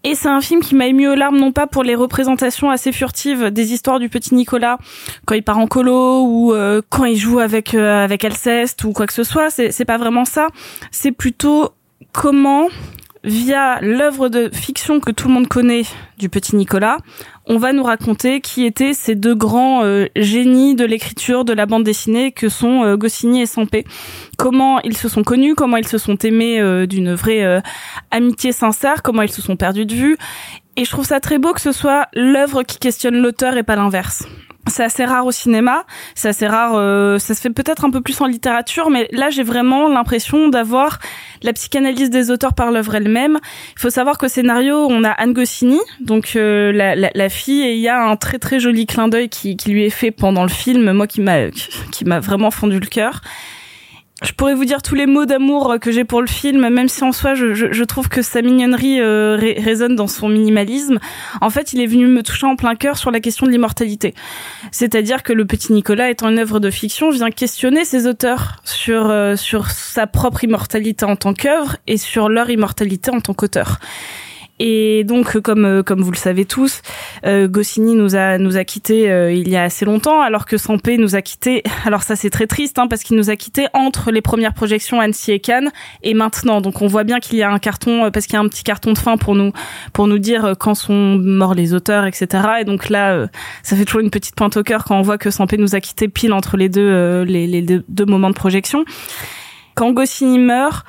Et 0.07 0.15
c'est 0.15 0.29
un 0.29 0.43
film 0.43 0.61
qui 0.61 0.75
m'a 0.75 0.87
ému 0.87 1.09
aux 1.09 1.15
larmes, 1.15 1.39
non 1.39 1.51
pas 1.51 1.67
pour 1.67 1.83
les 1.83 1.95
représentations 1.95 2.71
assez 2.71 2.93
furtives 2.93 3.51
des 3.51 3.73
histoires 3.73 3.99
du 3.99 4.11
petit 4.11 4.35
Nicolas, 4.35 4.77
quand 5.27 5.35
il 5.35 5.43
part 5.43 5.59
en 5.59 5.67
colo 5.67 6.25
ou 6.27 6.53
euh, 6.53 6.83
quand 6.91 7.07
il 7.07 7.17
joue 7.17 7.39
avec 7.39 7.75
euh, 7.75 8.05
avec 8.05 8.23
Alceste 8.23 8.85
ou 8.85 8.93
quoi 8.93 9.07
que 9.07 9.15
ce 9.15 9.25
soit. 9.25 9.49
C'est 9.49 9.73
c'est 9.73 9.87
pas 9.87 9.97
vraiment 9.97 10.27
ça. 10.27 10.49
C'est 10.91 11.11
plutôt 11.11 11.71
comment, 12.13 12.69
via 13.25 13.81
l'œuvre 13.81 14.29
de 14.29 14.51
fiction 14.53 15.01
que 15.01 15.11
tout 15.11 15.29
le 15.29 15.35
monde 15.35 15.49
connaît 15.49 15.83
du 16.19 16.29
petit 16.29 16.55
Nicolas, 16.57 16.99
on 17.47 17.59
va 17.59 17.73
nous 17.73 17.83
raconter 17.83 18.41
qui 18.41 18.65
étaient 18.65 18.95
ces 18.95 19.15
deux 19.15 19.35
grands 19.35 19.83
euh, 19.83 20.07
génies 20.15 20.75
de 20.75 20.85
l'écriture, 20.85 21.45
de 21.45 21.53
la 21.53 21.67
bande 21.67 21.85
dessinée 21.85 22.33
que 22.33 22.49
sont 22.49 22.85
euh, 22.85 22.97
Goscinny 22.97 23.43
et 23.43 23.47
Sampé. 23.47 23.85
Comment 24.39 24.81
ils 24.81 24.97
se 24.97 25.09
sont 25.09 25.25
connus, 25.25 25.55
comment 25.55 25.77
ils 25.79 25.89
se 25.89 25.99
sont 25.99 26.17
aimés 26.19 26.61
euh, 26.61 26.87
d'une 26.87 27.15
vraie 27.15 27.43
euh, 27.43 27.61
amitié 28.11 28.53
sincère, 28.53 29.03
comment 29.03 29.23
ils 29.23 29.33
se 29.33 29.43
sont 29.43 29.57
perdus 29.57 29.87
de 29.87 29.95
vue. 29.95 30.17
Et 30.77 30.85
je 30.85 30.91
trouve 30.91 31.07
ça 31.07 31.21
très 31.21 31.39
beau 31.39 31.53
que 31.53 31.61
ce 31.61 31.73
soit 31.73 32.09
l'œuvre 32.15 32.63
qui 32.63 32.79
questionne 32.79 33.17
l'auteur 33.17 33.57
et 33.57 33.63
pas 33.63 33.77
l'inverse. 33.77 34.25
C'est 34.67 34.83
assez 34.83 35.05
rare 35.05 35.27
au 35.27 35.33
cinéma, 35.33 35.85
c'est 36.15 36.29
assez 36.29 36.47
rare, 36.47 36.73
euh, 36.75 37.19
ça 37.19 37.35
se 37.35 37.41
fait 37.41 37.51
peut-être 37.51 37.85
un 37.85 37.91
peu 37.91 38.01
plus 38.01 38.19
en 38.23 38.27
littérature, 38.27 38.89
mais 38.89 39.09
là 39.13 39.29
j'ai 39.29 39.43
vraiment 39.43 39.89
l'impression 39.89 40.49
d'avoir 40.49 41.01
la 41.43 41.53
psychanalyse 41.53 42.09
des 42.09 42.31
auteurs 42.31 42.55
par 42.55 42.71
l'œuvre 42.71 42.95
elle-même. 42.95 43.39
Il 43.77 43.81
faut 43.81 43.91
savoir 43.91 44.17
qu'au 44.17 44.29
scénario, 44.29 44.87
on 44.89 45.05
a 45.05 45.11
Anne 45.11 45.35
Goscinny, 45.35 45.81
donc 46.01 46.33
euh, 46.37 46.73
la, 46.73 46.95
la, 46.97 47.11
la 47.15 47.29
fille, 47.29 47.63
et 47.63 47.75
il 47.75 47.81
y 47.81 47.89
a 47.89 48.03
un 48.03 48.17
très 48.17 48.39
très 48.39 48.59
joli 48.59 48.87
clin 48.87 49.09
d'œil 49.09 49.29
qui, 49.29 49.57
qui 49.57 49.71
lui 49.71 49.85
est 49.85 49.91
fait 49.91 50.11
pendant 50.11 50.43
le 50.43 50.49
film, 50.49 50.93
moi 50.93 51.07
qui 51.07 51.21
m'a 51.21 51.51
qui 51.93 52.05
m'a 52.07 52.21
vraiment 52.21 52.51
fendu 52.51 52.81
le 52.81 52.87
cœur. 52.87 53.21
Je 54.25 54.33
pourrais 54.33 54.55
vous 54.55 54.65
dire 54.65 54.81
tous 54.81 54.95
les 54.95 55.07
mots 55.07 55.27
d'amour 55.27 55.77
que 55.81 55.93
j'ai 55.93 56.05
pour 56.05 56.23
le 56.23 56.27
film, 56.27 56.69
même 56.69 56.89
si 56.89 57.05
en 57.05 57.13
soi 57.13 57.35
je, 57.35 57.53
je, 57.55 57.85
trouve 57.85 58.09
que 58.09 58.23
sa 58.23 58.41
mignonnerie 58.41 59.01
euh, 59.01 59.37
ré- 59.37 59.59
résonne 59.63 59.97
dans 59.97 60.07
son 60.07 60.29
minimalisme. 60.29 60.99
En 61.43 61.51
fait, 61.51 61.75
il 61.75 61.81
est 61.83 61.87
venu 61.87 62.07
me 62.07 62.23
toucher 62.23 62.47
en 62.47 62.57
plein 62.57 62.75
cœur 62.75 62.97
sur 62.97 63.11
la 63.11 63.21
question 63.21 63.47
de 63.47 63.53
l'immortalité. 63.53 64.15
C'est-à-dire 64.73 65.23
que 65.23 65.33
le 65.35 65.45
petit 65.45 65.73
Nicolas, 65.73 66.09
étant 66.11 66.31
une 66.31 66.39
œuvre 66.39 66.59
de 66.59 66.71
fiction, 66.71 67.11
vient 67.11 67.31
questionner 67.31 67.85
ses 67.85 68.07
auteurs 68.07 68.57
sur 68.65 69.11
euh, 69.11 69.37
sur 69.37 69.71
sa 69.71 70.07
propre 70.07 70.45
immortalité 70.45 71.05
en 71.05 71.17
tant 71.17 71.35
qu'œuvre 71.35 71.77
et 71.87 71.99
sur 71.99 72.29
leur 72.31 72.49
immortalité 72.49 73.11
en 73.11 73.21
tant 73.21 73.35
qu'auteur. 73.35 73.79
Et 74.67 75.05
donc, 75.05 75.39
comme 75.41 75.67
euh, 75.67 75.83
comme 75.83 76.01
vous 76.01 76.11
le 76.11 76.17
savez 76.17 76.47
tous, 76.47 76.81
euh, 77.27 77.49
Goscinny 77.49 77.95
nous 77.95 78.17
a 78.17 78.39
nous 78.39 78.57
a 78.57 78.65
quittés 78.65 79.11
euh, 79.11 79.31
il 79.31 79.51
y 79.51 79.57
a 79.57 79.63
assez 79.63 79.85
longtemps, 79.85 80.23
alors 80.23 80.47
que 80.47 80.57
Sampé 80.57 80.97
nous 80.97 81.15
a 81.15 81.21
quittés. 81.21 81.63
Alors 81.85 82.03
ça 82.03 82.17
c'est 82.17 82.31
très 82.31 82.47
triste, 82.47 82.79
hein, 82.79 82.87
parce 82.89 83.03
qu'il 83.03 83.19
nous 83.19 83.29
a 83.29 83.37
quittés 83.37 83.67
entre 83.75 84.11
les 84.11 84.23
premières 84.23 84.55
projections 84.55 85.01
Annecy 85.01 85.33
et 85.33 85.39
Cannes 85.39 85.71
et 86.03 86.15
maintenant. 86.15 86.63
Donc 86.63 86.81
on 86.81 86.87
voit 86.87 87.05
bien 87.05 87.21
qu'il 87.21 87.37
y 87.37 87.43
a 87.43 87.51
un 87.51 87.59
carton, 87.59 88.11
parce 88.11 88.25
qu'il 88.25 88.37
y 88.37 88.39
a 88.39 88.41
un 88.41 88.49
petit 88.49 88.65
carton 88.65 88.95
de 88.95 88.99
fin 88.99 89.19
pour 89.19 89.35
nous 89.35 89.53
pour 89.93 90.07
nous 90.07 90.19
dire 90.19 90.55
quand 90.59 90.75
sont 90.75 91.19
morts 91.23 91.53
les 91.53 91.75
auteurs, 91.75 92.07
etc. 92.07 92.27
Et 92.63 92.65
donc 92.65 92.89
là, 92.89 93.27
ça 93.63 93.77
fait 93.77 93.85
toujours 93.85 94.01
une 94.01 94.11
petite 94.11 94.35
pointe 94.35 94.57
au 94.57 94.63
cœur 94.63 94.85
quand 94.85 94.99
on 94.99 95.03
voit 95.03 95.19
que 95.19 95.31
Sampé 95.31 95.59
nous 95.59 95.75
a 95.75 95.81
quittés 95.81 96.09
pile 96.09 96.33
entre 96.33 96.57
les 96.57 96.71
deux 96.71 97.23
les, 97.25 97.47
les 97.47 97.61
deux, 97.61 97.85
deux 97.91 98.07
moments 98.07 98.31
de 98.31 98.35
projection. 98.35 98.87
Quand 99.75 99.93
Goscinny 99.93 100.39
meurt 100.39 100.87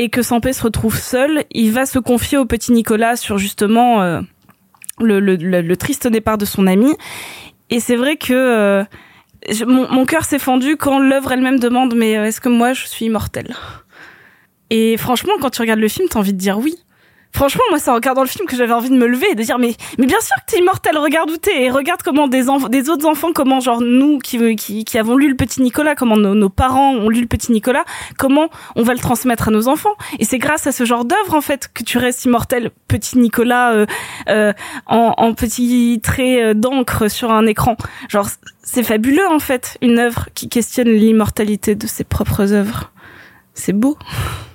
et 0.00 0.08
que 0.08 0.22
Sampé 0.22 0.54
se 0.54 0.62
retrouve 0.62 0.98
seul, 0.98 1.44
il 1.50 1.72
va 1.72 1.84
se 1.84 1.98
confier 1.98 2.38
au 2.38 2.46
petit 2.46 2.72
Nicolas 2.72 3.16
sur 3.16 3.36
justement 3.36 4.00
euh, 4.00 4.22
le, 4.98 5.74
triste 5.74 6.06
départ 6.08 6.38
de 6.38 6.46
son 6.46 6.66
ami. 6.66 6.96
Et 7.68 7.80
c'est 7.80 7.96
vrai 7.96 8.16
que 8.16 8.32
euh, 8.32 8.82
mon, 9.66 9.92
mon 9.92 10.06
cœur 10.06 10.24
s'est 10.24 10.38
fendu 10.38 10.78
quand 10.78 11.00
l'œuvre 11.00 11.32
elle-même 11.32 11.58
demande 11.58 11.94
mais 11.94 12.16
euh, 12.16 12.24
est-ce 12.24 12.40
que 12.40 12.48
moi 12.48 12.72
je 12.72 12.86
suis 12.86 13.04
immortelle? 13.04 13.54
Et 14.70 14.96
franchement, 14.96 15.34
quand 15.38 15.50
tu 15.50 15.60
regardes 15.60 15.80
le 15.80 15.88
film, 15.88 16.08
t'as 16.08 16.18
envie 16.18 16.32
de 16.32 16.38
dire 16.38 16.58
oui. 16.58 16.76
Franchement, 17.32 17.62
moi, 17.70 17.78
c'est 17.78 17.90
en 17.90 17.94
regardant 17.94 18.22
le 18.22 18.28
film 18.28 18.46
que 18.46 18.56
j'avais 18.56 18.72
envie 18.72 18.90
de 18.90 18.96
me 18.96 19.06
lever 19.06 19.30
et 19.30 19.34
de 19.34 19.42
dire 19.42 19.58
mais 19.58 19.74
mais 19.98 20.06
bien 20.06 20.20
sûr 20.20 20.34
que 20.36 20.52
t'es 20.52 20.58
immortel. 20.58 20.98
Regarde 20.98 21.30
où 21.30 21.36
t'es 21.36 21.62
et 21.62 21.70
regarde 21.70 22.02
comment 22.02 22.28
des 22.28 22.44
des 22.70 22.90
autres 22.90 23.06
enfants, 23.06 23.32
comment 23.32 23.60
genre 23.60 23.80
nous 23.80 24.18
qui 24.18 24.56
qui, 24.56 24.84
qui 24.84 24.98
avons 24.98 25.16
lu 25.16 25.28
le 25.28 25.36
Petit 25.36 25.62
Nicolas, 25.62 25.94
comment 25.94 26.16
nos, 26.16 26.34
nos 26.34 26.48
parents 26.48 26.92
ont 26.92 27.08
lu 27.08 27.20
le 27.20 27.26
Petit 27.26 27.52
Nicolas, 27.52 27.84
comment 28.18 28.48
on 28.76 28.82
va 28.82 28.92
le 28.92 28.98
transmettre 28.98 29.48
à 29.48 29.50
nos 29.50 29.68
enfants. 29.68 29.94
Et 30.18 30.24
c'est 30.24 30.38
grâce 30.38 30.66
à 30.66 30.72
ce 30.72 30.84
genre 30.84 31.04
d'œuvre 31.04 31.34
en 31.34 31.40
fait 31.40 31.70
que 31.72 31.84
tu 31.84 31.98
restes 31.98 32.24
immortel, 32.24 32.70
Petit 32.88 33.18
Nicolas 33.18 33.72
euh, 33.72 33.86
euh, 34.28 34.52
en, 34.86 35.14
en 35.16 35.34
petits 35.34 36.00
traits 36.02 36.42
euh, 36.42 36.54
d'encre 36.54 37.08
sur 37.08 37.30
un 37.30 37.46
écran. 37.46 37.76
Genre 38.08 38.28
c'est 38.62 38.82
fabuleux 38.82 39.26
en 39.28 39.38
fait, 39.38 39.78
une 39.82 39.98
œuvre 39.98 40.28
qui 40.34 40.48
questionne 40.48 40.88
l'immortalité 40.88 41.74
de 41.74 41.86
ses 41.86 42.04
propres 42.04 42.52
œuvres. 42.52 42.90
C'est 43.54 43.72
beau. 43.72 43.96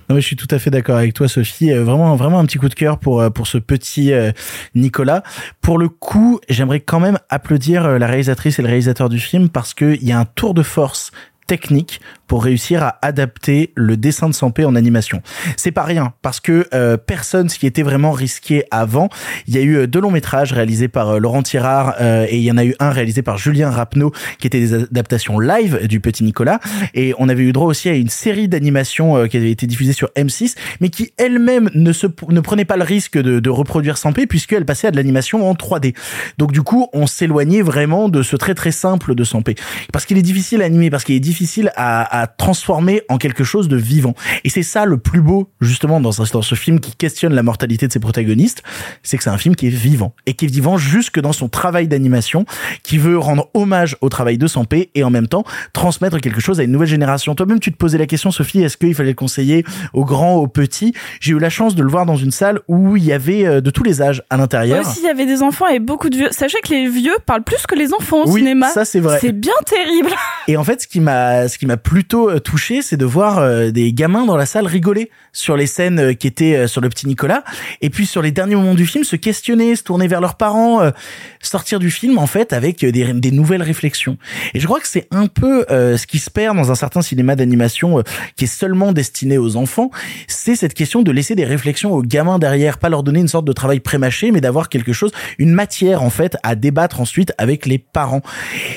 Non, 0.09 0.15
mais 0.15 0.21
je 0.21 0.27
suis 0.27 0.35
tout 0.35 0.47
à 0.51 0.59
fait 0.59 0.69
d'accord 0.69 0.97
avec 0.97 1.13
toi, 1.13 1.27
Sophie. 1.27 1.71
Euh, 1.71 1.83
Vraiment, 1.83 2.15
vraiment 2.15 2.39
un 2.39 2.45
petit 2.45 2.57
coup 2.57 2.69
de 2.69 2.73
cœur 2.73 2.99
pour 2.99 3.21
euh, 3.21 3.29
pour 3.29 3.47
ce 3.47 3.57
petit 3.57 4.13
euh, 4.13 4.31
Nicolas. 4.75 5.23
Pour 5.61 5.77
le 5.77 5.89
coup, 5.89 6.39
j'aimerais 6.49 6.79
quand 6.79 6.99
même 6.99 7.17
applaudir 7.29 7.99
la 7.99 8.07
réalisatrice 8.07 8.59
et 8.59 8.61
le 8.61 8.67
réalisateur 8.67 9.09
du 9.09 9.19
film 9.19 9.49
parce 9.49 9.73
que 9.73 9.95
il 9.95 10.07
y 10.07 10.11
a 10.11 10.19
un 10.19 10.25
tour 10.25 10.53
de 10.53 10.63
force 10.63 11.11
technique 11.47 12.01
pour 12.27 12.43
réussir 12.43 12.83
à 12.83 12.97
adapter 13.01 13.71
le 13.75 13.97
dessin 13.97 14.29
de 14.29 14.33
Sampé 14.33 14.65
en 14.65 14.75
animation. 14.75 15.21
C'est 15.57 15.71
pas 15.71 15.83
rien 15.83 16.13
parce 16.21 16.39
que 16.39 16.67
euh, 16.73 16.97
personne 16.97 17.49
ce 17.49 17.59
qui 17.59 17.67
était 17.67 17.83
vraiment 17.83 18.11
risqué 18.11 18.63
avant. 18.71 19.09
Il 19.47 19.55
y 19.55 19.57
a 19.57 19.61
eu 19.61 19.77
euh, 19.77 19.87
deux 19.87 19.99
longs 19.99 20.11
métrages 20.11 20.53
réalisés 20.53 20.87
par 20.87 21.09
euh, 21.09 21.19
Laurent 21.19 21.43
Tirard 21.43 21.95
euh, 22.01 22.25
et 22.29 22.37
il 22.37 22.43
y 22.43 22.51
en 22.51 22.57
a 22.57 22.65
eu 22.65 22.75
un 22.79 22.89
réalisé 22.89 23.21
par 23.21 23.37
Julien 23.37 23.69
Rapneau 23.69 24.11
qui 24.39 24.47
était 24.47 24.59
des 24.59 24.73
adaptations 24.73 25.39
live 25.39 25.87
du 25.87 25.99
Petit 25.99 26.23
Nicolas 26.23 26.59
et 26.93 27.13
on 27.17 27.29
avait 27.29 27.43
eu 27.43 27.51
droit 27.51 27.67
aussi 27.67 27.89
à 27.89 27.93
une 27.93 28.09
série 28.09 28.47
d'animations 28.47 29.17
euh, 29.17 29.27
qui 29.27 29.37
avait 29.37 29.51
été 29.51 29.67
diffusée 29.67 29.93
sur 29.93 30.09
M6 30.15 30.55
mais 30.81 30.89
qui 30.89 31.13
elle-même 31.17 31.69
ne 31.73 31.91
se 31.91 32.07
ne 32.29 32.39
prenait 32.39 32.65
pas 32.65 32.77
le 32.77 32.83
risque 32.83 33.17
de, 33.17 33.39
de 33.39 33.49
reproduire 33.49 33.97
Sampé 33.97 34.27
puisqu'elle 34.27 34.65
passait 34.65 34.87
à 34.87 34.91
de 34.91 34.97
l'animation 34.97 35.49
en 35.49 35.53
3D. 35.53 35.95
Donc 36.37 36.51
du 36.51 36.61
coup, 36.61 36.87
on 36.93 37.07
s'éloignait 37.07 37.61
vraiment 37.61 38.09
de 38.09 38.21
ce 38.21 38.35
très 38.35 38.55
très 38.55 38.71
simple 38.71 39.15
de 39.15 39.23
Sampé 39.23 39.55
parce 39.91 40.05
qu'il 40.05 40.17
est 40.17 40.23
difficile 40.23 40.61
à 40.61 40.65
animer 40.65 40.89
parce 40.89 41.03
qu'il 41.03 41.15
est 41.15 41.19
difficile 41.19 41.71
à, 41.75 42.01
à 42.21 42.27
transformer 42.27 43.01
en 43.09 43.17
quelque 43.17 43.43
chose 43.43 43.67
de 43.67 43.77
vivant. 43.77 44.13
Et 44.43 44.49
c'est 44.49 44.63
ça 44.63 44.85
le 44.85 44.97
plus 44.97 45.21
beau 45.21 45.49
justement 45.61 45.99
dans, 45.99 46.11
ce- 46.11 46.31
dans 46.31 46.41
ce 46.41 46.55
film 46.55 46.79
qui 46.79 46.95
questionne 46.95 47.33
la 47.33 47.43
mortalité 47.43 47.87
de 47.87 47.91
ses 47.93 47.99
protagonistes, 47.99 48.63
c'est 49.03 49.17
que 49.17 49.23
c'est 49.23 49.29
un 49.29 49.37
film 49.37 49.55
qui 49.55 49.67
est 49.67 49.69
vivant 49.69 50.13
et 50.25 50.33
qui 50.33 50.45
est 50.45 50.49
vivant 50.49 50.77
jusque 50.77 51.19
dans 51.19 51.33
son 51.33 51.49
travail 51.49 51.87
d'animation, 51.87 52.45
qui 52.83 52.97
veut 52.97 53.17
rendre 53.17 53.49
hommage 53.53 53.97
au 54.01 54.09
travail 54.09 54.37
de 54.37 54.47
Sampé 54.47 54.89
et 54.95 55.03
en 55.03 55.09
même 55.09 55.27
temps 55.27 55.43
transmettre 55.73 56.19
quelque 56.21 56.39
chose 56.41 56.59
à 56.59 56.63
une 56.63 56.71
nouvelle 56.71 56.87
génération. 56.87 57.35
Toi-même, 57.35 57.59
tu 57.59 57.71
te 57.71 57.77
posais 57.77 57.97
la 57.97 58.05
question, 58.05 58.31
Sophie, 58.31 58.61
est-ce 58.61 58.77
qu'il 58.77 58.93
fallait 58.95 59.09
le 59.09 59.15
conseiller 59.15 59.63
aux 59.93 60.05
grands, 60.05 60.35
aux 60.35 60.47
petits? 60.47 60.93
J'ai 61.19 61.33
eu 61.33 61.39
la 61.39 61.49
chance 61.49 61.75
de 61.75 61.83
le 61.83 61.89
voir 61.89 62.05
dans 62.05 62.15
une 62.15 62.31
salle 62.31 62.59
où 62.67 62.97
il 62.97 63.03
y 63.05 63.11
avait 63.13 63.45
euh, 63.45 63.61
de 63.61 63.69
tous 63.69 63.83
les 63.83 64.01
âges 64.01 64.23
à 64.29 64.37
l'intérieur. 64.37 64.79
Aussi, 64.87 64.99
il 65.01 65.05
y 65.05 65.09
avait 65.09 65.25
des 65.25 65.41
enfants 65.41 65.67
et 65.67 65.79
beaucoup 65.79 66.09
de 66.09 66.15
vieux. 66.17 66.29
Sachez 66.31 66.57
que 66.63 66.69
les 66.69 66.87
vieux 66.89 67.15
parlent 67.25 67.43
plus 67.43 67.65
que 67.67 67.75
les 67.75 67.93
enfants 67.93 68.23
au 68.23 68.29
Oui, 68.31 68.39
cinéma. 68.41 68.69
ça, 68.69 68.85
c'est 68.85 68.99
vrai. 68.99 69.17
C'est 69.21 69.31
bien 69.31 69.53
terrible. 69.65 70.09
Et 70.47 70.57
en 70.57 70.63
fait, 70.63 70.81
ce 70.81 70.87
qui 70.87 70.99
m'a, 70.99 71.47
ce 71.47 71.57
qui 71.57 71.65
m'a 71.65 71.77
plutôt 72.05 72.29
euh, 72.29 72.39
touché, 72.39 72.83
c'est 72.83 72.97
de 72.97 73.05
voir 73.05 73.39
euh, 73.39 73.71
des 73.71 73.91
gamins 73.91 74.27
dans 74.27 74.37
la 74.37 74.45
salle 74.45 74.67
rigoler 74.67 75.09
sur 75.33 75.57
les 75.57 75.65
scènes 75.65 75.99
euh, 75.99 76.13
qui 76.13 76.27
étaient 76.27 76.67
sur 76.67 76.79
le 76.79 76.87
petit 76.87 77.07
Nicolas, 77.07 77.43
et 77.81 77.89
puis 77.89 78.05
sur 78.05 78.21
les 78.21 78.29
derniers 78.29 78.55
moments 78.55 78.75
du 78.75 78.85
film, 78.85 79.03
se 79.03 79.15
questionner, 79.15 79.75
se 79.75 79.81
tourner 79.81 80.07
vers 80.07 80.21
leurs 80.21 80.35
parents, 80.35 80.91
sortir 81.41 81.79
du 81.79 81.89
film 81.89 82.19
en 82.19 82.27
fait 82.27 82.53
avec 82.53 82.85
des, 82.85 83.13
des 83.13 83.31
nouvelles 83.31 83.63
réflexions. 83.63 84.17
Et 84.53 84.59
je 84.59 84.65
crois 84.67 84.79
que 84.79 84.87
c'est 84.87 85.07
un 85.09 85.25
peu 85.25 85.65
ce 85.69 86.05
qui 86.05 86.19
se 86.19 86.29
perd 86.29 86.55
dans 86.55 86.71
un 86.71 86.75
certain 86.75 87.01
cinéma 87.01 87.35
d'animation 87.35 88.03
qui 88.35 88.43
est 88.43 88.47
seulement 88.47 88.91
destiné 88.91 89.37
aux 89.37 89.55
enfants, 89.55 89.89
c'est 90.27 90.55
cette 90.55 90.73
question 90.73 91.01
de 91.01 91.11
laisser 91.11 91.35
des 91.35 91.45
réflexions 91.45 91.91
aux 91.91 92.03
gamins 92.03 92.39
derrière, 92.39 92.77
pas 92.77 92.89
leur 92.89 93.03
donner 93.03 93.19
une 93.19 93.27
sorte 93.27 93.45
de 93.45 93.53
travail 93.53 93.79
prémâché, 93.79 94.31
mais 94.31 94.41
d'avoir 94.41 94.69
quelque 94.69 94.93
chose, 94.93 95.11
une 95.39 95.51
matière 95.51 96.03
en 96.03 96.09
fait 96.09 96.37
à 96.43 96.55
débattre 96.55 97.01
ensuite 97.01 97.33
avec 97.37 97.65
les 97.65 97.79
parents. 97.79 98.21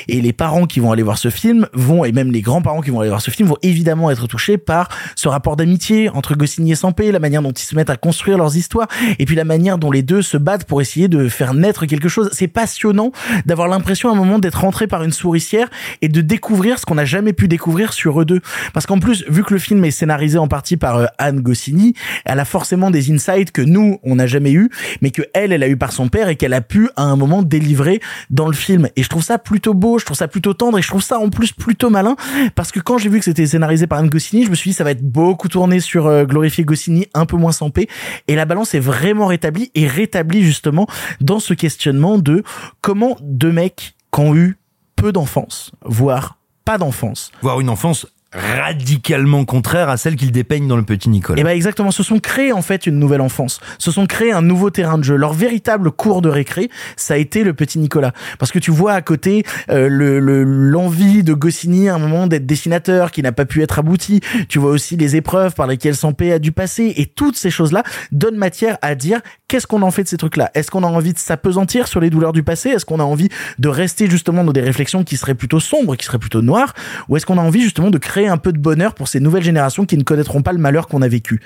Et 0.08 0.20
les 0.20 0.32
parents 0.32 0.66
qui 0.66 0.80
vont 0.80 0.92
aller 0.92 1.02
voir 1.02 1.18
ce 1.18 1.30
film 1.30 1.68
vont, 1.72 2.04
et 2.04 2.12
même 2.12 2.32
les 2.32 2.40
grands-parents 2.40 2.80
qui 2.80 2.90
vont 2.90 3.00
aller 3.00 3.10
voir 3.10 3.17
ce 3.20 3.30
film, 3.30 3.48
vont 3.48 3.56
évidemment 3.62 4.10
être 4.10 4.26
touchés 4.26 4.58
par 4.58 4.88
ce 5.16 5.28
rapport 5.28 5.56
d'amitié 5.56 6.08
entre 6.10 6.34
Goscinny 6.34 6.72
et 6.72 6.74
Sampé, 6.74 7.12
la 7.12 7.18
manière 7.18 7.42
dont 7.42 7.52
ils 7.52 7.62
se 7.62 7.74
mettent 7.74 7.90
à 7.90 7.96
construire 7.96 8.38
leurs 8.38 8.56
histoires, 8.56 8.88
et 9.18 9.24
puis 9.24 9.36
la 9.36 9.44
manière 9.44 9.78
dont 9.78 9.90
les 9.90 10.02
deux 10.02 10.22
se 10.22 10.36
battent 10.36 10.64
pour 10.64 10.80
essayer 10.80 11.08
de 11.08 11.28
faire 11.28 11.54
naître 11.54 11.86
quelque 11.86 12.08
chose. 12.08 12.30
C'est 12.32 12.48
passionnant 12.48 13.12
d'avoir 13.46 13.68
l'impression 13.68 14.08
à 14.08 14.12
un 14.12 14.16
moment 14.16 14.38
d'être 14.38 14.60
rentré 14.60 14.86
par 14.86 15.02
une 15.02 15.12
souricière 15.12 15.68
et 16.02 16.08
de 16.08 16.20
découvrir 16.20 16.78
ce 16.78 16.86
qu'on 16.86 16.94
n'a 16.94 17.04
jamais 17.04 17.32
pu 17.32 17.48
découvrir 17.48 17.92
sur 17.92 18.20
eux 18.20 18.24
deux. 18.24 18.40
Parce 18.72 18.86
qu'en 18.86 18.98
plus, 18.98 19.24
vu 19.28 19.42
que 19.44 19.52
le 19.52 19.58
film 19.58 19.84
est 19.84 19.90
scénarisé 19.90 20.38
en 20.38 20.48
partie 20.48 20.76
par 20.76 20.96
euh, 20.96 21.06
Anne 21.18 21.40
Goscinny, 21.40 21.94
elle 22.24 22.40
a 22.40 22.44
forcément 22.44 22.90
des 22.90 23.10
insights 23.10 23.52
que 23.52 23.62
nous, 23.62 23.98
on 24.02 24.16
n'a 24.16 24.26
jamais 24.26 24.52
eu, 24.52 24.70
mais 25.00 25.10
que 25.10 25.22
elle, 25.34 25.52
elle 25.52 25.62
a 25.62 25.68
eu 25.68 25.76
par 25.76 25.92
son 25.92 26.08
père 26.08 26.28
et 26.28 26.36
qu'elle 26.36 26.54
a 26.54 26.60
pu 26.60 26.88
à 26.96 27.02
un 27.02 27.16
moment 27.16 27.42
délivrer 27.42 28.00
dans 28.30 28.46
le 28.46 28.54
film. 28.54 28.88
Et 28.96 29.02
je 29.02 29.08
trouve 29.08 29.22
ça 29.22 29.38
plutôt 29.38 29.74
beau, 29.74 29.98
je 29.98 30.04
trouve 30.04 30.16
ça 30.16 30.28
plutôt 30.28 30.54
tendre 30.54 30.78
et 30.78 30.82
je 30.82 30.88
trouve 30.88 31.02
ça 31.02 31.18
en 31.18 31.30
plus 31.30 31.52
plutôt 31.52 31.90
malin 31.90 32.16
parce 32.54 32.72
que 32.72 32.80
quand 32.80 32.98
vu 33.08 33.18
que 33.18 33.24
c'était 33.24 33.46
scénarisé 33.46 33.86
par 33.86 33.98
Anne 33.98 34.08
Goscinny, 34.08 34.44
je 34.44 34.50
me 34.50 34.54
suis 34.54 34.70
dit 34.70 34.74
ça 34.74 34.84
va 34.84 34.90
être 34.90 35.02
beaucoup 35.02 35.48
tourné 35.48 35.80
sur 35.80 36.06
euh, 36.06 36.24
glorifier 36.24 36.64
Goscinny, 36.64 37.06
un 37.14 37.26
peu 37.26 37.36
moins 37.36 37.52
sans 37.52 37.70
paix. 37.70 37.88
Et 38.26 38.34
la 38.34 38.44
balance 38.44 38.74
est 38.74 38.80
vraiment 38.80 39.26
rétablie 39.26 39.70
et 39.74 39.86
rétablie 39.86 40.42
justement 40.42 40.86
dans 41.20 41.40
ce 41.40 41.54
questionnement 41.54 42.18
de 42.18 42.42
comment 42.80 43.16
deux 43.20 43.52
mecs 43.52 43.94
qui 44.12 44.20
ont 44.20 44.34
eu 44.34 44.56
peu 44.96 45.12
d'enfance, 45.12 45.72
voire 45.84 46.38
pas 46.64 46.78
d'enfance, 46.78 47.30
Voir 47.40 47.60
une 47.60 47.70
enfance 47.70 48.06
radicalement 48.32 49.44
contraire 49.44 49.88
à 49.88 49.96
celle 49.96 50.16
qu'ils 50.16 50.32
dépeignent 50.32 50.68
dans 50.68 50.76
le 50.76 50.82
petit 50.82 51.08
Nicolas. 51.08 51.40
et 51.40 51.44
ben 51.44 51.50
exactement, 51.50 51.90
se 51.90 52.02
sont 52.02 52.18
créés 52.18 52.52
en 52.52 52.60
fait 52.62 52.86
une 52.86 52.98
nouvelle 52.98 53.20
enfance, 53.22 53.60
se 53.78 53.90
sont 53.90 54.06
créés 54.06 54.32
un 54.32 54.42
nouveau 54.42 54.70
terrain 54.70 54.98
de 54.98 55.04
jeu. 55.04 55.16
Leur 55.16 55.32
véritable 55.32 55.90
cours 55.90 56.20
de 56.20 56.28
récré, 56.28 56.68
ça 56.96 57.14
a 57.14 57.16
été 57.16 57.42
le 57.44 57.54
petit 57.54 57.78
Nicolas, 57.78 58.12
parce 58.38 58.52
que 58.52 58.58
tu 58.58 58.70
vois 58.70 58.92
à 58.92 59.00
côté 59.00 59.44
euh, 59.70 59.88
le 59.88 60.20
le- 60.20 60.44
l'envie 60.44 61.22
de 61.22 61.32
Goscinny 61.32 61.88
à 61.88 61.94
un 61.94 61.98
moment 61.98 62.26
d'être 62.26 62.46
dessinateur 62.46 63.10
qui 63.10 63.22
n'a 63.22 63.32
pas 63.32 63.46
pu 63.46 63.62
être 63.62 63.78
abouti. 63.78 64.20
Tu 64.48 64.58
vois 64.58 64.70
aussi 64.70 64.96
les 64.96 65.16
épreuves 65.16 65.54
par 65.54 65.66
lesquelles 65.66 65.96
Sampé 65.96 66.32
a 66.32 66.38
dû 66.38 66.52
passer, 66.52 66.92
et 66.96 67.06
toutes 67.06 67.36
ces 67.36 67.50
choses-là 67.50 67.82
donnent 68.12 68.36
matière 68.36 68.76
à 68.82 68.94
dire 68.94 69.20
qu'est-ce 69.48 69.66
qu'on 69.66 69.80
en 69.82 69.90
fait 69.90 70.02
de 70.02 70.08
ces 70.08 70.16
trucs-là? 70.18 70.50
Est-ce 70.54 70.70
qu'on 70.70 70.82
a 70.84 70.86
envie 70.86 71.14
de 71.14 71.18
s'apesantir 71.18 71.88
sur 71.88 72.00
les 72.00 72.10
douleurs 72.10 72.32
du 72.32 72.42
passé? 72.42 72.70
Est-ce 72.70 72.84
qu'on 72.84 73.00
a 73.00 73.04
envie 73.04 73.28
de 73.58 73.68
rester 73.68 74.08
justement 74.10 74.44
dans 74.44 74.52
des 74.52 74.60
réflexions 74.60 75.02
qui 75.04 75.16
seraient 75.16 75.34
plutôt 75.34 75.60
sombres, 75.60 75.96
qui 75.96 76.04
seraient 76.04 76.18
plutôt 76.18 76.42
noires, 76.42 76.74
ou 77.08 77.16
est-ce 77.16 77.24
qu'on 77.24 77.38
a 77.38 77.42
envie 77.42 77.62
justement 77.62 77.90
de 77.90 77.96
créer 77.98 78.17
un 78.26 78.38
peu 78.38 78.52
de 78.52 78.58
bonheur 78.58 78.94
pour 78.94 79.08
ces 79.08 79.20
nouvelles 79.20 79.44
générations 79.44 79.86
qui 79.86 79.96
ne 79.96 80.02
connaîtront 80.02 80.42
pas 80.42 80.52
le 80.52 80.58
malheur 80.58 80.88
qu'on 80.88 81.02
a 81.02 81.08
vécu. 81.08 81.40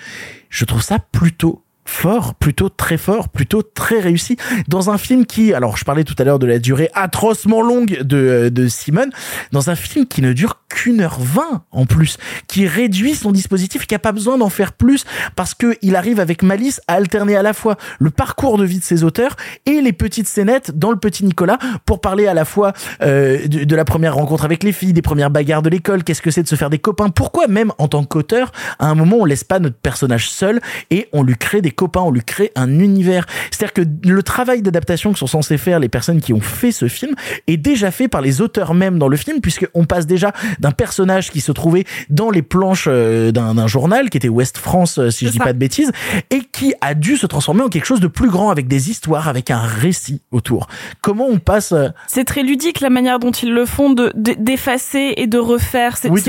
Je 0.49 0.65
trouve 0.65 0.83
ça 0.83 0.99
plutôt 0.99 1.63
fort, 1.93 2.35
plutôt 2.35 2.69
très 2.69 2.97
fort, 2.97 3.29
plutôt 3.29 3.63
très 3.63 4.01
réussi. 4.01 4.37
Dans 4.67 4.91
un 4.91 4.99
film 4.99 5.27
qui, 5.27 5.55
alors 5.55 5.77
je 5.77 5.85
parlais 5.85 6.05
tout 6.05 6.15
à 6.19 6.25
l'heure 6.25 6.39
de 6.39 6.47
la 6.47 6.59
durée 6.59 6.91
atrocement 6.95 7.63
longue 7.63 8.03
de, 8.03 8.49
de 8.49 8.69
Simone, 8.69 9.11
dans 9.53 9.71
un 9.71 9.75
film 9.75 10.07
qui 10.07 10.23
ne 10.23 10.33
dure 10.33 10.61
qu'une 10.69 11.01
heure 11.01 11.21
vingt 11.21 11.65
en 11.71 11.87
plus, 11.87 12.19
qui 12.49 12.67
réduit 12.67 13.15
son 13.15 13.31
dispositif, 13.31 13.87
qui 13.87 13.95
a 13.95 13.99
pas 13.99 14.13
besoin 14.13 14.39
d'en 14.39 14.49
faire 14.49 14.73
plus 14.73 15.05
parce 15.37 15.55
que 15.55 15.77
il 15.83 15.95
arrive 15.95 16.19
avec 16.19 16.43
malice 16.43 16.81
à 16.89 16.95
alterner 16.95 17.37
à 17.37 17.43
la 17.43 17.53
fois 17.53 17.77
le 18.01 18.11
parcours 18.11 18.59
de 18.59 18.65
vie 18.65 18.79
de 18.79 18.85
ses 18.85 19.05
auteurs 19.05 19.37
et 19.67 19.81
les 19.81 19.93
petites 19.93 20.29
scénettes 20.29 20.77
dans 20.77 20.91
le 20.91 20.99
petit 20.99 21.25
Nicolas 21.25 21.59
pour 21.85 22.01
parler 22.01 22.27
à 22.27 22.35
la 22.35 22.45
fois 22.45 22.73
euh, 23.03 23.47
de, 23.47 23.65
de 23.65 23.77
la 23.77 23.85
première 23.85 24.15
rencontre 24.15 24.45
avec 24.45 24.65
les 24.65 24.73
filles, 24.73 24.95
des 24.95 25.03
premières 25.03 25.31
bagarres 25.31 25.63
de 25.63 25.69
l'école, 25.69 26.05
qu'est-ce 26.05 26.23
que 26.23 26.31
c'est 26.31 26.43
de 26.43 26.49
se 26.49 26.57
faire 26.57 26.71
des 26.71 26.79
copains, 26.79 27.11
pourquoi 27.11 27.47
même 27.49 27.73
en 27.79 27.87
tant 27.87 28.05
qu'auteur, 28.05 28.51
à 28.79 28.87
un 28.87 28.95
moment 28.95 29.19
on 29.21 29.25
laisse 29.25 29.45
pas 29.45 29.59
notre 29.59 29.77
personnage 29.77 30.31
seul 30.31 30.61
et 30.91 31.09
on 31.13 31.23
lui 31.23 31.37
crée 31.37 31.61
des 31.61 31.71
copains, 31.83 32.01
on 32.03 32.11
lui 32.13 32.23
crée 32.23 32.53
un 32.55 32.79
univers. 32.79 33.27
C'est-à-dire 33.51 33.73
que 33.73 33.83
le 34.09 34.23
travail 34.23 34.63
d'adaptation 34.63 35.13
que 35.13 35.19
sont 35.19 35.27
censés 35.27 35.59
faire 35.59 35.81
les 35.81 35.89
personnes 35.89 36.21
qui 36.21 36.33
ont 36.33 36.41
fait 36.41 36.71
ce 36.73 36.87
film 36.87 37.15
est 37.49 37.57
déjà 37.57 37.91
fait 37.91 38.07
par 38.09 38.21
les 38.21 38.41
auteurs 38.41 38.73
même 38.75 38.99
dans 38.99 39.09
le 39.09 39.17
film 39.17 39.41
puisqu'on 39.41 39.85
passe 39.85 40.07
déjà 40.07 40.33
d'un 40.61 40.71
personnage 40.71 41.31
qui 41.31 41.41
se 41.41 41.51
trouvait 41.51 41.85
dans 42.09 42.31
les 42.31 42.43
planches 42.43 42.87
euh, 42.89 43.33
d'un 43.33 43.67
journal 43.67 44.11
qui 44.11 44.17
était 44.17 44.29
Ouest 44.29 44.59
France 44.59 44.99
euh, 44.99 45.11
si 45.11 45.27
je 45.27 45.31
dis 45.33 45.39
pas 45.39 45.53
de 45.53 45.59
bêtises 45.59 45.91
et 46.31 46.41
qui 46.53 46.73
a 46.81 46.95
dû 46.95 47.17
se 47.17 47.27
transformer 47.27 47.63
en 47.63 47.69
quelque 47.69 47.85
chose 47.87 48.01
de 48.01 48.07
plus 48.07 48.31
grand 48.31 48.51
avec 48.51 48.69
des 48.69 48.91
histoires, 48.91 49.27
avec 49.29 49.51
un 49.51 49.61
récit 49.61 50.21
autour. 50.31 50.69
Comment 51.01 51.27
on 51.29 51.39
passe 51.39 51.73
euh, 51.73 51.89
C'est 52.07 52.25
très 52.25 52.43
ludique 52.43 52.81
la 52.81 52.91
manière 52.91 53.19
dont 53.19 53.33
ils 53.33 53.53
le 53.53 53.67
font 53.67 53.91
de 53.91 54.13
de- 54.15 54.35
d'effacer 54.39 55.15
et 55.17 55.27
de 55.27 55.39
refaire. 55.39 55.97
C'est 55.97 56.09
Oui, 56.11 56.23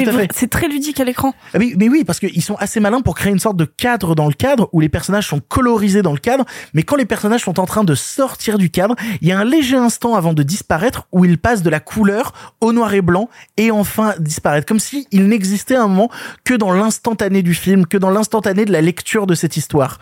très 0.49 0.67
ludique 0.67 0.99
à 0.99 1.03
l'écran. 1.03 1.33
Ah 1.53 1.59
mais 1.59 1.89
oui, 1.89 2.03
parce 2.05 2.19
qu'ils 2.19 2.41
sont 2.41 2.55
assez 2.55 2.79
malins 2.79 3.01
pour 3.01 3.15
créer 3.15 3.31
une 3.31 3.39
sorte 3.39 3.57
de 3.57 3.65
cadre 3.65 4.15
dans 4.15 4.27
le 4.27 4.33
cadre 4.33 4.69
où 4.71 4.79
les 4.79 4.89
personnages 4.89 5.27
sont 5.27 5.32
colorisés 5.39 6.01
dans 6.01 6.13
le 6.13 6.19
cadre, 6.19 6.45
mais 6.73 6.83
quand 6.83 6.95
les 6.95 7.05
personnages 7.05 7.43
sont 7.43 7.59
en 7.59 7.65
train 7.65 7.83
de 7.83 7.95
sortir 7.95 8.57
du 8.57 8.69
cadre, 8.69 8.95
il 9.21 9.27
y 9.27 9.31
a 9.31 9.39
un 9.39 9.43
léger 9.43 9.77
instant 9.77 10.15
avant 10.15 10.33
de 10.33 10.43
disparaître 10.43 11.07
où 11.11 11.25
ils 11.25 11.37
passent 11.37 11.63
de 11.63 11.69
la 11.69 11.79
couleur 11.79 12.33
au 12.61 12.73
noir 12.73 12.93
et 12.93 13.01
blanc 13.01 13.29
et 13.57 13.71
enfin 13.71 14.15
disparaître, 14.19 14.65
comme 14.65 14.79
si 14.79 15.07
il 15.11 15.27
n'existait 15.27 15.75
un 15.75 15.87
moment 15.87 16.09
que 16.43 16.53
dans 16.53 16.71
l'instantané 16.71 17.41
du 17.41 17.53
film, 17.53 17.85
que 17.85 17.97
dans 17.97 18.09
l'instantané 18.09 18.65
de 18.65 18.71
la 18.71 18.81
lecture 18.81 19.27
de 19.27 19.35
cette 19.35 19.57
histoire. 19.57 19.99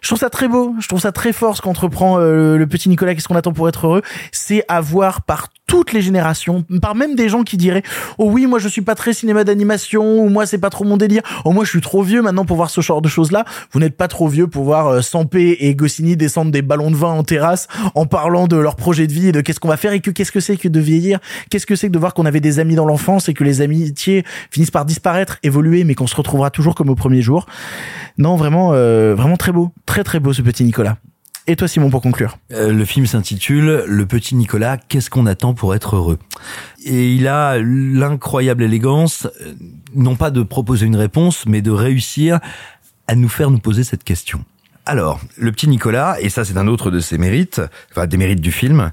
Je 0.00 0.08
trouve 0.08 0.18
ça 0.18 0.30
très 0.30 0.48
beau, 0.48 0.74
je 0.80 0.88
trouve 0.88 1.00
ça 1.00 1.12
très 1.12 1.32
fort 1.32 1.56
ce 1.56 1.62
qu'entreprend 1.62 2.18
euh, 2.18 2.56
le 2.56 2.66
petit 2.66 2.88
Nicolas, 2.88 3.14
qu'est-ce 3.14 3.28
qu'on 3.28 3.36
attend 3.36 3.52
pour 3.52 3.68
être 3.68 3.86
heureux, 3.86 4.02
c'est 4.32 4.64
avoir 4.68 5.22
par 5.22 5.48
toutes 5.66 5.92
les 5.92 6.00
générations, 6.00 6.64
par 6.80 6.94
même 6.94 7.14
des 7.14 7.28
gens 7.28 7.42
qui 7.42 7.58
diraient 7.58 7.82
"Oh 8.16 8.30
oui, 8.30 8.46
moi 8.46 8.58
je 8.58 8.68
suis 8.68 8.80
pas 8.80 8.94
très 8.94 9.12
cinéma 9.12 9.44
d'animation 9.44 10.20
ou 10.20 10.28
moi 10.30 10.46
c'est 10.46 10.58
pas 10.58 10.70
trop 10.70 10.84
mon 10.84 10.96
délire. 10.96 11.22
Oh 11.44 11.52
moi 11.52 11.64
je 11.64 11.70
suis 11.70 11.82
trop 11.82 12.02
vieux 12.02 12.22
maintenant 12.22 12.46
pour 12.46 12.56
voir 12.56 12.70
ce 12.70 12.80
genre 12.80 13.02
de 13.02 13.08
choses-là." 13.08 13.44
Vous 13.72 13.80
n'êtes 13.80 13.96
pas 13.96 14.08
trop 14.08 14.28
vieux 14.28 14.46
pour 14.46 14.64
voir 14.64 14.86
euh, 14.86 15.02
Sampé 15.02 15.58
et 15.60 15.74
Goscinny 15.74 16.16
descendre 16.16 16.50
des 16.50 16.62
ballons 16.62 16.90
de 16.90 16.96
vin 16.96 17.10
en 17.10 17.22
terrasse 17.22 17.68
en 17.94 18.06
parlant 18.06 18.46
de 18.46 18.56
leur 18.56 18.76
projet 18.76 19.06
de 19.06 19.12
vie 19.12 19.28
et 19.28 19.32
de 19.32 19.40
qu'est-ce 19.42 19.60
qu'on 19.60 19.68
va 19.68 19.76
faire 19.76 19.92
et 19.92 20.00
que 20.00 20.10
qu'est-ce 20.10 20.32
que 20.32 20.40
c'est 20.40 20.56
que 20.56 20.68
de 20.68 20.80
vieillir, 20.80 21.18
qu'est-ce 21.50 21.66
que 21.66 21.76
c'est 21.76 21.88
que 21.88 21.92
de 21.92 21.98
voir 21.98 22.14
qu'on 22.14 22.24
avait 22.24 22.40
des 22.40 22.60
amis 22.60 22.74
dans 22.74 22.86
l'enfance 22.86 23.28
et 23.28 23.34
que 23.34 23.44
les 23.44 23.60
amitiés 23.60 24.24
finissent 24.50 24.70
par 24.70 24.86
disparaître, 24.86 25.38
évoluer 25.42 25.84
mais 25.84 25.94
qu'on 25.94 26.06
se 26.06 26.16
retrouvera 26.16 26.50
toujours 26.50 26.74
comme 26.74 26.88
au 26.88 26.94
premier 26.94 27.20
jour. 27.20 27.46
Non, 28.16 28.36
vraiment 28.36 28.70
euh, 28.72 29.14
vraiment 29.14 29.36
très 29.36 29.52
beau, 29.52 29.70
très 29.88 30.04
très 30.04 30.20
beau 30.20 30.34
ce 30.34 30.42
petit 30.42 30.64
Nicolas. 30.64 30.98
Et 31.46 31.56
toi 31.56 31.66
Simon 31.66 31.88
pour 31.88 32.02
conclure 32.02 32.36
Euh, 32.52 32.72
le 32.72 32.84
film 32.84 33.06
s'intitule 33.06 33.84
Le 33.86 34.06
petit 34.06 34.34
Nicolas, 34.34 34.76
qu'est-ce 34.76 35.08
qu'on 35.08 35.24
attend 35.24 35.54
pour 35.54 35.74
être 35.74 35.96
heureux? 35.96 36.18
Et 36.84 37.14
il 37.14 37.26
a 37.26 37.56
l'incroyable 37.58 38.62
élégance, 38.62 39.26
euh, 39.40 39.54
non 39.94 40.14
pas 40.14 40.30
de 40.30 40.42
proposer 40.42 40.84
une 40.84 40.94
réponse, 40.96 41.46
mais 41.46 41.62
de 41.62 41.70
réussir 41.70 42.38
à 43.06 43.14
nous 43.14 43.30
faire 43.30 43.50
nous 43.50 43.60
poser 43.60 43.82
cette 43.82 44.04
question. 44.04 44.44
Alors, 44.88 45.20
le 45.36 45.52
petit 45.52 45.68
Nicolas, 45.68 46.16
et 46.18 46.30
ça 46.30 46.46
c'est 46.46 46.56
un 46.56 46.66
autre 46.66 46.90
de 46.90 46.98
ses 46.98 47.18
mérites, 47.18 47.60
enfin 47.90 48.06
des 48.06 48.16
mérites 48.16 48.40
du 48.40 48.50
film, 48.50 48.90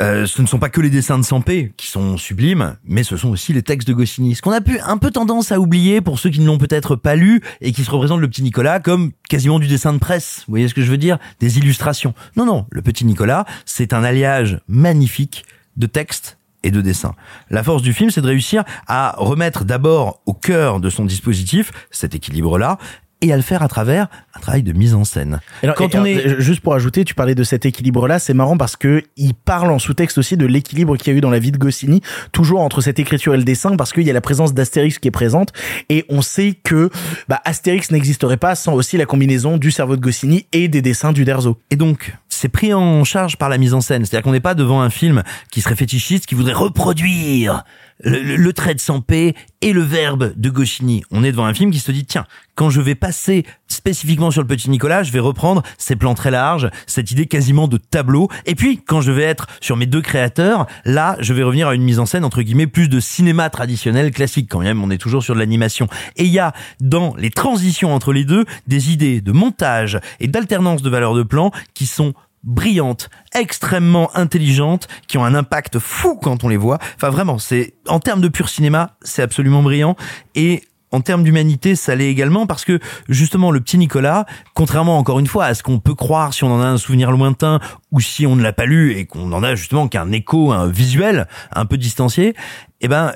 euh, 0.00 0.26
ce 0.26 0.42
ne 0.42 0.48
sont 0.48 0.58
pas 0.58 0.68
que 0.68 0.80
les 0.80 0.90
dessins 0.90 1.16
de 1.16 1.24
Sampé 1.24 1.72
qui 1.76 1.86
sont 1.86 2.16
sublimes, 2.16 2.76
mais 2.84 3.04
ce 3.04 3.16
sont 3.16 3.28
aussi 3.28 3.52
les 3.52 3.62
textes 3.62 3.86
de 3.86 3.94
Goscinny. 3.94 4.34
Ce 4.34 4.42
qu'on 4.42 4.50
a 4.50 4.60
pu 4.60 4.80
un 4.80 4.98
peu 4.98 5.12
tendance 5.12 5.52
à 5.52 5.60
oublier 5.60 6.00
pour 6.00 6.18
ceux 6.18 6.28
qui 6.28 6.40
ne 6.40 6.46
l'ont 6.46 6.58
peut-être 6.58 6.96
pas 6.96 7.14
lu 7.14 7.40
et 7.60 7.70
qui 7.70 7.84
se 7.84 7.90
représentent 7.92 8.20
le 8.20 8.26
petit 8.26 8.42
Nicolas 8.42 8.80
comme 8.80 9.12
quasiment 9.28 9.60
du 9.60 9.68
dessin 9.68 9.92
de 9.92 9.98
presse. 9.98 10.42
Vous 10.48 10.54
voyez 10.54 10.66
ce 10.66 10.74
que 10.74 10.82
je 10.82 10.90
veux 10.90 10.98
dire? 10.98 11.18
Des 11.38 11.56
illustrations. 11.56 12.14
Non, 12.34 12.44
non, 12.44 12.66
le 12.72 12.82
petit 12.82 13.04
Nicolas, 13.04 13.44
c'est 13.64 13.92
un 13.92 14.02
alliage 14.02 14.58
magnifique 14.66 15.44
de 15.76 15.86
textes 15.86 16.36
et 16.64 16.72
de 16.72 16.80
dessins. 16.80 17.14
La 17.48 17.62
force 17.62 17.82
du 17.82 17.92
film, 17.92 18.10
c'est 18.10 18.22
de 18.22 18.26
réussir 18.26 18.64
à 18.88 19.14
remettre 19.18 19.64
d'abord 19.64 20.20
au 20.26 20.34
cœur 20.34 20.80
de 20.80 20.90
son 20.90 21.04
dispositif 21.04 21.70
cet 21.92 22.16
équilibre-là, 22.16 22.78
et 23.22 23.32
à 23.32 23.36
le 23.36 23.42
faire 23.42 23.62
à 23.62 23.68
travers 23.68 24.08
un 24.34 24.40
travail 24.40 24.62
de 24.62 24.72
mise 24.72 24.94
en 24.94 25.04
scène. 25.04 25.40
Alors, 25.62 25.76
Quand 25.76 25.94
on 25.94 26.04
est 26.04 26.26
euh, 26.26 26.40
juste 26.40 26.60
pour 26.60 26.74
ajouter, 26.74 27.04
tu 27.04 27.14
parlais 27.14 27.34
de 27.34 27.44
cet 27.44 27.64
équilibre-là, 27.64 28.18
c'est 28.18 28.34
marrant 28.34 28.56
parce 28.56 28.76
que 28.76 29.02
il 29.16 29.34
parle 29.34 29.70
en 29.70 29.78
sous-texte 29.78 30.18
aussi 30.18 30.36
de 30.36 30.44
l'équilibre 30.44 30.96
qu'il 30.96 31.12
y 31.12 31.14
a 31.14 31.18
eu 31.18 31.20
dans 31.20 31.30
la 31.30 31.38
vie 31.38 31.52
de 31.52 31.58
Goscinny, 31.58 32.02
toujours 32.32 32.60
entre 32.60 32.80
cette 32.80 32.98
écriture 32.98 33.34
et 33.34 33.38
le 33.38 33.44
dessin, 33.44 33.76
parce 33.76 33.92
qu'il 33.92 34.02
y 34.02 34.10
a 34.10 34.12
la 34.12 34.20
présence 34.20 34.52
d'Astérix 34.52 34.98
qui 34.98 35.08
est 35.08 35.12
présente, 35.12 35.52
et 35.88 36.04
on 36.08 36.20
sait 36.20 36.54
que 36.62 36.90
bah, 37.28 37.40
Astérix 37.44 37.90
n'existerait 37.90 38.36
pas 38.36 38.54
sans 38.54 38.74
aussi 38.74 38.96
la 38.96 39.06
combinaison 39.06 39.56
du 39.56 39.70
cerveau 39.70 39.96
de 39.96 40.00
Goscinny 40.00 40.46
et 40.52 40.68
des 40.68 40.82
dessins 40.82 41.12
du 41.12 41.24
Derzo. 41.24 41.58
Et 41.70 41.76
donc, 41.76 42.14
c'est 42.28 42.48
pris 42.48 42.74
en 42.74 43.04
charge 43.04 43.36
par 43.36 43.48
la 43.48 43.58
mise 43.58 43.74
en 43.74 43.80
scène. 43.80 44.04
C'est-à-dire 44.04 44.24
qu'on 44.24 44.32
n'est 44.32 44.40
pas 44.40 44.54
devant 44.54 44.82
un 44.82 44.90
film 44.90 45.22
qui 45.50 45.60
serait 45.60 45.76
fétichiste, 45.76 46.26
qui 46.26 46.34
voudrait 46.34 46.54
reproduire 46.54 47.64
le, 48.02 48.36
le- 48.36 48.52
trait 48.52 48.74
de 48.74 48.80
Sampé 48.80 49.34
et 49.60 49.72
le 49.72 49.82
verbe 49.82 50.32
de 50.36 50.50
Goscinny. 50.50 51.02
On 51.10 51.24
est 51.24 51.32
devant 51.32 51.46
un 51.46 51.54
film 51.54 51.70
qui 51.70 51.78
se 51.78 51.90
dit, 51.92 52.04
tiens, 52.04 52.26
quand 52.54 52.68
je 52.68 52.80
vais 52.80 52.94
passer 52.94 53.46
spécifiquement 53.66 54.30
sur 54.30 54.42
le 54.42 54.46
petit 54.46 54.68
Nicolas, 54.68 55.02
je 55.02 55.12
vais 55.12 55.20
reprendre 55.20 55.62
ces 55.78 55.96
plans 55.96 56.14
très 56.14 56.30
larges, 56.30 56.68
cette 56.86 57.10
idée 57.10 57.26
quasiment 57.26 57.68
de 57.68 57.78
tableau. 57.78 58.28
Et 58.44 58.54
puis, 58.54 58.82
quand 58.84 59.00
je 59.00 59.10
vais 59.10 59.22
être 59.22 59.46
sur 59.60 59.76
mes 59.76 59.86
deux 59.86 60.02
créateurs, 60.02 60.66
là, 60.84 61.16
je 61.20 61.32
vais 61.32 61.42
revenir 61.42 61.68
à 61.68 61.74
une 61.74 61.82
mise 61.82 61.98
en 61.98 62.06
scène, 62.06 62.24
entre 62.24 62.42
guillemets, 62.42 62.66
plus 62.66 62.88
de 62.88 63.00
cinéma 63.00 63.48
traditionnel 63.50 64.10
classique. 64.10 64.48
Quand 64.50 64.60
même, 64.60 64.82
on 64.84 64.90
est 64.90 64.98
toujours 64.98 65.22
sur 65.22 65.34
de 65.34 65.38
l'animation. 65.38 65.88
Et 66.16 66.24
il 66.24 66.32
y 66.32 66.38
a, 66.38 66.52
dans 66.80 67.14
les 67.16 67.30
transitions 67.30 67.94
entre 67.94 68.12
les 68.12 68.24
deux, 68.24 68.44
des 68.66 68.92
idées 68.92 69.20
de 69.20 69.32
montage 69.32 69.98
et 70.20 70.28
d'alternance 70.28 70.82
de 70.82 70.90
valeurs 70.90 71.14
de 71.14 71.22
plan 71.22 71.50
qui 71.72 71.86
sont 71.86 72.12
brillantes, 72.44 73.10
extrêmement 73.34 74.14
intelligentes, 74.16 74.88
qui 75.06 75.18
ont 75.18 75.24
un 75.24 75.34
impact 75.34 75.78
fou 75.78 76.16
quand 76.16 76.44
on 76.44 76.48
les 76.48 76.56
voit. 76.56 76.78
Enfin 76.96 77.10
vraiment, 77.10 77.38
c'est 77.38 77.74
en 77.88 78.00
termes 78.00 78.20
de 78.20 78.28
pur 78.28 78.48
cinéma, 78.48 78.96
c'est 79.02 79.22
absolument 79.22 79.62
brillant 79.62 79.96
et 80.34 80.62
en 80.92 81.00
termes 81.00 81.22
d'humanité, 81.24 81.74
ça 81.74 81.94
l'est 81.94 82.10
également 82.10 82.46
parce 82.46 82.66
que 82.66 82.78
justement 83.08 83.50
le 83.50 83.60
petit 83.60 83.78
Nicolas, 83.78 84.26
contrairement 84.54 84.98
encore 84.98 85.18
une 85.18 85.26
fois 85.26 85.46
à 85.46 85.54
ce 85.54 85.62
qu'on 85.62 85.78
peut 85.78 85.94
croire 85.94 86.34
si 86.34 86.44
on 86.44 86.52
en 86.52 86.60
a 86.60 86.66
un 86.66 86.76
souvenir 86.76 87.10
lointain 87.10 87.60
ou 87.90 88.00
si 88.00 88.26
on 88.26 88.36
ne 88.36 88.42
l'a 88.42 88.52
pas 88.52 88.66
lu 88.66 88.92
et 88.92 89.06
qu'on 89.06 89.32
en 89.32 89.42
a 89.42 89.54
justement 89.54 89.88
qu'un 89.88 90.12
écho, 90.12 90.52
un 90.52 90.68
visuel 90.68 91.26
un 91.50 91.64
peu 91.64 91.78
distancié, 91.78 92.34
eh 92.82 92.88
ben 92.88 93.12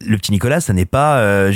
le 0.00 0.18
petit 0.18 0.32
Nicolas, 0.32 0.60
ça 0.60 0.72
n'est 0.72 0.84
pas, 0.84 1.18
euh, 1.18 1.50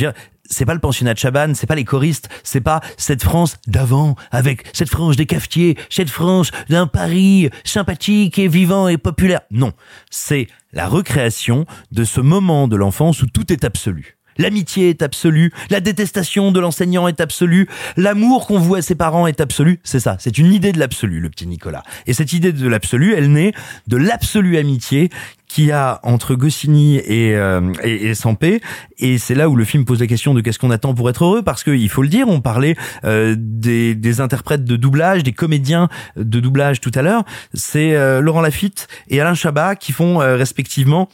c'est 0.49 0.65
pas 0.65 0.75
le 0.75 0.81
pensionnat 0.81 1.15
de 1.15 1.19
Chabannes, 1.19 1.55
c'est 1.55 1.67
pas 1.67 1.75
les 1.75 1.85
choristes, 1.85 2.29
c'est 2.43 2.61
pas 2.61 2.81
cette 2.97 3.23
France 3.23 3.57
d'avant, 3.67 4.17
avec 4.31 4.65
cette 4.73 4.89
France 4.89 5.17
des 5.17 5.27
cafetiers, 5.27 5.79
cette 5.91 6.11
France 6.11 6.51
d'un 6.69 6.87
Paris 6.87 7.51
sympathique 7.65 8.39
et 8.39 8.49
vivant 8.49 8.89
et 8.89 8.99
populaire. 8.99 9.41
Non, 9.51 9.73
c'est 10.11 10.49
la 10.73 10.89
recréation 10.89 11.67
de 11.93 12.05
ce 12.05 12.21
moment 12.21 12.69
de 12.69 12.77
l'enfance 12.77 13.23
où 13.23 13.27
tout 13.27 13.53
est 13.53 13.65
absolu. 13.65 14.18
L'amitié 14.39 14.91
est 14.91 15.03
absolue, 15.03 15.53
la 15.71 15.81
détestation 15.81 16.53
de 16.53 16.61
l'enseignant 16.61 17.09
est 17.09 17.21
absolue, 17.21 17.69
l'amour 17.97 18.47
qu'on 18.47 18.59
voit 18.59 18.79
à 18.79 18.83
ses 18.83 18.95
parents 18.95 19.27
est 19.27 19.41
absolu. 19.41 19.81
C'est 19.85 20.01
ça, 20.01 20.17
c'est 20.19 20.39
une 20.39 20.53
idée 20.53 20.73
de 20.73 20.79
l'absolu, 20.79 21.21
le 21.21 21.29
petit 21.29 21.47
Nicolas. 21.47 21.83
Et 22.07 22.13
cette 22.13 22.33
idée 22.33 22.53
de 22.53 22.69
l'absolu, 22.69 23.15
elle 23.15 23.33
naît 23.33 23.53
de 23.87 23.97
l'absolue 23.97 24.57
amitié 24.57 25.11
qu'il 25.49 25.65
y 25.65 25.73
a 25.73 25.99
entre 26.03 26.35
Goscinny 26.35 26.97
et, 26.97 27.35
euh, 27.35 27.73
et, 27.83 28.15
Sampé. 28.15 28.61
Et 28.99 29.19
c'est 29.19 29.35
là 29.35 29.49
où 29.49 29.57
le 29.57 29.65
film 29.65 29.85
pose 29.85 30.01
la 30.01 30.07
question 30.07 30.35
de 30.35 30.41
qu'est-ce 30.41 30.59
qu'on 30.59 30.71
attend 30.71 30.95
pour 30.95 31.09
être 31.09 31.25
heureux, 31.25 31.43
parce 31.43 31.65
que 31.65 31.71
il 31.71 31.89
faut 31.89 32.03
le 32.03 32.09
dire, 32.09 32.29
on 32.29 32.41
parlait 32.41 32.77
euh, 33.05 33.35
des, 33.39 33.95
des 33.95 34.21
interprètes 34.21 34.65
de 34.65 34.77
doublage, 34.77 35.23
des 35.23 35.33
comédiens 35.33 35.89
de 36.17 36.41
doublage 36.41 36.81
tout 36.81 36.93
à 36.95 37.03
l'heure. 37.03 37.25
C'est 37.55 37.97
euh, 37.97 38.21
Laurent 38.21 38.43
Lafitte 38.43 38.89
et 39.09 39.21
Alain 39.21 39.35
Chabat 39.35 39.77
qui 39.77 39.93
font 39.93 40.21
euh, 40.21 40.37
respectivement 40.37 41.09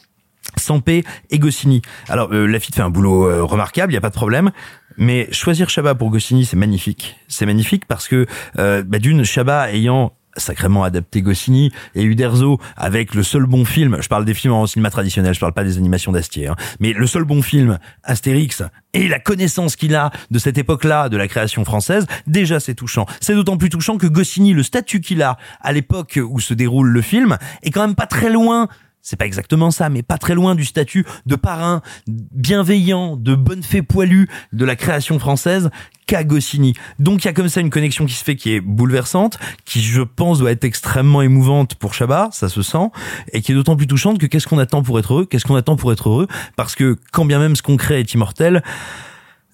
Sampé 0.57 1.03
et 1.29 1.39
Goscinny. 1.39 1.81
Alors 2.07 2.33
euh, 2.33 2.45
Lafitte 2.45 2.75
fait 2.75 2.81
un 2.81 2.89
boulot 2.89 3.27
euh, 3.27 3.43
remarquable, 3.43 3.91
il 3.91 3.95
y 3.95 3.97
a 3.97 4.01
pas 4.01 4.09
de 4.09 4.15
problème. 4.15 4.51
Mais 4.97 5.27
choisir 5.31 5.69
Chabat 5.69 5.95
pour 5.95 6.09
Goscinny, 6.09 6.45
c'est 6.45 6.55
magnifique. 6.55 7.17
C'est 7.27 7.45
magnifique 7.45 7.85
parce 7.85 8.07
que 8.07 8.25
euh, 8.59 8.83
bah, 8.83 8.99
d'une 8.99 9.23
Chabat 9.23 9.73
ayant 9.73 10.13
sacrément 10.37 10.83
adapté 10.83 11.21
Goscinny 11.21 11.71
et 11.93 12.03
Uderzo 12.03 12.59
avec 12.75 13.13
le 13.13 13.23
seul 13.23 13.45
bon 13.45 13.65
film, 13.65 13.97
je 14.01 14.07
parle 14.07 14.25
des 14.25 14.33
films 14.33 14.53
en 14.53 14.67
cinéma 14.67 14.89
traditionnel, 14.89 15.33
je 15.33 15.39
parle 15.39 15.53
pas 15.53 15.63
des 15.63 15.77
animations 15.77 16.11
d'Astier, 16.11 16.47
hein, 16.47 16.55
mais 16.79 16.93
le 16.93 17.07
seul 17.07 17.23
bon 17.23 17.41
film, 17.41 17.79
Astérix, 18.03 18.61
et 18.93 19.07
la 19.07 19.19
connaissance 19.19 19.75
qu'il 19.75 19.95
a 19.95 20.11
de 20.31 20.39
cette 20.39 20.57
époque-là, 20.57 21.09
de 21.09 21.17
la 21.17 21.27
création 21.27 21.63
française, 21.63 22.05
déjà 22.27 22.59
c'est 22.59 22.75
touchant. 22.75 23.05
C'est 23.21 23.33
d'autant 23.33 23.57
plus 23.57 23.69
touchant 23.69 23.97
que 23.97 24.07
Goscinny, 24.07 24.53
le 24.53 24.63
statut 24.63 25.01
qu'il 25.01 25.21
a 25.21 25.37
à 25.61 25.71
l'époque 25.71 26.19
où 26.21 26.39
se 26.39 26.53
déroule 26.53 26.89
le 26.89 27.01
film, 27.01 27.37
est 27.63 27.71
quand 27.71 27.81
même 27.81 27.95
pas 27.95 28.07
très 28.07 28.29
loin 28.29 28.67
c'est 29.05 29.17
pas 29.17 29.27
exactement 29.27 29.69
ça, 29.69 29.89
mais 29.89 30.01
pas 30.01 30.17
très 30.17 30.33
loin 30.33 30.55
du 30.55 30.65
statut 30.65 31.05
de 31.27 31.35
parrain 31.35 31.83
bienveillant, 32.07 33.15
de 33.15 33.35
bonne 33.35 33.61
fée 33.61 33.83
poilue 33.83 34.25
de 34.51 34.65
la 34.65 34.75
création 34.75 35.19
française 35.19 35.69
qu'a 36.07 36.23
Goscinny. 36.23 36.73
Donc 36.97 37.23
il 37.23 37.25
y 37.25 37.29
a 37.29 37.33
comme 37.33 37.47
ça 37.47 37.61
une 37.61 37.69
connexion 37.69 38.07
qui 38.07 38.15
se 38.15 38.23
fait 38.23 38.35
qui 38.35 38.53
est 38.53 38.61
bouleversante, 38.61 39.37
qui 39.63 39.81
je 39.81 40.01
pense 40.01 40.39
doit 40.39 40.51
être 40.51 40.63
extrêmement 40.63 41.21
émouvante 41.21 41.75
pour 41.75 41.93
Chabat, 41.93 42.29
ça 42.31 42.49
se 42.49 42.63
sent, 42.63 42.89
et 43.31 43.41
qui 43.41 43.51
est 43.51 43.55
d'autant 43.55 43.75
plus 43.75 43.87
touchante 43.87 44.17
que 44.17 44.25
qu'est-ce 44.25 44.47
qu'on 44.47 44.57
attend 44.57 44.81
pour 44.81 44.97
être 44.97 45.13
heureux 45.13 45.25
Qu'est-ce 45.27 45.45
qu'on 45.45 45.55
attend 45.55 45.75
pour 45.75 45.91
être 45.93 46.09
heureux 46.09 46.27
Parce 46.55 46.73
que 46.73 46.97
quand 47.11 47.25
bien 47.25 47.37
même 47.37 47.55
ce 47.55 47.61
qu'on 47.61 47.77
crée 47.77 47.99
est 47.99 48.13
immortel, 48.15 48.63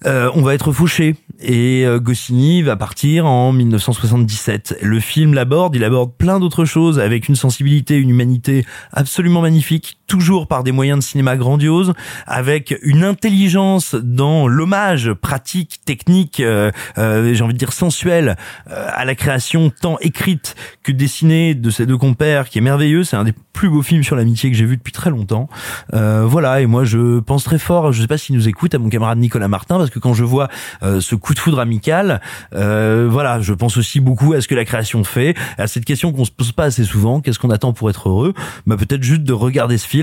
euh, 0.06 0.30
on 0.34 0.42
va 0.42 0.54
être 0.54 0.72
fauché 0.72 1.16
et 1.40 1.84
euh, 1.86 1.98
Goscinny 1.98 2.62
va 2.62 2.76
partir 2.76 3.26
en 3.26 3.52
1977. 3.52 4.78
Le 4.82 5.00
film 5.00 5.34
l'aborde, 5.34 5.74
il 5.76 5.84
aborde 5.84 6.12
plein 6.16 6.40
d'autres 6.40 6.64
choses 6.64 6.98
avec 6.98 7.28
une 7.28 7.36
sensibilité, 7.36 7.96
une 7.96 8.10
humanité 8.10 8.64
absolument 8.92 9.42
magnifique, 9.42 9.98
toujours 10.12 10.46
par 10.46 10.62
des 10.62 10.72
moyens 10.72 10.98
de 10.98 11.02
cinéma 11.02 11.38
grandioses, 11.38 11.94
avec 12.26 12.76
une 12.82 13.02
intelligence 13.02 13.94
dans 13.94 14.46
l'hommage 14.46 15.14
pratique, 15.14 15.80
technique, 15.86 16.40
euh, 16.40 16.70
euh, 16.98 17.32
j'ai 17.32 17.42
envie 17.42 17.54
de 17.54 17.58
dire 17.58 17.72
sensuel 17.72 18.36
euh, 18.70 18.88
à 18.92 19.06
la 19.06 19.14
création 19.14 19.70
tant 19.70 19.96
écrite 20.00 20.54
que 20.82 20.92
dessinée 20.92 21.54
de 21.54 21.70
ces 21.70 21.86
deux 21.86 21.96
compères 21.96 22.50
qui 22.50 22.58
est 22.58 22.60
merveilleux. 22.60 23.04
C'est 23.04 23.16
un 23.16 23.24
des 23.24 23.32
plus 23.52 23.68
beaux 23.68 23.82
films 23.82 24.02
sur 24.02 24.16
l'amitié 24.16 24.50
que 24.50 24.56
j'ai 24.56 24.64
vu 24.64 24.76
depuis 24.76 24.92
très 24.92 25.10
longtemps. 25.10 25.48
Euh, 25.94 26.24
voilà, 26.26 26.60
et 26.60 26.66
moi 26.66 26.84
je 26.84 27.20
pense 27.20 27.44
très 27.44 27.58
fort, 27.58 27.92
je 27.92 28.00
sais 28.00 28.08
pas 28.08 28.18
s'il 28.18 28.34
nous 28.34 28.48
écoute, 28.48 28.74
à 28.74 28.78
mon 28.78 28.88
camarade 28.88 29.18
Nicolas 29.18 29.48
Martin, 29.48 29.78
parce 29.78 29.90
que 29.90 29.98
quand 29.98 30.14
je 30.14 30.24
vois 30.24 30.48
euh, 30.82 31.00
ce 31.00 31.14
coup 31.14 31.34
de 31.34 31.38
foudre 31.38 31.60
amical, 31.60 32.20
euh, 32.54 33.08
voilà, 33.10 33.40
je 33.40 33.52
pense 33.52 33.76
aussi 33.76 34.00
beaucoup 34.00 34.32
à 34.32 34.40
ce 34.40 34.48
que 34.48 34.54
la 34.54 34.64
création 34.64 35.04
fait, 35.04 35.34
à 35.58 35.66
cette 35.66 35.84
question 35.84 36.12
qu'on 36.12 36.24
se 36.24 36.30
pose 36.30 36.52
pas 36.52 36.64
assez 36.64 36.84
souvent, 36.84 37.20
qu'est-ce 37.20 37.38
qu'on 37.38 37.50
attend 37.50 37.72
pour 37.72 37.90
être 37.90 38.08
heureux? 38.08 38.34
Bah, 38.66 38.76
Peut-être 38.76 39.02
juste 39.02 39.22
de 39.22 39.32
regarder 39.32 39.78
ce 39.78 39.86
film 39.86 40.01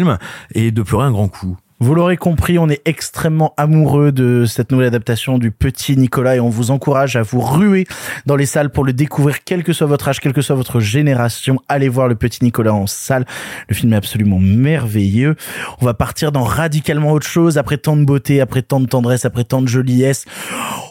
et 0.54 0.72
de 0.72 0.82
pleurer 0.82 1.06
un 1.06 1.12
grand 1.12 1.28
coup. 1.28 1.58
Vous 1.82 1.96
l'aurez 1.96 2.18
compris, 2.18 2.60
on 2.60 2.68
est 2.68 2.82
extrêmement 2.84 3.54
amoureux 3.56 4.12
de 4.12 4.44
cette 4.46 4.70
nouvelle 4.70 4.88
adaptation 4.88 5.38
du 5.38 5.50
Petit 5.50 5.96
Nicolas 5.96 6.36
et 6.36 6.42
on 6.42 6.50
vous 6.50 6.72
encourage 6.72 7.16
à 7.16 7.22
vous 7.22 7.40
ruer 7.40 7.88
dans 8.26 8.36
les 8.36 8.46
salles 8.46 8.70
pour 8.70 8.84
le 8.84 8.92
découvrir, 8.92 9.46
quel 9.46 9.64
que 9.64 9.72
soit 9.72 9.88
votre 9.88 10.10
âge, 10.10 10.20
quelle 10.20 10.34
que 10.34 10.42
soit 10.42 10.58
votre 10.58 10.82
génération. 10.82 11.58
Allez 11.70 11.88
voir 11.88 12.10
le 12.10 12.16
Petit 12.16 12.44
Nicolas 12.44 12.74
en 12.74 12.86
salle. 12.86 13.26
Le 13.70 13.76
film 13.76 13.94
est 13.94 13.96
absolument 13.96 14.40
merveilleux. 14.40 15.38
On 15.80 15.86
va 15.86 15.94
partir 15.94 16.34
dans 16.34 16.44
radicalement 16.44 17.14
autre 17.14 17.28
chose. 17.28 17.58
Après 17.58 17.78
tant 17.78 17.96
de 17.96 18.04
beauté, 18.04 18.42
après 18.42 18.62
tant 18.62 18.82
de 18.82 18.86
tendresse, 18.86 19.24
après 19.24 19.46
tant 19.46 19.62
de 19.62 19.70
joliesse, 19.70 20.26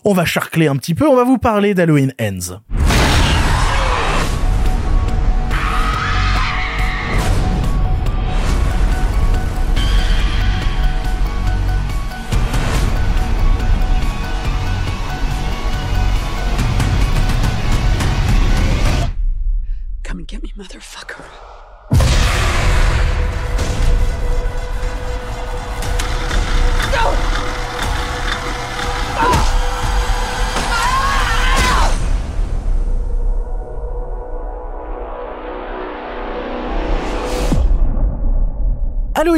on 0.07 0.15
va 0.15 0.25
charcler 0.25 0.69
un 0.69 0.77
petit 0.77 0.95
peu. 0.95 1.07
On 1.07 1.17
va 1.17 1.25
vous 1.25 1.39
parler 1.39 1.75
d'Halloween 1.75 2.15
Ends. 2.19 2.63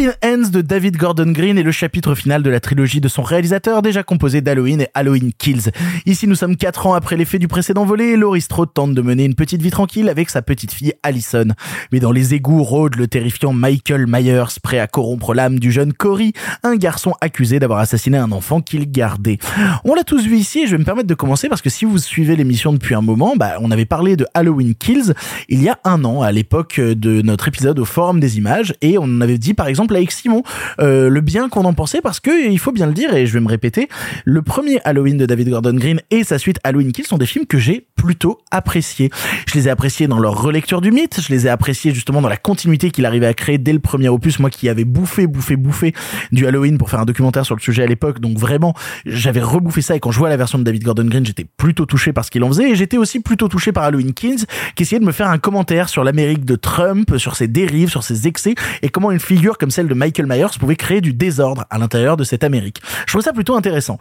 Halloween 0.00 0.14
Ends 0.24 0.48
de 0.48 0.62
David 0.62 0.96
Gordon 0.96 1.30
Green 1.30 1.58
est 1.58 1.62
le 1.62 1.72
chapitre 1.72 2.14
final 2.14 2.42
de 2.42 2.48
la 2.48 2.58
trilogie 2.58 3.02
de 3.02 3.08
son 3.08 3.22
réalisateur 3.22 3.82
déjà 3.82 4.02
composé 4.02 4.40
d'Halloween 4.40 4.80
et 4.80 4.88
Halloween 4.94 5.30
Kills. 5.36 5.72
Ici 6.06 6.26
nous 6.26 6.36
sommes 6.36 6.56
quatre 6.56 6.86
ans 6.86 6.94
après 6.94 7.18
l'effet 7.18 7.38
du 7.38 7.48
précédent 7.48 7.84
volet 7.84 8.12
et 8.12 8.16
Laurie 8.16 8.40
Strode 8.40 8.72
tente 8.72 8.94
de 8.94 9.02
mener 9.02 9.26
une 9.26 9.34
petite 9.34 9.60
vie 9.60 9.70
tranquille 9.70 10.08
avec 10.08 10.30
sa 10.30 10.40
petite 10.40 10.72
fille 10.72 10.94
Allison. 11.02 11.48
Mais 11.92 12.00
dans 12.00 12.12
les 12.12 12.32
égouts 12.32 12.62
rôde 12.62 12.96
le 12.96 13.08
terrifiant 13.08 13.52
Michael 13.52 14.06
Myers 14.06 14.58
prêt 14.62 14.78
à 14.78 14.86
corrompre 14.86 15.34
l'âme 15.34 15.58
du 15.58 15.70
jeune 15.70 15.92
Cory, 15.92 16.32
un 16.62 16.76
garçon 16.76 17.12
accusé 17.20 17.58
d'avoir 17.58 17.80
assassiné 17.80 18.16
un 18.16 18.32
enfant 18.32 18.62
qu'il 18.62 18.90
gardait. 18.90 19.36
On 19.84 19.94
l'a 19.94 20.04
tous 20.04 20.24
vu 20.24 20.36
ici 20.36 20.60
et 20.60 20.66
je 20.66 20.72
vais 20.72 20.78
me 20.78 20.84
permettre 20.84 21.08
de 21.08 21.14
commencer 21.14 21.50
parce 21.50 21.60
que 21.60 21.68
si 21.68 21.84
vous 21.84 21.98
suivez 21.98 22.36
l'émission 22.36 22.72
depuis 22.72 22.94
un 22.94 23.02
moment, 23.02 23.34
bah, 23.36 23.56
on 23.60 23.70
avait 23.70 23.84
parlé 23.84 24.16
de 24.16 24.24
Halloween 24.32 24.74
Kills 24.74 25.12
il 25.50 25.62
y 25.62 25.68
a 25.68 25.78
un 25.84 26.04
an 26.06 26.22
à 26.22 26.32
l'époque 26.32 26.80
de 26.80 27.20
notre 27.20 27.48
épisode 27.48 27.78
au 27.78 27.84
Forum 27.84 28.18
des 28.18 28.38
images 28.38 28.72
et 28.80 28.96
on 28.98 29.20
avait 29.20 29.36
dit 29.36 29.52
par 29.52 29.66
exemple 29.66 29.89
avec 29.96 30.12
Simon 30.12 30.42
euh, 30.80 31.08
le 31.08 31.20
bien 31.20 31.48
qu'on 31.48 31.64
en 31.64 31.74
pensait 31.74 32.00
parce 32.00 32.20
que 32.20 32.50
il 32.50 32.58
faut 32.58 32.72
bien 32.72 32.86
le 32.86 32.92
dire 32.92 33.14
et 33.14 33.26
je 33.26 33.32
vais 33.32 33.40
me 33.40 33.48
répéter, 33.48 33.88
le 34.24 34.42
premier 34.42 34.80
Halloween 34.84 35.16
de 35.16 35.26
David 35.26 35.50
Gordon 35.50 35.74
Green 35.74 36.00
et 36.10 36.24
sa 36.24 36.38
suite 36.38 36.58
Halloween 36.64 36.92
Kills 36.92 37.06
sont 37.06 37.18
des 37.18 37.26
films 37.26 37.46
que 37.46 37.58
j'ai 37.58 37.86
plutôt 37.96 38.38
appréciés. 38.50 39.10
Je 39.46 39.54
les 39.54 39.68
ai 39.68 39.70
appréciés 39.70 40.06
dans 40.06 40.18
leur 40.18 40.40
relecture 40.40 40.80
du 40.80 40.90
mythe, 40.90 41.20
je 41.20 41.32
les 41.32 41.46
ai 41.46 41.50
appréciés 41.50 41.92
justement 41.92 42.22
dans 42.22 42.28
la 42.28 42.36
continuité 42.36 42.90
qu'il 42.90 43.06
arrivait 43.06 43.26
à 43.26 43.34
créer 43.34 43.58
dès 43.58 43.72
le 43.72 43.78
premier 43.78 44.08
opus, 44.08 44.38
moi 44.38 44.50
qui 44.50 44.68
avais 44.68 44.84
bouffé, 44.84 45.26
bouffé, 45.26 45.56
bouffé 45.56 45.94
du 46.32 46.46
Halloween 46.46 46.78
pour 46.78 46.90
faire 46.90 47.00
un 47.00 47.04
documentaire 47.04 47.44
sur 47.44 47.54
le 47.54 47.60
sujet 47.60 47.82
à 47.82 47.86
l'époque, 47.86 48.20
donc 48.20 48.38
vraiment 48.38 48.74
j'avais 49.04 49.42
rebouffé 49.42 49.82
ça 49.82 49.96
et 49.96 50.00
quand 50.00 50.10
je 50.10 50.18
vois 50.18 50.28
la 50.28 50.36
version 50.36 50.58
de 50.58 50.64
David 50.64 50.84
Gordon 50.84 51.04
Green, 51.04 51.26
j'étais 51.26 51.46
plutôt 51.56 51.86
touché 51.86 52.12
par 52.12 52.24
ce 52.24 52.30
qu'il 52.30 52.42
en 52.44 52.48
faisait 52.48 52.70
et 52.70 52.74
j'étais 52.74 52.96
aussi 52.96 53.20
plutôt 53.20 53.48
touché 53.48 53.72
par 53.72 53.84
Halloween 53.84 54.14
Kills 54.14 54.46
qui 54.74 54.82
essayait 54.82 55.00
de 55.00 55.04
me 55.04 55.12
faire 55.12 55.28
un 55.28 55.38
commentaire 55.38 55.88
sur 55.88 56.04
l'Amérique 56.04 56.44
de 56.44 56.56
Trump, 56.56 57.16
sur 57.16 57.36
ses 57.36 57.48
dérives, 57.48 57.90
sur 57.90 58.02
ses 58.02 58.26
excès 58.26 58.54
et 58.82 58.88
comment 58.88 59.10
une 59.10 59.20
figure 59.20 59.58
comme 59.58 59.70
de 59.88 59.94
Michael 59.94 60.26
Myers 60.26 60.58
pouvait 60.58 60.76
créer 60.76 61.00
du 61.00 61.12
désordre 61.12 61.64
à 61.70 61.78
l'intérieur 61.78 62.16
de 62.16 62.24
cette 62.24 62.44
Amérique. 62.44 62.80
Je 63.06 63.12
trouve 63.12 63.22
ça 63.22 63.32
plutôt 63.32 63.54
intéressant. 63.54 63.98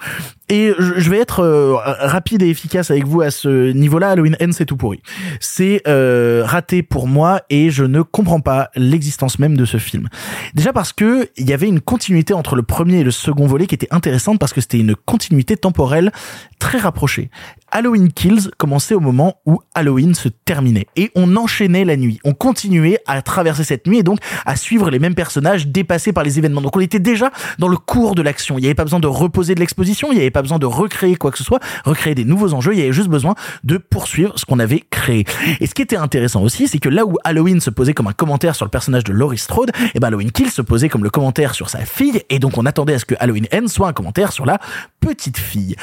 Et 0.50 0.74
je 0.80 1.10
je 1.10 1.16
vais 1.16 1.22
être 1.22 1.40
euh, 1.40 1.74
rapide 1.74 2.44
et 2.44 2.50
efficace 2.50 2.92
avec 2.92 3.08
vous 3.08 3.22
à 3.22 3.32
ce 3.32 3.72
niveau-là. 3.72 4.12
Halloween 4.12 4.36
N, 4.40 4.54
c'est 4.54 4.66
tout 4.66 4.78
pourri. 4.78 5.02
C'est 5.40 5.82
euh, 5.88 6.44
raté 6.46 6.84
pour 6.84 7.08
moi 7.08 7.42
et 7.50 7.72
je 7.72 7.84
ne 7.84 8.04
comprends 8.04 8.42
pas 8.42 8.70
l'existence 8.76 9.40
même 9.40 9.58
de 9.58 9.66
ce 9.66 9.78
film. 9.78 10.08
Déjà 10.54 10.72
parce 10.72 10.94
que 10.94 11.28
il 11.36 11.50
y 11.50 11.54
avait 11.54 11.68
une 11.68 11.82
continuité 11.82 12.36
entre 12.36 12.56
le 12.56 12.62
premier 12.62 13.00
et 13.00 13.04
le 13.04 13.10
second 13.10 13.48
volet 13.48 13.66
qui 13.66 13.74
était 13.74 13.88
intéressante 13.90 14.38
parce 14.38 14.54
que 14.54 14.62
c'était 14.62 14.78
une 14.78 14.96
continuité 14.96 15.58
temporelle 15.58 16.12
très 16.60 16.78
rapprochée. 16.78 17.32
Halloween 17.72 18.12
Kills 18.12 18.50
commençait 18.58 18.96
au 18.96 19.00
moment 19.00 19.38
où 19.46 19.60
Halloween 19.74 20.16
se 20.16 20.30
terminait 20.30 20.88
et 20.96 21.12
on 21.16 21.36
enchaînait 21.36 21.86
la 21.86 21.98
nuit. 21.98 22.20
On 22.24 22.34
continuait 22.34 23.00
à 23.08 23.22
traverser 23.22 23.64
cette 23.64 23.88
nuit 23.88 24.00
et 24.00 24.04
donc 24.04 24.20
à 24.46 24.56
suivre 24.56 24.90
les 24.90 25.00
mêmes 25.00 25.16
personnages 25.16 25.68
dépassés 25.68 26.14
par 26.14 26.24
les 26.24 26.38
événements. 26.38 26.62
Donc 26.62 26.76
on 26.76 26.80
était 26.80 27.00
déjà 27.00 27.32
dans 27.58 27.68
le 27.68 27.78
cours 27.78 28.16
de 28.16 28.22
l'action. 28.22 28.58
Il 28.58 28.62
n'y 28.62 28.68
avait 28.68 28.76
pas 28.76 28.84
besoin 28.84 29.00
de 29.00 29.08
reposer 29.08 29.56
de 29.56 29.60
l'exposition, 29.60 30.12
il 30.12 30.16
n'y 30.16 30.22
avait 30.22 30.32
pas 30.32 30.42
besoin 30.42 30.60
de 30.60 30.66
recréer 30.66 31.16
quoi 31.16 31.32
que 31.32 31.38
ce 31.38 31.44
soit, 31.44 31.60
recréer 31.86 32.16
des 32.16 32.26
nouveaux 32.26 32.54
enjeux, 32.54 32.74
il 32.74 32.80
y 32.80 32.84
avait 32.84 32.94
juste 32.94 33.10
besoin 33.10 33.36
de 33.64 33.78
poursuivre 33.78 34.34
ce 34.38 34.46
qu'on 34.46 34.60
avait 34.60 34.84
créé. 34.90 35.26
Et 35.60 35.68
ce 35.68 35.74
qui 35.74 35.82
était 35.82 35.98
intéressant 35.98 36.42
aussi, 36.42 36.68
c'est 36.68 36.80
que 36.80 36.90
là 36.90 37.06
où 37.06 37.18
Halloween 37.24 37.60
se 37.60 37.70
posait 37.70 37.94
comme 37.94 38.08
un 38.08 38.14
commentaire 38.14 38.56
sur 38.56 38.66
le 38.66 38.72
personnage 38.72 39.04
de 39.04 39.14
Laurie 39.14 39.38
Strode, 39.38 39.72
et 39.94 40.00
ben 40.00 40.08
Halloween 40.08 40.32
Kills 40.32 40.52
se 40.52 40.62
posait 40.62 40.90
comme 40.90 41.04
le 41.04 41.10
commentaire 41.10 41.54
sur 41.54 41.70
sa 41.70 41.80
fille 41.80 42.22
et 42.30 42.40
donc 42.40 42.58
on 42.58 42.66
attendait 42.66 42.94
à 42.94 43.00
ce 43.00 43.06
que 43.06 43.16
Halloween 43.20 43.48
End 43.54 43.68
soit 43.68 43.88
un 43.88 43.94
commentaire 43.94 44.32
sur 44.32 44.46
la 44.46 44.60
petite 45.00 45.38
fille. 45.38 45.76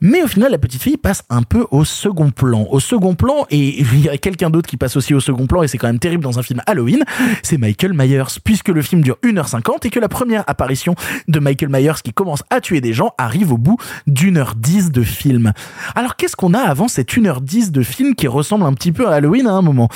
Mais 0.00 0.22
au 0.22 0.28
final, 0.28 0.52
la 0.52 0.58
petite 0.58 0.80
fille 0.80 0.96
passe 0.96 1.24
un 1.28 1.42
peu 1.42 1.66
au 1.72 1.84
second 1.84 2.30
plan. 2.30 2.68
Au 2.70 2.78
second 2.78 3.16
plan, 3.16 3.46
et 3.50 3.80
il 3.80 4.00
y 4.00 4.08
a 4.08 4.16
quelqu'un 4.16 4.48
d'autre 4.48 4.68
qui 4.68 4.76
passe 4.76 4.96
aussi 4.96 5.12
au 5.12 5.18
second 5.18 5.48
plan, 5.48 5.64
et 5.64 5.68
c'est 5.68 5.76
quand 5.76 5.88
même 5.88 5.98
terrible 5.98 6.22
dans 6.22 6.38
un 6.38 6.42
film 6.42 6.62
Halloween, 6.66 7.02
c'est 7.42 7.58
Michael 7.58 7.94
Myers, 7.94 8.38
puisque 8.44 8.68
le 8.68 8.80
film 8.80 9.02
dure 9.02 9.18
1h50 9.24 9.86
et 9.86 9.90
que 9.90 9.98
la 9.98 10.08
première 10.08 10.44
apparition 10.46 10.94
de 11.26 11.40
Michael 11.40 11.70
Myers 11.70 12.00
qui 12.04 12.12
commence 12.12 12.44
à 12.48 12.60
tuer 12.60 12.80
des 12.80 12.92
gens 12.92 13.12
arrive 13.18 13.52
au 13.52 13.58
bout 13.58 13.76
d'une 14.06 14.36
heure 14.36 14.54
10 14.54 14.92
de 14.92 15.02
film. 15.02 15.52
Alors 15.96 16.14
qu'est-ce 16.14 16.36
qu'on 16.36 16.54
a 16.54 16.60
avant 16.60 16.86
cette 16.86 17.10
1h10 17.10 17.72
de 17.72 17.82
film 17.82 18.14
qui 18.14 18.28
ressemble 18.28 18.66
un 18.66 18.74
petit 18.74 18.92
peu 18.92 19.08
à 19.08 19.14
Halloween 19.14 19.48
à 19.48 19.52
un 19.52 19.62
moment? 19.62 19.88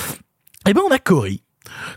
Eh 0.67 0.75
ben 0.75 0.83
on 0.89 0.93
a 0.93 0.99
Cory, 0.99 1.43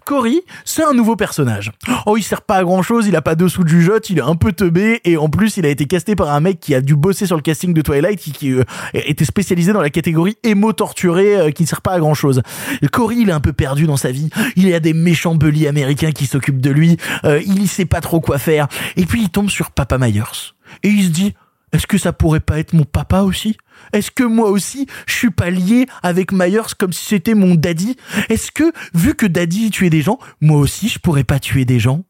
Cory, 0.06 0.41
c'est 0.64 0.84
un 0.84 0.93
nouveau 0.93 1.15
personnage. 1.15 1.72
Oh, 2.06 2.18
il 2.18 2.23
sert 2.23 2.41
pas 2.41 2.57
à 2.57 2.64
grand 2.64 2.81
chose, 2.81 3.07
il 3.07 3.15
a 3.15 3.22
pas 3.22 3.35
de 3.35 3.47
sous 3.47 3.64
de 3.64 3.69
jugeote, 3.69 4.10
il 4.10 4.19
est 4.19 4.22
un 4.22 4.35
peu 4.35 4.52
teubé, 4.52 5.02
et 5.03 5.18
en 5.18 5.30
plus, 5.30 5.57
il 5.57 5.65
a 5.65 5.69
été 5.69 5.85
casté 5.85 6.15
par 6.15 6.30
un 6.31 6.39
mec 6.39 6.60
qui 6.60 6.76
a 6.76 6.81
dû 6.81 6.95
bosser 6.95 7.26
sur 7.26 7.35
le 7.35 7.41
casting 7.41 7.73
de 7.73 7.81
Twilight, 7.81 8.19
qui, 8.19 8.31
qui, 8.31 8.52
euh, 8.52 8.64
était 8.93 9.26
spécialisé 9.26 9.73
dans 9.73 9.81
la 9.81 9.89
catégorie 9.89 10.38
émo 10.43 10.73
torturé, 10.73 11.35
euh, 11.35 11.52
qui 11.52 11.64
ne 11.64 11.68
sert 11.68 11.81
pas 11.81 11.93
à 11.93 11.99
grand 11.99 12.14
chose. 12.14 12.41
Cory, 12.91 13.18
il 13.22 13.30
est 13.30 13.34
un 13.34 13.39
peu 13.39 13.53
perdu 13.53 13.88
dans 13.88 13.97
sa 13.97 14.11
vie. 14.11 14.30
Il 14.56 14.68
y 14.68 14.73
a 14.73 14.80
des 14.80 14.93
méchants 14.93 15.35
bullies 15.35 15.68
américains 15.68 16.11
qui 16.11 16.26
s'occupent 16.26 16.61
de 16.61 16.72
lui, 16.72 16.97
euh, 17.23 17.41
il 17.45 17.68
sait 17.68 17.85
pas 17.85 18.02
trop 18.02 18.19
quoi 18.19 18.38
faire. 18.38 18.68
Et 18.95 19.06
puis, 19.06 19.23
il 19.23 19.30
tombe 19.30 19.49
sur 19.49 19.72
Papa 19.72 19.97
Myers. 19.97 20.53
Et 20.84 20.89
il 20.89 21.03
se 21.03 21.10
dit, 21.10 21.34
est-ce 21.71 21.87
que 21.87 21.97
ça 21.97 22.13
pourrait 22.13 22.39
pas 22.39 22.59
être 22.59 22.73
mon 22.73 22.83
papa 22.83 23.21
aussi? 23.21 23.57
Est-ce 23.91 24.11
que 24.11 24.23
moi 24.23 24.49
aussi, 24.49 24.87
je 25.07 25.13
suis 25.13 25.31
pas 25.31 25.49
lié 25.49 25.87
avec 26.03 26.31
Myers 26.31 26.73
comme 26.77 26.93
si 26.93 27.05
c'était 27.05 27.33
mon 27.33 27.55
daddy? 27.55 27.97
Est-ce 28.29 28.51
que, 28.51 28.71
vu 28.93 29.15
que 29.15 29.25
daddy 29.25 29.69
tuait 29.71 29.89
des 29.89 30.01
gens, 30.01 30.19
moi 30.41 30.59
aussi 30.59 30.87
je 30.87 30.99
pourrais 30.99 31.23
pas 31.23 31.39
tuer 31.39 31.65
des 31.65 31.79
gens? 31.79 32.05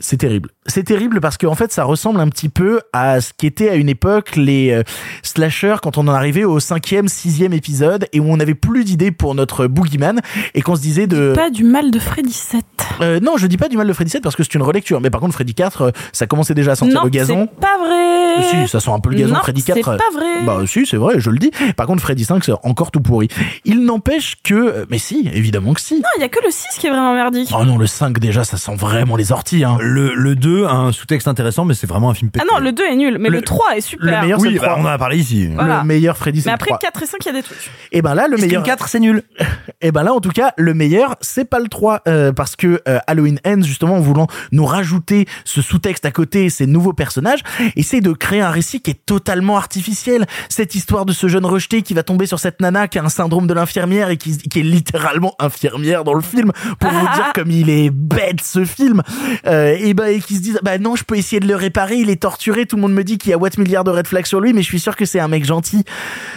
C'est 0.00 0.16
terrible. 0.16 0.50
C'est 0.66 0.84
terrible 0.84 1.20
parce 1.20 1.38
qu'en 1.38 1.56
fait, 1.56 1.72
ça 1.72 1.82
ressemble 1.82 2.20
un 2.20 2.28
petit 2.28 2.48
peu 2.48 2.82
à 2.92 3.20
ce 3.20 3.32
qu'étaient 3.36 3.68
à 3.68 3.74
une 3.74 3.88
époque 3.88 4.36
les 4.36 4.70
euh, 4.70 4.84
slashers 5.22 5.76
quand 5.82 5.98
on 5.98 6.02
en 6.02 6.12
arrivait 6.12 6.44
au 6.44 6.60
cinquième, 6.60 7.08
sixième 7.08 7.52
épisode 7.52 8.06
et 8.12 8.20
où 8.20 8.26
on 8.30 8.36
n'avait 8.36 8.54
plus 8.54 8.84
d'idées 8.84 9.10
pour 9.10 9.34
notre 9.34 9.66
boogeyman 9.66 10.20
et 10.54 10.62
qu'on 10.62 10.76
se 10.76 10.80
disait 10.80 11.08
de... 11.08 11.32
Pas 11.34 11.50
du 11.50 11.64
mal 11.64 11.90
de 11.90 11.98
Freddy 11.98 12.32
7. 12.32 12.64
Euh, 13.00 13.18
non, 13.18 13.36
je 13.38 13.48
dis 13.48 13.56
pas 13.56 13.68
du 13.68 13.76
mal 13.76 13.88
de 13.88 13.92
Freddy 13.92 14.12
7 14.12 14.22
parce 14.22 14.36
que 14.36 14.44
c'est 14.44 14.54
une 14.54 14.62
relecture. 14.62 15.00
Mais 15.00 15.10
par 15.10 15.20
contre, 15.20 15.34
Freddy 15.34 15.54
4, 15.54 15.82
euh, 15.82 15.90
ça 16.12 16.28
commençait 16.28 16.54
déjà 16.54 16.72
à 16.72 16.76
sentir 16.76 16.94
non, 16.94 17.04
le 17.04 17.10
gazon. 17.10 17.48
c'est 17.50 17.60
pas 17.60 17.78
vrai. 17.78 18.62
Si, 18.64 18.68
ça 18.68 18.78
sent 18.78 18.90
un 18.90 19.00
peu 19.00 19.10
le 19.10 19.16
gazon. 19.16 19.34
Non, 19.34 19.40
Freddy 19.40 19.64
4. 19.64 19.76
c'est 19.76 19.82
pas 19.82 19.96
vrai. 20.14 20.44
Bah 20.46 20.60
si, 20.66 20.86
c'est 20.86 20.96
vrai, 20.96 21.16
je 21.18 21.30
le 21.30 21.38
dis. 21.38 21.50
Par 21.76 21.88
contre, 21.88 22.02
Freddy 22.02 22.24
5, 22.24 22.44
c'est 22.44 22.52
encore 22.62 22.92
tout 22.92 23.00
pourri. 23.00 23.26
Il 23.64 23.84
n'empêche 23.84 24.36
que... 24.44 24.86
Mais 24.90 24.98
si, 24.98 25.28
évidemment 25.34 25.74
que 25.74 25.80
si. 25.80 25.96
Non, 25.96 26.08
il 26.18 26.20
y 26.20 26.24
a 26.24 26.28
que 26.28 26.38
le 26.44 26.52
6 26.52 26.78
qui 26.78 26.86
est 26.86 26.90
vraiment 26.90 27.14
merdique. 27.14 27.50
Oh 27.58 27.64
non, 27.64 27.78
le 27.78 27.88
5 27.88 28.20
déjà, 28.20 28.44
ça 28.44 28.56
sent 28.56 28.76
vraiment 28.76 29.16
les 29.16 29.32
orties. 29.32 29.64
Hein. 29.64 29.76
Le, 29.80 30.14
le 30.14 30.36
2 30.36 30.51
a 30.66 30.72
un 30.72 30.92
sous-texte 30.92 31.28
intéressant, 31.28 31.64
mais 31.64 31.74
c'est 31.74 31.86
vraiment 31.86 32.10
un 32.10 32.14
film 32.14 32.30
pété. 32.30 32.44
Ah 32.48 32.54
non, 32.54 32.60
le 32.64 32.72
2 32.72 32.82
est 32.84 32.96
nul, 32.96 33.18
mais 33.18 33.28
le, 33.28 33.42
3 33.42 33.76
est 33.76 33.80
super. 33.80 34.06
Le 34.06 34.20
meilleur, 34.20 34.40
c'est 34.40 34.46
oui, 34.46 34.54
le 34.54 34.58
3. 34.60 34.68
bah, 34.68 34.76
on 34.78 34.84
en 34.84 34.86
a 34.86 34.98
parlé 34.98 35.18
ici. 35.18 35.48
Voilà. 35.54 35.80
Le 35.80 35.86
meilleur 35.86 36.16
Freddy, 36.16 36.40
c'est 36.40 36.46
Mais 36.46 36.52
le 36.52 36.54
après 36.54 36.68
3. 36.68 36.78
4 36.78 37.02
et 37.02 37.06
5, 37.06 37.16
il 37.20 37.26
y 37.26 37.28
a 37.30 37.32
des 37.32 37.42
trucs. 37.42 37.70
Et 37.92 38.02
ben 38.02 38.14
là, 38.14 38.28
le 38.28 38.36
meilleur. 38.36 38.62
4, 38.62 38.88
c'est 38.88 39.00
nul. 39.00 39.22
Et 39.80 39.90
ben 39.90 40.04
là, 40.04 40.12
en 40.12 40.20
tout 40.20 40.30
cas, 40.30 40.52
le 40.56 40.74
meilleur, 40.74 41.16
c'est 41.20 41.44
pas 41.44 41.58
le 41.58 41.68
3. 41.68 42.02
euh, 42.06 42.32
parce 42.32 42.56
que 42.56 42.80
euh, 42.88 42.98
Halloween 43.06 43.38
Ends, 43.46 43.62
justement, 43.62 43.96
en 43.96 44.00
voulant 44.00 44.26
nous 44.52 44.64
rajouter 44.64 45.26
ce 45.44 45.60
sous-texte 45.60 46.04
à 46.06 46.10
côté, 46.12 46.50
ces 46.50 46.66
nouveaux 46.66 46.92
personnages, 46.92 47.40
essaie 47.76 48.00
de 48.00 48.12
créer 48.12 48.40
un 48.40 48.50
récit 48.50 48.80
qui 48.80 48.90
est 48.92 49.06
totalement 49.06 49.56
artificiel. 49.56 50.26
Cette 50.48 50.74
histoire 50.74 51.04
de 51.04 51.12
ce 51.12 51.26
jeune 51.28 51.44
rejeté 51.46 51.82
qui 51.82 51.94
va 51.94 52.02
tomber 52.02 52.26
sur 52.26 52.38
cette 52.38 52.60
nana 52.60 52.88
qui 52.88 52.98
a 52.98 53.04
un 53.04 53.08
syndrome 53.08 53.46
de 53.46 53.54
l'infirmière 53.54 54.10
et 54.10 54.16
qui, 54.16 54.36
qui 54.38 54.60
est 54.60 54.64
littéralement 54.64 55.34
infirmière 55.38 56.04
dans 56.04 56.14
le 56.14 56.22
film, 56.22 56.52
pour 56.78 56.90
vous 56.90 57.08
dire 57.14 57.32
comme 57.34 57.50
il 57.50 57.68
est 57.70 57.90
bête 57.90 58.40
ce 58.42 58.64
film. 58.64 59.02
Euh, 59.46 59.76
et 59.78 59.94
ben, 59.94 60.06
et 60.06 60.20
qui 60.20 60.36
se 60.36 60.41
disent, 60.42 60.60
bah 60.62 60.78
non, 60.78 60.96
je 60.96 61.04
peux 61.04 61.16
essayer 61.16 61.40
de 61.40 61.48
le 61.48 61.56
réparer, 61.56 61.96
il 61.96 62.10
est 62.10 62.22
torturé, 62.22 62.66
tout 62.66 62.76
le 62.76 62.82
monde 62.82 62.94
me 62.94 63.04
dit 63.04 63.18
qu'il 63.18 63.30
y 63.30 63.32
a 63.32 63.38
what 63.38 63.50
milliard 63.58 63.84
de 63.84 63.90
red 63.90 64.06
flags 64.06 64.26
sur 64.26 64.40
lui, 64.40 64.52
mais 64.52 64.62
je 64.62 64.66
suis 64.66 64.80
sûr 64.80 64.96
que 64.96 65.04
c'est 65.04 65.20
un 65.20 65.28
mec 65.28 65.44
gentil. 65.44 65.84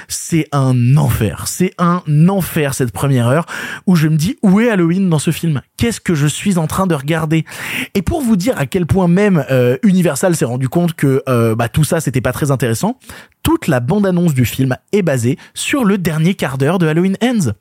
C'est 0.08 0.48
un 0.52 0.98
enfer. 0.98 1.48
C'est 1.48 1.74
un 1.78 2.02
enfer 2.30 2.74
cette 2.74 2.92
première 2.92 3.28
heure 3.28 3.46
où 3.88 3.96
je 3.96 4.08
me 4.08 4.18
dis 4.18 4.38
où 4.42 4.60
est 4.60 4.70
Halloween 4.70 5.10
dans 5.10 5.20
ce 5.20 5.32
film? 5.32 5.62
Qu'est-ce 5.78 6.00
que 6.00 6.16
je 6.16 6.28
suis 6.28 6.58
en 6.58 6.68
train 6.68 6.88
de 6.88 6.96
regarder? 6.96 7.46
Et 7.94 8.02
pour 8.02 8.22
vous 8.22 8.36
dire 8.36 8.58
à 8.58 8.66
quel 8.66 8.86
point 8.86 9.08
même 9.08 9.46
euh, 9.52 9.78
Universal 9.84 10.36
s'est 10.36 10.46
rendu 10.46 10.70
compte 10.70 10.94
que 10.94 11.24
euh, 11.28 11.56
bah, 11.56 11.70
tout 11.70 11.84
ça 11.84 12.00
c'était 12.00 12.22
pas 12.22 12.32
très 12.32 12.52
intéressant, 12.52 13.00
toute 13.44 13.68
la 13.68 13.80
bande-annonce 13.80 14.34
du 14.34 14.46
film 14.46 14.78
est 14.92 15.02
basée 15.02 15.38
sur 15.54 15.84
le 15.84 15.98
dernier 15.98 16.34
quart 16.36 16.58
d'heure 16.58 16.80
de 16.80 16.88
Halloween 16.88 17.18
Ends. 17.22 17.52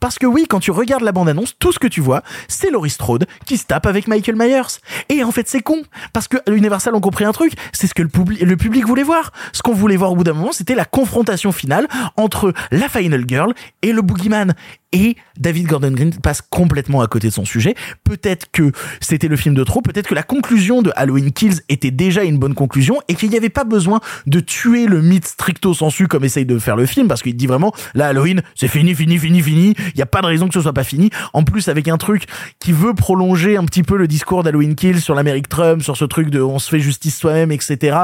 Parce 0.00 0.18
que 0.18 0.26
oui, 0.26 0.46
quand 0.48 0.60
tu 0.60 0.70
regardes 0.70 1.02
la 1.02 1.12
bande-annonce, 1.12 1.54
tout 1.58 1.72
ce 1.72 1.78
que 1.78 1.86
tu 1.86 2.00
vois, 2.00 2.22
c'est 2.48 2.70
Laurie 2.70 2.90
Strode 2.90 3.26
qui 3.46 3.56
se 3.56 3.66
tape 3.66 3.86
avec 3.86 4.08
Michael 4.08 4.36
Myers. 4.36 4.78
Et 5.08 5.24
en 5.24 5.32
fait, 5.32 5.48
c'est 5.48 5.60
con. 5.60 5.82
Parce 6.12 6.28
que 6.28 6.36
Universal 6.50 6.94
ont 6.94 7.00
compris 7.00 7.24
un 7.24 7.32
truc, 7.32 7.52
c'est 7.72 7.86
ce 7.86 7.94
que 7.94 8.02
le 8.02 8.56
public 8.56 8.86
voulait 8.86 9.02
voir. 9.02 9.32
Ce 9.52 9.62
qu'on 9.62 9.74
voulait 9.74 9.96
voir 9.96 10.12
au 10.12 10.16
bout 10.16 10.24
d'un 10.24 10.32
moment, 10.32 10.52
c'était 10.52 10.74
la 10.74 10.84
confrontation 10.84 11.52
finale 11.52 11.88
entre 12.16 12.52
la 12.70 12.88
Final 12.88 13.24
Girl 13.26 13.54
et 13.82 13.92
le 13.92 14.02
Boogeyman. 14.02 14.54
Et 14.92 15.16
David 15.38 15.66
Gordon 15.66 15.90
Green 15.90 16.14
passe 16.14 16.40
complètement 16.40 17.02
à 17.02 17.06
côté 17.06 17.28
de 17.28 17.32
son 17.32 17.44
sujet. 17.44 17.74
Peut-être 18.04 18.50
que 18.50 18.72
c'était 19.00 19.28
le 19.28 19.36
film 19.36 19.54
de 19.54 19.62
trop, 19.64 19.82
peut-être 19.82 20.08
que 20.08 20.14
la 20.14 20.22
conclusion 20.22 20.80
de 20.80 20.90
Halloween 20.96 21.30
Kills 21.32 21.60
était 21.68 21.90
déjà 21.90 22.24
une 22.24 22.38
bonne 22.38 22.54
conclusion 22.54 23.00
et 23.08 23.14
qu'il 23.14 23.28
n'y 23.28 23.36
avait 23.36 23.50
pas 23.50 23.64
besoin 23.64 24.00
de 24.26 24.40
tuer 24.40 24.86
le 24.86 25.02
mythe 25.02 25.26
stricto 25.26 25.74
sensu 25.74 26.08
comme 26.08 26.24
essaye 26.24 26.46
de 26.46 26.58
faire 26.58 26.76
le 26.76 26.86
film 26.86 27.06
parce 27.06 27.22
qu'il 27.22 27.36
dit 27.36 27.46
vraiment 27.46 27.72
là 27.94 28.08
Halloween 28.08 28.42
c'est 28.54 28.68
fini 28.68 28.94
fini 28.94 29.18
fini 29.18 29.42
fini 29.42 29.74
il 29.78 29.96
n'y 29.96 30.02
a 30.02 30.06
pas 30.06 30.22
de 30.22 30.26
raison 30.26 30.48
que 30.48 30.54
ce 30.54 30.60
soit 30.60 30.72
pas 30.72 30.84
fini 30.84 31.10
en 31.32 31.42
plus 31.44 31.68
avec 31.68 31.88
un 31.88 31.98
truc 31.98 32.24
qui 32.58 32.72
veut 32.72 32.94
prolonger 32.94 33.56
un 33.56 33.64
petit 33.64 33.82
peu 33.82 33.96
le 33.96 34.08
discours 34.08 34.42
d'Halloween 34.42 34.74
Kills 34.74 35.00
sur 35.00 35.14
l'Amérique 35.14 35.48
Trump 35.48 35.82
sur 35.82 35.96
ce 35.96 36.04
truc 36.04 36.30
de 36.30 36.40
on 36.40 36.58
se 36.58 36.68
fait 36.70 36.80
justice 36.80 37.18
soi-même 37.18 37.52
etc 37.52 37.98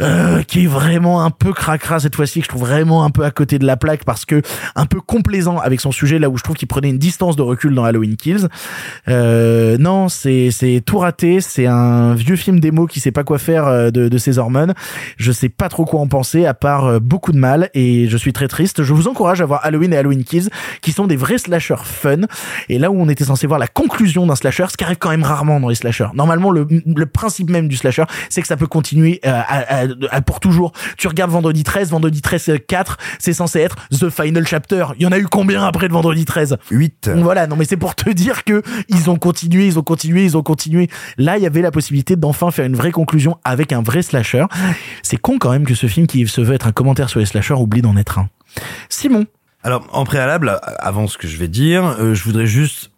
euh, 0.00 0.42
qui 0.42 0.64
est 0.64 0.68
vraiment 0.68 1.24
un 1.24 1.30
peu 1.30 1.52
cracra 1.52 2.00
cette 2.00 2.14
fois-ci 2.14 2.40
que 2.40 2.44
je 2.44 2.48
trouve 2.50 2.62
vraiment 2.62 3.04
un 3.04 3.10
peu 3.10 3.24
à 3.24 3.30
côté 3.30 3.58
de 3.58 3.66
la 3.66 3.76
plaque 3.76 4.04
parce 4.04 4.24
que 4.24 4.42
un 4.76 4.86
peu 4.86 5.00
complaisant 5.00 5.58
avec 5.58 5.80
son 5.80 5.87
sujet 5.92 6.18
là 6.18 6.28
où 6.30 6.36
je 6.36 6.42
trouve 6.42 6.56
qu'il 6.56 6.68
prenait 6.68 6.90
une 6.90 6.98
distance 6.98 7.36
de 7.36 7.42
recul 7.42 7.74
dans 7.74 7.84
Halloween 7.84 8.16
Kills. 8.16 8.48
Euh, 9.08 9.76
non 9.78 10.08
c'est 10.08 10.50
c'est 10.50 10.82
tout 10.84 10.98
raté. 10.98 11.40
C'est 11.40 11.66
un 11.66 12.14
vieux 12.14 12.36
film 12.36 12.60
démo 12.60 12.86
qui 12.86 13.00
sait 13.00 13.10
pas 13.12 13.24
quoi 13.24 13.38
faire 13.38 13.66
euh, 13.66 13.90
de, 13.90 14.08
de 14.08 14.18
ses 14.18 14.38
hormones. 14.38 14.74
Je 15.16 15.32
sais 15.32 15.48
pas 15.48 15.68
trop 15.68 15.84
quoi 15.84 16.00
en 16.00 16.06
penser 16.08 16.46
à 16.46 16.54
part 16.54 16.86
euh, 16.86 16.98
beaucoup 17.00 17.32
de 17.32 17.38
mal 17.38 17.70
et 17.74 18.08
je 18.08 18.16
suis 18.16 18.32
très 18.32 18.48
triste. 18.48 18.82
Je 18.82 18.92
vous 18.92 19.08
encourage 19.08 19.40
à 19.40 19.46
voir 19.46 19.60
Halloween 19.64 19.92
et 19.92 19.96
Halloween 19.96 20.24
Kills 20.24 20.48
qui 20.82 20.92
sont 20.92 21.06
des 21.06 21.16
vrais 21.16 21.38
slashers 21.38 21.74
fun. 21.84 22.22
Et 22.68 22.78
là 22.78 22.90
où 22.90 23.00
on 23.00 23.08
était 23.08 23.24
censé 23.24 23.46
voir 23.46 23.58
la 23.58 23.68
conclusion 23.68 24.26
d'un 24.26 24.34
slasher 24.36 24.66
ce 24.70 24.76
qui 24.76 24.84
arrive 24.84 24.98
quand 24.98 25.10
même 25.10 25.22
rarement 25.22 25.60
dans 25.60 25.68
les 25.68 25.74
slashers. 25.74 26.08
Normalement 26.14 26.50
le, 26.50 26.66
le 26.70 27.06
principe 27.06 27.50
même 27.50 27.68
du 27.68 27.76
slasher 27.76 28.04
c'est 28.28 28.40
que 28.42 28.48
ça 28.48 28.56
peut 28.56 28.66
continuer 28.66 29.20
euh, 29.26 29.30
à, 29.30 29.82
à 29.82 29.86
à- 30.10 30.20
pour 30.22 30.40
toujours. 30.40 30.72
Tu 30.96 31.06
regardes 31.08 31.30
Vendredi 31.30 31.62
13, 31.62 31.90
Vendredi 31.90 32.20
13 32.22 32.50
4, 32.66 32.96
c'est 33.18 33.32
censé 33.32 33.60
être 33.60 33.76
The 33.90 34.10
Final 34.10 34.46
Chapter. 34.46 34.86
Il 34.98 35.02
y 35.02 35.06
en 35.06 35.12
a 35.12 35.18
eu 35.18 35.26
combien 35.26 35.64
après 35.64 35.77
de 35.86 35.92
Vendredi 35.92 36.24
13 36.24 36.56
8. 36.70 37.10
Voilà, 37.18 37.46
non 37.46 37.54
mais 37.54 37.64
c'est 37.64 37.76
pour 37.76 37.94
te 37.94 38.10
dire 38.10 38.42
que 38.42 38.62
ils 38.88 39.08
ont 39.10 39.16
continué, 39.16 39.66
ils 39.66 39.78
ont 39.78 39.82
continué, 39.82 40.24
ils 40.24 40.36
ont 40.36 40.42
continué. 40.42 40.88
Là, 41.16 41.36
il 41.36 41.42
y 41.42 41.46
avait 41.46 41.62
la 41.62 41.70
possibilité 41.70 42.16
d'enfin 42.16 42.50
faire 42.50 42.64
une 42.64 42.74
vraie 42.74 42.90
conclusion 42.90 43.38
avec 43.44 43.72
un 43.72 43.82
vrai 43.82 44.02
slasher. 44.02 44.46
C'est 45.02 45.18
con 45.18 45.38
quand 45.38 45.50
même 45.50 45.64
que 45.64 45.74
ce 45.74 45.86
film 45.86 46.06
qui 46.06 46.26
se 46.26 46.40
veut 46.40 46.54
être 46.54 46.66
un 46.66 46.72
commentaire 46.72 47.08
sur 47.08 47.20
les 47.20 47.26
slashers 47.26 47.54
oublie 47.54 47.82
d'en 47.82 47.96
être 47.96 48.18
un. 48.18 48.28
Simon. 48.88 49.26
Alors, 49.62 49.86
en 49.92 50.04
préalable, 50.04 50.58
avant 50.78 51.06
ce 51.06 51.18
que 51.18 51.28
je 51.28 51.36
vais 51.36 51.48
dire, 51.48 51.84
euh, 51.84 52.14
je 52.14 52.24
voudrais 52.24 52.46
juste 52.46 52.90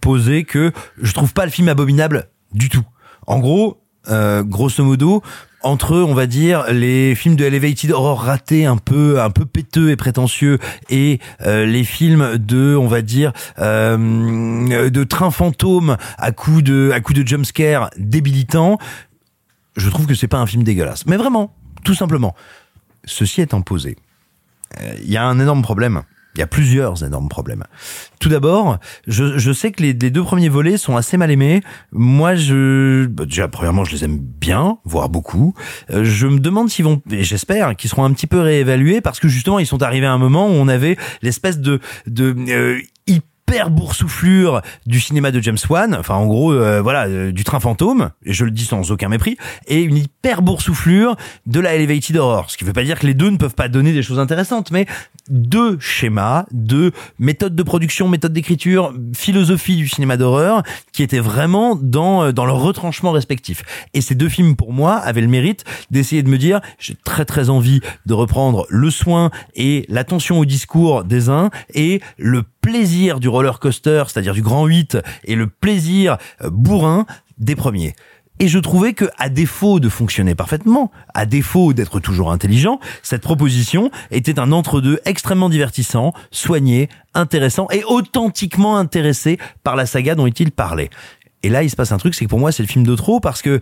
poser 0.00 0.44
que 0.44 0.72
je 1.00 1.12
trouve 1.12 1.32
pas 1.32 1.44
le 1.44 1.50
film 1.50 1.68
abominable 1.68 2.28
du 2.52 2.68
tout. 2.68 2.84
En 3.26 3.38
gros, 3.38 3.80
euh, 4.08 4.42
grosso 4.42 4.82
modo, 4.82 5.22
entre 5.62 5.96
on 5.96 6.14
va 6.14 6.26
dire 6.26 6.64
les 6.70 7.14
films 7.14 7.36
de 7.36 7.44
elevated 7.44 7.90
horror 7.90 8.22
ratés 8.22 8.66
un 8.66 8.76
peu 8.76 9.20
un 9.20 9.30
peu 9.30 9.44
péteux 9.44 9.90
et 9.90 9.96
prétentieux 9.96 10.58
et 10.88 11.20
euh, 11.42 11.66
les 11.66 11.84
films 11.84 12.38
de 12.38 12.76
on 12.76 12.86
va 12.86 13.02
dire 13.02 13.32
euh, 13.58 14.88
de 14.88 15.04
train 15.04 15.30
fantôme 15.30 15.96
à 16.18 16.32
coup 16.32 16.62
de 16.62 16.90
à 16.94 17.00
coup 17.00 17.12
de 17.12 17.26
jumpscare 17.26 17.90
débilitant 17.98 18.78
je 19.76 19.88
trouve 19.90 20.06
que 20.06 20.14
c'est 20.14 20.28
pas 20.28 20.38
un 20.38 20.46
film 20.46 20.62
dégueulasse 20.62 21.06
mais 21.06 21.16
vraiment 21.16 21.54
tout 21.84 21.94
simplement 21.94 22.34
ceci 23.04 23.40
étant 23.40 23.62
posé 23.62 23.96
euh, 24.78 24.94
il 25.02 25.10
y 25.10 25.16
a 25.16 25.24
un 25.24 25.38
énorme 25.38 25.62
problème. 25.62 26.02
Il 26.34 26.38
y 26.38 26.42
a 26.42 26.46
plusieurs 26.46 27.04
énormes 27.04 27.28
problèmes. 27.28 27.64
Tout 28.20 28.28
d'abord, 28.28 28.78
je, 29.06 29.38
je 29.38 29.52
sais 29.52 29.72
que 29.72 29.82
les, 29.82 29.92
les 29.92 30.10
deux 30.10 30.22
premiers 30.22 30.48
volets 30.48 30.76
sont 30.76 30.96
assez 30.96 31.16
mal 31.16 31.30
aimés. 31.30 31.60
Moi, 31.90 32.36
je 32.36 33.06
bah, 33.06 33.24
déjà 33.24 33.48
premièrement, 33.48 33.84
je 33.84 33.92
les 33.92 34.04
aime 34.04 34.18
bien, 34.18 34.78
voire 34.84 35.08
beaucoup. 35.08 35.54
Euh, 35.90 36.04
je 36.04 36.26
me 36.26 36.38
demande 36.38 36.70
s'ils 36.70 36.84
vont, 36.84 37.02
et 37.10 37.24
j'espère 37.24 37.74
qu'ils 37.76 37.90
seront 37.90 38.04
un 38.04 38.12
petit 38.12 38.28
peu 38.28 38.40
réévalués 38.40 39.00
parce 39.00 39.18
que 39.18 39.28
justement, 39.28 39.58
ils 39.58 39.66
sont 39.66 39.82
arrivés 39.82 40.06
à 40.06 40.12
un 40.12 40.18
moment 40.18 40.46
où 40.46 40.52
on 40.52 40.68
avait 40.68 40.96
l'espèce 41.22 41.58
de 41.58 41.80
de 42.06 42.34
euh, 42.48 42.80
hyper 43.50 43.70
boursouflure 43.70 44.62
du 44.86 45.00
cinéma 45.00 45.32
de 45.32 45.40
James 45.40 45.58
Wan, 45.68 45.96
enfin 45.98 46.14
en 46.14 46.26
gros 46.26 46.52
euh, 46.52 46.80
voilà 46.80 47.06
euh, 47.08 47.32
du 47.32 47.42
train 47.42 47.58
fantôme, 47.58 48.10
et 48.24 48.32
je 48.32 48.44
le 48.44 48.52
dis 48.52 48.64
sans 48.64 48.92
aucun 48.92 49.08
mépris, 49.08 49.36
et 49.66 49.82
une 49.82 49.96
hyper 49.96 50.42
boursouflure 50.42 51.16
de 51.46 51.58
la 51.58 51.74
elevated 51.74 52.16
horror. 52.16 52.48
Ce 52.48 52.56
qui 52.56 52.62
veut 52.62 52.72
pas 52.72 52.84
dire 52.84 53.00
que 53.00 53.08
les 53.08 53.14
deux 53.14 53.28
ne 53.28 53.36
peuvent 53.36 53.56
pas 53.56 53.68
donner 53.68 53.92
des 53.92 54.02
choses 54.02 54.20
intéressantes, 54.20 54.70
mais 54.70 54.86
deux 55.28 55.80
schémas, 55.80 56.46
deux 56.52 56.92
méthodes 57.18 57.56
de 57.56 57.62
production, 57.64 58.06
méthodes 58.06 58.32
d'écriture, 58.32 58.94
philosophie 59.16 59.76
du 59.76 59.88
cinéma 59.88 60.16
d'horreur 60.16 60.62
qui 60.92 61.02
étaient 61.02 61.18
vraiment 61.18 61.74
dans 61.74 62.22
euh, 62.22 62.32
dans 62.32 62.46
leur 62.46 62.60
retranchement 62.60 63.10
respectif. 63.10 63.64
Et 63.94 64.00
ces 64.00 64.14
deux 64.14 64.28
films 64.28 64.54
pour 64.54 64.72
moi 64.72 64.94
avaient 64.94 65.22
le 65.22 65.26
mérite 65.26 65.64
d'essayer 65.90 66.22
de 66.22 66.28
me 66.28 66.38
dire 66.38 66.60
j'ai 66.78 66.94
très 66.94 67.24
très 67.24 67.50
envie 67.50 67.80
de 68.06 68.14
reprendre 68.14 68.66
le 68.68 68.90
soin 68.90 69.30
et 69.56 69.86
l'attention 69.88 70.38
au 70.38 70.44
discours 70.44 71.02
des 71.02 71.28
uns 71.28 71.50
et 71.74 72.00
le 72.16 72.44
plaisir 72.60 73.20
du 73.20 73.28
roller 73.28 73.58
coaster, 73.58 74.04
c'est-à-dire 74.08 74.34
du 74.34 74.42
grand 74.42 74.66
8 74.66 74.98
et 75.24 75.34
le 75.34 75.46
plaisir 75.46 76.18
euh, 76.42 76.50
bourrin 76.50 77.06
des 77.38 77.56
premiers. 77.56 77.94
Et 78.38 78.48
je 78.48 78.58
trouvais 78.58 78.94
que, 78.94 79.04
à 79.18 79.28
défaut 79.28 79.80
de 79.80 79.90
fonctionner 79.90 80.34
parfaitement, 80.34 80.90
à 81.12 81.26
défaut 81.26 81.74
d'être 81.74 82.00
toujours 82.00 82.32
intelligent, 82.32 82.80
cette 83.02 83.20
proposition 83.20 83.90
était 84.10 84.38
un 84.38 84.50
entre-deux 84.50 84.98
extrêmement 85.04 85.50
divertissant, 85.50 86.14
soigné, 86.30 86.88
intéressant 87.12 87.68
et 87.70 87.84
authentiquement 87.84 88.78
intéressé 88.78 89.38
par 89.62 89.76
la 89.76 89.84
saga 89.84 90.14
dont 90.14 90.26
il 90.26 90.52
parlait. 90.52 90.88
Et 91.42 91.50
là, 91.50 91.62
il 91.62 91.70
se 91.70 91.76
passe 91.76 91.92
un 91.92 91.98
truc, 91.98 92.14
c'est 92.14 92.24
que 92.24 92.30
pour 92.30 92.38
moi, 92.38 92.50
c'est 92.50 92.62
le 92.62 92.68
film 92.68 92.86
de 92.86 92.94
trop 92.94 93.20
parce 93.20 93.42
que 93.42 93.60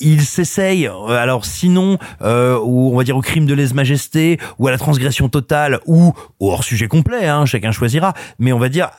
il 0.00 0.22
s'essaye, 0.22 0.86
euh, 0.86 1.08
alors 1.08 1.44
sinon, 1.44 1.98
euh, 2.22 2.58
ou 2.62 2.92
on 2.92 2.96
va 2.96 3.04
dire 3.04 3.16
au 3.16 3.20
crime 3.20 3.46
de 3.46 3.54
lèse-majesté, 3.54 4.38
ou 4.58 4.66
à 4.66 4.70
la 4.70 4.78
transgression 4.78 5.28
totale, 5.28 5.80
ou 5.86 6.12
au 6.38 6.50
hors-sujet 6.50 6.88
complet, 6.88 7.26
hein, 7.26 7.46
chacun 7.46 7.72
choisira, 7.72 8.14
mais 8.38 8.52
on 8.52 8.58
va 8.58 8.68
dire 8.68 8.90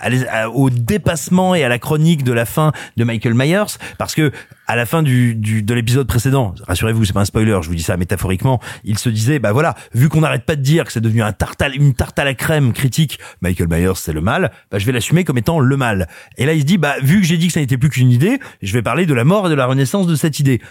au 0.54 0.70
dépassement 0.70 1.56
et 1.56 1.64
à 1.64 1.70
la 1.70 1.80
chronique 1.80 2.24
de 2.24 2.34
la 2.34 2.46
fin 2.46 2.72
de 2.98 3.04
Michael 3.04 3.34
Myers, 3.34 3.78
parce 3.98 4.16
que 4.16 4.32
à 4.68 4.76
la 4.76 4.86
fin 4.86 5.04
du, 5.04 5.36
du 5.36 5.64
de 5.64 5.74
l'épisode 5.74 6.08
précédent, 6.08 6.54
rassurez-vous, 6.66 7.04
c'est 7.04 7.14
pas 7.14 7.22
un 7.22 7.26
spoiler, 7.26 7.60
je 7.62 7.68
vous 7.68 7.76
dis 7.76 7.84
ça 7.84 7.98
métaphoriquement, 7.98 8.62
il 8.84 8.98
se 8.98 9.10
disait, 9.10 9.40
bah 9.40 9.52
voilà, 9.52 9.76
vu 9.94 10.08
qu'on 10.08 10.22
n'arrête 10.22 10.46
pas 10.46 10.56
de 10.56 10.62
dire 10.62 10.86
que 10.86 10.94
c'est 10.94 11.02
devenu 11.02 11.24
un 11.24 11.34
tarte 11.34 11.62
à, 11.62 11.68
une 11.68 11.94
tarte 11.94 12.18
à 12.20 12.24
la 12.24 12.34
crème 12.34 12.72
critique, 12.72 13.20
Michael 13.42 13.68
Myers 13.70 13.96
c'est 13.96 14.14
le 14.14 14.22
mal, 14.22 14.52
bah 14.72 14.80
je 14.80 14.86
vais 14.86 14.92
l'assumer 14.92 15.24
comme 15.24 15.38
étant 15.38 15.60
le 15.60 15.78
mal. 15.78 16.08
Et 16.38 16.46
là 16.46 16.54
il 16.54 16.62
se 16.62 16.66
dit, 16.66 16.78
bah 16.78 16.96
vu 17.02 17.20
que 17.20 17.28
j'ai 17.28 17.38
dit 17.38 17.48
que 17.48 17.54
ça 17.54 17.60
n'était 17.60 17.78
plus 17.78 17.90
qu'une 17.90 18.12
idée, 18.12 18.40
je 18.62 18.74
vais 18.74 18.82
parler 18.82 19.06
de 19.06 19.14
la 19.14 19.24
mort 19.24 19.48
et 19.48 19.50
de 19.50 19.56
la 19.56 19.66
renaissance 19.66 20.08
de 20.08 20.16
cette 20.16 20.40
idée 20.40 20.62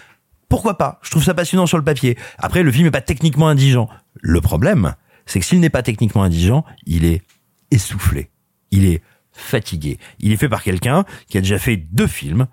pourquoi 0.51 0.77
pas? 0.77 0.98
Je 1.02 1.10
trouve 1.10 1.22
ça 1.22 1.32
passionnant 1.32 1.66
sur 1.66 1.78
le 1.78 1.85
papier. 1.85 2.18
Après, 2.36 2.62
le 2.62 2.72
film 2.72 2.89
est 2.89 2.90
pas 2.90 3.01
techniquement 3.01 3.48
indigent. 3.48 3.89
Le 4.20 4.40
problème, 4.40 4.94
c'est 5.24 5.39
que 5.39 5.47
s'il 5.47 5.60
n'est 5.60 5.70
pas 5.70 5.82
techniquement 5.82 6.24
indigent, 6.24 6.64
il 6.86 7.05
est 7.05 7.22
essoufflé. 7.70 8.31
Il 8.72 8.85
est 8.85 9.01
fatigué. 9.32 9.98
Il 10.18 10.32
est 10.32 10.36
fait 10.36 10.48
par 10.48 10.64
quelqu'un 10.64 11.05
qui 11.28 11.39
a 11.39 11.40
déjà 11.40 11.59
fait 11.59 11.77
deux 11.77 12.09
films 12.09 12.48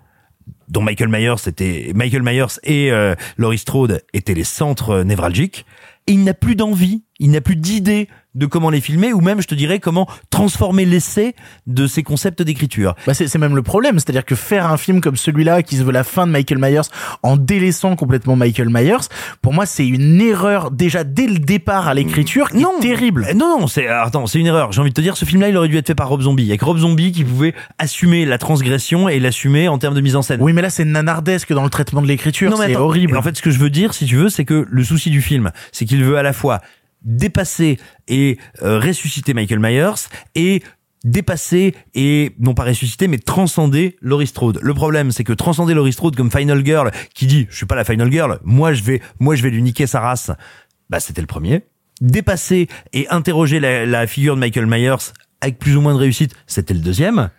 dont 0.68 0.80
Michael 0.80 1.08
Myers 1.08 1.48
était 1.48 1.90
Michael 1.92 2.22
Myers 2.22 2.60
et 2.62 2.92
euh, 2.92 3.16
Laurie 3.36 3.58
Strode 3.58 4.02
étaient 4.12 4.34
les 4.34 4.44
centres 4.44 4.90
euh, 4.90 5.04
névralgiques 5.04 5.66
et 6.06 6.12
il 6.12 6.22
n'a 6.22 6.34
plus 6.34 6.54
d'envie, 6.54 7.04
il 7.18 7.30
n'a 7.30 7.40
plus 7.40 7.56
d'idée 7.56 8.08
de 8.34 8.46
comment 8.46 8.70
les 8.70 8.80
filmer 8.80 9.12
ou 9.12 9.20
même 9.20 9.40
je 9.40 9.48
te 9.48 9.54
dirais 9.54 9.80
comment 9.80 10.06
transformer 10.30 10.84
l'essai 10.84 11.34
de 11.66 11.86
ces 11.86 12.02
concepts 12.02 12.42
d'écriture. 12.42 12.94
Bah 13.06 13.14
c'est 13.14 13.34
même 13.36 13.56
le 13.56 13.62
problème, 13.62 13.98
c'est-à-dire 13.98 14.24
que 14.24 14.34
faire 14.34 14.70
un 14.70 14.76
film 14.76 15.00
comme 15.00 15.16
celui-là 15.16 15.62
qui 15.62 15.76
se 15.76 15.82
veut 15.82 15.92
la 15.92 16.04
fin 16.04 16.26
de 16.26 16.32
Michael 16.32 16.58
Myers 16.58 16.88
en 17.22 17.36
délaissant 17.36 17.96
complètement 17.96 18.36
Michael 18.36 18.68
Myers, 18.70 19.08
pour 19.42 19.52
moi 19.52 19.66
c'est 19.66 19.86
une 19.86 20.20
erreur 20.20 20.70
déjà 20.70 21.02
dès 21.04 21.26
le 21.26 21.38
départ 21.38 21.88
à 21.88 21.94
l'écriture 21.94 22.50
qui 22.50 22.62
est 22.62 22.80
terrible. 22.80 23.26
Euh, 23.28 23.34
Non, 23.34 23.58
non, 23.58 23.66
c'est 23.66 23.88
alors, 23.88 24.06
attends, 24.06 24.26
c'est 24.26 24.38
une 24.38 24.46
erreur. 24.46 24.72
J'ai 24.72 24.80
envie 24.80 24.90
de 24.90 24.94
te 24.94 25.00
dire, 25.00 25.16
ce 25.16 25.24
film-là, 25.24 25.48
il 25.48 25.56
aurait 25.56 25.68
dû 25.68 25.76
être 25.76 25.86
fait 25.86 25.94
par 25.94 26.08
Rob 26.08 26.20
Zombie. 26.20 26.48
Avec 26.48 26.62
Rob 26.62 26.78
Zombie 26.78 27.12
qui 27.12 27.24
pouvait 27.24 27.54
assumer 27.78 28.24
la 28.24 28.38
transgression 28.38 29.08
et 29.08 29.18
l'assumer 29.18 29.68
en 29.68 29.78
termes 29.78 29.94
de 29.94 30.00
mise 30.00 30.16
en 30.16 30.22
scène. 30.22 30.40
Oui, 30.40 30.52
mais 30.52 30.62
là 30.62 30.70
c'est 30.70 30.84
nanardesque 30.84 31.52
dans 31.52 31.64
le 31.64 31.70
traitement 31.70 32.02
de 32.02 32.06
l'écriture, 32.06 32.56
c'est 32.56 32.76
horrible. 32.76 33.16
En 33.16 33.22
fait, 33.22 33.36
ce 33.36 33.42
que 33.42 33.50
je 33.50 33.58
veux 33.58 33.70
dire, 33.70 33.94
si 33.94 34.06
tu 34.06 34.16
veux, 34.16 34.28
c'est 34.28 34.44
que 34.44 34.66
le 34.68 34.84
souci 34.84 35.10
du 35.10 35.22
film, 35.22 35.50
c'est 35.72 35.86
qu'il 35.86 36.04
veut 36.04 36.18
à 36.18 36.22
la 36.22 36.32
fois 36.32 36.60
dépasser 37.02 37.78
et 38.08 38.38
euh, 38.62 38.78
ressusciter 38.78 39.34
Michael 39.34 39.60
Myers 39.60 40.08
et 40.34 40.62
dépasser 41.04 41.74
et 41.94 42.32
non 42.40 42.54
pas 42.54 42.64
ressusciter 42.64 43.08
mais 43.08 43.18
transcender 43.18 43.96
Laurie 44.00 44.26
Strode. 44.26 44.58
Le 44.62 44.74
problème 44.74 45.12
c'est 45.12 45.24
que 45.24 45.32
transcender 45.32 45.74
Laurie 45.74 45.92
Strode 45.92 46.16
comme 46.16 46.30
Final 46.30 46.64
Girl 46.64 46.90
qui 47.14 47.26
dit 47.26 47.46
je 47.50 47.56
suis 47.56 47.66
pas 47.66 47.76
la 47.76 47.84
Final 47.84 48.10
Girl, 48.10 48.40
moi 48.42 48.72
je 48.72 48.82
vais 48.82 49.00
moi 49.20 49.34
je 49.36 49.42
vais 49.42 49.50
lui 49.50 49.62
niquer 49.62 49.86
sa 49.86 50.00
race. 50.00 50.30
Bah 50.90 51.00
c'était 51.00 51.20
le 51.20 51.26
premier. 51.26 51.62
Dépasser 52.00 52.68
et 52.92 53.08
interroger 53.08 53.60
la, 53.60 53.84
la 53.84 54.06
figure 54.06 54.34
de 54.34 54.40
Michael 54.40 54.66
Myers 54.66 55.12
avec 55.40 55.58
plus 55.58 55.76
ou 55.76 55.80
moins 55.80 55.94
de 55.94 55.98
réussite, 55.98 56.34
c'était 56.46 56.74
le 56.74 56.80
deuxième. 56.80 57.30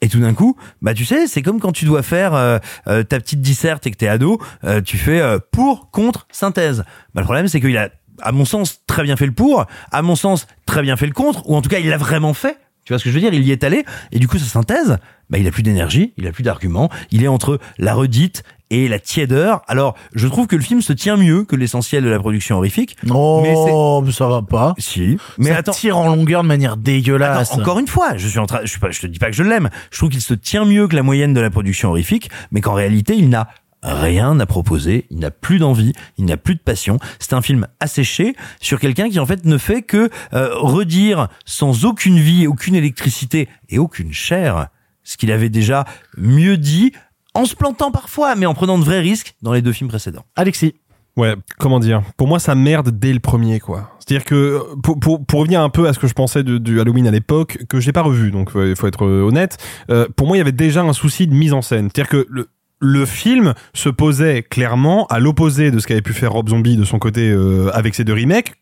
Et 0.00 0.08
tout 0.08 0.20
d'un 0.20 0.34
coup, 0.34 0.56
bah 0.80 0.94
tu 0.94 1.04
sais, 1.04 1.26
c'est 1.26 1.42
comme 1.42 1.58
quand 1.58 1.72
tu 1.72 1.84
dois 1.84 2.02
faire 2.02 2.34
euh, 2.34 2.58
euh, 2.86 3.02
ta 3.02 3.18
petite 3.18 3.40
disserte 3.40 3.86
et 3.86 3.90
que 3.90 3.96
t'es 3.96 4.06
ado, 4.06 4.40
euh, 4.64 4.80
tu 4.80 4.96
fais 4.96 5.20
euh, 5.20 5.38
pour, 5.50 5.90
contre, 5.90 6.28
synthèse. 6.30 6.84
Bah 7.14 7.22
le 7.22 7.24
problème 7.24 7.48
c'est 7.48 7.60
qu'il 7.60 7.76
a, 7.76 7.90
à 8.22 8.32
mon 8.32 8.44
sens, 8.44 8.80
très 8.86 9.02
bien 9.02 9.16
fait 9.16 9.26
le 9.26 9.32
pour, 9.32 9.66
à 9.90 10.02
mon 10.02 10.16
sens, 10.16 10.46
très 10.66 10.82
bien 10.82 10.96
fait 10.96 11.06
le 11.06 11.12
contre, 11.12 11.48
ou 11.48 11.56
en 11.56 11.62
tout 11.62 11.68
cas 11.68 11.78
il 11.78 11.88
l'a 11.88 11.98
vraiment 11.98 12.34
fait. 12.34 12.58
Tu 12.84 12.92
vois 12.94 12.98
ce 12.98 13.04
que 13.04 13.10
je 13.10 13.14
veux 13.14 13.20
dire? 13.20 13.34
Il 13.34 13.46
y 13.46 13.52
est 13.52 13.64
allé, 13.64 13.84
et 14.12 14.18
du 14.18 14.28
coup 14.28 14.38
sa 14.38 14.46
synthèse, 14.46 14.96
bah 15.28 15.36
il 15.36 15.46
a 15.46 15.50
plus 15.50 15.62
d'énergie, 15.62 16.14
il 16.16 16.26
a 16.26 16.32
plus 16.32 16.42
d'arguments, 16.42 16.88
il 17.10 17.22
est 17.22 17.28
entre 17.28 17.58
la 17.76 17.94
redite 17.94 18.44
et 18.70 18.88
la 18.88 18.98
tiédeur. 18.98 19.62
Alors, 19.68 19.94
je 20.14 20.26
trouve 20.26 20.46
que 20.46 20.56
le 20.56 20.62
film 20.62 20.82
se 20.82 20.92
tient 20.92 21.16
mieux 21.16 21.44
que 21.44 21.56
l'essentiel 21.56 22.04
de 22.04 22.08
la 22.08 22.18
production 22.18 22.56
horrifique. 22.56 22.96
Oh, 23.10 24.02
mais 24.04 24.12
ça 24.12 24.28
va 24.28 24.42
pas. 24.42 24.74
Si. 24.78 25.18
Mais 25.38 25.50
ça 25.50 25.58
attends. 25.58 25.72
tire 25.72 25.98
en 25.98 26.06
longueur 26.08 26.42
de 26.42 26.48
manière 26.48 26.76
dégueulasse. 26.76 27.50
Attends, 27.50 27.60
encore 27.60 27.78
une 27.78 27.86
fois, 27.86 28.16
je 28.16 28.26
suis 28.26 28.38
en 28.38 28.46
train, 28.46 28.60
je 28.62 28.68
suis 28.68 28.80
pas, 28.80 28.90
je 28.90 29.00
te 29.00 29.06
dis 29.06 29.18
pas 29.18 29.26
que 29.26 29.36
je 29.36 29.42
l'aime. 29.42 29.70
Je 29.90 29.98
trouve 29.98 30.10
qu'il 30.10 30.20
se 30.20 30.34
tient 30.34 30.64
mieux 30.64 30.88
que 30.88 30.96
la 30.96 31.02
moyenne 31.02 31.34
de 31.34 31.40
la 31.40 31.50
production 31.50 31.90
horrifique, 31.90 32.30
mais 32.52 32.60
qu'en 32.60 32.74
réalité, 32.74 33.14
il 33.16 33.28
n'a 33.28 33.48
rien 33.82 34.38
à 34.40 34.46
proposer, 34.46 35.06
il 35.10 35.18
n'a 35.18 35.30
plus 35.30 35.58
d'envie, 35.58 35.92
il 36.16 36.24
n'a 36.24 36.36
plus 36.36 36.54
de 36.54 36.60
passion. 36.60 36.98
C'est 37.18 37.32
un 37.32 37.42
film 37.42 37.66
asséché 37.80 38.34
sur 38.60 38.80
quelqu'un 38.80 39.08
qui 39.08 39.20
en 39.20 39.26
fait 39.26 39.44
ne 39.44 39.58
fait 39.58 39.82
que 39.82 40.10
euh, 40.32 40.50
redire 40.54 41.28
sans 41.44 41.84
aucune 41.84 42.18
vie, 42.18 42.46
aucune 42.46 42.74
électricité 42.74 43.48
et 43.68 43.78
aucune 43.78 44.12
chair 44.12 44.68
ce 45.04 45.16
qu'il 45.16 45.32
avait 45.32 45.48
déjà 45.48 45.84
mieux 46.16 46.56
dit 46.58 46.92
en 47.34 47.44
se 47.44 47.54
plantant 47.54 47.90
parfois, 47.90 48.34
mais 48.34 48.46
en 48.46 48.54
prenant 48.54 48.78
de 48.78 48.84
vrais 48.84 49.00
risques 49.00 49.34
dans 49.42 49.52
les 49.52 49.62
deux 49.62 49.72
films 49.72 49.88
précédents. 49.88 50.24
Alexis. 50.36 50.74
Ouais, 51.16 51.34
comment 51.58 51.80
dire? 51.80 52.02
Pour 52.16 52.28
moi, 52.28 52.38
ça 52.38 52.54
merde 52.54 52.90
dès 52.90 53.12
le 53.12 53.18
premier, 53.18 53.58
quoi. 53.58 53.90
C'est-à-dire 53.98 54.24
que 54.24 54.34
euh, 54.34 54.76
pour, 54.82 55.00
pour, 55.00 55.26
pour 55.26 55.40
revenir 55.40 55.60
un 55.60 55.68
peu 55.68 55.88
à 55.88 55.92
ce 55.92 55.98
que 55.98 56.06
je 56.06 56.14
pensais 56.14 56.44
de, 56.44 56.58
du 56.58 56.80
Halloween 56.80 57.08
à 57.08 57.10
l'époque, 57.10 57.58
que 57.68 57.80
j'ai 57.80 57.92
pas 57.92 58.02
revu, 58.02 58.30
donc 58.30 58.54
euh, 58.54 58.70
il 58.70 58.76
faut 58.76 58.86
être 58.86 59.04
honnête. 59.04 59.58
euh, 59.90 60.06
pour 60.16 60.28
moi, 60.28 60.36
il 60.36 60.38
y 60.38 60.42
avait 60.42 60.52
déjà 60.52 60.82
un 60.82 60.92
souci 60.92 61.26
de 61.26 61.34
mise 61.34 61.52
en 61.52 61.62
scène. 61.62 61.90
C'est-à-dire 61.92 62.08
que 62.08 62.26
le 62.30 62.48
le 62.80 63.04
film 63.06 63.54
se 63.74 63.88
posait 63.88 64.42
clairement 64.42 65.06
à 65.08 65.18
l'opposé 65.18 65.70
de 65.70 65.78
ce 65.78 65.86
qu'avait 65.86 66.02
pu 66.02 66.12
faire 66.12 66.32
Rob 66.32 66.48
Zombie 66.48 66.76
de 66.76 66.84
son 66.84 66.98
côté 66.98 67.28
euh, 67.30 67.70
avec 67.74 67.94
ses 67.94 68.04
deux 68.04 68.14
remakes. 68.14 68.52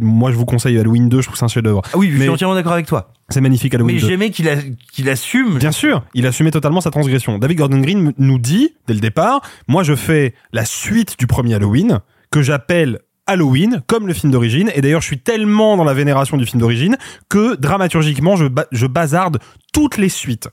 Moi, 0.00 0.30
je 0.32 0.36
vous 0.36 0.46
conseille 0.46 0.78
Halloween 0.78 1.10
2, 1.10 1.20
je 1.20 1.26
trouve 1.26 1.36
c'est 1.36 1.44
un 1.44 1.48
chef-d'œuvre. 1.48 1.82
Ah 1.92 1.98
oui, 1.98 2.08
je 2.10 2.14
Mais 2.16 2.20
suis 2.22 2.30
entièrement 2.30 2.54
d'accord 2.54 2.72
avec 2.72 2.86
toi. 2.86 3.12
C'est 3.28 3.42
magnifique 3.42 3.74
Halloween 3.74 3.96
Mais 3.96 4.00
2. 4.00 4.08
j'aimais 4.08 4.30
qu'il 4.30 5.08
assume. 5.10 5.58
Bien 5.58 5.72
sûr, 5.72 6.02
il 6.14 6.26
assumait 6.26 6.50
totalement 6.50 6.80
sa 6.80 6.90
transgression. 6.90 7.38
David 7.38 7.58
Gordon 7.58 7.80
Green 7.80 8.12
nous 8.16 8.38
dit, 8.38 8.70
dès 8.86 8.94
le 8.94 9.00
départ, 9.00 9.42
moi 9.68 9.82
je 9.82 9.94
fais 9.94 10.32
la 10.54 10.64
suite 10.64 11.18
du 11.18 11.26
premier 11.26 11.52
Halloween, 11.54 12.00
que 12.30 12.40
j'appelle 12.40 13.00
Halloween, 13.26 13.82
comme 13.88 14.06
le 14.06 14.14
film 14.14 14.32
d'origine. 14.32 14.70
Et 14.74 14.80
d'ailleurs, 14.80 15.00
je 15.02 15.06
suis 15.08 15.18
tellement 15.18 15.76
dans 15.76 15.84
la 15.84 15.94
vénération 15.94 16.36
du 16.38 16.46
film 16.46 16.60
d'origine 16.60 16.96
que 17.28 17.56
dramaturgiquement, 17.56 18.36
je, 18.36 18.46
ba- 18.46 18.66
je 18.72 18.86
bazarde 18.86 19.40
toutes 19.76 19.98
les 19.98 20.08
suites. 20.08 20.48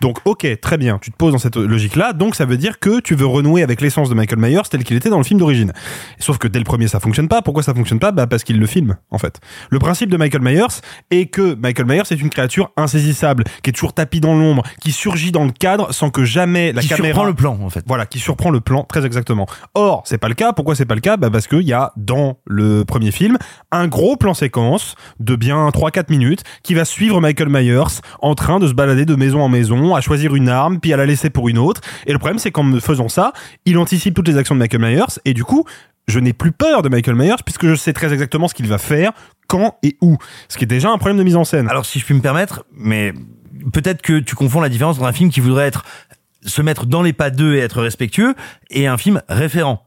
Donc, 0.00 0.18
ok, 0.24 0.46
très 0.62 0.78
bien, 0.78 0.98
tu 1.02 1.10
te 1.10 1.16
poses 1.16 1.32
dans 1.32 1.38
cette 1.38 1.56
logique-là. 1.56 2.12
Donc, 2.12 2.36
ça 2.36 2.44
veut 2.44 2.56
dire 2.56 2.78
que 2.78 3.00
tu 3.00 3.16
veux 3.16 3.26
renouer 3.26 3.64
avec 3.64 3.80
l'essence 3.80 4.08
de 4.08 4.14
Michael 4.14 4.38
Myers 4.38 4.62
tel 4.70 4.84
qu'il 4.84 4.96
était 4.96 5.10
dans 5.10 5.18
le 5.18 5.24
film 5.24 5.40
d'origine. 5.40 5.72
Sauf 6.20 6.38
que 6.38 6.46
dès 6.46 6.60
le 6.60 6.64
premier, 6.64 6.86
ça 6.86 7.00
fonctionne 7.00 7.26
pas. 7.26 7.42
Pourquoi 7.42 7.64
ça 7.64 7.74
fonctionne 7.74 7.98
pas? 7.98 8.12
Bah, 8.12 8.28
parce 8.28 8.44
qu'il 8.44 8.60
le 8.60 8.66
filme, 8.66 8.96
en 9.10 9.18
fait. 9.18 9.40
Le 9.70 9.80
principe 9.80 10.08
de 10.08 10.16
Michael 10.16 10.40
Myers 10.42 10.80
est 11.10 11.26
que 11.26 11.54
Michael 11.56 11.86
Myers 11.86 12.02
est 12.10 12.20
une 12.20 12.30
créature 12.30 12.70
insaisissable, 12.76 13.42
qui 13.64 13.70
est 13.70 13.72
toujours 13.72 13.92
tapis 13.92 14.20
dans 14.20 14.34
l'ombre, 14.38 14.62
qui 14.80 14.92
surgit 14.92 15.32
dans 15.32 15.44
le 15.44 15.50
cadre 15.50 15.92
sans 15.92 16.10
que 16.10 16.24
jamais 16.24 16.72
la 16.72 16.80
Qui 16.80 16.88
caméra 16.90 17.06
surprend 17.08 17.24
le 17.26 17.34
plan, 17.34 17.58
en 17.60 17.70
fait. 17.70 17.82
voilà, 17.88 18.06
qui 18.06 18.20
surprend 18.20 18.50
le 18.50 18.60
plan 18.60 18.84
très 18.84 19.04
exactement. 19.04 19.46
Or, 19.74 20.04
c'est 20.06 20.18
pas 20.18 20.28
le 20.28 20.34
cas. 20.34 20.52
Pourquoi 20.52 20.76
c'est 20.76 20.86
pas 20.86 20.94
le 20.94 21.00
cas? 21.00 21.16
Bah 21.16 21.28
parce 21.28 21.48
qu'il 21.48 21.62
y 21.62 21.72
a 21.72 21.92
dans 21.96 22.38
le 22.46 22.84
premier 22.84 23.10
film 23.10 23.36
un 23.72 23.88
gros 23.88 24.16
plan 24.16 24.32
séquence 24.32 24.94
de 25.18 25.34
bien 25.34 25.68
3-4 25.70 26.04
minutes 26.10 26.44
qui 26.62 26.74
va 26.74 26.84
suivre 26.84 27.20
Michael 27.20 27.48
Myers 27.48 28.00
en 28.22 28.34
train 28.36 28.59
de 28.60 28.68
se 28.68 28.74
balader 28.74 29.04
de 29.04 29.14
maison 29.16 29.40
en 29.42 29.48
maison, 29.48 29.94
à 29.96 30.00
choisir 30.00 30.36
une 30.36 30.48
arme, 30.48 30.78
puis 30.78 30.92
à 30.92 30.96
la 30.96 31.06
laisser 31.06 31.30
pour 31.30 31.48
une 31.48 31.58
autre. 31.58 31.80
Et 32.06 32.12
le 32.12 32.18
problème, 32.18 32.38
c'est 32.38 32.52
qu'en 32.52 32.78
faisant 32.78 33.08
ça, 33.08 33.32
il 33.64 33.78
anticipe 33.78 34.14
toutes 34.14 34.28
les 34.28 34.36
actions 34.36 34.54
de 34.54 34.60
Michael 34.60 34.80
Myers 34.80 35.18
et 35.24 35.34
du 35.34 35.44
coup, 35.44 35.64
je 36.06 36.18
n'ai 36.18 36.32
plus 36.32 36.52
peur 36.52 36.82
de 36.82 36.88
Michael 36.88 37.16
Myers 37.16 37.42
puisque 37.44 37.66
je 37.66 37.74
sais 37.74 37.92
très 37.92 38.12
exactement 38.12 38.48
ce 38.48 38.54
qu'il 38.54 38.66
va 38.66 38.78
faire, 38.78 39.12
quand 39.48 39.78
et 39.82 39.96
où. 40.00 40.16
Ce 40.48 40.56
qui 40.56 40.64
est 40.64 40.68
déjà 40.68 40.90
un 40.90 40.98
problème 40.98 41.18
de 41.18 41.24
mise 41.24 41.36
en 41.36 41.44
scène. 41.44 41.68
Alors 41.68 41.86
si 41.86 41.98
je 41.98 42.04
puis 42.04 42.14
me 42.14 42.20
permettre, 42.20 42.64
mais 42.72 43.12
peut-être 43.72 44.02
que 44.02 44.18
tu 44.18 44.34
confonds 44.34 44.60
la 44.60 44.68
différence 44.68 44.98
entre 44.98 45.06
un 45.06 45.12
film 45.12 45.30
qui 45.30 45.40
voudrait 45.40 45.66
être 45.66 45.84
se 46.42 46.62
mettre 46.62 46.86
dans 46.86 47.02
les 47.02 47.12
pas 47.12 47.30
d'eux 47.30 47.54
et 47.54 47.58
être 47.58 47.82
respectueux 47.82 48.34
et 48.70 48.86
un 48.86 48.96
film 48.96 49.22
référent. 49.28 49.86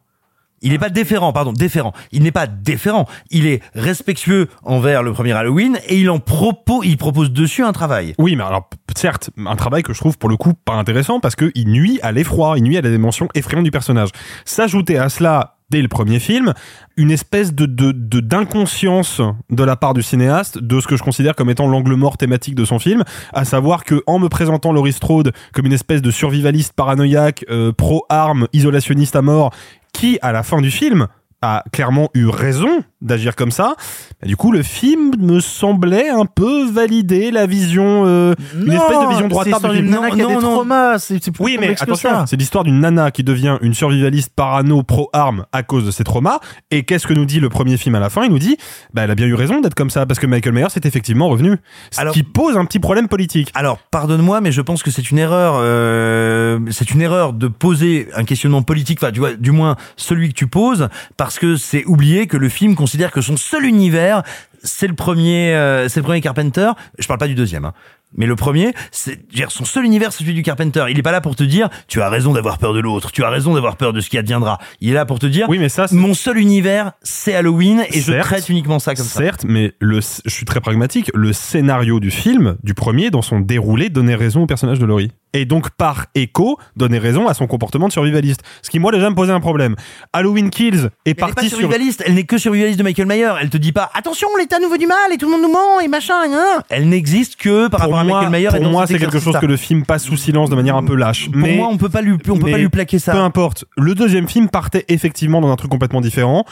Il 0.64 0.72
n'est 0.72 0.80
pas 0.80 0.90
déférent, 0.90 1.34
pardon, 1.34 1.54
déférent. 1.54 1.94
Il 2.12 2.24
n'est 2.24 2.32
pas 2.32 2.48
déférent. 2.48 3.06
Il 3.30 3.46
est 3.46 3.62
respectueux 3.76 4.48
envers 4.64 5.04
le 5.04 5.12
premier 5.12 5.34
Halloween 5.34 5.78
et 5.88 6.00
il 6.00 6.10
en 6.10 6.20
propose, 6.20 6.86
il 6.86 6.98
propose 6.98 7.32
dessus 7.32 7.64
un 7.64 7.74
travail. 7.74 8.16
Oui, 8.18 8.36
mais 8.36 8.44
alors 8.44 8.70
certes, 8.96 9.30
un 9.46 9.56
travail 9.56 9.84
que 9.84 9.94
je 9.94 10.00
trouve 10.00 10.18
pour 10.18 10.30
le 10.30 10.38
coup 10.38 10.54
pas 10.54 10.74
intéressant 10.74 11.20
parce 11.20 11.36
que 11.36 11.52
il 11.54 11.68
nuit 11.68 12.00
à 12.02 12.12
l'effroi, 12.12 12.58
il 12.58 12.64
nuit 12.64 12.78
à 12.78 12.82
la 12.82 12.90
dimension 12.90 13.28
effrayante 13.36 13.66
du 13.66 13.72
personnage. 13.72 14.10
S'ajouter 14.46 14.98
à 14.98 15.10
cela 15.10 15.53
dès 15.70 15.82
le 15.82 15.88
premier 15.88 16.20
film 16.20 16.54
une 16.98 17.12
espèce 17.12 17.54
de 17.54 17.66
de 17.66 17.92
de- 17.92 18.20
d'inconscience 18.20 19.22
de 19.50 19.64
la 19.64 19.76
part 19.76 19.94
du 19.94 20.04
cinéaste 20.04 20.58
de 20.60 20.80
ce 20.80 20.88
que 20.88 20.96
je 20.98 21.04
considère 21.04 21.36
comme 21.36 21.50
étant 21.50 21.68
l'angle 21.68 21.96
mort 21.96 22.18
thématique 22.18 22.56
de 22.56 22.66
son 22.66 22.80
film, 22.80 23.04
à 23.34 23.46
savoir 23.46 23.84
que 23.84 24.02
en 24.08 24.20
me 24.20 24.30
présentant 24.30 24.72
Laurie 24.72 24.94
Strode 24.94 25.32
comme 25.54 25.66
une 25.66 25.74
espèce 25.74 26.02
de 26.02 26.12
survivaliste 26.12 26.74
paranoïaque, 26.74 27.46
euh, 27.50 27.72
pro 27.72 28.06
arme, 28.10 28.48
isolationniste 28.54 29.16
à 29.16 29.22
mort, 29.22 29.54
qui 29.94 30.20
à 30.22 30.32
la 30.32 30.44
fin 30.44 30.62
du 30.62 30.72
film 30.72 31.08
a 31.42 31.64
clairement 31.72 32.10
eu 32.14 32.28
raison 32.28 32.84
d'agir 33.04 33.36
comme 33.36 33.52
ça. 33.52 33.76
bah, 34.22 34.28
du 34.28 34.36
coup, 34.36 34.52
le 34.52 34.64
film 34.64 35.12
me 35.20 35.40
semblait 35.40 36.10
un 36.10 36.26
peu 36.26 36.66
valider 36.70 37.30
la 37.32 37.46
vision, 37.46 38.04
euh, 38.06 38.34
une 38.56 38.66
Non, 38.66 38.74
espèce 38.74 38.98
de 39.00 39.10
vision 39.10 39.22
c'est 39.24 39.28
droite 39.30 39.48
l'histoire 39.48 39.74
d'une 39.74 39.90
nana 39.90 40.10
qui 40.12 40.22
a 40.22 40.26
des 40.28 40.36
traumas, 40.38 41.00
c'est 41.00 41.24
c'est 41.24 41.32
plus 41.32 41.44
oui, 41.44 41.58
mais 41.60 41.76
attention, 41.80 42.26
c'est 42.26 42.36
l'histoire 42.38 42.64
d'une 42.64 42.80
nana 42.80 43.12
qui 43.12 43.24
devient 43.24 43.58
une 43.62 43.74
survivaliste 43.74 44.32
parano 44.36 44.82
pro-arme 44.84 45.46
à 45.52 45.64
cause 45.64 45.86
de 45.86 45.92
ses 45.92 46.04
traumas. 46.04 46.40
Et 46.72 46.84
qu'est-ce 46.84 47.06
que 47.08 47.14
nous 47.14 47.26
dit 47.26 47.40
le 47.40 47.50
premier 47.50 47.78
film 47.78 47.96
à 47.96 48.00
la 48.00 48.10
fin? 48.10 48.24
Il 48.24 48.32
nous 48.32 48.40
dit, 48.40 48.58
bah, 48.94 49.04
elle 49.04 49.12
a 49.12 49.16
bien 49.16 49.28
eu 49.28 49.34
raison 49.36 49.62
d'être 49.62 49.76
comme 49.76 49.90
ça 49.90 50.06
parce 50.06 50.20
que 50.20 50.26
Michael 50.28 50.54
Myers 50.54 50.68
est 50.76 50.86
effectivement 50.86 51.28
revenu. 51.30 51.58
Ce 51.92 52.00
Alors- 52.02 52.14
qui 52.14 52.24
pose 52.24 52.58
un 52.58 52.66
petit 52.66 52.80
problème 52.80 53.08
politique. 53.08 53.52
Alors, 53.54 53.78
pardonne-moi, 53.92 54.42
mais 54.42 54.52
je 54.52 54.62
pense 54.62 54.82
que 54.84 54.92
c'est 54.92 55.12
une 55.12 55.18
erreur. 55.20 55.56
euh, 55.58 56.60
c'est 56.72 56.92
une 56.92 57.02
erreur 57.02 57.34
de 57.34 57.48
poser 57.48 58.08
un 58.16 58.24
questionnement 58.24 58.62
politique. 58.62 59.00
Enfin, 59.02 59.12
vois, 59.16 59.34
du 59.34 59.52
moins 59.52 59.76
celui 59.96 60.30
que 60.30 60.34
tu 60.34 60.48
poses, 60.48 60.88
parce 61.18 61.40
que 61.40 61.56
c'est 61.56 61.86
oublier 61.86 62.28
que 62.28 62.38
le 62.38 62.50
film 62.50 62.76
considère 62.76 62.93
que 63.12 63.22
son 63.22 63.38
seul 63.38 63.66
univers, 63.66 64.24
c'est 64.64 64.88
le 64.88 64.96
premier, 64.96 65.54
euh, 65.56 65.90
c'est 65.90 66.00
le 66.00 66.04
premier 66.04 66.22
Carpenter. 66.22 66.72
Je 66.98 67.08
parle 67.08 67.20
pas 67.20 67.28
du 67.28 67.36
deuxième. 67.36 67.66
Hein. 67.66 67.74
Mais 68.18 68.26
le 68.26 68.36
premier, 68.36 68.74
c'est 68.92 69.20
son 69.50 69.66
seul 69.66 69.86
univers, 69.86 70.14
celui 70.14 70.34
du 70.34 70.44
Carpenter. 70.44 70.86
Il 70.90 71.00
est 71.00 71.04
pas 71.04 71.12
là 71.12 71.22
pour 71.22 71.36
te 71.36 71.44
dire, 71.44 71.70
tu 71.88 72.02
as 72.02 72.10
raison 72.10 72.34
d'avoir 72.34 72.58
peur 72.58 72.74
de 72.74 72.80
l'autre, 72.80 73.12
tu 73.12 73.24
as 73.24 73.30
raison 73.30 73.54
d'avoir 73.54 73.76
peur 73.78 73.94
de 73.94 74.00
ce 74.02 74.10
qui 74.10 74.18
adviendra. 74.18 74.60
Il 74.82 74.90
est 74.90 74.94
là 74.94 75.06
pour 75.06 75.20
te 75.20 75.26
dire, 75.26 75.48
Oui, 75.50 75.58
mais 75.60 75.70
ça, 75.70 75.88
c'est- 75.88 75.96
mon 75.96 76.14
seul 76.14 76.38
univers, 76.38 76.92
c'est 77.02 77.34
Halloween 77.36 77.84
et 77.92 78.02
je 78.02 78.14
traite 78.20 78.50
uniquement 78.50 78.80
ça 78.80 78.96
comme 78.96 79.06
ça. 79.06 79.20
Certes, 79.20 79.46
mais 79.48 79.74
le, 79.80 80.00
je 80.02 80.30
suis 80.30 80.46
très 80.46 80.62
pragmatique. 80.62 81.10
Le 81.14 81.34
scénario 81.34 82.00
du 82.00 82.12
film, 82.12 82.58
du 82.64 82.74
premier, 82.74 83.10
dans 83.10 83.22
son 83.22 83.40
déroulé, 83.40 83.90
donnait 83.90 84.16
raison 84.16 84.44
au 84.44 84.46
personnage 84.48 84.80
de 84.80 84.86
Laurie. 84.86 85.12
Et 85.36 85.46
donc, 85.46 85.72
par 85.72 86.06
écho, 86.14 86.60
donnait 86.76 87.00
raison 87.00 87.28
à 87.28 87.34
son 87.34 87.48
comportement 87.48 87.88
de 87.88 87.92
survivaliste. 87.92 88.42
Ce 88.62 88.70
qui, 88.70 88.78
moi, 88.78 88.92
déjà, 88.92 89.10
me 89.10 89.16
posait 89.16 89.32
un 89.32 89.40
problème. 89.40 89.76
Halloween 90.14 90.52
Kills 90.52 90.76
est 90.76 90.76
Elle 90.76 90.90
n'est 91.08 91.14
parti 91.16 91.34
pas 91.36 91.42
sur... 91.42 91.58
survivaliste, 91.58 92.04
elle 92.06 92.14
n'est 92.14 92.24
que 92.26 92.38
survivaliste 92.38 92.78
de 92.78 92.84
Michael 92.84 93.08
Myers. 93.08 93.34
Elle 93.42 93.50
te 93.50 93.58
dit 93.58 93.72
pas 93.72 93.90
attention, 93.96 94.28
l'état 94.38 94.60
nouveau 94.60 94.78
du 94.78 94.86
mal 94.86 95.12
et 95.12 95.18
tout 95.18 95.26
le 95.26 95.32
monde 95.32 95.42
nous 95.42 95.52
ment 95.52 95.80
et 95.80 95.88
machin. 95.88 96.14
hein. 96.32 96.62
Elle 96.70 96.88
n'existe 96.88 97.36
que 97.38 97.68
par 97.68 97.80
Pour 97.82 97.94
rapport 97.94 98.00
pour 98.06 98.60
dans 98.60 98.70
moi, 98.70 98.88
c'est 98.88 99.00
quelque 99.00 99.20
chose 99.20 99.38
que 99.40 99.46
le 99.46 99.58
film 99.58 99.86
passe 99.86 100.04
sous 100.04 100.18
silence 100.18 100.50
de 100.50 100.56
manière 100.56 100.76
un 100.76 100.84
peu 100.84 100.96
lâche. 100.96 101.30
Pour 101.30 101.42
mais 101.42 101.58
moi, 101.58 101.68
on 101.72 101.78
peut 101.78 101.90
pas 101.90 102.02
lui, 102.02 102.14
on 102.14 102.38
peut 102.38 102.52
pas 102.52 102.58
lui 102.58 102.70
plaquer 102.70 103.00
ça. 103.00 103.14
Peu 103.14 103.20
importe. 103.20 103.66
Le 103.78 103.96
deuxième 103.96 104.28
film 104.28 104.50
partait 104.50 104.86
effectivement 104.88 105.42
dans 105.42 105.52
un 105.52 105.56
truc 105.56 105.72
complètement 105.72 106.02
différent 106.02 106.46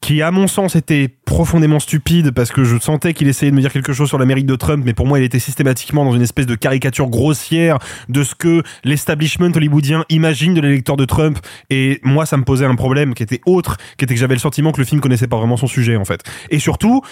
qui 0.00 0.22
à 0.22 0.30
mon 0.30 0.46
sens 0.46 0.76
était 0.76 1.08
profondément 1.08 1.78
stupide 1.78 2.30
parce 2.30 2.50
que 2.52 2.64
je 2.64 2.78
sentais 2.78 3.12
qu'il 3.12 3.28
essayait 3.28 3.50
de 3.50 3.56
me 3.56 3.60
dire 3.60 3.72
quelque 3.72 3.92
chose 3.92 4.08
sur 4.08 4.18
l'Amérique 4.18 4.46
de 4.46 4.56
Trump 4.56 4.82
mais 4.84 4.94
pour 4.94 5.06
moi 5.06 5.18
il 5.18 5.24
était 5.24 5.38
systématiquement 5.38 6.04
dans 6.04 6.12
une 6.12 6.22
espèce 6.22 6.46
de 6.46 6.54
caricature 6.54 7.08
grossière 7.08 7.78
de 8.08 8.22
ce 8.22 8.34
que 8.34 8.62
l'establishment 8.84 9.50
hollywoodien 9.54 10.04
imagine 10.08 10.54
de 10.54 10.60
l'électeur 10.60 10.96
de 10.96 11.04
Trump 11.04 11.38
et 11.68 12.00
moi 12.02 12.24
ça 12.24 12.36
me 12.36 12.44
posait 12.44 12.64
un 12.64 12.76
problème 12.76 13.14
qui 13.14 13.22
était 13.22 13.40
autre 13.46 13.76
qui 13.98 14.04
était 14.04 14.14
que 14.14 14.20
j'avais 14.20 14.34
le 14.34 14.40
sentiment 14.40 14.72
que 14.72 14.78
le 14.78 14.86
film 14.86 15.00
connaissait 15.00 15.28
pas 15.28 15.36
vraiment 15.36 15.56
son 15.56 15.66
sujet 15.66 15.96
en 15.96 16.04
fait 16.04 16.22
et 16.50 16.58
surtout 16.58 17.02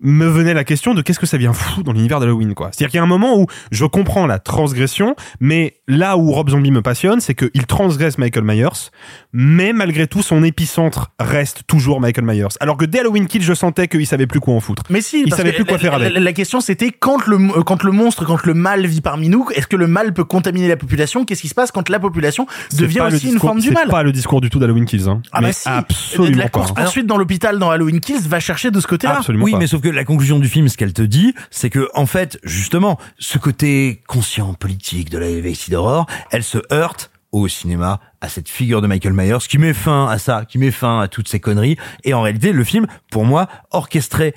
me 0.00 0.26
venait 0.26 0.54
la 0.54 0.64
question 0.64 0.94
de 0.94 1.02
qu'est-ce 1.02 1.18
que 1.18 1.26
ça 1.26 1.36
vient 1.38 1.52
fou 1.52 1.82
dans 1.82 1.92
l'univers 1.92 2.20
d'Halloween 2.20 2.54
quoi. 2.54 2.68
C'est-à-dire 2.72 2.90
qu'il 2.90 2.98
y 2.98 3.00
a 3.00 3.04
un 3.04 3.06
moment 3.06 3.38
où 3.38 3.46
je 3.72 3.84
comprends 3.84 4.26
la 4.26 4.38
transgression, 4.38 5.16
mais 5.40 5.74
là 5.88 6.16
où 6.16 6.30
Rob 6.32 6.50
Zombie 6.50 6.70
me 6.70 6.82
passionne, 6.82 7.20
c'est 7.20 7.34
qu'il 7.34 7.66
transgresse 7.66 8.18
Michael 8.18 8.44
Myers, 8.44 8.90
mais 9.32 9.72
malgré 9.72 10.06
tout 10.06 10.22
son 10.22 10.42
épicentre 10.44 11.10
reste 11.18 11.62
toujours 11.66 12.00
Michael 12.00 12.24
Myers. 12.24 12.46
Alors 12.60 12.76
que 12.76 12.84
dès 12.84 13.00
Halloween 13.00 13.26
Kills, 13.26 13.42
je 13.42 13.54
sentais 13.54 13.88
qu'il 13.88 14.06
savait 14.06 14.26
plus 14.26 14.40
quoi 14.40 14.54
en 14.54 14.60
foutre. 14.60 14.82
Mais 14.90 15.00
si, 15.00 15.22
il 15.26 15.34
savait 15.34 15.52
plus 15.52 15.64
quoi 15.64 15.74
la- 15.74 15.78
faire 15.78 15.92
la- 15.98 16.06
avec. 16.06 16.14
La, 16.14 16.20
la 16.20 16.32
question 16.32 16.60
c'était 16.60 16.90
quand 16.90 17.26
le 17.26 17.36
euh, 17.36 17.62
quand 17.62 17.82
le 17.82 17.92
monstre, 17.92 18.24
quand 18.24 18.44
le 18.44 18.54
mal 18.54 18.86
vit 18.86 19.00
parmi 19.00 19.28
nous, 19.28 19.46
est-ce 19.54 19.66
que 19.66 19.76
le 19.76 19.86
mal 19.86 20.12
peut 20.12 20.24
contaminer 20.24 20.68
la 20.68 20.76
population? 20.76 21.24
Qu'est-ce 21.24 21.42
qui 21.42 21.48
se 21.48 21.54
passe 21.54 21.72
quand 21.72 21.88
la 21.88 21.98
population 22.00 22.46
C'est 22.70 22.80
devient 22.80 23.00
aussi 23.12 23.30
une 23.32 23.38
forme 23.38 23.60
du 23.60 23.68
c'est 23.68 23.74
mal? 23.74 23.88
pas 23.88 24.02
le 24.02 24.12
discours 24.12 24.40
du 24.40 24.50
tout 24.50 24.58
d'Halloween 24.58 24.84
Kills. 24.86 25.08
Hein. 25.08 25.22
Ah 25.32 25.40
mais 25.40 25.48
bah 25.48 25.52
si. 25.52 25.68
absolument 25.68 26.36
La 26.38 26.44
pas. 26.44 26.48
course 26.60 26.72
poursuite 26.72 27.06
dans 27.06 27.16
l'hôpital 27.18 27.58
dans 27.58 27.70
Halloween 27.70 28.00
Kills 28.00 28.20
va 28.28 28.40
chercher 28.40 28.70
de 28.70 28.80
ce 28.80 28.86
côté-là. 28.86 29.16
Absolument 29.18 29.44
oui, 29.44 29.52
pas. 29.52 29.58
mais 29.58 29.66
sauf 29.66 29.80
que 29.80 29.87
la 29.88 30.04
conclusion 30.04 30.38
du 30.38 30.48
film, 30.48 30.68
ce 30.68 30.76
qu'elle 30.76 30.92
te 30.92 31.02
dit, 31.02 31.34
c'est 31.50 31.70
que 31.70 31.88
en 31.94 32.06
fait, 32.06 32.38
justement, 32.44 32.98
ce 33.18 33.38
côté 33.38 34.02
conscient 34.06 34.54
politique 34.54 35.10
de 35.10 35.18
la 35.18 35.28
VXI 35.28 35.70
d'horreur, 35.70 36.06
elle 36.30 36.44
se 36.44 36.58
heurte 36.72 37.10
au 37.32 37.46
cinéma 37.48 38.00
à 38.20 38.28
cette 38.28 38.48
figure 38.48 38.80
de 38.80 38.86
Michael 38.86 39.12
Myers 39.12 39.46
qui 39.48 39.58
met 39.58 39.74
fin 39.74 40.08
à 40.08 40.18
ça, 40.18 40.44
qui 40.48 40.58
met 40.58 40.70
fin 40.70 41.00
à 41.00 41.08
toutes 41.08 41.28
ces 41.28 41.40
conneries. 41.40 41.76
Et 42.04 42.14
en 42.14 42.22
réalité, 42.22 42.52
le 42.52 42.64
film, 42.64 42.86
pour 43.10 43.24
moi, 43.24 43.48
orchestré 43.70 44.34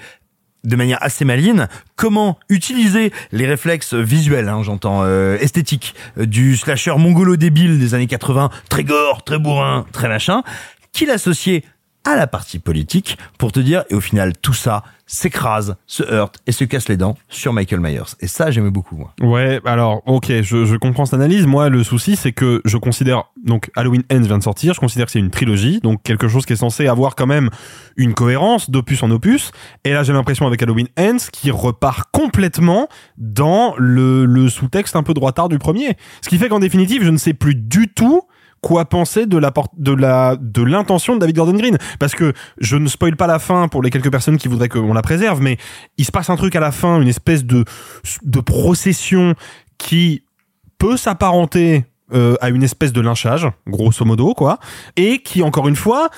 de 0.64 0.76
manière 0.76 1.00
assez 1.02 1.26
maligne, 1.26 1.68
comment 1.96 2.38
utiliser 2.50 3.12
les 3.32 3.48
réflexes 3.48 3.96
visuels, 3.96 4.48
hein, 4.48 4.62
j'entends 4.62 5.02
euh, 5.04 5.38
esthétiques, 5.40 5.96
euh, 6.20 6.26
du 6.26 6.56
slasher 6.56 6.94
mongolo 6.98 7.36
débile 7.36 7.80
des 7.80 7.96
années 7.96 8.08
80, 8.08 8.50
très 8.70 8.84
gore, 8.84 9.24
très 9.24 9.40
bourrin, 9.40 9.86
très 9.92 10.08
machin, 10.08 10.44
qu'il 10.92 11.10
associait 11.10 11.64
à 12.04 12.16
la 12.16 12.28
partie 12.28 12.60
politique 12.60 13.18
pour 13.38 13.52
te 13.52 13.60
dire, 13.60 13.84
et 13.90 13.96
au 13.96 14.02
final, 14.02 14.34
tout 14.38 14.54
ça 14.54 14.84
s'écrase, 15.06 15.76
se 15.88 16.04
heurte 16.04 16.40
et 16.48 16.54
se 16.54 16.64
casse 16.64 16.88
les 16.88 16.96
dents 16.96 17.18
sur 17.28 17.52
Michael 17.52 17.82
Myers. 17.82 18.16
Et 18.22 18.28
ça, 18.28 18.50
j'aimais 18.50 18.70
beaucoup, 18.72 18.96
moi. 18.96 19.14
Ouais, 19.22 19.60
alors, 19.66 20.02
ok, 20.06 20.32
je, 20.42 20.78
comprends 20.78 21.06
cette 21.06 21.16
analyse. 21.16 21.46
Moi, 21.46 21.68
le 21.68 21.84
souci, 21.84 22.16
c'est 22.16 22.32
que 22.32 22.62
je 22.64 22.78
considère, 22.78 23.26
donc, 23.46 23.70
Halloween 23.76 24.04
Ends 24.12 24.22
vient 24.22 24.38
de 24.38 24.44
sortir, 24.44 24.74
je 24.74 24.80
considère 24.80 25.08
que 25.08 25.12
c'est 25.12 25.20
une 25.20 25.30
trilogie, 25.30 25.82
donc 25.82 26.02
quelque 26.02 26.30
chose 26.30 26.46
qui 26.46 26.54
est 26.54 26.58
censé 26.58 26.88
avoir 26.88 27.16
quand 27.16 27.28
même 27.28 27.50
une 27.98 28.14
cohérence 28.14 28.70
d'opus 28.70 29.04
en 29.04 29.12
opus. 29.12 29.52
Et 29.84 29.92
là, 29.92 30.04
j'ai 30.04 30.14
l'impression 30.14 30.48
avec 30.48 30.64
Halloween 30.64 30.88
Ends 30.98 31.28
qui 31.32 31.52
repart 31.52 32.10
complètement 32.12 32.88
dans 33.18 33.76
le, 33.78 34.26
le 34.26 34.48
sous-texte 34.50 34.96
un 34.96 35.04
peu 35.04 35.14
droitard 35.14 35.50
du 35.50 35.60
premier. 35.60 35.98
Ce 36.22 36.30
qui 36.30 36.38
fait 36.38 36.48
qu'en 36.48 36.60
définitive, 36.60 37.04
je 37.04 37.10
ne 37.10 37.18
sais 37.18 37.34
plus 37.34 37.54
du 37.54 37.90
tout 37.90 38.24
quoi 38.62 38.86
penser 38.86 39.26
de 39.26 39.38
la 39.38 39.52
de 39.78 39.92
la 39.92 40.36
de 40.40 40.62
l'intention 40.62 41.16
de 41.16 41.20
David 41.20 41.36
Gordon 41.36 41.54
Green 41.58 41.78
parce 42.00 42.14
que 42.14 42.34
je 42.60 42.78
ne 42.78 42.88
spoil 42.88 43.16
pas 43.16 43.26
la 43.28 43.40
fin 43.40 43.68
pour 43.68 43.82
les 43.82 43.90
quelques 43.90 44.12
personnes 44.12 44.38
qui 44.38 44.48
voudraient 44.48 44.70
qu'on 44.70 44.94
la 44.94 45.02
préserve 45.02 45.42
mais 45.42 45.58
il 45.98 46.06
se 46.06 46.12
passe 46.12 46.30
un 46.30 46.36
truc 46.36 46.56
à 46.56 46.60
la 46.60 46.72
fin 46.72 47.02
une 47.02 47.08
espèce 47.08 47.44
de 47.44 47.66
de 48.24 48.40
procession 48.40 49.34
qui 49.80 50.24
peut 50.78 50.96
s'apparenter 50.98 51.86
euh, 52.14 52.36
à 52.42 52.50
une 52.50 52.62
espèce 52.62 52.92
de 52.92 53.00
lynchage, 53.00 53.48
grosso 53.68 54.04
modo, 54.04 54.34
quoi, 54.34 54.60
et 54.98 55.20
qui, 55.20 55.42
encore 55.44 55.70
une 55.70 55.78
fois, 55.78 56.10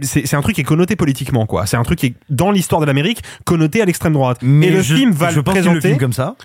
c'est- 0.00 0.32
un 0.34 0.40
truc 0.40 0.54
qui 0.54 0.62
est 0.62 0.64
connoté 0.64 0.96
politiquement, 0.96 1.44
quoi. 1.44 1.66
C'est 1.66 1.76
un 1.76 1.82
truc 1.82 1.98
qui 1.98 2.06
est, 2.06 2.14
dans 2.30 2.50
l'histoire 2.50 2.80
de 2.80 2.86
l'Amérique, 2.86 3.20
connoté 3.44 3.82
à 3.82 3.84
l'extrême 3.84 4.14
droite. 4.14 4.38
Mais 4.40 4.68
et 4.68 4.70
le 4.70 4.80
je- 4.80 4.94
film 4.94 5.10
va 5.12 5.28
je 5.28 5.36
le 5.36 5.42
pense 5.42 5.52
qu'il 5.52 5.62
le 5.64 5.68
présenter. 5.68 5.88
filme 5.88 6.00
comme 6.00 6.14
ça. 6.14 6.36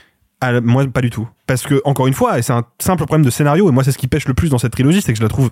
Moi, 0.64 0.85
pas 0.88 1.01
du 1.01 1.09
tout. 1.09 1.27
Parce 1.47 1.64
que, 1.64 1.81
encore 1.85 2.07
une 2.07 2.14
fois, 2.14 2.41
c'est 2.41 2.53
un 2.53 2.64
simple 2.80 3.05
problème 3.05 3.26
de 3.26 3.31
scénario, 3.31 3.68
et 3.69 3.72
moi, 3.72 3.84
c'est 3.84 3.91
ce 3.91 3.97
qui 3.97 4.07
pêche 4.07 4.27
le 4.27 4.34
plus 4.34 4.49
dans 4.49 4.57
cette 4.59 4.72
trilogie, 4.73 5.01
c'est 5.01 5.11
que 5.14 5.18
je 5.18 5.23
la 5.23 5.30
trouve 5.30 5.49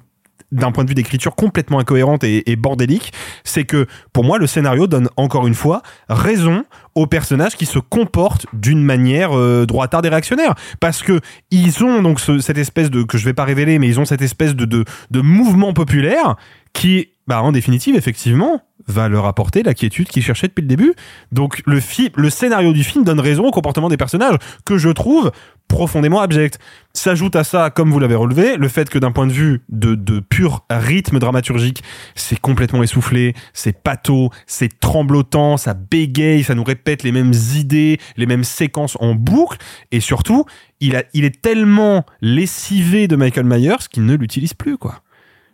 d'un 0.51 0.71
point 0.71 0.83
de 0.83 0.89
vue 0.89 0.95
d'écriture 0.95 1.33
complètement 1.35 1.79
incohérente 1.79 2.23
et, 2.23 2.55
bordélique, 2.55 3.11
c'est 3.43 3.63
que 3.63 3.87
pour 4.13 4.23
moi 4.23 4.37
le 4.37 4.45
scénario 4.45 4.85
donne 4.85 5.09
encore 5.17 5.47
une 5.47 5.55
fois 5.55 5.81
raison 6.07 6.65
aux 6.93 7.07
personnages 7.07 7.55
qui 7.55 7.65
se 7.65 7.79
comportent 7.79 8.45
d'une 8.53 8.83
manière 8.83 9.35
euh, 9.35 9.65
droitarde 9.65 10.05
et 10.05 10.09
réactionnaire 10.09 10.53
parce 10.79 11.01
que 11.01 11.19
ils 11.49 11.83
ont 11.83 12.01
donc 12.03 12.19
ce- 12.19 12.39
cette 12.39 12.59
espèce 12.59 12.91
de 12.91 13.01
que 13.03 13.17
je 13.17 13.25
vais 13.25 13.33
pas 13.33 13.43
révéler 13.43 13.79
mais 13.79 13.87
ils 13.87 13.99
ont 13.99 14.05
cette 14.05 14.21
espèce 14.21 14.55
de 14.55 14.65
de, 14.65 14.85
de 15.09 15.21
mouvement 15.21 15.73
populaire 15.73 16.35
qui 16.73 17.09
bah 17.27 17.41
en 17.41 17.51
définitive 17.51 17.95
effectivement 17.95 18.61
va 18.87 19.09
leur 19.09 19.25
apporter 19.25 19.63
la 19.63 19.73
quiétude 19.73 20.07
qu'ils 20.07 20.23
cherchaient 20.23 20.47
depuis 20.47 20.61
le 20.61 20.67
début. 20.67 20.93
Donc 21.31 21.61
le 21.65 21.79
le 22.15 22.29
scénario 22.29 22.73
du 22.73 22.83
film 22.83 23.03
donne 23.03 23.19
raison 23.19 23.45
au 23.45 23.51
comportement 23.51 23.89
des 23.89 23.97
personnages 23.97 24.37
que 24.65 24.77
je 24.77 24.89
trouve 24.89 25.31
profondément 25.67 26.19
abject. 26.19 26.59
S'ajoute 26.93 27.35
à 27.35 27.43
ça, 27.43 27.69
comme 27.69 27.91
vous 27.91 27.99
l'avez 27.99 28.15
relevé, 28.15 28.55
le 28.57 28.67
fait 28.67 28.89
que 28.89 28.99
d'un 28.99 29.11
point 29.11 29.27
de 29.27 29.31
vue 29.33 29.61
de, 29.69 29.95
de 29.95 30.19
pur 30.19 30.65
rythme 30.69 31.19
dramaturgique, 31.19 31.83
c'est 32.15 32.39
complètement 32.39 32.83
essoufflé, 32.83 33.33
c'est 33.53 33.81
pâteau, 33.83 34.29
c'est 34.47 34.79
tremblotant, 34.79 35.57
ça 35.57 35.73
bégaye, 35.73 36.43
ça 36.43 36.55
nous 36.55 36.63
répète 36.63 37.03
les 37.03 37.11
mêmes 37.11 37.33
idées, 37.55 37.99
les 38.15 38.25
mêmes 38.25 38.43
séquences 38.43 38.97
en 38.99 39.15
boucle, 39.15 39.57
et 39.91 39.99
surtout, 39.99 40.45
il, 40.79 40.95
a, 40.95 41.03
il 41.13 41.25
est 41.25 41.41
tellement 41.41 42.05
lessivé 42.21 43.07
de 43.07 43.15
Michael 43.15 43.45
Myers 43.45 43.87
qu'il 43.89 44.05
ne 44.05 44.15
l'utilise 44.15 44.53
plus, 44.53 44.77
quoi 44.77 45.01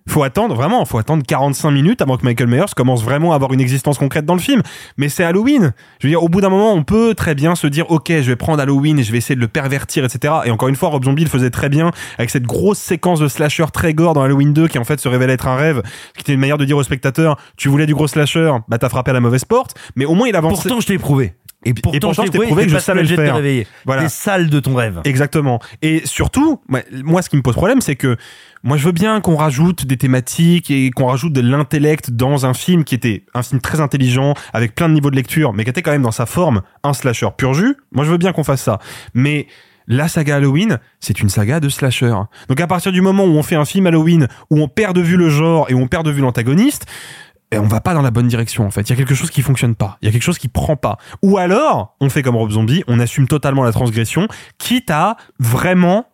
faut 0.08 0.24
attendre 0.24 0.56
vraiment, 0.56 0.84
faut 0.86 0.98
attendre 0.98 1.24
45 1.26 1.72
minutes 1.72 2.02
avant 2.02 2.18
que 2.18 2.26
Michael 2.26 2.48
Myers 2.48 2.74
commence 2.76 3.04
vraiment 3.04 3.34
à 3.34 3.36
avoir 3.36 3.54
une 3.54 3.62
existence 3.62 3.98
concrète 3.98 4.26
dans 4.26 4.34
le 4.34 4.40
film. 4.40 4.62
Mais 4.98 5.10
c'est 5.10 5.24
Halloween. 5.24 5.74
Je 6.00 6.08
veux 6.08 6.12
dire, 6.12 6.24
au 6.24 6.30
bout 6.30 6.42
d'un 6.42 6.50
moment, 6.50 6.74
on 6.74 6.84
peut 6.84 7.14
très 7.16 7.36
bien 7.36 7.56
se 7.56 7.68
dire, 7.68 7.90
ok, 7.90 8.08
je 8.10 8.22
vais 8.22 8.36
prendre 8.36 8.62
Halloween 8.62 9.00
et 9.00 9.04
je 9.04 9.12
vais 9.12 9.20
essayer 9.20 9.36
de 9.36 9.42
le 9.42 9.48
pervertir, 9.48 10.04
etc. 10.04 10.34
Et 10.46 10.52
encore 10.52 10.70
une 10.70 10.76
fois, 10.76 10.90
Rob 10.90 11.04
Zombie 11.04 11.24
le 11.24 11.30
faisait 11.30 11.50
très 11.50 11.70
bien 11.70 11.92
avec 12.18 12.30
cette 12.30 12.44
grosse 12.44 12.80
séquence 12.80 13.20
de 13.20 13.28
slasher 13.28 13.66
très 13.74 13.94
gore 13.94 14.14
dans 14.14 14.24
Halloween 14.24 14.54
2 14.54 14.68
qui 14.68 14.78
en 14.78 14.84
fait 14.84 15.00
se 15.00 15.08
révèle 15.08 15.30
être 15.30 15.48
un 15.48 15.56
rêve, 15.56 15.82
qui 16.16 16.22
était 16.22 16.34
une 16.34 16.40
manière 16.40 16.58
de 16.58 16.66
dire 16.66 16.78
au 16.78 16.84
spectateur, 16.84 17.38
tu 17.58 17.70
voulais 17.70 17.86
du 17.86 17.94
gros 17.94 18.08
slasher, 18.08 18.52
bah 18.68 18.78
t'as 18.78 18.90
frappé 18.90 19.12
à 19.12 19.14
la 19.14 19.20
mauvaise 19.20 19.46
porte. 19.46 19.76
Mais 19.96 20.06
au 20.06 20.14
moins 20.14 20.28
il 20.28 20.36
avance. 20.36 20.62
Pourtant, 20.62 20.80
je 20.80 20.88
t'ai 20.88 20.98
prouvé. 20.98 21.34
Et 21.64 21.74
pourtant, 21.76 21.96
Et 21.96 22.00
pourtant, 22.00 22.24
je 22.26 22.32
t'ai 22.32 22.40
prouvé 22.40 22.64
que 22.66 22.70
je 22.72 22.78
savais 22.80 23.04
le 23.04 23.08
de 23.10 23.16
faire. 23.16 23.36
réveiller. 23.36 23.68
Voilà. 23.86 24.04
T'es 24.04 24.10
sale 24.10 24.50
de 24.50 24.60
ton 24.60 24.74
rêve. 24.74 25.02
Exactement. 25.04 25.60
Et 25.84 26.02
surtout, 26.06 26.60
moi- 26.68 26.82
moi, 27.04 27.22
ce 27.22 27.30
qui 27.30 27.38
me 27.38 27.44
pose 27.44 27.54
problème, 27.56 27.82
c'est 27.82 27.96
que 27.96 28.18
moi, 28.64 28.78
je 28.78 28.86
veux 28.86 28.92
bien 28.92 29.22
qu'on 29.22 29.36
rajoute 29.36 29.86
des 29.86 29.98
thématiques 29.98 30.72
et 30.72 30.90
qu'on 30.90 31.06
rajoute 31.06 31.34
de 31.34 31.42
l'intellect 31.42 32.10
dans 32.12 32.46
un 32.48 32.54
film 32.56 32.84
qui 32.84 32.96
était 32.96 33.26
un 33.36 33.44
film 33.44 33.62
très 33.62 33.80
intelligent, 33.80 34.34
avec 34.54 34.74
plein 34.76 34.90
de 34.90 34.94
niveaux 34.96 35.12
de 35.12 35.16
lecture, 35.16 35.54
mais 35.54 35.64
qui 35.64 35.70
était 35.70 35.82
quand 35.84 35.92
même 35.92 36.02
dans 36.04 36.12
sa 36.12 36.26
forme 36.26 36.62
un 36.84 36.94
slasher 36.94 37.30
pur 37.38 37.54
jus. 37.54 37.76
Moi, 37.92 38.06
je 38.06 38.12
veux 38.12 38.18
bien 38.18 38.34
qu'on 38.34 38.44
fasse 38.44 38.62
ça. 38.64 38.80
Mais 39.14 39.46
la 39.88 40.08
saga 40.08 40.38
Halloween, 40.38 40.80
c'est 41.00 41.20
une 41.22 41.30
saga 41.30 41.60
de 41.60 41.70
slasher. 41.70 42.14
Donc 42.48 42.60
à 42.60 42.68
partir 42.68 42.92
du 42.92 43.02
moment 43.02 43.26
où 43.26 43.30
on 43.38 43.44
fait 43.44 43.56
un 43.56 43.66
film 43.66 43.86
Halloween, 43.88 44.28
où 44.50 44.60
on 44.62 44.68
perd 44.68 44.96
de 44.96 45.02
vue 45.02 45.18
le 45.18 45.30
genre 45.30 45.68
et 45.70 45.74
où 45.74 45.80
on 45.80 45.88
perd 45.88 46.06
de 46.06 46.12
vue 46.12 46.22
l'antagoniste, 46.22 46.86
et 47.52 47.58
on 47.58 47.68
va 47.68 47.82
pas 47.82 47.94
dans 47.94 48.02
la 48.02 48.12
bonne 48.12 48.28
direction 48.28 48.66
en 48.66 48.72
fait. 48.72 48.82
Il 48.82 48.90
y 48.92 48.94
a 48.94 48.96
quelque 48.96 49.16
chose 49.16 49.30
qui 49.30 49.42
fonctionne 49.42 49.76
pas. 49.76 49.98
Il 50.02 50.06
y 50.06 50.10
a 50.10 50.12
quelque 50.12 50.24
chose 50.24 50.38
qui 50.38 50.48
prend 50.48 50.76
pas. 50.76 50.98
Ou 51.22 51.38
alors, 51.38 51.96
on 52.00 52.10
fait 52.10 52.24
comme 52.24 52.36
Rob 52.36 52.52
Zombie, 52.52 52.84
on 52.88 53.00
assume 53.00 53.28
totalement 53.28 53.64
la 53.64 53.72
transgression, 53.72 54.28
quitte 54.58 54.90
à 54.90 55.18
vraiment 55.40 56.08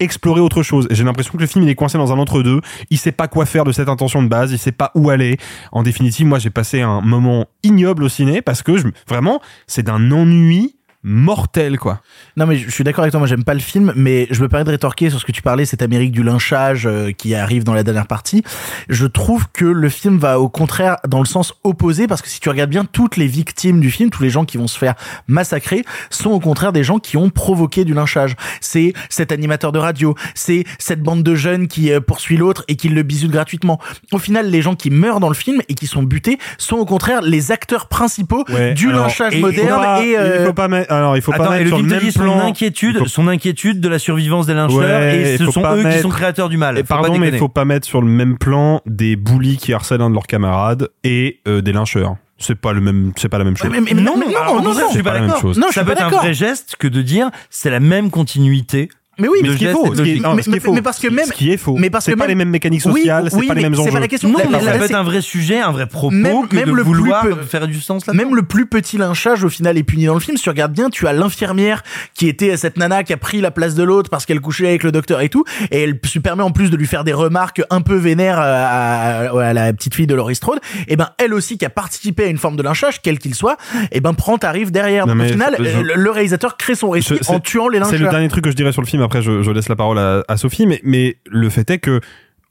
explorer 0.00 0.40
autre 0.40 0.62
chose. 0.62 0.88
J'ai 0.90 1.04
l'impression 1.04 1.32
que 1.32 1.38
le 1.38 1.46
film 1.46 1.64
il 1.64 1.70
est 1.70 1.74
coincé 1.74 1.96
dans 1.96 2.12
un 2.12 2.18
entre-deux. 2.18 2.60
Il 2.90 2.98
sait 2.98 3.12
pas 3.12 3.28
quoi 3.28 3.46
faire 3.46 3.64
de 3.64 3.72
cette 3.72 3.88
intention 3.88 4.22
de 4.22 4.28
base. 4.28 4.52
Il 4.52 4.58
sait 4.58 4.72
pas 4.72 4.90
où 4.94 5.10
aller. 5.10 5.38
En 5.70 5.82
définitive, 5.82 6.26
moi 6.26 6.38
j'ai 6.38 6.50
passé 6.50 6.80
un 6.80 7.00
moment 7.00 7.46
ignoble 7.62 8.02
au 8.02 8.08
ciné 8.08 8.42
parce 8.42 8.62
que 8.62 8.72
vraiment 9.08 9.40
c'est 9.66 9.84
d'un 9.84 10.10
ennui 10.10 10.76
mortel 11.02 11.78
quoi. 11.78 12.00
Non 12.36 12.46
mais 12.46 12.56
je 12.56 12.70
suis 12.70 12.84
d'accord 12.84 13.02
avec 13.02 13.10
toi, 13.12 13.18
moi 13.18 13.26
j'aime 13.28 13.44
pas 13.44 13.54
le 13.54 13.60
film, 13.60 13.92
mais 13.96 14.26
je 14.30 14.40
me 14.42 14.48
permets 14.48 14.64
de 14.64 14.70
rétorquer 14.70 15.10
sur 15.10 15.20
ce 15.20 15.24
que 15.26 15.32
tu 15.32 15.42
parlais, 15.42 15.64
cette 15.64 15.82
Amérique 15.82 16.12
du 16.12 16.22
lynchage 16.22 16.86
euh, 16.86 17.10
qui 17.12 17.34
arrive 17.34 17.64
dans 17.64 17.74
la 17.74 17.82
dernière 17.82 18.06
partie. 18.06 18.42
Je 18.88 19.06
trouve 19.06 19.46
que 19.52 19.64
le 19.64 19.88
film 19.88 20.18
va 20.18 20.38
au 20.40 20.48
contraire 20.48 20.96
dans 21.08 21.18
le 21.18 21.24
sens 21.26 21.54
opposé, 21.64 22.06
parce 22.06 22.22
que 22.22 22.28
si 22.28 22.40
tu 22.40 22.48
regardes 22.48 22.70
bien 22.70 22.84
toutes 22.84 23.16
les 23.16 23.26
victimes 23.26 23.80
du 23.80 23.90
film, 23.90 24.10
tous 24.10 24.22
les 24.22 24.30
gens 24.30 24.44
qui 24.44 24.56
vont 24.58 24.68
se 24.68 24.78
faire 24.78 24.94
massacrer, 25.26 25.84
sont 26.10 26.30
au 26.30 26.40
contraire 26.40 26.72
des 26.72 26.84
gens 26.84 26.98
qui 26.98 27.16
ont 27.16 27.30
provoqué 27.30 27.84
du 27.84 27.94
lynchage. 27.94 28.36
C'est 28.60 28.92
cet 29.08 29.32
animateur 29.32 29.72
de 29.72 29.78
radio, 29.78 30.14
c'est 30.34 30.64
cette 30.78 31.02
bande 31.02 31.22
de 31.22 31.34
jeunes 31.34 31.68
qui 31.68 31.92
euh, 31.92 32.00
poursuit 32.00 32.36
l'autre 32.36 32.64
et 32.68 32.76
qui 32.76 32.88
le 32.88 33.02
bisoute 33.02 33.30
gratuitement. 33.30 33.80
Au 34.12 34.18
final, 34.18 34.48
les 34.50 34.62
gens 34.62 34.74
qui 34.74 34.90
meurent 34.90 35.20
dans 35.20 35.28
le 35.28 35.34
film 35.34 35.60
et 35.68 35.74
qui 35.74 35.86
sont 35.86 36.02
butés 36.02 36.38
sont 36.58 36.76
au 36.76 36.84
contraire 36.86 37.22
les 37.22 37.50
acteurs 37.52 37.88
principaux 37.88 38.44
Ouais, 38.48 38.74
du 38.74 38.88
alors, 38.90 39.06
lynchage 39.06 39.34
et- 39.34 39.40
moderne 39.40 39.66
il 39.66 39.72
faut 39.72 39.80
pas- 39.82 40.02
et 40.04 40.16
euh, 40.18 40.36
il 40.40 40.46
faut 40.46 40.52
pas 40.52 40.68
mettre 40.68 40.91
alors 40.94 41.16
il 41.16 41.22
faut 41.22 41.32
Attends, 41.32 41.44
pas 41.44 41.56
et 41.60 41.64
mettre 41.64 41.64
le 41.64 41.68
sur 41.70 41.76
le 41.78 41.82
film 41.84 41.90
même 41.94 42.00
dit 42.00 42.12
son 42.12 42.20
plan 42.20 42.46
inquiétude, 42.46 42.98
faut- 42.98 43.06
son 43.06 43.28
inquiétude 43.28 43.80
de 43.80 43.88
la 43.88 43.98
survivance 43.98 44.46
des 44.46 44.54
lyncheurs, 44.54 44.78
Ouais, 44.78 45.32
et 45.34 45.38
ce 45.38 45.50
sont 45.50 45.62
eux 45.74 45.84
qui 45.90 45.98
sont 46.00 46.08
créateurs 46.08 46.48
du 46.48 46.56
mal. 46.56 46.78
Et 46.78 46.82
pardon, 46.84 47.18
mais 47.18 47.28
il 47.28 47.38
faut 47.38 47.48
pas 47.48 47.64
mettre 47.64 47.86
sur 47.86 48.00
le 48.02 48.08
même 48.08 48.38
plan 48.38 48.80
des 48.86 49.16
bullies 49.16 49.56
qui 49.56 49.72
harcèlent 49.72 50.00
un 50.02 50.08
de 50.10 50.14
leurs 50.14 50.26
camarades 50.26 50.88
et 51.04 51.40
euh, 51.48 51.60
des 51.60 51.72
lyncheurs. 51.72 52.16
C'est 52.38 52.56
pas 52.60 52.72
le 52.72 52.80
même, 52.80 53.12
c'est 53.16 53.28
pas 53.28 53.38
la 53.38 53.44
même 53.44 53.56
chose. 53.56 53.70
mais- 53.70 53.80
mais- 53.80 53.94
mais 53.94 54.02
non, 54.02 54.14
mais 54.18 54.26
non, 54.26 54.38
alors, 54.40 54.62
non, 54.62 54.72
ça, 54.74 54.80
non, 54.80 54.86
je 54.88 54.94
suis 54.94 55.02
pas 55.04 55.10
pas 55.10 55.14
la 55.14 55.20
même 55.20 55.28
d'accord. 55.28 55.42
chose. 55.42 55.58
Non, 55.58 55.66
je 55.68 55.74
ça 55.74 55.82
suis 55.82 55.86
peut 55.86 55.92
être 55.92 56.02
un 56.04 56.08
vrai 56.08 56.34
geste 56.34 56.74
que 56.76 56.88
de 56.88 57.00
dire 57.02 57.30
c'est 57.50 57.70
la 57.70 57.78
même 57.78 58.10
continuité. 58.10 58.88
Mais 59.18 59.28
oui, 59.28 59.40
mais 59.42 59.50
ce 59.50 59.56
qui 59.56 59.66
est 59.66 59.72
faux, 59.72 59.90
mais- 59.90 59.96
ce 59.96 60.02
qui 60.02 60.10
est 60.10 60.14
mais- 60.46 60.58
faux. 60.60 60.72
mais 60.72 60.80
parce 60.80 60.98
que 60.98 61.08
même- 61.08 61.26
ce 61.26 61.32
qui 61.32 61.52
est 61.52 61.58
faux, 61.58 61.76
mais 61.76 61.90
parce 61.90 62.06
c'est 62.06 62.12
que 62.12 62.16
pas 62.16 62.22
même- 62.24 62.30
les 62.30 62.34
mêmes 62.34 62.48
mécaniques 62.48 62.80
sociales, 62.80 63.28
c'est 63.30 63.46
pas 63.46 63.52
les 63.54 63.60
mêmes 63.62 63.74
c'est 63.74 63.80
enjeux. 63.82 63.90
pas 63.92 64.00
la 64.00 64.08
question. 64.08 64.30
Non, 64.30 64.38
mais 64.38 64.50
là, 64.50 64.60
ça 64.60 64.72
peut 64.72 64.78
c'est- 64.78 64.84
être 64.86 64.94
un 64.98 65.02
vrai 65.02 65.20
sujet, 65.20 65.58
un 65.60 65.70
vrai 65.70 65.86
propos 65.86 66.14
Même- 66.14 66.48
que 66.48 66.56
de 66.56 66.62
le 66.62 66.72
plus 66.72 66.82
vouloir 66.82 67.26
faire 67.46 67.68
du 67.68 67.78
sens 67.80 68.06
là 68.06 68.14
Même 68.14 68.34
le 68.34 68.42
plus 68.42 68.64
petit 68.64 68.96
lynchage 68.96 69.44
au 69.44 69.50
final 69.50 69.76
est 69.76 69.82
puni 69.82 70.06
dans 70.06 70.14
le 70.14 70.20
film. 70.20 70.38
Si 70.38 70.42
tu 70.44 70.48
regardes 70.48 70.72
bien, 70.72 70.88
tu 70.88 71.06
as 71.06 71.12
l'infirmière 71.12 71.82
qui 72.14 72.26
était 72.26 72.56
cette 72.56 72.78
nana 72.78 73.04
qui 73.04 73.12
a 73.12 73.18
pris 73.18 73.42
la 73.42 73.50
place 73.50 73.74
de 73.74 73.82
l'autre 73.82 74.08
parce 74.08 74.24
qu'elle 74.24 74.40
couchait 74.40 74.66
avec 74.68 74.82
le 74.82 74.92
docteur 74.92 75.20
et 75.20 75.28
tout, 75.28 75.44
et 75.70 75.82
elle 75.82 75.98
se 76.04 76.18
permet 76.18 76.42
en 76.42 76.50
plus 76.50 76.70
de 76.70 76.76
lui 76.78 76.86
faire 76.86 77.04
des 77.04 77.12
remarques 77.12 77.62
un 77.68 77.82
peu 77.82 77.96
vénères 77.96 78.38
à, 78.40 79.52
la 79.52 79.72
petite 79.74 79.94
fille 79.94 80.06
de 80.06 80.14
Laurie 80.14 80.36
Strode. 80.36 80.60
Et 80.88 80.96
ben 80.96 81.10
elle 81.18 81.34
aussi 81.34 81.58
qui 81.58 81.66
a 81.66 81.70
participé 81.70 82.24
à 82.24 82.26
une 82.28 82.38
forme 82.38 82.56
de 82.56 82.62
lynchage, 82.62 83.02
quel 83.02 83.18
qu'il 83.18 83.34
soit, 83.34 83.58
et 83.92 84.00
ben 84.00 84.14
prend 84.14 84.38
tarif 84.38 84.72
derrière. 84.72 85.06
Au 85.06 85.10
final, 85.24 85.56
le, 85.58 86.10
réalisateur 86.10 86.56
crée 86.56 86.74
son 86.74 86.88
récit 86.90 87.12
en 87.28 87.34
c'est- 87.34 87.42
tuant 87.42 87.68
les 87.68 87.78
C'est 87.78 87.84
le 87.84 87.90
lyncheurs. 87.98 88.10
dernier 88.10 88.28
truc 88.28 88.44
que 88.44 88.50
je 88.50 88.56
dirais 88.56 88.72
sur 88.72 88.80
le 88.80 88.86
film. 88.86 89.01
Après, 89.02 89.22
je, 89.22 89.50
laisse 89.50 89.68
la 89.68 89.76
parole 89.76 89.98
à, 89.98 90.36
Sophie. 90.36 90.66
Mais 90.82 91.16
le 91.26 91.50
fait 91.50 91.70
est 91.70 91.78
que, 91.78 92.00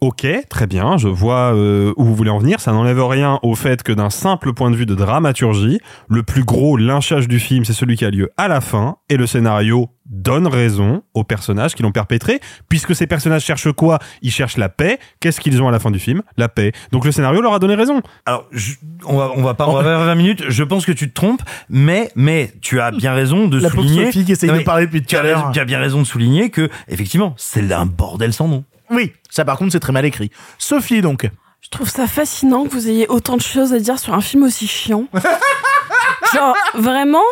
ok, 0.02 0.28
très 0.50 0.68
bien, 0.68 0.98
je 0.98 1.08
vois 1.08 1.54
euh, 1.56 1.94
où 1.96 2.04
vous 2.04 2.16
voulez 2.16 2.30
en 2.32 2.40
venir. 2.40 2.60
Ça 2.60 2.72
n'enlève 2.72 3.04
rien 3.06 3.40
au 3.44 3.56
fait 3.56 3.84
que 3.84 3.92
d'un 3.92 4.10
simple 4.10 4.52
point 4.54 4.72
de 4.72 4.76
vue 4.76 4.86
de 4.88 4.96
dramaturgie, 4.96 5.80
le 6.10 6.24
plus 6.24 6.44
gros 6.44 6.76
lynchage 6.78 7.28
du 7.28 7.40
film, 7.40 7.66
c'est 7.66 7.74
celui 7.74 7.96
qui 7.98 8.06
a 8.06 8.10
lieu 8.10 8.30
à 8.38 8.48
la 8.48 8.62
fin, 8.62 8.98
et 9.10 9.18
le 9.18 9.28
scénario 9.28 9.90
donne 10.08 10.48
raison 10.48 11.04
aux 11.14 11.24
personnages 11.24 11.74
qui 11.76 11.84
l'ont 11.84 11.92
perpétré, 11.94 12.40
puisque 12.68 12.94
ces 12.96 13.08
personnages 13.08 13.44
cherchent 13.44 13.72
quoi? 13.72 14.00
Ils 14.22 14.32
cherchent 14.32 14.58
la 14.58 14.68
paix. 14.68 15.00
Qu'est-ce 15.22 15.40
qu'ils 15.40 15.62
ont 15.62 15.70
à 15.70 15.72
la 15.72 15.80
fin 15.80 15.90
du 15.92 16.00
film? 16.00 16.22
La 16.36 16.50
paix. 16.50 16.74
Donc 16.92 17.06
le 17.06 17.12
scénario 17.14 17.40
leur 17.42 17.54
a 17.54 17.60
donné 17.60 17.76
raison. 17.76 18.02
Alors, 18.26 18.46
je- 18.52 18.74
on 19.06 19.16
va, 19.18 19.32
on 19.38 19.42
va 19.42 19.54
pas, 19.54 19.70
on 19.70 19.74
va 19.74 19.84
faire 19.84 20.00
20 20.00 20.16
minutes. 20.16 20.44
Je 20.50 20.64
pense 20.64 20.86
que 20.86 20.92
tu 20.92 21.08
te 21.10 21.14
trompes, 21.14 21.42
mais, 21.70 22.12
mais 22.16 22.52
tu 22.62 22.82
as 22.82 22.92
bien 22.92 23.14
raison 23.14 23.48
de 23.48 23.60
La 23.60 23.70
souligner. 23.70 24.06
Sophie 24.08 24.26
qui 24.26 24.34
essaye 24.34 24.50
Non, 24.50 24.58
de 24.58 24.64
parler 24.64 24.86
depuis 24.88 25.02
tout 25.02 25.16
à 25.16 25.24
l'heure. 25.24 25.52
Tu 25.54 25.60
as 25.62 25.66
bien 25.66 25.80
raison 25.80 26.00
de 26.00 26.06
souligner 26.08 26.50
que, 26.50 26.70
effectivement, 26.90 27.34
c'est 27.38 27.72
un 27.72 27.86
bordel 27.86 28.34
sans 28.34 28.48
nom. 28.50 28.66
Oui, 28.92 29.14
ça 29.30 29.46
par 29.46 29.58
contre 29.58 29.72
c'est 29.72 29.80
très 29.80 29.94
mal 29.94 30.06
écrit. 30.06 30.32
Sophie 30.58 31.02
donc. 31.02 31.30
Je 31.62 31.70
trouve 31.70 31.90
ça 31.90 32.08
fascinant 32.08 32.66
que 32.66 32.70
vous 32.70 32.90
ayez 32.90 33.08
autant 33.08 33.38
de 33.38 33.42
choses 33.42 33.74
à 33.74 33.80
dire 33.80 33.98
sur 34.00 34.14
un 34.14 34.22
film 34.22 34.44
aussi 34.44 34.68
chiant. 34.68 35.06
Genre, 36.34 36.56
vraiment, 36.74 37.24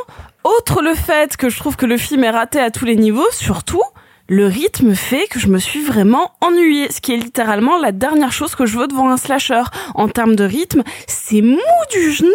autre 0.43 0.81
le 0.81 0.93
fait 0.93 1.35
que 1.35 1.49
je 1.49 1.57
trouve 1.57 1.75
que 1.75 1.85
le 1.85 1.97
film 1.97 2.23
est 2.23 2.29
raté 2.29 2.59
à 2.59 2.69
tous 2.69 2.85
les 2.85 2.95
niveaux, 2.95 3.27
surtout, 3.31 3.81
le 4.29 4.45
rythme 4.45 4.93
fait 4.95 5.25
que 5.27 5.39
je 5.39 5.47
me 5.47 5.57
suis 5.57 5.83
vraiment 5.83 6.31
ennuyée. 6.39 6.91
Ce 6.91 7.01
qui 7.01 7.11
est 7.13 7.17
littéralement 7.17 7.77
la 7.79 7.91
dernière 7.91 8.31
chose 8.31 8.55
que 8.55 8.65
je 8.65 8.77
veux 8.77 8.87
devant 8.87 9.09
un 9.09 9.17
slasher. 9.17 9.63
En 9.95 10.07
termes 10.07 10.35
de 10.35 10.43
rythme, 10.43 10.83
c'est 11.07 11.41
mou 11.41 11.57
du 11.91 12.11
genou! 12.13 12.29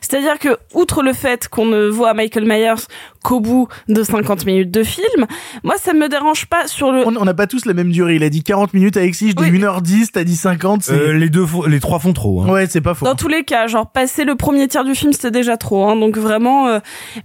C'est-à-dire 0.00 0.38
que, 0.38 0.58
outre 0.74 1.02
le 1.02 1.12
fait 1.12 1.48
qu'on 1.48 1.64
ne 1.66 1.86
voit 1.88 2.12
Michael 2.12 2.44
Myers 2.44 2.82
qu'au 3.24 3.40
bout 3.40 3.68
de 3.88 4.02
50 4.02 4.46
minutes 4.46 4.70
de 4.70 4.82
film, 4.82 5.26
moi, 5.62 5.74
ça 5.78 5.92
me 5.92 6.08
dérange 6.08 6.46
pas 6.46 6.66
sur 6.66 6.92
le... 6.92 7.06
On 7.06 7.10
n'a 7.24 7.34
pas 7.34 7.46
tous 7.46 7.64
la 7.66 7.74
même 7.74 7.90
durée. 7.90 8.16
Il 8.16 8.22
a 8.24 8.30
dit 8.30 8.42
40 8.42 8.74
minutes 8.74 8.96
Alexis, 8.96 9.30
je 9.30 9.34
dis 9.34 9.50
1h10, 9.58 10.08
t'as 10.12 10.24
dit 10.24 10.36
50. 10.36 10.82
c'est- 10.82 10.92
Euh, 10.92 11.12
les 11.12 11.28
deux, 11.30 11.46
font- 11.46 11.64
les 11.66 11.80
trois 11.80 11.98
font 11.98 12.12
trop. 12.12 12.42
Hein. 12.42 12.48
Ouais, 12.50 12.66
c'est 12.68 12.80
pas 12.80 12.94
faux. 12.94 13.04
Dans 13.04 13.14
tous 13.14 13.28
les 13.28 13.44
cas, 13.44 13.66
genre 13.68 13.90
passer 13.90 14.24
le 14.24 14.34
premier 14.34 14.66
tiers 14.68 14.84
du 14.84 14.94
film, 14.94 15.12
c'était 15.12 15.30
déjà 15.30 15.56
trop. 15.56 15.86
Hein, 15.88 15.96
donc 15.96 16.16
vraiment, 16.16 16.66
euh, 16.68 16.78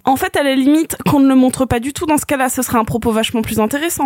en 0.05 0.15
fait, 0.15 0.35
à 0.35 0.43
la 0.43 0.53
limite, 0.55 0.97
qu'on 1.09 1.19
ne 1.19 1.27
le 1.27 1.35
montre 1.35 1.65
pas 1.65 1.79
du 1.79 1.93
tout 1.93 2.05
dans 2.05 2.17
ce 2.17 2.25
cas-là, 2.25 2.49
ce 2.49 2.61
serait 2.61 2.77
un 2.77 2.85
propos 2.85 3.11
vachement 3.11 3.41
plus 3.41 3.59
intéressant. 3.59 4.02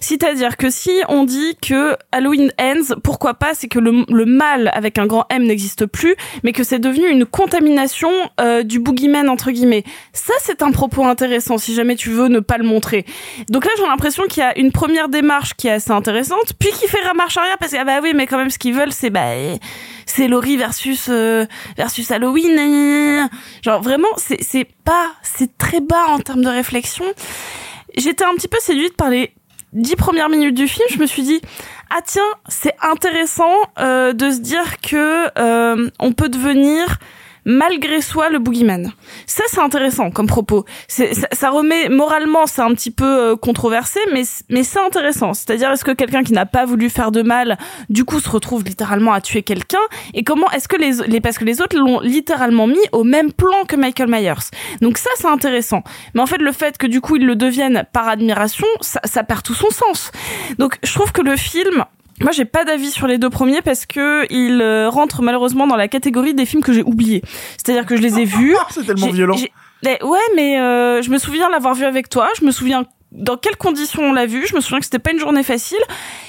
C'est-à-dire 0.00 0.56
que 0.56 0.70
si 0.70 1.02
on 1.08 1.24
dit 1.24 1.56
que 1.60 1.96
Halloween 2.12 2.52
ends, 2.60 2.94
pourquoi 3.02 3.34
pas, 3.34 3.54
c'est 3.54 3.68
que 3.68 3.78
le, 3.78 4.04
le 4.08 4.24
mal 4.24 4.70
avec 4.74 4.98
un 4.98 5.06
grand 5.06 5.26
M 5.30 5.44
n'existe 5.44 5.86
plus, 5.86 6.16
mais 6.42 6.52
que 6.52 6.64
c'est 6.64 6.78
devenu 6.78 7.08
une 7.08 7.26
contamination 7.26 8.10
euh, 8.40 8.62
du 8.62 8.78
boogeyman 8.78 9.28
entre 9.28 9.50
guillemets. 9.50 9.84
Ça, 10.12 10.34
c'est 10.40 10.62
un 10.62 10.70
propos 10.70 11.04
intéressant. 11.04 11.58
Si 11.58 11.74
jamais 11.74 11.96
tu 11.96 12.10
veux 12.10 12.28
ne 12.28 12.40
pas 12.40 12.58
le 12.58 12.64
montrer. 12.64 13.04
Donc 13.48 13.64
là, 13.64 13.70
j'ai 13.76 13.84
l'impression 13.84 14.24
qu'il 14.24 14.42
y 14.42 14.46
a 14.46 14.58
une 14.58 14.72
première 14.72 15.08
démarche 15.08 15.54
qui 15.54 15.68
est 15.68 15.72
assez 15.72 15.90
intéressante, 15.90 16.52
puis 16.58 16.70
qui 16.70 16.86
fait 16.88 17.06
remarche 17.08 17.36
arrière 17.36 17.58
parce 17.58 17.72
que 17.72 17.76
ah 17.78 17.84
bah 17.84 18.00
oui, 18.02 18.12
mais 18.14 18.26
quand 18.26 18.38
même, 18.38 18.50
ce 18.50 18.58
qu'ils 18.58 18.74
veulent, 18.74 18.92
c'est 18.92 19.10
bah 19.10 19.26
c'est 20.06 20.28
Laurie 20.28 20.56
versus 20.56 21.08
euh, 21.08 21.46
versus 21.76 22.10
Halloween. 22.10 23.28
Genre 23.62 23.82
vraiment, 23.82 24.08
c'est 24.16 24.68
pas, 24.84 25.12
c'est 25.22 25.58
très 25.58 25.80
bas 25.80 26.06
en 26.08 26.20
termes 26.20 26.42
de 26.42 26.48
réflexion. 26.48 27.04
J'étais 27.96 28.24
un 28.24 28.34
petit 28.34 28.48
peu 28.48 28.58
séduite 28.60 28.96
par 28.96 29.10
les 29.10 29.32
dix 29.72 29.96
premières 29.96 30.28
minutes 30.28 30.54
du 30.54 30.68
film. 30.68 30.86
Je 30.90 30.98
me 30.98 31.06
suis 31.06 31.22
dit 31.22 31.40
ah 31.90 32.00
tiens, 32.04 32.22
c'est 32.48 32.74
intéressant 32.82 33.54
euh, 33.78 34.12
de 34.12 34.30
se 34.30 34.38
dire 34.38 34.80
que 34.80 35.30
euh, 35.38 35.90
on 35.98 36.12
peut 36.12 36.28
devenir 36.28 36.98
malgré 37.46 38.02
soi 38.02 38.28
le 38.28 38.38
boogeyman. 38.38 38.92
Ça 39.26 39.44
c'est 39.46 39.60
intéressant 39.60 40.10
comme 40.10 40.26
propos. 40.26 40.66
Ça 40.88 41.50
remet 41.50 41.88
moralement, 41.88 42.46
c'est 42.46 42.60
un 42.60 42.74
petit 42.74 42.90
peu 42.90 43.30
euh, 43.30 43.36
controversé, 43.36 44.00
mais 44.12 44.24
mais 44.50 44.64
c'est 44.64 44.80
intéressant. 44.80 45.32
C'est-à-dire 45.32 45.70
est-ce 45.70 45.84
que 45.84 45.92
quelqu'un 45.92 46.22
qui 46.22 46.32
n'a 46.32 46.44
pas 46.44 46.66
voulu 46.66 46.90
faire 46.90 47.12
de 47.12 47.22
mal, 47.22 47.56
du 47.88 48.04
coup 48.04 48.20
se 48.20 48.28
retrouve 48.28 48.64
littéralement 48.64 49.12
à 49.12 49.20
tuer 49.20 49.42
quelqu'un? 49.42 49.78
Et 50.12 50.24
comment 50.24 50.50
est-ce 50.50 50.68
que 50.68 50.76
les, 50.76 51.06
les 51.06 51.20
parce 51.20 51.38
que 51.38 51.44
les 51.44 51.62
autres 51.62 51.78
l'ont 51.78 52.00
littéralement 52.00 52.66
mis 52.66 52.84
au 52.92 53.04
même 53.04 53.32
plan 53.32 53.64
que 53.66 53.76
Michael 53.76 54.10
Myers. 54.10 54.50
Donc 54.82 54.98
ça 54.98 55.10
c'est 55.16 55.28
intéressant. 55.28 55.82
Mais 56.14 56.20
en 56.20 56.26
fait 56.26 56.38
le 56.38 56.52
fait 56.52 56.76
que 56.76 56.86
du 56.86 57.00
coup 57.00 57.16
ils 57.16 57.26
le 57.26 57.36
deviennent 57.36 57.84
par 57.92 58.08
admiration, 58.08 58.66
ça, 58.80 59.00
ça 59.04 59.22
perd 59.22 59.42
tout 59.42 59.54
son 59.54 59.70
sens. 59.70 60.10
Donc 60.58 60.78
je 60.82 60.92
trouve 60.92 61.12
que 61.12 61.22
le 61.22 61.36
film 61.36 61.84
moi, 62.22 62.32
j'ai 62.32 62.44
pas 62.44 62.64
d'avis 62.64 62.90
sur 62.90 63.06
les 63.06 63.18
deux 63.18 63.30
premiers 63.30 63.62
parce 63.62 63.84
que 63.84 64.26
ils 64.32 64.60
euh, 64.62 64.88
rentrent 64.88 65.22
malheureusement 65.22 65.66
dans 65.66 65.76
la 65.76 65.88
catégorie 65.88 66.34
des 66.34 66.46
films 66.46 66.62
que 66.62 66.72
j'ai 66.72 66.82
oubliés. 66.82 67.22
C'est-à-dire 67.58 67.84
que 67.84 67.96
je 67.96 68.02
les 68.02 68.18
ai 68.18 68.24
vus. 68.24 68.56
C'est 68.70 68.86
tellement 68.86 69.08
violent. 69.08 69.36
ouais, 69.84 70.18
mais 70.34 70.58
euh, 70.58 71.02
je 71.02 71.10
me 71.10 71.18
souviens 71.18 71.50
l'avoir 71.50 71.74
vu 71.74 71.84
avec 71.84 72.08
toi. 72.08 72.28
Je 72.38 72.44
me 72.44 72.50
souviens 72.50 72.84
dans 73.12 73.36
quelles 73.36 73.56
conditions 73.56 74.02
on 74.02 74.12
l'a 74.12 74.26
vu. 74.26 74.46
Je 74.46 74.54
me 74.54 74.60
souviens 74.60 74.78
que 74.78 74.84
c'était 74.84 74.98
pas 74.98 75.12
une 75.12 75.18
journée 75.20 75.42
facile. 75.42 75.78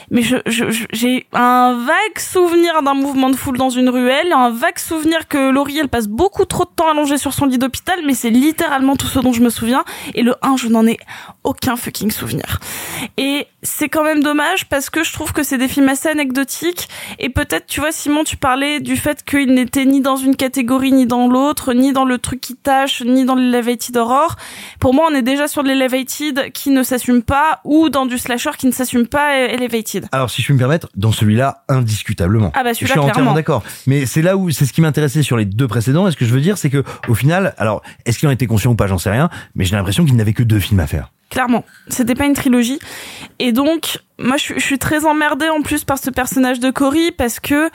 Mais 0.09 0.21
je, 0.21 0.37
je- 0.45 0.69
je- 0.71 0.85
j'ai 0.93 1.27
un 1.33 1.73
vague 1.85 2.17
souvenir 2.17 2.81
d'un 2.81 2.93
mouvement 2.93 3.29
de 3.29 3.35
foule 3.35 3.57
dans 3.57 3.69
une 3.69 3.89
ruelle, 3.89 4.31
un 4.31 4.51
vague 4.51 4.77
souvenir 4.79 5.27
que 5.27 5.49
Laurie 5.49 5.79
elle 5.79 5.89
passe 5.89 6.07
beaucoup 6.07 6.45
trop 6.45 6.63
de 6.63 6.69
temps 6.73 6.89
allongée 6.89 7.17
sur 7.17 7.33
son 7.33 7.45
lit 7.45 7.57
d'hôpital, 7.57 7.99
mais 8.05 8.13
c'est 8.13 8.29
littéralement 8.29 8.95
tout 8.95 9.07
ce 9.07 9.19
dont 9.19 9.33
je 9.33 9.41
me 9.41 9.49
souviens. 9.49 9.83
Et 10.15 10.21
le 10.23 10.35
1, 10.41 10.55
je 10.55 10.69
n'en 10.69 10.87
ai 10.87 10.97
aucun 11.43 11.75
fucking 11.75 12.09
souvenir. 12.09 12.59
Et 13.17 13.47
c'est 13.63 13.89
quand 13.89 14.05
même 14.05 14.23
dommage 14.23 14.69
parce 14.69 14.89
que 14.89 15.03
je 15.03 15.11
trouve 15.11 15.33
que 15.33 15.43
c'est 15.43 15.57
des 15.57 15.67
films 15.67 15.89
assez 15.89 16.07
anecdotiques. 16.07 16.87
Et 17.19 17.27
peut-être, 17.27 17.65
tu 17.65 17.81
vois, 17.81 17.91
Simon, 17.91 18.23
tu 18.23 18.37
parlais 18.37 18.79
du 18.79 18.95
fait 18.95 19.25
qu'il 19.25 19.53
n'était 19.53 19.83
ni 19.83 19.99
dans 19.99 20.15
une 20.15 20.37
catégorie 20.37 20.93
ni 20.93 21.05
dans 21.05 21.27
l'autre, 21.27 21.73
ni 21.73 21.91
dans 21.91 22.05
le 22.05 22.17
truc 22.17 22.39
qui 22.39 22.55
tâche, 22.55 23.01
ni 23.01 23.25
dans 23.25 23.35
l'elevated 23.35 23.97
horror. 23.97 24.37
Pour 24.79 24.93
moi, 24.93 25.07
on 25.11 25.13
est 25.13 25.21
déjà 25.21 25.49
sur 25.49 25.63
l'elevated 25.63 26.53
qui 26.53 26.66
ne 26.71 26.83
s'assume 26.83 27.21
pas 27.23 27.59
ou 27.63 27.89
dans 27.89 28.05
du 28.05 28.17
slasher 28.17 28.51
qui 28.57 28.67
ne 28.67 28.71
s'assume 28.71 29.07
pas 29.07 29.35
euh, 29.37 29.47
elevated. 29.49 30.07
Alors, 30.11 30.29
si 30.29 30.41
je 30.41 30.45
puis 30.47 30.53
me 30.53 30.59
permettre, 30.59 30.89
dans 30.95 31.11
celui-là, 31.11 31.63
indiscutablement. 31.69 32.51
Ah 32.55 32.63
bah, 32.63 32.69
je 32.73 32.79
celui-là, 32.79 32.93
suis 32.93 32.99
entièrement 32.99 33.33
d'accord. 33.33 33.63
Mais 33.85 34.05
c'est 34.05 34.21
là 34.21 34.37
où, 34.37 34.49
c'est 34.51 34.65
ce 34.65 34.73
qui 34.73 34.81
m'intéressait 34.81 35.23
sur 35.23 35.37
les 35.37 35.45
deux 35.45 35.67
précédents. 35.67 36.07
Et 36.07 36.11
ce 36.11 36.17
que 36.17 36.25
je 36.25 36.33
veux 36.33 36.41
dire, 36.41 36.57
c'est 36.57 36.69
que, 36.69 36.83
au 37.07 37.13
final, 37.15 37.53
alors, 37.57 37.81
est-ce 38.05 38.19
qu'ils 38.19 38.27
en 38.27 38.31
étaient 38.31 38.47
conscients 38.47 38.71
ou 38.71 38.75
pas, 38.75 38.87
j'en 38.87 38.97
sais 38.97 39.09
rien. 39.11 39.29
Mais 39.55 39.65
j'ai 39.65 39.75
l'impression 39.75 40.05
qu'ils 40.05 40.15
n'avaient 40.15 40.33
que 40.33 40.43
deux 40.43 40.59
films 40.59 40.79
à 40.79 40.87
faire. 40.87 41.11
Clairement, 41.29 41.65
c'était 41.89 42.15
pas 42.15 42.25
une 42.25 42.33
trilogie. 42.33 42.79
Et 43.39 43.51
donc, 43.51 43.99
moi, 44.17 44.37
je, 44.37 44.43
suis- 44.43 44.53
je 44.59 44.63
suis 44.63 44.79
très 44.79 45.05
emmerdée 45.05 45.49
en 45.49 45.61
plus 45.61 45.83
par 45.83 45.97
ce 45.97 46.09
personnage 46.09 46.59
de 46.59 46.71
Cory 46.71 47.11
parce 47.11 47.39
que, 47.41 47.69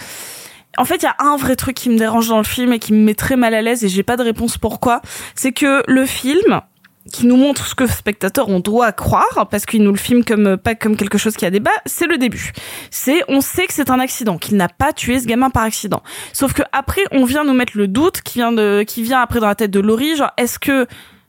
en 0.79 0.87
fait, 0.87 0.97
il 0.97 1.03
y 1.03 1.07
a 1.07 1.17
un 1.19 1.37
vrai 1.37 1.55
truc 1.55 1.77
qui 1.77 1.91
me 1.91 1.99
dérange 1.99 2.29
dans 2.29 2.39
le 2.39 2.45
film 2.45 2.73
et 2.73 2.79
qui 2.79 2.95
me 2.95 2.99
met 3.05 3.15
très 3.15 3.37
mal 3.37 3.53
à 3.55 3.61
l'aise 3.61 3.85
et 3.85 3.91
j'ai 3.91 4.03
pas 4.03 4.17
de 4.17 4.23
réponse 4.23 4.57
pourquoi. 4.57 5.03
C'est 5.35 5.53
que 5.53 5.83
le 5.87 6.07
film, 6.07 6.63
qui 7.11 7.27
nous 7.27 7.37
montre 7.37 7.67
ce 7.67 7.75
que 7.75 7.87
spectateur 7.87 8.49
on 8.49 8.61
doit 8.61 8.93
croire 8.93 9.49
parce 9.51 9.67
qu'il 9.67 9.83
nous 9.83 9.91
le 9.91 9.99
filme 9.99 10.25
comme 10.25 10.47
euh, 10.47 10.57
pas 10.57 10.75
comme 10.75 10.97
quelque 10.97 11.19
chose 11.19 11.37
qui 11.37 11.45
a 11.45 11.51
débat, 11.51 11.71
c'est 11.87 12.07
le 12.07 12.17
début. 12.19 12.53
C'est 12.91 13.23
on 13.29 13.41
sait 13.41 13.67
que 13.67 13.73
c'est 13.75 13.91
un 13.91 13.99
accident, 13.99 14.39
qu'il 14.39 14.57
n'a 14.57 14.69
pas 14.69 14.93
tué 14.93 15.19
ce 15.19 15.27
gamin 15.27 15.51
par 15.51 15.65
accident. 15.65 16.03
Sauf 16.33 16.53
que 16.53 16.63
après 16.73 17.03
on 17.11 17.25
vient 17.25 17.45
nous 17.45 17.55
mettre 17.55 17.77
le 17.77 17.89
doute 17.89 18.21
qui 18.23 18.39
vient 18.39 18.53
de 18.53 18.85
qui 18.87 19.03
vient 19.03 19.21
après 19.21 19.41
dans 19.41 19.49
la 19.49 19.55
tête 19.55 19.71
de 19.71 19.81
Laurie, 19.81 20.17
genre 20.17 20.31
est-ce 20.37 20.59
que 20.59 20.87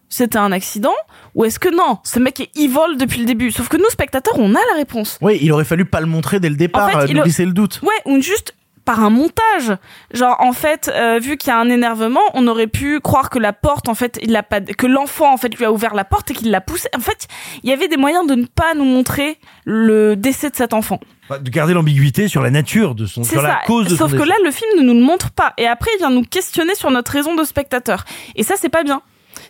c'était 0.10 0.38
un 0.38 0.52
accident 0.52 0.94
ou 1.34 1.44
est-ce 1.46 1.58
que 1.58 1.70
non, 1.76 1.98
ce 2.04 2.20
mec 2.20 2.40
est 2.40 2.56
evil 2.56 2.98
depuis 3.00 3.20
le 3.20 3.26
début. 3.26 3.50
Sauf 3.52 3.68
que 3.68 3.78
nous 3.78 3.90
spectateurs, 3.90 4.36
on 4.38 4.52
a 4.54 4.60
la 4.72 4.76
réponse. 4.78 5.18
Oui, 5.22 5.40
il 5.42 5.52
aurait 5.52 5.66
fallu 5.66 5.86
pas 5.86 6.02
le 6.02 6.06
montrer 6.06 6.40
dès 6.40 6.50
le 6.50 6.56
départ, 6.56 6.86
En 6.86 6.90
fait, 6.90 6.98
euh, 6.98 7.06
il 7.10 7.16
nous 7.16 7.22
a- 7.22 7.26
laisser 7.26 7.46
le 7.46 7.52
doute. 7.54 7.82
Ouais, 7.82 7.90
ou 8.14 8.22
juste 8.22 8.54
par 8.86 9.04
un 9.04 9.10
montage. 9.10 9.74
Genre 10.14 10.36
en 10.40 10.54
fait, 10.54 10.92
euh, 10.94 11.20
vu 11.20 11.38
qu'il 11.38 11.50
y 11.50 11.52
a 11.52 11.58
un 11.60 11.70
énervement, 11.70 12.22
on 12.34 12.48
aurait 12.48 12.68
pu 12.68 13.00
croire 13.00 13.30
que 13.30 13.40
la 13.40 13.54
porte 13.54 13.88
en 13.90 13.96
fait, 13.96 14.20
il 14.22 14.36
a 14.36 14.44
pas 14.44 14.62
que 14.62 14.88
l'enfant 14.88 15.34
en 15.34 15.38
fait 15.38 15.56
lui 15.58 15.66
a 15.66 15.72
ouvert 15.72 15.94
la 15.94 16.06
porte 16.06 16.32
et 16.32 16.34
qu'il 16.34 16.52
l'a 16.52 16.62
poussé. 16.62 16.90
En 16.96 17.00
fait, 17.00 17.28
il 17.64 17.70
y 17.70 17.74
avait 17.74 17.88
des 17.88 17.98
moyens 17.98 18.28
de 18.28 18.36
ne 18.36 18.46
pas 18.46 18.74
nous 18.76 18.86
montrer 18.86 19.38
le 19.66 20.16
décès 20.16 20.50
de 20.50 20.56
cet 20.56 20.74
enfant. 20.74 21.00
Enfin, 21.30 21.40
De 21.40 21.50
garder 21.50 21.74
l'ambiguïté 21.74 22.28
sur 22.28 22.42
la 22.42 22.52
nature 22.52 22.96
de 22.96 23.06
son, 23.06 23.24
sur 23.24 23.42
la 23.42 23.62
cause 23.66 23.86
de 23.88 23.96
Sauf 23.96 24.12
son 24.12 24.18
que 24.18 24.22
décès. 24.24 24.30
là, 24.30 24.36
le 24.44 24.52
film 24.52 24.70
ne 24.78 24.84
nous 24.84 24.94
le 25.00 25.06
montre 25.06 25.32
pas. 25.32 25.54
Et 25.58 25.68
après, 25.68 25.90
il 25.96 26.00
vient 26.00 26.10
nous 26.10 26.24
questionner 26.24 26.76
sur 26.76 26.92
notre 26.92 27.12
raison 27.12 27.36
de 27.36 27.44
spectateur. 27.46 28.04
Et 28.36 28.44
ça, 28.44 28.56
c'est 28.58 28.70
pas 28.70 28.84
bien. 28.84 29.02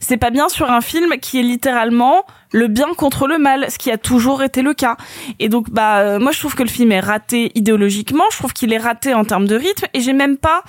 C'est 0.06 0.18
pas 0.18 0.30
bien 0.30 0.50
sur 0.50 0.70
un 0.70 0.82
film 0.82 1.18
qui 1.20 1.40
est 1.40 1.44
littéralement 1.44 2.26
le 2.52 2.68
bien 2.68 2.94
contre 2.96 3.26
le 3.26 3.38
mal, 3.38 3.72
ce 3.72 3.78
qui 3.78 3.90
a 3.90 3.98
toujours 3.98 4.44
été 4.44 4.62
le 4.62 4.74
cas. 4.74 4.98
Et 5.40 5.50
donc, 5.50 5.70
bah, 5.70 6.00
euh, 6.00 6.20
moi, 6.20 6.32
je 6.32 6.40
trouve 6.40 6.56
que 6.56 6.64
le 6.64 6.70
film 6.70 6.92
est 6.92 7.00
raté 7.00 7.52
idéologiquement. 7.56 8.26
Je 8.32 8.38
trouve 8.38 8.54
qu'il 8.54 8.74
est 8.74 8.78
raté 8.78 9.14
en 9.14 9.24
termes 9.24 9.48
de 9.48 9.56
rythme. 9.56 9.88
Et 9.94 10.02
j'ai 10.02 10.14
même 10.14 10.38
pas. 10.38 10.64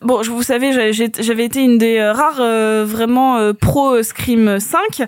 Bon, 0.00 0.20
vous 0.22 0.42
savez, 0.42 0.92
j'avais 0.92 1.44
été 1.44 1.62
une 1.62 1.78
des 1.78 1.98
euh, 1.98 2.12
rares 2.12 2.40
euh, 2.40 2.84
vraiment 2.84 3.36
euh, 3.36 3.52
pro 3.52 3.94
euh, 3.94 4.02
Scream 4.02 4.58
5, 4.58 5.06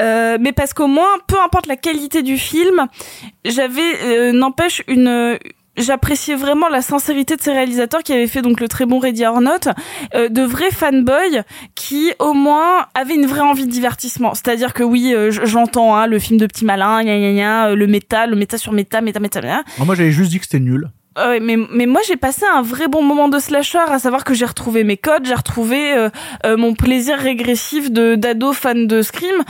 euh, 0.00 0.38
mais 0.40 0.52
parce 0.52 0.74
qu'au 0.74 0.86
moins, 0.86 1.08
peu 1.26 1.34
importe 1.44 1.66
la 1.66 1.76
qualité 1.76 2.22
du 2.22 2.38
film, 2.38 2.86
j'avais 3.44 3.96
euh, 4.04 4.32
n'empêche 4.32 4.82
une 4.86 5.38
J'appréciais 5.78 6.34
vraiment 6.34 6.68
la 6.68 6.82
sincérité 6.82 7.36
de 7.36 7.40
ces 7.40 7.52
réalisateurs 7.52 8.02
qui 8.02 8.12
avaient 8.12 8.26
fait 8.26 8.42
donc 8.42 8.60
le 8.60 8.68
très 8.68 8.84
bon 8.84 8.98
Ready 8.98 9.24
or 9.24 9.40
Not, 9.40 9.72
euh, 10.14 10.28
de 10.28 10.42
vrais 10.42 10.70
fanboys 10.70 11.42
qui 11.74 12.12
au 12.18 12.34
moins 12.34 12.86
avaient 12.94 13.14
une 13.14 13.26
vraie 13.26 13.40
envie 13.40 13.66
de 13.66 13.70
divertissement. 13.70 14.34
C'est-à-dire 14.34 14.74
que 14.74 14.82
oui, 14.82 15.14
euh, 15.14 15.30
j'entends 15.30 15.94
hein, 15.96 16.06
le 16.06 16.18
film 16.18 16.38
de 16.38 16.46
petit 16.46 16.64
malin, 16.64 17.02
gna 17.02 17.18
gna 17.18 17.32
gna, 17.32 17.66
euh, 17.68 17.74
le 17.76 17.86
méta, 17.86 18.26
le 18.26 18.36
méta 18.36 18.58
sur 18.58 18.72
méta, 18.72 19.00
méta 19.00 19.20
méta 19.20 19.40
méta. 19.40 19.62
Moi, 19.78 19.94
j'avais 19.94 20.12
juste 20.12 20.30
dit 20.30 20.38
que 20.38 20.44
c'était 20.44 20.60
nul. 20.60 20.90
Ah 21.20 21.30
ouais, 21.30 21.40
mais, 21.40 21.56
mais 21.56 21.86
moi 21.86 22.00
j'ai 22.06 22.16
passé 22.16 22.44
un 22.54 22.62
vrai 22.62 22.86
bon 22.86 23.02
moment 23.02 23.28
de 23.28 23.40
slasher, 23.40 23.80
à 23.88 23.98
savoir 23.98 24.22
que 24.22 24.34
j'ai 24.34 24.44
retrouvé 24.44 24.84
mes 24.84 24.96
codes, 24.96 25.26
j'ai 25.26 25.34
retrouvé 25.34 25.92
euh, 25.92 26.10
euh, 26.46 26.56
mon 26.56 26.74
plaisir 26.74 27.18
régressif 27.18 27.90
de 27.90 28.14
d'ado 28.14 28.52
fan 28.52 28.86
de 28.86 29.02
Scream. 29.02 29.42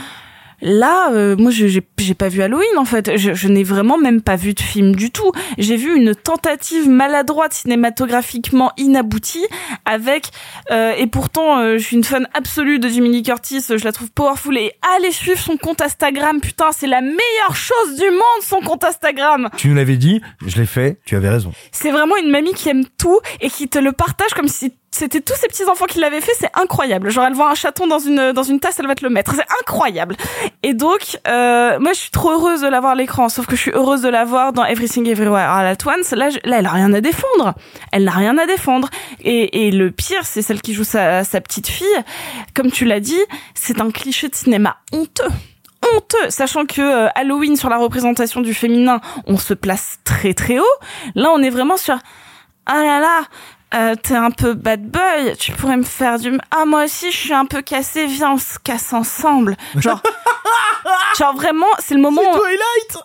Là, 0.61 1.11
euh, 1.13 1.37
moi, 1.37 1.51
j'ai 1.51 1.81
pas 2.15 2.29
vu 2.29 2.43
Halloween 2.43 2.79
en 2.79 2.85
fait. 2.85 3.17
Je, 3.17 3.35
je 3.35 3.49
n'ai 3.49 3.63
vraiment 3.63 3.99
même 3.99 4.23
pas 4.23 4.37
vu 4.37 4.55
de 4.55 4.61
film 4.61 4.95
du 4.97 5.11
tout. 5.11 5.31
J'ai 5.57 5.77
vu 5.77 5.97
une 5.97 6.15
tentative 6.15 6.89
maladroite 6.89 7.53
cinématographiquement 7.53 8.73
inaboutie 8.77 9.47
avec 9.85 10.31
euh, 10.71 10.93
et 10.97 11.07
pourtant 11.07 11.59
euh, 11.59 11.79
je 11.79 11.85
suis 11.85 11.97
une 11.97 12.05
fan 12.05 12.29
absolue 12.35 12.79
de 12.79 12.89
Jimmy 12.89 13.11
Lee 13.11 13.23
Curtis. 13.23 13.65
Je 13.69 13.85
la 13.85 13.93
trouve 13.93 14.11
powerful 14.11 14.57
et 14.57 14.73
allez 14.97 15.13
suivre 15.13 15.39
son 15.39 15.57
compte 15.57 15.81
Instagram. 15.81 16.41
Putain, 16.41 16.73
c'est 16.73 16.87
la 16.87 17.01
meilleure 17.01 17.55
chose 17.55 17.97
du 17.97 18.11
monde 18.11 18.43
son 18.43 18.61
compte 18.61 18.85
Instagram. 18.85 19.49
Tu 19.57 19.69
nous 19.69 19.75
l'avais 19.75 19.97
dit, 19.97 20.21
je 20.47 20.57
l'ai 20.57 20.67
fait, 20.67 20.99
tu 21.05 21.17
avais 21.17 21.29
raison. 21.29 21.53
C'est 21.73 21.91
vraiment 21.91 22.17
une 22.17 22.31
mamie 22.31 22.55
qui 22.55 22.69
aime 22.69 22.85
tout 22.99 23.21
et 23.41 23.51
qui 23.51 23.69
te 23.69 23.79
le 23.79 23.93
partage 23.93 24.35
comme 24.35 24.49
si 24.49 24.73
c'était 24.90 25.20
tous 25.20 25.35
ses 25.35 25.48
petits 25.48 25.65
enfants 25.65 25.86
qui 25.86 25.98
l'avaient 25.98 26.20
fait. 26.20 26.32
C'est 26.39 26.51
incroyable. 26.55 27.10
Genre 27.10 27.24
elle 27.24 27.35
voit 27.35 27.51
un 27.51 27.55
chaton 27.55 27.86
dans 27.86 27.98
une 27.98 28.32
dans 28.32 28.43
une 28.43 28.59
tasse, 28.59 28.78
elle 28.81 28.86
va 28.86 28.94
te 28.94 29.05
le 29.05 29.10
mettre. 29.10 29.35
C'est 29.35 29.47
incroyable. 29.60 30.16
Et 30.62 30.74
donc 30.74 31.19
euh, 31.28 31.78
moi 31.78 31.93
je 31.93 31.98
suis 31.98 32.10
trop 32.10 32.31
heureuse 32.32 32.62
de 32.62 32.69
l'avoir 32.69 32.93
à 32.93 32.94
l'écran. 32.94 33.28
Sauf 33.28 33.47
que 33.47 33.55
je 33.55 33.60
suis 33.60 33.70
heureuse 33.73 34.02
de 34.02 34.09
l'avoir 34.09 34.52
dans 34.52 34.65
Everything 34.65 35.06
Everywhere 35.06 35.48
All 35.51 35.66
at 35.66 35.77
Once. 35.86 36.10
Là, 36.12 36.31
là 36.44 36.59
elle 36.59 36.66
a 36.66 36.70
rien 36.70 36.93
à 36.93 37.01
défendre. 37.01 37.55
Elle 37.93 38.05
n'a 38.05 38.12
rien 38.12 38.36
à 38.39 38.47
défendre. 38.47 38.89
Et, 39.20 39.66
et 39.66 39.70
le 39.70 39.90
pire, 39.90 40.24
c'est 40.24 40.43
celle 40.43 40.62
qui 40.62 40.74
joue 40.74 40.85
sa, 40.85 41.24
sa 41.24 41.40
petite 41.40 41.69
fille. 41.69 41.86
Comme 42.55 42.70
tu 42.70 42.85
l'as 42.85 43.01
dit, 43.01 43.20
c'est 43.55 43.81
un 43.81 43.90
cliché 43.90 44.28
de 44.28 44.35
cinéma 44.35 44.78
honteux 44.93 45.28
honteux, 45.94 46.31
sachant 46.31 46.66
que 46.66 46.81
euh, 46.81 47.09
Halloween 47.15 47.56
sur 47.56 47.69
la 47.69 47.78
représentation 47.78 48.40
du 48.40 48.52
féminin, 48.52 49.01
on 49.27 49.36
se 49.36 49.55
place 49.55 50.01
très 50.05 50.35
très 50.35 50.59
haut. 50.59 50.65
Là, 51.15 51.31
on 51.32 51.40
est 51.40 51.51
vraiment 51.51 51.77
sur 51.77 51.98
ah 52.66 52.85
là 52.85 53.01
là, 53.01 53.23
euh, 53.74 53.95
t'es 53.97 54.15
un 54.15 54.31
peu 54.31 54.55
bad 54.55 54.82
boy, 54.82 55.36
tu 55.39 55.53
pourrais 55.53 55.77
me 55.77 55.82
faire 55.85 56.19
du 56.19 56.36
ah 56.51 56.65
moi 56.65 56.85
aussi 56.85 57.11
je 57.11 57.16
suis 57.16 57.35
un 57.35 57.45
peu 57.45 57.62
cassé, 57.62 58.07
viens 58.07 58.32
on 58.32 58.39
se 58.39 58.59
casse 58.59 58.93
ensemble. 58.93 59.57
Genre 59.77 60.03
genre 61.19 61.35
vraiment, 61.35 61.66
c'est 61.78 61.95
le 61.95 62.01
moment 62.01 62.23
où... 62.23 62.36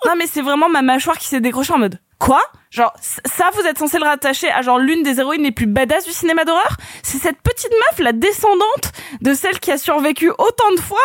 Non 0.05 0.13
mais 0.17 0.27
c'est 0.27 0.41
vraiment 0.41 0.69
ma 0.69 0.81
mâchoire 0.81 1.17
qui 1.17 1.27
s'est 1.27 1.41
décrochée 1.41 1.73
en 1.73 1.79
mode 1.79 1.99
quoi? 2.19 2.41
Genre 2.69 2.93
ça 3.01 3.49
vous 3.53 3.61
êtes 3.67 3.77
censé 3.77 3.99
le 3.99 4.05
rattacher 4.05 4.49
à 4.49 4.61
genre 4.61 4.79
l'une 4.79 5.03
des 5.03 5.19
héroïnes 5.19 5.43
les 5.43 5.51
plus 5.51 5.65
badass 5.65 6.05
du 6.05 6.11
cinéma 6.11 6.45
d'horreur? 6.45 6.77
C'est 7.03 7.17
cette 7.17 7.41
petite 7.41 7.71
meuf 7.71 7.99
la 7.99 8.13
descendante 8.13 8.93
de 9.21 9.33
celle 9.33 9.59
qui 9.59 9.71
a 9.71 9.77
survécu 9.77 10.29
autant 10.29 10.71
de 10.75 10.79
fois? 10.79 10.97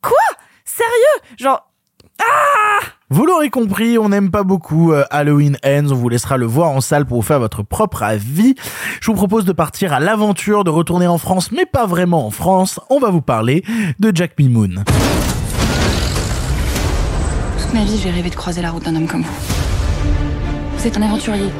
Quoi? 0.00 0.16
Sérieux? 0.64 1.36
Genre 1.38 1.68
Vous 3.12 3.26
l'aurez 3.26 3.50
compris, 3.50 3.98
on 3.98 4.08
n'aime 4.08 4.30
pas 4.30 4.42
beaucoup 4.42 4.94
euh, 4.94 5.04
Halloween 5.10 5.58
Ends. 5.66 5.90
On 5.90 5.94
vous 5.94 6.08
laissera 6.08 6.38
le 6.38 6.46
voir 6.46 6.70
en 6.70 6.80
salle 6.80 7.04
pour 7.04 7.18
vous 7.18 7.22
faire 7.22 7.40
votre 7.40 7.62
propre 7.62 8.02
avis. 8.02 8.54
Je 9.02 9.06
vous 9.08 9.12
propose 9.12 9.44
de 9.44 9.52
partir 9.52 9.92
à 9.92 10.00
l'aventure, 10.00 10.64
de 10.64 10.70
retourner 10.70 11.06
en 11.06 11.18
France, 11.18 11.52
mais 11.52 11.66
pas 11.66 11.84
vraiment 11.84 12.26
en 12.26 12.30
France. 12.30 12.80
On 12.88 13.00
va 13.00 13.10
vous 13.10 13.20
parler 13.20 13.64
de 13.98 14.12
Jack 14.14 14.38
Mimoun. 14.38 14.82
Toute 17.58 17.74
ma 17.74 17.84
vie, 17.84 18.00
j'ai 18.02 18.08
rêvé 18.08 18.30
de 18.30 18.34
croiser 18.34 18.62
la 18.62 18.70
route 18.70 18.84
d'un 18.84 18.96
homme 18.96 19.06
comme 19.06 19.24
vous. 19.24 19.34
Vous 20.78 20.86
êtes 20.86 20.96
un 20.96 21.02
aventurier. 21.02 21.50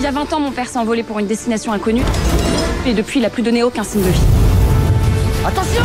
Il 0.00 0.02
y 0.02 0.06
a 0.06 0.10
20 0.10 0.34
ans, 0.34 0.40
mon 0.40 0.50
père 0.50 0.68
s'est 0.68 0.78
envolé 0.78 1.02
pour 1.02 1.18
une 1.18 1.26
destination 1.28 1.72
inconnue. 1.72 2.04
Et 2.86 2.92
depuis, 2.92 3.20
il 3.20 3.24
a 3.24 3.30
plus 3.30 3.42
donné 3.42 3.62
aucun 3.62 3.84
signe 3.84 4.02
de 4.02 4.08
vie. 4.10 4.20
Attention 5.46 5.82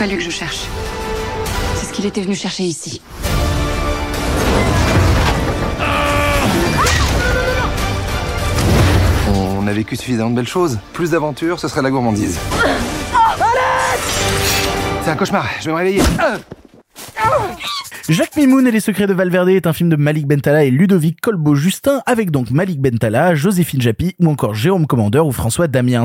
Il 0.00 0.04
fallu 0.04 0.16
que 0.16 0.24
je 0.24 0.30
cherche. 0.30 0.64
qu'il 1.92 2.06
était 2.06 2.22
venu 2.22 2.34
chercher 2.34 2.62
ici. 2.62 3.02
On 9.28 9.66
a 9.66 9.72
vécu 9.74 9.96
suffisamment 9.96 10.30
de 10.30 10.36
belles 10.36 10.48
choses. 10.48 10.78
Plus 10.94 11.10
d'aventures, 11.10 11.60
ce 11.60 11.68
serait 11.68 11.82
la 11.82 11.90
gourmandise. 11.90 12.38
C'est 15.04 15.10
un 15.10 15.16
cauchemar, 15.16 15.46
je 15.60 15.66
vais 15.66 15.72
me 15.72 15.76
réveiller. 15.76 16.02
Jacques 18.10 18.34
Mimoun 18.34 18.66
et 18.66 18.72
les 18.72 18.80
secrets 18.80 19.06
de 19.06 19.14
Valverde 19.14 19.50
est 19.50 19.68
un 19.68 19.72
film 19.72 19.88
de 19.88 19.94
Malik 19.94 20.26
Bentala 20.26 20.64
et 20.64 20.70
Ludovic 20.72 21.20
Colbeau-Justin 21.20 22.02
avec 22.06 22.32
donc 22.32 22.50
Malik 22.50 22.80
Bentala, 22.80 23.36
Joséphine 23.36 23.80
Japy 23.80 24.16
ou 24.18 24.28
encore 24.28 24.52
Jérôme 24.52 24.88
Commandeur 24.88 25.28
ou 25.28 25.30
François 25.30 25.68
Damiens. 25.68 26.02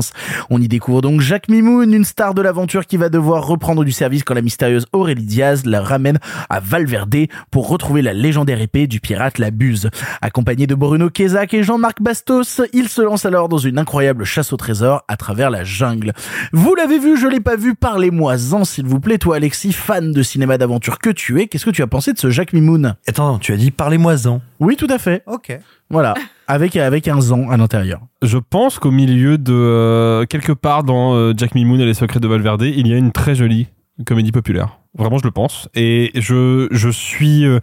On 0.48 0.62
y 0.62 0.68
découvre 0.68 1.02
donc 1.02 1.20
Jacques 1.20 1.48
Mimoun, 1.48 1.92
une 1.92 2.04
star 2.04 2.32
de 2.32 2.42
l'aventure 2.42 2.86
qui 2.86 2.96
va 2.96 3.08
devoir 3.08 3.44
reprendre 3.44 3.82
du 3.82 3.90
service 3.90 4.22
quand 4.22 4.34
la 4.34 4.42
mystérieuse 4.42 4.86
Aurélie 4.92 5.24
Diaz 5.24 5.66
la 5.66 5.82
ramène 5.82 6.20
à 6.48 6.60
Valverde 6.60 7.26
pour 7.50 7.68
retrouver 7.68 8.02
la 8.02 8.12
légendaire 8.12 8.60
épée 8.60 8.86
du 8.86 9.00
pirate 9.00 9.38
la 9.38 9.50
Buse. 9.50 9.90
Accompagné 10.22 10.68
de 10.68 10.76
Bruno 10.76 11.10
Kézac 11.10 11.54
et 11.54 11.64
Jean-Marc 11.64 12.00
Bastos, 12.00 12.60
il 12.72 12.88
se 12.88 13.02
lance 13.02 13.26
alors 13.26 13.48
dans 13.48 13.58
une 13.58 13.78
incroyable 13.78 14.22
chasse 14.22 14.52
au 14.52 14.56
trésor 14.56 15.02
à 15.08 15.16
travers 15.16 15.50
la 15.50 15.64
jungle. 15.64 16.12
Vous 16.52 16.76
l'avez 16.76 17.00
vu, 17.00 17.18
je 17.18 17.26
l'ai 17.26 17.40
pas 17.40 17.56
vu, 17.56 17.74
parlez-moi-en 17.74 18.64
s'il 18.64 18.86
vous 18.86 19.00
plaît, 19.00 19.18
toi 19.18 19.34
Alexis, 19.34 19.72
fan 19.72 20.12
de 20.12 20.22
cinéma 20.22 20.56
d'aventure 20.56 20.85
que 20.90 21.10
tu 21.10 21.40
es, 21.40 21.46
qu'est-ce 21.46 21.64
que 21.64 21.70
tu 21.70 21.82
as 21.82 21.86
pensé 21.86 22.12
de 22.12 22.18
ce 22.18 22.30
Jacques 22.30 22.52
Mimoun 22.52 22.94
Attends, 23.06 23.38
tu 23.38 23.52
as 23.52 23.56
dit 23.56 23.70
parlez-moi-en. 23.70 24.40
Oui, 24.60 24.76
tout 24.76 24.88
à 24.90 24.98
fait. 24.98 25.22
Ok. 25.26 25.58
Voilà, 25.90 26.14
avec 26.48 26.76
avec 26.76 27.06
un 27.08 27.20
zan 27.20 27.48
à 27.50 27.56
l'intérieur. 27.56 28.00
Je 28.22 28.38
pense 28.38 28.78
qu'au 28.78 28.90
milieu 28.90 29.38
de 29.38 29.52
euh, 29.52 30.24
quelque 30.26 30.52
part 30.52 30.82
dans 30.82 31.14
euh, 31.14 31.32
Jack 31.36 31.54
Mimoun 31.54 31.80
et 31.80 31.86
les 31.86 31.94
secrets 31.94 32.20
de 32.20 32.26
Valverde, 32.26 32.62
il 32.62 32.86
y 32.88 32.92
a 32.92 32.96
une 32.96 33.12
très 33.12 33.34
jolie 33.34 33.68
comédie 34.04 34.32
populaire. 34.32 34.78
Vraiment, 34.96 35.18
je 35.18 35.24
le 35.24 35.30
pense. 35.30 35.68
Et 35.74 36.10
je 36.14 36.68
je 36.70 36.88
suis 36.88 37.44
euh, 37.44 37.60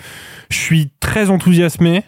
je 0.49 0.57
suis 0.57 0.91
très 0.99 1.29
enthousiasmé 1.29 2.03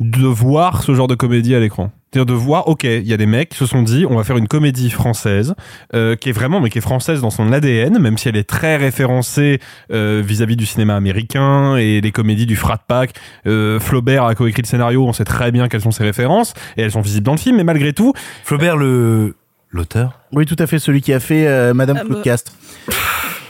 de 0.00 0.26
voir 0.26 0.82
ce 0.82 0.94
genre 0.94 1.08
de 1.08 1.14
comédie 1.14 1.54
à 1.54 1.60
l'écran. 1.60 1.90
C'est-à-dire 2.14 2.32
de 2.32 2.38
voir, 2.40 2.68
ok, 2.68 2.84
il 2.84 3.08
y 3.08 3.12
a 3.12 3.16
des 3.16 3.26
mecs 3.26 3.48
qui 3.48 3.56
se 3.58 3.66
sont 3.66 3.82
dit, 3.82 4.06
on 4.08 4.14
va 4.14 4.22
faire 4.22 4.36
une 4.36 4.46
comédie 4.46 4.88
française, 4.88 5.56
euh, 5.94 6.14
qui 6.14 6.28
est 6.28 6.32
vraiment, 6.32 6.60
mais 6.60 6.70
qui 6.70 6.78
est 6.78 6.80
française 6.80 7.20
dans 7.20 7.30
son 7.30 7.52
ADN, 7.52 7.98
même 7.98 8.18
si 8.18 8.28
elle 8.28 8.36
est 8.36 8.48
très 8.48 8.76
référencée 8.76 9.58
euh, 9.90 10.22
vis-à-vis 10.24 10.54
du 10.54 10.64
cinéma 10.64 10.94
américain 10.94 11.74
et 11.74 12.00
les 12.00 12.12
comédies 12.12 12.46
du 12.46 12.54
frat 12.54 12.78
pack. 12.86 13.14
Euh, 13.48 13.80
Flaubert 13.80 14.22
a 14.26 14.36
coécrit 14.36 14.62
le 14.62 14.68
scénario, 14.68 15.04
on 15.04 15.12
sait 15.12 15.24
très 15.24 15.50
bien 15.50 15.66
quelles 15.66 15.80
sont 15.80 15.90
ses 15.90 16.04
références, 16.04 16.54
et 16.76 16.82
elles 16.82 16.92
sont 16.92 17.00
visibles 17.00 17.26
dans 17.26 17.32
le 17.32 17.38
film, 17.38 17.56
mais 17.56 17.64
malgré 17.64 17.92
tout... 17.92 18.12
Flaubert, 18.44 18.76
le 18.76 19.34
l'auteur? 19.72 20.20
Oui, 20.30 20.46
tout 20.46 20.54
à 20.60 20.68
fait, 20.68 20.78
celui 20.78 21.02
qui 21.02 21.12
a 21.12 21.18
fait 21.18 21.48
euh, 21.48 21.74
Madame 21.74 21.98
Ah 22.00 22.04
Claude 22.04 22.22
bah. 22.24 22.36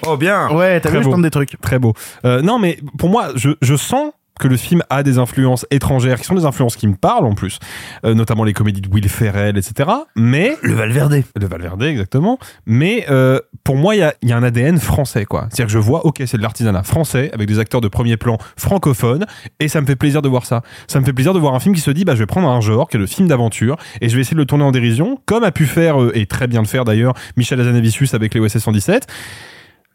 Oh 0.06 0.16
bien 0.16 0.48
Ouais, 0.50 0.80
t'as 0.80 0.88
vu, 0.88 1.00
je 1.00 1.02
beau. 1.04 1.10
tente 1.10 1.22
des 1.22 1.30
trucs. 1.30 1.60
Très 1.60 1.78
beau. 1.78 1.92
Euh, 2.24 2.40
non, 2.40 2.58
mais 2.58 2.78
pour 2.96 3.10
moi, 3.10 3.28
je, 3.36 3.50
je 3.60 3.74
sens 3.76 4.12
que 4.40 4.48
le 4.48 4.56
film 4.56 4.82
a 4.90 5.02
des 5.02 5.19
influences 5.19 5.66
étrangères, 5.70 6.19
qui 6.19 6.24
sont 6.24 6.35
des 6.35 6.44
influences 6.44 6.77
qui 6.77 6.89
me 6.89 6.97
parlent 6.97 7.27
en 7.27 7.35
plus, 7.35 7.59
euh, 8.05 8.15
notamment 8.15 8.44
les 8.44 8.52
comédies 8.52 8.81
de 8.81 8.89
Will 8.89 9.09
Ferrell, 9.09 9.56
etc. 9.56 9.89
Mais 10.16 10.56
Le 10.62 10.74
Valverde. 10.74 11.23
le 11.40 11.47
Valverde 11.47 11.82
exactement. 11.82 12.39
Mais 12.66 13.06
euh, 13.11 13.40
pour 13.62 13.77
moi, 13.77 13.94
il 13.94 13.98
y 13.98 14.02
a, 14.02 14.15
il 14.23 14.28
y 14.28 14.32
a 14.32 14.36
un 14.36 14.43
ADN 14.43 14.78
français, 14.78 15.24
quoi. 15.24 15.47
C'est-à-dire 15.51 15.66
que 15.66 15.73
je 15.73 15.78
vois, 15.78 16.05
ok, 16.05 16.23
c'est 16.27 16.36
de 16.36 16.43
l'artisanat 16.43 16.82
français 16.82 17.31
avec 17.32 17.48
des 17.48 17.59
acteurs 17.59 17.81
de 17.81 17.89
premier 17.89 18.16
plan 18.16 18.39
francophones, 18.56 19.27
et 19.61 19.69
ça 19.69 19.81
me 19.81 19.86
fait 19.86 19.97
plaisir 19.97 20.23
de 20.23 20.28
voir 20.28 20.47
ça. 20.47 20.62
Ça 20.89 21.01
me 21.01 21.05
fait 21.05 21.12
plaisir 21.12 21.32
de 21.32 21.39
voir 21.39 21.55
un 21.55 21.61
film 21.61 21.74
qui 21.74 21.81
se 21.81 21.90
dit, 21.90 22.05
bah, 22.05 22.15
je 22.15 22.20
vais 22.20 22.27
prendre 22.27 22.48
un 22.48 22.61
genre 22.61 22.89
qui 22.89 22.97
est 22.97 23.01
le 23.01 23.06
film 23.06 23.28
d'aventure, 23.28 23.77
et 24.01 24.09
je 24.09 24.15
vais 24.16 24.23
essayer 24.23 24.35
de 24.35 24.40
le 24.40 24.47
tourner 24.47 24.65
en 24.65 24.73
dérision, 24.73 25.20
comme 25.27 25.44
a 25.44 25.52
pu 25.52 25.66
faire 25.66 26.02
euh, 26.02 26.12
et 26.15 26.27
très 26.27 26.47
bien 26.47 26.61
le 26.61 26.66
faire 26.66 26.85
d'ailleurs 26.85 27.15
Michel 27.36 27.61
Azanavicius 27.61 28.15
avec 28.15 28.35
les 28.35 28.40
OSS 28.40 28.59
117. 28.59 29.06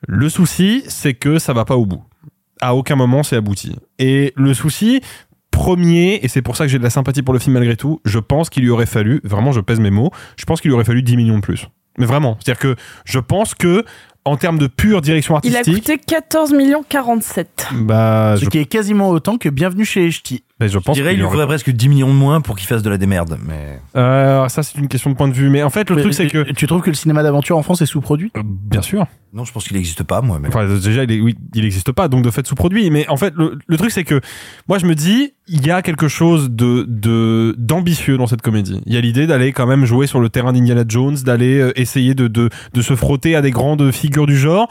Le 0.08 0.30
souci, 0.30 0.84
c'est 0.88 1.14
que 1.14 1.40
ça 1.40 1.54
va 1.54 1.66
pas 1.66 1.76
au 1.76 1.86
bout. 1.86 2.04
À 2.62 2.76
aucun 2.76 2.96
moment 2.96 3.24
c'est 3.24 3.36
abouti. 3.36 3.76
Et 3.98 4.34
le 4.36 4.54
souci 4.54 5.02
premier, 5.52 6.20
et 6.24 6.28
c'est 6.28 6.42
pour 6.42 6.56
ça 6.56 6.66
que 6.66 6.72
j'ai 6.72 6.78
de 6.78 6.84
la 6.84 6.90
sympathie 6.90 7.22
pour 7.22 7.34
le 7.34 7.40
film 7.40 7.54
malgré 7.56 7.76
tout, 7.76 8.00
je 8.06 8.20
pense 8.20 8.50
qu'il 8.50 8.64
lui 8.64 8.70
aurait 8.70 8.86
fallu, 8.86 9.20
vraiment 9.24 9.52
je 9.52 9.60
pèse 9.60 9.80
mes 9.80 9.92
mots, 9.92 10.12
je 10.38 10.46
pense 10.46 10.62
qu'il 10.62 10.70
lui 10.70 10.76
aurait 10.76 10.86
fallu 10.86 11.02
10 11.04 11.18
millions 11.18 11.36
de 11.36 11.42
plus. 11.42 11.68
Mais 11.98 12.06
vraiment, 12.06 12.38
c'est-à-dire 12.40 12.62
que 12.62 12.76
je 13.06 13.20
pense 13.20 13.56
que 13.56 13.84
en 14.26 14.38
termes 14.38 14.58
de 14.60 14.68
pure 14.68 15.02
direction 15.02 15.38
Il 15.44 15.56
a 15.56 15.60
artistique, 15.60 15.84
coûté 15.86 15.98
14 15.98 16.54
millions 16.54 16.84
47. 16.88 17.68
bah, 17.82 18.36
Ce 18.38 18.46
je, 18.46 18.50
qui 18.50 18.60
est 18.60 18.66
quasiment 18.66 19.10
autant 19.10 19.38
que 19.38 19.50
Bienvenue 19.50 19.86
chez 19.86 20.02
les 20.02 20.12
Ch'tis. 20.12 20.44
Bah, 20.60 20.68
je 20.68 20.74
Je 20.74 20.78
pense 20.80 20.96
dirais 20.96 21.10
qu'il 21.12 21.16
il 21.16 21.18
lui 21.20 21.24
aurait- 21.26 21.32
faudrait 21.34 21.48
presque 21.48 21.70
10 21.72 21.90
millions 21.90 22.10
de 22.10 22.14
moins 22.18 22.42
pour 22.42 22.56
qu'il 22.58 22.68
fasse 22.68 22.82
de 22.84 22.90
la 22.90 22.98
démerde. 22.98 23.38
Mais 23.48 23.80
Euh, 23.96 24.48
ça 24.50 24.62
c'est 24.64 24.78
une 24.78 24.88
question 24.88 25.10
de 25.10 25.16
point 25.16 25.28
de 25.28 25.34
vue, 25.34 25.50
mais 25.50 25.64
en 25.64 25.70
fait 25.70 25.90
le 25.90 25.96
Mais- 25.96 26.02
truc 26.02 26.14
c'est 26.14 26.28
que, 26.28 26.52
Tu 26.54 26.68
trouves 26.68 26.82
que 26.82 26.90
le 26.90 26.96
cinéma 26.96 27.24
d'aventure 27.24 27.58
en 27.58 27.64
France 27.64 27.82
est 27.82 27.86
sous-produit? 27.86 28.32
Euh, 28.38 28.42
bien 28.46 28.82
sûr, 28.82 29.06
non, 29.34 29.46
je 29.46 29.52
pense 29.52 29.66
qu'il 29.68 29.78
n'existe 29.78 30.04
pas, 30.04 30.22
moi. 30.22 30.40
Mais... 30.42 30.48
Enfin, 30.48 30.66
déjà, 30.68 31.04
il 31.04 31.12
est, 31.12 31.20
oui, 31.22 31.36
il 31.54 31.64
existe 31.64 31.92
pas, 31.92 32.08
donc 32.08 32.24
de 32.24 32.32
fait 32.32 32.46
sous-produit. 32.48 32.90
Mais 32.90 33.08
en 33.10 33.18
fait, 33.18 33.34
le, 33.38 33.60
le 33.68 33.78
truc, 33.78 33.92
c'est 33.92 34.04
que 34.04 34.20
moi, 34.68 34.80
je 34.80 34.88
me 34.88 34.96
dis, 34.96 35.34
il 35.48 35.66
y 35.66 35.70
a 35.72 35.82
quelque 35.84 36.08
chose 36.08 36.50
de 36.50 36.84
de 36.90 37.56
d'ambitieux 37.58 38.18
dans 38.18 38.26
cette 38.28 38.42
comédie. 38.42 38.82
Il 38.88 38.94
y 38.94 38.98
a 38.98 39.02
l'idée 39.02 39.28
d'aller 39.28 39.54
quand 39.54 39.68
même 39.68 39.86
jouer 39.86 40.08
sur 40.08 40.20
le 40.20 40.30
terrain 40.30 40.52
d'Indiana 40.52 40.84
Jones, 40.88 41.16
d'aller 41.24 41.60
euh, 41.60 41.72
essayer 41.80 42.16
de, 42.16 42.28
de 42.28 42.50
de 42.74 42.82
se 42.82 42.96
frotter 42.96 43.36
à 43.36 43.42
des 43.42 43.52
grandes 43.52 43.92
figures 43.92 44.26
du 44.26 44.38
genre. 44.38 44.68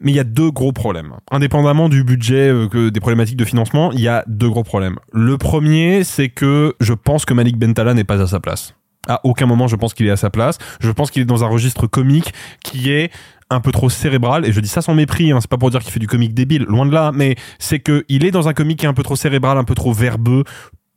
Mais 0.00 0.12
il 0.12 0.14
y 0.14 0.20
a 0.20 0.24
deux 0.24 0.50
gros 0.50 0.72
problèmes. 0.72 1.14
Indépendamment 1.30 1.88
du 1.88 2.04
budget, 2.04 2.50
euh, 2.50 2.90
des 2.90 3.00
problématiques 3.00 3.36
de 3.36 3.44
financement, 3.44 3.92
il 3.92 4.00
y 4.00 4.08
a 4.08 4.24
deux 4.26 4.48
gros 4.48 4.64
problèmes. 4.64 4.96
Le 5.12 5.36
premier, 5.36 6.04
c'est 6.04 6.30
que 6.30 6.74
je 6.80 6.94
pense 6.94 7.24
que 7.24 7.34
Malik 7.34 7.58
Bentala 7.58 7.94
n'est 7.94 8.04
pas 8.04 8.20
à 8.22 8.26
sa 8.26 8.40
place. 8.40 8.74
À 9.08 9.20
aucun 9.24 9.46
moment, 9.46 9.66
je 9.66 9.76
pense 9.76 9.94
qu'il 9.94 10.06
est 10.06 10.10
à 10.10 10.16
sa 10.16 10.30
place. 10.30 10.58
Je 10.80 10.90
pense 10.90 11.10
qu'il 11.10 11.22
est 11.22 11.26
dans 11.26 11.44
un 11.44 11.48
registre 11.48 11.86
comique 11.86 12.32
qui 12.62 12.90
est 12.90 13.10
un 13.50 13.60
peu 13.60 13.72
trop 13.72 13.90
cérébral 13.90 14.46
et 14.46 14.52
je 14.52 14.60
dis 14.60 14.68
ça 14.68 14.80
sans 14.80 14.94
mépris 14.94 15.32
hein, 15.32 15.38
c'est 15.40 15.50
pas 15.50 15.58
pour 15.58 15.70
dire 15.70 15.80
qu'il 15.80 15.92
fait 15.92 15.98
du 15.98 16.06
comique 16.06 16.34
débile 16.34 16.62
loin 16.62 16.86
de 16.86 16.92
là 16.92 17.10
mais 17.12 17.34
c'est 17.58 17.80
que 17.80 18.04
il 18.08 18.24
est 18.24 18.30
dans 18.30 18.48
un 18.48 18.52
comique 18.52 18.78
qui 18.78 18.86
est 18.86 18.88
un 18.88 18.94
peu 18.94 19.02
trop 19.02 19.16
cérébral 19.16 19.58
un 19.58 19.64
peu 19.64 19.74
trop 19.74 19.92
verbeux 19.92 20.44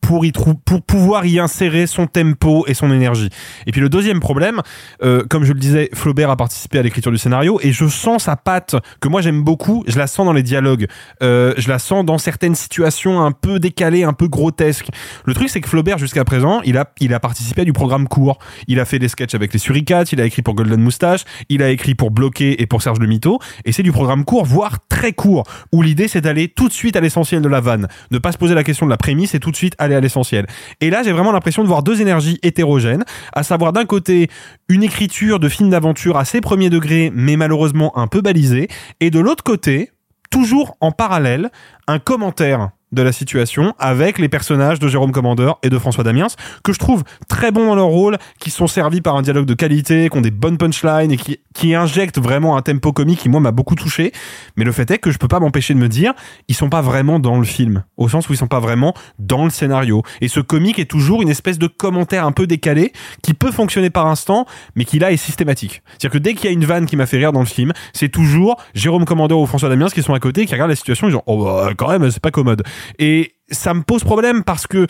pour 0.04 0.26
y 0.26 0.32
pour 0.66 0.82
pouvoir 0.82 1.26
y 1.26 1.40
insérer 1.40 1.88
son 1.88 2.08
tempo 2.08 2.66
et 2.68 2.74
son 2.74 2.92
énergie. 2.92 3.30
Et 3.66 3.72
puis 3.72 3.80
le 3.80 3.90
deuxième 3.90 4.20
problème, 4.20 4.62
euh, 5.02 5.24
comme 5.30 5.46
je 5.46 5.54
le 5.54 5.60
disais, 5.60 5.90
Flaubert 5.94 6.30
a 6.30 6.36
participé 6.36 6.78
à 6.78 6.82
l'écriture 6.82 7.12
du 7.12 7.18
scénario 7.18 7.60
et 7.64 7.72
je 7.72 7.88
sens 7.88 8.24
sa 8.24 8.36
patte 8.36 8.76
que 9.00 9.08
moi 9.08 9.22
j'aime 9.22 9.44
beaucoup. 9.44 9.84
Je 9.88 9.98
la 9.98 10.08
sens 10.08 10.26
dans 10.26 10.34
les 10.34 10.44
dialogues, 10.44 10.88
euh, 11.24 11.54
je 11.58 11.70
la 11.70 11.80
sens 11.80 12.04
dans 12.06 12.18
certaines 12.18 12.56
situations 12.56 13.22
un 13.24 13.32
peu 13.32 13.60
décalées, 13.60 14.04
un 14.04 14.14
peu 14.14 14.28
grotesques. 14.28 14.90
Le 15.26 15.34
truc 15.34 15.50
c'est 15.50 15.62
que 15.62 15.70
Flaubert 15.70 15.98
jusqu'à 15.98 16.26
présent, 16.26 16.62
il 16.66 16.78
a 16.78 16.92
il 17.00 17.14
a 17.14 17.20
participé 17.22 17.62
à 17.62 17.66
du 17.66 17.74
programme 17.74 18.08
court. 18.10 18.40
Il 18.68 18.80
a 18.82 18.86
fait 18.86 19.00
des 19.00 19.08
sketchs 19.08 19.36
avec 19.36 19.54
les 19.54 19.60
Suricates, 19.60 20.12
il 20.12 20.20
a 20.20 20.26
écrit 20.26 20.42
pour 20.42 20.54
Golden 20.54 20.82
Moustache, 20.82 21.24
il 21.48 21.64
a 21.64 21.70
écrit 21.70 21.96
pour 21.96 22.12
Bloqué 22.12 22.62
et 22.62 22.66
pour 22.66 22.82
Serge 22.82 23.00
le 23.00 23.08
Mito. 23.08 23.40
Et 23.64 23.72
c'est 23.72 23.84
du 23.84 23.94
programme 23.94 24.26
court, 24.26 24.44
voire 24.44 24.80
très 24.90 25.14
court, 25.14 25.46
où 25.72 25.82
l'idée 25.82 26.10
c'est 26.10 26.22
d'aller 26.22 26.50
tout 26.50 26.68
de 26.68 26.74
suite 26.74 26.98
à 26.98 27.02
l'essentiel 27.02 27.42
de 27.42 27.48
la 27.48 27.62
vanne, 27.62 27.88
ne 28.12 28.18
pas 28.18 28.34
se 28.34 28.38
poser 28.38 28.54
la 28.54 28.64
question 28.64 28.86
de 28.86 28.92
la 28.92 28.98
prémisse 28.98 29.34
et 29.34 29.40
tout 29.40 29.52
de 29.52 29.56
suite 29.56 29.76
aller 29.78 29.93
à 29.96 30.00
l'essentiel. 30.00 30.48
Et 30.82 30.90
là, 30.90 31.04
j'ai 31.04 31.12
vraiment 31.12 31.32
l'impression 31.32 31.64
de 31.64 31.68
voir 31.68 31.84
deux 31.84 32.02
énergies 32.02 32.40
hétérogènes, 32.44 33.04
à 33.34 33.44
savoir 33.44 33.74
d'un 33.74 33.86
côté 33.86 34.30
une 34.70 34.84
écriture 34.84 35.40
de 35.40 35.50
film 35.50 35.70
d'aventure 35.70 36.18
assez 36.18 36.42
premier 36.42 36.70
degré, 36.70 37.12
mais 37.14 37.36
malheureusement 37.36 37.98
un 37.98 38.08
peu 38.08 38.22
balisée, 38.22 38.68
et 39.00 39.10
de 39.10 39.20
l'autre 39.20 39.44
côté, 39.44 39.92
toujours 40.30 40.78
en 40.82 40.92
parallèle, 40.92 41.52
un 41.88 42.00
commentaire 42.00 42.72
de 42.94 43.02
la 43.02 43.12
situation 43.12 43.74
avec 43.80 44.20
les 44.20 44.30
personnages 44.30 44.80
de 44.80 44.88
Jérôme 44.88 45.12
Commandeur 45.12 45.60
et 45.64 45.70
de 45.70 45.78
François 45.78 46.04
Damiens 46.04 46.28
que 46.64 46.72
je 46.72 46.80
trouve 46.80 47.04
très 47.28 47.52
bons 47.52 47.68
dans 47.68 47.76
leur 47.76 47.88
rôle, 47.88 48.18
qui 48.40 48.52
sont 48.52 48.68
servis 48.68 49.02
par 49.02 49.16
un 49.16 49.22
dialogue 49.22 49.46
de 49.46 49.54
qualité, 49.54 50.10
qui 50.10 50.18
ont 50.18 50.22
des 50.22 50.32
bonnes 50.32 50.58
punchlines 50.58 51.12
et 51.12 51.18
qui, 51.18 51.40
qui 51.54 51.76
injectent 51.76 52.20
vraiment 52.20 52.56
un 52.56 52.62
tempo 52.62 52.94
comique 52.94 53.20
qui 53.20 53.30
moi 53.30 53.40
m'a 53.40 53.52
beaucoup 53.52 53.76
touché. 53.76 54.12
Mais 54.56 54.64
le 54.64 54.72
fait 54.72 54.90
est 54.92 55.00
que 55.00 55.12
je 55.12 55.18
peux 55.18 55.28
pas 55.28 55.40
m'empêcher 55.40 55.74
de 55.74 55.80
me 55.80 55.90
dire, 55.90 56.14
ils 56.48 56.56
sont 56.56 56.70
pas 56.70 56.82
vraiment 56.82 57.20
dans 57.20 57.38
le 57.38 57.46
film, 57.46 57.84
au 57.98 58.08
sens 58.10 58.30
où 58.30 58.34
ils 58.34 58.38
sont 58.38 58.48
pas 58.48 58.60
vraiment 58.60 58.94
dans 59.20 59.44
le 59.44 59.50
scénario. 59.50 60.04
Et 60.22 60.28
ce 60.28 60.40
comique 60.40 60.80
est 60.80 60.90
toujours 60.90 61.22
une 61.22 61.30
espèce 61.30 61.58
de 61.58 61.68
commentaire 61.68 62.26
un 62.26 62.32
peu 62.32 62.48
décalé 62.48 62.94
qui 63.22 63.34
peut 63.34 63.52
fonctionner 63.52 63.90
par 63.90 64.08
instant, 64.08 64.46
mais 64.76 64.86
qui 64.86 65.00
là 65.00 65.12
est 65.12 65.18
systématique. 65.18 65.82
C'est-à-dire 65.92 66.12
que 66.12 66.18
dès 66.18 66.34
qu'il 66.34 66.46
y 66.46 66.50
a 66.50 66.52
une 66.52 66.66
vanne 66.66 66.86
qui 66.86 66.96
m'a 66.96 67.06
fait 67.06 67.18
rire 67.18 67.32
dans 67.32 67.40
le 67.40 67.46
film, 67.46 67.74
c'est 67.94 68.10
toujours 68.10 68.62
Jérôme 68.76 69.06
Commandeur 69.06 69.40
ou 69.40 69.46
François 69.46 69.70
Damiens 69.70 69.88
qui 69.88 70.04
sont 70.04 70.14
à 70.14 70.20
côté, 70.20 70.46
qui 70.46 70.54
regardent 70.54 70.70
la 70.70 70.76
situation 70.76 71.08
et 71.08 71.12
disent 71.12 71.22
oh 71.26 71.44
bah, 71.44 71.72
quand 71.76 71.90
même 71.90 72.10
c'est 72.12 72.22
pas 72.22 72.32
commode. 72.32 72.64
Et 73.00 73.36
ça 73.50 73.74
me 73.74 73.82
pose 73.82 74.04
problème 74.04 74.44
parce 74.44 74.68
que 74.68 74.88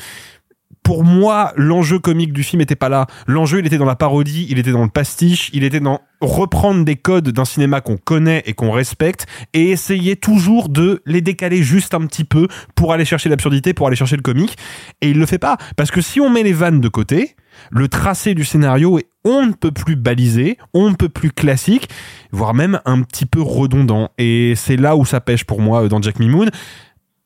pour 0.83 1.05
moi, 1.05 1.53
l'enjeu 1.55 1.97
comique 1.97 2.33
du 2.33 2.43
film 2.43 2.61
était 2.61 2.75
pas 2.75 2.89
là. 2.89 3.07
L'enjeu, 3.25 3.59
il 3.59 3.65
était 3.65 3.77
dans 3.77 3.85
la 3.85 3.95
parodie, 3.95 4.47
il 4.49 4.59
était 4.59 4.73
dans 4.73 4.83
le 4.83 4.89
pastiche, 4.89 5.49
il 5.53 5.63
était 5.63 5.79
dans 5.79 6.01
reprendre 6.19 6.83
des 6.83 6.97
codes 6.97 7.29
d'un 7.29 7.45
cinéma 7.45 7.81
qu'on 7.81 7.97
connaît 7.97 8.43
et 8.45 8.53
qu'on 8.53 8.71
respecte 8.71 9.25
et 9.53 9.71
essayer 9.71 10.15
toujours 10.15 10.69
de 10.69 11.01
les 11.05 11.21
décaler 11.21 11.63
juste 11.63 11.93
un 11.93 12.05
petit 12.05 12.25
peu 12.25 12.47
pour 12.75 12.93
aller 12.93 13.05
chercher 13.05 13.29
l'absurdité, 13.29 13.73
pour 13.73 13.87
aller 13.87 13.95
chercher 13.95 14.17
le 14.17 14.21
comique. 14.21 14.57
Et 15.01 15.09
il 15.09 15.17
le 15.17 15.25
fait 15.25 15.39
pas. 15.39 15.57
Parce 15.77 15.89
que 15.89 16.01
si 16.01 16.19
on 16.19 16.29
met 16.29 16.43
les 16.43 16.53
vannes 16.53 16.81
de 16.81 16.89
côté, 16.89 17.35
le 17.71 17.87
tracé 17.87 18.33
du 18.33 18.43
scénario 18.43 18.99
est 18.99 19.07
on 19.25 19.45
ne 19.45 19.53
peut 19.53 19.71
plus 19.71 19.95
balisé, 19.95 20.57
on 20.73 20.89
ne 20.89 20.95
peut 20.95 21.07
plus 21.07 21.31
classique, 21.31 21.87
voire 22.31 22.53
même 22.53 22.81
un 22.83 23.01
petit 23.03 23.25
peu 23.25 23.41
redondant. 23.41 24.09
Et 24.17 24.53
c'est 24.57 24.75
là 24.75 24.97
où 24.97 25.05
ça 25.05 25.21
pêche 25.21 25.45
pour 25.45 25.61
moi 25.61 25.83
euh, 25.83 25.87
dans 25.87 26.01
Jack 26.01 26.19
Mimoun. 26.19 26.49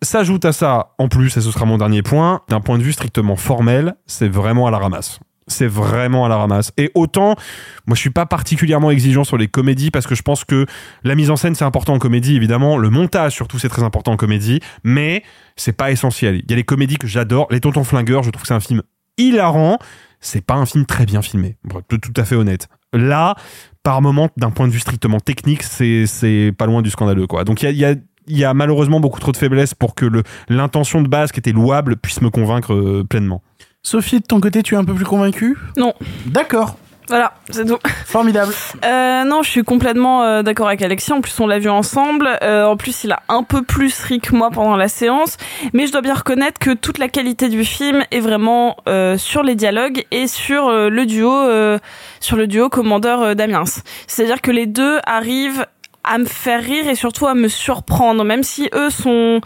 S'ajoute 0.03 0.45
à 0.45 0.51
ça, 0.51 0.93
en 0.99 1.07
plus, 1.07 1.35
et 1.37 1.41
ce 1.41 1.51
sera 1.51 1.65
mon 1.65 1.77
dernier 1.77 2.03
point, 2.03 2.41
d'un 2.49 2.61
point 2.61 2.77
de 2.77 2.83
vue 2.83 2.93
strictement 2.93 3.35
formel, 3.35 3.95
c'est 4.05 4.27
vraiment 4.27 4.67
à 4.67 4.71
la 4.71 4.77
ramasse. 4.77 5.19
c'est 5.47 5.67
vraiment 5.67 6.25
à 6.25 6.29
la 6.29 6.37
ramasse. 6.37 6.71
Et 6.77 6.91
autant, 6.93 7.35
moi 7.87 7.95
je 7.95 8.01
suis 8.01 8.09
pas 8.09 8.25
particulièrement 8.25 8.91
exigeant 8.91 9.23
sur 9.23 9.37
les 9.37 9.47
comédies 9.47 9.91
parce 9.91 10.05
que 10.05 10.15
je 10.15 10.21
pense 10.21 10.43
que 10.43 10.65
la 11.03 11.15
mise 11.15 11.31
en 11.31 11.37
scène 11.37 11.55
c'est 11.55 11.65
important 11.65 11.93
en 11.93 11.99
comédie 11.99 12.35
évidemment, 12.35 12.77
le 12.77 12.89
montage 12.89 13.33
surtout 13.33 13.57
c'est 13.57 13.69
très 13.69 13.83
important 13.83 14.11
en 14.11 14.17
comédie, 14.17 14.59
mais 14.83 15.23
c'est 15.55 15.73
pas 15.73 15.91
essentiel. 15.91 16.41
Il 16.43 16.51
y 16.51 16.53
a 16.53 16.57
les 16.57 16.63
comédies 16.63 16.97
que 16.97 17.07
j'adore, 17.07 17.47
Les 17.49 17.61
Tontons 17.61 17.83
Flingueurs, 17.83 18.23
je 18.23 18.29
trouve 18.29 18.41
que 18.41 18.47
c'est 18.47 18.53
un 18.53 18.59
film 18.59 18.81
hilarant, 19.17 19.79
c'est 20.19 20.45
pas 20.45 20.55
un 20.55 20.65
film 20.65 20.85
très 20.85 21.05
bien 21.05 21.21
filmé, 21.21 21.57
tout 21.87 22.13
à 22.17 22.25
fait 22.25 22.35
honnête. 22.35 22.67
Là, 22.93 23.35
par 23.83 24.01
moment, 24.01 24.29
d'un 24.37 24.51
point 24.51 24.67
de 24.67 24.73
vue 24.73 24.79
strictement 24.79 25.19
technique, 25.19 25.63
c'est 25.63 26.53
pas 26.57 26.65
loin 26.65 26.81
du 26.81 26.89
scandaleux 26.89 27.27
quoi. 27.27 27.45
Donc 27.45 27.63
il 27.63 27.71
y 27.71 27.85
a, 27.85 27.89
y 27.89 27.93
a 27.93 27.95
il 28.27 28.37
y 28.37 28.45
a 28.45 28.53
malheureusement 28.53 28.99
beaucoup 28.99 29.19
trop 29.19 29.31
de 29.31 29.37
faiblesses 29.37 29.73
pour 29.73 29.95
que 29.95 30.05
le 30.05 30.23
l'intention 30.49 31.01
de 31.01 31.07
base 31.07 31.31
qui 31.31 31.39
était 31.39 31.51
louable 31.51 31.97
puisse 31.97 32.21
me 32.21 32.29
convaincre 32.29 32.73
euh, 32.73 33.03
pleinement. 33.03 33.41
Sophie, 33.83 34.19
de 34.19 34.25
ton 34.25 34.39
côté, 34.39 34.63
tu 34.63 34.75
es 34.75 34.77
un 34.77 34.83
peu 34.83 34.93
plus 34.93 35.05
convaincue? 35.05 35.57
Non. 35.77 35.93
D'accord. 36.25 36.77
Voilà, 37.07 37.33
c'est 37.49 37.65
tout. 37.65 37.79
Formidable. 38.05 38.53
Euh, 38.85 39.23
non, 39.23 39.41
je 39.41 39.49
suis 39.49 39.63
complètement 39.63 40.23
euh, 40.23 40.43
d'accord 40.43 40.67
avec 40.67 40.81
Alexis. 40.81 41.11
En 41.11 41.21
plus, 41.21 41.37
on 41.39 41.47
l'a 41.47 41.57
vu 41.59 41.69
ensemble. 41.69 42.29
Euh, 42.43 42.65
en 42.65 42.77
plus, 42.77 43.03
il 43.03 43.11
a 43.11 43.21
un 43.27 43.43
peu 43.43 43.63
plus 43.63 43.99
ri 44.01 44.19
que 44.19 44.35
moi 44.35 44.49
pendant 44.51 44.75
la 44.75 44.87
séance. 44.87 45.37
Mais 45.73 45.87
je 45.87 45.91
dois 45.91 46.01
bien 46.01 46.13
reconnaître 46.13 46.59
que 46.59 46.71
toute 46.71 46.97
la 46.97 47.07
qualité 47.07 47.49
du 47.49 47.65
film 47.65 48.03
est 48.11 48.19
vraiment 48.19 48.77
euh, 48.87 49.17
sur 49.17 49.41
les 49.43 49.55
dialogues 49.55 50.05
et 50.11 50.27
sur 50.27 50.67
euh, 50.67 50.89
le 50.89 51.05
duo, 51.05 51.33
euh, 51.33 51.79
sur 52.19 52.37
le 52.37 52.45
duo 52.45 52.69
commandeur 52.69 53.21
euh, 53.21 53.33
Damiens. 53.33 53.63
C'est-à-dire 54.05 54.41
que 54.41 54.51
les 54.51 54.67
deux 54.67 54.99
arrivent 55.05 55.65
à 56.09 56.17
me 56.17 56.25
faire 56.25 56.61
rire 56.61 56.87
et 56.87 56.95
surtout 56.95 57.27
à 57.27 57.33
me 57.33 57.47
surprendre, 57.47 58.23
même 58.23 58.43
si 58.43 58.69
eux 58.73 58.89
sont 58.89 59.41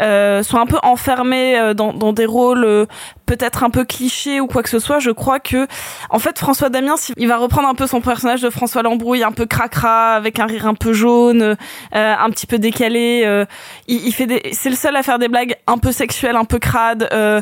euh, 0.00 0.42
sont 0.42 0.58
un 0.58 0.66
peu 0.66 0.78
enfermés 0.82 1.58
euh, 1.58 1.74
dans, 1.74 1.92
dans 1.92 2.12
des 2.12 2.26
rôles 2.26 2.64
euh, 2.64 2.86
peut-être 3.26 3.64
un 3.64 3.70
peu 3.70 3.84
clichés 3.84 4.40
ou 4.40 4.46
quoi 4.46 4.62
que 4.62 4.68
ce 4.68 4.78
soit. 4.78 4.98
Je 4.98 5.10
crois 5.10 5.40
que 5.40 5.66
en 6.10 6.18
fait 6.18 6.38
François 6.38 6.68
Damiens, 6.68 6.96
il 7.16 7.28
va 7.28 7.36
reprendre 7.36 7.68
un 7.68 7.74
peu 7.74 7.86
son 7.86 8.00
personnage 8.00 8.42
de 8.42 8.50
François 8.50 8.82
Lambrouille, 8.82 9.22
un 9.24 9.32
peu 9.32 9.46
cracra, 9.46 10.14
avec 10.14 10.38
un 10.38 10.46
rire 10.46 10.66
un 10.66 10.74
peu 10.74 10.92
jaune, 10.92 11.42
euh, 11.42 11.54
un 11.92 12.30
petit 12.30 12.46
peu 12.46 12.58
décalé. 12.58 13.22
euh, 13.24 13.44
il, 13.88 14.06
il 14.06 14.12
fait 14.12 14.50
c'est 14.52 14.70
le 14.70 14.76
seul 14.76 14.96
à 14.96 15.02
faire 15.02 15.18
des 15.18 15.28
blagues 15.28 15.56
un 15.66 15.78
peu 15.78 15.92
sexuelles, 15.92 16.36
un 16.36 16.44
peu 16.44 16.58
crades. 16.58 17.08
euh, 17.12 17.40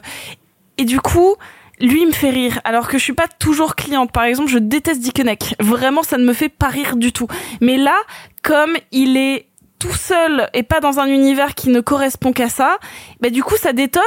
et 0.79 0.85
du 0.85 0.99
coup, 1.01 1.35
lui 1.81 2.07
me 2.07 2.13
fait 2.13 2.31
rire 2.31 2.61
alors 2.65 2.89
que 2.89 2.99
je 2.99 3.05
suis 3.05 3.13
pas 3.13 3.29
toujours 3.29 3.75
cliente. 3.75 4.13
Par 4.13 4.25
exemple 4.25 4.51
je 4.51 4.59
déteste 4.59 5.01
Dickeneck 5.01 5.55
vraiment 5.61 6.03
ça 6.03 6.19
ne 6.19 6.25
me 6.25 6.33
fait 6.33 6.49
pas 6.49 6.69
rire 6.69 6.97
du 6.97 7.13
tout. 7.13 7.27
Mais 7.61 7.77
là 7.77 7.97
comme 8.43 8.77
il 8.93 9.17
est 9.17 9.47
tout 9.79 9.93
seul 9.93 10.49
et 10.55 10.63
pas 10.63 10.81
dans 10.81 10.99
un 10.99 11.07
univers 11.07 11.55
qui 11.55 11.71
ne 11.71 11.81
correspond 11.81 12.33
qu'à 12.33 12.49
ça 12.49 12.79
bah 13.21 13.31
du 13.31 13.43
coup 13.43 13.57
ça 13.57 13.73
détonne 13.73 14.03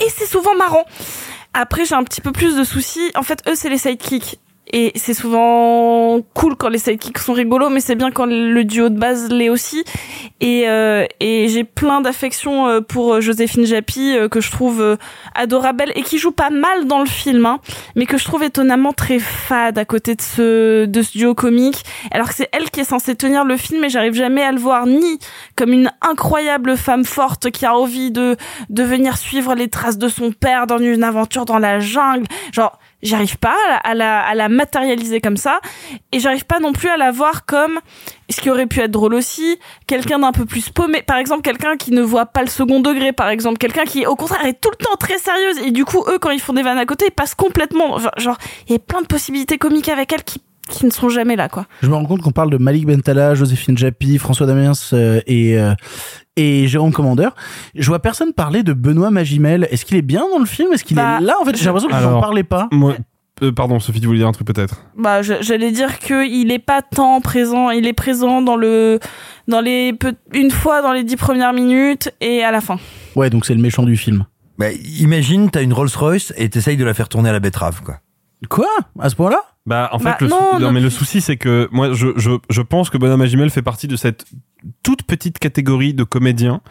et 0.00 0.08
c'est 0.08 0.26
souvent 0.26 0.54
marrant. 0.54 0.84
Après 1.54 1.84
j'ai 1.84 1.94
un 1.94 2.04
petit 2.04 2.20
peu 2.20 2.32
plus 2.32 2.56
de 2.56 2.64
soucis. 2.64 3.10
En 3.14 3.22
fait 3.22 3.42
eux 3.48 3.54
c'est 3.54 3.68
les 3.68 3.78
sidekicks 3.78 4.38
et 4.72 4.92
c'est 4.96 5.14
souvent 5.14 6.20
cool 6.34 6.56
quand 6.56 6.68
les 6.68 6.78
sidekicks 6.78 7.18
sont 7.18 7.32
rigolos 7.32 7.70
mais 7.70 7.80
c'est 7.80 7.94
bien 7.94 8.10
quand 8.10 8.26
le 8.26 8.62
duo 8.64 8.88
de 8.88 8.98
base 8.98 9.30
l'est 9.30 9.48
aussi. 9.48 9.84
Et, 10.40 10.68
euh, 10.68 11.06
et 11.20 11.48
j'ai 11.48 11.64
plein 11.64 12.00
d'affection 12.00 12.68
euh, 12.68 12.80
pour 12.80 13.14
euh, 13.14 13.20
Joséphine 13.20 13.64
Japy 13.64 14.14
euh, 14.16 14.28
que 14.28 14.40
je 14.40 14.50
trouve 14.50 14.96
adorable 15.34 15.84
et 15.94 16.02
qui 16.02 16.18
joue 16.18 16.30
pas 16.30 16.50
mal 16.50 16.86
dans 16.86 17.00
le 17.00 17.06
film 17.06 17.46
hein, 17.46 17.60
mais 17.96 18.06
que 18.06 18.18
je 18.18 18.24
trouve 18.24 18.44
étonnamment 18.44 18.92
très 18.92 19.18
fade 19.18 19.78
à 19.78 19.84
côté 19.84 20.14
de 20.14 20.22
ce 20.22 20.84
de 20.84 21.02
ce 21.02 21.16
duo 21.16 21.34
comique. 21.34 21.82
Alors 22.10 22.28
que 22.28 22.34
c'est 22.34 22.48
elle 22.52 22.70
qui 22.70 22.80
est 22.80 22.84
censée 22.84 23.14
tenir 23.14 23.44
le 23.44 23.56
film 23.56 23.84
et 23.84 23.88
j'arrive 23.88 24.14
jamais 24.14 24.42
à 24.42 24.52
le 24.52 24.58
voir 24.58 24.86
ni 24.86 25.18
comme 25.56 25.72
une 25.72 25.90
incroyable 26.02 26.76
femme 26.76 27.04
forte 27.04 27.50
qui 27.50 27.66
a 27.66 27.74
envie 27.74 28.10
de 28.10 28.36
de 28.68 28.82
venir 28.82 29.16
suivre 29.16 29.54
les 29.54 29.68
traces 29.68 29.98
de 29.98 30.08
son 30.08 30.32
père 30.32 30.66
dans 30.66 30.78
une 30.78 31.04
aventure 31.04 31.44
dans 31.44 31.58
la 31.58 31.80
jungle. 31.80 32.26
Genre 32.52 32.78
j'arrive 33.02 33.38
pas 33.38 33.54
à 33.84 33.94
la, 33.94 34.20
à 34.20 34.34
la, 34.34 34.48
matérialiser 34.48 35.20
comme 35.20 35.36
ça 35.36 35.60
et 36.12 36.20
j'arrive 36.20 36.46
pas 36.46 36.58
non 36.58 36.72
plus 36.72 36.88
à 36.88 36.96
la 36.96 37.10
voir 37.10 37.46
comme 37.46 37.78
ce 38.30 38.40
qui 38.40 38.50
aurait 38.50 38.66
pu 38.66 38.80
être 38.80 38.90
drôle 38.90 39.14
aussi 39.14 39.58
quelqu'un 39.86 40.18
d'un 40.18 40.32
peu 40.32 40.44
plus 40.44 40.70
paumé 40.70 41.02
par 41.02 41.16
exemple 41.16 41.42
quelqu'un 41.42 41.76
qui 41.76 41.92
ne 41.92 42.02
voit 42.02 42.26
pas 42.26 42.42
le 42.42 42.48
second 42.48 42.80
degré 42.80 43.12
par 43.12 43.28
exemple 43.28 43.58
quelqu'un 43.58 43.84
qui 43.84 44.06
au 44.06 44.16
contraire 44.16 44.44
est 44.46 44.60
tout 44.60 44.70
le 44.70 44.84
temps 44.84 44.96
très 44.98 45.18
sérieuse 45.18 45.58
et 45.64 45.70
du 45.70 45.84
coup 45.84 46.04
eux 46.08 46.18
quand 46.18 46.30
ils 46.30 46.40
font 46.40 46.52
des 46.52 46.62
vannes 46.62 46.78
à 46.78 46.86
côté 46.86 47.06
ils 47.08 47.12
passent 47.12 47.34
complètement 47.34 47.98
genre- 47.98 48.12
genre 48.18 48.38
il 48.68 48.72
y 48.72 48.76
a 48.76 48.78
plein 48.78 49.02
de 49.02 49.06
possibilités 49.06 49.58
comiques 49.58 49.88
avec 49.88 50.12
elle 50.12 50.24
qui 50.24 50.42
qui 50.68 50.84
ne 50.84 50.90
sont 50.90 51.08
jamais 51.08 51.34
là 51.34 51.48
quoi. 51.48 51.64
Je 51.82 51.88
me 51.88 51.94
rends 51.94 52.04
compte 52.04 52.20
qu'on 52.20 52.30
parle 52.30 52.50
de 52.50 52.58
Malik 52.58 52.84
Bentala, 52.86 53.34
Joséphine 53.34 53.78
Japy, 53.78 54.18
François 54.18 54.46
Damiens 54.46 54.72
euh, 54.92 55.20
et 55.26 55.58
euh, 55.58 55.72
et 56.38 56.66
Jérôme 56.68 56.92
Commandeur. 56.92 57.34
Je 57.74 57.86
vois 57.88 57.98
personne 57.98 58.32
parler 58.32 58.62
de 58.62 58.72
Benoît 58.72 59.10
Magimel. 59.10 59.66
Est-ce 59.70 59.84
qu'il 59.84 59.96
est 59.96 60.02
bien 60.02 60.24
dans 60.32 60.38
le 60.38 60.46
film? 60.46 60.72
Est-ce 60.72 60.84
qu'il 60.84 60.96
Bah, 60.96 61.18
est 61.20 61.24
là 61.24 61.34
En 61.40 61.44
fait, 61.44 61.56
j'ai 61.56 61.64
l'impression 61.66 61.88
que 61.88 61.94
vous 61.94 62.04
en 62.04 62.08
Alors, 62.08 62.20
parlez 62.20 62.44
pas. 62.44 62.68
Moi, 62.72 62.94
euh, 63.42 63.52
pardon, 63.52 63.78
Sophie, 63.80 64.00
tu 64.00 64.06
voulais 64.06 64.18
dire 64.20 64.28
un 64.28 64.32
truc 64.32 64.46
peut-être? 64.46 64.82
Bah 64.96 65.22
j'allais 65.22 65.70
dire 65.70 65.98
que 65.98 66.26
il 66.26 66.50
est 66.50 66.58
pas 66.58 66.82
tant 66.82 67.20
présent 67.20 67.70
il 67.70 67.86
est 67.86 67.92
présent 67.92 68.42
dans 68.42 68.56
le 68.56 68.98
dans 69.46 69.60
les 69.60 69.92
peu- 69.92 70.14
une 70.32 70.50
fois 70.50 70.82
dans 70.82 70.92
les 70.92 71.04
dix 71.04 71.16
premières 71.16 71.52
minutes 71.52 72.10
et 72.20 72.42
à 72.42 72.50
la 72.50 72.60
fin 72.60 72.78
Ouais, 73.16 73.30
donc 73.30 73.46
c'est 73.46 73.54
le 73.54 73.60
méchant 73.62 73.82
du 73.84 73.96
film. 73.96 74.24
Bah, 74.58 74.66
imagine, 75.00 75.50
t'as 75.50 75.62
une 75.62 75.72
Rolls 75.72 75.88
Royce 75.96 76.32
et 76.36 76.48
t'essayes 76.48 76.76
de 76.76 76.84
la 76.84 76.94
faire 76.94 77.08
tourner 77.08 77.28
à 77.28 77.32
la 77.32 77.38
betterave, 77.40 77.80
quoi. 77.84 77.98
Quoi? 78.48 78.66
À 78.98 79.08
ce 79.08 79.14
point-là? 79.16 79.40
Bah, 79.68 79.90
en 79.92 79.98
fait, 79.98 80.04
Bah, 80.06 80.16
le, 80.20 80.28
sou- 80.28 80.34
non, 80.34 80.52
non, 80.54 80.58
non. 80.60 80.72
mais 80.72 80.80
le 80.80 80.88
souci, 80.90 81.20
c'est 81.20 81.36
que 81.36 81.68
moi, 81.70 81.92
je, 81.92 82.08
je, 82.16 82.30
je 82.48 82.62
pense 82.62 82.88
que 82.90 82.96
Bonhomme 82.96 83.20
Magimel 83.20 83.50
fait 83.50 83.62
partie 83.62 83.86
de 83.86 83.96
cette 83.96 84.24
toute 84.82 85.02
petite 85.02 85.38
catégorie 85.38 85.92
de 85.94 86.04
comédiens 86.04 86.62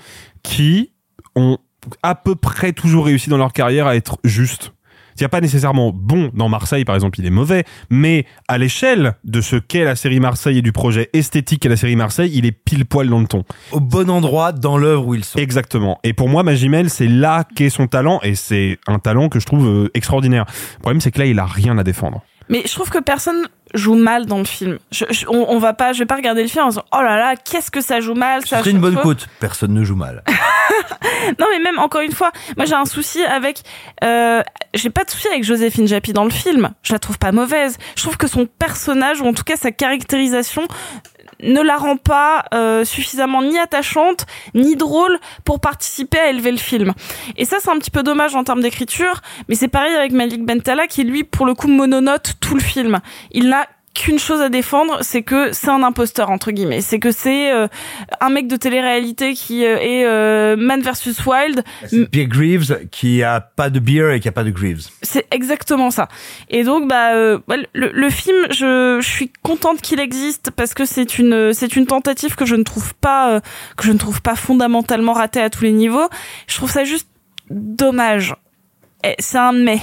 qui 0.44 0.92
ont 1.36 1.60
à 2.04 2.16
peu 2.16 2.36
près 2.36 2.74
toujours 2.74 3.06
réussi 3.06 3.30
dans 3.30 3.38
leur 3.38 3.54
carrière 3.54 3.86
à 3.88 3.96
être 3.96 4.18
justes. 4.24 4.74
Il 5.16 5.22
n'y 5.22 5.26
a 5.26 5.30
pas 5.30 5.42
nécessairement 5.42 5.92
bon 5.94 6.30
dans 6.36 6.48
Marseille, 6.48 6.86
par 6.86 6.94
exemple, 6.94 7.20
il 7.20 7.26
est 7.26 7.32
mauvais, 7.32 7.64
mais 7.90 8.26
à 8.48 8.60
l'échelle 8.60 9.14
de 9.24 9.42
ce 9.42 9.56
qu'est 9.56 9.84
la 9.84 9.96
série 9.96 10.20
Marseille 10.20 10.60
et 10.60 10.62
du 10.62 10.72
projet 10.72 11.10
esthétique 11.14 11.62
qu'est 11.62 11.70
la 11.70 11.76
série 11.78 11.96
Marseille, 11.96 12.30
il 12.36 12.46
est 12.46 12.52
pile 12.52 12.86
poil 12.86 13.10
dans 13.10 13.20
le 13.20 13.26
ton. 13.26 13.44
Au 13.72 13.80
bon 13.80 14.12
endroit, 14.12 14.52
dans 14.52 14.78
l'œuvre 14.78 15.08
où 15.08 15.16
ils 15.16 15.24
sont. 15.24 15.40
Exactement. 15.40 15.98
Et 16.04 16.14
pour 16.14 16.30
moi, 16.30 16.44
Magimel, 16.44 16.92
c'est 16.92 17.08
là 17.08 17.46
qu'est 17.56 17.70
son 17.72 17.88
talent, 17.88 18.20
et 18.22 18.36
c'est 18.36 18.78
un 18.86 19.00
talent 19.00 19.30
que 19.30 19.40
je 19.40 19.46
trouve 19.48 19.68
euh, 19.68 19.90
extraordinaire. 19.96 20.46
Le 20.76 20.82
problème, 20.82 21.02
c'est 21.02 21.10
que 21.12 21.18
là, 21.20 21.26
il 21.26 21.40
a 21.40 21.46
rien 21.46 21.78
à 21.80 21.84
défendre. 21.84 22.24
Mais 22.50 22.62
je 22.66 22.74
trouve 22.74 22.90
que 22.90 23.00
personne 23.00 23.48
joue 23.74 23.96
mal 23.96 24.26
dans 24.26 24.38
le 24.38 24.46
film. 24.46 24.78
Je, 24.92 25.06
je- 25.10 25.26
on, 25.28 25.50
on 25.50 25.60
va 25.60 25.74
pas, 25.74 25.92
je 25.94 26.00
vais 26.00 26.06
pas 26.06 26.16
regarder 26.16 26.42
le 26.42 26.48
film 26.48 26.64
en 26.66 26.70
disant 26.70 26.86
oh 26.94 27.02
là 27.02 27.18
là, 27.18 27.36
qu'est-ce 27.36 27.70
que 27.72 27.82
ça 27.82 28.00
joue 28.00 28.14
mal. 28.14 28.46
Ça 28.46 28.60
serait 28.60 28.72
une 28.72 28.80
bonne 28.80 28.96
côte. 28.98 29.28
Personne 29.40 29.74
ne 29.74 29.84
joue 29.84 29.96
mal. 29.96 30.24
Non 31.40 31.46
mais 31.52 31.60
même 31.60 31.80
encore 31.80 32.02
une 32.02 32.12
fois, 32.12 32.32
moi 32.56 32.66
j'ai 32.66 32.74
un 32.76 32.86
souci 32.86 33.24
avec, 33.24 33.64
euh, 34.04 34.42
j'ai 34.74 34.90
pas 34.90 35.04
de 35.04 35.10
souci 35.10 35.28
avec 35.28 35.44
Joséphine 35.44 35.88
Japy 35.88 36.14
dans 36.14 36.24
le 36.24 36.30
film. 36.30 36.70
Je 36.84 36.94
la 36.94 37.00
trouve 37.00 37.18
pas 37.18 37.32
mauvaise. 37.32 37.78
Je 37.96 38.04
trouve 38.04 38.18
que 38.18 38.28
son 38.28 38.46
personnage 38.46 39.20
ou 39.22 39.26
en 39.26 39.34
tout 39.34 39.44
cas 39.44 39.56
sa 39.58 39.72
caractérisation 39.72 40.68
ne 41.42 41.62
la 41.62 41.78
rend 41.78 41.98
pas 41.98 42.46
euh, 42.54 42.86
suffisamment 42.86 43.42
ni 43.42 43.58
attachante 43.58 44.26
ni 44.54 44.76
drôle 44.76 45.20
pour 45.44 45.60
participer 45.60 46.20
à 46.20 46.30
élever 46.30 46.52
le 46.52 46.58
film. 46.58 46.94
Et 47.36 47.46
ça 47.46 47.58
c'est 47.60 47.70
un 47.70 47.78
petit 47.78 47.92
peu 47.92 48.04
dommage 48.04 48.36
en 48.36 48.44
termes 48.44 48.62
d'écriture, 48.62 49.22
mais 49.48 49.56
c'est 49.56 49.68
pareil 49.68 49.96
avec 49.96 50.12
Malik 50.12 50.46
Bentala 50.46 50.88
qui 50.88 51.04
lui 51.04 51.24
pour 51.24 51.46
le 51.46 51.54
coup 51.54 51.68
mononote 51.68 52.34
tout 52.40 52.56
le 52.56 52.62
film. 52.62 53.00
Il 53.32 53.50
n'a 53.50 53.68
qu'une 53.98 54.20
chose 54.20 54.42
à 54.42 54.50
défendre, 54.50 55.00
c'est 55.02 55.24
que 55.24 55.52
c'est 55.54 55.70
un 55.70 55.82
imposteur 55.82 56.30
entre 56.30 56.52
guillemets, 56.52 56.82
c'est 56.82 57.00
que 57.00 57.12
c'est 57.12 57.52
euh, 57.52 57.68
un 58.22 58.30
mec 58.30 58.48
de 58.48 58.56
télé-réalité 58.56 59.34
qui 59.34 59.66
euh, 59.66 59.80
est 59.80 60.06
euh, 60.06 60.56
Man 60.56 60.82
versus 60.82 61.18
Wild. 61.26 61.64
Pierre 62.12 62.28
Greaves 62.28 62.88
qui 62.92 63.24
a 63.24 63.42
pas 63.42 63.72
de 63.72 63.80
beer 63.80 64.14
et 64.14 64.20
qui 64.20 64.28
a 64.28 64.32
pas 64.32 64.44
de 64.44 64.52
Greaves. 64.52 64.84
C'est 65.02 65.26
exactement 65.32 65.90
ça. 65.90 66.08
Et 66.50 66.64
donc, 66.64 66.88
bah, 66.88 67.14
le, 67.16 67.66
le 67.74 68.10
film, 68.12 68.38
je, 68.52 69.00
je 69.02 69.10
suis 69.10 69.32
contente 69.42 69.82
qu'il 69.82 70.00
existe 70.00 70.52
parce 70.52 70.76
que 70.76 70.86
c'est 70.86 71.18
une, 71.18 71.52
c'est 71.54 71.76
une 71.76 71.88
tentative 71.88 72.36
que 72.36 72.46
je 72.46 72.56
ne 72.56 72.64
trouve 72.64 72.94
pas, 72.96 73.42
que 73.78 73.84
je 73.84 73.92
ne 73.92 73.98
trouve 73.98 74.22
pas 74.22 74.36
fondamentalement 74.36 75.14
ratée 75.14 75.42
à 75.42 75.50
tous 75.50 75.64
les 75.64 75.72
niveaux. 75.72 76.08
Je 76.46 76.56
trouve 76.56 76.70
ça 76.70 76.84
juste 76.84 77.08
dommage. 77.50 78.36
C'est 79.20 79.38
un 79.40 79.54
mais. 79.54 79.80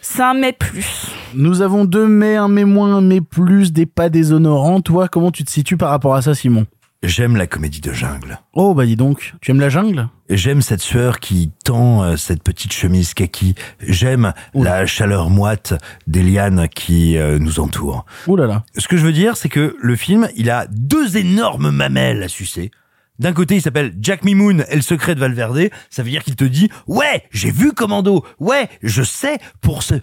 C'est 0.00 0.22
un 0.22 0.34
mais 0.34 0.52
plus. 0.52 1.08
Nous 1.34 1.60
avons 1.60 1.84
deux 1.84 2.06
mais, 2.06 2.36
un 2.36 2.48
mais 2.48 2.64
moins, 2.64 2.96
un 2.96 3.00
mais 3.00 3.20
plus, 3.20 3.72
des 3.72 3.86
pas 3.86 4.08
déshonorants. 4.08 4.80
Toi, 4.80 5.08
comment 5.08 5.30
tu 5.30 5.44
te 5.44 5.50
situes 5.50 5.76
par 5.76 5.90
rapport 5.90 6.14
à 6.14 6.22
ça, 6.22 6.34
Simon? 6.34 6.66
J'aime 7.02 7.36
la 7.36 7.46
comédie 7.46 7.80
de 7.80 7.92
jungle. 7.92 8.40
Oh, 8.54 8.74
bah 8.74 8.84
dis 8.84 8.96
donc, 8.96 9.34
tu 9.40 9.52
aimes 9.52 9.60
la 9.60 9.68
jungle? 9.68 10.08
J'aime 10.30 10.62
cette 10.62 10.80
sueur 10.80 11.20
qui 11.20 11.52
tend 11.64 12.02
euh, 12.02 12.16
cette 12.16 12.42
petite 12.42 12.72
chemise 12.72 13.14
kaki. 13.14 13.54
J'aime 13.80 14.32
la 14.52 14.84
chaleur 14.84 15.30
moite 15.30 15.74
des 16.08 16.24
lianes 16.24 16.68
qui 16.68 17.16
euh, 17.16 17.38
nous 17.38 17.60
entourent. 17.60 18.04
Ouh 18.26 18.34
là 18.34 18.46
là. 18.46 18.64
Ce 18.76 18.88
que 18.88 18.96
je 18.96 19.06
veux 19.06 19.12
dire, 19.12 19.36
c'est 19.36 19.48
que 19.48 19.76
le 19.80 19.96
film, 19.96 20.28
il 20.34 20.50
a 20.50 20.66
deux 20.66 21.16
énormes 21.16 21.70
mamelles 21.70 22.22
à 22.22 22.28
sucer. 22.28 22.72
D'un 23.18 23.32
côté, 23.32 23.56
il 23.56 23.62
s'appelle 23.62 23.94
Jack 24.00 24.24
Mimoun 24.24 24.64
et 24.68 24.76
le 24.76 24.82
secret 24.82 25.16
de 25.16 25.20
Valverde. 25.20 25.70
Ça 25.90 26.02
veut 26.02 26.10
dire 26.10 26.22
qu'il 26.22 26.36
te 26.36 26.44
dit, 26.44 26.68
ouais, 26.86 27.24
j'ai 27.32 27.50
vu 27.50 27.72
Commando. 27.72 28.24
Ouais, 28.38 28.68
je 28.82 29.02
sais 29.02 29.38
pour 29.60 29.82
ce 29.82 29.94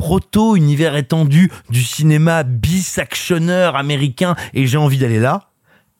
proto-univers 0.00 0.96
étendu 0.96 1.52
du 1.68 1.82
cinéma 1.82 2.42
bis-actionneur 2.42 3.76
américain 3.76 4.34
et 4.54 4.66
j'ai 4.66 4.78
envie 4.78 4.98
d'aller 4.98 5.20
là. 5.20 5.50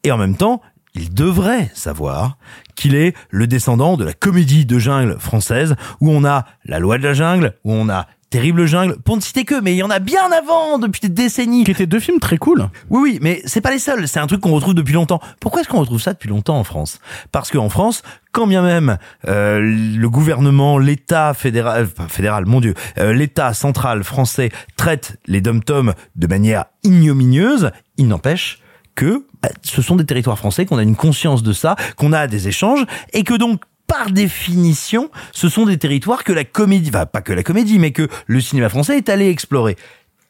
Et 0.03 0.11
en 0.11 0.17
même 0.17 0.37
temps, 0.37 0.63
il 0.95 1.13
devrait 1.13 1.71
savoir 1.75 2.39
qu'il 2.75 2.95
est 2.95 3.15
le 3.29 3.47
descendant 3.47 3.97
de 3.97 4.05
la 4.05 4.15
comédie 4.15 4.67
de 4.67 4.79
jungle 4.79 5.19
française 5.19 5.77
où 6.01 6.11
on 6.11 6.25
a 6.25 6.47
la 6.65 6.79
loi 6.79 6.99
de 6.99 7.05
la 7.05 7.13
jungle, 7.13 7.55
où 7.65 7.73
on 7.73 7.89
a 7.89 8.07
Terrible 8.31 8.65
Jungle, 8.67 8.97
pour 9.05 9.17
ne 9.17 9.21
citer 9.21 9.45
que, 9.45 9.61
mais 9.61 9.75
il 9.75 9.79
y 9.79 9.83
en 9.83 9.91
a 9.91 9.99
bien 9.99 10.31
avant, 10.31 10.79
depuis 10.79 11.01
des 11.01 11.09
décennies. 11.09 11.65
Qui 11.65 11.73
étaient 11.73 11.87
deux 11.87 11.99
films 11.99 12.21
très 12.21 12.39
cool. 12.39 12.69
Oui, 12.89 13.01
oui, 13.03 13.19
mais 13.21 13.43
c'est 13.45 13.61
pas 13.61 13.73
les 13.73 13.81
seuls. 13.81 14.07
C'est 14.07 14.21
un 14.21 14.29
truc 14.29 14.41
qu'on 14.41 14.53
retrouve 14.53 14.75
depuis 14.75 14.95
longtemps. 14.95 15.21
Pourquoi 15.41 15.61
est-ce 15.63 15.69
qu'on 15.69 15.81
retrouve 15.81 16.01
ça 16.01 16.13
depuis 16.13 16.29
longtemps 16.29 16.57
en 16.57 16.63
France? 16.63 17.01
Parce 17.33 17.51
qu'en 17.51 17.69
France, 17.69 18.03
quand 18.31 18.47
bien 18.47 18.63
même 18.63 18.99
euh, 19.27 19.61
le 19.61 20.09
gouvernement, 20.09 20.79
l'État 20.79 21.35
fédéral, 21.35 21.89
enfin, 21.93 22.07
fédéral, 22.09 22.47
mon 22.47 22.61
Dieu, 22.61 22.75
euh, 22.99 23.13
l'État 23.13 23.53
central 23.53 24.05
français 24.05 24.51
traite 24.77 25.19
les 25.27 25.41
dom-toms 25.41 25.95
de 26.15 26.27
manière 26.29 26.67
ignominieuse, 26.85 27.73
il 27.97 28.07
n'empêche 28.07 28.61
que 28.95 29.25
bah, 29.43 29.49
ce 29.63 29.83
sont 29.83 29.97
des 29.97 30.05
territoires 30.05 30.39
français, 30.39 30.67
qu'on 30.67 30.79
a 30.79 30.83
une 30.83 30.97
conscience 30.97 31.43
de 31.43 31.53
ça, 31.53 31.75
qu'on 31.97 32.13
a 32.13 32.27
des 32.27 32.47
échanges, 32.47 32.85
et 33.13 33.25
que 33.25 33.35
donc 33.35 33.63
par 33.91 34.11
définition, 34.13 35.11
ce 35.33 35.49
sont 35.49 35.67
des 35.67 35.77
territoires 35.77 36.23
que 36.23 36.33
la 36.33 36.45
comédie, 36.45 36.91
enfin 36.91 37.07
pas 37.07 37.23
que 37.23 37.33
la 37.33 37.43
comédie, 37.43 37.81
mais 37.81 37.91
que 37.91 38.07
le 38.27 38.41
cinéma 38.41 38.69
français 38.69 38.97
est 38.97 39.09
allé 39.09 39.29
explorer. 39.29 39.77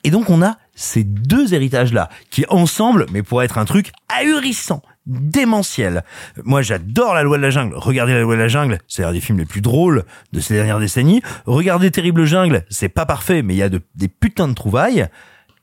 Et 0.02 0.10
donc 0.10 0.30
on 0.30 0.40
a 0.40 0.56
ces 0.74 1.04
deux 1.04 1.52
héritages-là, 1.52 2.08
qui 2.30 2.46
ensemble, 2.48 3.04
mais 3.12 3.22
pour 3.22 3.42
être 3.42 3.58
un 3.58 3.66
truc 3.66 3.92
ahurissant, 4.08 4.80
démentiel. 5.06 6.04
Moi, 6.42 6.62
j'adore 6.62 7.12
La 7.14 7.22
Loi 7.22 7.36
de 7.36 7.42
la 7.42 7.50
Jungle. 7.50 7.74
Regardez 7.76 8.14
La 8.14 8.20
Loi 8.22 8.34
de 8.34 8.40
la 8.40 8.48
Jungle, 8.48 8.78
c'est 8.88 9.04
un 9.04 9.12
des 9.12 9.20
films 9.20 9.38
les 9.38 9.44
plus 9.44 9.60
drôles 9.60 10.04
de 10.32 10.40
ces 10.40 10.54
dernières 10.54 10.78
décennies. 10.80 11.20
Regardez 11.44 11.90
Terrible 11.90 12.24
Jungle, 12.24 12.64
c'est 12.70 12.88
pas 12.88 13.04
parfait, 13.04 13.42
mais 13.42 13.54
il 13.54 13.58
y 13.58 13.62
a 13.62 13.68
de- 13.68 13.82
des 13.94 14.08
putains 14.08 14.48
de 14.48 14.54
trouvailles. 14.54 15.06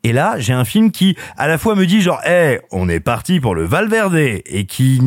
Et 0.03 0.13
là, 0.13 0.35
j'ai 0.37 0.53
un 0.53 0.65
film 0.65 0.91
qui, 0.91 1.17
à 1.35 1.47
la 1.47 1.57
fois, 1.57 1.73
me 1.73 1.87
dit 1.87 2.01
genre, 2.01 2.21
eh, 2.27 2.59
on 2.71 2.87
est 2.89 2.99
parti 2.99 3.39
pour 3.39 3.55
le 3.55 3.65
Valverde, 3.65 4.15
et 4.15 4.65
qui 4.67 5.01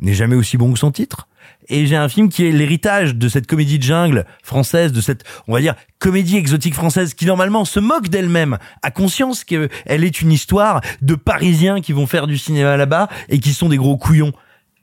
n'est 0.00 0.14
jamais 0.14 0.34
aussi 0.34 0.56
bon 0.56 0.72
que 0.72 0.78
son 0.80 0.90
titre. 0.90 1.28
Et 1.68 1.86
j'ai 1.86 1.96
un 1.96 2.08
film 2.08 2.28
qui 2.28 2.44
est 2.44 2.50
l'héritage 2.50 3.14
de 3.14 3.28
cette 3.28 3.46
comédie 3.46 3.78
de 3.78 3.84
jungle 3.84 4.24
française, 4.42 4.92
de 4.92 5.00
cette, 5.00 5.24
on 5.46 5.52
va 5.52 5.60
dire, 5.60 5.74
comédie 5.98 6.36
exotique 6.36 6.74
française 6.74 7.14
qui 7.14 7.26
normalement 7.26 7.64
se 7.64 7.80
moque 7.80 8.08
d'elle-même, 8.08 8.58
a 8.82 8.90
conscience 8.90 9.44
qu'elle 9.44 9.70
est 9.86 10.20
une 10.20 10.32
histoire 10.32 10.80
de 11.00 11.14
Parisiens 11.14 11.80
qui 11.80 11.92
vont 11.92 12.06
faire 12.06 12.26
du 12.26 12.38
cinéma 12.38 12.76
là-bas 12.76 13.08
et 13.28 13.38
qui 13.38 13.52
sont 13.52 13.68
des 13.68 13.76
gros 13.76 13.96
couillons. 13.96 14.32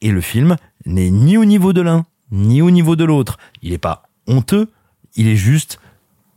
Et 0.02 0.12
le 0.12 0.22
film 0.22 0.56
n'est 0.86 1.10
ni 1.10 1.38
au 1.38 1.46
niveau 1.46 1.74
de 1.74 1.82
l'un, 1.82 2.06
ni 2.32 2.62
au 2.62 2.72
niveau 2.72 2.96
de 2.96 3.04
l'autre. 3.04 3.38
Il 3.62 3.74
est 3.74 3.78
pas 3.78 4.04
honteux, 4.28 4.70
il 5.16 5.28
est 5.28 5.36
juste 5.36 5.80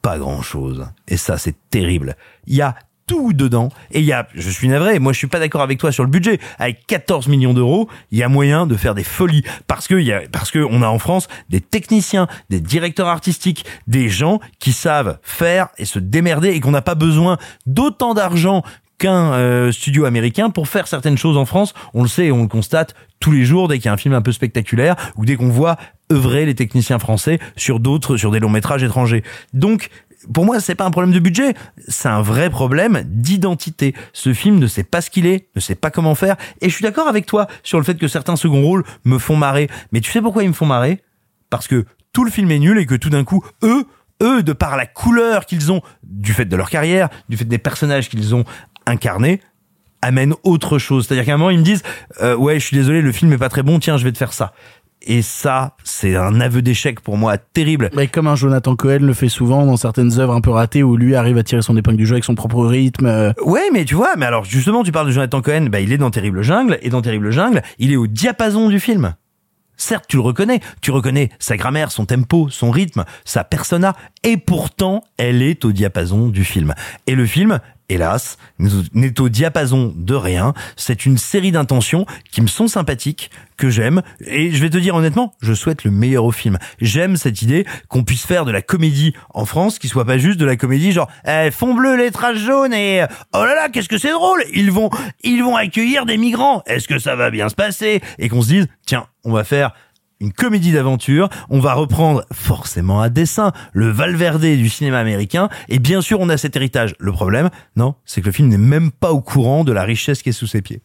pas 0.03 0.19
grand 0.19 0.43
chose. 0.43 0.87
Et 1.07 1.17
ça, 1.17 1.39
c'est 1.39 1.55
terrible. 1.71 2.17
Il 2.47 2.57
y 2.57 2.63
a 2.63 2.75
tout 3.07 3.33
dedans. 3.33 3.71
Et 3.91 4.01
il 4.01 4.05
y 4.05 4.13
a, 4.13 4.29
je 4.35 4.51
suis 4.51 4.69
navré, 4.69 4.99
moi 4.99 5.13
je 5.13 5.19
suis 5.19 5.27
pas 5.27 5.39
d'accord 5.39 5.63
avec 5.63 5.79
toi 5.79 5.93
sur 5.93 6.05
le 6.05 6.11
budget. 6.11 6.39
Avec 6.59 6.87
14 6.87 7.29
millions 7.29 7.55
d'euros, 7.55 7.89
il 8.11 8.19
y 8.19 8.23
a 8.23 8.29
moyen 8.29 8.67
de 8.67 8.77
faire 8.77 8.95
des 8.95 9.05
folies. 9.05 9.45
Parce 9.67 9.89
que 9.89 9.95
il 9.95 10.07
y 10.07 10.13
a, 10.13 10.23
parce 10.31 10.51
que 10.51 10.59
on 10.59 10.83
a 10.83 10.89
en 10.89 10.99
France 10.99 11.29
des 11.49 11.61
techniciens, 11.61 12.27
des 12.51 12.61
directeurs 12.61 13.09
artistiques, 13.09 13.65
des 13.87 14.09
gens 14.09 14.41
qui 14.59 14.73
savent 14.73 15.19
faire 15.23 15.69
et 15.79 15.85
se 15.85 15.99
démerder 15.99 16.51
et 16.51 16.61
qu'on 16.61 16.71
n'a 16.71 16.83
pas 16.83 16.95
besoin 16.95 17.39
d'autant 17.67 18.15
d'argent 18.15 18.63
qu'un 18.99 19.33
euh, 19.33 19.73
studio 19.73 20.05
américain 20.05 20.51
pour 20.51 20.69
faire 20.69 20.87
certaines 20.87 21.19
choses 21.19 21.37
en 21.37 21.45
France. 21.45 21.75
On 21.93 22.03
le 22.03 22.09
sait 22.09 22.27
et 22.27 22.33
on 22.33 22.43
le 22.43 22.49
constate 22.49 22.95
tous 23.19 23.33
les 23.33 23.45
jours 23.45 23.69
dès 23.69 23.79
qu'il 23.79 23.87
y 23.87 23.89
a 23.89 23.93
un 23.93 23.97
film 23.97 24.15
un 24.15 24.23
peu 24.23 24.33
spectaculaire 24.33 24.95
ou 25.17 25.25
dès 25.25 25.37
qu'on 25.37 25.49
voit 25.49 25.77
œuvrer 26.13 26.47
les 26.47 26.55
techniciens 26.55 26.99
français 26.99 27.41
sur 27.57 27.81
d'autres, 27.81 28.17
sur 28.17 28.31
des 28.31 28.39
longs 28.39 28.49
métrages 28.49 28.83
étrangers. 28.83 29.25
Donc, 29.55 29.89
pour 30.33 30.45
moi, 30.45 30.61
c'est 30.61 30.75
pas 30.75 30.85
un 30.85 30.91
problème 30.91 31.13
de 31.13 31.19
budget, 31.19 31.55
c'est 31.89 32.09
un 32.09 32.23
vrai 32.23 32.51
problème 32.51 33.03
d'identité. 33.07 33.95
Ce 34.13 34.33
film 34.33 34.59
ne 34.59 34.67
sait 34.67 34.85
pas 34.85 35.01
ce 35.01 35.11
qu'il 35.11 35.27
est, 35.27 35.49
ne 35.55 35.61
sait 35.61 35.75
pas 35.75 35.91
comment 35.91 36.15
faire, 36.15 36.37
et 36.61 36.69
je 36.69 36.75
suis 36.75 36.83
d'accord 36.83 37.09
avec 37.09 37.27
toi 37.27 37.47
sur 37.63 37.79
le 37.79 37.85
fait 37.85 37.97
que 37.97 38.09
certains 38.09 38.37
seconds 38.37 38.63
rôles 38.63 38.85
me 39.05 39.19
font 39.19 39.37
marrer. 39.37 39.69
Mais 39.93 40.01
tu 40.01 40.11
sais 40.11 40.21
pourquoi 40.21 40.43
ils 40.43 40.49
me 40.49 40.55
font 40.55 40.67
marrer? 40.67 41.03
Parce 41.51 41.69
que 41.69 41.85
tout 42.13 42.25
le 42.25 42.31
film 42.31 42.51
est 42.51 42.59
nul 42.59 42.79
et 42.79 42.87
que 42.87 42.95
tout 42.95 43.11
d'un 43.11 43.25
coup, 43.25 43.45
eux, 43.63 43.85
eux, 44.23 44.43
de 44.43 44.53
par 44.53 44.77
la 44.77 44.87
couleur 44.87 45.47
qu'ils 45.47 45.73
ont, 45.73 45.83
du 46.03 46.33
fait 46.33 46.45
de 46.45 46.57
leur 46.57 46.71
carrière, 46.71 47.09
du 47.29 47.37
fait 47.37 47.45
des 47.45 47.59
personnages 47.59 48.09
qu'ils 48.09 48.35
ont 48.35 48.45
incarnés, 48.87 49.41
amènent 50.03 50.35
autre 50.43 50.79
chose. 50.79 51.07
C'est-à-dire 51.07 51.25
qu'à 51.25 51.35
un 51.35 51.37
moment, 51.39 51.51
ils 51.51 51.59
me 51.59 51.65
disent, 51.65 51.83
euh, 52.21 52.37
ouais, 52.37 52.59
je 52.59 52.67
suis 52.67 52.77
désolé, 52.77 53.03
le 53.03 53.13
film 53.13 53.33
est 53.33 53.39
pas 53.39 53.49
très 53.49 53.63
bon, 53.63 53.79
tiens, 53.79 53.97
je 53.97 54.05
vais 54.05 54.13
te 54.13 54.19
faire 54.19 54.33
ça. 54.33 54.53
Et 55.05 55.23
ça, 55.23 55.77
c'est 55.85 56.17
un 56.17 56.41
aveu 56.41 56.63
d'échec 56.63 57.01
pour 57.01 57.17
moi 57.17 57.37
terrible. 57.39 57.91
Mais 57.95 58.07
comme 58.07 58.27
un 58.29 58.37
Jonathan 58.37 58.77
Cohen 58.77 59.01
le 59.01 59.15
fait 59.15 59.29
souvent 59.29 59.67
dans 59.67 59.77
certaines 59.77 60.19
œuvres 60.21 60.35
un 60.35 60.41
peu 60.41 60.51
ratées 60.51 60.83
où 60.83 60.97
lui 60.97 61.15
arrive 61.17 61.39
à 61.39 61.43
tirer 61.43 61.63
son 61.63 61.77
épingle 61.77 61.97
du 61.97 62.07
jeu 62.07 62.15
avec 62.15 62.25
son 62.25 62.35
propre 62.35 62.65
rythme. 62.65 63.07
euh. 63.07 63.33
Ouais, 63.45 63.71
mais 63.73 63.85
tu 63.85 63.95
vois, 63.95 64.15
mais 64.17 64.27
alors 64.27 64.45
justement, 64.45 64.85
tu 64.85 64.93
parles 64.93 65.09
de 65.09 65.13
Jonathan 65.13 65.43
Cohen, 65.43 65.67
bah, 65.71 65.81
il 65.81 65.93
est 65.93 65.99
dans 65.99 66.11
Terrible 66.11 66.43
Jungle, 66.43 66.79
et 66.83 66.91
dans 66.91 67.03
Terrible 67.03 67.31
Jungle, 67.31 67.63
il 67.79 67.93
est 67.93 67.97
au 67.97 68.07
diapason 68.07 68.69
du 68.69 68.79
film. 68.79 69.15
Certes, 69.77 70.05
tu 70.07 70.17
le 70.17 70.23
reconnais, 70.23 70.61
tu 70.81 70.93
reconnais 70.93 71.31
sa 71.41 71.57
grammaire, 71.57 71.91
son 71.91 72.05
tempo, 72.07 72.49
son 72.51 72.71
rythme, 72.71 73.05
sa 73.25 73.43
persona, 73.43 73.95
et 74.23 74.37
pourtant, 74.37 75.03
elle 75.17 75.43
est 75.43 75.65
au 75.65 75.73
diapason 75.73 76.29
du 76.29 76.45
film. 76.45 76.75
Et 77.09 77.17
le 77.17 77.27
film, 77.27 77.59
hélas, 77.93 78.39
n'est 78.59 79.21
au 79.21 79.29
diapason 79.29 79.93
de 79.97 80.15
rien. 80.15 80.55
C'est 80.77 81.07
une 81.07 81.19
série 81.19 81.53
d'intentions 81.53 82.07
qui 82.31 82.43
me 82.43 82.47
sont 82.47 82.69
sympathiques, 82.69 83.31
que 83.57 83.71
j'aime, 83.71 84.03
et 84.27 84.51
je 84.51 84.61
vais 84.61 84.71
te 84.71 84.79
dire 84.79 84.95
honnêtement, 84.95 85.35
je 85.41 85.53
souhaite 85.53 85.85
le 85.85 85.91
meilleur 85.91 86.25
au 86.25 86.33
film. 86.33 86.59
J'aime 86.81 87.17
cette 87.17 87.43
idée 87.43 87.65
qu'on 87.89 88.03
puisse 88.03 88.27
faire 88.27 88.45
de 88.45 88.51
la 88.51 88.63
comédie 88.63 89.15
en 89.35 89.45
France, 89.45 89.79
qui 89.79 89.89
soit 89.89 90.05
pas 90.05 90.19
juste 90.19 90.41
de 90.41 90.45
la 90.45 90.57
comédie 90.57 90.93
genre 90.93 91.09
eh, 91.27 91.51
fond 91.53 91.75
bleu, 91.75 91.97
lettrage 91.97 92.39
jaune 92.39 92.73
et 92.73 93.05
oh 93.33 93.45
là 93.45 93.55
là, 93.55 93.69
qu'est-ce 93.69 93.89
que 93.89 93.99
c'est 93.99 94.11
drôle 94.11 94.43
Ils 94.53 94.73
vont, 94.73 94.91
ils 95.23 95.43
vont 95.43 95.55
accueillir 95.57 96.07
des 96.07 96.17
migrants. 96.17 96.63
Est-ce 96.67 96.89
que 96.89 96.99
ça 96.99 97.15
va 97.15 97.31
bien 97.31 97.49
se 97.49 97.55
passer? 97.55 98.01
Et 98.19 98.29
qu'on 98.29 98.43
se 98.43 98.49
dise 98.49 98.67
tiens, 98.85 99.07
on 99.25 99.33
va 99.33 99.45
faire 99.45 99.73
une 100.23 100.33
comédie 100.33 100.73
d'aventure, 100.73 101.29
on 101.51 101.59
va 101.59 101.75
reprendre 101.75 102.25
forcément 102.33 103.01
à 103.01 103.09
dessin 103.09 103.53
le 103.73 103.91
Valverde 103.91 104.43
du 104.43 104.69
cinéma 104.69 104.99
américain, 104.99 105.49
et 105.69 105.79
bien 105.79 106.01
sûr 106.01 106.21
on 106.21 106.29
a 106.29 106.37
cet 106.37 106.57
héritage. 106.57 106.95
Le 106.99 107.13
problème, 107.13 107.51
non, 107.77 107.97
c'est 108.05 108.21
que 108.21 108.27
le 108.27 108.33
film 108.33 108.49
n'est 108.49 108.57
même 108.57 108.93
pas 108.93 109.13
au 109.13 109.21
courant 109.21 109.65
de 109.65 109.73
la 109.73 109.83
richesse 109.83 110.23
qui 110.23 110.31
est 110.31 110.33
sous 110.33 110.47
ses 110.47 110.63
pieds. 110.63 110.81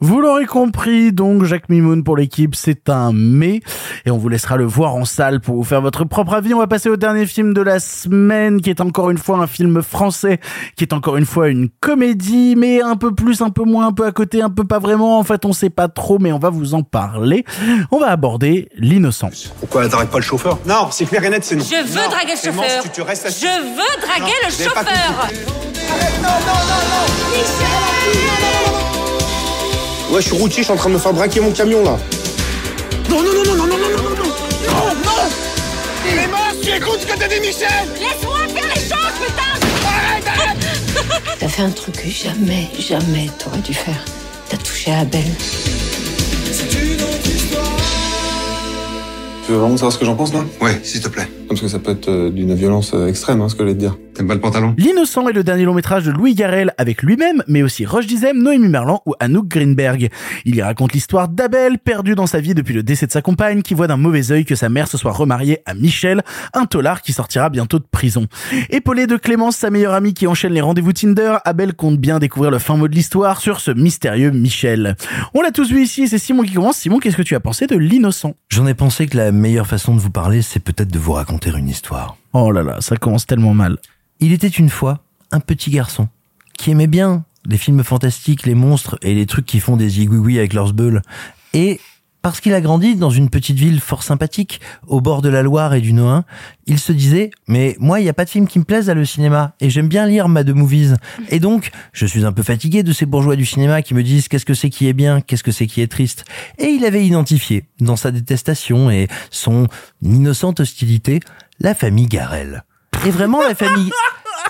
Vous 0.00 0.20
l'aurez 0.20 0.44
compris, 0.44 1.10
donc 1.10 1.44
Jacques 1.44 1.70
Mimoun 1.70 2.04
pour 2.04 2.18
l'équipe, 2.18 2.54
c'est 2.54 2.90
un 2.90 3.12
mais. 3.14 3.60
Et 4.04 4.10
on 4.10 4.18
vous 4.18 4.28
laissera 4.28 4.58
le 4.58 4.66
voir 4.66 4.94
en 4.94 5.06
salle 5.06 5.40
pour 5.40 5.56
vous 5.56 5.64
faire 5.64 5.80
votre 5.80 6.04
propre 6.04 6.34
avis. 6.34 6.52
On 6.52 6.58
va 6.58 6.66
passer 6.66 6.90
au 6.90 6.96
dernier 6.96 7.24
film 7.24 7.54
de 7.54 7.62
la 7.62 7.80
semaine, 7.80 8.60
qui 8.60 8.68
est 8.68 8.82
encore 8.82 9.10
une 9.10 9.16
fois 9.16 9.38
un 9.38 9.46
film 9.46 9.82
français, 9.82 10.38
qui 10.76 10.84
est 10.84 10.92
encore 10.92 11.16
une 11.16 11.24
fois 11.24 11.48
une 11.48 11.70
comédie, 11.80 12.56
mais 12.56 12.82
un 12.82 12.96
peu 12.96 13.14
plus, 13.14 13.40
un 13.40 13.48
peu 13.48 13.64
moins, 13.64 13.86
un 13.86 13.92
peu 13.92 14.04
à 14.04 14.12
côté, 14.12 14.42
un 14.42 14.50
peu 14.50 14.64
pas 14.64 14.80
vraiment. 14.80 15.18
En 15.18 15.24
fait, 15.24 15.46
on 15.46 15.54
sait 15.54 15.70
pas 15.70 15.88
trop, 15.88 16.18
mais 16.18 16.30
on 16.30 16.38
va 16.38 16.50
vous 16.50 16.74
en 16.74 16.82
parler. 16.82 17.46
On 17.90 17.98
va 17.98 18.10
aborder 18.10 18.68
l'innocent. 18.76 19.30
Pourquoi 19.60 19.88
t'arrêtes 19.88 20.10
pas 20.10 20.18
le 20.18 20.24
chauffeur? 20.24 20.58
Non, 20.66 20.88
c'est 20.90 21.06
clair 21.06 21.24
et 21.24 21.30
net, 21.30 21.42
c'est 21.42 21.56
non. 21.56 21.64
Je 21.64 21.76
veux 21.76 22.08
draguer 22.10 22.34
le 22.34 22.50
chauffeur. 22.52 22.82
tu 22.82 22.90
te 22.90 23.00
restes 23.00 23.24
assis. 23.24 23.46
Je 23.46 23.62
veux 23.62 24.02
draguer 24.02 24.26
Non, 24.30 24.36
le 24.44 24.50
vous 24.52 24.60
avez 24.60 24.74
pas 24.74 24.84
chauffeur. 24.84 25.30
Ouais, 30.16 30.22
je 30.22 30.28
suis 30.28 30.38
routier, 30.38 30.62
je 30.62 30.68
suis 30.68 30.72
en 30.72 30.76
train 30.76 30.88
de 30.88 30.94
me 30.94 30.98
faire 30.98 31.12
braquer 31.12 31.40
mon 31.40 31.52
camion 31.52 31.84
là. 31.84 31.98
Non, 33.10 33.22
non, 33.22 33.34
non, 33.34 33.44
non, 33.44 33.54
non, 33.54 33.66
non, 33.66 33.76
non, 33.76 33.88
non, 33.90 33.98
non, 33.98 34.08
non, 34.08 34.14
non, 34.16 34.94
non 35.04 35.28
Clémence, 36.08 36.54
tu 36.62 36.70
écoutes 36.70 37.00
ce 37.00 37.06
que 37.06 37.18
t'as 37.18 37.28
dit 37.28 37.38
Michel 37.38 37.68
Laisse-moi 38.00 38.38
faire 38.48 38.66
les 38.66 38.80
choses, 38.80 39.16
putain 39.20 39.52
Arrête, 39.86 40.26
arrête 40.26 40.56
T'as 41.38 41.48
fait 41.48 41.60
un 41.60 41.68
truc 41.68 41.96
que 41.96 42.08
jamais, 42.08 42.70
jamais 42.78 43.28
t'aurais 43.38 43.58
dû 43.58 43.74
faire. 43.74 44.02
T'as 44.48 44.56
touché 44.56 44.90
à 44.90 45.00
Abel. 45.00 45.22
Tu 49.44 49.52
veux 49.52 49.58
vraiment 49.58 49.76
savoir 49.76 49.92
ce 49.92 49.98
que 49.98 50.06
j'en 50.06 50.14
pense, 50.14 50.32
là? 50.32 50.40
Ouais, 50.62 50.80
s'il 50.82 51.02
te 51.02 51.08
plaît. 51.08 51.28
Parce 51.48 51.60
que 51.60 51.68
ça 51.68 51.78
peut 51.78 51.92
être 51.92 52.08
euh, 52.08 52.30
d'une 52.30 52.54
violence 52.54 52.92
euh, 52.94 53.06
extrême, 53.06 53.40
hein, 53.40 53.48
ce 53.48 53.54
que 53.54 53.62
je 53.62 53.68
vais 53.68 53.74
te 53.74 53.80
dire. 53.80 53.96
T'aimes 54.14 54.28
pas 54.28 54.34
le 54.34 54.40
pantalon? 54.40 54.74
L'innocent 54.78 55.28
est 55.28 55.32
le 55.32 55.44
dernier 55.44 55.64
long 55.64 55.74
métrage 55.74 56.04
de 56.04 56.10
Louis 56.10 56.34
Garrel 56.34 56.72
avec 56.78 57.02
lui-même, 57.02 57.42
mais 57.46 57.62
aussi 57.62 57.84
Roche 57.84 58.06
Dizem, 58.06 58.42
Noémie 58.42 58.68
Merlan 58.68 59.02
ou 59.06 59.14
Anouk 59.20 59.46
Greenberg. 59.46 60.08
Il 60.44 60.56
y 60.56 60.62
raconte 60.62 60.94
l'histoire 60.94 61.28
d'Abel, 61.28 61.78
perdu 61.78 62.14
dans 62.14 62.26
sa 62.26 62.40
vie 62.40 62.54
depuis 62.54 62.74
le 62.74 62.82
décès 62.82 63.06
de 63.06 63.12
sa 63.12 63.22
compagne, 63.22 63.62
qui 63.62 63.74
voit 63.74 63.86
d'un 63.86 63.98
mauvais 63.98 64.32
œil 64.32 64.44
que 64.44 64.54
sa 64.54 64.68
mère 64.68 64.88
se 64.88 64.96
soit 64.96 65.12
remariée 65.12 65.60
à 65.66 65.74
Michel, 65.74 66.22
un 66.54 66.64
tolard 66.64 67.02
qui 67.02 67.12
sortira 67.12 67.50
bientôt 67.50 67.78
de 67.78 67.84
prison. 67.84 68.26
Épaulé 68.70 69.06
de 69.06 69.16
Clémence, 69.16 69.56
sa 69.56 69.70
meilleure 69.70 69.94
amie 69.94 70.14
qui 70.14 70.26
enchaîne 70.26 70.52
les 70.52 70.62
rendez-vous 70.62 70.94
Tinder, 70.94 71.36
Abel 71.44 71.74
compte 71.74 71.98
bien 71.98 72.18
découvrir 72.18 72.50
le 72.50 72.58
fin 72.58 72.76
mot 72.76 72.88
de 72.88 72.94
l'histoire 72.94 73.40
sur 73.40 73.60
ce 73.60 73.70
mystérieux 73.70 74.30
Michel. 74.30 74.96
On 75.34 75.42
l'a 75.42 75.50
tous 75.50 75.70
vu 75.70 75.82
ici 75.82 76.08
c'est 76.08 76.18
Simon 76.18 76.42
qui 76.42 76.54
commence. 76.54 76.78
Simon, 76.78 76.98
qu'est-ce 76.98 77.16
que 77.16 77.22
tu 77.22 77.34
as 77.34 77.40
pensé 77.40 77.66
de 77.66 77.76
l'innocent? 77.76 78.34
J'en 78.48 78.66
ai 78.66 78.74
pensé 78.74 79.06
que 79.06 79.16
la 79.16 79.30
meilleure 79.30 79.66
façon 79.66 79.94
de 79.94 80.00
vous 80.00 80.10
parler, 80.10 80.42
c'est 80.42 80.60
peut-être 80.60 80.90
de 80.90 80.98
vous 80.98 81.12
raconter 81.12 81.35
une 81.44 81.68
histoire. 81.68 82.16
Oh 82.32 82.50
là 82.50 82.62
là, 82.62 82.80
ça 82.80 82.96
commence 82.96 83.26
tellement 83.26 83.54
mal. 83.54 83.78
Il 84.20 84.32
était 84.32 84.48
une 84.48 84.70
fois 84.70 85.00
un 85.30 85.40
petit 85.40 85.70
garçon 85.70 86.08
qui 86.58 86.70
aimait 86.70 86.86
bien 86.86 87.24
les 87.44 87.58
films 87.58 87.84
fantastiques, 87.84 88.46
les 88.46 88.54
monstres 88.54 88.98
et 89.02 89.14
les 89.14 89.26
trucs 89.26 89.46
qui 89.46 89.60
font 89.60 89.76
des 89.76 89.88
zigouigouis 89.88 90.38
avec 90.38 90.52
leurs 90.52 90.68
sbeules. 90.68 91.02
Et 91.52 91.80
parce 92.26 92.40
qu'il 92.40 92.54
a 92.54 92.60
grandi 92.60 92.96
dans 92.96 93.10
une 93.10 93.30
petite 93.30 93.56
ville 93.56 93.80
fort 93.80 94.02
sympathique, 94.02 94.60
au 94.88 95.00
bord 95.00 95.22
de 95.22 95.28
la 95.28 95.42
Loire 95.42 95.74
et 95.74 95.80
du 95.80 95.92
Nohain, 95.92 96.24
il 96.66 96.80
se 96.80 96.90
disait, 96.90 97.30
mais 97.46 97.76
moi, 97.78 98.00
il 98.00 98.02
n'y 98.02 98.08
a 98.08 98.14
pas 98.14 98.24
de 98.24 98.30
film 98.30 98.48
qui 98.48 98.58
me 98.58 98.64
plaise 98.64 98.90
à 98.90 98.94
le 98.94 99.04
cinéma, 99.04 99.54
et 99.60 99.70
j'aime 99.70 99.86
bien 99.86 100.06
lire 100.06 100.28
ma 100.28 100.42
de 100.42 100.52
movies. 100.52 100.96
Et 101.28 101.38
donc, 101.38 101.70
je 101.92 102.04
suis 102.04 102.24
un 102.24 102.32
peu 102.32 102.42
fatigué 102.42 102.82
de 102.82 102.92
ces 102.92 103.06
bourgeois 103.06 103.36
du 103.36 103.46
cinéma 103.46 103.80
qui 103.80 103.94
me 103.94 104.02
disent 104.02 104.26
qu'est-ce 104.26 104.44
que 104.44 104.54
c'est 104.54 104.70
qui 104.70 104.88
est 104.88 104.92
bien, 104.92 105.20
qu'est-ce 105.20 105.44
que 105.44 105.52
c'est 105.52 105.68
qui 105.68 105.82
est 105.82 105.86
triste. 105.86 106.24
Et 106.58 106.66
il 106.66 106.84
avait 106.84 107.06
identifié, 107.06 107.68
dans 107.78 107.94
sa 107.94 108.10
détestation 108.10 108.90
et 108.90 109.06
son 109.30 109.68
innocente 110.02 110.58
hostilité, 110.58 111.20
la 111.60 111.76
famille 111.76 112.08
Garel. 112.08 112.64
Et 113.06 113.10
vraiment, 113.10 113.40
la 113.40 113.54
famille, 113.54 113.92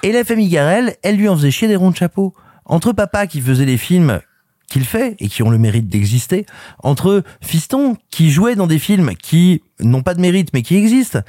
et 0.02 0.12
la 0.12 0.24
famille 0.24 0.48
Garel, 0.48 0.96
elle 1.02 1.16
lui 1.16 1.28
en 1.28 1.36
faisait 1.36 1.50
chier 1.50 1.68
des 1.68 1.76
ronds 1.76 1.90
de 1.90 1.96
chapeau. 1.96 2.32
Entre 2.64 2.94
papa 2.94 3.26
qui 3.26 3.42
faisait 3.42 3.66
des 3.66 3.76
films 3.76 4.20
qu'il 4.68 4.84
fait 4.84 5.16
et 5.20 5.28
qui 5.28 5.42
ont 5.42 5.50
le 5.50 5.58
mérite 5.58 5.88
d'exister, 5.88 6.46
entre 6.82 7.22
fiston 7.40 7.96
qui 8.10 8.30
jouait 8.30 8.56
dans 8.56 8.66
des 8.66 8.78
films 8.78 9.14
qui 9.14 9.62
n'ont 9.80 10.02
pas 10.02 10.14
de 10.14 10.20
mérite 10.20 10.50
mais 10.52 10.62
qui 10.62 10.76
existent, 10.76 11.20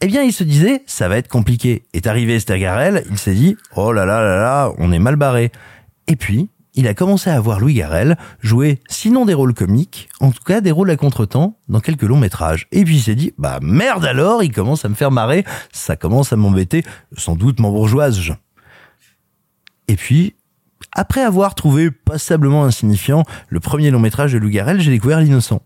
eh 0.00 0.06
bien, 0.06 0.22
il 0.22 0.32
se 0.32 0.44
disait, 0.44 0.82
ça 0.86 1.08
va 1.08 1.16
être 1.16 1.28
compliqué. 1.28 1.86
Est 1.94 2.06
arrivé 2.06 2.38
Garel, 2.46 3.04
il 3.10 3.16
s'est 3.16 3.34
dit, 3.34 3.56
oh 3.76 3.92
là 3.92 4.04
là 4.04 4.22
là 4.22 4.36
là, 4.36 4.72
on 4.78 4.92
est 4.92 4.98
mal 4.98 5.16
barré. 5.16 5.50
Et 6.08 6.16
puis, 6.16 6.50
il 6.74 6.88
a 6.88 6.94
commencé 6.94 7.30
à 7.30 7.40
voir 7.40 7.60
Louis 7.60 7.74
Garel 7.74 8.18
jouer, 8.42 8.80
sinon 8.88 9.24
des 9.24 9.34
rôles 9.34 9.54
comiques, 9.54 10.08
en 10.20 10.32
tout 10.32 10.42
cas 10.42 10.60
des 10.60 10.72
rôles 10.72 10.90
à 10.90 10.96
contretemps 10.96 11.56
dans 11.68 11.80
quelques 11.80 12.02
longs 12.02 12.18
métrages. 12.18 12.66
Et 12.72 12.84
puis 12.84 12.96
il 12.96 13.02
s'est 13.02 13.14
dit, 13.14 13.32
bah 13.38 13.60
merde 13.62 14.04
alors, 14.04 14.42
il 14.42 14.52
commence 14.52 14.84
à 14.84 14.88
me 14.88 14.94
faire 14.94 15.12
marrer, 15.12 15.44
ça 15.72 15.96
commence 15.96 16.32
à 16.32 16.36
m'embêter, 16.36 16.82
sans 17.16 17.36
doute 17.36 17.60
m'embourgeoise. 17.60 18.20
Et 19.86 19.96
puis, 19.96 20.34
après 20.94 21.22
avoir 21.22 21.54
trouvé 21.54 21.90
passablement 21.90 22.64
insignifiant 22.64 23.24
le 23.48 23.60
premier 23.60 23.90
long 23.90 24.00
métrage 24.00 24.32
de 24.32 24.38
Louis 24.38 24.52
Garel, 24.52 24.80
j'ai 24.80 24.90
découvert 24.90 25.20
L'innocent. 25.20 25.60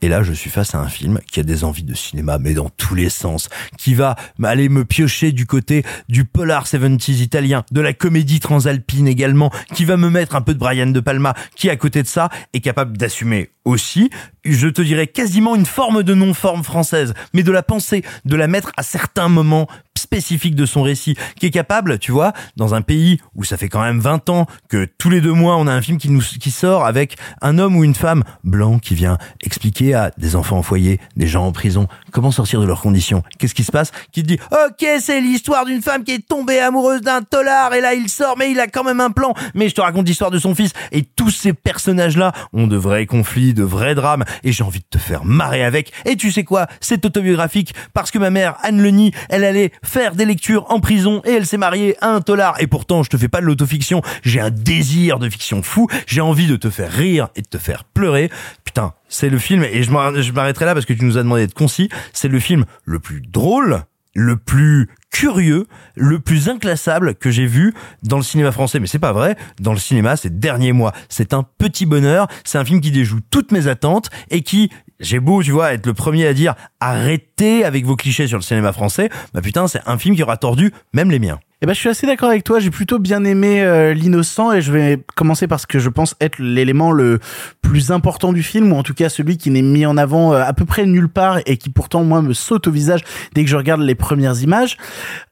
Et 0.00 0.08
là, 0.08 0.22
je 0.22 0.32
suis 0.32 0.50
face 0.50 0.76
à 0.76 0.78
un 0.78 0.86
film 0.86 1.18
qui 1.30 1.40
a 1.40 1.42
des 1.42 1.64
envies 1.64 1.82
de 1.82 1.94
cinéma, 1.94 2.38
mais 2.38 2.54
dans 2.54 2.68
tous 2.68 2.94
les 2.94 3.08
sens, 3.08 3.48
qui 3.76 3.94
va 3.94 4.14
aller 4.44 4.68
me 4.68 4.84
piocher 4.84 5.32
du 5.32 5.44
côté 5.44 5.84
du 6.08 6.24
polar 6.24 6.66
70s 6.66 7.20
italien, 7.20 7.64
de 7.72 7.80
la 7.80 7.92
comédie 7.92 8.38
transalpine 8.38 9.08
également, 9.08 9.50
qui 9.74 9.84
va 9.84 9.96
me 9.96 10.08
mettre 10.08 10.36
un 10.36 10.40
peu 10.40 10.54
de 10.54 10.58
Brian 10.58 10.86
De 10.86 11.00
Palma, 11.00 11.34
qui 11.56 11.68
à 11.68 11.74
côté 11.74 12.04
de 12.04 12.06
ça 12.06 12.28
est 12.52 12.60
capable 12.60 12.96
d'assumer 12.96 13.50
aussi, 13.64 14.08
je 14.44 14.68
te 14.68 14.80
dirais 14.80 15.08
quasiment 15.08 15.56
une 15.56 15.66
forme 15.66 16.02
de 16.02 16.14
non-forme 16.14 16.62
française, 16.62 17.12
mais 17.34 17.42
de 17.42 17.52
la 17.52 17.62
penser, 17.62 18.02
de 18.24 18.36
la 18.36 18.46
mettre 18.46 18.72
à 18.76 18.82
certains 18.82 19.28
moments 19.28 19.68
spécifiques 19.98 20.54
de 20.54 20.66
son 20.66 20.82
récit, 20.82 21.16
qui 21.38 21.46
est 21.46 21.50
capable, 21.50 21.98
tu 21.98 22.12
vois, 22.12 22.32
dans 22.56 22.74
un 22.74 22.82
pays 22.82 23.18
où 23.34 23.44
ça 23.44 23.56
fait 23.56 23.68
quand 23.68 23.82
même 23.82 24.00
20 24.00 24.28
ans 24.30 24.46
que 24.68 24.88
tous 24.98 25.10
les 25.10 25.20
deux 25.20 25.32
mois 25.32 25.56
on 25.56 25.66
a 25.66 25.72
un 25.72 25.82
film 25.82 25.98
qui 25.98 26.10
nous 26.10 26.20
qui 26.20 26.50
sort 26.50 26.84
avec 26.86 27.16
un 27.42 27.58
homme 27.58 27.76
ou 27.76 27.84
une 27.84 27.94
femme 27.94 28.24
blanc 28.44 28.78
qui 28.78 28.94
vient 28.94 29.18
expliquer 29.42 29.94
à 29.94 30.10
des 30.18 30.36
enfants 30.36 30.58
en 30.58 30.62
foyer, 30.62 31.00
des 31.16 31.26
gens 31.26 31.46
en 31.46 31.52
prison, 31.52 31.88
comment 32.12 32.30
sortir 32.30 32.60
de 32.60 32.66
leurs 32.66 32.80
conditions. 32.80 33.22
Qu'est-ce 33.38 33.54
qui 33.54 33.64
se 33.64 33.72
passe? 33.72 33.90
Qui 34.12 34.22
te 34.22 34.28
dit 34.28 34.38
"OK, 34.52 34.86
c'est 35.00 35.20
l'histoire 35.20 35.64
d'une 35.64 35.82
femme 35.82 36.04
qui 36.04 36.12
est 36.12 36.26
tombée 36.26 36.60
amoureuse 36.60 37.00
d'un 37.00 37.22
tolard 37.22 37.74
et 37.74 37.80
là 37.80 37.94
il 37.94 38.08
sort 38.08 38.36
mais 38.38 38.50
il 38.50 38.60
a 38.60 38.66
quand 38.66 38.84
même 38.84 39.00
un 39.00 39.10
plan." 39.10 39.34
Mais 39.54 39.68
je 39.68 39.74
te 39.74 39.80
raconte 39.80 40.06
l'histoire 40.06 40.30
de 40.30 40.38
son 40.38 40.54
fils 40.54 40.72
et 40.92 41.02
tous 41.02 41.30
ces 41.30 41.52
personnages-là 41.52 42.32
ont 42.52 42.66
de 42.66 42.76
vrais 42.76 43.06
conflits, 43.06 43.54
de 43.54 43.64
vrais 43.64 43.94
drames 43.94 44.24
et 44.44 44.52
j'ai 44.52 44.64
envie 44.64 44.80
de 44.80 44.86
te 44.90 44.98
faire 44.98 45.24
marrer 45.24 45.64
avec. 45.64 45.92
Et 46.04 46.16
tu 46.16 46.30
sais 46.30 46.44
quoi? 46.44 46.66
C'est 46.80 47.04
autobiographique 47.04 47.74
parce 47.94 48.10
que 48.10 48.18
ma 48.18 48.30
mère 48.30 48.56
Anne 48.62 48.82
Leni, 48.82 49.12
elle 49.28 49.44
allait 49.44 49.72
faire 49.88 50.14
des 50.14 50.24
lectures 50.24 50.66
en 50.70 50.80
prison 50.80 51.22
et 51.24 51.32
elle 51.32 51.46
s'est 51.46 51.56
mariée 51.56 51.96
à 52.00 52.10
un 52.10 52.20
tolard 52.20 52.60
et 52.60 52.66
pourtant 52.66 53.02
je 53.02 53.10
te 53.10 53.16
fais 53.16 53.28
pas 53.28 53.40
de 53.40 53.46
l'autofiction, 53.46 54.02
j'ai 54.22 54.38
un 54.40 54.50
désir 54.50 55.18
de 55.18 55.28
fiction 55.28 55.62
fou, 55.62 55.88
j'ai 56.06 56.20
envie 56.20 56.46
de 56.46 56.56
te 56.56 56.70
faire 56.70 56.92
rire 56.92 57.28
et 57.34 57.42
de 57.42 57.48
te 57.48 57.58
faire 57.58 57.84
pleurer. 57.84 58.30
Putain, 58.64 58.92
c'est 59.08 59.30
le 59.30 59.38
film 59.38 59.64
et 59.64 59.82
je 59.82 59.90
m'arr- 59.90 60.20
je 60.20 60.32
m'arrêterai 60.32 60.66
là 60.66 60.74
parce 60.74 60.86
que 60.86 60.92
tu 60.92 61.04
nous 61.04 61.16
as 61.18 61.22
demandé 61.22 61.42
d'être 61.42 61.54
concis, 61.54 61.88
c'est 62.12 62.28
le 62.28 62.38
film 62.38 62.64
le 62.84 63.00
plus 63.00 63.20
drôle 63.22 63.82
le 64.14 64.36
plus 64.36 64.88
curieux, 65.12 65.66
le 65.94 66.18
plus 66.18 66.48
inclassable 66.48 67.14
que 67.14 67.30
j'ai 67.30 67.46
vu 67.46 67.72
dans 68.02 68.16
le 68.16 68.24
cinéma 68.24 68.50
français. 68.50 68.80
Mais 68.80 68.88
c'est 68.88 68.98
pas 68.98 69.12
vrai. 69.12 69.36
Dans 69.60 69.72
le 69.72 69.78
cinéma 69.78 70.16
ces 70.16 70.28
derniers 70.28 70.72
mois, 70.72 70.92
c'est 71.08 71.32
un 71.34 71.44
petit 71.44 71.86
bonheur. 71.86 72.26
C'est 72.44 72.58
un 72.58 72.64
film 72.64 72.80
qui 72.80 72.90
déjoue 72.90 73.20
toutes 73.30 73.52
mes 73.52 73.68
attentes 73.68 74.10
et 74.30 74.42
qui, 74.42 74.70
j'ai 75.00 75.20
beau, 75.20 75.42
tu 75.42 75.52
vois, 75.52 75.72
être 75.72 75.86
le 75.86 75.94
premier 75.94 76.26
à 76.26 76.34
dire 76.34 76.54
arrêtez 76.80 77.64
avec 77.64 77.84
vos 77.84 77.96
clichés 77.96 78.26
sur 78.26 78.38
le 78.38 78.42
cinéma 78.42 78.72
français. 78.72 79.10
Bah 79.32 79.40
putain, 79.40 79.68
c'est 79.68 79.80
un 79.86 79.98
film 79.98 80.16
qui 80.16 80.22
aura 80.22 80.36
tordu 80.36 80.72
même 80.92 81.10
les 81.10 81.18
miens. 81.18 81.38
Eh 81.60 81.66
ben, 81.66 81.72
je 81.72 81.80
suis 81.80 81.88
assez 81.88 82.06
d'accord 82.06 82.28
avec 82.28 82.44
toi. 82.44 82.60
J'ai 82.60 82.70
plutôt 82.70 83.00
bien 83.00 83.24
aimé 83.24 83.62
euh, 83.62 83.92
l'innocent 83.92 84.52
et 84.52 84.60
je 84.60 84.70
vais 84.70 85.04
commencer 85.16 85.48
par 85.48 85.58
ce 85.58 85.66
que 85.66 85.80
je 85.80 85.88
pense 85.88 86.14
être 86.20 86.38
l'élément 86.38 86.92
le 86.92 87.18
plus 87.62 87.90
important 87.90 88.32
du 88.32 88.44
film 88.44 88.72
ou 88.72 88.76
en 88.76 88.84
tout 88.84 88.94
cas 88.94 89.08
celui 89.08 89.38
qui 89.38 89.50
n'est 89.50 89.62
mis 89.62 89.84
en 89.84 89.96
avant 89.96 90.32
euh, 90.32 90.42
à 90.42 90.52
peu 90.52 90.64
près 90.64 90.86
nulle 90.86 91.08
part 91.08 91.40
et 91.46 91.56
qui 91.56 91.70
pourtant 91.70 92.04
moi 92.04 92.22
me 92.22 92.32
saute 92.32 92.68
au 92.68 92.70
visage 92.70 93.00
dès 93.34 93.42
que 93.42 93.50
je 93.50 93.56
regarde 93.56 93.80
les 93.80 93.96
premières 93.96 94.40
images. 94.40 94.76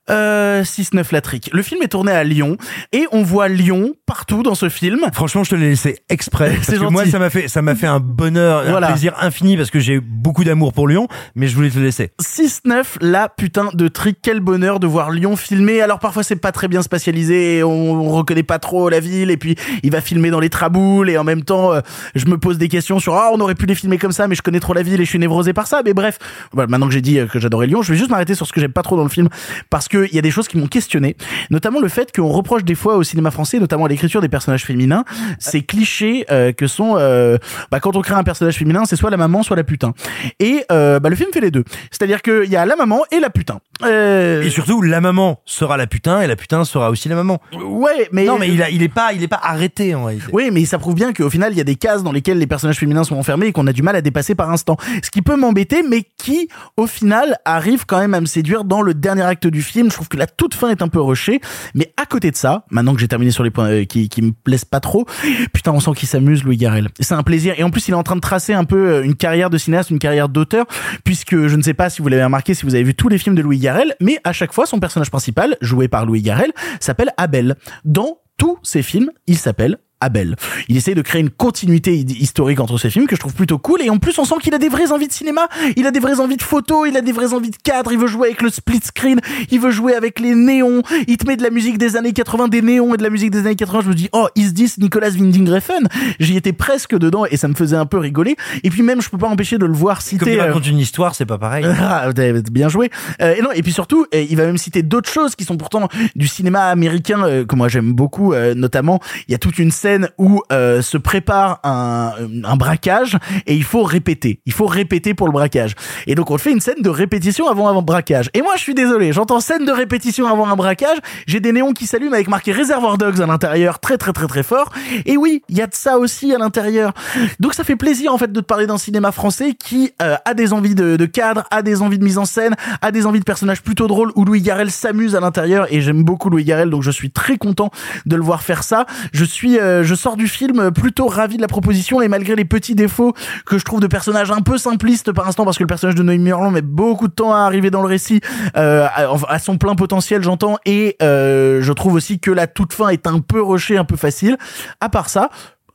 Euh, 0.09 0.63
6-9 0.63 1.07
la 1.13 1.21
trique. 1.21 1.51
Le 1.53 1.63
film 1.63 1.83
est 1.83 1.89
tourné 1.89 2.13
à 2.13 2.23
Lyon 2.25 2.57
et 2.93 3.07
on 3.13 3.23
voit 3.23 3.49
Lyon 3.49 3.95
partout 4.07 4.43
dans 4.43 4.55
ce 4.55 4.69
film. 4.69 5.01
Franchement, 5.13 5.43
je 5.45 5.51
te 5.51 5.55
l'ai 5.57 5.71
laissé 5.71 5.99
exprès. 6.09 6.51
Parce 6.55 6.69
que 6.69 6.77
gentil. 6.77 6.93
moi, 6.93 7.07
ça 7.07 7.19
m'a 7.19 7.31
fait, 7.31 7.49
ça 7.49 7.61
m'a 7.63 7.75
fait 7.75 7.87
un 7.89 7.99
bonheur, 8.01 8.65
Voilà. 8.69 8.89
un 8.89 8.91
plaisir 8.93 9.15
infini 9.21 9.57
parce 9.57 9.71
que 9.71 9.81
j'ai 9.81 9.99
beaucoup 10.01 10.45
d'amour 10.45 10.73
pour 10.73 10.87
Lyon, 10.89 11.09
mais 11.35 11.49
je 11.49 11.57
voulais 11.57 11.71
te 11.71 11.79
le 11.79 11.85
laisser. 11.85 12.13
6-9, 12.23 12.85
la 13.01 13.29
putain 13.29 13.71
de 13.75 13.89
trick, 13.89 14.19
quel 14.23 14.41
bonheur 14.41 14.79
de 14.81 14.87
voir 14.87 15.11
Lyon 15.11 15.35
filmer. 15.37 15.81
Alors 15.81 15.99
parfois 15.99 16.23
c'est 16.23 16.37
pas 16.37 16.53
très 16.53 16.69
bien 16.69 16.83
spatialisé, 16.83 17.59
et 17.59 17.65
on, 17.65 17.93
on 17.93 18.11
reconnaît 18.11 18.43
pas 18.45 18.59
trop 18.59 18.89
la 18.89 19.01
ville, 19.01 19.31
et 19.31 19.37
puis 19.37 19.57
il 19.83 19.91
va 19.91 20.01
filmer 20.01 20.31
dans 20.31 20.41
les 20.41 20.51
traboules, 20.51 21.11
et 21.11 21.19
en 21.19 21.25
même 21.25 21.43
temps 21.43 21.73
euh, 21.73 21.81
je 22.15 22.27
me 22.27 22.39
pose 22.39 22.59
des 22.59 22.69
questions 22.69 22.99
sur 23.01 23.15
ah 23.17 23.31
on 23.33 23.41
aurait 23.41 23.55
pu 23.57 23.67
les 23.67 23.75
filmer 23.75 23.99
comme 23.99 24.13
ça, 24.13 24.29
mais 24.29 24.35
je 24.37 24.43
connais 24.43 24.61
trop 24.61 24.73
la 24.75 24.83
ville 24.83 25.01
et 25.01 25.05
je 25.05 25.11
suis 25.11 25.19
névrosé 25.19 25.53
par 25.53 25.67
ça. 25.67 25.83
Mais 25.85 25.95
bref, 25.95 26.19
voilà, 26.53 26.69
maintenant 26.69 26.87
que 26.87 26.95
j'ai 26.95 27.01
dit 27.03 27.19
euh, 27.19 27.27
que 27.27 27.39
j'adorais 27.41 27.67
Lyon, 27.67 27.83
je 27.83 27.93
vais 27.93 27.99
juste 27.99 28.11
m'arrêter 28.11 28.35
sur 28.37 28.47
ce 28.47 28.53
que 28.53 28.61
j'aime 28.61 28.73
pas 28.73 28.83
trop 28.83 28.97
dans 28.97 29.03
le 29.05 29.09
film, 29.09 29.29
parce 29.71 29.89
que 29.89 29.96
il 30.05 30.15
y 30.15 30.19
a 30.19 30.23
des 30.23 30.31
choses 30.31 30.49
qui 30.49 30.59
m'ont 30.59 30.67
questionné, 30.67 31.17
notamment 31.51 31.81
le 31.81 31.89
fait 31.89 32.15
qu'on 32.15 32.29
reproche 32.29 32.65
des 32.65 32.75
fois 32.75 32.97
au 32.97 33.03
cinéma 33.03 33.31
français, 33.31 33.59
notamment 33.59 33.87
à 33.87 33.89
l'écriture 33.89 34.21
des 34.21 34.29
personnages 34.29 34.65
féminins, 34.65 35.05
ces 35.39 35.63
clichés 35.63 36.25
euh, 36.31 36.53
que 36.53 36.67
sont 36.67 36.97
euh, 36.99 37.39
bah, 37.71 37.81
quand 37.81 37.97
on 37.97 38.03
crée 38.03 38.15
un 38.15 38.25
personnage 38.25 38.57
féminin, 38.57 38.85
c'est 38.85 38.97
soit 38.97 39.11
la 39.11 39.17
maman, 39.17 39.43
soit 39.43 39.57
la 39.57 39.65
putain. 39.65 39.95
Et 40.41 40.65
euh, 40.71 41.01
bah, 41.01 41.09
le 41.09 41.17
film 41.17 41.31
fait 41.33 41.41
les 41.41 41.51
deux. 41.51 41.65
C'est-à-dire 41.91 42.23
qu'il 42.23 42.51
y 42.51 42.57
a 42.57 42.67
la 42.67 42.77
maman 42.77 43.03
et 43.11 43.21
la 43.21 43.31
putain. 43.31 43.61
Et 43.85 44.49
surtout, 44.51 44.83
la 44.83 45.01
maman 45.01 45.41
sera 45.45 45.77
la 45.77 45.87
putain 45.87 46.23
et 46.23 46.27
la 46.27 46.37
putain 46.37 46.65
sera 46.65 46.91
aussi 46.91 47.09
la 47.09 47.15
maman. 47.15 47.41
Ouais, 47.53 48.09
mais 48.13 48.25
non, 48.25 48.39
mais 48.39 48.49
il 48.49 48.63
a, 48.63 48.71
il 48.71 48.83
est 48.83 48.89
pas, 48.89 49.13
il 49.13 49.23
est 49.23 49.29
pas 49.29 49.41
arrêté 49.43 49.95
en 49.95 50.05
réalité. 50.05 50.29
Oui, 50.33 50.51
mais 50.53 50.65
ça 50.65 50.79
prouve 50.79 50.95
bien 50.95 51.13
qu'au 51.13 51.31
final, 51.31 51.53
il 51.53 51.59
y 51.59 51.61
a 51.61 51.65
des 51.65 51.77
cases 51.77 52.03
dans 52.03 52.13
lesquelles 52.13 52.39
les 52.39 52.47
personnages 52.47 52.79
féminins 52.79 53.05
sont 53.05 53.17
enfermés 53.17 53.47
et 53.47 53.53
qu'on 53.53 53.67
a 53.67 53.73
du 53.73 53.83
mal 53.83 53.97
à 53.97 54.01
dépasser 54.01 54.35
par 54.35 54.51
instant. 54.51 54.77
Ce 55.03 55.11
qui 55.11 55.23
peut 55.23 55.37
m'embêter, 55.37 55.83
mais 55.89 56.05
qui, 56.17 56.49
au 56.77 56.87
final, 56.87 57.37
arrive 57.45 57.85
quand 57.87 57.99
même 57.99 58.15
à 58.15 58.21
me 58.21 58.27
séduire 58.27 58.65
dans 58.65 58.83
le 58.83 58.95
dernier 58.95 59.23
acte 59.23 59.47
du 59.47 59.63
film. 59.63 59.86
Je 59.91 59.95
trouve 59.95 60.09
que 60.09 60.17
la 60.17 60.27
toute 60.27 60.55
fin 60.55 60.71
est 60.71 60.83
un 60.83 60.89
peu 60.89 61.01
rushée. 61.01 61.41
Mais 61.75 61.93
à 61.97 62.07
côté 62.07 62.31
de 62.31 62.37
ça, 62.37 62.65
maintenant 62.71 62.95
que 62.95 63.01
j'ai 63.01 63.09
terminé 63.09 63.31
sur 63.31 63.45
les 63.45 63.51
points 63.51 63.69
euh, 63.71 63.85
qui, 63.85 64.11
me 64.23 64.33
plaisent 64.33 64.65
pas 64.65 64.81
trop, 64.81 65.07
putain, 65.53 65.73
on 65.73 65.81
sent 65.81 65.93
qu'il 65.97 66.09
s'amuse, 66.09 66.45
Louis 66.45 66.57
Garrel. 66.57 66.89
C'est 67.01 67.15
un 67.15 67.23
plaisir. 67.23 67.55
Et 67.59 67.63
en 67.63 67.71
plus, 67.71 67.89
il 67.89 67.93
est 67.93 67.95
en 67.95 68.03
train 68.03 68.17
de 68.17 68.21
tracer 68.21 68.53
un 68.53 68.65
peu 68.65 68.89
euh, 68.89 69.05
une 69.05 69.15
carrière 69.15 69.51
de 69.51 69.59
cinéaste, 69.59 69.91
une 69.91 69.99
carrière 69.99 70.29
d'auteur, 70.29 70.67
puisque 71.05 71.47
je 71.47 71.57
ne 71.57 71.63
sais 71.63 71.75
pas 71.75 71.91
si 71.91 72.03
vous 72.03 72.09
l'avez 72.09 72.25
remarqué, 72.25 72.55
si 72.55 72.65
vous 72.65 72.75
avez 72.75 72.85
vu 72.85 72.95
tous 72.95 73.09
les 73.09 73.19
films 73.19 73.35
de 73.35 73.43
Louis 73.43 73.59
Garrel, 73.59 73.95
mais 74.01 74.19
à 74.25 74.33
chaque 74.33 74.53
fois, 74.53 74.67
son 74.67 74.81
personnage 74.81 75.11
principal, 75.11 75.57
joué 75.61 75.89
par 75.89 76.07
Louis 76.07 76.23
Garrel, 76.23 76.53
s'appelle 76.81 77.13
Abel. 77.17 77.57
Dans 77.85 78.19
tous 78.39 78.59
ses 78.63 78.83
films, 78.83 79.11
il 79.27 79.39
s'appelle 79.39 79.79
Abel. 80.01 80.37
Il 80.69 80.77
essaye 80.77 80.95
de 80.95 81.03
créer 81.03 81.21
une 81.23 81.31
continuité 81.31 81.97
hi- 81.97 82.05
historique 82.21 82.61
entre 82.61 82.77
ces 82.79 82.91
films 82.91 83.07
que 83.07 83.17
je 83.17 83.21
trouve 83.21 83.35
plutôt 83.35 83.59
cool 83.59 83.81
et 83.83 83.89
en 83.91 83.99
plus 83.99 84.19
on 84.19 84.25
sent 84.25 84.35
qu'il 84.43 84.55
a 84.55 84.59
des 84.59 84.69
vraies 84.69 84.93
envies 84.93 85.09
de 85.09 85.13
cinéma, 85.13 85.49
il 85.77 85.87
a 85.87 85.91
des 85.91 86.01
vraies 86.01 86.21
envies 86.21 86.37
de 86.37 86.43
photos, 86.43 86.87
il 86.89 86.97
a 86.97 87.01
des 87.01 87.13
vraies 87.13 87.33
envies 87.33 87.51
de 87.51 87.57
cadre, 87.57 87.93
il 87.93 87.99
veut 87.99 88.07
jouer 88.07 88.29
avec 88.29 88.43
le 88.43 88.51
split 88.51 88.81
screen, 88.85 89.21
il 89.51 89.59
veut 89.59 89.71
jouer 89.71 89.95
avec 89.95 90.21
les 90.21 90.35
néons, 90.35 90.83
il 91.09 91.17
te 91.17 91.27
met 91.27 91.37
de 91.37 91.43
la 91.43 91.51
musique 91.51 91.79
des 91.79 91.97
années 91.97 92.13
80, 92.13 92.49
des 92.49 92.61
néons 92.63 92.93
et 92.95 92.99
de 92.99 93.03
la 93.03 93.11
musique 93.11 93.31
des 93.31 93.41
années 93.41 93.57
80, 93.57 93.81
je 93.85 93.89
me 93.89 93.95
dis 93.95 94.09
oh 94.13 94.29
is 94.37 94.53
this 94.53 94.77
Nicolas 94.79 95.11
Winding 95.11 95.49
Refn 95.49 95.87
J'y 96.21 96.37
étais 96.37 96.53
presque 96.53 96.97
dedans 96.97 97.25
et 97.25 97.39
ça 97.39 97.49
me 97.49 97.55
faisait 97.55 97.77
un 97.77 97.87
peu 97.87 97.99
rigoler 97.99 98.37
et 98.65 98.71
puis 98.71 98.83
même 98.83 99.01
je 99.01 99.09
peux 99.09 99.19
pas 99.19 99.29
empêcher 99.29 99.57
de 99.57 99.65
le 99.67 99.73
voir 99.73 99.99
Comme 99.99 100.05
citer 100.07 100.33
il 100.35 100.39
euh, 100.41 100.45
raconte 100.45 100.67
une 100.67 100.79
histoire, 100.79 101.15
c'est 101.15 101.27
pas 101.27 101.39
pareil. 101.39 101.65
ah, 101.81 102.11
bien 102.53 102.69
joué. 102.69 102.91
Euh, 103.23 103.35
et 103.35 103.41
non, 103.43 103.51
et 103.53 103.63
puis 103.63 103.73
surtout, 103.73 104.07
euh, 104.15 104.25
il 104.29 104.37
va 104.37 104.45
même 104.45 104.59
citer 104.59 104.83
d'autres 104.83 105.11
choses 105.11 105.35
qui 105.35 105.45
sont 105.45 105.57
pourtant 105.57 105.89
du 106.15 106.29
cinéma 106.29 106.65
américain 106.67 107.45
que 107.49 107.57
moi 107.57 107.69
j'aime 107.69 107.93
beaucoup. 107.93 108.35
notamment, 108.55 109.01
il 109.29 109.33
y 109.33 109.35
a 109.35 109.39
toute 109.39 109.59
une 109.59 109.71
scène 109.71 109.86
où 110.19 110.43
euh, 110.53 110.83
se 110.83 110.99
prépare 110.99 111.61
un, 111.65 112.13
un 112.45 112.57
braquage 112.57 113.19
et 113.47 113.55
il 113.55 113.65
faut 113.65 113.83
répéter. 113.83 114.41
Il 114.47 114.53
faut 114.53 114.67
répéter 114.67 115.15
pour 115.15 115.27
le 115.27 115.33
braquage. 115.33 115.75
Et 116.07 116.15
donc 116.15 116.31
on 116.31 116.39
fait 116.39 116.53
une 116.53 116.61
scène 116.61 116.83
de 116.83 116.91
répétition 116.91 117.49
avant 117.49 117.69
un 117.69 117.83
braquage. 117.83 118.31
Et 118.35 118.43
moi 118.43 118.55
je 118.57 118.63
suis 118.63 118.75
désolé, 118.75 119.13
j'entends 119.13 119.41
scène 119.41 119.65
de 119.65 119.73
répétition 119.73 120.27
avant 120.27 120.49
un 120.49 120.57
braquage. 120.57 120.99
J'ai 121.27 121.41
des 121.41 121.53
néons 121.53 121.73
qui 121.73 121.87
s'allument 121.87 122.15
avec 122.15 122.29
marqué 122.29 122.53
Reservoir 122.53 122.99
Dogs 122.99 123.21
à 123.21 123.27
l'intérieur, 123.27 123.79
très 123.79 123.99
très 123.99 124.13
très 124.13 124.27
très 124.27 124.43
fort. 124.43 124.73
Et 125.05 125.17
oui, 125.17 125.43
il 125.49 125.57
y 125.57 125.63
a 125.63 125.67
de 125.67 125.75
ça 125.75 125.99
aussi 125.99 126.35
à 126.35 126.39
l'intérieur. 126.39 126.93
Donc 127.41 127.55
ça 127.55 127.65
fait 127.65 127.77
plaisir 127.77 128.13
en 128.13 128.19
fait 128.19 128.33
de 128.33 128.41
te 128.41 128.47
parler 128.47 128.67
d'un 128.67 128.79
cinéma 128.79 129.13
français 129.13 129.55
qui 129.55 129.93
euh, 130.03 130.17
a 130.25 130.35
des 130.35 130.53
envies 130.53 130.75
de, 130.75 130.97
de 130.97 131.07
cadre, 131.07 131.45
a 131.51 131.63
des 131.63 131.83
envies 131.83 131.99
de 131.99 132.05
mise 132.05 132.19
en 132.19 132.25
scène, 132.25 132.55
a 132.83 132.91
des 132.91 133.07
envies 133.07 133.21
de 133.21 133.25
personnages 133.25 133.63
plutôt 133.63 133.87
drôles 133.87 134.13
où 134.17 134.25
Louis 134.25 134.43
Garrel 134.43 134.71
s'amuse 134.71 135.15
à 135.15 135.21
l'intérieur 135.21 135.67
et 135.71 135.81
j'aime 135.81 136.03
beaucoup 136.03 136.31
Louis 136.31 136.45
Garrel 136.45 136.71
donc 136.71 136.83
je 136.83 136.91
suis 136.91 137.11
très 137.11 137.39
content 137.39 137.71
de 138.07 138.17
le 138.17 138.23
voir 138.23 138.43
faire 138.43 138.63
ça. 138.63 138.87
Je 139.13 139.25
suis, 139.25 139.59
euh, 139.59 139.76
je 139.83 139.95
sors 139.95 140.17
du 140.17 140.29
film 140.29 140.71
plutôt 140.71 141.07
ravi 141.07 141.37
de 141.37 141.43
la 141.43 141.49
proposition 141.49 142.01
et 142.03 142.09
malgré 142.09 142.35
les 142.37 142.45
petits 142.45 142.75
défauts 142.75 143.13
que 143.47 143.59
je 143.59 143.65
trouve 143.65 143.81
de 143.81 143.87
personnages 143.87 144.31
un 144.31 144.41
peu 144.43 144.59
simplistes 144.59 145.13
par 145.13 145.27
instant 145.29 145.45
parce 145.45 145.59
que 145.59 145.63
le 145.63 145.69
personnage 145.69 145.95
de 145.95 146.03
Noémie 146.03 146.25
Merlan 146.25 146.51
met 146.51 146.63
beaucoup 146.63 147.09
de 147.09 147.13
temps 147.13 147.33
à 147.33 147.39
arriver 147.41 147.71
dans 147.71 147.83
le 147.83 147.89
récit 147.89 148.21
euh, 148.57 148.87
à, 148.87 149.09
à 149.29 149.39
son 149.39 149.59
plein 149.59 149.75
potentiel 149.75 150.23
j'entends 150.23 150.57
et 150.65 150.97
euh, 151.03 151.61
je 151.63 151.73
trouve 151.73 151.95
aussi 151.95 152.19
que 152.21 152.31
la 152.31 152.47
toute 152.47 152.73
fin 152.73 152.89
est 152.89 153.07
un 153.07 153.21
peu 153.21 153.43
rushée, 153.43 153.77
un 153.79 153.85
peu 153.85 153.97
facile. 153.97 154.37
À 154.81 154.89
part 154.89 155.09
ça, 155.09 155.31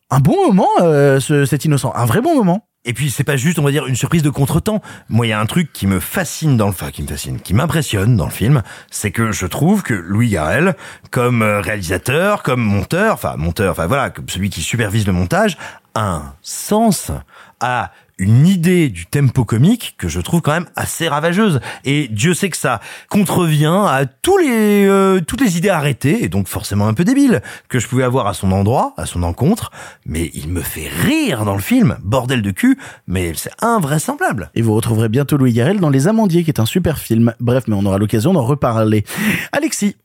un 0.10 0.20
bon 0.20 0.36
moment, 0.48 0.68
euh, 0.82 1.20
ce- 1.20 1.46
cet 1.46 1.66
innocent, 1.66 1.94
un 1.96 2.06
vrai 2.06 2.22
bon 2.22 2.36
moment. 2.36 2.68
Et 2.84 2.94
puis 2.94 3.12
c'est 3.12 3.24
pas 3.24 3.38
juste, 3.38 3.60
on 3.60 3.64
va 3.64 3.72
dire, 3.72 3.86
une 3.86 3.96
surprise 3.96 4.24
de 4.24 4.32
contretemps. 4.32 4.82
Moi, 5.08 5.28
il 5.28 5.30
y 5.30 5.34
a 5.34 5.40
un 5.40 5.46
truc 5.46 5.72
qui 5.72 5.86
me 5.86 6.00
fascine 6.00 6.58
dans 6.58 6.66
le, 6.66 6.72
enfin, 6.72 6.90
qui 6.90 7.04
me 7.04 7.08
fascine, 7.08 7.40
qui 7.40 7.54
m'impressionne 7.54 8.18
dans 8.18 8.26
le 8.26 8.32
film, 8.32 8.64
c'est 8.90 9.12
que 9.12 9.32
je 9.32 9.46
trouve 9.46 9.84
que 9.84 9.94
Louis 9.94 10.30
Garrel, 10.30 10.76
comme 11.12 11.44
euh, 11.44 11.62
réalisateur, 11.62 12.42
comme 12.42 12.62
monteur, 12.62 13.14
enfin 13.14 13.36
monteur, 13.38 13.72
enfin 13.72 13.86
voilà, 13.86 14.12
celui 14.28 14.50
qui 14.50 14.62
supervise 14.62 15.06
le 15.06 15.14
montage, 15.14 15.58
a 15.94 16.16
un 16.16 16.34
sens, 16.42 17.12
a 17.60 17.92
une 18.22 18.46
idée 18.46 18.90
du 18.90 19.08
tempo 19.08 19.44
comique 19.46 19.96
que 19.98 20.08
je 20.08 20.22
trouve 20.22 20.42
quand 20.42 20.52
même 20.52 20.68
assez 20.76 21.08
ravageuse. 21.08 21.60
Et 21.86 22.08
Dieu 22.08 22.34
sait 22.36 22.50
que 22.50 22.58
ça 22.58 22.80
contrevient 23.10 23.86
à 23.88 24.06
tous 24.06 24.38
les 24.38 24.86
euh, 24.86 25.20
toutes 25.26 25.42
les 25.42 25.58
idées 25.58 25.70
arrêtées 25.70 26.24
et 26.24 26.30
donc 26.30 26.48
forcément 26.48 26.88
un 26.88 26.94
peu 26.94 27.04
débiles 27.04 27.42
que 27.68 27.80
je 27.80 27.88
pouvais 27.88 28.04
avoir 28.04 28.28
à 28.28 28.34
son 28.34 28.52
endroit, 28.52 28.94
à 28.96 29.08
son 29.08 29.24
encontre. 29.24 29.72
Mais 30.06 30.30
il 30.36 30.50
me 30.50 30.62
fait 30.62 30.88
rire 30.88 31.46
dans 31.46 31.56
le 31.56 31.62
film, 31.62 31.98
bordel 32.04 32.44
de 32.44 32.52
cul. 32.52 32.78
Mais 33.08 33.34
c'est 33.36 33.52
invraisemblable. 33.62 34.52
Et 34.54 34.62
vous 34.62 34.76
retrouverez 34.76 35.10
bientôt 35.10 35.38
Louis 35.38 35.54
Garrel 35.54 35.80
dans 35.80 35.90
Les 35.90 36.08
Amandiers, 36.08 36.44
qui 36.44 36.52
est 36.52 36.60
un 36.60 36.66
super 36.68 37.00
film. 37.00 37.34
Bref, 37.40 37.64
mais 37.68 37.76
on 37.76 37.86
aura 37.86 37.98
l'occasion 37.98 38.34
d'en 38.34 38.46
reparler. 38.46 39.04
Alexis. 39.52 39.96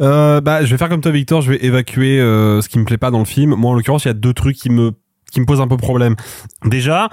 Euh, 0.00 0.40
bah, 0.40 0.64
je 0.64 0.70
vais 0.70 0.78
faire 0.78 0.88
comme 0.88 1.00
toi, 1.00 1.10
Victor. 1.10 1.42
Je 1.42 1.50
vais 1.50 1.64
évacuer 1.64 2.20
euh, 2.20 2.60
ce 2.60 2.68
qui 2.68 2.78
me 2.78 2.84
plaît 2.84 2.98
pas 2.98 3.10
dans 3.10 3.18
le 3.18 3.24
film. 3.24 3.54
Moi, 3.54 3.72
en 3.72 3.74
l'occurrence, 3.74 4.04
il 4.04 4.08
y 4.08 4.10
a 4.12 4.14
deux 4.14 4.34
trucs 4.34 4.56
qui 4.56 4.70
me 4.70 4.92
qui 5.30 5.40
me 5.40 5.46
posent 5.46 5.60
un 5.60 5.68
peu 5.68 5.76
problème. 5.76 6.16
Déjà, 6.64 7.08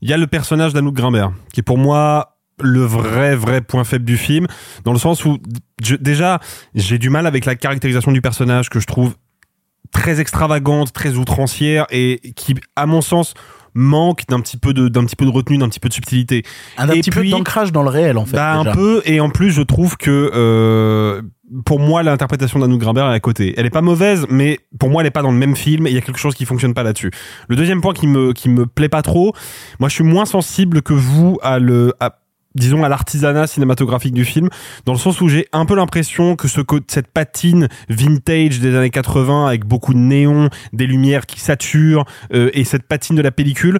il 0.00 0.08
y 0.08 0.12
a 0.12 0.16
le 0.16 0.26
personnage 0.26 0.72
d'Anouk 0.72 0.94
Grimbert, 0.94 1.32
qui 1.52 1.60
est 1.60 1.62
pour 1.62 1.78
moi 1.78 2.36
le 2.60 2.80
vrai 2.84 3.36
vrai 3.36 3.60
point 3.60 3.84
faible 3.84 4.04
du 4.04 4.16
film, 4.16 4.46
dans 4.84 4.92
le 4.92 4.98
sens 4.98 5.24
où 5.24 5.38
je- 5.82 5.94
déjà 5.96 6.40
j'ai 6.74 6.98
du 6.98 7.08
mal 7.10 7.26
avec 7.26 7.44
la 7.44 7.54
caractérisation 7.54 8.10
du 8.10 8.20
personnage 8.20 8.68
que 8.68 8.80
je 8.80 8.86
trouve 8.86 9.14
très 9.92 10.20
extravagante, 10.20 10.92
très 10.92 11.14
outrancière 11.14 11.86
et 11.90 12.20
qui, 12.36 12.54
à 12.76 12.86
mon 12.86 13.00
sens, 13.00 13.34
manque 13.74 14.24
d'un 14.28 14.40
petit 14.40 14.56
peu 14.56 14.74
de 14.74 14.88
d'un 14.88 15.04
petit 15.04 15.14
peu 15.14 15.24
de 15.24 15.30
retenue, 15.30 15.56
d'un 15.58 15.68
petit 15.68 15.78
peu 15.80 15.88
de 15.88 15.94
subtilité. 15.94 16.42
Un, 16.78 16.88
un 16.88 16.92
Et 16.92 17.00
petit 17.00 17.10
peu 17.10 17.24
d'ancrage 17.28 17.70
dans 17.70 17.82
le 17.84 17.90
réel, 17.90 18.18
en 18.18 18.26
fait. 18.26 18.34
bah, 18.36 18.54
un 18.54 18.64
peu 18.72 19.02
et 19.04 19.20
en 19.20 19.30
plus 19.30 19.50
je 19.52 19.62
trouve 19.62 19.96
que 19.96 20.30
euh, 20.34 21.22
pour 21.64 21.80
moi 21.80 22.02
l'interprétation 22.02 22.58
d'Anouk 22.58 22.80
Grimbert 22.80 23.10
est 23.10 23.14
à 23.14 23.20
côté. 23.20 23.54
Elle 23.56 23.66
est 23.66 23.70
pas 23.70 23.82
mauvaise 23.82 24.26
mais 24.28 24.60
pour 24.78 24.90
moi 24.90 25.02
elle 25.02 25.08
est 25.08 25.12
pas 25.12 25.22
dans 25.22 25.32
le 25.32 25.38
même 25.38 25.56
film 25.56 25.86
et 25.86 25.90
il 25.90 25.94
y 25.94 25.98
a 25.98 26.02
quelque 26.02 26.18
chose 26.18 26.34
qui 26.34 26.44
fonctionne 26.44 26.74
pas 26.74 26.82
là-dessus. 26.82 27.10
Le 27.48 27.56
deuxième 27.56 27.80
point 27.80 27.94
qui 27.94 28.06
me 28.06 28.32
qui 28.32 28.48
me 28.48 28.66
plaît 28.66 28.88
pas 28.88 29.02
trop, 29.02 29.32
moi 29.78 29.88
je 29.88 29.94
suis 29.94 30.04
moins 30.04 30.26
sensible 30.26 30.82
que 30.82 30.92
vous 30.92 31.38
à 31.42 31.58
le 31.58 31.92
disons 32.54 32.82
à 32.84 32.88
l'artisanat 32.88 33.46
cinématographique 33.46 34.14
du 34.14 34.24
film 34.24 34.48
dans 34.84 34.92
le 34.92 34.98
sens 34.98 35.20
où 35.20 35.28
j'ai 35.28 35.46
un 35.52 35.64
peu 35.64 35.74
l'impression 35.74 36.36
que 36.36 36.48
ce 36.48 36.60
cette 36.88 37.08
patine 37.08 37.68
vintage 37.88 38.60
des 38.60 38.74
années 38.74 38.90
80 38.90 39.46
avec 39.46 39.64
beaucoup 39.64 39.94
de 39.94 39.98
néons, 39.98 40.50
des 40.72 40.86
lumières 40.86 41.26
qui 41.26 41.40
saturent 41.40 42.04
euh, 42.34 42.50
et 42.52 42.64
cette 42.64 42.82
patine 42.82 43.16
de 43.16 43.22
la 43.22 43.30
pellicule 43.30 43.78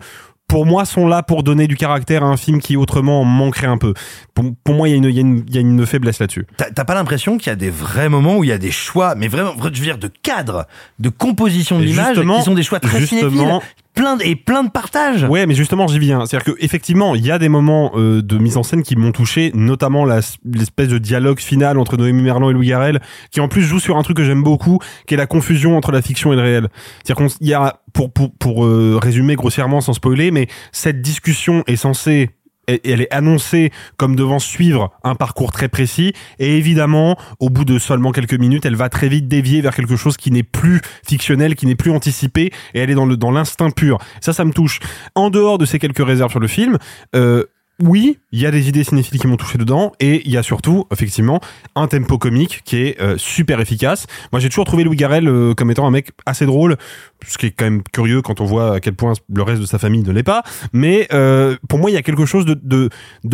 pour 0.49 0.67
moi 0.67 0.85
sont 0.85 1.07
là 1.07 1.23
pour 1.23 1.43
donner 1.43 1.69
du 1.69 1.77
caractère 1.77 2.25
à 2.25 2.27
un 2.27 2.37
film 2.37 2.61
qui 2.61 2.77
autrement 2.77 3.21
en 3.21 3.25
manquerait 3.25 3.67
un 3.67 3.79
peu. 3.79 3.95
Pour, 4.35 4.47
pour 4.65 4.75
moi 4.75 4.89
il 4.89 4.93
y 4.93 4.95
a 4.95 4.97
une 4.97 5.05
il 5.05 5.55
y 5.55 5.55
y 5.55 5.59
a 5.59 5.61
une 5.61 5.87
faiblesse 5.87 6.19
là-dessus. 6.19 6.47
T'as 6.57 6.85
pas 6.85 6.95
l'impression 6.95 7.37
qu'il 7.37 7.49
y 7.49 7.53
a 7.53 7.57
des 7.57 7.71
vrais 7.71 8.09
moments 8.09 8.39
où 8.39 8.45
il 8.45 8.51
y 8.51 8.53
a 8.53 8.59
des 8.59 8.71
choix, 8.71 9.15
mais 9.15 9.29
vraiment, 9.29 9.53
je 9.59 9.65
veux 9.65 9.71
dire, 9.71 9.99
de 9.99 10.09
cadre, 10.23 10.67
de 10.99 11.11
composition 11.11 11.79
de 11.79 11.85
l'image, 11.85 12.21
qui 12.21 12.43
sont 12.43 12.55
des 12.55 12.63
choix 12.63 12.81
très 12.81 13.05
cinéphiles, 13.07 13.61
plein 13.99 14.17
de, 14.17 14.23
et 14.23 14.37
plein 14.37 14.63
de 14.63 14.71
partages. 14.71 15.25
Ouais, 15.25 15.47
mais 15.47 15.55
justement, 15.55 15.89
j'y 15.89 15.99
viens. 15.99 16.25
C'est-à-dire 16.25 16.55
que 16.55 16.59
effectivement, 16.61 17.17
il 17.17 17.27
y 17.27 17.33
a 17.33 17.39
des 17.39 17.49
moments 17.49 17.91
euh, 17.97 18.23
de 18.23 18.39
mise 18.39 18.57
en 18.57 18.63
scène 18.63 18.83
qui 18.83 18.95
m'ont 18.95 19.11
touché, 19.11 19.51
notamment 19.55 20.05
l'espèce 20.05 20.89
de 20.89 20.99
dialogue 20.99 21.41
final 21.41 21.79
entre 21.79 21.97
Noémie 21.97 22.23
Merlan 22.23 22.51
et 22.51 22.53
Louis 22.53 22.69
Garrel, 22.69 23.01
qui 23.31 23.41
en 23.41 23.49
plus 23.49 23.63
joue 23.63 23.81
sur 23.81 23.97
un 23.97 24.03
truc 24.03 24.17
que 24.17 24.25
j'aime 24.25 24.43
beaucoup, 24.43 24.79
qui 25.07 25.15
est 25.15 25.17
la 25.17 25.27
confusion 25.27 25.77
entre 25.77 25.91
la 25.91 26.01
fiction 26.01 26.33
et 26.33 26.37
le 26.37 26.43
réel. 26.43 26.69
C'est-à-dire 27.03 27.37
qu'il 27.37 27.49
y 27.49 27.55
a, 27.55 27.81
pour 27.93 28.13
pour 28.13 28.33
pour 28.39 28.65
euh, 28.65 28.99
résumer 29.03 29.35
grossièrement 29.35 29.81
sans 29.81 29.95
spoiler, 29.95 30.31
mais 30.31 30.47
cette 30.71 31.03
discussion 31.03 31.65
est 31.67 31.77
censée 31.77 32.31
elle 32.69 33.01
est 33.01 33.13
annoncée 33.13 33.73
comme 33.97 34.15
devant 34.15 34.39
suivre 34.39 34.93
un 35.03 35.15
parcours 35.15 35.53
très 35.53 35.69
précis. 35.69 36.13
Et 36.39 36.57
évidemment 36.57 37.17
au 37.41 37.51
bout 37.51 37.65
de 37.65 37.79
seulement 37.79 38.13
quelques 38.13 38.39
minutes 38.39 38.67
elle 38.67 38.77
va 38.77 38.89
très 38.89 39.09
vite 39.09 39.29
dévier 39.29 39.61
vers 39.61 39.75
quelque 39.75 39.97
chose 39.97 40.17
qui 40.17 40.31
n'est 40.31 40.43
plus 40.43 40.81
fictionnel 41.07 41.55
qui 41.55 41.67
n'est 41.67 41.75
plus 41.75 41.91
anticipé 41.91 42.53
et 42.75 42.81
elle 42.81 42.91
est 42.91 42.95
dans 42.95 43.07
le 43.07 43.17
dans 43.17 43.31
l'instinct 43.31 43.71
pur. 43.71 43.99
Ça 44.21 44.33
ça 44.33 44.45
me 44.45 44.53
touche. 44.53 44.81
En 45.15 45.31
dehors 45.31 45.59
de 45.59 45.65
ces 45.65 45.79
quelques 45.79 46.05
réserves 46.05 46.31
sur 46.31 46.41
le 46.41 46.49
film 46.49 46.79
euh, 47.17 47.45
oui, 47.81 48.19
il 48.33 48.41
y 48.41 48.47
a 48.47 48.51
des 48.51 48.69
idées 48.69 48.83
cinéphiles 48.83 49.21
qui 49.21 49.29
m'ont 49.29 49.37
touché 49.37 49.57
dedans, 49.57 49.93
et 50.01 50.23
il 50.25 50.33
y 50.33 50.37
a 50.37 50.43
surtout, 50.43 50.87
effectivement, 50.93 51.41
un 51.77 51.87
tempo 51.87 52.19
comique 52.19 52.63
qui 52.65 52.77
est 52.79 53.01
euh, 53.01 53.17
super 53.19 53.61
efficace. 53.61 54.07
Moi, 54.33 54.41
j'ai 54.41 54.49
toujours 54.49 54.65
trouvé 54.65 54.83
Louis 54.83 54.97
Garrel 54.97 55.29
euh, 55.29 55.55
comme 55.55 55.71
étant 55.71 55.87
un 55.87 55.93
mec 55.93 56.11
assez 56.27 56.45
drôle, 56.45 56.77
ce 57.27 57.39
qui 57.39 57.47
est 57.47 57.51
quand 57.51 57.65
même 57.65 57.83
curieux 57.93 58.23
quand 58.23 58.41
on 58.41 58.45
voit 58.45 58.75
à 58.75 58.81
quel 58.81 58.95
point 58.95 59.13
le 59.33 59.43
reste 59.43 59.61
de 59.61 59.67
sa 59.67 59.79
famille 59.79 60.03
ne 60.03 60.13
l'est 60.13 60.23
pas. 60.23 60.43
Mais 60.73 61.09
euh, 61.13 61.57
pour 61.69 61.79
moi, 61.79 61.91
il 61.91 61.95
y 61.95 61.97
a 61.97 62.03
quelque 62.03 62.27
chose 62.27 62.45
de, 62.47 62.89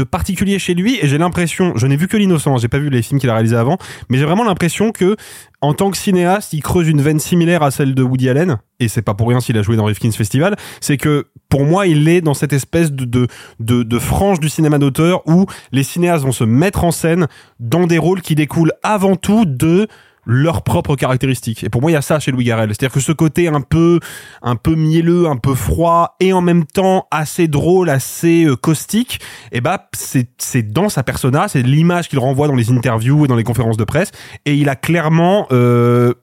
particulier 0.04 0.58
chez 0.58 0.74
lui, 0.74 0.98
et 1.00 1.08
j'ai 1.08 1.18
l'impression, 1.18 1.72
je 1.76 1.86
n'ai 1.86 1.96
vu 1.96 2.08
que 2.08 2.16
l'innocent, 2.16 2.56
j'ai 2.58 2.68
pas 2.68 2.78
vu 2.78 2.90
les 2.90 3.02
films 3.02 3.20
qu'il 3.20 3.30
a 3.30 3.34
réalisés 3.34 3.56
avant, 3.56 3.78
mais 4.08 4.18
j'ai 4.18 4.24
vraiment 4.24 4.44
l'impression 4.44 4.92
que 4.92 5.16
en 5.60 5.72
tant 5.72 5.90
que 5.90 5.96
cinéaste, 5.96 6.52
il 6.52 6.62
creuse 6.62 6.88
une 6.88 7.00
veine 7.00 7.18
similaire 7.18 7.62
à 7.62 7.70
celle 7.70 7.94
de 7.94 8.02
Woody 8.02 8.28
Allen, 8.28 8.58
et 8.80 8.88
c'est 8.88 9.02
pas 9.02 9.14
pour 9.14 9.28
rien 9.28 9.40
s'il 9.40 9.56
a 9.56 9.62
joué 9.62 9.76
dans 9.76 9.84
Rifkin's 9.84 10.16
Festival, 10.16 10.56
c'est 10.80 10.98
que 10.98 11.26
pour 11.48 11.64
moi, 11.64 11.86
il 11.86 12.08
est 12.08 12.20
dans 12.20 12.34
cette 12.34 12.52
espèce 12.52 12.92
de 12.92 13.98
frange 13.98 14.40
du 14.40 14.48
cinéma 14.48 14.78
d'auteur 14.78 15.26
où 15.26 15.46
les 15.72 15.82
cinéastes 15.82 16.24
vont 16.24 16.32
se 16.32 16.44
mettre 16.44 16.84
en 16.84 16.90
scène 16.90 17.28
dans 17.60 17.86
des 17.86 17.98
rôles 17.98 18.20
qui 18.20 18.34
découlent 18.34 18.72
avant 18.82 19.16
tout 19.16 19.44
de 19.46 19.88
leurs 20.26 20.62
propres 20.62 20.96
caractéristiques. 20.96 21.64
Et 21.64 21.68
pour 21.68 21.80
moi, 21.80 21.90
il 21.90 21.94
y 21.94 21.96
a 21.96 22.02
ça 22.02 22.18
chez 22.18 22.30
Louis 22.30 22.44
Garrel. 22.44 22.68
C'est-à-dire 22.70 22.92
que 22.92 23.00
ce 23.00 23.12
côté 23.12 23.48
un 23.48 23.60
peu, 23.60 24.00
un 24.42 24.56
peu 24.56 24.74
mielleux, 24.74 25.26
un 25.26 25.36
peu 25.36 25.54
froid, 25.54 26.16
et 26.20 26.32
en 26.32 26.40
même 26.40 26.64
temps 26.64 27.06
assez 27.10 27.48
drôle, 27.48 27.90
assez 27.90 28.44
euh, 28.44 28.56
caustique, 28.56 29.20
et 29.52 29.60
bah, 29.60 29.88
c'est, 29.92 30.28
c'est 30.38 30.62
dans 30.62 30.88
sa 30.88 31.02
persona, 31.02 31.48
c'est 31.48 31.62
l'image 31.62 32.08
qu'il 32.08 32.18
renvoie 32.18 32.48
dans 32.48 32.54
les 32.54 32.70
interviews 32.70 33.24
et 33.24 33.28
dans 33.28 33.36
les 33.36 33.44
conférences 33.44 33.76
de 33.76 33.84
presse, 33.84 34.10
et 34.46 34.54
il 34.54 34.68
a 34.68 34.76
clairement, 34.76 35.46
euh, 35.52 36.14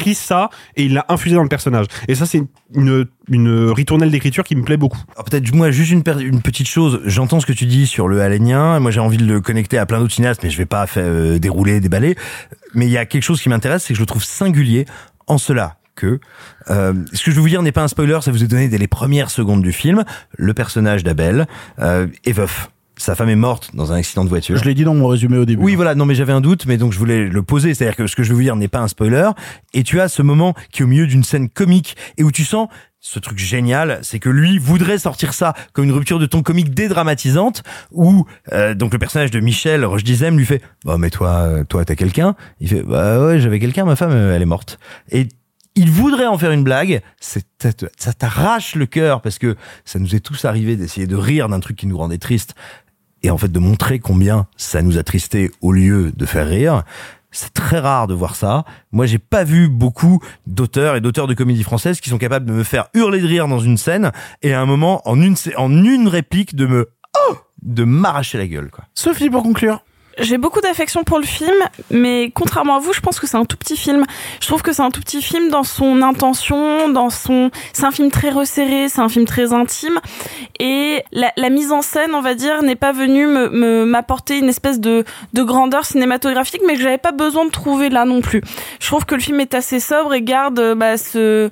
pris 0.00 0.14
ça 0.14 0.48
et 0.76 0.84
il 0.84 0.94
l'a 0.94 1.04
infusé 1.08 1.36
dans 1.36 1.42
le 1.42 1.48
personnage. 1.48 1.86
Et 2.08 2.14
ça, 2.14 2.24
c'est 2.24 2.42
une, 2.74 3.06
une 3.28 3.70
ritournelle 3.70 4.10
d'écriture 4.10 4.44
qui 4.44 4.56
me 4.56 4.62
plaît 4.62 4.78
beaucoup. 4.78 5.02
Alors, 5.14 5.24
Peut-être 5.24 5.54
moi 5.54 5.70
juste 5.70 5.92
une, 5.92 6.02
petite 6.02 6.68
chose. 6.68 7.00
J'entends 7.04 7.40
ce 7.40 7.46
que 7.46 7.52
tu 7.52 7.66
dis 7.66 7.86
sur 7.86 8.08
le 8.08 8.20
Alénien. 8.22 8.80
Moi 8.80 8.90
j'ai 8.90 9.00
envie 9.00 9.18
de 9.18 9.26
le 9.26 9.40
connecter 9.40 9.78
à 9.78 9.86
plein 9.86 9.98
d'autres 9.98 10.14
cinéastes, 10.14 10.42
mais 10.42 10.50
je 10.50 10.56
vais 10.56 10.66
pas 10.66 10.86
euh, 10.96 11.38
dérouler, 11.38 11.80
déballer. 11.80 12.16
Mais 12.74 12.86
il 12.86 12.92
y 12.92 12.96
a 12.96 13.04
quelque 13.04 13.22
chose 13.22 13.42
qui 13.42 13.48
m'intéresse, 13.48 13.84
c'est 13.84 13.92
que 13.92 13.96
je 13.96 14.02
le 14.02 14.06
trouve 14.06 14.24
singulier 14.24 14.86
en 15.26 15.38
cela 15.38 15.76
que 15.96 16.18
euh, 16.70 16.94
ce 17.12 17.24
que 17.24 17.30
je 17.30 17.36
vais 17.36 17.42
vous 17.42 17.48
dire 17.48 17.62
n'est 17.62 17.72
pas 17.72 17.82
un 17.82 17.88
spoiler, 17.88 18.18
ça 18.22 18.30
vous 18.30 18.42
est 18.42 18.46
donné 18.46 18.68
dès 18.68 18.78
les 18.78 18.88
premières 18.88 19.30
secondes 19.30 19.62
du 19.62 19.72
film. 19.72 20.04
Le 20.38 20.54
personnage 20.54 21.04
d'Abel 21.04 21.46
euh, 21.78 22.06
est 22.24 22.32
veuf. 22.32 22.70
Sa 23.00 23.14
femme 23.14 23.30
est 23.30 23.36
morte 23.36 23.70
dans 23.72 23.94
un 23.94 23.96
accident 23.96 24.24
de 24.24 24.28
voiture. 24.28 24.58
Je 24.58 24.64
l'ai 24.64 24.74
dit 24.74 24.84
dans 24.84 24.94
mon 24.94 25.06
résumé 25.06 25.38
au 25.38 25.46
début. 25.46 25.62
Oui, 25.62 25.74
voilà. 25.74 25.94
Non, 25.94 26.04
mais 26.04 26.14
j'avais 26.14 26.34
un 26.34 26.42
doute, 26.42 26.66
mais 26.66 26.76
donc 26.76 26.92
je 26.92 26.98
voulais 26.98 27.28
le 27.28 27.42
poser. 27.42 27.72
C'est-à-dire 27.72 27.96
que 27.96 28.06
ce 28.06 28.14
que 28.14 28.22
je 28.22 28.28
vais 28.28 28.34
vous 28.34 28.42
dire 28.42 28.56
n'est 28.56 28.68
pas 28.68 28.80
un 28.80 28.88
spoiler. 28.88 29.30
Et 29.72 29.84
tu 29.84 30.02
as 30.02 30.08
ce 30.08 30.20
moment 30.20 30.52
qui 30.70 30.82
est 30.82 30.84
au 30.84 30.88
milieu 30.88 31.06
d'une 31.06 31.24
scène 31.24 31.48
comique 31.48 31.96
et 32.18 32.24
où 32.24 32.30
tu 32.30 32.44
sens 32.44 32.68
ce 33.00 33.18
truc 33.18 33.38
génial, 33.38 34.00
c'est 34.02 34.18
que 34.18 34.28
lui 34.28 34.58
voudrait 34.58 34.98
sortir 34.98 35.32
ça 35.32 35.54
comme 35.72 35.86
une 35.86 35.92
rupture 35.92 36.18
de 36.18 36.26
ton 36.26 36.42
comique 36.42 36.74
dédramatisante, 36.74 37.62
où 37.90 38.26
euh, 38.52 38.74
donc 38.74 38.92
le 38.92 38.98
personnage 38.98 39.30
de 39.30 39.40
Michel 39.40 39.86
Roche-Dizem 39.86 40.36
lui 40.36 40.44
fait 40.44 40.60
"Bah 40.84 40.96
mais 40.98 41.08
toi, 41.08 41.30
euh, 41.30 41.64
toi 41.64 41.86
t'as 41.86 41.94
quelqu'un? 41.94 42.34
Il 42.60 42.68
fait 42.68 42.82
"Bah 42.82 43.24
ouais, 43.24 43.40
j'avais 43.40 43.60
quelqu'un, 43.60 43.86
ma 43.86 43.96
femme 43.96 44.12
euh, 44.12 44.36
elle 44.36 44.42
est 44.42 44.46
morte." 44.46 44.78
Et 45.10 45.26
il 45.74 45.90
voudrait 45.90 46.26
en 46.26 46.36
faire 46.36 46.50
une 46.50 46.64
blague, 46.64 47.00
c'est 47.18 47.46
ça 47.96 48.12
t'arrache 48.12 48.74
le 48.74 48.84
cœur 48.84 49.22
parce 49.22 49.38
que 49.38 49.56
ça 49.86 49.98
nous 49.98 50.14
est 50.14 50.20
tous 50.20 50.44
arrivé 50.44 50.76
d'essayer 50.76 51.06
de 51.06 51.16
rire 51.16 51.48
d'un 51.48 51.60
truc 51.60 51.78
qui 51.78 51.86
nous 51.86 51.96
rendait 51.96 52.18
triste 52.18 52.54
et 53.22 53.30
en 53.30 53.38
fait 53.38 53.50
de 53.50 53.58
montrer 53.58 53.98
combien 53.98 54.46
ça 54.56 54.82
nous 54.82 54.98
a 54.98 55.02
tristé 55.02 55.50
au 55.60 55.72
lieu 55.72 56.12
de 56.16 56.26
faire 56.26 56.48
rire. 56.48 56.82
C'est 57.32 57.54
très 57.54 57.78
rare 57.78 58.08
de 58.08 58.14
voir 58.14 58.34
ça. 58.34 58.64
Moi, 58.90 59.06
j'ai 59.06 59.18
pas 59.18 59.44
vu 59.44 59.68
beaucoup 59.68 60.20
d'auteurs 60.48 60.96
et 60.96 61.00
d'auteurs 61.00 61.28
de 61.28 61.34
comédie 61.34 61.62
française 61.62 62.00
qui 62.00 62.10
sont 62.10 62.18
capables 62.18 62.44
de 62.44 62.52
me 62.52 62.64
faire 62.64 62.88
hurler 62.92 63.20
de 63.20 63.26
rire 63.26 63.46
dans 63.46 63.60
une 63.60 63.76
scène 63.76 64.10
et 64.42 64.52
à 64.52 64.60
un 64.60 64.66
moment, 64.66 65.00
en 65.08 65.20
une, 65.20 65.36
en 65.56 65.70
une 65.84 66.08
réplique, 66.08 66.56
de 66.56 66.66
me, 66.66 66.90
oh, 67.28 67.36
de 67.62 67.84
m'arracher 67.84 68.36
la 68.36 68.48
gueule, 68.48 68.70
quoi. 68.70 68.84
Sophie, 68.94 69.30
pour 69.30 69.44
conclure. 69.44 69.84
J'ai 70.18 70.38
beaucoup 70.38 70.60
d'affection 70.60 71.04
pour 71.04 71.18
le 71.18 71.24
film, 71.24 71.54
mais 71.90 72.30
contrairement 72.34 72.76
à 72.76 72.78
vous, 72.78 72.92
je 72.92 73.00
pense 73.00 73.18
que 73.20 73.26
c'est 73.26 73.36
un 73.36 73.44
tout 73.44 73.56
petit 73.56 73.76
film. 73.76 74.04
Je 74.40 74.46
trouve 74.46 74.62
que 74.62 74.72
c'est 74.72 74.82
un 74.82 74.90
tout 74.90 75.00
petit 75.00 75.22
film 75.22 75.48
dans 75.48 75.62
son 75.62 76.02
intention, 76.02 76.88
dans 76.88 77.10
son. 77.10 77.50
C'est 77.72 77.84
un 77.84 77.90
film 77.90 78.10
très 78.10 78.30
resserré, 78.30 78.88
c'est 78.88 79.00
un 79.00 79.08
film 79.08 79.24
très 79.24 79.52
intime, 79.52 79.98
et 80.58 81.02
la, 81.12 81.50
mise 81.50 81.72
en 81.72 81.82
scène, 81.82 82.14
on 82.14 82.20
va 82.20 82.34
dire, 82.34 82.62
n'est 82.62 82.76
pas 82.76 82.92
venue 82.92 83.26
me 83.26 83.48
me- 83.48 83.84
m'apporter 83.84 84.38
une 84.38 84.48
espèce 84.48 84.80
de 84.80 85.04
de 85.32 85.42
grandeur 85.42 85.84
cinématographique, 85.84 86.62
mais 86.66 86.74
que 86.74 86.82
j'avais 86.82 86.98
pas 86.98 87.12
besoin 87.12 87.44
de 87.46 87.50
trouver 87.50 87.88
là 87.88 88.04
non 88.04 88.20
plus. 88.20 88.42
Je 88.80 88.86
trouve 88.86 89.04
que 89.04 89.14
le 89.14 89.20
film 89.20 89.40
est 89.40 89.54
assez 89.54 89.80
sobre 89.80 90.14
et 90.14 90.22
garde 90.22 90.58
euh, 90.58 90.74
bah, 90.74 90.98
ce 90.98 91.48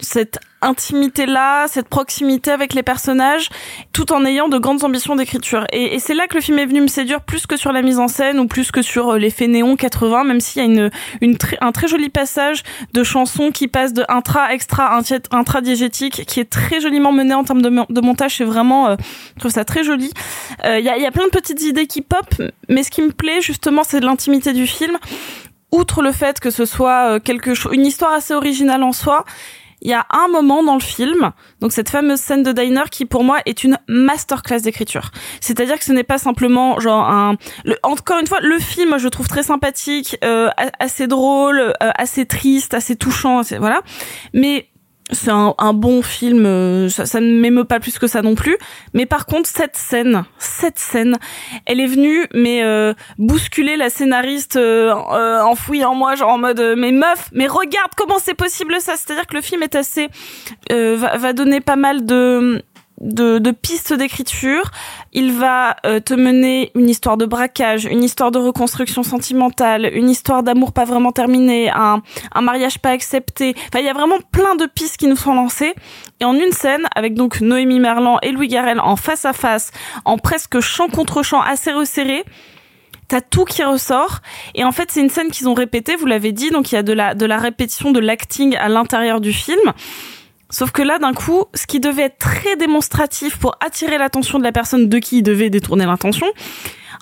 cette 0.00 0.38
intimité 0.60 1.26
là, 1.26 1.66
cette 1.68 1.88
proximité 1.88 2.50
avec 2.50 2.74
les 2.74 2.82
personnages, 2.82 3.48
tout 3.92 4.12
en 4.12 4.24
ayant 4.24 4.48
de 4.48 4.58
grandes 4.58 4.82
ambitions 4.84 5.14
d'écriture. 5.16 5.66
Et, 5.72 5.94
et 5.94 5.98
c'est 6.00 6.14
là 6.14 6.26
que 6.26 6.34
le 6.34 6.40
film 6.40 6.58
est 6.58 6.66
venu 6.66 6.80
me 6.80 6.88
séduire 6.88 7.20
plus 7.20 7.46
que 7.46 7.56
sur 7.56 7.72
la 7.72 7.82
mise 7.82 7.98
en 7.98 8.08
scène 8.08 8.38
ou 8.40 8.46
plus 8.46 8.70
que 8.72 8.82
sur 8.82 9.10
euh, 9.14 9.18
l'effet 9.18 9.46
néon 9.46 9.76
80, 9.76 10.24
même 10.24 10.40
s'il 10.40 10.62
y 10.62 10.64
a 10.64 10.68
une, 10.68 10.90
une 11.20 11.36
un 11.60 11.72
très 11.72 11.86
joli 11.88 12.08
passage 12.08 12.62
de 12.92 13.02
chansons 13.04 13.50
qui 13.52 13.68
passe 13.68 13.92
de 13.92 14.04
intra, 14.08 14.52
extra, 14.52 14.96
intra, 14.96 15.16
intradiégétique, 15.30 16.24
qui 16.26 16.40
est 16.40 16.50
très 16.50 16.80
joliment 16.80 17.12
mené 17.12 17.34
en 17.34 17.44
termes 17.44 17.62
de, 17.62 17.68
mo- 17.68 17.86
de 17.88 18.00
montage. 18.00 18.36
C'est 18.36 18.44
vraiment, 18.44 18.88
euh, 18.88 18.96
je 19.36 19.40
trouve 19.40 19.52
ça 19.52 19.64
très 19.64 19.84
joli. 19.84 20.12
Euh, 20.64 20.78
Il 20.80 20.84
y, 20.84 20.88
a, 20.88 20.98
y 20.98 21.06
a 21.06 21.10
plein 21.10 21.24
de 21.26 21.30
petites 21.30 21.62
idées 21.62 21.86
qui 21.86 22.02
pop, 22.02 22.26
mais 22.68 22.82
ce 22.82 22.90
qui 22.90 23.02
me 23.02 23.10
plaît 23.12 23.40
justement, 23.40 23.82
c'est 23.84 24.00
l'intimité 24.00 24.52
du 24.52 24.66
film. 24.66 24.98
Outre 25.70 26.00
le 26.02 26.12
fait 26.12 26.40
que 26.40 26.50
ce 26.50 26.64
soit 26.64 27.10
euh, 27.10 27.20
quelque 27.20 27.54
chose, 27.54 27.72
une 27.74 27.84
histoire 27.86 28.12
assez 28.12 28.32
originale 28.34 28.82
en 28.82 28.92
soi, 28.92 29.24
il 29.80 29.90
y 29.90 29.94
a 29.94 30.06
un 30.10 30.28
moment 30.28 30.62
dans 30.62 30.74
le 30.74 30.80
film, 30.80 31.30
donc 31.60 31.72
cette 31.72 31.88
fameuse 31.90 32.18
scène 32.20 32.42
de 32.42 32.52
diner 32.52 32.84
qui 32.90 33.04
pour 33.04 33.22
moi 33.24 33.38
est 33.46 33.64
une 33.64 33.78
masterclass 33.88 34.60
d'écriture. 34.60 35.10
C'est-à-dire 35.40 35.78
que 35.78 35.84
ce 35.84 35.92
n'est 35.92 36.04
pas 36.04 36.18
simplement 36.18 36.80
genre 36.80 37.08
un, 37.08 37.36
le- 37.64 37.76
encore 37.82 38.18
une 38.18 38.26
fois, 38.26 38.40
le 38.40 38.58
film 38.58 38.98
je 38.98 39.08
trouve 39.08 39.28
très 39.28 39.42
sympathique, 39.44 40.16
euh, 40.24 40.48
assez 40.80 41.06
drôle, 41.06 41.60
euh, 41.60 41.90
assez 41.96 42.26
triste, 42.26 42.74
assez 42.74 42.96
touchant, 42.96 43.42
voilà. 43.58 43.82
Mais 44.34 44.68
c'est 45.10 45.30
un, 45.30 45.72
bon 45.72 46.02
film, 46.02 46.44
euh, 46.44 46.88
ça, 46.88 47.20
ne 47.20 47.40
m'émeut 47.40 47.64
pas 47.64 47.80
plus 47.80 47.98
que 47.98 48.06
ça 48.06 48.22
non 48.22 48.34
plus. 48.34 48.58
Mais 48.92 49.06
par 49.06 49.26
contre, 49.26 49.48
cette 49.48 49.76
scène, 49.76 50.24
cette 50.38 50.78
scène, 50.78 51.16
elle 51.66 51.80
est 51.80 51.86
venue, 51.86 52.26
mais 52.34 52.62
euh, 52.62 52.92
bousculer 53.18 53.76
la 53.76 53.90
scénariste 53.90 54.56
euh, 54.56 54.92
euh, 55.12 55.40
enfouie 55.42 55.84
en 55.84 55.94
moi, 55.94 56.14
genre 56.14 56.30
en 56.30 56.38
mode, 56.38 56.74
mais 56.76 56.92
meuf, 56.92 57.28
mais 57.32 57.46
regarde 57.46 57.92
comment 57.96 58.18
c'est 58.18 58.34
possible 58.34 58.76
ça. 58.80 58.96
C'est-à-dire 58.96 59.26
que 59.26 59.34
le 59.34 59.40
film 59.40 59.62
est 59.62 59.74
assez, 59.74 60.08
va 60.70 61.32
donner 61.32 61.60
pas 61.60 61.76
mal 61.76 62.04
de 62.04 62.62
de, 63.00 63.38
de 63.38 63.50
pistes 63.50 63.92
d'écriture. 63.92 64.70
Il 65.12 65.32
va 65.32 65.76
euh, 65.86 66.00
te 66.00 66.14
mener 66.14 66.70
une 66.74 66.88
histoire 66.88 67.16
de 67.16 67.26
braquage, 67.26 67.84
une 67.84 68.04
histoire 68.04 68.30
de 68.30 68.38
reconstruction 68.38 69.02
sentimentale, 69.02 69.90
une 69.92 70.10
histoire 70.10 70.42
d'amour 70.42 70.72
pas 70.72 70.84
vraiment 70.84 71.12
terminée, 71.12 71.70
un, 71.70 72.02
un 72.34 72.40
mariage 72.40 72.78
pas 72.78 72.90
accepté. 72.90 73.54
Enfin, 73.68 73.80
il 73.80 73.86
y 73.86 73.90
a 73.90 73.94
vraiment 73.94 74.18
plein 74.32 74.56
de 74.56 74.66
pistes 74.66 74.96
qui 74.96 75.06
nous 75.06 75.16
sont 75.16 75.34
lancées. 75.34 75.74
Et 76.20 76.24
en 76.24 76.34
une 76.34 76.52
scène, 76.52 76.86
avec 76.94 77.14
donc 77.14 77.40
Noémie 77.40 77.80
Merlan 77.80 78.18
et 78.22 78.32
Louis 78.32 78.48
Garrel 78.48 78.80
en 78.80 78.96
face 78.96 79.24
à 79.24 79.32
face, 79.32 79.70
en 80.04 80.18
presque 80.18 80.60
champ 80.60 80.88
contre 80.88 81.22
champ 81.22 81.40
assez 81.40 81.72
resserré, 81.72 82.24
T'as 83.08 83.22
tout 83.22 83.46
qui 83.46 83.64
ressort 83.64 84.18
et 84.54 84.64
en 84.64 84.72
fait 84.72 84.90
c'est 84.90 85.00
une 85.00 85.08
scène 85.08 85.30
qu'ils 85.30 85.48
ont 85.48 85.54
répétée, 85.54 85.96
vous 85.96 86.04
l'avez 86.04 86.32
dit, 86.32 86.50
donc 86.50 86.70
il 86.70 86.74
y 86.74 86.78
a 86.78 86.82
de 86.82 86.92
la 86.92 87.14
de 87.14 87.24
la 87.24 87.38
répétition 87.38 87.90
de 87.90 88.00
l'acting 88.00 88.54
à 88.56 88.68
l'intérieur 88.68 89.22
du 89.22 89.32
film. 89.32 89.72
Sauf 90.50 90.70
que 90.70 90.82
là, 90.82 90.98
d'un 90.98 91.12
coup, 91.12 91.44
ce 91.54 91.66
qui 91.66 91.80
devait 91.80 92.04
être 92.04 92.18
très 92.18 92.56
démonstratif 92.56 93.36
pour 93.36 93.56
attirer 93.64 93.98
l'attention 93.98 94.38
de 94.38 94.44
la 94.44 94.52
personne 94.52 94.88
de 94.88 94.98
qui 94.98 95.18
il 95.18 95.22
devait 95.22 95.50
détourner 95.50 95.84
l'intention, 95.84 96.26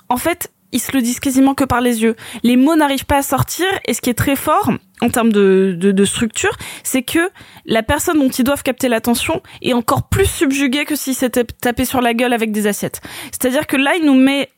en 0.09 0.17
fait, 0.17 0.51
ils 0.73 0.79
se 0.79 0.91
le 0.91 1.01
disent 1.01 1.19
quasiment 1.19 1.53
que 1.53 1.63
par 1.63 1.79
les 1.79 2.03
yeux. 2.03 2.15
Les 2.43 2.57
mots 2.57 2.75
n'arrivent 2.75 3.05
pas 3.05 3.17
à 3.17 3.21
sortir, 3.21 3.65
et 3.85 3.93
ce 3.93 4.01
qui 4.01 4.09
est 4.09 4.17
très 4.17 4.35
fort 4.35 4.71
en 5.01 5.09
termes 5.09 5.31
de, 5.31 5.75
de, 5.79 5.91
de 5.91 6.05
structure, 6.05 6.55
c'est 6.83 7.03
que 7.03 7.29
la 7.65 7.83
personne 7.83 8.19
dont 8.19 8.29
ils 8.29 8.43
doivent 8.43 8.63
capter 8.63 8.89
l'attention 8.89 9.41
est 9.61 9.73
encore 9.73 10.09
plus 10.09 10.25
subjuguée 10.25 10.85
que 10.85 10.95
s'il 10.95 11.15
s'était 11.15 11.45
tapé 11.45 11.85
sur 11.85 12.01
la 12.01 12.13
gueule 12.13 12.33
avec 12.33 12.51
des 12.51 12.67
assiettes. 12.67 13.01
C'est-à-dire 13.31 13.65
que 13.65 13.77
là, 13.77 13.95
il 13.95 14.05
nous 14.05 14.15
met 14.15 14.49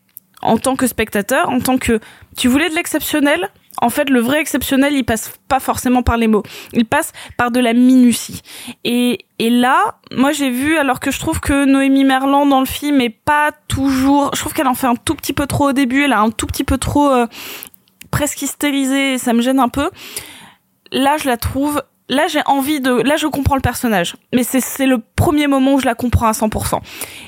en 0.41 0.57
tant 0.57 0.75
que 0.75 0.87
spectateur, 0.87 1.49
en 1.49 1.59
tant 1.59 1.77
que 1.77 1.99
tu 2.37 2.47
voulais 2.47 2.69
de 2.69 2.75
l'exceptionnel, 2.75 3.49
en 3.81 3.89
fait, 3.89 4.09
le 4.09 4.19
vrai 4.19 4.39
exceptionnel, 4.41 4.93
il 4.93 5.03
passe 5.03 5.33
pas 5.47 5.59
forcément 5.59 6.03
par 6.03 6.17
les 6.17 6.27
mots. 6.27 6.43
Il 6.73 6.85
passe 6.85 7.11
par 7.37 7.51
de 7.51 7.59
la 7.59 7.73
minutie. 7.73 8.41
Et, 8.83 9.25
et 9.39 9.49
là, 9.49 9.99
moi, 10.11 10.31
j'ai 10.31 10.49
vu, 10.49 10.77
alors 10.77 10.99
que 10.99 11.11
je 11.11 11.19
trouve 11.19 11.39
que 11.39 11.65
Noémie 11.65 12.03
Merlan 12.03 12.45
dans 12.45 12.59
le 12.59 12.65
film 12.65 13.01
est 13.01 13.09
pas 13.09 13.51
toujours, 13.67 14.31
je 14.35 14.39
trouve 14.39 14.53
qu'elle 14.53 14.67
en 14.67 14.73
fait 14.75 14.87
un 14.87 14.95
tout 14.95 15.15
petit 15.15 15.33
peu 15.33 15.45
trop 15.47 15.69
au 15.69 15.73
début, 15.73 16.03
elle 16.03 16.13
a 16.13 16.19
un 16.19 16.31
tout 16.31 16.47
petit 16.47 16.63
peu 16.63 16.77
trop, 16.77 17.09
euh, 17.09 17.27
presque 18.11 18.41
hystérisé, 18.41 19.13
et 19.13 19.17
ça 19.17 19.33
me 19.33 19.41
gêne 19.41 19.59
un 19.59 19.69
peu. 19.69 19.89
Là, 20.91 21.17
je 21.17 21.27
la 21.27 21.37
trouve, 21.37 21.81
là, 22.09 22.27
j'ai 22.27 22.41
envie 22.47 22.81
de, 22.81 22.91
là, 22.91 23.15
je 23.17 23.27
comprends 23.27 23.55
le 23.55 23.61
personnage. 23.61 24.15
Mais 24.33 24.43
c'est, 24.43 24.61
c'est 24.61 24.87
le 24.87 24.97
premier 25.15 25.47
moment 25.47 25.73
où 25.75 25.79
je 25.79 25.85
la 25.85 25.95
comprends 25.95 26.27
à 26.27 26.31
100%. 26.31 26.79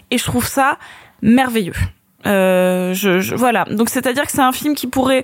Et 0.10 0.18
je 0.18 0.24
trouve 0.24 0.48
ça 0.48 0.78
merveilleux. 1.22 1.76
Euh, 2.26 2.94
je, 2.94 3.20
je- 3.20 3.36
voilà. 3.36 3.66
Donc, 3.66 3.90
c'est-à-dire 3.90 4.26
que 4.26 4.32
c'est 4.32 4.42
un 4.42 4.52
film 4.52 4.76
qui 4.76 4.88
pourrait 4.88 5.24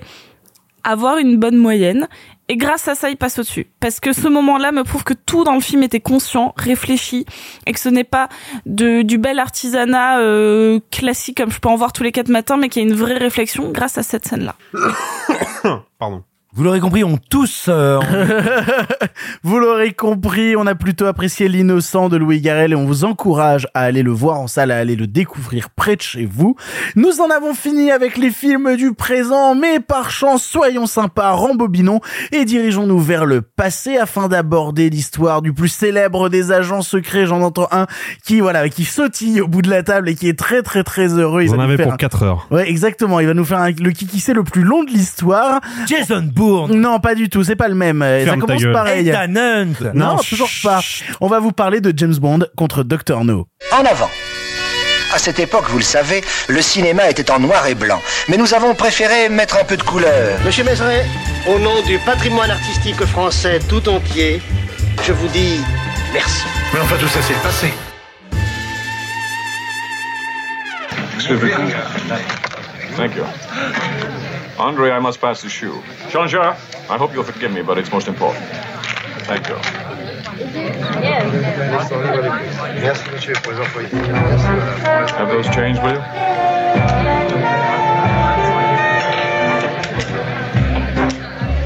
avoir 0.88 1.18
une 1.18 1.36
bonne 1.36 1.56
moyenne. 1.56 2.08
Et 2.48 2.56
grâce 2.56 2.88
à 2.88 2.94
ça, 2.94 3.10
il 3.10 3.16
passe 3.16 3.38
au-dessus. 3.38 3.66
Parce 3.78 4.00
que 4.00 4.14
ce 4.14 4.26
moment-là 4.26 4.72
me 4.72 4.82
prouve 4.82 5.04
que 5.04 5.12
tout 5.12 5.44
dans 5.44 5.54
le 5.54 5.60
film 5.60 5.82
était 5.82 6.00
conscient, 6.00 6.54
réfléchi, 6.56 7.26
et 7.66 7.72
que 7.72 7.80
ce 7.80 7.90
n'est 7.90 8.04
pas 8.04 8.30
de, 8.64 9.02
du 9.02 9.18
bel 9.18 9.38
artisanat 9.38 10.20
euh, 10.20 10.80
classique 10.90 11.36
comme 11.36 11.50
je 11.50 11.58
peux 11.58 11.68
en 11.68 11.76
voir 11.76 11.92
tous 11.92 12.02
les 12.02 12.12
quatre 12.12 12.30
matins, 12.30 12.56
mais 12.56 12.70
qu'il 12.70 12.82
y 12.82 12.86
a 12.86 12.88
une 12.88 12.96
vraie 12.96 13.18
réflexion 13.18 13.70
grâce 13.70 13.98
à 13.98 14.02
cette 14.02 14.26
scène-là. 14.26 14.54
Pardon. 15.98 16.24
Vous 16.54 16.64
l'aurez 16.64 16.80
compris, 16.80 17.04
on 17.04 17.18
tous. 17.18 17.66
euh, 17.68 18.00
Vous 19.42 19.58
l'aurez 19.58 19.92
compris, 19.92 20.56
on 20.56 20.66
a 20.66 20.74
plutôt 20.74 21.04
apprécié 21.06 21.46
l'innocent 21.46 22.08
de 22.08 22.16
Louis 22.16 22.40
Garrel 22.40 22.72
et 22.72 22.74
on 22.74 22.86
vous 22.86 23.04
encourage 23.04 23.68
à 23.74 23.82
aller 23.82 24.02
le 24.02 24.10
voir 24.10 24.40
en 24.40 24.46
salle, 24.46 24.70
à 24.70 24.78
aller 24.78 24.96
le 24.96 25.06
découvrir 25.06 25.68
près 25.70 25.94
de 25.94 26.00
chez 26.00 26.24
vous. 26.24 26.56
Nous 26.96 27.20
en 27.20 27.28
avons 27.30 27.52
fini 27.54 27.90
avec 27.92 28.16
les 28.16 28.30
films 28.30 28.76
du 28.76 28.94
présent, 28.94 29.54
mais 29.54 29.78
par 29.78 30.10
chance, 30.10 30.42
soyons 30.42 30.86
sympas, 30.86 31.32
rembobinons 31.32 32.00
et 32.32 32.46
dirigeons-nous 32.46 32.98
vers 32.98 33.26
le 33.26 33.42
passé 33.42 33.98
afin 33.98 34.26
d'aborder 34.28 34.88
l'histoire 34.88 35.42
du 35.42 35.52
plus 35.52 35.68
célèbre 35.68 36.30
des 36.30 36.50
agents 36.50 36.82
secrets. 36.82 37.26
J'en 37.26 37.42
entends 37.42 37.68
un 37.72 37.86
qui, 38.24 38.40
voilà, 38.40 38.68
qui 38.70 38.84
sautille 38.84 39.42
au 39.42 39.48
bout 39.48 39.60
de 39.62 39.70
la 39.70 39.82
table 39.82 40.08
et 40.08 40.14
qui 40.14 40.28
est 40.28 40.38
très 40.38 40.62
très 40.62 40.82
très 40.82 41.08
heureux. 41.12 41.42
Il 41.42 41.50
Vous 41.50 41.56
en 41.56 41.60
avez 41.60 41.76
pour 41.76 41.92
un- 41.92 41.96
4 41.96 42.22
heures. 42.22 42.46
Ouais, 42.50 42.68
exactement. 42.70 43.20
Il 43.20 43.26
va 43.26 43.34
nous 43.34 43.44
faire 43.44 43.58
un- 43.60 43.70
le 43.70 43.90
qui 43.90 44.18
c'est 44.18 44.34
le 44.34 44.44
plus 44.44 44.62
long 44.62 44.82
de 44.82 44.90
l'histoire. 44.90 45.60
Jason 45.86 46.22
Bourne. 46.38 46.72
Non, 46.74 47.00
pas 47.00 47.14
du 47.14 47.28
tout. 47.28 47.42
C'est 47.44 47.56
pas 47.56 47.68
le 47.68 47.74
même. 47.74 48.04
Ça 48.24 48.36
commence 48.36 48.62
pareil. 48.72 49.08
Ethan 49.08 49.34
Hunt. 49.36 49.92
Non, 49.94 50.14
Non, 50.14 50.16
toujours 50.18 50.50
pas. 50.62 50.80
On 51.20 51.26
va 51.26 51.40
vous 51.40 51.52
parler 51.52 51.80
de 51.80 51.92
James 51.96 52.14
Bond 52.14 52.40
contre 52.56 52.82
Dr. 52.84 53.24
No. 53.24 53.46
En 53.72 53.84
avant. 53.84 54.10
À 55.14 55.18
cette 55.18 55.38
époque, 55.40 55.64
vous 55.70 55.78
le 55.78 55.84
savez, 55.84 56.22
le 56.48 56.60
cinéma 56.60 57.08
était 57.08 57.30
en 57.30 57.40
noir 57.40 57.66
et 57.66 57.74
blanc. 57.74 58.00
Mais 58.28 58.36
nous 58.36 58.52
avons 58.54 58.74
préféré 58.74 59.28
mettre 59.30 59.56
un 59.58 59.64
peu 59.64 59.76
de 59.76 59.82
couleur. 59.82 60.38
Monsieur 60.44 60.64
Mézeret, 60.64 61.06
au 61.48 61.58
nom 61.58 61.82
du 61.86 61.98
patrimoine 61.98 62.50
artistique 62.50 63.02
français 63.06 63.58
tout 63.70 63.88
entier, 63.88 64.42
je 65.06 65.12
vous 65.12 65.28
dis 65.28 65.60
merci. 66.12 66.44
Mais 66.74 66.80
enfin, 66.80 66.96
tout 67.00 67.08
ça, 67.08 67.20
c'est 67.22 67.32
le 67.34 67.40
passé. 67.40 67.72
Thank 72.98 73.14
you. 73.14 73.22
Andre, 74.58 74.90
I 74.90 74.98
must 74.98 75.20
pass 75.20 75.40
the 75.40 75.48
shoe. 75.48 75.84
Challenger, 76.10 76.40
I 76.40 76.98
hope 76.98 77.14
you'll 77.14 77.22
forgive 77.22 77.52
me, 77.52 77.62
but 77.62 77.78
it's 77.78 77.92
most 77.92 78.08
important. 78.08 78.44
Thank 79.28 79.46
you. 79.48 79.54
Merci, 82.80 83.10
monsieur, 83.12 83.34
pour 83.36 83.52
les 83.52 83.60
employés. 83.60 83.88
Have 85.12 85.28
those 85.28 85.46
changed, 85.54 85.80
will 85.80 85.92
you? 85.92 86.00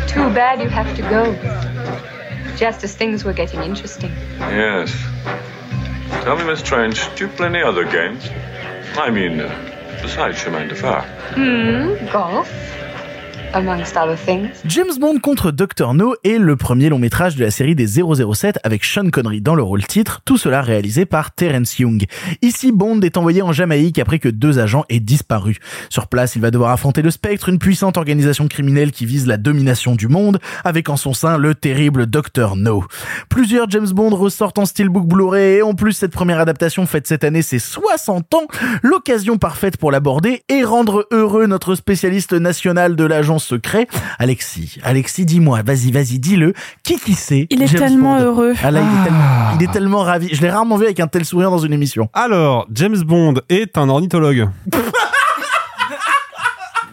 Too 0.06 0.34
bad 0.34 0.60
you 0.60 0.68
have 0.68 0.94
to 0.96 1.02
go. 1.02 1.34
Just 2.56 2.84
as 2.84 2.94
things 2.94 3.24
were 3.24 3.32
getting 3.32 3.62
interesting. 3.62 4.10
Yes. 4.38 4.94
Tell 6.24 6.36
me, 6.36 6.44
Miss 6.44 6.60
Strange, 6.60 7.02
do 7.14 7.24
you 7.24 7.30
play 7.30 7.46
any 7.46 7.62
other 7.62 7.86
games? 7.86 8.28
I 8.98 9.08
mean, 9.08 9.40
uh, 9.40 9.71
Besides, 10.02 10.38
she'll 10.38 10.52
mind 10.52 10.76
far. 10.76 11.02
Hmm, 11.34 11.94
golf. 12.12 12.50
Amongst 13.54 13.96
other 13.96 14.16
things. 14.16 14.48
James 14.66 14.98
Bond 15.00 15.18
contre 15.20 15.50
Dr. 15.50 15.94
No 15.94 16.14
est 16.24 16.38
le 16.38 16.56
premier 16.56 16.88
long 16.88 16.98
métrage 16.98 17.36
de 17.36 17.44
la 17.44 17.50
série 17.50 17.74
des 17.74 17.86
007 17.86 18.58
avec 18.64 18.84
Sean 18.84 19.10
Connery 19.10 19.40
dans 19.40 19.54
le 19.54 19.62
rôle 19.62 19.84
titre, 19.84 20.20
tout 20.24 20.36
cela 20.36 20.62
réalisé 20.62 21.06
par 21.06 21.34
Terence 21.34 21.78
Young. 21.78 22.04
Ici, 22.42 22.72
Bond 22.72 23.00
est 23.00 23.16
envoyé 23.16 23.42
en 23.42 23.52
Jamaïque 23.52 23.98
après 23.98 24.18
que 24.18 24.28
deux 24.28 24.58
agents 24.58 24.84
aient 24.88 25.00
disparu. 25.00 25.58
Sur 25.90 26.06
place, 26.06 26.36
il 26.36 26.42
va 26.42 26.50
devoir 26.50 26.70
affronter 26.70 27.02
le 27.02 27.10
Spectre, 27.10 27.48
une 27.48 27.58
puissante 27.58 27.96
organisation 27.96 28.48
criminelle 28.48 28.92
qui 28.92 29.06
vise 29.06 29.26
la 29.26 29.36
domination 29.36 29.94
du 29.94 30.08
monde, 30.08 30.38
avec 30.64 30.88
en 30.88 30.96
son 30.96 31.12
sein 31.12 31.38
le 31.38 31.54
terrible 31.54 32.06
Dr. 32.06 32.56
No. 32.56 32.84
Plusieurs 33.28 33.68
James 33.70 33.90
Bond 33.90 34.14
ressortent 34.14 34.58
en 34.58 34.66
steelbook 34.66 35.06
Blu-ray 35.06 35.58
et 35.58 35.62
en 35.62 35.74
plus 35.74 35.92
cette 35.92 36.12
première 36.12 36.40
adaptation 36.40 36.86
faite 36.86 37.06
cette 37.06 37.24
année 37.24 37.42
ses 37.42 37.58
60 37.58 38.34
ans, 38.34 38.46
l'occasion 38.82 39.38
parfaite 39.38 39.76
pour 39.76 39.92
l'aborder 39.92 40.42
et 40.48 40.64
rendre 40.64 41.06
heureux 41.10 41.46
notre 41.46 41.74
spécialiste 41.74 42.32
national 42.32 42.96
de 42.96 43.04
l'agent 43.04 43.38
secret, 43.42 43.86
Alexis. 44.18 44.78
Alexis, 44.82 45.26
dis-moi, 45.26 45.62
vas-y, 45.62 45.90
vas-y, 45.90 46.18
dis-le. 46.18 46.54
Qui 46.82 46.98
qui 46.98 47.14
c'est? 47.14 47.46
Il 47.50 47.62
est 47.62 47.66
James 47.66 47.80
tellement 47.80 48.18
Bond 48.18 48.24
heureux. 48.24 48.54
Ah 48.62 48.70
là, 48.70 48.80
il 48.80 49.00
est 49.00 49.04
tellement, 49.04 49.50
il 49.58 49.62
est 49.62 49.72
tellement 49.72 50.02
ravi. 50.02 50.34
Je 50.34 50.40
l'ai 50.40 50.50
rarement 50.50 50.76
vu 50.76 50.84
avec 50.84 51.00
un 51.00 51.06
tel 51.06 51.24
sourire 51.24 51.50
dans 51.50 51.58
une 51.58 51.72
émission. 51.72 52.08
Alors, 52.12 52.66
James 52.72 53.00
Bond 53.00 53.34
est 53.48 53.76
un 53.76 53.88
ornithologue. 53.88 54.48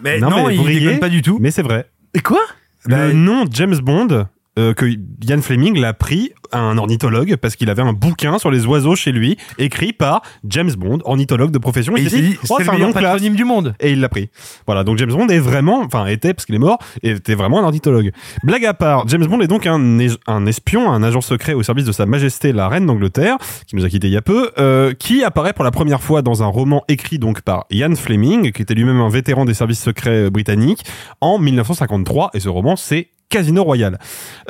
Mais 0.02 0.18
non, 0.18 0.46
mais 0.46 0.54
il 0.54 0.58
vous 0.58 0.64
riez, 0.64 0.80
déconne 0.80 0.98
pas 0.98 1.08
du 1.08 1.22
tout. 1.22 1.38
Mais 1.40 1.50
c'est 1.50 1.62
vrai. 1.62 1.88
Et 2.14 2.20
quoi? 2.20 2.40
Le 2.86 3.12
nom 3.12 3.44
James 3.50 3.76
Bond 3.76 4.26
euh, 4.58 4.74
que 4.74 4.86
Ian 4.86 5.40
Fleming 5.42 5.78
l'a 5.78 5.92
pris 5.94 6.32
à 6.52 6.58
un 6.58 6.76
ornithologue 6.78 7.36
parce 7.36 7.56
qu'il 7.56 7.70
avait 7.70 7.82
un 7.82 7.92
bouquin 7.92 8.38
sur 8.38 8.50
les 8.50 8.66
oiseaux 8.66 8.96
chez 8.96 9.12
lui, 9.12 9.36
écrit 9.58 9.92
par 9.92 10.22
James 10.44 10.72
Bond, 10.72 10.98
ornithologue 11.04 11.50
de 11.50 11.58
profession. 11.58 11.96
Et 11.96 12.02
il 12.02 12.10
s'est 12.10 12.20
dit, 12.20 12.36
oh, 12.48 12.56
c'est 12.58 12.68
un 12.68 12.78
nom 12.78 12.92
patronyme 12.92 13.36
du 13.36 13.44
monde. 13.44 13.74
Et 13.80 13.92
il 13.92 14.00
l'a 14.00 14.08
pris. 14.08 14.30
Voilà, 14.66 14.84
donc 14.84 14.98
James 14.98 15.12
Bond 15.12 15.28
est 15.28 15.38
vraiment, 15.38 15.82
enfin 15.82 16.06
était, 16.06 16.34
parce 16.34 16.46
qu'il 16.46 16.54
est 16.54 16.58
mort, 16.58 16.78
était 17.02 17.34
vraiment 17.34 17.60
un 17.60 17.64
ornithologue. 17.64 18.10
Blague 18.42 18.64
à 18.64 18.74
part, 18.74 19.06
James 19.08 19.24
Bond 19.24 19.40
est 19.40 19.46
donc 19.46 19.66
un 19.66 20.46
espion, 20.46 20.90
un 20.90 21.02
agent 21.02 21.20
secret 21.20 21.54
au 21.54 21.62
service 21.62 21.84
de 21.84 21.92
Sa 21.92 22.06
Majesté 22.06 22.52
la 22.52 22.68
Reine 22.68 22.86
d'Angleterre, 22.86 23.36
qui 23.66 23.76
nous 23.76 23.84
a 23.84 23.88
quitté 23.88 24.08
il 24.08 24.12
y 24.12 24.16
a 24.16 24.22
peu, 24.22 24.50
euh, 24.58 24.92
qui 24.94 25.24
apparaît 25.24 25.52
pour 25.52 25.64
la 25.64 25.70
première 25.70 26.02
fois 26.02 26.22
dans 26.22 26.42
un 26.42 26.46
roman 26.46 26.82
écrit 26.88 27.18
donc 27.18 27.42
par 27.42 27.66
Ian 27.70 27.94
Fleming, 27.94 28.52
qui 28.52 28.62
était 28.62 28.74
lui-même 28.74 29.00
un 29.00 29.08
vétéran 29.08 29.44
des 29.44 29.54
services 29.54 29.82
secrets 29.82 30.26
euh, 30.26 30.30
britanniques, 30.30 30.84
en 31.20 31.38
1953, 31.38 32.30
et 32.34 32.40
ce 32.40 32.48
roman 32.48 32.76
c'est 32.76 33.08
Casino 33.30 33.64
Royale. 33.64 33.98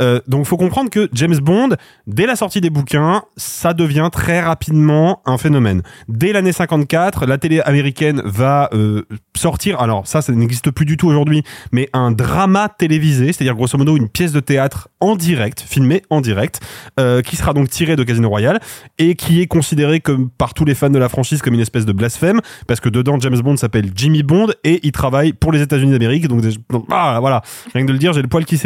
Euh, 0.00 0.20
donc 0.26 0.46
faut 0.46 0.56
comprendre 0.56 0.90
que 0.90 1.08
James 1.12 1.36
Bond, 1.36 1.76
dès 2.06 2.26
la 2.26 2.34
sortie 2.34 2.60
des 2.60 2.70
bouquins, 2.70 3.22
ça 3.36 3.74
devient 3.74 4.08
très 4.10 4.40
rapidement 4.40 5.22
un 5.26 5.38
phénomène. 5.38 5.82
Dès 6.08 6.32
l'année 6.32 6.52
54, 6.52 7.26
la 7.26 7.38
télé 7.38 7.60
américaine 7.60 8.22
va 8.24 8.70
euh, 8.72 9.02
sortir, 9.36 9.80
alors 9.80 10.06
ça, 10.06 10.22
ça 10.22 10.32
n'existe 10.32 10.70
plus 10.70 10.86
du 10.86 10.96
tout 10.96 11.08
aujourd'hui, 11.08 11.42
mais 11.72 11.88
un 11.92 12.10
drama 12.10 12.68
télévisé, 12.68 13.26
c'est-à-dire 13.26 13.54
grosso 13.54 13.76
modo 13.76 13.96
une 13.96 14.08
pièce 14.08 14.32
de 14.32 14.40
théâtre 14.40 14.88
en 15.00 15.14
direct, 15.14 15.60
filmée 15.60 16.02
en 16.10 16.20
direct, 16.20 16.60
euh, 16.98 17.20
qui 17.22 17.36
sera 17.36 17.52
donc 17.52 17.68
tirée 17.68 17.96
de 17.96 18.02
Casino 18.02 18.28
Royale 18.28 18.60
et 18.98 19.14
qui 19.14 19.42
est 19.42 19.46
considéré 19.46 20.00
comme 20.00 20.30
par 20.30 20.54
tous 20.54 20.64
les 20.64 20.74
fans 20.74 20.90
de 20.90 20.98
la 20.98 21.08
franchise 21.08 21.42
comme 21.42 21.54
une 21.54 21.60
espèce 21.60 21.84
de 21.84 21.92
blasphème, 21.92 22.40
parce 22.66 22.80
que 22.80 22.88
dedans 22.88 23.20
James 23.20 23.38
Bond 23.40 23.56
s'appelle 23.56 23.90
Jimmy 23.94 24.22
Bond 24.22 24.48
et 24.64 24.80
il 24.82 24.92
travaille 24.92 25.34
pour 25.34 25.52
les 25.52 25.60
États-Unis 25.60 25.92
d'Amérique, 25.92 26.28
donc, 26.28 26.42
ah, 26.90 27.18
voilà, 27.20 27.42
rien 27.74 27.82
que 27.82 27.88
de 27.88 27.92
le 27.92 27.98
dire, 27.98 28.12
j'ai 28.14 28.22
le 28.22 28.28
poil 28.28 28.44
qui 28.44 28.56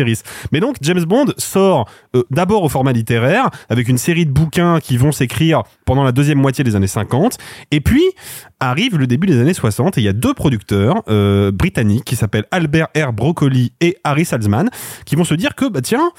Mais 0.53 0.61
donc 0.61 0.77
James 0.81 1.05
Bond 1.05 1.27
sort 1.39 1.89
euh, 2.15 2.23
d'abord 2.31 2.63
au 2.63 2.69
format 2.69 2.93
littéraire 2.93 3.51
avec 3.69 3.89
une 3.89 3.99
série 3.99 4.27
de 4.27 4.31
bouquins 4.31 4.81
qui 4.81 4.97
vont 4.97 5.13
s'écrire 5.13 5.63
pendant 5.85 6.05
la 6.05 6.13
deuxième 6.13 6.39
moitié 6.39 6.65
des 6.65 6.77
années 6.77 6.87
50 6.87 7.39
et 7.71 7.81
puis 7.81 8.03
arrive 8.61 8.97
le 8.99 9.07
début 9.07 9.27
des 9.27 9.39
années 9.41 9.55
60 9.55 9.99
et 9.99 10.01
il 10.01 10.05
y 10.05 10.09
a 10.09 10.13
deux 10.13 10.35
producteurs 10.35 11.03
euh, 11.09 11.51
britanniques 11.51 12.05
qui 12.05 12.17
s'appellent 12.17 12.47
Albert 12.51 12.89
R. 12.97 13.13
Broccoli 13.13 13.73
et 13.81 13.97
Harry 14.05 14.25
Salzman 14.25 14.71
qui 15.05 15.17
vont 15.17 15.25
se 15.25 15.35
dire 15.35 15.55
que 15.55 15.69
bah 15.69 15.81
tiens, 15.83 16.11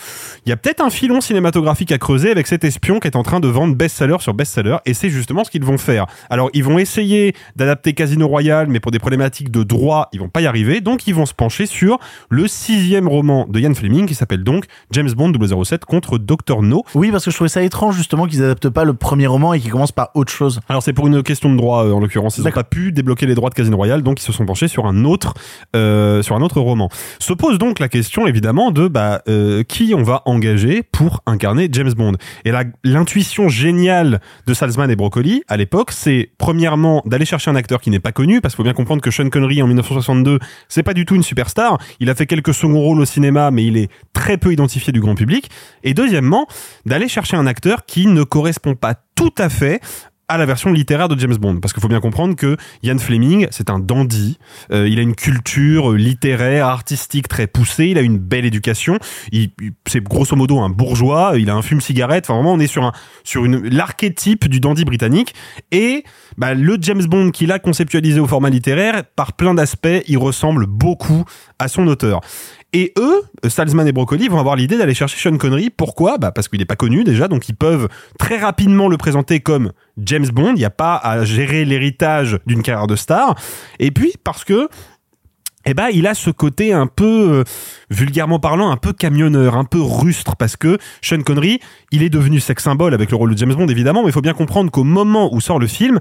il 0.46 0.50
y 0.50 0.52
a 0.52 0.58
peut-être 0.58 0.82
un 0.82 0.90
filon 0.90 1.22
cinématographique 1.22 1.92
à 1.92 1.98
creuser 1.98 2.32
avec 2.32 2.48
cet 2.48 2.64
espion 2.64 3.00
qui 3.00 3.08
est 3.08 3.16
en 3.16 3.24
train 3.24 3.40
de 3.40 3.48
vendre 3.48 3.76
best-seller 3.76 4.18
sur 4.20 4.34
best-seller 4.34 4.78
et 4.86 4.94
c'est 4.94 5.10
justement 5.10 5.44
ce 5.44 5.52
qu'ils 5.52 5.64
vont 5.64 5.78
faire. 5.78 6.06
Alors 6.30 6.50
ils 6.54 6.64
vont 6.64 6.78
essayer 6.78 7.36
d'adapter 7.56 7.94
Casino 7.94 8.28
Royale 8.28 8.68
mais 8.68 8.80
pour 8.80 8.92
des 8.92 9.00
problématiques 9.00 9.52
de 9.52 9.64
droit, 9.64 10.10
ils 10.14 10.20
vont 10.20 10.30
pas 10.30 10.42
y 10.42 10.48
arriver 10.48 10.82
donc 10.82 11.08
ils 11.08 11.16
vont 11.16 11.26
se 11.26 11.34
pencher 11.34 11.66
sur 11.66 12.00
le 12.30 12.48
sixième 12.48 13.08
roman 13.08 13.46
de 13.48 13.60
Ian 13.76 13.80
Fleming 13.80 14.06
qui 14.06 14.16
s'appelle 14.16 14.44
donc 14.44 14.66
James 14.92 15.12
Bond 15.12 15.34
007 15.64 15.86
contre 15.86 16.18
Dr 16.18 16.62
No. 16.62 16.84
Oui, 16.96 17.12
parce 17.12 17.26
que 17.26 17.32
je 17.32 17.36
trouvais 17.36 17.50
ça 17.50 17.62
étrange 17.62 17.96
justement 17.96 18.26
qu'ils 18.26 18.44
adaptent 18.44 18.70
pas 18.70 18.84
le 18.84 18.94
premier 18.94 19.28
roman 19.28 19.54
et 19.54 19.60
qu'ils 19.60 19.72
commencent 19.72 19.92
par 19.92 20.10
autre 20.14 20.32
chose. 20.32 20.62
Alors 20.70 20.82
c'est 20.82 20.94
pour 20.94 21.08
une 21.08 21.24
question 21.24 21.52
de 21.52 21.58
droit 21.58 21.86
euh, 21.86 21.92
en 21.92 22.00
l'occurrence. 22.00 22.38
Ils 22.38 22.44
n'ont 22.44 22.52
pas 22.52 22.64
pu 22.64 22.92
débloquer 22.92 23.26
les 23.26 23.36
droits 23.36 23.50
de 23.50 23.56
Casino 23.56 23.76
Royale, 23.76 24.02
donc 24.02 24.22
ils 24.22 24.24
se 24.24 24.32
sont 24.32 24.46
penchés 24.46 24.68
sur 24.68 24.86
un 24.86 25.04
autre, 25.04 25.34
euh, 25.76 26.22
sur 26.22 26.36
un 26.36 26.42
autre 26.42 26.62
roman. 26.62 26.90
Se 27.20 27.34
pose 27.34 27.58
donc 27.58 27.80
la 27.80 27.90
question 27.90 28.28
évidemment 28.28 28.72
de 28.72 28.88
bah 28.88 29.22
euh, 29.28 29.64
qui 29.64 29.94
on 29.96 30.04
va 30.04 30.22
engager 30.26 30.84
pour 30.84 31.22
incarner 31.26 31.68
James 31.72 31.94
Bond. 31.94 32.14
Et 32.46 32.52
là, 32.52 32.64
l'intuition 32.84 33.50
géniale 33.50 34.22
de 34.48 34.54
Salzman 34.54 34.90
et 34.90 34.96
Broccoli 34.96 35.44
à 35.48 35.58
l'époque, 35.58 35.92
c'est 35.92 36.30
premièrement 36.38 37.02
d'aller 37.06 37.26
chercher 37.26 37.52
un 37.52 37.56
acteur 37.56 37.82
qui 37.82 37.90
n'est 37.90 38.00
pas 38.00 38.12
connu, 38.12 38.42
parce 38.42 38.54
qu'il 38.54 38.58
faut 38.58 38.64
bien 38.64 38.74
comprendre 38.74 39.02
que 39.02 39.12
Sean 39.12 39.30
Connery 39.30 39.62
en 39.62 39.68
1962, 39.68 40.40
c'est 40.70 40.84
pas 40.84 40.94
du 40.94 41.06
tout 41.06 41.16
une 41.16 41.24
superstar. 41.24 41.78
Il 42.00 42.10
a 42.10 42.16
fait 42.16 42.26
quelques 42.26 42.54
seconds 42.54 42.80
rôles 42.80 43.02
au 43.02 43.06
cinéma, 43.06 43.52
mais 43.52 43.65
il 43.68 43.78
est 43.78 43.90
très 44.14 44.38
peu 44.38 44.52
identifié 44.54 44.92
du 44.94 45.00
grand 45.02 45.16
public. 45.16 45.50
Et 45.84 45.94
deuxièmement, 45.94 46.48
d'aller 46.86 47.08
chercher 47.08 47.38
un 47.38 47.48
acteur 47.48 47.86
qui 47.86 48.08
ne 48.08 48.24
correspond 48.24 48.76
pas 48.76 48.96
tout 49.16 49.34
à 49.38 49.50
fait 49.50 49.82
à 50.28 50.40
la 50.40 50.48
version 50.48 50.72
littéraire 50.72 51.08
de 51.08 51.20
James 51.20 51.36
Bond. 51.36 51.60
Parce 51.60 51.72
qu'il 51.72 51.82
faut 51.84 51.88
bien 51.88 52.00
comprendre 52.00 52.36
que 52.36 52.58
Ian 52.82 52.98
Fleming, 52.98 53.46
c'est 53.52 53.70
un 53.70 53.78
dandy. 53.78 54.40
Euh, 54.72 54.88
il 54.90 54.98
a 54.98 55.04
une 55.04 55.14
culture 55.14 55.92
littéraire, 55.94 56.66
artistique 56.66 57.28
très 57.28 57.46
poussée. 57.46 57.90
Il 57.90 58.00
a 58.00 58.02
une 58.02 58.18
belle 58.18 58.44
éducation. 58.44 58.98
Il, 59.32 59.52
il- 59.62 59.74
c'est 59.86 60.02
grosso 60.02 60.36
modo 60.36 60.60
un 60.62 60.72
bourgeois. 60.72 61.34
Il 61.38 61.52
a 61.52 61.54
un 61.54 61.62
fume-cigarette. 61.62 62.26
Enfin, 62.26 62.34
vraiment, 62.38 62.54
on 62.54 62.60
est 62.60 62.66
sur 62.66 62.84
un, 62.86 62.92
sur 63.24 63.46
une, 63.46 63.70
l'archétype 63.70 64.48
du 64.50 64.60
dandy 64.60 64.84
britannique. 64.84 65.36
Et, 65.72 66.04
bah, 66.40 66.56
le 66.56 66.76
James 66.82 67.06
Bond 67.06 67.30
qu'il 67.30 67.52
a 67.52 67.60
conceptualisé 67.60 68.20
au 68.20 68.26
format 68.26 68.50
littéraire, 68.50 69.04
par 69.16 69.34
plein 69.34 69.54
d'aspects, 69.54 69.88
il 70.08 70.18
ressemble 70.18 70.66
beaucoup 70.66 71.24
à 71.60 71.68
son 71.68 71.86
auteur. 71.86 72.22
Et 72.76 72.92
eux, 72.98 73.22
Salzman 73.48 73.88
et 73.88 73.94
Broccoli, 73.94 74.28
vont 74.28 74.38
avoir 74.38 74.58
l'idée 74.58 74.78
d'aller 74.78 74.94
chercher 74.94 75.18
Sean 75.18 75.38
Connery. 75.38 75.70
Pourquoi? 75.70 76.18
Bah 76.18 76.34
Parce 76.34 76.50
qu'il 76.50 76.60
n'est 76.60 76.66
pas 76.66 76.76
connu 76.76 77.06
déjà, 77.06 77.30
donc 77.30 77.48
ils 77.48 77.56
peuvent 77.56 77.88
très 78.20 78.38
rapidement 78.38 78.90
le 78.90 78.98
présenter 78.98 79.40
comme 79.40 79.72
James 79.98 80.28
Bond. 80.28 80.56
Il 80.56 80.60
n'y 80.60 80.66
a 80.66 80.70
pas 80.70 80.98
à 80.98 81.24
gérer 81.24 81.64
l'héritage 81.64 82.38
d'une 82.46 82.62
carrière 82.64 82.88
de 82.88 82.98
star. 82.98 83.36
Et 83.80 83.92
puis 83.92 84.16
parce 84.22 84.44
que 84.44 84.68
eh 85.66 85.74
ben, 85.74 85.88
il 85.94 86.06
a 86.06 86.14
ce 86.14 86.30
côté 86.32 86.74
un 86.74 86.86
peu, 86.86 87.30
euh, 87.32 87.44
vulgairement 87.90 88.40
parlant, 88.40 88.70
un 88.72 88.78
peu 88.78 88.92
camionneur, 88.92 89.56
un 89.56 89.64
peu 89.64 89.82
rustre, 89.82 90.36
parce 90.36 90.58
que 90.58 90.78
Sean 91.02 91.22
Connery, 91.22 91.62
il 91.92 92.04
est 92.04 92.10
devenu 92.10 92.42
sex 92.42 92.62
symbole 92.62 92.94
avec 92.94 93.10
le 93.10 93.16
rôle 93.16 93.34
de 93.34 93.38
James 93.38 93.56
Bond, 93.56 93.70
évidemment, 93.70 94.04
mais 94.04 94.10
il 94.10 94.14
faut 94.14 94.22
bien 94.22 94.34
comprendre 94.34 94.70
qu'au 94.70 94.84
moment 94.84 95.34
où 95.34 95.40
sort 95.40 95.60
le 95.60 95.68
film, 95.68 96.00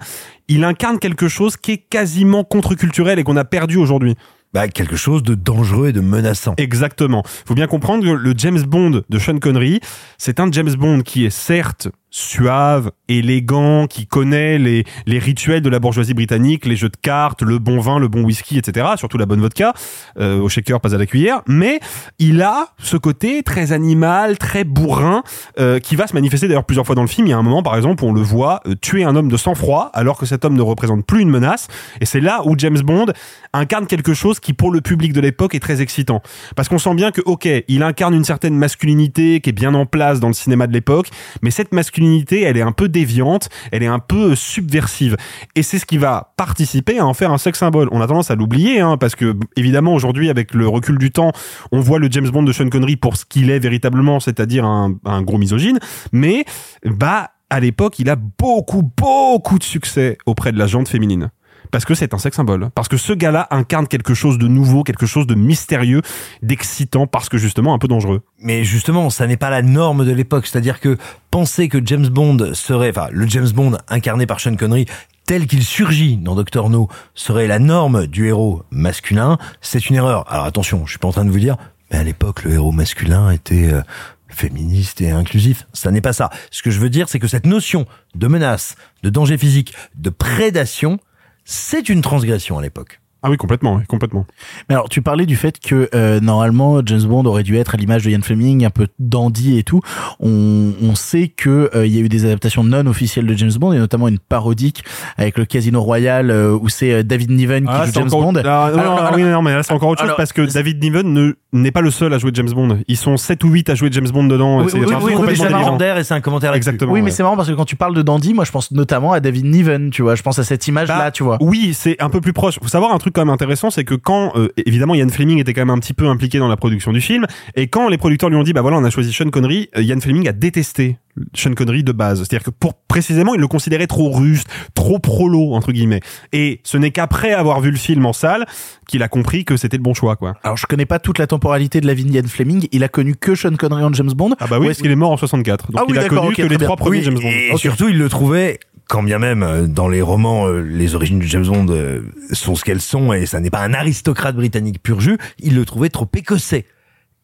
il 0.48 0.64
incarne 0.64 0.98
quelque 0.98 1.28
chose 1.28 1.56
qui 1.56 1.70
est 1.70 1.78
quasiment 1.78 2.42
contre-culturel 2.42 3.20
et 3.20 3.22
qu'on 3.22 3.36
a 3.36 3.44
perdu 3.44 3.76
aujourd'hui. 3.76 4.16
Bah, 4.54 4.68
quelque 4.68 4.94
chose 4.94 5.24
de 5.24 5.34
dangereux 5.34 5.88
et 5.88 5.92
de 5.92 6.00
menaçant. 6.00 6.54
Exactement. 6.58 7.24
Faut 7.44 7.56
bien 7.56 7.66
comprendre 7.66 8.04
que 8.04 8.10
le 8.10 8.34
James 8.36 8.62
Bond 8.62 9.02
de 9.08 9.18
Sean 9.18 9.40
Connery, 9.40 9.80
c'est 10.16 10.38
un 10.38 10.48
James 10.52 10.72
Bond 10.76 11.00
qui 11.00 11.24
est 11.24 11.30
certes 11.30 11.88
suave, 12.14 12.92
élégant, 13.08 13.88
qui 13.88 14.06
connaît 14.06 14.56
les, 14.56 14.84
les 15.06 15.18
rituels 15.18 15.62
de 15.62 15.68
la 15.68 15.80
bourgeoisie 15.80 16.14
britannique, 16.14 16.64
les 16.64 16.76
jeux 16.76 16.88
de 16.88 16.96
cartes, 16.96 17.42
le 17.42 17.58
bon 17.58 17.80
vin, 17.80 17.98
le 17.98 18.06
bon 18.06 18.22
whisky, 18.22 18.56
etc. 18.56 18.86
Surtout 18.96 19.18
la 19.18 19.26
bonne 19.26 19.40
vodka, 19.40 19.72
euh, 20.20 20.38
au 20.38 20.48
shaker, 20.48 20.80
pas 20.80 20.94
à 20.94 20.98
la 20.98 21.06
cuillère. 21.06 21.42
Mais 21.48 21.80
il 22.20 22.40
a 22.40 22.68
ce 22.78 22.96
côté 22.96 23.42
très 23.42 23.72
animal, 23.72 24.38
très 24.38 24.62
bourrin, 24.62 25.24
euh, 25.58 25.80
qui 25.80 25.96
va 25.96 26.06
se 26.06 26.14
manifester 26.14 26.46
d'ailleurs 26.46 26.66
plusieurs 26.66 26.86
fois 26.86 26.94
dans 26.94 27.02
le 27.02 27.08
film. 27.08 27.26
Il 27.26 27.30
y 27.30 27.32
a 27.32 27.36
un 27.36 27.42
moment, 27.42 27.64
par 27.64 27.74
exemple, 27.74 28.04
où 28.04 28.06
on 28.06 28.12
le 28.12 28.22
voit 28.22 28.60
euh, 28.68 28.76
tuer 28.80 29.02
un 29.02 29.16
homme 29.16 29.28
de 29.28 29.36
sang-froid, 29.36 29.90
alors 29.92 30.16
que 30.16 30.24
cet 30.24 30.44
homme 30.44 30.54
ne 30.54 30.62
représente 30.62 31.04
plus 31.04 31.20
une 31.20 31.30
menace. 31.30 31.66
Et 32.00 32.06
c'est 32.06 32.20
là 32.20 32.42
où 32.44 32.54
James 32.56 32.80
Bond 32.80 33.06
incarne 33.52 33.88
quelque 33.88 34.14
chose 34.14 34.38
qui, 34.38 34.52
pour 34.52 34.70
le 34.70 34.80
public 34.80 35.12
de 35.12 35.20
l'époque, 35.20 35.56
est 35.56 35.60
très 35.60 35.82
excitant. 35.82 36.22
Parce 36.54 36.68
qu'on 36.68 36.78
sent 36.78 36.94
bien 36.94 37.10
que, 37.10 37.22
ok, 37.24 37.48
il 37.66 37.82
incarne 37.82 38.14
une 38.14 38.24
certaine 38.24 38.54
masculinité 38.54 39.40
qui 39.40 39.50
est 39.50 39.52
bien 39.52 39.74
en 39.74 39.84
place 39.84 40.20
dans 40.20 40.28
le 40.28 40.34
cinéma 40.34 40.68
de 40.68 40.72
l'époque, 40.72 41.08
mais 41.42 41.50
cette 41.50 41.74
masculinité, 41.74 42.03
elle 42.30 42.56
est 42.56 42.62
un 42.62 42.72
peu 42.72 42.88
déviante, 42.88 43.48
elle 43.72 43.82
est 43.82 43.88
un 43.88 43.98
peu 43.98 44.34
subversive. 44.34 45.16
Et 45.54 45.62
c'est 45.62 45.78
ce 45.78 45.86
qui 45.86 45.98
va 45.98 46.32
participer 46.36 46.98
à 46.98 47.06
en 47.06 47.14
faire 47.14 47.30
un 47.30 47.38
sex 47.38 47.58
symbole. 47.58 47.88
On 47.92 48.00
a 48.00 48.06
tendance 48.06 48.30
à 48.30 48.34
l'oublier, 48.34 48.80
hein, 48.80 48.96
parce 48.96 49.14
que, 49.14 49.34
évidemment, 49.56 49.94
aujourd'hui, 49.94 50.30
avec 50.30 50.54
le 50.54 50.68
recul 50.68 50.98
du 50.98 51.10
temps, 51.10 51.32
on 51.72 51.80
voit 51.80 51.98
le 51.98 52.08
James 52.10 52.28
Bond 52.28 52.42
de 52.42 52.52
Sean 52.52 52.68
Connery 52.68 52.96
pour 52.96 53.16
ce 53.16 53.24
qu'il 53.24 53.50
est 53.50 53.58
véritablement, 53.58 54.20
c'est-à-dire 54.20 54.64
un, 54.64 54.94
un 55.04 55.22
gros 55.22 55.38
misogyne, 55.38 55.78
mais, 56.12 56.44
bah, 56.84 57.30
à 57.50 57.60
l'époque, 57.60 57.98
il 57.98 58.10
a 58.10 58.16
beaucoup, 58.16 58.82
beaucoup 58.82 59.58
de 59.58 59.64
succès 59.64 60.18
auprès 60.26 60.52
de 60.52 60.58
la 60.58 60.66
jante 60.66 60.88
féminine. 60.88 61.30
Parce 61.74 61.84
que 61.84 61.96
c'est 61.96 62.14
un 62.14 62.18
sex 62.18 62.36
symbole. 62.36 62.70
Parce 62.76 62.86
que 62.86 62.96
ce 62.96 63.12
gars-là 63.12 63.48
incarne 63.50 63.88
quelque 63.88 64.14
chose 64.14 64.38
de 64.38 64.46
nouveau, 64.46 64.84
quelque 64.84 65.06
chose 65.06 65.26
de 65.26 65.34
mystérieux, 65.34 66.02
d'excitant, 66.40 67.08
parce 67.08 67.28
que 67.28 67.36
justement 67.36 67.74
un 67.74 67.80
peu 67.80 67.88
dangereux. 67.88 68.22
Mais 68.38 68.62
justement, 68.62 69.10
ça 69.10 69.26
n'est 69.26 69.36
pas 69.36 69.50
la 69.50 69.60
norme 69.60 70.06
de 70.06 70.12
l'époque. 70.12 70.46
C'est-à-dire 70.46 70.78
que 70.78 70.96
penser 71.32 71.68
que 71.68 71.84
James 71.84 72.06
Bond 72.06 72.54
serait, 72.54 72.90
enfin, 72.90 73.08
le 73.10 73.26
James 73.26 73.48
Bond 73.48 73.76
incarné 73.88 74.24
par 74.24 74.38
Sean 74.38 74.54
Connery, 74.54 74.86
tel 75.26 75.48
qu'il 75.48 75.64
surgit 75.64 76.16
dans 76.16 76.36
Doctor 76.36 76.70
No, 76.70 76.88
serait 77.16 77.48
la 77.48 77.58
norme 77.58 78.06
du 78.06 78.28
héros 78.28 78.62
masculin, 78.70 79.36
c'est 79.60 79.90
une 79.90 79.96
erreur. 79.96 80.30
Alors 80.32 80.44
attention, 80.44 80.86
je 80.86 80.90
suis 80.90 81.00
pas 81.00 81.08
en 81.08 81.12
train 81.12 81.24
de 81.24 81.30
vous 81.30 81.40
dire, 81.40 81.56
mais 81.90 81.98
à 81.98 82.04
l'époque, 82.04 82.44
le 82.44 82.52
héros 82.52 82.70
masculin 82.70 83.32
était 83.32 83.72
euh, 83.72 83.82
féministe 84.28 85.00
et 85.00 85.10
inclusif. 85.10 85.66
Ça 85.72 85.90
n'est 85.90 86.00
pas 86.00 86.12
ça. 86.12 86.30
Ce 86.52 86.62
que 86.62 86.70
je 86.70 86.78
veux 86.78 86.88
dire, 86.88 87.08
c'est 87.08 87.18
que 87.18 87.26
cette 87.26 87.46
notion 87.46 87.84
de 88.14 88.28
menace, 88.28 88.76
de 89.02 89.10
danger 89.10 89.38
physique, 89.38 89.74
de 89.96 90.10
prédation, 90.10 91.00
c'est 91.44 91.88
une 91.88 92.02
transgression 92.02 92.58
à 92.58 92.62
l'époque. 92.62 93.00
Ah 93.26 93.30
oui, 93.30 93.38
complètement, 93.38 93.76
oui, 93.76 93.84
complètement. 93.88 94.26
Mais 94.68 94.74
alors, 94.74 94.90
tu 94.90 95.00
parlais 95.00 95.24
du 95.24 95.34
fait 95.34 95.58
que 95.58 95.88
euh, 95.94 96.20
normalement 96.20 96.82
James 96.84 97.04
Bond 97.04 97.24
aurait 97.24 97.42
dû 97.42 97.56
être 97.56 97.74
à 97.74 97.78
l'image 97.78 98.04
de 98.04 98.10
Ian 98.10 98.20
Fleming, 98.20 98.66
un 98.66 98.70
peu 98.70 98.86
dandy 98.98 99.56
et 99.56 99.62
tout. 99.62 99.80
On, 100.20 100.74
on 100.82 100.94
sait 100.94 101.28
que 101.28 101.70
euh, 101.74 101.86
il 101.86 101.94
y 101.94 101.98
a 101.98 102.02
eu 102.02 102.10
des 102.10 102.26
adaptations 102.26 102.62
non 102.64 102.84
officielles 102.86 103.24
de 103.26 103.32
James 103.32 103.52
Bond 103.58 103.72
et 103.72 103.78
notamment 103.78 104.08
une 104.08 104.18
parodique 104.18 104.84
avec 105.16 105.38
le 105.38 105.46
Casino 105.46 105.80
Royale 105.80 106.30
euh, 106.30 106.52
où 106.54 106.68
c'est 106.68 106.92
euh, 106.92 107.02
David 107.02 107.30
Niven 107.30 107.64
qui 107.64 107.70
Ah, 107.72 107.86
joue 107.86 107.92
James 107.94 108.08
encore- 108.08 108.20
Bond. 108.32 108.34
Ah, 108.40 108.42
non, 108.42 108.50
Alors, 108.50 108.76
non, 108.76 108.96
alors- 108.98 109.14
oui, 109.14 109.22
non, 109.22 109.40
mais 109.40 109.54
là 109.54 109.62
c'est 109.62 109.72
encore 109.72 109.88
autre 109.88 110.04
chose 110.04 110.14
parce 110.18 110.34
que 110.34 110.42
David 110.42 110.82
Niven 110.82 111.10
ne 111.14 111.32
n'est 111.54 111.70
pas 111.70 111.80
le 111.80 111.90
seul 111.90 112.12
à 112.12 112.18
jouer 112.18 112.30
James 112.34 112.50
Bond. 112.50 112.78
Ils 112.88 112.96
sont 112.96 113.16
7 113.16 113.42
ou 113.44 113.48
8 113.48 113.70
à 113.70 113.74
jouer 113.74 113.88
James 113.92 114.08
Bond 114.08 114.24
dedans. 114.24 114.62
Oui, 114.62 114.66
c'est 114.70 114.78
oui, 114.78 114.92
un 114.92 115.00
oui, 115.00 115.14
complètement. 115.14 115.76
D'air 115.76 115.98
et 115.98 116.04
c'est 116.04 116.14
un 116.14 116.20
commentaire. 116.20 116.54
Exactement. 116.54 116.92
Oui, 116.92 117.00
mais 117.00 117.06
ouais. 117.06 117.10
c'est 117.10 117.22
marrant 117.22 117.36
parce 117.36 117.48
que 117.48 117.54
quand 117.54 117.64
tu 117.64 117.76
parles 117.76 117.94
de 117.94 118.02
Dandy, 118.02 118.34
moi 118.34 118.44
je 118.44 118.50
pense 118.50 118.70
notamment 118.70 119.12
à 119.12 119.20
David 119.20 119.46
Niven, 119.46 119.90
tu 119.90 120.02
vois. 120.02 120.14
Je 120.14 120.22
pense 120.22 120.38
à 120.38 120.44
cette 120.44 120.66
image-là, 120.68 120.98
Bah, 120.98 121.10
tu 121.10 121.22
vois. 121.22 121.38
Oui, 121.40 121.72
c'est 121.74 122.00
un 122.02 122.10
peu 122.10 122.20
plus 122.20 122.32
proche. 122.32 122.58
Faut 122.60 122.68
savoir 122.68 122.92
un 122.92 122.98
truc 122.98 123.14
quand 123.14 123.22
même 123.22 123.32
intéressant, 123.32 123.70
c'est 123.70 123.84
que 123.84 123.94
quand 123.94 124.32
euh, 124.36 124.48
évidemment 124.66 124.94
Ian 124.94 125.08
Fleming 125.08 125.38
était 125.38 125.54
quand 125.54 125.62
même 125.62 125.70
un 125.70 125.78
petit 125.78 125.94
peu 125.94 126.06
impliqué 126.08 126.38
dans 126.38 126.48
la 126.48 126.56
production 126.56 126.92
du 126.92 127.00
film, 127.00 127.26
et 127.54 127.68
quand 127.68 127.88
les 127.88 127.98
producteurs 127.98 128.30
lui 128.30 128.36
ont 128.36 128.42
dit 128.42 128.52
bah 128.52 128.62
voilà 128.62 128.78
on 128.78 128.84
a 128.84 128.90
choisi 128.90 129.12
Sean 129.12 129.30
Connery, 129.30 129.68
euh, 129.76 129.82
Ian 129.82 130.00
Fleming 130.00 130.28
a 130.28 130.32
détesté 130.32 130.98
Sean 131.34 131.54
Connery 131.54 131.82
de 131.84 131.92
base. 131.92 132.18
C'est-à-dire 132.18 132.42
que 132.44 132.50
pour 132.50 132.74
précisément 132.74 133.34
il 133.34 133.40
le 133.40 133.46
considérait 133.48 133.86
trop 133.86 134.10
ruste, 134.10 134.48
trop 134.74 134.98
prolo 134.98 135.54
entre 135.54 135.72
guillemets. 135.72 136.00
Et 136.32 136.60
ce 136.64 136.76
n'est 136.76 136.90
qu'après 136.90 137.32
avoir 137.32 137.60
vu 137.60 137.70
le 137.70 137.76
film 137.76 138.04
en 138.06 138.12
salle 138.12 138.46
qu'il 138.88 139.02
a 139.02 139.08
compris 139.08 139.44
que 139.44 139.56
c'était 139.56 139.76
le 139.76 139.82
bon 139.82 139.94
choix 139.94 140.16
quoi. 140.16 140.34
Alors 140.42 140.56
je 140.56 140.66
connais 140.66 140.86
pas 140.86 140.98
toute 140.98 141.18
la 141.18 141.26
temporalité 141.26 141.80
de 141.80 141.86
la 141.86 141.94
vie 141.94 142.04
d'Ian 142.04 142.22
Fleming. 142.26 142.66
Il 142.72 142.82
a 142.84 142.88
connu 142.88 143.14
que 143.14 143.34
Sean 143.34 143.54
Connery 143.56 143.82
en 143.84 143.92
James 143.92 144.12
Bond. 144.12 144.34
Ah 144.40 144.46
bah 144.46 144.56
oui, 144.56 144.56
Ou 144.56 144.60
parce 144.62 144.70
est-ce- 144.72 144.82
qu'il 144.82 144.90
est 144.90 144.96
mort 144.96 145.12
en 145.12 145.16
64. 145.16 145.70
Donc 145.72 145.80
Ah 145.80 145.84
oui, 145.86 145.94
il 145.96 145.98
a 145.98 146.08
connu 146.08 146.34
que 146.34 146.42
les 146.42 146.48
bien. 146.56 146.66
trois 146.66 146.76
premiers 146.76 146.98
Oui, 146.98 147.04
James 147.04 147.14
Bond. 147.14 147.28
Et 147.28 147.56
surtout, 147.56 147.88
il 147.88 147.98
le 147.98 148.08
trouvait, 148.08 148.58
quand 148.88 149.02
bien 149.02 149.18
même 149.18 149.42
euh, 149.42 149.66
dans 149.66 149.88
les 149.88 150.02
romans, 150.02 150.46
euh, 150.46 150.60
les 150.60 150.94
origines 150.94 151.18
du 151.18 151.26
James 151.28 151.46
Bond 151.46 151.66
euh, 151.70 152.02
sont 152.32 152.54
ce 152.54 152.64
qu'elles 152.64 152.80
sont, 152.80 153.12
et 153.12 153.26
ça 153.26 153.40
n'est 153.40 153.50
pas 153.50 153.62
un 153.62 153.72
aristocrate 153.74 154.36
britannique 154.36 154.82
pur 154.82 155.00
jus, 155.00 155.18
il 155.38 155.54
le 155.54 155.64
trouvait 155.64 155.88
trop 155.90 156.08
écossais. 156.16 156.66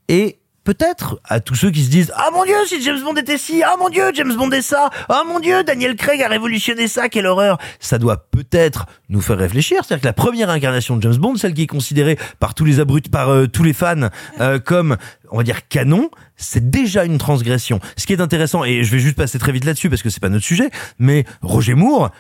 Et 0.09 0.40
peut-être 0.65 1.21
à 1.25 1.41
tous 1.41 1.55
ceux 1.55 1.71
qui 1.71 1.85
se 1.85 1.91
disent 1.91 2.13
Ah 2.17 2.31
mon 2.33 2.45
Dieu, 2.45 2.55
si 2.67 2.83
James 2.83 3.01
Bond 3.03 3.15
était 3.15 3.39
ci, 3.39 3.63
ah 3.63 3.75
mon 3.79 3.89
Dieu, 3.89 4.11
James 4.15 4.35
Bond 4.35 4.51
est 4.51 4.63
ça, 4.63 4.91
ah 5.09 5.23
mon 5.27 5.41
Dieu, 5.41 5.65
Daniel 5.65 5.97
Craig 5.97 6.23
a 6.23 6.29
révolutionné 6.29 6.89
ça, 6.89 7.09
quelle 7.09 7.27
horreur. 7.27 7.59
Ça 7.79 7.99
doit 7.99 8.29
peut-être 8.31 8.87
nous 9.09 9.21
faire 9.21 9.39
réfléchir. 9.39 9.85
C'est-à-dire 9.85 10.03
que 10.03 10.07
la 10.07 10.13
première 10.13 10.51
incarnation 10.51 10.97
de 10.97 11.03
James 11.03 11.17
Bond, 11.17 11.37
celle 11.37 11.55
qui 11.55 11.63
est 11.63 11.67
considérée 11.67 12.19
par 12.39 12.55
tous 12.55 12.65
les 12.65 12.81
abrut, 12.81 13.09
par 13.11 13.31
euh, 13.31 13.47
tous 13.47 13.63
les 13.63 13.73
fans 13.73 14.09
euh, 14.41 14.59
comme, 14.65 14.97
on 15.31 15.39
va 15.39 15.43
dire, 15.43 15.69
canon, 15.69 16.11
c'est 16.37 16.71
déjà 16.71 17.05
une 17.05 17.19
transgression. 17.19 17.81
Ce 17.97 18.07
qui 18.07 18.13
est 18.13 18.21
intéressant, 18.21 18.65
et 18.65 18.85
je 18.85 18.91
vais 18.91 18.99
juste 18.99 19.17
passer 19.17 19.39
très 19.39 19.53
vite 19.53 19.65
là-dessus 19.65 19.91
parce 19.91 20.03
que 20.03 20.11
c'est 20.11 20.21
pas 20.21 20.29
notre 20.29 20.45
sujet, 20.45 20.71
mais 20.99 21.25
Roger 21.43 21.75
Moore, 21.75 22.11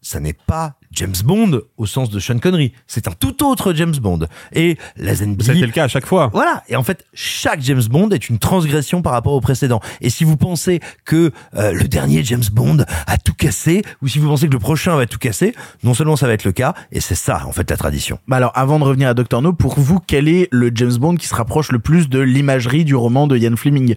ça 0.00 0.20
n'est 0.20 0.32
pas 0.32 0.74
James 0.92 1.14
Bond 1.24 1.62
au 1.76 1.86
sens 1.86 2.10
de 2.10 2.20
Sean 2.20 2.38
Connery. 2.38 2.72
C'est 2.86 3.08
un 3.08 3.12
tout 3.12 3.44
autre 3.44 3.72
James 3.74 3.94
Bond. 4.00 4.26
Et 4.52 4.76
Lazenby... 4.96 5.44
C'était 5.44 5.60
le 5.60 5.68
cas 5.68 5.84
à 5.84 5.88
chaque 5.88 6.06
fois. 6.06 6.30
Voilà. 6.32 6.62
Et 6.68 6.76
en 6.76 6.82
fait, 6.82 7.04
chaque 7.14 7.60
James 7.62 7.82
Bond 7.90 8.10
est 8.10 8.28
une 8.28 8.38
transgression 8.38 9.02
par 9.02 9.12
rapport 9.12 9.32
au 9.32 9.40
précédent. 9.40 9.80
Et 10.00 10.10
si 10.10 10.24
vous 10.24 10.36
pensez 10.36 10.80
que 11.04 11.32
euh, 11.56 11.72
le 11.72 11.88
dernier 11.88 12.22
James 12.24 12.42
Bond 12.52 12.84
a 13.06 13.18
tout 13.18 13.34
cassé, 13.34 13.82
ou 14.02 14.08
si 14.08 14.18
vous 14.18 14.28
pensez 14.28 14.46
que 14.48 14.52
le 14.52 14.58
prochain 14.58 14.96
va 14.96 15.06
tout 15.06 15.18
casser, 15.18 15.54
non 15.82 15.94
seulement 15.94 16.16
ça 16.16 16.26
va 16.26 16.34
être 16.34 16.44
le 16.44 16.52
cas, 16.52 16.74
et 16.92 17.00
c'est 17.00 17.14
ça, 17.14 17.42
en 17.46 17.52
fait, 17.52 17.68
la 17.70 17.76
tradition. 17.76 18.18
Bah 18.28 18.36
alors, 18.36 18.52
avant 18.54 18.78
de 18.78 18.84
revenir 18.84 19.08
à 19.08 19.14
Dr. 19.14 19.42
No, 19.42 19.52
pour 19.52 19.78
vous, 19.78 19.98
quel 19.98 20.28
est 20.28 20.48
le 20.52 20.70
James 20.74 20.96
Bond 20.96 21.16
qui 21.16 21.26
se 21.26 21.34
rapproche 21.34 21.72
le 21.72 21.78
plus 21.78 22.08
de 22.08 22.18
l'imagerie 22.18 22.84
du 22.84 22.94
roman 22.94 23.26
de 23.26 23.36
Ian 23.36 23.56
Fleming? 23.56 23.96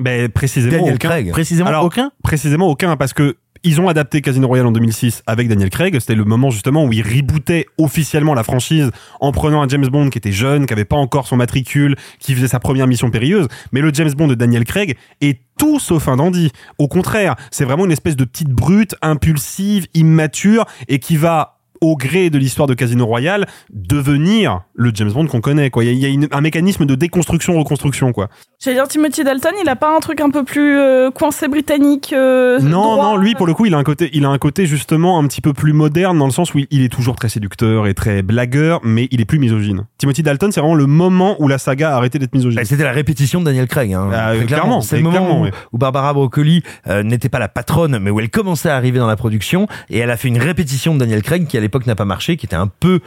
Ben 0.00 0.28
précisément 0.28 0.76
Daniel 0.76 0.94
aucun. 0.94 1.08
Craig. 1.08 1.30
Précisément 1.30 1.68
Alors, 1.68 1.84
aucun? 1.84 2.10
Précisément 2.22 2.68
aucun, 2.68 2.96
parce 2.96 3.12
que 3.12 3.36
ils 3.64 3.80
ont 3.80 3.88
adapté 3.88 4.20
Casino 4.20 4.46
Royale 4.46 4.66
en 4.66 4.72
2006 4.72 5.22
avec 5.26 5.48
Daniel 5.48 5.70
Craig. 5.70 5.98
C'était 5.98 6.14
le 6.14 6.24
moment 6.24 6.50
justement 6.50 6.84
où 6.84 6.92
ils 6.92 7.02
rebootaient 7.02 7.66
officiellement 7.78 8.34
la 8.34 8.44
franchise 8.44 8.90
en 9.20 9.32
prenant 9.32 9.62
un 9.62 9.68
James 9.68 9.86
Bond 9.86 10.10
qui 10.10 10.18
était 10.18 10.32
jeune, 10.32 10.66
qui 10.66 10.72
avait 10.72 10.84
pas 10.84 10.96
encore 10.96 11.26
son 11.26 11.36
matricule, 11.36 11.96
qui 12.20 12.34
faisait 12.34 12.48
sa 12.48 12.60
première 12.60 12.86
mission 12.86 13.10
périlleuse. 13.10 13.48
Mais 13.72 13.80
le 13.80 13.92
James 13.92 14.12
Bond 14.12 14.28
de 14.28 14.34
Daniel 14.34 14.64
Craig 14.64 14.96
est 15.22 15.40
tout 15.58 15.80
sauf 15.80 16.08
un 16.08 16.16
dandy. 16.16 16.50
Au 16.78 16.88
contraire, 16.88 17.36
c'est 17.50 17.64
vraiment 17.64 17.86
une 17.86 17.92
espèce 17.92 18.16
de 18.16 18.24
petite 18.24 18.50
brute, 18.50 18.94
impulsive, 19.02 19.86
immature, 19.94 20.66
et 20.88 20.98
qui 20.98 21.16
va 21.16 21.53
au 21.84 21.96
gré 21.96 22.30
de 22.30 22.38
l'histoire 22.38 22.66
de 22.66 22.74
Casino 22.74 23.06
Royale, 23.06 23.46
devenir 23.72 24.62
le 24.74 24.90
James 24.94 25.10
Bond 25.12 25.26
qu'on 25.26 25.40
connaît. 25.40 25.70
Quoi. 25.70 25.84
Il 25.84 25.88
y 25.88 25.90
a, 25.90 25.92
il 25.92 25.98
y 26.00 26.06
a 26.06 26.08
une- 26.08 26.28
un 26.32 26.40
mécanisme 26.40 26.84
de 26.86 26.94
déconstruction-reconstruction. 26.94 28.12
quoi. 28.12 28.28
J'allais 28.62 28.76
dire 28.76 28.88
Timothy 28.88 29.24
Dalton, 29.24 29.52
il 29.62 29.68
a 29.68 29.76
pas 29.76 29.94
un 29.94 30.00
truc 30.00 30.20
un 30.20 30.30
peu 30.30 30.42
plus 30.44 30.78
euh, 30.78 31.10
coincé 31.10 31.48
britannique 31.48 32.12
euh, 32.12 32.58
Non, 32.60 32.94
droit 32.94 33.04
non, 33.12 33.16
lui 33.16 33.34
pour 33.34 33.46
le 33.46 33.54
coup, 33.54 33.66
il 33.66 33.74
a 33.74 33.78
un 33.78 33.82
côté, 33.84 34.08
il 34.14 34.24
a 34.24 34.28
un 34.28 34.38
côté 34.38 34.66
justement 34.66 35.18
un 35.18 35.26
petit 35.26 35.40
peu 35.40 35.52
plus 35.52 35.72
moderne 35.72 36.18
dans 36.18 36.24
le 36.24 36.30
sens 36.32 36.54
où 36.54 36.60
il 36.70 36.82
est 36.82 36.88
toujours 36.88 37.16
très 37.16 37.28
séducteur 37.28 37.86
et 37.86 37.94
très 37.94 38.22
blagueur, 38.22 38.80
mais 38.82 39.08
il 39.10 39.20
est 39.20 39.24
plus 39.26 39.38
misogyne. 39.38 39.86
Timothy 39.98 40.22
Dalton, 40.22 40.50
c'est 40.52 40.60
vraiment 40.60 40.74
le 40.74 40.86
moment 40.86 41.36
où 41.40 41.48
la 41.48 41.58
saga 41.58 41.92
a 41.92 41.96
arrêté 41.96 42.18
d'être 42.18 42.34
misogyne. 42.34 42.58
Bah, 42.60 42.64
C'était 42.64 42.84
la 42.84 42.92
répétition 42.92 43.40
de 43.40 43.44
Daniel 43.46 43.66
Craig. 43.68 43.92
Hein, 43.92 44.08
Ah, 44.12 44.32
Très 44.34 44.46
clairement, 44.46 44.80
C'est 44.80 44.96
le 44.96 45.02
moment 45.02 45.16
clairement, 45.16 45.46
où, 45.72 45.78
Barbara 45.78 46.12
Broccoli 46.14 46.62
euh, 46.88 47.02
n'était 47.02 47.28
pas 47.28 47.38
la 47.38 47.48
patronne, 47.48 47.98
mais 48.00 48.10
où 48.10 48.20
elle 48.20 48.30
commençait 48.30 48.70
à 48.70 48.76
arriver 48.76 48.98
dans 48.98 49.06
la 49.06 49.16
production, 49.16 49.66
et 49.90 49.98
elle 49.98 50.10
a 50.10 50.16
fait 50.16 50.28
une 50.28 50.38
répétition 50.38 50.94
de 50.94 51.00
Daniel 51.00 51.22
Craig 51.22 51.46
qui 51.46 51.58
à 51.58 51.60
l'époque 51.74 51.86
n'a 51.88 51.96
pas 51.96 52.04
marché, 52.04 52.36
qui 52.36 52.46
était 52.46 52.54
un 52.54 52.68
peu 52.68 53.00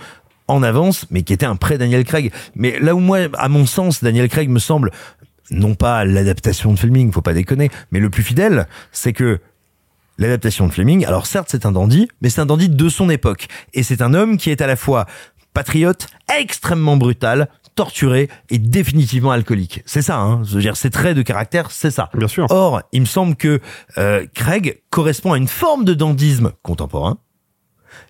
en 0.50 0.62
avance, 0.62 1.06
mais 1.10 1.24
qui 1.24 1.32
était 1.32 1.46
un 1.46 1.56
pré 1.56 1.78
Daniel 1.78 2.04
Craig. 2.04 2.34
Mais 2.54 2.80
là 2.80 2.96
où 2.96 3.00
moi, 3.00 3.20
à 3.38 3.48
mon 3.48 3.66
sens, 3.66 4.04
Daniel 4.04 4.28
Craig 4.28 4.50
me 4.50 4.60
semble 4.60 4.92
non 5.52 5.74
pas 5.74 6.04
l'adaptation 6.04 6.74
de 6.74 6.80
Fleming, 6.80 7.14
faut 7.14 7.22
pas 7.22 7.34
déconner, 7.34 7.70
mais 7.92 8.02
le 8.02 8.10
plus 8.10 8.24
fidèle, 8.24 8.68
c'est 8.92 9.14
que 9.14 9.40
l'adaptation 10.18 10.68
de 10.68 10.74
Fleming, 10.74 11.06
alors 11.06 11.28
certes 11.28 11.48
c'est 11.50 11.66
un 11.66 11.72
dandy, 11.72 12.10
mais 12.22 12.30
c'est 12.30 12.42
un 12.42 12.46
dandy 12.46 12.68
de 12.68 12.90
son 12.90 13.10
époque. 13.10 13.48
Et 13.74 13.84
c'est 13.84 14.02
un 14.02 14.14
homme 14.14 14.36
qui 14.36 14.50
est 14.50 14.62
à 14.62 14.68
la 14.68 14.76
fois 14.76 15.06
patriote, 15.54 16.08
extrêmement 16.38 16.98
brutal, 16.98 17.48
torturé 17.76 18.28
et 18.50 18.60
définitivement 18.60 19.32
alcoolique. 19.32 19.82
C'est 19.86 20.02
ça, 20.02 20.18
hein. 20.18 20.42
Je 20.44 20.56
veux 20.56 20.62
dire, 20.62 20.76
ses 20.76 20.90
traits 20.90 21.16
de 21.16 21.22
caractère, 21.22 21.72
c'est 21.72 21.92
ça. 21.92 22.10
Bien 22.14 22.28
sûr. 22.28 22.48
Or, 22.50 22.82
il 22.92 23.02
me 23.02 23.06
semble 23.06 23.38
que 23.38 23.62
euh, 23.98 24.26
Craig 24.34 24.82
correspond 24.90 25.32
à 25.32 25.38
une 25.38 25.48
forme 25.48 25.86
de 25.86 25.94
dandisme 25.94 26.52
contemporain. 26.64 27.18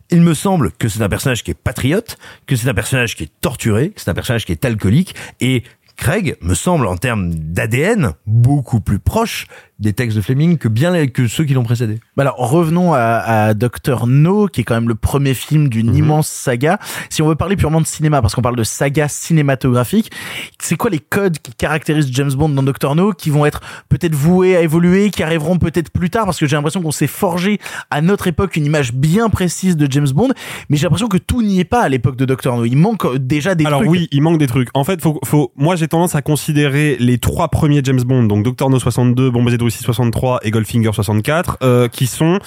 Il 0.10 0.22
me 0.22 0.34
semble 0.34 0.72
que 0.72 0.88
c'est 0.88 1.02
un 1.02 1.10
personnage 1.10 1.44
qui 1.44 1.52
est 1.52 1.60
patriote, 1.62 2.18
que 2.46 2.56
c'est 2.56 2.70
un 2.70 2.74
personnage 2.74 3.16
qui 3.16 3.24
est 3.24 3.32
torturé, 3.42 3.90
que 3.90 4.02
c'est 4.02 4.10
un 4.10 4.14
personnage 4.14 4.46
qui 4.46 4.52
est 4.52 4.66
alcoolique, 4.66 5.16
et 5.42 5.64
Craig 5.98 6.38
me 6.42 6.54
semble 6.54 6.88
en 6.88 6.96
termes 6.96 7.34
d'ADN 7.34 8.14
beaucoup 8.26 8.80
plus 8.80 9.00
proche 9.00 9.48
des 9.80 9.94
textes 9.94 10.18
de 10.18 10.22
Fleming 10.22 10.58
que 10.58 10.68
bien 10.68 10.92
les- 10.92 11.10
que 11.10 11.28
ceux 11.28 11.44
qui 11.44 11.54
l'ont 11.54 11.64
précédé. 11.64 12.00
Bah 12.16 12.24
alors 12.24 12.38
revenons 12.38 12.94
à, 12.94 13.00
à 13.00 13.54
Dr 13.54 14.08
No, 14.08 14.48
qui 14.48 14.62
est 14.62 14.64
quand 14.64 14.74
même 14.76 14.88
le 14.90 14.96
premier 14.96 15.34
film 15.34 15.70
d'une 15.70 15.96
immense 15.96 16.28
saga. 16.28 16.80
Si 17.10 17.22
on 17.22 17.28
veut 17.28 17.36
parler 17.36 17.56
purement 17.56 17.82
de 17.82 17.86
cinéma, 17.86 18.22
parce 18.22 18.34
qu'on 18.36 18.42
parle 18.42 18.56
de 18.56 18.64
saga 18.64 19.08
cinématographique, 19.08 20.12
c'est 20.60 20.76
quoi 20.78 20.90
les 20.90 21.00
codes 21.00 21.38
qui 21.40 21.54
caractérisent 21.54 22.10
James 22.12 22.32
Bond 22.34 22.50
dans 22.50 22.64
Dr 22.64 22.96
No, 22.96 23.12
qui 23.14 23.30
vont 23.30 23.46
être 23.46 23.62
peut-être 23.90 24.16
voués 24.16 24.56
à 24.56 24.62
évoluer, 24.62 25.10
qui 25.12 25.22
arriveront 25.24 25.58
peut-être 25.58 25.92
plus 25.92 26.10
tard, 26.10 26.26
parce 26.26 26.40
que 26.40 26.48
j'ai 26.48 26.56
l'impression 26.56 26.82
qu'on 26.82 26.92
s'est 26.92 27.08
forgé 27.08 27.60
à 27.92 28.02
notre 28.02 28.28
époque 28.28 28.56
une 28.56 28.66
image 28.66 28.94
bien 28.94 29.30
précise 29.30 29.78
de 29.78 29.88
James 29.92 30.10
Bond, 30.14 30.30
mais 30.70 30.78
j'ai 30.78 30.84
l'impression 30.84 31.08
que 31.08 31.18
tout 31.18 31.42
n'y 31.42 31.60
est 31.60 31.64
pas 31.66 31.82
à 31.82 31.90
l'époque 31.90 32.16
de 32.16 32.26
Dr 32.26 32.56
No. 32.56 32.66
Il 32.66 32.78
manque 32.78 33.06
euh, 33.06 33.20
déjà 33.20 33.56
des 33.56 33.66
Alors 33.66 33.80
trucs. 33.82 33.92
oui, 33.92 34.08
il 34.12 34.22
manque 34.22 34.40
des 34.40 34.48
trucs. 34.48 34.70
En 34.74 34.84
fait, 34.84 35.02
faut, 35.02 35.20
faut, 35.24 35.52
moi 35.56 35.76
j'ai 35.76 35.88
tendance 35.88 36.16
à 36.16 36.22
considérer 36.22 36.98
les 37.00 37.18
trois 37.20 37.48
premiers 37.50 37.82
James 37.84 38.02
Bond, 38.02 38.24
donc 38.24 38.44
Dr 38.44 38.70
No 38.70 38.80
62, 38.80 39.30
Bombardier 39.30 39.58
de 39.68 39.74
Russie 39.74 39.84
63 39.84 40.40
et 40.44 40.52
Goldfinger 40.52 40.92
64, 40.94 41.58
euh, 41.62 41.88
qui 41.88 42.08
sont, 42.08 42.40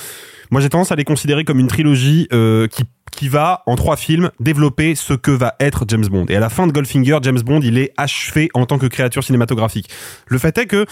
moi 0.51 0.61
j'ai 0.61 0.69
tendance 0.69 0.93
à 0.93 0.97
les 0.97 1.05
considérer 1.05 1.45
comme 1.45 1.59
une 1.59 1.69
trilogie 1.69 2.29
euh, 2.33 2.67
qui 2.67 2.85
qui 3.11 3.29
va 3.29 3.65
en 3.67 3.75
trois 3.75 3.97
films 3.97 4.31
développer 4.39 4.95
ce 4.95 5.15
que 5.15 5.31
va 5.33 5.57
être 5.59 5.85
James 5.89 6.07
Bond. 6.07 6.27
Et 6.29 6.37
à 6.37 6.41
la 6.41 6.49
fin 6.49 6.67
de 6.67 6.73
Goldfinger, 6.73 7.19
James 7.23 7.41
Bond, 7.41 7.61
il 7.61 7.77
est 7.77 7.93
achevé 7.97 8.49
en 8.55 8.67
tant 8.67 8.79
que 8.79 8.87
créature 8.87 9.25
cinématographique. 9.25 9.89
Le 10.29 10.39
fait 10.39 10.57
est 10.59 10.67
que 10.67 10.87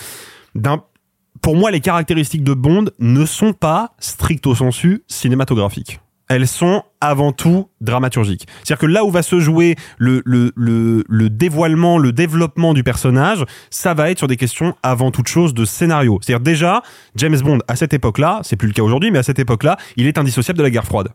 pour 1.40 1.56
moi, 1.56 1.70
les 1.70 1.80
caractéristiques 1.80 2.42
de 2.42 2.54
Bond 2.54 2.86
ne 2.98 3.24
sont 3.24 3.52
pas 3.52 3.94
stricto 4.00 4.54
sensu 4.54 5.04
cinématographiques. 5.06 6.00
Elles 6.28 6.46
sont 6.46 6.82
avant 7.00 7.32
tout 7.32 7.68
dramaturgiques. 7.80 8.46
C'est-à-dire 8.58 8.78
que 8.78 8.86
là 8.86 9.04
où 9.04 9.10
va 9.10 9.22
se 9.22 9.40
jouer 9.40 9.76
le, 9.98 10.22
le, 10.24 10.52
le, 10.56 11.04
le 11.08 11.30
dévoilement, 11.30 11.98
le 11.98 12.12
développement 12.12 12.74
du 12.74 12.82
personnage, 12.82 13.44
ça 13.70 13.94
va 13.94 14.10
être 14.10 14.18
sur 14.18 14.26
des 14.26 14.36
questions 14.36 14.74
avant 14.82 15.10
toute 15.10 15.28
chose 15.28 15.54
de 15.54 15.64
scénario. 15.64 16.18
C'est-à-dire 16.22 16.42
déjà, 16.42 16.82
James 17.16 17.38
Bond, 17.40 17.58
à 17.68 17.76
cette 17.76 17.94
époque-là, 17.94 18.40
c'est 18.42 18.56
plus 18.56 18.68
le 18.68 18.74
cas 18.74 18.82
aujourd'hui, 18.82 19.10
mais 19.10 19.18
à 19.18 19.22
cette 19.22 19.38
époque-là, 19.38 19.76
il 19.96 20.06
est 20.06 20.18
indissociable 20.18 20.58
de 20.58 20.64
la 20.64 20.70
guerre 20.70 20.84
froide. 20.84 21.08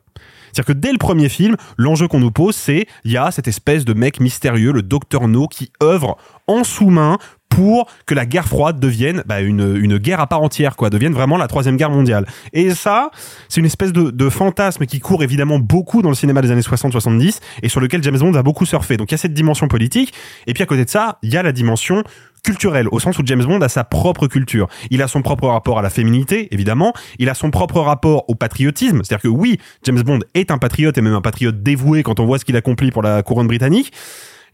C'est-à-dire 0.53 0.65
que 0.75 0.79
dès 0.79 0.91
le 0.91 0.97
premier 0.97 1.29
film, 1.29 1.55
l'enjeu 1.77 2.07
qu'on 2.07 2.19
nous 2.19 2.31
pose, 2.31 2.55
c'est 2.55 2.85
il 3.03 3.11
y 3.11 3.17
a 3.17 3.31
cette 3.31 3.47
espèce 3.47 3.85
de 3.85 3.93
mec 3.93 4.19
mystérieux, 4.19 4.71
le 4.71 4.83
docteur 4.83 5.27
No, 5.27 5.47
qui 5.47 5.71
œuvre 5.81 6.17
en 6.47 6.63
sous-main 6.63 7.17
pour 7.49 7.87
que 8.05 8.15
la 8.15 8.25
guerre 8.25 8.47
froide 8.47 8.79
devienne 8.79 9.23
bah, 9.27 9.41
une, 9.41 9.75
une 9.77 9.97
guerre 9.97 10.19
à 10.19 10.27
part 10.27 10.41
entière, 10.41 10.75
quoi, 10.75 10.89
devienne 10.89 11.13
vraiment 11.13 11.37
la 11.37 11.47
troisième 11.47 11.77
guerre 11.77 11.91
mondiale. 11.91 12.25
Et 12.51 12.73
ça, 12.73 13.11
c'est 13.47 13.59
une 13.59 13.67
espèce 13.67 13.93
de, 13.93 14.09
de 14.09 14.29
fantasme 14.29 14.85
qui 14.85 14.99
court 14.99 15.23
évidemment 15.23 15.59
beaucoup 15.59 16.01
dans 16.01 16.09
le 16.09 16.15
cinéma 16.15 16.41
des 16.41 16.49
années 16.51 16.61
60-70 16.61 17.39
et 17.61 17.69
sur 17.69 17.79
lequel 17.79 18.01
James 18.01 18.17
Bond 18.17 18.31
va 18.31 18.43
beaucoup 18.43 18.65
surfer. 18.65 18.97
Donc 18.97 19.11
il 19.11 19.13
y 19.13 19.15
a 19.15 19.19
cette 19.19 19.33
dimension 19.33 19.67
politique, 19.67 20.13
et 20.47 20.53
puis 20.53 20.63
à 20.63 20.65
côté 20.65 20.85
de 20.85 20.89
ça, 20.89 21.19
il 21.21 21.31
y 21.31 21.37
a 21.37 21.43
la 21.43 21.51
dimension 21.51 22.03
culturelle, 22.43 22.87
au 22.91 22.99
sens 22.99 23.17
où 23.17 23.23
James 23.25 23.43
Bond 23.43 23.61
a 23.61 23.69
sa 23.69 23.83
propre 23.83 24.27
culture. 24.27 24.67
Il 24.91 25.01
a 25.01 25.07
son 25.07 25.21
propre 25.21 25.47
rapport 25.47 25.79
à 25.79 25.81
la 25.81 25.89
féminité, 25.89 26.53
évidemment. 26.53 26.93
Il 27.19 27.29
a 27.29 27.33
son 27.33 27.51
propre 27.51 27.79
rapport 27.79 28.29
au 28.29 28.35
patriotisme. 28.35 29.01
C'est-à-dire 29.03 29.23
que 29.23 29.27
oui, 29.27 29.59
James 29.85 30.01
Bond 30.01 30.19
est 30.33 30.51
un 30.51 30.57
patriote 30.57 30.97
et 30.97 31.01
même 31.01 31.13
un 31.13 31.21
patriote 31.21 31.63
dévoué 31.63 32.03
quand 32.03 32.19
on 32.19 32.25
voit 32.25 32.39
ce 32.39 32.45
qu'il 32.45 32.57
accomplit 32.57 32.91
pour 32.91 33.01
la 33.01 33.23
couronne 33.23 33.47
britannique. 33.47 33.93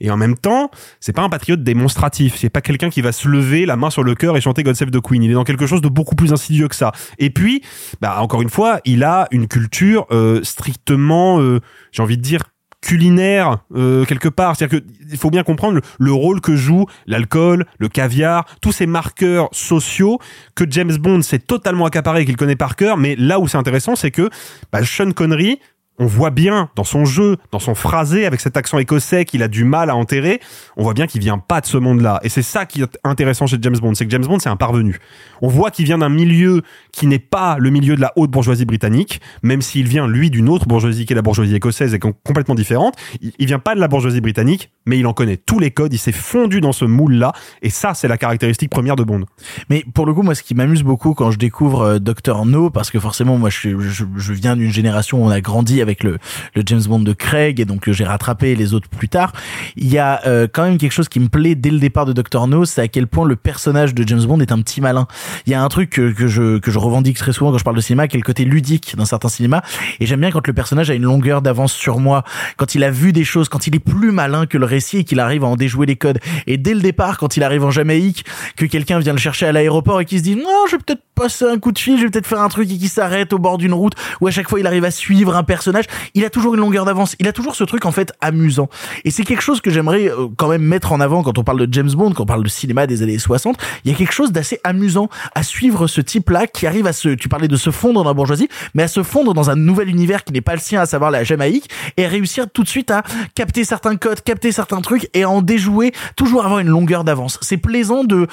Et 0.01 0.09
en 0.11 0.17
même 0.17 0.37
temps, 0.37 0.71
c'est 0.99 1.13
pas 1.13 1.23
un 1.23 1.29
patriote 1.29 1.63
démonstratif. 1.63 2.35
C'est 2.37 2.49
pas 2.49 2.61
quelqu'un 2.61 2.89
qui 2.89 3.01
va 3.01 3.11
se 3.11 3.27
lever 3.27 3.65
la 3.65 3.75
main 3.75 3.89
sur 3.89 4.03
le 4.03 4.15
cœur 4.15 4.37
et 4.37 4.41
chanter 4.41 4.63
God 4.63 4.75
Save 4.75 4.91
the 4.91 5.01
Queen. 5.01 5.23
Il 5.23 5.31
est 5.31 5.33
dans 5.33 5.43
quelque 5.43 5.67
chose 5.67 5.81
de 5.81 5.89
beaucoup 5.89 6.15
plus 6.15 6.31
insidieux 6.31 6.67
que 6.67 6.75
ça. 6.75 6.91
Et 7.17 7.29
puis, 7.29 7.63
bah, 7.99 8.21
encore 8.21 8.41
une 8.41 8.49
fois, 8.49 8.79
il 8.85 9.03
a 9.03 9.27
une 9.31 9.47
culture 9.47 10.05
euh, 10.11 10.41
strictement, 10.43 11.41
euh, 11.41 11.59
j'ai 11.91 12.01
envie 12.01 12.17
de 12.17 12.21
dire, 12.21 12.41
culinaire 12.81 13.59
euh, 13.75 14.05
quelque 14.05 14.29
part. 14.29 14.55
C'est-à-dire 14.55 14.79
que 14.79 14.85
il 15.11 15.17
faut 15.17 15.31
bien 15.31 15.43
comprendre 15.43 15.75
le, 15.75 15.81
le 15.99 16.13
rôle 16.13 16.41
que 16.41 16.55
joue 16.55 16.85
l'alcool, 17.07 17.65
le 17.77 17.87
caviar, 17.89 18.45
tous 18.61 18.71
ces 18.71 18.85
marqueurs 18.85 19.49
sociaux 19.51 20.19
que 20.55 20.65
James 20.69 20.95
Bond 20.97 21.21
s'est 21.21 21.39
totalement 21.39 21.85
accaparé 21.85 22.21
et 22.21 22.25
qu'il 22.25 22.37
connaît 22.37 22.55
par 22.55 22.75
cœur. 22.75 22.97
Mais 22.97 23.15
là 23.15 23.39
où 23.39 23.47
c'est 23.47 23.57
intéressant, 23.57 23.95
c'est 23.95 24.11
que 24.11 24.29
bah, 24.71 24.83
Sean 24.83 25.11
Connery 25.11 25.59
on 25.99 26.05
voit 26.05 26.31
bien 26.31 26.69
dans 26.75 26.83
son 26.83 27.05
jeu, 27.05 27.37
dans 27.51 27.59
son 27.59 27.75
phrasé, 27.75 28.25
avec 28.25 28.39
cet 28.39 28.57
accent 28.57 28.77
écossais 28.79 29.25
qu'il 29.25 29.43
a 29.43 29.47
du 29.47 29.65
mal 29.65 29.89
à 29.89 29.95
enterrer, 29.95 30.39
on 30.77 30.83
voit 30.83 30.93
bien 30.93 31.07
qu'il 31.07 31.21
vient 31.21 31.37
pas 31.37 31.59
de 31.61 31.65
ce 31.65 31.77
monde-là. 31.77 32.19
Et 32.23 32.29
c'est 32.29 32.41
ça 32.41 32.65
qui 32.65 32.81
est 32.81 32.97
intéressant 33.03 33.47
chez 33.47 33.57
James 33.61 33.77
Bond, 33.77 33.93
c'est 33.95 34.05
que 34.05 34.11
James 34.11 34.25
Bond 34.25 34.39
c'est 34.39 34.49
un 34.49 34.55
parvenu. 34.55 34.97
On 35.41 35.49
voit 35.49 35.71
qu'il 35.71 35.85
vient 35.85 35.97
d'un 35.97 36.09
milieu 36.09 36.61
qui 36.91 37.05
n'est 37.05 37.19
pas 37.19 37.57
le 37.59 37.69
milieu 37.69 37.95
de 37.95 38.01
la 38.01 38.13
haute 38.15 38.31
bourgeoisie 38.31 38.65
britannique, 38.65 39.19
même 39.43 39.61
s'il 39.61 39.87
vient 39.87 40.07
lui 40.07 40.29
d'une 40.29 40.49
autre 40.49 40.67
bourgeoisie 40.67 41.05
qui 41.05 41.13
est 41.13 41.15
la 41.15 41.21
bourgeoisie 41.21 41.55
écossaise 41.55 41.93
et 41.93 41.99
com- 41.99 42.13
complètement 42.25 42.55
différente. 42.55 42.95
Il, 43.37 43.45
vient 43.45 43.59
pas 43.59 43.75
de 43.75 43.79
la 43.79 43.87
bourgeoisie 43.87 44.21
britannique, 44.21 44.71
mais 44.85 44.99
il 44.99 45.05
en 45.05 45.13
connaît 45.13 45.37
tous 45.37 45.59
les 45.59 45.71
codes, 45.71 45.93
il 45.93 45.97
s'est 45.97 46.11
fondu 46.11 46.61
dans 46.61 46.71
ce 46.71 46.85
moule-là, 46.85 47.33
et 47.61 47.69
ça 47.69 47.93
c'est 47.93 48.07
la 48.07 48.17
caractéristique 48.17 48.69
première 48.69 48.95
de 48.95 49.03
Bond. 49.03 49.25
Mais 49.69 49.83
pour 49.93 50.05
le 50.05 50.13
coup, 50.13 50.21
moi, 50.21 50.35
ce 50.35 50.43
qui 50.43 50.55
m'amuse 50.55 50.83
beaucoup 50.83 51.13
quand 51.13 51.31
je 51.31 51.37
découvre 51.37 51.81
euh, 51.81 51.99
Dr 51.99 52.45
No, 52.45 52.69
parce 52.69 52.89
que 52.89 52.99
forcément, 52.99 53.37
moi, 53.37 53.49
je, 53.49 53.77
je 53.79 54.33
viens 54.33 54.55
d'une 54.55 54.71
génération 54.71 55.21
où 55.21 55.25
on 55.25 55.29
a 55.29 55.41
grandi 55.41 55.81
avec 55.81 55.88
le, 56.03 56.17
le 56.55 56.63
James 56.65 56.81
Bond 56.87 56.99
de 56.99 57.13
Craig, 57.13 57.59
et 57.59 57.65
donc 57.65 57.87
euh, 57.87 57.93
j'ai 57.93 58.05
rattrapé 58.05 58.55
les 58.55 58.73
autres 58.73 58.89
plus 58.89 59.09
tard. 59.09 59.33
Il 59.75 59.89
y 59.89 59.97
a 59.97 60.21
euh, 60.25 60.47
quand 60.51 60.63
même 60.63 60.77
quelque 60.77 60.91
chose 60.91 61.09
qui 61.09 61.19
me 61.19 61.27
plaît 61.27 61.55
dès 61.55 61.71
le 61.71 61.79
départ 61.79 62.05
de 62.05 62.13
Dr 62.13 62.47
No, 62.47 62.65
c'est 62.65 62.81
à 62.81 62.87
quel 62.87 63.07
point 63.07 63.25
le 63.25 63.35
personnage 63.35 63.93
de 63.93 64.07
James 64.07 64.23
Bond 64.23 64.39
est 64.39 64.51
un 64.51 64.61
petit 64.61 64.81
malin. 64.81 65.07
Il 65.45 65.51
y 65.51 65.55
a 65.55 65.61
un 65.61 65.67
truc 65.69 65.89
que, 65.89 66.11
que 66.11 66.27
je 66.27 66.59
que 66.59 66.71
je 66.71 66.79
revendique 66.79 67.17
très 67.17 67.33
souvent 67.33 67.51
quand 67.51 67.57
je 67.57 67.63
parle 67.63 67.75
de 67.75 67.81
cinéma, 67.81 68.07
qui 68.07 68.17
est 68.17 68.19
le 68.19 68.23
côté 68.23 68.45
ludique 68.45 68.95
d'un 68.95 69.05
certain 69.05 69.29
cinéma, 69.29 69.63
et 69.99 70.05
j'aime 70.05 70.19
bien 70.19 70.31
quand 70.31 70.45
le 70.45 70.53
personnage 70.53 70.89
a 70.89 70.93
une 70.93 71.03
longueur 71.03 71.41
d'avance 71.41 71.73
sur 71.73 71.99
moi, 71.99 72.23
quand 72.57 72.75
il 72.75 72.83
a 72.83 72.91
vu 72.91 73.11
des 73.11 73.23
choses, 73.23 73.49
quand 73.49 73.67
il 73.67 73.75
est 73.75 73.79
plus 73.79 74.11
malin 74.11 74.45
que 74.45 74.57
le 74.57 74.65
récit 74.65 74.97
et 74.97 75.03
qu'il 75.03 75.19
arrive 75.19 75.43
à 75.43 75.47
en 75.47 75.55
déjouer 75.55 75.85
les 75.85 75.95
codes. 75.95 76.19
Et 76.47 76.57
dès 76.57 76.73
le 76.73 76.81
départ, 76.81 77.17
quand 77.17 77.37
il 77.37 77.43
arrive 77.43 77.63
en 77.63 77.71
Jamaïque, 77.71 78.25
que 78.55 78.65
quelqu'un 78.65 78.99
vient 78.99 79.13
le 79.13 79.19
chercher 79.19 79.45
à 79.45 79.51
l'aéroport 79.51 80.01
et 80.01 80.05
qui 80.05 80.17
se 80.17 80.23
dit 80.23 80.35
non, 80.35 80.65
je 80.67 80.75
vais 80.75 80.81
peut-être 80.85 81.03
passer 81.15 81.45
un 81.45 81.59
coup 81.59 81.71
de 81.71 81.79
fil, 81.79 81.97
je 81.97 82.03
vais 82.03 82.09
peut-être 82.09 82.27
faire 82.27 82.41
un 82.41 82.49
truc 82.49 82.71
et 82.71 82.77
qui 82.77 82.87
s'arrête 82.87 83.33
au 83.33 83.39
bord 83.39 83.57
d'une 83.57 83.73
route 83.73 83.93
où 84.21 84.27
à 84.27 84.31
chaque 84.31 84.49
fois 84.49 84.59
il 84.59 84.67
arrive 84.67 84.85
à 84.85 84.91
suivre 84.91 85.35
un 85.35 85.43
personnage, 85.43 85.78
il 86.13 86.25
a 86.25 86.29
toujours 86.29 86.53
une 86.55 86.61
longueur 86.61 86.85
d'avance, 86.85 87.15
il 87.19 87.27
a 87.27 87.33
toujours 87.33 87.55
ce 87.55 87.63
truc 87.63 87.85
en 87.85 87.91
fait 87.91 88.13
amusant. 88.21 88.69
Et 89.05 89.11
c'est 89.11 89.23
quelque 89.23 89.41
chose 89.41 89.61
que 89.61 89.69
j'aimerais 89.69 90.09
euh, 90.09 90.27
quand 90.37 90.49
même 90.49 90.63
mettre 90.63 90.91
en 90.91 90.99
avant 90.99 91.23
quand 91.23 91.37
on 91.37 91.43
parle 91.43 91.65
de 91.65 91.73
James 91.73 91.91
Bond, 91.91 92.13
quand 92.13 92.23
on 92.23 92.25
parle 92.25 92.43
de 92.43 92.49
cinéma 92.49 92.87
des 92.87 93.01
années 93.01 93.19
60, 93.19 93.57
il 93.83 93.91
y 93.91 93.93
a 93.93 93.97
quelque 93.97 94.13
chose 94.13 94.31
d'assez 94.31 94.59
amusant 94.63 95.09
à 95.35 95.43
suivre 95.43 95.87
ce 95.87 96.01
type-là 96.01 96.47
qui 96.47 96.67
arrive 96.67 96.87
à 96.87 96.93
se, 96.93 97.09
tu 97.09 97.29
parlais 97.29 97.47
de 97.47 97.57
se 97.57 97.71
fondre 97.71 98.03
dans 98.03 98.09
la 98.09 98.13
bourgeoisie, 98.13 98.49
mais 98.73 98.83
à 98.83 98.87
se 98.87 99.03
fondre 99.03 99.33
dans 99.33 99.49
un 99.49 99.55
nouvel 99.55 99.89
univers 99.89 100.23
qui 100.23 100.33
n'est 100.33 100.41
pas 100.41 100.53
le 100.53 100.59
sien, 100.59 100.81
à 100.81 100.85
savoir 100.85 101.11
la 101.11 101.23
Jamaïque, 101.23 101.69
et 101.97 102.05
à 102.05 102.07
réussir 102.07 102.49
tout 102.49 102.63
de 102.63 102.69
suite 102.69 102.91
à 102.91 103.03
capter 103.35 103.63
certains 103.63 103.95
codes, 103.95 104.21
capter 104.21 104.51
certains 104.51 104.81
trucs 104.81 105.09
et 105.13 105.23
à 105.23 105.29
en 105.29 105.41
déjouer, 105.41 105.93
toujours 106.15 106.45
avoir 106.45 106.59
une 106.59 106.69
longueur 106.69 107.03
d'avance. 107.03 107.37
C'est 107.41 107.57
plaisant 107.57 108.03
de 108.03 108.27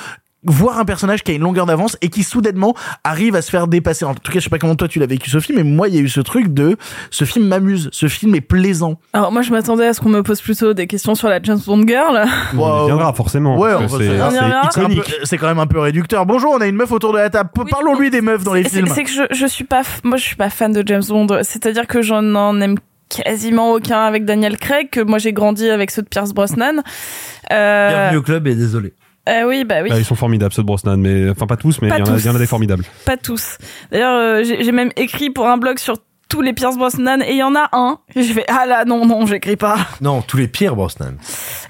voir 0.44 0.78
un 0.78 0.84
personnage 0.84 1.23
qui 1.23 1.32
a 1.32 1.34
une 1.34 1.42
longueur 1.42 1.66
d'avance 1.66 1.97
et 2.02 2.08
qui 2.08 2.23
soudainement 2.23 2.74
arrive 3.05 3.34
à 3.34 3.42
se 3.42 3.50
faire 3.50 3.66
dépasser. 3.66 4.05
En 4.05 4.15
tout 4.15 4.31
cas, 4.32 4.39
je 4.39 4.44
sais 4.44 4.50
pas 4.50 4.58
comment 4.58 4.76
toi 4.76 4.89
tu 4.89 4.98
l'as 4.98 5.06
vécu 5.06 5.31
Sophie, 5.31 5.52
mais 5.55 5.65
moi 5.65 5.89
il 5.89 5.94
y 5.94 5.98
a 5.98 6.00
eu 6.00 6.08
ce 6.08 6.20
truc 6.20 6.52
de 6.52 6.76
ce 7.10 7.24
film 7.24 7.47
m'amuse, 7.47 7.89
ce 7.92 8.08
film 8.08 8.34
est 8.34 8.40
plaisant. 8.40 8.98
Alors 9.12 9.32
moi 9.32 9.42
je 9.42 9.50
m'attendais 9.50 9.86
à 9.86 9.92
ce 9.94 10.00
qu'on 10.00 10.08
me 10.08 10.23
pose 10.23 10.40
plutôt 10.40 10.74
des 10.74 10.86
questions 10.86 11.15
sur 11.15 11.28
la 11.28 11.42
James 11.42 11.60
Bond 11.66 11.86
Girl. 11.86 12.24
On 12.56 12.84
y 12.84 12.86
viendra 12.86 13.12
forcément. 13.12 13.58
Ouais, 13.58 13.73
c'est 13.89 14.18
c'est 14.70 14.81
iconique. 14.81 15.39
quand 15.39 15.48
même 15.48 15.58
un 15.58 15.66
peu 15.66 15.81
réducteur. 15.81 16.26
Bonjour, 16.26 16.52
on 16.52 16.60
a 16.60 16.66
une 16.66 16.76
meuf 16.76 16.92
autour 16.92 17.12
de 17.12 17.18
la 17.18 17.31
table. 17.31 17.50
Parlons-lui 17.70 18.10
des 18.10 18.20
meufs 18.20 18.44
dans 18.44 18.55
les 18.55 18.65
films. 18.65 18.89
c'est 18.89 19.05
que 19.05 19.10
je, 19.10 19.23
je 19.31 19.47
suis 19.47 19.65
pas, 19.65 19.82
moi 20.05 20.16
je 20.16 20.23
suis 20.23 20.36
pas 20.36 20.50
fan 20.50 20.73
de 20.73 20.82
James 20.86 21.02
Bond. 21.08 21.26
C'est-à-dire 21.42 21.86
que 21.86 22.02
j'en 22.02 22.34
en 22.34 22.60
aime 22.60 22.76
quasiment 23.08 23.73
aucun 23.73 24.00
avec 24.00 24.24
Daniel 24.24 24.58
Craig, 24.58 24.90
que 24.90 25.00
moi 25.00 25.18
j'ai 25.18 25.32
grandi 25.32 25.68
avec 25.68 25.90
ceux 25.90 26.02
de 26.02 26.08
Pierce 26.08 26.32
Brosnan. 26.32 26.82
Euh, 27.52 27.89
Bienvenue 27.89 28.18
au 28.18 28.23
club 28.23 28.47
et 28.47 28.55
désolé. 28.55 28.94
Euh, 29.28 29.44
oui, 29.46 29.64
bah 29.64 29.76
oui. 29.82 29.90
Ah, 29.92 29.98
ils 29.98 30.05
sont 30.05 30.14
formidables 30.14 30.52
ceux 30.55 30.62
de 30.62 30.66
Brosnan, 30.66 30.96
mais 30.96 31.28
enfin 31.30 31.46
pas 31.46 31.56
tous, 31.56 31.80
mais 31.82 31.88
il 31.88 31.90
y, 31.90 32.02
en 32.02 32.05
a- 32.05 32.08
tous. 32.08 32.24
il 32.24 32.26
y 32.26 32.30
en 32.30 32.34
a 32.36 32.38
des 32.38 32.46
formidables. 32.46 32.84
Pas 33.05 33.16
tous. 33.16 33.58
D'ailleurs, 33.90 34.14
euh, 34.14 34.42
j'ai 34.44 34.72
même 34.72 34.90
écrit 34.96 35.30
pour 35.30 35.46
un 35.48 35.56
blog 35.58 35.78
sur 35.78 35.96
tous 36.28 36.42
les 36.42 36.52
Pierce 36.52 36.76
Brosnan 36.76 37.20
et 37.22 37.30
il 37.32 37.36
y 37.36 37.42
en 37.44 37.55
a 37.55 37.68
un. 37.72 37.98
Et 38.16 38.22
je 38.24 38.32
fais 38.32 38.44
ah 38.48 38.66
là 38.66 38.84
non 38.84 39.06
non 39.06 39.26
j'écris 39.26 39.55
pas. 39.56 39.76
Non, 40.00 40.22
tous 40.22 40.36
les 40.36 40.48
pires 40.48 40.74
Brosnan. 40.74 41.12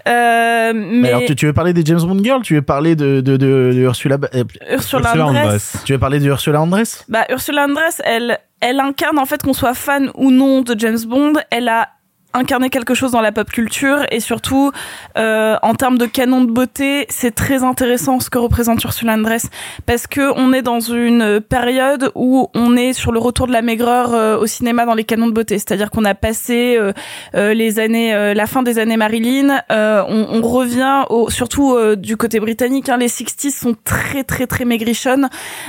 Euh, 0.08 0.72
Mais 0.74 1.00
mais 1.00 1.08
alors, 1.08 1.22
tu, 1.26 1.36
tu 1.36 1.46
veux 1.46 1.52
parler 1.52 1.72
des 1.74 1.84
James 1.84 2.00
Bond 2.00 2.22
Girls 2.22 2.42
Tu 2.42 2.54
veux 2.54 2.62
parler 2.62 2.96
de, 2.96 3.20
de, 3.20 3.36
de, 3.36 3.72
de 3.74 3.78
Ursula, 3.80 4.16
euh, 4.34 4.44
Ursula 4.72 5.12
Andress. 5.26 5.76
Tu 5.84 5.92
veux 5.92 5.98
parler 5.98 6.20
de 6.20 6.26
Ursula 6.26 6.60
Andress? 6.62 7.04
Bah, 7.08 7.24
Ursula 7.30 7.64
Andress, 7.66 8.00
elle, 8.04 8.38
elle 8.60 8.80
incarne, 8.80 9.18
en 9.18 9.26
fait, 9.26 9.42
qu'on 9.42 9.52
soit 9.52 9.74
fan 9.74 10.10
ou 10.14 10.30
non 10.30 10.62
de 10.62 10.74
James 10.78 10.98
Bond, 11.06 11.34
elle 11.50 11.68
a 11.68 11.88
incarné 12.34 12.70
quelque 12.70 12.94
chose 12.94 13.12
dans 13.12 13.20
la 13.20 13.32
pop 13.32 13.50
culture 13.50 14.04
et 14.10 14.20
surtout 14.20 14.70
euh, 15.16 15.56
en 15.62 15.74
termes 15.74 15.98
de 15.98 16.06
canon 16.06 16.44
de 16.44 16.50
beauté 16.50 17.06
c'est 17.08 17.34
très 17.34 17.64
intéressant 17.64 18.20
ce 18.20 18.30
que 18.30 18.38
représente 18.38 18.82
Ursula 18.84 19.14
Andress 19.14 19.48
parce 19.86 20.06
que 20.06 20.32
on 20.36 20.52
est 20.52 20.62
dans 20.62 20.80
une 20.80 21.40
période 21.40 22.10
où 22.14 22.48
on 22.54 22.76
est 22.76 22.92
sur 22.92 23.12
le 23.12 23.18
retour 23.18 23.46
de 23.46 23.52
la 23.52 23.62
maigreur 23.62 24.14
euh, 24.14 24.36
au 24.36 24.46
cinéma 24.46 24.84
dans 24.84 24.94
les 24.94 25.04
canons 25.04 25.26
de 25.28 25.32
beauté. 25.32 25.58
C'est-à-dire 25.58 25.90
qu'on 25.90 26.04
a 26.04 26.14
passé 26.14 26.76
euh, 26.78 26.92
euh, 27.34 27.54
les 27.54 27.78
années 27.78 28.14
euh, 28.14 28.34
la 28.34 28.46
fin 28.46 28.62
des 28.62 28.78
années 28.78 28.96
Marilyn 28.96 29.60
euh, 29.70 30.02
on, 30.08 30.26
on 30.30 30.42
revient 30.42 31.04
au, 31.10 31.30
surtout 31.30 31.76
du 31.96 32.16
côté 32.16 32.40
britannique 32.40 32.88
hein, 32.88 32.98
les 32.98 33.08
60s 33.08 33.50
sont 33.50 33.76
très 33.84 34.24
très 34.24 34.46
très 34.46 34.64
maigrichonnes. 34.64 35.28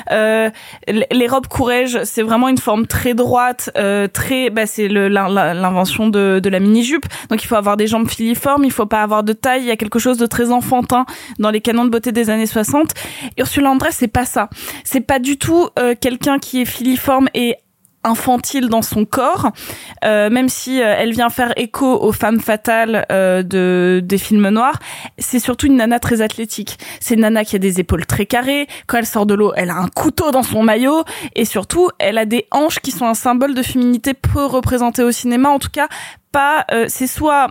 Les 0.09 1.27
robes 1.27 1.47
courage 1.47 1.99
c'est 2.03 2.23
vraiment 2.23 2.49
une 2.49 2.57
forme 2.57 2.87
très 2.87 3.13
droite 3.13 3.71
très 4.13 4.49
bah 4.49 4.65
c'est 4.65 4.87
l'invention 4.87 6.07
de, 6.07 6.39
de 6.39 6.49
la 6.49 6.56
mini 6.59 6.83
jupe 6.83 7.05
donc 7.29 7.43
il 7.43 7.47
faut 7.47 7.55
avoir 7.55 7.77
des 7.77 7.87
jambes 7.87 8.09
filiformes 8.09 8.63
il 8.63 8.71
faut 8.71 8.85
pas 8.85 9.03
avoir 9.03 9.23
de 9.23 9.33
taille 9.33 9.61
il 9.61 9.67
y 9.67 9.71
a 9.71 9.77
quelque 9.77 9.99
chose 9.99 10.17
de 10.17 10.25
très 10.25 10.51
enfantin 10.51 11.05
dans 11.39 11.49
les 11.49 11.61
canons 11.61 11.85
de 11.85 11.89
beauté 11.89 12.11
des 12.11 12.29
années 12.29 12.45
60 12.45 12.93
Ursula 13.37 13.69
Andress 13.69 13.97
c'est 13.97 14.07
pas 14.07 14.25
ça 14.25 14.49
c'est 14.83 15.01
pas 15.01 15.19
du 15.19 15.37
tout 15.37 15.69
euh, 15.79 15.95
quelqu'un 15.99 16.39
qui 16.39 16.61
est 16.61 16.65
filiforme 16.65 17.29
et 17.33 17.55
infantile 18.03 18.69
dans 18.69 18.83
son 18.83 19.03
corps, 19.03 19.51
euh, 20.05 20.29
même 20.29 20.47
si 20.47 20.81
euh, 20.81 20.95
elle 20.97 21.11
vient 21.11 21.29
faire 21.29 21.51
écho 21.57 21.85
aux 21.85 22.13
femmes 22.13 22.39
fatales 22.39 23.05
de 23.09 24.01
des 24.01 24.17
films 24.17 24.47
noirs, 24.49 24.79
c'est 25.17 25.39
surtout 25.39 25.67
une 25.67 25.75
nana 25.75 25.99
très 25.99 26.21
athlétique. 26.21 26.77
C'est 27.01 27.15
une 27.15 27.21
nana 27.21 27.43
qui 27.43 27.57
a 27.57 27.59
des 27.59 27.81
épaules 27.81 28.05
très 28.05 28.25
carrées. 28.25 28.67
Quand 28.85 28.97
elle 28.97 29.05
sort 29.05 29.25
de 29.25 29.33
l'eau, 29.33 29.51
elle 29.57 29.69
a 29.69 29.75
un 29.75 29.89
couteau 29.89 30.31
dans 30.31 30.43
son 30.43 30.63
maillot 30.63 31.03
et 31.35 31.43
surtout, 31.43 31.89
elle 31.99 32.17
a 32.17 32.25
des 32.25 32.47
hanches 32.51 32.79
qui 32.79 32.91
sont 32.91 33.05
un 33.05 33.13
symbole 33.13 33.53
de 33.53 33.63
féminité 33.63 34.13
peu 34.13 34.45
représenté 34.45 35.03
au 35.03 35.11
cinéma. 35.11 35.49
En 35.49 35.59
tout 35.59 35.71
cas, 35.71 35.89
pas. 36.37 36.65
euh, 36.71 36.85
c'est 36.87 37.07
soit 37.07 37.47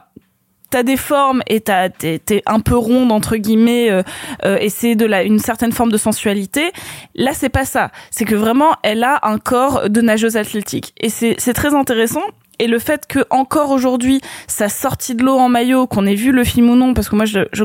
t'as 0.70 0.84
des 0.84 0.96
formes 0.96 1.42
et 1.48 1.60
t'es, 1.60 2.18
t'es 2.18 2.42
un 2.46 2.60
peu 2.60 2.76
ronde 2.76 3.10
entre 3.10 3.36
guillemets 3.36 3.90
euh, 3.90 4.02
euh, 4.44 4.58
et 4.60 4.68
c'est 4.68 4.94
de 4.94 5.06
la 5.06 5.22
une 5.24 5.40
certaine 5.40 5.72
forme 5.72 5.90
de 5.90 5.96
sensualité. 5.96 6.70
Là 7.16 7.32
c'est 7.32 7.48
pas 7.48 7.64
ça. 7.64 7.90
C'est 8.12 8.24
que 8.24 8.36
vraiment 8.36 8.76
elle 8.84 9.02
a 9.02 9.18
un 9.22 9.38
corps 9.38 9.90
de 9.90 10.00
nageuse 10.00 10.36
athlétique. 10.36 10.92
Et 11.00 11.08
c'est 11.08 11.34
c'est 11.38 11.52
très 11.52 11.74
intéressant. 11.74 12.22
Et 12.60 12.68
le 12.68 12.78
fait 12.78 13.06
que 13.06 13.20
encore 13.30 13.70
aujourd'hui 13.70 14.20
sa 14.46 14.68
sortie 14.68 15.16
de 15.16 15.24
l'eau 15.24 15.36
en 15.36 15.48
maillot 15.48 15.88
qu'on 15.88 16.06
ait 16.06 16.14
vu 16.14 16.30
le 16.30 16.44
film 16.44 16.70
ou 16.70 16.76
non 16.76 16.94
parce 16.94 17.08
que 17.08 17.16
moi 17.16 17.24
je 17.24 17.40
je, 17.52 17.64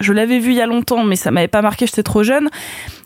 je 0.00 0.12
l'avais 0.12 0.38
vu 0.38 0.50
il 0.50 0.56
y 0.56 0.60
a 0.60 0.66
longtemps 0.66 1.04
mais 1.04 1.16
ça 1.16 1.30
m'avait 1.30 1.48
pas 1.48 1.62
marqué 1.62 1.86
j'étais 1.86 2.02
trop 2.02 2.22
jeune 2.22 2.48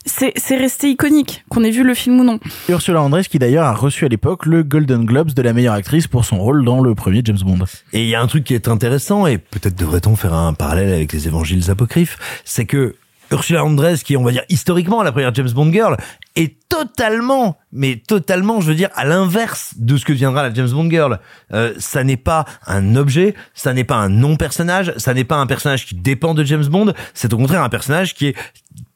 c'est 0.07 0.57
resté 0.57 0.91
iconique 0.91 1.45
qu'on 1.49 1.65
ait 1.65 1.71
vu 1.71 1.83
le 1.83 1.95
film 1.95 2.21
ou 2.21 2.25
non 2.25 2.39
Ursula 2.69 3.03
Andress 3.03 3.29
qui 3.29 3.39
d'ailleurs 3.39 3.65
a 3.65 3.75
reçu 3.75 4.05
à 4.05 4.09
l'époque 4.09 4.47
le 4.47 4.63
Golden 4.63 5.05
Globes 5.05 5.33
de 5.33 5.43
la 5.43 5.53
meilleure 5.53 5.75
actrice 5.75 6.07
pour 6.07 6.25
son 6.25 6.39
rôle 6.39 6.65
dans 6.65 6.81
le 6.81 6.95
premier 6.95 7.23
James 7.25 7.39
Bond. 7.45 7.65
Et 7.93 8.03
il 8.03 8.09
y 8.09 8.15
a 8.15 8.21
un 8.21 8.27
truc 8.27 8.45
qui 8.45 8.55
est 8.55 8.69
intéressant, 8.69 9.27
et 9.27 9.39
peut-être 9.39 9.77
devrait-on 9.77 10.17
faire 10.17 10.35
un 10.35 10.55
parallèle 10.55 10.93
avec 10.93 11.13
les 11.13 11.27
évangiles 11.27 11.71
apocryphes, 11.71 12.19
c'est 12.45 12.67
que 12.67 12.95
Ursula 13.31 13.65
Andress, 13.65 14.03
qui 14.03 14.15
est, 14.15 14.17
on 14.17 14.25
va 14.25 14.33
dire, 14.33 14.45
historiquement 14.49 15.03
la 15.03 15.13
première 15.13 15.35
James 15.35 15.51
Bond 15.51 15.73
girl, 15.73 15.97
est 16.37 16.57
totalement, 16.69 17.57
mais 17.73 17.97
totalement, 17.97 18.61
je 18.61 18.69
veux 18.69 18.75
dire, 18.75 18.91
à 18.95 19.05
l'inverse 19.05 19.75
de 19.77 19.97
ce 19.97 20.05
que 20.05 20.13
deviendra 20.13 20.43
la 20.43 20.55
James 20.55 20.71
Bond 20.71 20.91
girl. 20.91 21.21
Euh, 21.53 21.75
ça 21.79 22.05
n'est 22.05 22.17
pas 22.17 22.45
un 22.67 22.97
objet, 22.97 23.35
ça 23.55 23.73
n'est 23.73 23.85
pas 23.85 23.97
un 23.97 24.09
non-personnage, 24.09 24.93
ça 24.97 25.15
n'est 25.15 25.25
pas 25.25 25.37
un 25.37 25.47
personnage 25.47 25.87
qui 25.87 25.95
dépend 25.95 26.35
de 26.35 26.45
James 26.45 26.67
Bond, 26.67 26.93
c'est 27.15 27.33
au 27.33 27.37
contraire 27.37 27.63
un 27.63 27.69
personnage 27.69 28.15
qui 28.15 28.27
est 28.27 28.37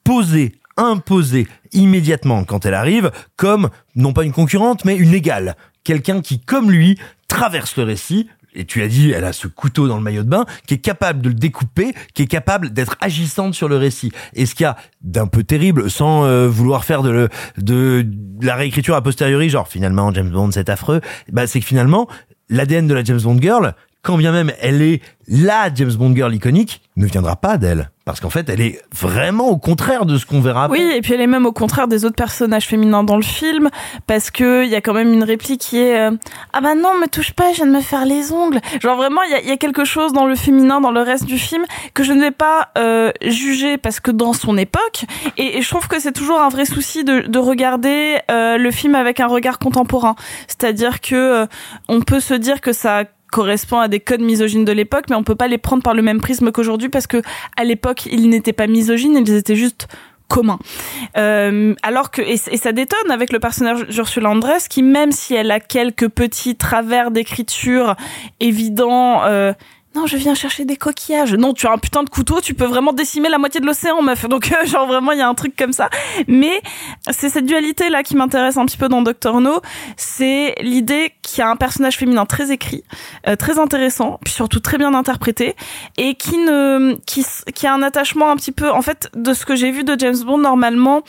posé, 0.05 0.55
imposé 0.77 1.47
immédiatement 1.73 2.45
quand 2.45 2.67
elle 2.67 2.75
arrive 2.75 3.11
comme, 3.37 3.71
non 3.97 4.13
pas 4.13 4.25
une 4.25 4.33
concurrente, 4.33 4.85
mais 4.85 4.97
une 4.97 5.15
égale. 5.15 5.57
Quelqu'un 5.85 6.21
qui, 6.21 6.41
comme 6.41 6.71
lui, 6.71 6.99
traverse 7.29 7.77
le 7.77 7.85
récit, 7.85 8.29
et 8.55 8.65
tu 8.65 8.83
as 8.83 8.89
dit, 8.89 9.11
elle 9.11 9.25
a 9.25 9.33
ce 9.33 9.47
couteau 9.47 9.89
dans 9.89 9.97
le 9.97 10.03
maillot 10.03 10.23
de 10.23 10.29
bain, 10.29 10.45
qui 10.67 10.75
est 10.75 10.79
capable 10.79 11.23
de 11.23 11.29
le 11.29 11.35
découper, 11.35 11.95
qui 12.15 12.23
est 12.23 12.27
capable 12.27 12.71
d'être 12.71 12.97
agissante 13.01 13.55
sur 13.55 13.69
le 13.69 13.77
récit. 13.77 14.13
Et 14.35 14.47
ce 14.47 14.55
qu'il 14.55 14.65
y 14.65 14.67
a 14.67 14.77
d'un 15.03 15.27
peu 15.27 15.45
terrible, 15.45 15.91
sans 15.91 16.25
euh, 16.25 16.49
vouloir 16.49 16.85
faire 16.85 17.03
de, 17.03 17.11
le, 17.11 17.29
de, 17.59 18.05
de 18.07 18.47
la 18.47 18.57
réécriture 18.57 18.95
a 18.95 19.03
posteriori, 19.03 19.49
genre 19.49 19.69
finalement 19.69 20.13
James 20.13 20.31
Bond 20.31 20.51
c'est 20.53 20.69
affreux, 20.69 21.01
bah, 21.33 21.47
c'est 21.47 21.61
que 21.61 21.67
finalement, 21.67 22.09
l'ADN 22.49 22.87
de 22.87 22.95
la 22.95 23.05
James 23.05 23.21
Bond 23.21 23.39
girl, 23.41 23.75
quand 24.03 24.17
bien 24.17 24.33
même 24.33 24.53
elle 24.61 24.83
est 24.83 25.03
la 25.29 25.73
James 25.73 25.93
Bond 25.93 26.15
girl 26.15 26.35
iconique, 26.35 26.83
ne 26.97 27.07
viendra 27.07 27.37
pas 27.37 27.57
d'elle. 27.57 27.91
Parce 28.05 28.19
qu'en 28.19 28.31
fait, 28.31 28.49
elle 28.49 28.61
est 28.61 28.83
vraiment 28.93 29.49
au 29.49 29.57
contraire 29.57 30.05
de 30.05 30.19
ce 30.19 30.27
qu'on 30.27 30.41
verra. 30.41 30.69
Oui, 30.69 30.81
et 30.81 31.01
puis 31.01 31.15
elle 31.15 31.21
est 31.21 31.29
même 31.29 31.47
au 31.47 31.53
contraire 31.53 31.87
des 31.87 32.05
autres 32.05 32.17
personnages 32.17 32.67
féminins 32.67 33.05
dans 33.05 33.17
le 33.17 33.23
film, 33.23 33.69
parce 34.09 34.33
que 34.33 34.65
il 34.65 34.71
y 34.71 34.75
a 34.75 34.81
quand 34.81 34.95
même 34.95 35.13
une 35.13 35.23
réplique 35.23 35.61
qui 35.61 35.79
est 35.79 35.97
euh, 35.97 36.11
ah 36.53 36.61
bah 36.61 36.75
non, 36.75 36.99
me 36.99 37.07
touche 37.07 37.33
pas, 37.33 37.53
je 37.53 37.57
viens 37.59 37.67
de 37.67 37.71
me 37.71 37.81
faire 37.81 38.05
les 38.07 38.33
ongles. 38.33 38.61
Genre 38.81 38.97
vraiment, 38.97 39.23
il 39.23 39.31
y 39.31 39.35
a, 39.35 39.43
y 39.43 39.53
a 39.53 39.57
quelque 39.57 39.85
chose 39.85 40.13
dans 40.13 40.27
le 40.27 40.35
féminin, 40.35 40.81
dans 40.81 40.91
le 40.91 41.03
reste 41.03 41.27
du 41.27 41.39
film, 41.39 41.65
que 41.95 42.03
je 42.03 42.13
ne 42.13 42.21
vais 42.21 42.33
pas 42.33 42.71
euh, 42.77 43.13
juger 43.25 43.79
parce 43.79 44.01
que 44.01 44.11
dans 44.11 44.33
son 44.33 44.57
époque, 44.57 45.05
et, 45.37 45.59
et 45.59 45.63
je 45.63 45.69
trouve 45.69 45.87
que 45.87 46.01
c'est 46.01 46.13
toujours 46.13 46.41
un 46.41 46.49
vrai 46.49 46.65
souci 46.65 47.05
de, 47.05 47.21
de 47.29 47.39
regarder 47.39 48.19
euh, 48.33 48.57
le 48.57 48.71
film 48.73 48.97
avec 48.97 49.21
un 49.21 49.29
regard 49.29 49.61
contemporain. 49.61 50.17
C'est-à-dire 50.49 51.01
que 51.01 51.15
euh, 51.15 51.47
on 51.89 52.01
peut 52.01 52.21
se 52.21 52.35
dire 52.35 52.61
que 52.61 52.73
ça 52.73 53.05
correspond 53.31 53.79
à 53.79 53.89
des 53.89 54.01
codes 54.01 54.21
misogynes 54.21 54.65
de 54.65 54.73
l'époque, 54.73 55.05
mais 55.09 55.17
on 55.17 55.25
peut 55.25 55.35
pas 55.35 55.49
les 55.49 55.59
prendre 55.59 55.83
par 55.83 55.95
le 55.95 56.03
même 56.03 56.21
prisme 56.21 56.51
qu'aujourd'hui 56.53 56.89
parce 56.89 57.07
que 57.07 57.23
à 57.57 57.65
l'époque 57.65 58.07
ils 58.07 58.29
n'étaient 58.29 58.53
pas 58.53 58.67
misogynes, 58.67 59.17
ils 59.17 59.35
étaient 59.35 59.57
juste 59.57 59.89
communs. 60.29 60.59
Euh, 61.17 61.75
alors 61.83 62.11
que 62.11 62.23
et, 62.23 62.37
ça 62.37 62.73
détonne 62.73 63.11
avec 63.11 63.33
le 63.33 63.41
personnage 63.41 63.87
d'Ursula 63.89 64.31
Andress 64.31 64.69
qui 64.69 64.83
même 64.83 65.13
si 65.13 65.35
elle 65.35 65.51
a 65.51 65.61
quelques 65.61 66.09
petits 66.09 66.57
travers 66.57 67.11
d'écriture 67.11 67.97
évidents. 68.39 69.25
Euh, 69.25 69.53
non, 69.97 70.07
je 70.07 70.17
viens 70.17 70.37
chercher 70.37 70.65
des 70.65 70.77
coquillages. 70.77 71.35
Non, 71.35 71.53
tu 71.53 71.67
as 71.67 71.73
un 71.73 71.79
putain 71.79 72.05
de 72.05 72.09
couteau, 72.09 72.41
tu 72.41 72.55
peux 72.55 72.65
vraiment 72.65 72.93
décimer 72.93 73.29
la 73.29 73.39
moitié 73.39 73.61
de 73.61 73.67
l'océan, 73.67 74.03
meuf. 74.03 74.25
Donc, 74.29 74.53
euh, 74.53 74.65
genre, 74.65 74.87
vraiment, 74.87 75.11
il 75.11 75.19
y 75.19 75.23
a 75.23 75.29
un 75.29 75.35
truc 75.35 75.57
comme 75.57 75.73
ça. 75.73 75.91
Mais 76.29 76.63
c'est 77.11 77.29
cette 77.29 77.47
dualité-là 77.47 78.05
qui 78.05 78.15
m'intéresse 78.15 78.57
un 78.57 78.67
petit 78.67 78.77
peu 78.77 78.89
dans 78.89 79.03
Doctor 79.03 79.41
No. 79.41 79.61
C'est 79.97 80.55
l'idée 80.61 81.13
qu'il 81.23 81.41
y 81.41 81.43
a 81.43 81.51
un 81.51 81.57
personnage 81.57 81.97
féminin 81.97 82.25
très 82.25 82.53
écrit, 82.53 82.85
euh, 83.27 83.35
très 83.35 83.59
intéressant, 83.59 84.21
puis 84.25 84.33
surtout 84.33 84.61
très 84.61 84.79
bien 84.79 84.95
interprété, 84.95 85.57
et 85.97 86.15
qui 86.15 86.39
ne, 86.39 86.95
qui, 87.05 87.27
qui 87.53 87.67
a 87.67 87.75
un 87.75 87.83
attachement 87.83 88.31
un 88.31 88.37
petit 88.37 88.53
peu, 88.53 88.71
en 88.71 88.83
fait, 88.83 89.11
de 89.15 89.35
ce 89.35 89.45
que 89.45 89.57
j'ai 89.57 89.73
vu 89.73 89.83
de 89.83 89.99
James 89.99 90.19
Bond, 90.25 90.39
normalement, 90.39 91.03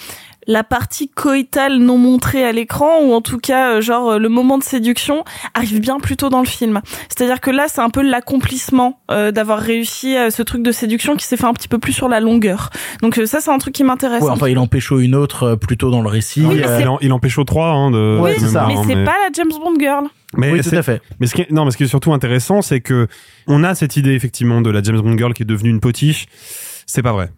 la 0.48 0.64
partie 0.64 1.08
coïtale 1.10 1.78
non 1.78 1.98
montrée 1.98 2.44
à 2.44 2.52
l'écran 2.52 3.00
ou 3.04 3.14
en 3.14 3.22
tout 3.22 3.38
cas 3.38 3.74
euh, 3.76 3.82
genre 3.82 4.12
euh, 4.12 4.18
le 4.20 4.28
moment 4.30 4.58
de 4.58 4.64
séduction 4.64 5.24
arrive 5.54 5.80
bien 5.80 6.00
plus 6.00 6.18
tôt 6.18 6.30
dans 6.30 6.40
le 6.40 6.48
film. 6.48 6.82
C'est-à-dire 7.10 7.40
que 7.42 7.52
là 7.52 7.66
c'est 7.68 7.82
un 7.82 7.90
peu 7.92 8.02
l'accomplissement 8.02 9.00
euh, 9.12 9.32
d'avoir 9.32 9.60
réussi 9.60 10.18
euh, 10.18 10.30
ce 10.32 10.42
truc 10.42 10.64
de 10.64 10.72
séduction 10.72 11.16
qui 11.16 11.26
s'est 11.26 11.38
fait 11.38 11.46
un 11.46 11.54
petit 11.54 11.68
peu 11.68 11.78
plus 11.78 11.94
sur 11.94 12.10
la 12.10 12.20
longueur. 12.20 12.70
Donc 13.02 13.20
euh, 13.20 13.26
ça 13.26 13.40
c'est 13.40 13.52
un 13.52 13.58
truc 13.60 13.76
qui 13.76 13.84
m'intéresse. 13.84 14.24
Ouais, 14.24 14.30
enfin, 14.32 14.48
il 14.48 14.58
en 14.58 14.68
pécho 14.68 15.00
une 15.00 15.16
autre 15.16 15.44
euh, 15.44 15.56
plutôt 15.56 15.92
dans 15.92 16.02
le 16.02 16.10
récit. 16.10 16.44
Oui, 16.46 16.62
euh, 16.66 16.80
Il 16.82 16.88
en, 16.88 16.98
il 17.02 17.14
en 17.14 17.20
pécho 17.20 17.44
3 17.44 17.68
hein, 17.68 17.92
de 17.92 18.20
Ouais, 18.20 18.34
de 18.36 18.40
c'est 18.40 18.48
ça. 18.48 18.66
mémoire, 18.66 18.86
mais 18.86 18.94
hein, 18.94 18.98
c'est 19.00 19.06
pas 19.06 19.16
la 19.24 19.30
James 19.34 19.52
Bond 19.64 19.80
girl. 19.80 20.06
Mais 20.38 20.52
Oui, 20.52 20.62
tout 20.62 20.70
c'est- 20.70 20.78
à 20.78 20.84
fait. 20.84 21.02
Mais 21.20 21.28
ce 21.28 21.36
qui 21.36 21.42
est, 21.42 21.52
non, 21.52 21.66
mais 21.66 21.72
ce 21.72 21.78
qui 21.78 21.84
est 21.84 21.88
surtout 21.88 22.14
intéressant, 22.14 22.62
c'est 22.62 22.80
que 22.82 23.08
on 23.48 23.64
a 23.64 23.76
cette 23.76 23.98
idée 23.98 24.14
effectivement 24.14 24.62
de 24.62 24.70
la 24.70 24.82
James 24.82 25.00
Bond 25.02 25.18
girl 25.18 25.34
qui 25.34 25.44
est 25.44 25.46
devenue 25.46 25.70
une 25.70 25.82
potiche. 25.82 26.26
C'est 26.88 27.04
pas 27.04 27.12
vrai. 27.14 27.30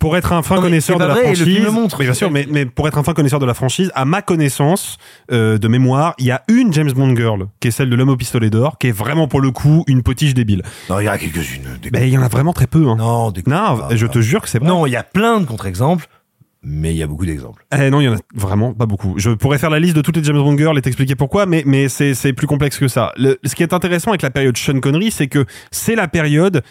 Pour 0.00 0.16
être 0.16 0.32
un 0.32 0.42
fin 0.42 0.56
Non, 0.56 0.62
connaisseur 0.62 0.98
de 0.98 1.04
la 1.04 1.12
vrai, 1.12 1.22
franchise, 1.22 1.62
le 1.62 1.70
montre. 1.70 1.98
mais 2.00 2.06
bien 2.06 2.14
sûr, 2.14 2.30
mais, 2.30 2.46
mais 2.50 2.66
pour 2.66 2.88
être 2.88 2.98
un 2.98 3.02
fin 3.04 3.12
connaisseur 3.12 3.38
de 3.38 3.46
la 3.46 3.54
franchise, 3.54 3.92
à 3.94 4.04
ma 4.04 4.22
connaissance 4.22 4.96
euh, 5.30 5.58
de 5.58 5.68
mémoire, 5.68 6.14
il 6.18 6.24
y 6.26 6.30
a 6.30 6.42
une 6.48 6.72
James 6.72 6.90
Bond 6.90 7.14
girl 7.14 7.46
qui 7.60 7.68
est 7.68 7.70
celle 7.70 7.90
de 7.90 7.94
l'homme 7.96 8.08
au 8.08 8.16
pistolet 8.16 8.50
d'or, 8.50 8.78
qui 8.78 8.88
est 8.88 8.92
vraiment 8.92 9.28
pour 9.28 9.40
le 9.40 9.50
coup 9.50 9.84
une 9.86 10.02
potiche 10.02 10.34
débile. 10.34 10.62
Non, 10.88 10.98
il 11.00 11.04
y 11.04 11.08
en 11.08 11.12
a 11.12 11.18
quelques-unes. 11.18 11.78
des- 11.82 11.90
Mais 11.92 12.08
il 12.08 12.14
y 12.14 12.18
en 12.18 12.22
a 12.22 12.28
vraiment 12.28 12.52
très 12.54 12.66
peu. 12.66 12.88
Hein. 12.88 12.96
Non, 12.98 13.30
des- 13.30 13.42
Non, 13.46 13.78
je 13.90 14.06
te 14.06 14.20
jure 14.20 14.40
que 14.40 14.48
c'est 14.48 14.58
vrai. 14.58 14.66
Non, 14.68 14.86
il 14.86 14.90
y 14.90 14.96
a 14.96 15.02
plein 15.02 15.38
de 15.38 15.44
contre-exemples, 15.44 16.06
mais 16.62 16.92
il 16.94 16.96
y 16.96 17.02
a 17.02 17.06
beaucoup 17.06 17.26
d'exemples. 17.26 17.66
Eh 17.78 17.90
non, 17.90 18.00
il 18.00 18.04
y 18.04 18.08
en 18.08 18.14
a 18.14 18.18
vraiment 18.34 18.72
pas 18.72 18.86
beaucoup. 18.86 19.14
Je 19.18 19.28
pourrais 19.30 19.58
faire 19.58 19.70
la 19.70 19.80
liste 19.80 19.96
de 19.96 20.00
toutes 20.00 20.16
les 20.16 20.24
James 20.24 20.36
Bond 20.38 20.56
girls 20.56 20.78
et 20.78 20.82
t'expliquer 20.82 21.14
pourquoi, 21.14 21.44
mais, 21.44 21.62
mais 21.66 21.90
c'est, 21.90 22.14
c'est 22.14 22.32
plus 22.32 22.46
complexe 22.46 22.78
que 22.78 22.88
ça. 22.88 23.12
Le- 23.18 23.38
ce 23.44 23.54
qui 23.54 23.62
est 23.62 23.74
intéressant 23.74 24.12
avec 24.12 24.22
la 24.22 24.30
période 24.30 24.56
Sean 24.56 24.80
Connery, 24.80 25.10
c'est 25.10 25.26
que 25.28 25.44
c'est 25.70 25.94
la 25.94 26.08
période 26.08 26.62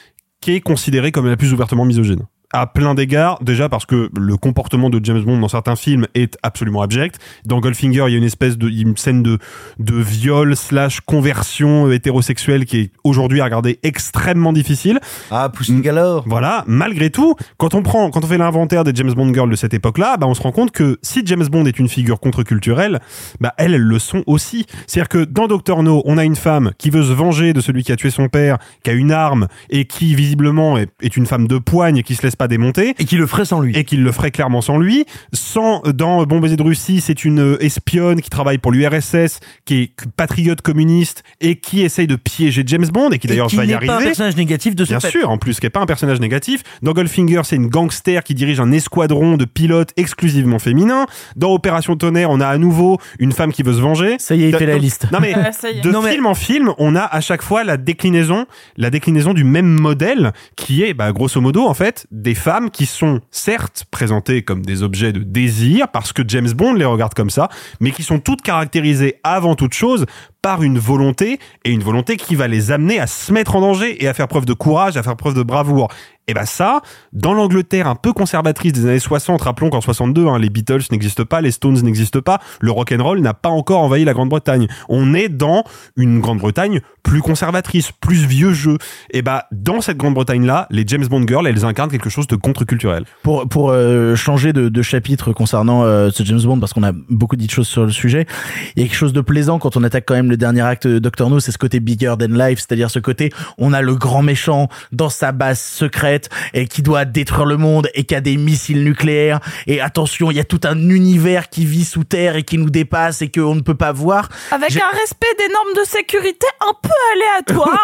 qui 0.42 0.54
est 0.56 0.62
considérée 0.62 1.12
comme 1.12 1.28
la 1.28 1.38
plus 1.38 1.54
ouvertement 1.54 1.86
misogyne. 1.86 2.24
À 2.52 2.66
plein 2.66 2.96
d'égards, 2.96 3.38
déjà 3.44 3.70
parce 3.70 3.86
que 3.86 4.10
le 4.18 4.36
comportement 4.36 4.90
de 4.90 5.00
James 5.04 5.22
Bond 5.22 5.38
dans 5.38 5.48
certains 5.48 5.76
films 5.76 6.08
est 6.16 6.36
absolument 6.42 6.82
abject. 6.82 7.20
Dans 7.46 7.60
Goldfinger, 7.60 8.06
il 8.08 8.12
y 8.12 8.16
a 8.16 8.18
une 8.18 8.24
espèce 8.24 8.58
de, 8.58 8.68
une 8.68 8.98
scène 8.98 9.22
de, 9.22 9.38
de 9.78 9.96
viol 9.96 10.56
slash 10.56 11.02
conversion 11.02 11.92
hétérosexuelle 11.92 12.66
qui 12.66 12.80
est 12.80 12.92
aujourd'hui 13.04 13.42
à 13.42 13.44
regarder 13.44 13.80
extrêmement 13.84 14.52
difficile. 14.52 15.00
Ah, 15.30 15.50
Pussy 15.50 15.80
Galore. 15.82 16.24
Voilà, 16.26 16.64
malgré 16.66 17.12
tout, 17.12 17.36
quand 17.58 17.76
on 17.76 17.84
prend, 17.84 18.10
quand 18.10 18.24
on 18.24 18.28
fait 18.28 18.40
l'inventaire 18.40 18.84
des 18.84 18.96
James 18.96 19.14
Bond 19.14 19.32
girls 19.32 19.52
de 19.52 19.56
cette 19.56 19.76
époque-là, 19.76 20.18
bah, 20.18 20.26
on 20.26 20.34
se 20.34 20.42
rend 20.42 20.52
compte 20.52 20.72
que 20.72 20.98
si 21.04 21.22
James 21.26 21.46
Bond 21.46 21.68
est 21.68 21.78
une 21.78 21.88
figure 21.88 22.20
contre-culturelle, 22.20 23.00
bah, 23.40 23.54
elles, 23.60 23.76
elles 23.76 23.82
le 23.82 24.00
sont 24.00 24.24
aussi. 24.26 24.66
C'est-à-dire 24.88 25.10
que 25.10 25.24
dans 25.24 25.48
Doctor 25.48 25.84
No, 25.84 26.02
on 26.06 26.18
a 26.18 26.24
une 26.24 26.36
femme 26.36 26.72
qui 26.80 26.90
veut 26.90 27.04
se 27.04 27.14
venger 27.14 27.54
de 27.54 27.62
celui 27.62 27.84
qui 27.84 27.92
a 27.92 27.96
tué 27.96 28.10
son 28.10 28.28
père, 28.28 28.58
qui 28.84 28.90
a 28.90 28.94
une 28.94 29.12
arme, 29.12 29.48
et 29.70 29.86
qui, 29.86 30.16
visiblement, 30.16 30.80
est, 30.80 30.90
est 31.04 31.16
une 31.16 31.28
femme 31.28 31.48
de 31.48 31.60
poigne 31.60 31.98
et 31.98 32.04
qui 32.04 32.16
se 32.16 32.24
laisse 32.24 32.39
pas 32.40 32.48
démonter. 32.48 32.96
Et 32.98 33.06
qui 33.06 33.18
le 33.18 33.28
ferait 33.28 33.46
sans 33.46 33.60
lui. 33.60 33.78
Et 33.78 33.84
qui 33.84 33.98
le 33.98 34.12
ferait 34.12 34.32
clairement 34.32 34.62
sans 34.62 34.78
lui. 34.80 35.06
Sans, 35.34 35.82
dans 35.82 36.24
Bon 36.26 36.40
baiser 36.40 36.56
de 36.56 36.64
Russie, 36.64 37.02
c'est 37.02 37.24
une 37.26 37.40
euh, 37.42 37.64
espionne 37.64 38.22
qui 38.22 38.30
travaille 38.30 38.58
pour 38.58 38.72
l'URSS, 38.72 39.40
qui 39.66 39.76
est 39.82 39.92
patriote 40.16 40.62
communiste, 40.62 41.24
et 41.42 41.58
qui 41.58 41.82
essaye 41.82 42.08
de 42.08 42.16
piéger 42.16 42.64
James 42.66 42.88
Bond, 42.92 43.12
et 43.12 43.20
qui 43.20 43.28
d'ailleurs 43.28 43.48
qui 43.48 43.58
va 43.58 43.66
y 43.66 43.68
n'est 43.68 43.74
arriver. 43.76 43.92
pas 43.94 44.00
un 44.00 44.04
personnage 44.04 44.38
négatif 44.38 44.74
de 44.76 44.86
ce 44.86 44.90
Bien 44.90 45.00
fait. 45.02 45.12
sûr, 45.12 45.30
en 45.30 45.38
plus, 45.38 45.60
qui 45.60 45.66
est 45.66 45.70
pas 45.70 45.82
un 45.82 45.86
personnage 45.86 46.20
négatif. 46.22 46.64
Dans 46.82 46.94
Goldfinger, 46.94 47.42
c'est 47.44 47.58
une 47.58 47.68
gangster 47.68 48.24
qui 48.24 48.34
dirige 48.34 48.60
un 48.62 48.72
escadron 48.72 49.36
de 49.38 49.46
pilotes 49.46 49.92
exclusivement 49.98 50.60
féminins. 50.60 51.06
Dans 51.36 51.52
Opération 51.52 51.96
Tonnerre, 51.98 52.30
on 52.32 52.40
a 52.40 52.48
à 52.48 52.58
nouveau 52.58 52.98
une 53.20 53.34
femme 53.34 53.52
qui 53.52 53.64
veut 53.64 53.74
se 53.74 53.82
venger. 53.82 54.16
Ça 54.20 54.36
y 54.36 54.44
est, 54.46 54.50
il 54.50 54.56
fait 54.56 54.66
la 54.66 54.78
liste. 54.78 55.08
Non 55.12 55.20
mais 55.20 55.32
est. 55.64 55.82
de 55.84 55.92
Non, 55.92 56.02
mais- 56.02 56.14
film 56.14 56.26
en 56.26 56.34
film, 56.36 56.72
on 56.78 56.96
a 56.96 57.02
à 57.04 57.20
chaque 57.22 57.42
fois 57.42 57.64
la 57.66 57.76
déclinaison, 57.78 58.46
la 58.78 58.90
déclinaison 58.90 59.34
du 59.34 59.44
même 59.44 59.68
modèle 59.68 60.32
qui 60.56 60.84
est, 60.84 60.94
bah, 60.94 61.12
grosso 61.12 61.42
modo, 61.42 61.66
en 61.68 61.74
fait, 61.74 62.08
des 62.12 62.29
femmes 62.36 62.70
qui 62.70 62.86
sont 62.86 63.22
certes 63.32 63.86
présentées 63.92 64.44
comme 64.44 64.66
des 64.66 64.84
objets 64.84 65.12
de 65.14 65.24
désir 65.24 65.88
parce 65.88 66.14
que 66.14 66.22
James 66.28 66.52
Bond 66.52 66.74
les 66.74 66.86
regarde 66.86 67.14
comme 67.14 67.30
ça, 67.30 67.50
mais 67.80 67.92
qui 67.92 68.04
sont 68.04 68.20
toutes 68.20 68.42
caractérisées 68.42 69.20
avant 69.24 69.56
toute 69.56 69.74
chose 69.74 70.06
par 70.42 70.64
une 70.64 70.80
volonté 70.80 71.40
et 71.66 71.72
une 71.72 71.84
volonté 71.84 72.18
qui 72.18 72.36
va 72.36 72.48
les 72.48 72.72
amener 72.72 73.00
à 73.00 73.08
se 73.08 73.34
mettre 73.34 73.56
en 73.56 73.62
danger 73.62 74.04
et 74.04 74.08
à 74.08 74.14
faire 74.14 74.28
preuve 74.28 74.46
de 74.46 74.54
courage, 74.54 74.98
à 74.98 75.04
faire 75.04 75.18
preuve 75.18 75.36
de 75.36 75.44
bravoure. 75.44 75.90
Et 76.30 76.36
ben 76.36 76.46
ça, 76.46 76.82
dans 77.12 77.34
l'Angleterre 77.34 77.88
un 77.88 77.96
peu 77.96 78.14
conservatrice 78.14 78.72
des 78.72 78.86
années 78.86 79.00
60, 79.00 79.42
rappelons 79.42 79.72
qu'en 79.72 79.82
62, 79.82 80.28
hein, 80.28 80.38
les 80.38 80.52
Beatles 80.52 80.84
n'existent 80.92 81.26
pas, 81.26 81.42
les 81.42 81.50
Stones 81.50 81.82
n'existent 81.82 82.22
pas, 82.22 82.40
le 82.62 82.70
rock 82.70 82.92
and 82.92 83.04
roll 83.04 83.20
n'a 83.22 83.34
pas 83.34 83.50
encore 83.50 83.80
envahi 83.82 84.06
la 84.06 84.14
Grande-Bretagne. 84.14 84.68
On 84.90 85.16
est 85.16 85.28
dans 85.28 85.64
une 85.98 86.20
Grande-Bretagne 86.20 86.82
plus 87.02 87.22
conservatrice, 87.22 87.92
plus 87.92 88.28
vieux 88.28 88.54
jeu. 88.54 88.78
Et 89.10 89.24
ben 89.24 89.42
dans 89.52 89.82
cette 89.82 89.98
Grande-Bretagne-là, 89.98 90.68
les 90.70 90.84
James 90.86 91.08
Bond 91.08 91.26
girls, 91.28 91.48
elles 91.48 91.66
incarnent 91.66 91.90
quelque 91.90 92.12
chose 92.12 92.28
de 92.28 92.36
contre-culturel. 92.36 93.06
Pour 93.24 93.50
pour 93.50 93.72
euh, 93.72 94.16
changer 94.16 94.54
de, 94.54 94.70
de 94.70 94.82
chapitre 94.84 95.34
concernant 95.34 95.84
euh, 95.84 96.12
ce 96.12 96.24
James 96.24 96.44
Bond 96.44 96.60
parce 96.60 96.74
qu'on 96.74 96.84
a 96.84 96.92
beaucoup 97.10 97.38
dit 97.38 97.48
de 97.48 97.52
choses 97.52 97.68
sur 97.68 97.86
le 97.86 97.92
sujet, 97.92 98.28
il 98.76 98.84
y 98.84 98.86
a 98.86 98.88
quelque 98.88 98.98
chose 98.98 99.14
de 99.14 99.22
plaisant 99.22 99.58
quand 99.58 99.78
on 99.78 99.84
attaque 99.84 100.04
quand 100.06 100.14
même 100.14 100.30
le 100.30 100.38
dernier 100.38 100.62
acte 100.62 100.86
de 100.86 101.00
Doctor 101.00 101.32
No, 101.32 101.40
c'est 101.40 101.52
ce 101.52 101.58
côté 101.58 101.80
bigger 101.80 102.14
than 102.20 102.28
life, 102.28 102.60
c'est-à-dire 102.60 102.92
ce 102.92 103.00
côté 103.00 103.32
on 103.58 103.74
a 103.74 103.82
le 103.82 103.96
grand 103.96 104.22
méchant 104.22 104.68
dans 104.92 105.10
sa 105.10 105.32
base 105.32 105.60
secrète 105.60 106.19
et 106.54 106.68
qui 106.68 106.82
doit 106.82 107.06
détruire 107.06 107.46
le 107.46 107.58
monde 107.58 107.90
et 107.94 108.04
qui 108.04 108.16
a 108.16 108.22
des 108.22 108.38
missiles 108.38 108.84
nucléaires 108.84 109.40
et 109.68 109.82
attention, 109.82 110.32
il 110.32 110.38
y 110.38 110.40
a 110.40 110.44
tout 110.44 110.62
un 110.64 110.78
univers 110.90 111.50
qui 111.50 111.66
vit 111.66 111.86
sous 111.86 112.04
terre 112.04 112.36
et 112.36 112.44
qui 112.44 112.58
nous 112.58 112.70
dépasse 112.70 113.22
et 113.22 113.30
qu'on 113.30 113.56
ne 113.56 113.62
peut 113.62 113.76
pas 113.76 113.92
voir. 113.92 114.30
Avec 114.52 114.76
un 114.76 114.98
respect 114.98 115.28
des 115.38 115.48
normes 115.52 115.74
de 115.76 115.88
sécurité 115.88 116.48
un 116.62 116.74
peu 116.82 116.90
aléatoire. 117.14 117.82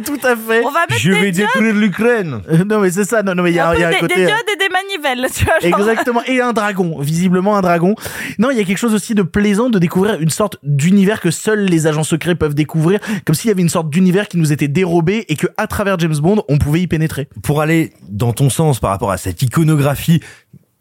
tout 0.04 0.26
à 0.26 0.36
fait. 0.36 0.64
On 0.64 0.70
va 0.70 0.80
mettre 0.88 1.00
Je 1.00 1.12
des 1.12 1.20
vais 1.20 1.30
diodes, 1.30 1.48
détruire 1.54 1.74
l'Ukraine. 1.74 2.42
Euh, 2.50 2.64
non 2.64 2.80
mais 2.80 2.90
c'est 2.90 3.04
ça, 3.04 3.22
non 3.22 3.34
non 3.34 3.42
mais 3.42 3.50
il 3.50 3.56
y 3.56 3.58
a, 3.58 3.68
un 3.70 3.74
il 3.74 3.80
y 3.80 3.84
a 3.84 3.88
un 3.88 3.90
des, 3.90 3.98
côté 3.98 4.14
des 4.14 4.22
euh, 4.22 4.26
diodes 4.26 4.38
et 4.52 4.56
des 4.56 4.68
manivelles, 4.68 5.30
tu 5.32 5.44
vois. 5.44 5.58
genre. 5.60 5.80
Exactement, 5.80 6.22
et 6.26 6.40
un 6.40 6.52
dragon, 6.52 6.98
visiblement 7.00 7.56
un 7.56 7.60
dragon. 7.60 7.94
Non, 8.38 8.50
il 8.50 8.58
y 8.58 8.60
a 8.60 8.64
quelque 8.64 8.78
chose 8.78 8.94
aussi 8.94 9.14
de 9.14 9.22
plaisant 9.22 9.70
de 9.70 9.78
découvrir 9.78 10.20
une 10.20 10.30
sorte 10.30 10.58
d'univers 10.62 11.20
que 11.20 11.30
seuls 11.30 11.64
les 11.64 11.86
agents 11.86 12.04
secrets 12.04 12.34
peuvent 12.34 12.54
découvrir, 12.54 13.00
comme 13.24 13.34
s'il 13.34 13.48
y 13.48 13.50
avait 13.50 13.62
une 13.62 13.68
sorte 13.68 13.90
d'univers 13.90 14.28
qui 14.28 14.38
nous 14.38 14.52
était 14.52 14.68
dérobé 14.68 15.24
et 15.28 15.36
que 15.36 15.46
à 15.56 15.66
travers 15.66 15.98
James 15.98 16.16
Bond, 16.16 16.44
on 16.48 16.58
pouvait 16.58 16.80
y 16.80 16.86
pénétrer. 16.86 17.28
Pour 17.48 17.62
aller 17.62 17.94
dans 18.10 18.34
ton 18.34 18.50
sens 18.50 18.78
par 18.78 18.90
rapport 18.90 19.10
à 19.10 19.16
cette 19.16 19.40
iconographie, 19.40 20.20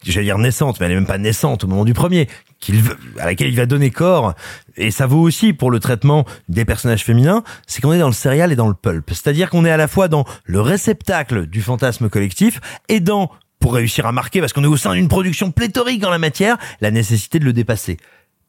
j'allais 0.03 0.25
dire 0.25 0.37
naissante, 0.37 0.81
mais 0.81 0.87
elle 0.87 0.91
est 0.91 0.95
même 0.95 1.05
pas 1.05 1.17
naissante 1.17 1.63
au 1.63 1.67
moment 1.67 1.85
du 1.85 1.93
premier, 1.93 2.27
qu'il 2.59 2.83
à 3.19 3.25
laquelle 3.25 3.47
il 3.47 3.55
va 3.55 3.65
donner 3.65 3.89
corps, 3.89 4.33
et 4.75 4.91
ça 4.91 5.07
vaut 5.07 5.21
aussi 5.21 5.53
pour 5.53 5.71
le 5.71 5.79
traitement 5.79 6.25
des 6.49 6.65
personnages 6.65 7.05
féminins, 7.05 7.41
c'est 7.67 7.81
qu'on 7.81 7.93
est 7.93 7.99
dans 7.99 8.07
le 8.07 8.13
serial 8.13 8.51
et 8.51 8.57
dans 8.57 8.67
le 8.67 8.73
pulp. 8.73 9.09
C'est-à-dire 9.11 9.49
qu'on 9.49 9.63
est 9.63 9.71
à 9.71 9.77
la 9.77 9.87
fois 9.87 10.09
dans 10.09 10.25
le 10.43 10.59
réceptacle 10.59 11.45
du 11.45 11.61
fantasme 11.61 12.09
collectif 12.09 12.59
et 12.89 12.99
dans, 12.99 13.31
pour 13.61 13.73
réussir 13.73 14.05
à 14.05 14.11
marquer, 14.11 14.41
parce 14.41 14.51
qu'on 14.51 14.65
est 14.65 14.67
au 14.67 14.75
sein 14.75 14.93
d'une 14.93 15.07
production 15.07 15.51
pléthorique 15.51 16.05
en 16.05 16.09
la 16.09 16.19
matière, 16.19 16.57
la 16.81 16.91
nécessité 16.91 17.39
de 17.39 17.45
le 17.45 17.53
dépasser. 17.53 17.95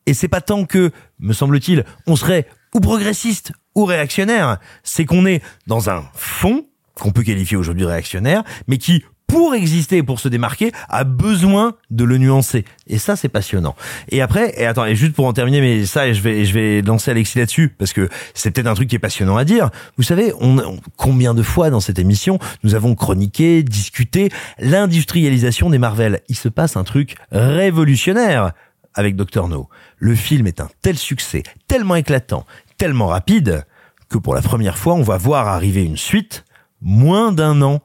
Et 0.06 0.12
c'est 0.14 0.26
pas 0.26 0.40
tant 0.40 0.64
que, 0.64 0.90
me 1.20 1.32
semble-t-il, 1.32 1.84
on 2.08 2.16
serait 2.16 2.48
ou 2.74 2.80
progressiste 2.80 3.52
ou 3.76 3.84
réactionnaire, 3.84 4.58
c'est 4.82 5.04
qu'on 5.04 5.24
est 5.24 5.40
dans 5.68 5.88
un 5.88 6.02
fond 6.14 6.64
qu'on 6.98 7.12
peut 7.12 7.22
qualifier 7.22 7.56
aujourd'hui 7.56 7.84
réactionnaire, 7.84 8.42
mais 8.66 8.78
qui 8.78 9.04
pour 9.26 9.54
exister, 9.54 10.02
pour 10.02 10.20
se 10.20 10.28
démarquer, 10.28 10.72
a 10.88 11.04
besoin 11.04 11.74
de 11.90 12.04
le 12.04 12.16
nuancer. 12.16 12.64
Et 12.86 12.96
ça, 12.96 13.14
c'est 13.14 13.28
passionnant. 13.28 13.76
Et 14.08 14.22
après, 14.22 14.54
et 14.58 14.64
attends, 14.64 14.86
et 14.86 14.96
juste 14.96 15.12
pour 15.12 15.26
en 15.26 15.34
terminer, 15.34 15.60
mais 15.60 15.84
ça, 15.84 16.10
je 16.14 16.22
vais, 16.22 16.46
je 16.46 16.54
vais 16.54 16.80
lancer 16.80 17.10
Alexis 17.10 17.36
là-dessus, 17.38 17.68
parce 17.68 17.92
que 17.92 18.08
c'est 18.32 18.50
peut-être 18.50 18.68
un 18.68 18.74
truc 18.74 18.88
qui 18.88 18.96
est 18.96 18.98
passionnant 18.98 19.36
à 19.36 19.44
dire. 19.44 19.68
Vous 19.98 20.02
savez, 20.02 20.32
on- 20.40 20.80
combien 20.96 21.34
de 21.34 21.42
fois 21.42 21.68
dans 21.68 21.80
cette 21.80 21.98
émission, 21.98 22.38
nous 22.64 22.74
avons 22.74 22.94
chroniqué, 22.94 23.62
discuté 23.62 24.30
l'industrialisation 24.60 25.68
des 25.68 25.78
Marvel. 25.78 26.20
Il 26.30 26.36
se 26.36 26.48
passe 26.48 26.78
un 26.78 26.84
truc 26.84 27.16
révolutionnaire 27.30 28.52
avec 28.94 29.14
Dr. 29.14 29.46
No. 29.48 29.68
Le 29.98 30.14
film 30.14 30.46
est 30.46 30.60
un 30.62 30.70
tel 30.80 30.96
succès, 30.96 31.42
tellement 31.66 31.96
éclatant, 31.96 32.46
tellement 32.78 33.08
rapide, 33.08 33.66
que 34.08 34.16
pour 34.16 34.34
la 34.34 34.40
première 34.40 34.78
fois, 34.78 34.94
on 34.94 35.02
va 35.02 35.18
voir 35.18 35.48
arriver 35.48 35.84
une 35.84 35.98
suite 35.98 36.44
moins 36.80 37.32
d'un 37.32 37.62
an 37.62 37.82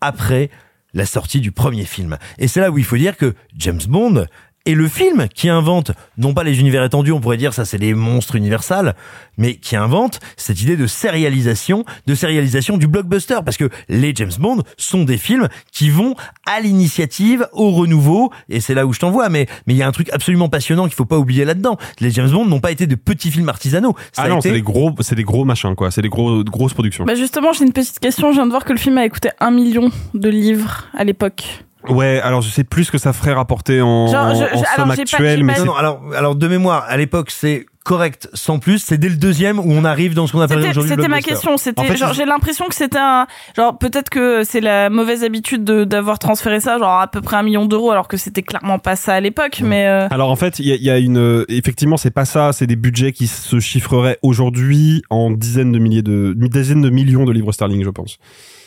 après 0.00 0.50
la 0.94 1.06
sortie 1.06 1.40
du 1.40 1.52
premier 1.52 1.84
film. 1.84 2.16
Et 2.38 2.48
c'est 2.48 2.60
là 2.60 2.70
où 2.70 2.78
il 2.78 2.84
faut 2.84 2.96
dire 2.96 3.16
que 3.16 3.34
James 3.54 3.80
Bond 3.86 4.26
est 4.66 4.74
le 4.74 4.88
film 4.88 5.28
qui 5.34 5.48
invente, 5.48 5.92
non 6.18 6.34
pas 6.34 6.44
les 6.44 6.60
univers 6.60 6.84
étendus, 6.84 7.12
on 7.12 7.20
pourrait 7.20 7.36
dire 7.38 7.54
ça 7.54 7.64
c'est 7.64 7.78
les 7.78 7.94
monstres 7.94 8.34
universels, 8.36 8.94
mais 9.38 9.54
qui 9.56 9.76
invente 9.76 10.20
cette 10.36 10.60
idée 10.60 10.76
de 10.76 10.86
sérialisation, 10.86 11.84
de 12.06 12.14
sérialisation 12.14 12.76
du 12.76 12.86
blockbuster, 12.86 13.38
parce 13.44 13.56
que 13.56 13.70
les 13.88 14.12
James 14.14 14.32
Bond 14.38 14.62
sont 14.76 15.04
des 15.04 15.18
films 15.18 15.48
qui 15.72 15.88
vont 15.90 16.14
à 16.46 16.60
l'initiative, 16.60 17.46
au 17.52 17.70
renouveau, 17.70 18.30
et 18.48 18.60
c'est 18.60 18.74
là 18.74 18.86
où 18.86 18.92
je 18.92 18.98
t'envoie, 18.98 19.28
mais 19.28 19.46
mais 19.66 19.74
il 19.74 19.76
y 19.76 19.82
a 19.82 19.86
un 19.86 19.92
truc 19.92 20.10
absolument 20.12 20.48
passionnant 20.48 20.84
qu'il 20.84 20.94
faut 20.94 21.04
pas 21.04 21.18
oublier 21.18 21.44
là-dedans. 21.44 21.76
Les 22.00 22.10
James 22.10 22.30
Bond 22.30 22.46
n'ont 22.46 22.60
pas 22.60 22.70
été 22.72 22.86
de 22.86 22.94
petits 22.94 23.30
films 23.30 23.48
artisanaux. 23.48 23.94
Ça 24.12 24.22
Ah 24.22 24.24
a 24.24 24.28
non, 24.28 24.38
été- 24.38 24.48
c'est 24.48 24.54
des 24.54 24.62
gros, 24.62 24.90
c'est 25.00 25.14
des 25.14 25.24
gros 25.24 25.44
machins 25.44 25.74
quoi. 25.74 25.90
C'est 25.90 26.02
des 26.02 26.08
gros, 26.08 26.42
grosses 26.44 26.74
productions. 26.74 27.04
Bah 27.04 27.14
justement, 27.14 27.52
j'ai 27.52 27.64
une 27.64 27.72
petite 27.72 27.98
question. 27.98 28.30
Je 28.30 28.36
viens 28.36 28.46
de 28.46 28.50
voir 28.50 28.64
que 28.64 28.72
le 28.72 28.78
film 28.78 28.98
avait 28.98 29.08
coûté 29.08 29.30
un 29.40 29.50
million 29.50 29.90
de 30.14 30.28
livres 30.28 30.86
à 30.94 31.04
l'époque. 31.04 31.64
Ouais, 31.88 32.20
alors 32.22 32.42
je 32.42 32.50
sais 32.50 32.64
plus 32.64 32.84
ce 32.84 32.92
que 32.92 32.98
ça 32.98 33.12
ferait 33.12 33.32
rapporter 33.32 33.80
en, 33.82 34.08
Genre, 34.08 34.34
je- 34.34 34.56
en 34.56 34.64
somme 34.76 34.90
actuelle, 34.90 35.44
mais 35.44 35.58
Non, 35.58 35.66
non, 35.66 35.74
alors, 35.76 36.00
alors 36.16 36.34
de 36.34 36.48
mémoire, 36.48 36.84
à 36.88 36.96
l'époque, 36.96 37.30
c'est 37.30 37.66
correct 37.84 38.28
sans 38.34 38.58
plus. 38.58 38.80
C'est 38.80 38.98
dès 38.98 39.08
le 39.08 39.14
deuxième 39.16 39.60
où 39.60 39.70
on 39.70 39.84
arrive 39.84 40.14
dans 40.14 40.26
ce 40.26 40.32
qu'on 40.32 40.40
appelle 40.40 40.58
aujourd'hui 40.58 40.90
le 40.90 40.96
c'était 40.96 41.08
ma 41.08 41.20
question. 41.20 41.56
C'était 41.56 41.80
En 41.80 41.84
fait, 41.84 41.96
genre 41.96 42.08
c'est- 42.08 42.16
j'ai 42.16 42.24
l'impression 42.24 42.66
que 42.66 42.74
c'était 42.74 42.98
un 42.98 43.28
genre 43.56 43.78
peut-être 43.78 44.10
que 44.10 44.42
c'est 44.42 44.60
la 44.60 44.90
mauvaise 44.90 45.22
habitude 45.22 45.62
de- 45.62 45.84
d'avoir 45.84 46.18
transféré 46.18 46.58
ça 46.58 46.78
genre 46.80 46.98
à 47.00 47.06
peu 47.06 47.20
près 47.20 47.36
un 47.36 47.44
million 47.44 47.64
d'euros 47.64 47.92
alors 47.92 48.08
que 48.08 48.16
c'était 48.16 48.42
clairement 48.42 48.80
pas 48.80 48.96
ça 48.96 49.14
à 49.14 49.20
l'époque. 49.20 49.60
Mais 49.62 49.86
euh, 49.86 50.08
Alors 50.10 50.32
en 50.32 50.36
fait, 50.36 50.58
il 50.58 50.66
y 50.66 50.72
a, 50.72 50.74
y 50.76 50.90
a 50.90 50.98
une, 50.98 51.44
effectivement, 51.48 51.96
c'est 51.96 52.10
pas 52.10 52.24
ça. 52.24 52.52
C'est 52.52 52.66
des 52.66 52.74
budgets 52.74 53.12
qui 53.12 53.28
se 53.28 53.60
chiffreraient 53.60 54.18
aujourd'hui 54.22 55.02
en 55.08 55.30
dizaines 55.30 55.70
de 55.70 55.78
milliers 55.78 56.02
de, 56.02 56.34
dizaines 56.36 56.82
de 56.82 56.90
millions 56.90 57.24
de 57.24 57.30
livres 57.30 57.52
sterling, 57.52 57.84
je 57.84 57.90
pense. 57.90 58.18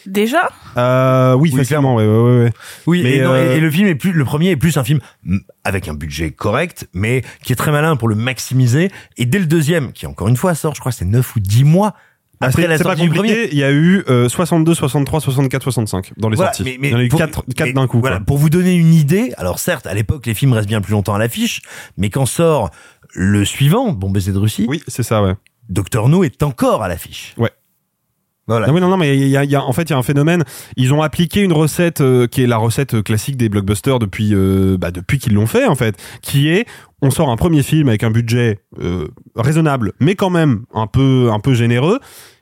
Déjà. 0.09 0.49
Euh, 0.77 1.33
oui, 1.33 1.51
facilement, 1.51 1.95
ouais, 1.95 2.05
ouais, 2.05 2.21
ouais, 2.21 2.43
ouais. 2.43 2.51
Oui, 2.87 3.01
Mais, 3.03 3.15
et, 3.17 3.21
non, 3.21 3.35
et- 3.35 3.39
euh, 3.39 3.55
et 3.55 3.59
le 3.59 3.71
film 3.71 3.87
est 3.87 3.95
plus, 3.95 4.11
le 4.11 4.25
premier 4.25 4.49
est 4.51 4.55
plus 4.57 4.77
un 4.77 4.83
film 4.83 4.99
mm, 5.23 5.37
avec 5.63 5.87
un 5.87 5.93
budget 5.93 6.31
correct, 6.31 6.87
mais 6.93 7.23
qui 7.43 7.53
est 7.53 7.55
très 7.55 7.71
malin 7.71 7.95
pour 7.95 8.07
le 8.07 8.15
maximiser. 8.15 8.89
Et 9.17 9.25
dès 9.25 9.39
le 9.39 9.45
deuxième, 9.45 9.91
qui 9.93 10.05
encore 10.05 10.27
une 10.27 10.37
fois 10.37 10.55
sort, 10.55 10.75
je 10.75 10.79
crois 10.79 10.91
que 10.91 10.97
c'est 10.97 11.05
9 11.05 11.35
ou 11.35 11.39
10 11.39 11.63
mois 11.63 11.93
Ah, 12.41 12.45
après 12.47 12.61
c'est 12.63 12.67
la 12.69 12.77
pas 12.77 12.83
sortie 12.83 13.01
du 13.01 13.09
premier. 13.09 13.29
compliqué. 13.29 13.49
Il 13.51 13.57
y 13.57 13.63
a 13.63 13.71
eu 13.71 14.03
euh, 14.09 14.29
62, 14.29 14.73
63, 14.73 15.19
64, 15.21 15.63
65 15.63 16.13
dans 16.17 16.29
les 16.29 16.35
Voilà, 16.37 16.53
sorties. 16.53 16.63
mais- 16.71 16.77
mais 16.79 16.87
Il 16.89 16.91
y 16.91 16.95
en 16.95 16.99
a 16.99 17.03
eu 17.03 17.09
pour- 17.09 17.19
4, 17.19 17.43
mais 17.65 17.73
d'un 17.73 17.87
coup. 17.87 17.99
Voilà, 17.99 18.17
quoi. 18.17 18.25
pour 18.25 18.37
vous 18.37 18.49
donner 18.49 18.75
une 18.75 18.93
idée, 18.93 19.33
alors 19.37 19.59
certes, 19.59 19.85
à 19.87 19.93
l'époque, 19.93 20.25
les 20.25 20.33
films 20.33 20.53
restent 20.53 20.69
bien 20.69 20.81
plus 20.81 20.91
longtemps 20.93 21.13
à 21.15 21.19
l'affiche, 21.19 21.61
mais 21.97 22.09
quand 22.09 22.25
sort 22.25 22.69
le 23.13 23.43
suivant, 23.43 23.91
Bon 23.91 24.09
baiser 24.09 24.31
de 24.31 24.37
Russie, 24.37 24.65
Oui, 24.69 24.81
c'est 24.87 25.03
ça, 25.03 25.21
ouais. 25.23 25.33
Docteur 25.67 26.07
No 26.09 26.23
est 26.23 26.41
encore 26.41 26.81
à 26.81 26.87
l'affiche. 26.87 27.33
Ouais. 27.37 27.51
Voilà. 28.49 28.67
Non, 28.67 28.79
non, 28.89 28.97
mais 28.97 29.15
y 29.17 29.37
a, 29.37 29.43
y 29.43 29.55
a- 29.55 29.63
en 29.63 29.71
fait, 29.73 29.83
il 29.83 29.89
y 29.91 29.93
a 29.93 29.97
un 29.97 30.03
phénomène. 30.03 30.43
Ils 30.75 30.93
ont 30.93 31.01
appliqué 31.01 31.41
une 31.41 31.53
recette 31.53 32.01
euh, 32.01 32.27
qui 32.27 32.41
est 32.43 32.47
la 32.47 32.57
recette 32.57 33.01
classique 33.03 33.37
des 33.37 33.47
blockbusters 33.47 33.99
depuis, 33.99 34.31
euh, 34.33 34.77
bah, 34.77 34.91
depuis 34.91 35.19
qu'ils 35.19 35.33
l'ont 35.33 35.45
fait, 35.47 35.65
en 35.65 35.75
fait, 35.75 35.95
qui 36.21 36.49
est 36.49 36.65
on 37.01 37.11
sort 37.11 37.29
un 37.29 37.37
premier 37.37 37.63
film 37.63 37.87
avec 37.87 38.03
un 38.03 38.11
budget 38.11 38.59
euh, 38.81 39.07
raisonnable, 39.35 39.93
mais 40.01 40.15
quand 40.15 40.29
même 40.29 40.63
un 40.73 40.87
peu, 40.87 41.29
un 41.31 41.39
peu 41.39 41.53
généreux. 41.53 41.99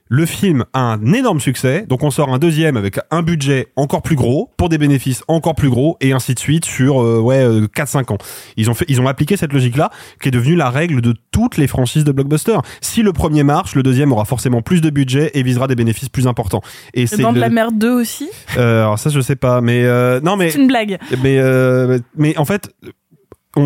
Le 0.09 0.25
film 0.25 0.63
a 0.73 0.79
un 0.93 1.13
énorme 1.13 1.39
succès, 1.41 1.85
donc 1.87 2.03
on 2.03 2.11
sort 2.11 2.33
un 2.33 2.39
deuxième 2.39 2.77
avec 2.77 2.97
un 3.11 3.21
budget 3.23 3.67
encore 3.75 4.01
plus 4.01 4.15
gros, 4.15 4.51
pour 4.57 4.69
des 4.69 4.77
bénéfices 4.77 5.23
encore 5.27 5.55
plus 5.55 5.69
gros, 5.69 5.97
et 6.01 6.13
ainsi 6.13 6.33
de 6.33 6.39
suite 6.39 6.65
sur 6.65 7.01
euh, 7.01 7.19
ouais 7.19 7.39
euh, 7.43 7.67
4-5 7.75 8.13
ans. 8.13 8.17
Ils 8.55 8.69
ont 8.69 8.73
fait, 8.73 8.85
ils 8.87 9.01
ont 9.01 9.07
appliqué 9.07 9.35
cette 9.37 9.51
logique-là, 9.53 9.89
qui 10.21 10.29
est 10.29 10.31
devenue 10.31 10.55
la 10.55 10.69
règle 10.69 11.01
de 11.01 11.13
toutes 11.31 11.57
les 11.57 11.67
franchises 11.67 12.03
de 12.05 12.11
blockbuster. 12.11 12.57
Si 12.81 13.01
le 13.03 13.11
premier 13.13 13.43
marche, 13.43 13.75
le 13.75 13.83
deuxième 13.83 14.11
aura 14.11 14.25
forcément 14.25 14.61
plus 14.61 14.81
de 14.81 14.89
budget 14.89 15.31
et 15.33 15.43
visera 15.43 15.67
des 15.67 15.75
bénéfices 15.75 16.09
plus 16.09 16.27
importants. 16.27 16.61
Et 16.93 17.01
Le 17.01 17.07
c'est 17.07 17.21
Dents 17.21 17.31
de 17.31 17.35
le- 17.35 17.41
la 17.41 17.49
mer 17.49 17.71
2 17.73 17.91
aussi? 17.91 18.29
euh, 18.57 18.83
alors 18.83 18.99
ça 18.99 19.09
je 19.09 19.19
sais 19.19 19.35
pas, 19.35 19.59
mais 19.61 19.83
euh, 19.83 20.19
non 20.21 20.37
mais 20.37 20.49
C'est 20.51 20.59
une 20.59 20.67
blague. 20.67 20.97
mais 21.21 21.37
euh, 21.39 21.99
mais 22.15 22.37
en 22.37 22.45
fait 22.45 22.69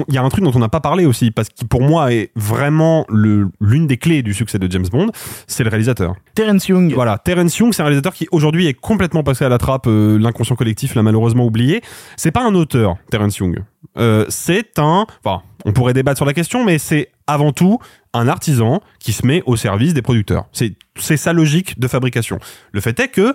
il 0.08 0.14
y 0.14 0.18
a 0.18 0.24
un 0.24 0.30
truc 0.30 0.44
dont 0.44 0.52
on 0.54 0.60
n'a 0.60 0.70
pas 0.70 0.80
parlé 0.80 1.06
aussi 1.06 1.32
parce 1.32 1.50
que 1.50 1.66
pour 1.66 1.82
moi 1.82 2.14
est 2.14 2.32
vraiment 2.36 3.06
le 3.10 3.50
l'une 3.60 3.88
des 3.88 3.98
clés 3.98 4.22
du 4.24 4.34
succès 4.34 4.60
de 4.60 4.70
James 4.72 4.86
Bond, 4.92 5.10
c'est 5.48 5.64
le 5.64 5.70
réalisateur. 5.70 6.16
Terence 6.36 6.68
Young. 6.68 6.94
Voilà, 6.94 7.18
Terence 7.18 7.58
Young, 7.58 7.74
c'est 7.74 7.82
un 7.82 7.86
réalisateur 7.86 8.14
qui 8.14 8.28
aujourd'hui 8.32 8.68
est 8.68 8.74
complètement 8.74 9.24
passé 9.24 9.46
à 9.46 9.50
la 9.50 9.58
trappe, 9.58 9.88
euh, 9.88 10.18
l'inconscient 10.18 10.56
collectif 10.56 10.96
l'a 10.96 11.04
malheureusement 11.04 11.46
oublié. 11.46 11.82
C'est 12.18 12.32
pas 12.32 12.44
un 12.44 12.56
auteur, 12.56 12.98
Terence 13.10 13.38
Young. 13.38 13.64
Euh, 13.98 14.26
c'est 14.30 14.80
un, 14.80 15.06
enfin, 15.24 15.42
on 15.66 15.74
pourrait 15.74 15.94
débattre 15.94 16.18
sur 16.18 16.26
la 16.26 16.34
question, 16.34 16.64
mais 16.64 16.78
c'est 16.78 17.10
avant 17.28 17.52
tout 17.52 17.80
un 18.14 18.28
artisan 18.28 18.82
qui 19.00 19.14
se 19.14 19.26
met 19.26 19.42
au 19.46 19.56
service 19.56 19.94
des 19.94 20.02
producteurs. 20.02 20.46
C'est 20.52 20.76
c'est 20.98 21.18
sa 21.18 21.34
logique 21.34 21.80
de 21.80 21.88
fabrication. 21.88 22.40
Le 22.74 22.82
fait 22.82 23.00
est 23.00 23.08
que 23.08 23.34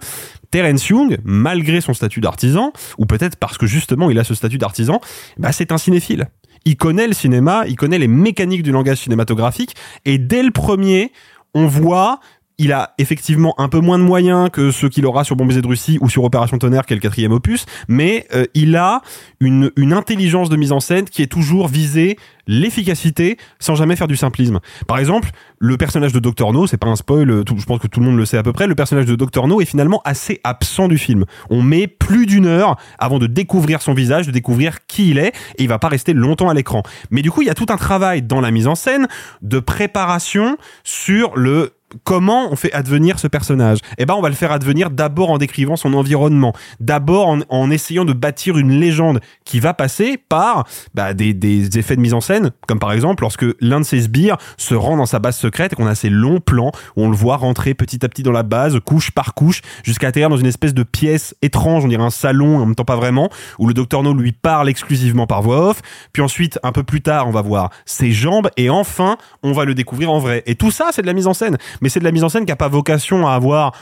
Terence 0.51 0.89
Young, 0.89 1.19
malgré 1.25 1.81
son 1.81 1.95
statut 1.95 2.21
d'artisan, 2.21 2.73
ou 2.99 3.07
peut-être 3.07 3.37
parce 3.37 3.59
que 3.59 3.67
justement 3.67 4.11
il 4.11 4.19
a 4.19 4.25
ce 4.25 4.35
statut 4.35 4.59
d'artisan, 4.59 5.01
bah 5.39 5.53
c'est 5.53 5.73
un 5.73 5.79
cinéphile. 5.79 6.29
Il 6.67 6.77
connaît 6.77 7.07
le 7.07 7.15
cinéma, 7.15 7.65
il 7.69 7.77
connaît 7.77 7.99
les 7.99 8.09
mécaniques 8.09 8.65
du 8.65 8.73
langage 8.73 8.99
cinématographique, 8.99 9.77
et 10.05 10.19
dès 10.19 10.43
le 10.43 10.51
premier, 10.51 11.13
on 11.55 11.69
voit 11.69 12.19
il 12.59 12.73
a 12.73 12.95
effectivement 12.99 13.55
un 13.59 13.69
peu 13.69 13.81
moins 13.81 13.99
de 13.99 14.05
moyens 14.05 14.49
que 14.51 14.71
ceux 14.71 14.89
qu'il 14.89 15.05
aura 15.07 15.25
sur 15.25 15.37
Bon 15.37 15.45
baiser 15.45 15.63
de 15.63 15.67
Russie 15.67 15.99
ou 16.01 16.09
sur 16.09 16.25
Opération 16.25 16.57
Tonnerre, 16.59 16.87
qui 16.87 16.95
est 16.95 16.97
le 16.97 17.03
quatrième 17.03 17.33
opus, 17.33 17.67
mais 17.89 18.27
euh, 18.35 18.47
il 18.55 18.77
a 18.77 19.03
une, 19.41 19.71
une 19.77 19.93
intelligence 19.93 20.49
de 20.49 20.57
mise 20.57 20.73
en 20.73 20.81
scène 20.81 21.05
qui 21.05 21.23
est 21.23 21.27
toujours 21.27 21.69
visée 21.69 22.17
l'efficacité 22.47 23.37
sans 23.59 23.75
jamais 23.75 23.97
faire 23.97 24.09
du 24.09 24.17
simplisme. 24.17 24.61
Par 24.87 24.99
exemple, 24.99 25.31
le 25.59 25.77
personnage 25.77 26.13
de 26.13 26.21
Dr 26.21 26.53
No, 26.53 26.67
c'est 26.67 26.77
pas 26.77 26.87
un 26.87 26.97
spoil, 26.97 27.31
euh, 27.31 27.45
je 27.47 27.65
pense 27.65 27.81
que 27.81 27.89
tout 27.89 28.01
le 28.01 28.07
monde 28.07 28.17
le 28.17 28.25
sait 28.25 28.39
à 28.39 28.43
peu 28.43 28.53
près, 28.53 28.67
le 28.67 28.75
personnage 28.75 29.07
de 29.07 29.17
Dr 29.17 29.47
No 29.47 29.61
est 29.61 29.67
finalement 29.67 30.01
assez 30.05 30.41
absent 30.45 30.89
du 30.89 30.97
film. 30.97 31.25
On 31.51 31.61
met 31.63 31.87
plus 31.87 32.25
d'une 32.27 32.47
heure 32.47 32.77
avant 32.99 33.19
de 33.19 33.27
découvrir 33.27 33.83
son 33.83 33.95
visage, 33.95 34.27
de 34.27 34.33
découvrir 34.33 34.87
qui 34.87 35.11
il 35.11 35.19
est, 35.19 35.35
et 35.59 35.65
il 35.65 35.69
va 35.69 35.79
pas 35.79 35.89
rester 35.89 36.15
longtemps 36.15 36.49
à 36.49 36.55
l'écran. 36.55 36.83
Mais 37.11 37.23
du 37.23 37.31
coup, 37.31 37.43
il 37.43 37.49
y 37.49 37.51
a 37.51 37.55
tout 37.55 37.67
un 37.69 37.77
travail 37.77 38.23
dans 38.23 38.41
la 38.41 38.51
mise 38.51 38.67
en 38.67 38.75
scène 38.75 39.09
de 39.43 39.59
préparation 39.59 40.57
sur 40.85 41.37
le 41.37 41.73
comment 42.05 42.51
on 42.51 42.57
fait 42.57 42.73
advenir 42.73 43.19
ce 43.19 43.27
personnage 43.27 43.79
Eh 43.99 44.07
ben, 44.07 44.15
on 44.15 44.23
va 44.23 44.29
le 44.29 44.35
faire 44.35 44.53
advenir 44.53 44.91
d'abord 44.91 45.31
en 45.31 45.39
décrivant 45.39 45.77
son 45.77 45.95
environnement, 45.95 46.53
d'abord 46.81 47.29
en, 47.29 47.41
en 47.49 47.71
essayant 47.71 48.05
de 48.05 48.13
bâtir 48.13 48.59
une 48.59 48.73
légende 48.81 49.21
qui 49.45 49.61
va 49.61 49.75
passer 49.75 50.19
par 50.29 50.67
bah, 50.95 51.15
des, 51.15 51.35
des 51.35 51.79
effets 51.79 51.97
de 51.97 52.01
mise 52.01 52.15
en 52.15 52.21
scène, 52.21 52.51
comme 52.67 52.79
par 52.79 52.93
exemple 52.93 53.23
lorsque 53.23 53.47
l'un 53.61 53.81
de 53.81 53.85
ses 53.85 54.03
sbires 54.03 54.37
se 54.57 54.75
rend 54.75 54.97
dans 54.97 55.07
sa 55.07 55.19
base 55.19 55.37
secrète 55.37 55.73
et 55.73 55.77
qu'on 55.77 55.87
a 55.87 55.95
ces 55.95 56.11
longs 56.11 56.41
plans 56.41 56.73
où 56.97 57.05
on 57.05 57.11
le 57.11 57.17
voit 57.17 57.37
rentrer 57.37 57.75
petit 57.75 58.05
à 58.05 58.09
petit 58.09 58.23
dans 58.23 58.33
la 58.33 58.43
base, 58.43 58.79
couche 58.85 59.11
par 59.11 59.35
couche, 59.35 59.63
jusqu'à 59.83 60.09
atterrir 60.09 60.29
dans 60.29 60.37
une 60.37 60.47
espèce 60.47 60.75
de 60.75 60.83
pièce 60.83 61.35
étrange, 61.43 61.85
on 61.85 61.89
dirait 61.89 62.03
un 62.03 62.11
salon, 62.11 62.57
en 62.57 62.67
même 62.67 62.75
temps 62.75 62.85
pas 62.85 62.97
vraiment, 62.97 63.31
où 63.59 63.67
le 63.67 63.75
docteur 63.75 64.03
No 64.03 64.13
lui 64.15 64.33
parle 64.33 64.69
exclusivement 64.69 65.27
par 65.27 65.43
voix 65.43 65.71
off. 65.71 65.83
Puis 66.13 66.23
ensuite, 66.23 66.59
un 66.63 66.73
peu 66.73 66.83
plus 66.83 67.01
tard, 67.01 67.29
on 67.29 67.33
va 67.33 67.43
voir 67.43 67.71
ses 67.85 68.13
jambes 68.13 68.49
et 68.57 68.71
enfin, 68.71 69.17
on 69.43 69.53
va 69.53 69.65
le 69.65 69.75
découvrir 69.75 70.11
en 70.11 70.19
vrai. 70.19 70.43
Et 70.47 70.55
tout 70.55 70.71
ça, 70.71 70.91
c'est 70.93 71.03
de 71.03 71.07
la 71.07 71.13
mise 71.13 71.27
en 71.27 71.35
scène. 71.35 71.57
C'est 71.89 72.01
de 72.01 72.05
la 72.05 72.13
mise 72.13 72.25
en 72.25 72.29
scène 72.29 72.47
qui 72.47 72.53
a 72.53 72.57
pas 72.57 72.69
vocation 72.69 73.27
à 73.27 73.33
avoir 73.33 73.73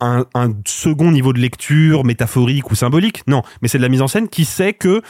un, 0.00 0.24
un 0.34 0.52
second 0.66 1.10
niveau 1.10 1.32
de 1.32 1.38
lecture 1.38 2.04
métaphorique 2.04 2.70
ou 2.70 2.74
symbolique. 2.74 3.22
Non, 3.26 3.42
mais 3.60 3.68
c'est 3.68 3.78
de 3.78 3.82
la 3.82 3.88
mise 3.88 4.02
en 4.02 4.08
scène 4.08 4.28
qui 4.28 4.44
sait 4.44 4.72
que 4.72 5.02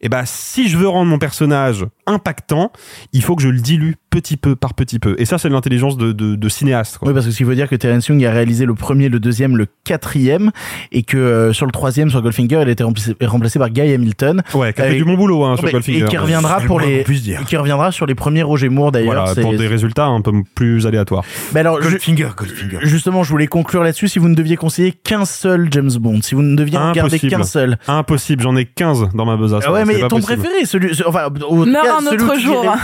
eh 0.00 0.08
ben, 0.08 0.24
si 0.24 0.68
je 0.68 0.78
veux 0.78 0.88
rendre 0.88 1.10
mon 1.10 1.18
personnage 1.18 1.86
impactant, 2.06 2.72
il 3.12 3.22
faut 3.22 3.36
que 3.36 3.42
je 3.42 3.48
le 3.48 3.60
dilue 3.60 3.94
petit 4.10 4.36
peu 4.36 4.56
par 4.56 4.74
petit 4.74 4.98
peu. 4.98 5.14
Et 5.18 5.24
ça, 5.24 5.38
c'est 5.38 5.48
de 5.48 5.54
l'intelligence 5.54 5.96
de, 5.96 6.12
de, 6.12 6.34
de 6.34 6.48
cinéaste. 6.48 6.98
Quoi. 6.98 7.08
Oui, 7.08 7.14
parce 7.14 7.26
que 7.26 7.32
ce 7.32 7.36
qu'il 7.36 7.46
faut 7.46 7.54
dire 7.54 7.68
que 7.68 7.76
Terence 7.76 8.08
Young 8.08 8.24
a 8.24 8.30
réalisé 8.32 8.66
le 8.66 8.74
premier, 8.74 9.08
le 9.08 9.20
deuxième, 9.20 9.56
le 9.56 9.66
quatrième, 9.84 10.50
et 10.92 11.02
que 11.02 11.16
euh, 11.16 11.52
sur 11.52 11.66
le 11.66 11.72
troisième, 11.72 12.10
sur 12.10 12.20
Goldfinger, 12.20 12.60
il 12.62 12.68
a 12.68 12.72
été 12.72 12.82
remplacé, 12.82 13.14
remplacé 13.22 13.58
par 13.58 13.70
Guy 13.70 13.80
Hamilton. 13.92 14.42
Ouais, 14.54 14.72
qui 14.72 14.80
a 14.82 14.84
fait 14.86 14.94
du 14.96 15.04
bon 15.04 15.14
boulot 15.14 15.44
hein, 15.44 15.54
sur 15.56 15.64
bah, 15.64 15.70
Goldfinger. 15.72 16.04
Et 16.04 16.08
qui 16.08 16.16
reviendra 16.18 16.60
pour 16.60 16.80
les, 16.80 17.04
dire. 17.04 17.44
qui 17.46 17.56
reviendra 17.56 17.92
sur 17.92 18.06
les 18.06 18.14
premiers 18.14 18.42
Roger 18.42 18.68
Moore 18.68 18.92
d'ailleurs. 18.92 19.14
Voilà, 19.14 19.34
C'est- 19.34 19.42
pour 19.42 19.54
des 19.56 19.66
résultats 19.68 20.06
un 20.06 20.20
peu 20.20 20.32
plus 20.54 20.86
aléatoires. 20.86 21.24
Mais 21.54 21.60
alors, 21.60 21.80
je- 21.82 21.88
Goldfinger, 21.90 22.28
Goldfinger. 22.36 22.78
justement, 22.82 23.22
je 23.22 23.30
voulais 23.30 23.46
conclure 23.46 23.82
là-dessus. 23.82 24.08
Si 24.08 24.18
vous 24.18 24.28
ne 24.28 24.34
deviez 24.34 24.56
conseiller 24.56 24.92
qu'un 24.92 25.24
seul 25.24 25.68
James 25.70 25.90
Bond, 25.98 26.20
si 26.22 26.34
vous 26.34 26.42
ne 26.42 26.56
deviez 26.56 26.78
en 26.78 26.92
garder 26.92 27.14
Impossible. 27.16 27.30
qu'un 27.30 27.42
seul. 27.44 27.78
Impossible, 27.86 28.42
j'en 28.42 28.56
ai 28.56 28.64
15 28.64 29.10
dans 29.14 29.24
ma 29.24 29.36
besace. 29.36 29.64
Ah 29.66 29.72
ouais, 29.72 29.84
c'est 29.86 29.92
mais 29.94 30.00
ton 30.08 30.20
possible. 30.20 30.40
préféré, 30.42 30.64
celui, 30.64 30.94
ce- 30.94 31.04
enfin, 31.06 31.26
au 31.48 31.64
cas, 31.64 31.96
un 32.00 32.06
autre 32.06 32.38
jour. 32.38 32.62
dirais- 32.62 32.74
Non, 32.74 32.78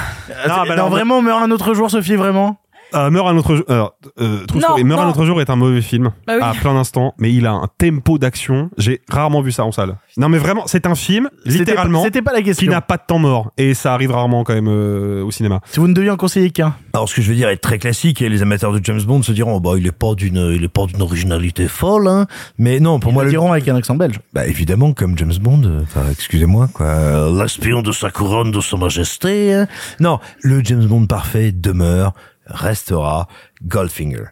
Ah, 0.49 0.65
bah 0.69 0.77
non, 0.77 0.85
non, 0.85 0.89
vraiment, 0.91 1.16
meurt 1.23 1.43
un 1.43 1.51
autre 1.51 1.75
jour, 1.75 1.91
Sophie, 1.91 2.17
vraiment? 2.17 2.59
Euh, 2.95 3.11
Meurt 3.11 3.29
un 3.29 3.37
autre 3.37 3.57
jour. 3.57 3.65
Alors, 3.69 3.95
euh, 4.21 4.45
True 4.47 4.59
Non, 4.59 4.63
Story, 4.69 4.85
Meurt 4.85 5.01
un 5.03 5.09
autre 5.09 5.25
jour 5.25 5.41
est 5.41 5.51
un 5.51 5.57
mauvais 5.57 5.83
film 5.83 6.13
Bah 6.27 6.35
oui. 6.37 6.43
à 6.43 6.53
plein 6.55 6.75
d'instants, 6.75 7.15
mais 7.19 7.33
il 7.33 7.47
a 7.47 7.53
un 7.53 7.69
tempo 7.79 8.19
d'action. 8.19 8.71
J'ai 8.79 9.03
rarement 9.09 9.41
vu 9.43 9.53
ça 9.53 9.65
en 9.65 9.73
salle. 9.73 9.97
Non, 10.17 10.29
mais 10.29 10.39
vraiment, 10.39 10.63
c'est 10.67 10.87
un 10.87 10.95
film 10.95 11.29
littéralement 11.45 12.03
c'était 12.05 12.23
pas 12.23 12.33
la 12.33 12.43
question. 12.43 12.65
qui 12.65 12.71
n'a 12.71 12.81
pas 12.81 12.97
de 12.97 13.03
temps 13.07 13.19
mort 13.19 13.51
et 13.59 13.75
ça 13.75 13.93
arrive 13.93 14.13
rarement 14.13 14.45
quand 14.45 14.55
même 14.55 14.69
euh, 14.69 15.23
au 15.25 15.31
cinéma. 15.31 15.61
Si 15.71 15.81
vous 15.81 15.89
ne 15.89 15.95
deviez 15.95 16.11
en 16.11 16.17
conseiller 16.17 16.51
qu'un. 16.51 16.75
Alors, 16.95 17.09
ce 17.09 17.15
que 17.15 17.23
je 17.23 17.29
veux 17.29 17.35
dire 17.37 17.49
est 17.49 17.57
très 17.57 17.79
classique 17.79 18.23
et 18.23 18.29
les 18.29 18.43
amateurs 18.43 18.73
de 18.73 18.81
James 18.85 19.03
Bond 19.03 19.23
se 19.23 19.33
diront, 19.33 19.57
oh, 19.57 19.61
bah, 19.61 19.73
il 19.77 19.87
est 19.87 19.93
pas 19.93 20.15
d'une, 20.15 20.53
il 20.55 20.63
est 20.65 20.69
pas 20.69 20.87
d'une 20.87 21.03
originalité 21.03 21.69
folle, 21.69 22.07
hein. 22.09 22.27
Mais 22.59 22.81
non, 22.81 23.01
pour 23.01 23.11
Ils 23.11 23.15
moi, 23.15 23.23
le 23.25 23.29
le 23.29 23.33
diront 23.33 23.53
avec 23.53 23.67
un 23.69 23.77
accent 23.77 23.97
belge. 23.97 24.21
Bah 24.33 24.47
évidemment, 24.47 24.93
comme 24.93 25.19
James 25.19 25.33
Bond, 25.41 25.63
euh, 25.65 25.83
enfin 25.83 26.05
excusez-moi, 26.11 26.69
quoi, 26.73 26.87
euh, 26.87 27.43
l'espion 27.43 27.83
de 27.83 27.93
sa 27.93 28.11
couronne 28.11 28.53
de 28.53 28.61
sa 28.61 28.77
majesté. 28.77 29.53
hein. 29.55 29.67
Non, 30.01 30.21
le 30.43 30.63
James 30.65 30.85
Bond 30.87 31.07
parfait 31.07 31.53
demeure, 31.53 32.13
restera 32.47 33.29
Goldfinger. 33.65 34.27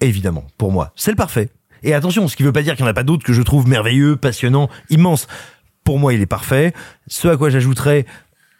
Évidemment, 0.00 0.44
pour 0.58 0.72
moi, 0.72 0.92
c'est 0.96 1.10
le 1.10 1.16
parfait. 1.16 1.50
Et 1.82 1.94
attention, 1.94 2.28
ce 2.28 2.36
qui 2.36 2.42
veut 2.42 2.52
pas 2.52 2.62
dire 2.62 2.74
qu'il 2.74 2.84
n'y 2.84 2.88
en 2.88 2.92
a 2.92 2.94
pas 2.94 3.02
d'autres 3.02 3.24
que 3.24 3.32
je 3.32 3.42
trouve 3.42 3.68
merveilleux, 3.68 4.16
passionnants, 4.16 4.68
immenses. 4.90 5.26
Pour 5.84 5.98
moi, 5.98 6.12
il 6.12 6.20
est 6.20 6.26
parfait. 6.26 6.72
Ce 7.06 7.28
à 7.28 7.36
quoi 7.36 7.50
j'ajouterais, 7.50 8.04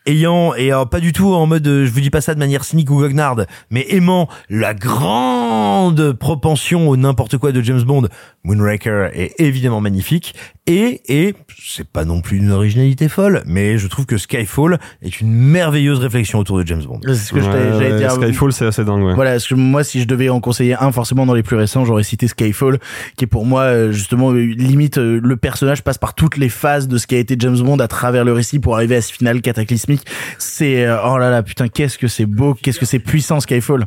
ayant, 0.07 0.55
et 0.55 0.71
alors, 0.71 0.89
pas 0.89 1.01
du 1.01 1.13
tout 1.13 1.33
en 1.33 1.47
mode, 1.47 1.67
euh, 1.67 1.87
je 1.87 1.91
vous 1.91 2.01
dis 2.01 2.11
pas 2.11 2.21
ça 2.21 2.35
de 2.35 2.39
manière 2.39 2.65
cynique 2.65 2.91
ou 2.91 2.97
goguenarde, 2.97 3.47
mais 3.71 3.87
aimant 3.91 4.29
la 4.49 4.75
grande 4.75 6.13
propension 6.13 6.89
au 6.89 6.97
n'importe 6.97 7.39
quoi 7.39 7.53
de 7.53 7.61
James 7.61 7.83
Bond, 7.83 8.09
Moonraker 8.45 9.11
est 9.13 9.39
évidemment 9.39 9.81
magnifique, 9.81 10.35
et, 10.67 11.01
et, 11.09 11.35
c'est 11.59 11.89
pas 11.89 12.05
non 12.05 12.21
plus 12.21 12.37
une 12.39 12.51
originalité 12.51 13.09
folle, 13.09 13.43
mais 13.47 13.79
je 13.79 13.87
trouve 13.89 14.07
que 14.07 14.19
Skyfall 14.19 14.79
est 15.03 15.21
une 15.21 15.33
merveilleuse 15.33 15.99
réflexion 15.99 16.39
autour 16.39 16.59
de 16.59 16.67
James 16.67 16.83
Bond. 16.83 17.01
C'est 17.07 17.15
ce 17.15 17.33
que 17.33 17.41
Ouais, 17.41 17.45
j'allais 17.45 17.93
ouais, 17.93 17.99
dire. 17.99 18.13
Skyfall, 18.13 18.53
c'est 18.53 18.67
assez 18.67 18.85
dingue. 18.85 19.03
Ouais. 19.03 19.15
Voilà, 19.15 19.33
parce 19.33 19.49
que 19.49 19.55
moi, 19.55 19.83
si 19.83 20.01
je 20.01 20.07
devais 20.07 20.29
en 20.29 20.41
conseiller 20.41 20.75
un, 20.75 20.93
forcément 20.93 21.27
dans 21.27 21.35
les 21.35 21.43
plus 21.43 21.57
récents, 21.57 21.85
j'aurais 21.85 22.03
cité 22.03 22.29
Skyfall, 22.29 22.79
qui 23.17 23.25
est 23.25 23.27
pour 23.27 23.47
moi 23.47 23.63
euh, 23.63 23.93
justement 23.93 24.33
euh, 24.33 24.41
limite 24.41 24.99
euh, 24.99 25.21
le 25.23 25.37
personnage 25.37 25.83
passe 25.83 25.99
par 25.99 26.15
toutes 26.15 26.37
les 26.37 26.49
phases 26.49 26.89
de 26.89 26.99
ce 26.99 27.07
qui 27.07 27.15
a 27.15 27.19
été 27.19 27.37
James 27.39 27.59
Bond 27.59 27.79
à 27.79 27.89
travers 27.89 28.25
le 28.25 28.33
récit 28.33 28.59
pour 28.59 28.75
arriver 28.75 28.97
à 28.97 29.03
ce 29.03 29.13
final 29.13 29.41
cataclysmique. 29.41 30.07
C'est 30.39 30.89
oh 30.89 31.19
là 31.19 31.31
là, 31.31 31.43
putain, 31.43 31.69
qu'est-ce 31.69 31.99
que 31.99 32.09
c'est 32.09 32.27
beau, 32.27 32.55
qu'est-ce 32.55 32.79
que 32.79 32.87
c'est 32.87 32.99
puissant 32.99 33.41
Skyfall. 33.41 33.87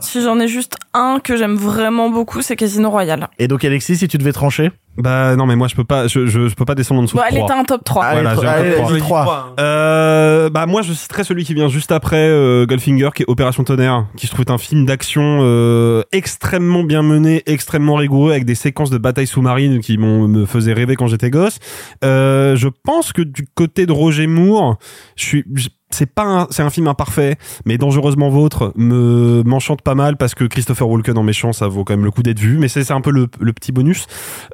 Si 0.00 0.22
j'en 0.22 0.38
ai 0.40 0.48
juste 0.48 0.76
un 0.94 1.20
que 1.22 1.36
j'aime 1.36 1.54
vraiment 1.54 2.10
beaucoup, 2.10 2.42
c'est 2.42 2.56
Casino 2.56 2.90
Royale. 2.90 3.28
Et 3.38 3.48
donc 3.48 3.64
Alexis, 3.64 3.96
si 3.96 4.08
tu 4.08 4.18
devais 4.18 4.32
trancher? 4.32 4.70
Bah 4.98 5.36
non, 5.36 5.46
mais 5.46 5.54
moi 5.54 5.68
je 5.68 5.76
peux 5.76 5.84
pas, 5.84 6.08
je, 6.08 6.17
je, 6.26 6.48
je 6.48 6.54
peux 6.54 6.64
pas 6.64 6.74
descendre 6.74 7.00
en 7.00 7.04
dessous 7.04 7.16
Bon, 7.16 7.22
de 7.22 7.26
elle 7.30 7.36
3. 7.36 7.46
était 7.48 7.58
un 7.58 7.64
top 7.64 7.84
3. 7.84 8.04
Allez, 8.04 8.22
Voilà, 8.34 8.50
allez, 8.52 8.70
top 8.70 8.78
trois. 8.78 8.90
vas-y, 8.90 9.00
trois. 9.00 9.54
Euh, 9.60 10.50
bah 10.50 10.66
moi 10.66 10.82
je 10.82 10.92
citerai 10.92 11.24
celui 11.24 11.44
qui 11.44 11.54
vient 11.54 11.68
juste 11.68 11.92
après 11.92 12.28
euh, 12.28 12.66
Goldfinger 12.66 13.10
qui 13.14 13.22
est 13.22 13.26
Opération 13.28 13.64
Tonnerre 13.64 14.06
qui 14.16 14.26
je 14.26 14.32
trouve 14.32 14.44
est 14.46 14.50
un 14.50 14.58
film 14.58 14.86
d'action 14.86 15.40
euh, 15.42 16.02
extrêmement 16.12 16.82
bien 16.84 17.02
mené 17.02 17.42
extrêmement 17.46 17.94
rigoureux 17.96 18.30
avec 18.32 18.44
des 18.44 18.54
séquences 18.54 18.90
de 18.90 18.98
batailles 18.98 19.26
sous-marines 19.26 19.80
qui 19.80 19.98
m'ont 19.98 20.26
me 20.28 20.46
faisaient 20.46 20.72
rêver 20.72 20.96
quand 20.96 21.06
j'étais 21.06 21.30
gosse 21.30 21.58
euh, 22.04 22.56
je 22.56 22.68
pense 22.84 23.12
que 23.12 23.22
du 23.22 23.46
côté 23.54 23.86
de 23.86 23.92
Roger 23.92 24.26
Moore 24.26 24.78
je 25.16 25.24
suis 25.24 25.44
je- 25.54 25.68
c'est 25.90 26.06
pas 26.06 26.24
un, 26.24 26.46
c'est 26.50 26.62
un 26.62 26.70
film 26.70 26.88
imparfait 26.88 27.36
mais 27.64 27.78
dangereusement 27.78 28.28
vôtre 28.28 28.72
me 28.76 29.42
m'enchante 29.44 29.82
pas 29.82 29.94
mal 29.94 30.16
parce 30.16 30.34
que 30.34 30.44
Christopher 30.44 30.88
Walken 30.88 31.16
en 31.16 31.22
méchant 31.22 31.52
ça 31.52 31.68
vaut 31.68 31.84
quand 31.84 31.94
même 31.94 32.04
le 32.04 32.10
coup 32.10 32.22
d'être 32.22 32.38
vu 32.38 32.58
mais 32.58 32.68
c'est 32.68 32.84
c'est 32.84 32.92
un 32.92 33.00
peu 33.00 33.10
le, 33.10 33.28
le 33.40 33.52
petit 33.52 33.72
bonus. 33.72 34.06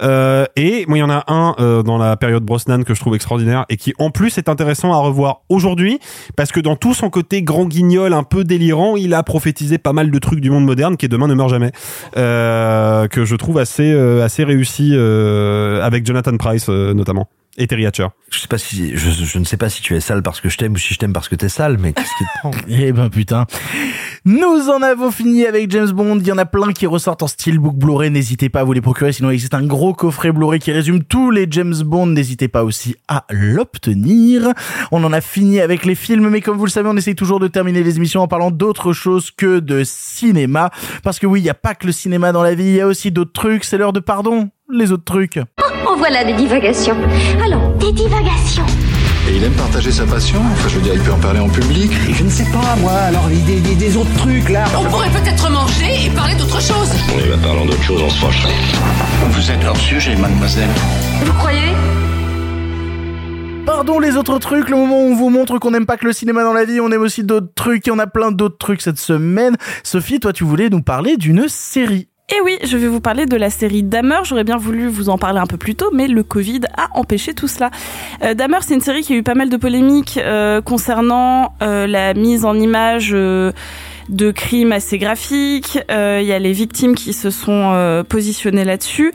Euh, 0.02 0.46
et 0.56 0.84
moi 0.88 0.98
il 0.98 1.00
y 1.00 1.04
en 1.04 1.10
a 1.10 1.24
un 1.28 1.54
euh, 1.58 1.82
dans 1.82 1.98
la 1.98 2.16
période 2.16 2.44
Brosnan 2.44 2.82
que 2.84 2.94
je 2.94 3.00
trouve 3.00 3.14
extraordinaire 3.14 3.64
et 3.68 3.76
qui 3.76 3.94
en 3.98 4.10
plus 4.10 4.38
est 4.38 4.48
intéressant 4.48 4.92
à 4.92 4.98
revoir 4.98 5.42
aujourd'hui 5.48 5.98
parce 6.36 6.52
que 6.52 6.60
dans 6.60 6.76
tout 6.76 6.94
son 6.94 7.10
côté 7.10 7.42
grand 7.42 7.66
guignol 7.66 8.12
un 8.12 8.22
peu 8.22 8.44
délirant 8.44 8.96
il 8.96 9.14
a 9.14 9.22
prophétisé 9.22 9.78
pas 9.78 9.92
mal 9.92 10.10
de 10.10 10.18
trucs 10.18 10.40
du 10.40 10.50
monde 10.50 10.64
moderne 10.64 10.96
qui 10.96 11.06
est 11.06 11.08
demain 11.08 11.28
ne 11.28 11.34
meurt 11.34 11.50
jamais 11.50 11.72
euh, 12.16 13.08
que 13.08 13.24
je 13.24 13.36
trouve 13.36 13.58
assez 13.58 13.92
euh, 13.92 14.24
assez 14.24 14.44
réussi 14.44 14.92
euh, 14.94 15.82
avec 15.82 16.06
Jonathan 16.06 16.36
Price 16.36 16.66
euh, 16.68 16.94
notamment 16.94 17.28
et 17.56 17.66
Terry 17.66 17.86
Hatcher 17.86 18.08
Je 18.30 18.38
sais 18.38 18.48
pas 18.48 18.58
si, 18.58 18.96
je, 18.96 19.10
je 19.10 19.38
ne 19.38 19.44
sais 19.44 19.56
pas 19.56 19.68
si 19.68 19.80
tu 19.80 19.94
es 19.94 20.00
sale 20.00 20.22
parce 20.22 20.40
que 20.40 20.48
je 20.48 20.58
t'aime 20.58 20.72
ou 20.72 20.76
si 20.76 20.92
je 20.92 20.98
t'aime 20.98 21.12
parce 21.12 21.28
que 21.28 21.36
t'es 21.36 21.48
sale, 21.48 21.78
mais 21.78 21.92
qu'est-ce 21.92 22.08
qui 22.18 22.24
te 22.24 22.38
prend? 22.40 22.50
Eh 22.68 22.92
ben 22.92 23.08
putain. 23.08 23.46
Nous 24.24 24.68
en 24.70 24.82
avons 24.82 25.10
fini 25.10 25.44
avec 25.44 25.70
James 25.70 25.90
Bond. 25.90 26.18
Il 26.18 26.26
y 26.26 26.32
en 26.32 26.38
a 26.38 26.46
plein 26.46 26.72
qui 26.72 26.86
ressortent 26.86 27.22
en 27.22 27.26
steelbook 27.26 27.76
Blu-ray. 27.76 28.10
N'hésitez 28.10 28.48
pas 28.48 28.60
à 28.60 28.64
vous 28.64 28.72
les 28.72 28.80
procurer. 28.80 29.12
Sinon, 29.12 29.30
il 29.30 29.34
existe 29.34 29.54
un 29.54 29.64
gros 29.66 29.92
coffret 29.92 30.32
Blu-ray 30.32 30.60
qui 30.60 30.72
résume 30.72 31.04
tous 31.04 31.30
les 31.30 31.46
James 31.50 31.74
Bond. 31.84 32.06
N'hésitez 32.06 32.48
pas 32.48 32.64
aussi 32.64 32.96
à 33.06 33.24
l'obtenir. 33.30 34.52
On 34.90 35.04
en 35.04 35.12
a 35.12 35.20
fini 35.20 35.60
avec 35.60 35.84
les 35.84 35.94
films, 35.94 36.28
mais 36.30 36.40
comme 36.40 36.56
vous 36.56 36.64
le 36.64 36.70
savez, 36.70 36.88
on 36.88 36.96
essaye 36.96 37.14
toujours 37.14 37.38
de 37.38 37.48
terminer 37.48 37.82
les 37.82 37.96
émissions 37.96 38.22
en 38.22 38.28
parlant 38.28 38.50
d'autre 38.50 38.92
chose 38.92 39.30
que 39.30 39.60
de 39.60 39.82
cinéma. 39.84 40.70
Parce 41.02 41.18
que 41.18 41.26
oui, 41.26 41.40
il 41.40 41.44
n'y 41.44 41.50
a 41.50 41.54
pas 41.54 41.74
que 41.74 41.86
le 41.86 41.92
cinéma 41.92 42.32
dans 42.32 42.42
la 42.42 42.54
vie. 42.54 42.64
Il 42.64 42.76
y 42.76 42.80
a 42.80 42.86
aussi 42.86 43.10
d'autres 43.10 43.32
trucs. 43.32 43.64
C'est 43.64 43.78
l'heure 43.78 43.92
de 43.92 44.00
pardon. 44.00 44.50
Les 44.72 44.92
autres 44.92 45.04
trucs. 45.04 45.38
En 45.86 45.96
voilà 45.96 46.24
des 46.24 46.32
divagations. 46.32 46.96
Allons, 47.44 47.76
des 47.78 47.92
divagations. 47.92 48.64
Et 49.28 49.36
il 49.36 49.44
aime 49.44 49.52
partager 49.52 49.90
sa 49.90 50.04
passion 50.04 50.40
Enfin, 50.52 50.68
je 50.68 50.76
veux 50.76 50.82
dire, 50.82 50.94
il 50.94 51.00
peut 51.00 51.12
en 51.12 51.18
parler 51.18 51.40
en 51.40 51.48
public. 51.48 51.90
Je 52.12 52.24
ne 52.24 52.28
sais 52.30 52.44
pas, 52.44 52.74
moi, 52.80 52.92
alors 52.92 53.26
des, 53.28 53.60
des, 53.60 53.74
des 53.74 53.96
autres 53.96 54.14
trucs 54.16 54.48
là. 54.48 54.64
On 54.78 54.84
pourrait 54.84 55.10
peut-être 55.10 55.50
manger 55.50 56.06
et 56.06 56.10
parler 56.10 56.34
d'autre 56.36 56.60
chose. 56.60 56.90
On 57.14 57.18
y 57.18 57.28
va 57.28 57.36
parlant 57.36 57.66
d'autre 57.66 57.82
chose, 57.82 58.02
on 58.02 58.08
se 58.10 58.18
fâcherait. 58.24 58.52
Vous 59.30 59.50
êtes 59.50 59.64
hors 59.66 59.76
sujet, 59.76 60.16
mademoiselle. 60.16 60.70
Vous 61.24 61.32
croyez? 61.34 61.72
Pardon 63.66 63.98
les 63.98 64.16
autres 64.16 64.38
trucs, 64.38 64.68
le 64.68 64.76
moment 64.76 64.98
où 64.98 65.10
on 65.10 65.14
vous 65.14 65.30
montre 65.30 65.58
qu'on 65.58 65.70
n'aime 65.70 65.86
pas 65.86 65.96
que 65.96 66.06
le 66.06 66.12
cinéma 66.12 66.42
dans 66.42 66.52
la 66.52 66.64
vie, 66.64 66.80
on 66.80 66.90
aime 66.90 67.00
aussi 67.02 67.22
d'autres 67.24 67.52
trucs 67.54 67.88
et 67.88 67.90
on 67.90 67.98
a 67.98 68.06
plein 68.06 68.30
d'autres 68.30 68.58
trucs 68.58 68.82
cette 68.82 68.98
semaine. 68.98 69.56
Sophie, 69.82 70.20
toi 70.20 70.32
tu 70.34 70.44
voulais 70.44 70.68
nous 70.68 70.82
parler 70.82 71.16
d'une 71.16 71.48
série. 71.48 72.08
Et 72.30 72.40
oui, 72.42 72.56
je 72.64 72.78
vais 72.78 72.86
vous 72.88 73.00
parler 73.00 73.26
de 73.26 73.36
la 73.36 73.50
série 73.50 73.82
Dahmer. 73.82 74.20
J'aurais 74.24 74.44
bien 74.44 74.56
voulu 74.56 74.88
vous 74.88 75.10
en 75.10 75.18
parler 75.18 75.40
un 75.40 75.46
peu 75.46 75.58
plus 75.58 75.74
tôt, 75.74 75.90
mais 75.92 76.08
le 76.08 76.22
Covid 76.22 76.60
a 76.74 76.88
empêché 76.98 77.34
tout 77.34 77.48
cela. 77.48 77.70
Euh, 78.22 78.34
c'est 78.62 78.74
une 78.74 78.80
série 78.80 79.02
qui 79.02 79.12
a 79.12 79.16
eu 79.16 79.22
pas 79.22 79.34
mal 79.34 79.50
de 79.50 79.58
polémiques 79.58 80.16
euh, 80.16 80.62
concernant 80.62 81.52
euh, 81.60 81.86
la 81.86 82.14
mise 82.14 82.46
en 82.46 82.58
image 82.58 83.10
euh, 83.12 83.52
de 84.08 84.30
crimes 84.30 84.72
assez 84.72 84.96
graphiques. 84.96 85.78
Il 85.90 86.24
y 86.24 86.32
a 86.32 86.38
les 86.38 86.52
victimes 86.52 86.94
qui 86.94 87.12
se 87.12 87.28
sont 87.28 88.04
positionnées 88.08 88.64
là-dessus. 88.64 89.12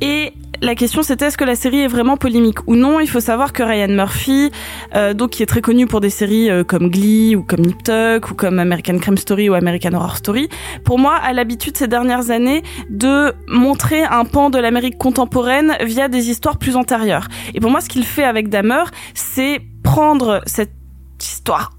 Et 0.00 0.32
la 0.62 0.74
question 0.74 1.02
c'était 1.02 1.26
est-ce 1.26 1.38
que 1.38 1.44
la 1.44 1.56
série 1.56 1.80
est 1.80 1.88
vraiment 1.88 2.16
polémique 2.16 2.66
ou 2.66 2.76
non? 2.76 3.00
Il 3.00 3.08
faut 3.08 3.20
savoir 3.20 3.52
que 3.52 3.62
Ryan 3.62 3.88
Murphy, 3.88 4.50
euh, 4.94 5.14
donc 5.14 5.30
qui 5.30 5.42
est 5.42 5.46
très 5.46 5.60
connu 5.60 5.86
pour 5.86 6.00
des 6.00 6.10
séries 6.10 6.50
euh, 6.50 6.64
comme 6.64 6.90
Glee 6.90 7.36
ou 7.36 7.42
comme 7.42 7.60
Nip 7.60 7.82
Tuck 7.82 8.30
ou 8.30 8.34
comme 8.34 8.58
American 8.58 8.98
Crime 8.98 9.16
Story 9.16 9.48
ou 9.48 9.54
American 9.54 9.92
Horror 9.94 10.16
Story, 10.16 10.48
pour 10.84 10.98
moi 10.98 11.14
a 11.16 11.32
l'habitude 11.32 11.76
ces 11.76 11.88
dernières 11.88 12.30
années 12.30 12.62
de 12.90 13.34
montrer 13.48 14.04
un 14.04 14.24
pan 14.24 14.50
de 14.50 14.58
l'Amérique 14.58 14.98
contemporaine 14.98 15.76
via 15.84 16.08
des 16.08 16.30
histoires 16.30 16.58
plus 16.58 16.76
antérieures. 16.76 17.28
Et 17.54 17.60
pour 17.60 17.70
moi 17.70 17.80
ce 17.80 17.88
qu'il 17.88 18.04
fait 18.04 18.24
avec 18.24 18.48
Dahmer, 18.48 18.84
c'est 19.14 19.60
prendre 19.82 20.42
cette 20.46 20.72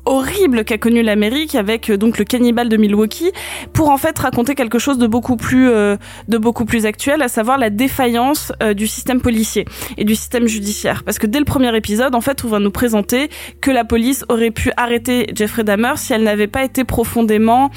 horrible 0.06 0.64
qu'a 0.64 0.78
connue 0.78 1.02
l'Amérique 1.02 1.56
avec 1.56 1.90
euh, 1.90 1.98
donc 1.98 2.18
le 2.18 2.26
cannibale 2.26 2.70
de 2.70 2.78
Milwaukee 2.78 3.32
pour 3.74 3.90
en 3.90 3.98
fait 3.98 4.18
raconter 4.18 4.56
quelque 4.56 4.80
chose 4.80 4.98
de 4.98 5.08
beaucoup 5.08 5.36
plus 5.36 5.70
euh, 5.70 5.98
de 6.28 6.38
beaucoup 6.38 6.66
plus 6.66 6.86
actuel 6.86 7.22
à 7.22 7.28
savoir 7.28 7.58
la 7.58 7.70
défaillance 7.70 8.52
euh, 8.64 8.74
du 8.74 8.88
système 8.88 9.22
policier 9.22 9.66
et 9.98 10.06
du 10.06 10.16
système 10.16 10.48
judiciaire. 10.48 11.04
Parce 11.04 11.20
que 11.20 11.28
dès 11.28 11.40
le 11.40 11.46
premier 11.46 11.76
épisode 11.76 12.16
en 12.16 12.22
fait 12.22 12.44
on 12.46 12.48
va 12.48 12.60
nous 12.60 12.72
présenter 12.72 13.30
que 13.62 13.72
la 13.72 13.84
police 13.84 14.24
aurait 14.30 14.52
pu 14.52 14.72
arrêter 14.78 15.28
Jeffrey 15.36 15.64
Dahmer 15.64 15.94
si 15.98 16.14
elle 16.14 16.24
n'avait 16.24 16.48
pas 16.48 16.64
été 16.64 16.84
profondément 16.84 17.70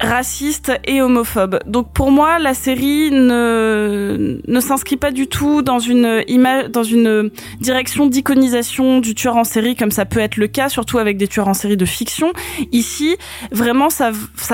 raciste 0.00 0.72
et 0.84 1.00
homophobe. 1.00 1.60
Donc 1.66 1.92
pour 1.92 2.10
moi 2.10 2.38
la 2.38 2.54
série 2.54 3.10
ne 3.10 4.40
ne 4.46 4.60
s'inscrit 4.60 4.96
pas 4.96 5.10
du 5.10 5.28
tout 5.28 5.62
dans 5.62 5.78
une 5.78 6.22
image 6.26 6.70
dans 6.70 6.82
une 6.82 7.30
direction 7.60 8.06
d'iconisation 8.06 9.00
du 9.00 9.14
tueur 9.14 9.36
en 9.36 9.44
série 9.44 9.76
comme 9.76 9.90
ça 9.90 10.04
peut 10.04 10.20
être 10.20 10.36
le 10.36 10.48
cas 10.48 10.68
surtout 10.68 10.98
avec 10.98 11.16
des 11.16 11.28
tueurs 11.28 11.35
en 11.44 11.54
série 11.54 11.76
de 11.76 11.84
fiction. 11.84 12.32
Ici, 12.72 13.16
vraiment, 13.50 13.90
ça, 13.90 14.10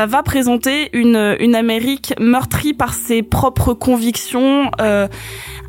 va 0.06 0.22
présenter 0.22 0.90
une, 0.92 1.36
une 1.40 1.54
Amérique 1.54 2.14
meurtrie 2.18 2.74
par 2.74 2.94
ses 2.94 3.22
propres 3.22 3.74
convictions 3.74 4.70
euh, 4.80 5.08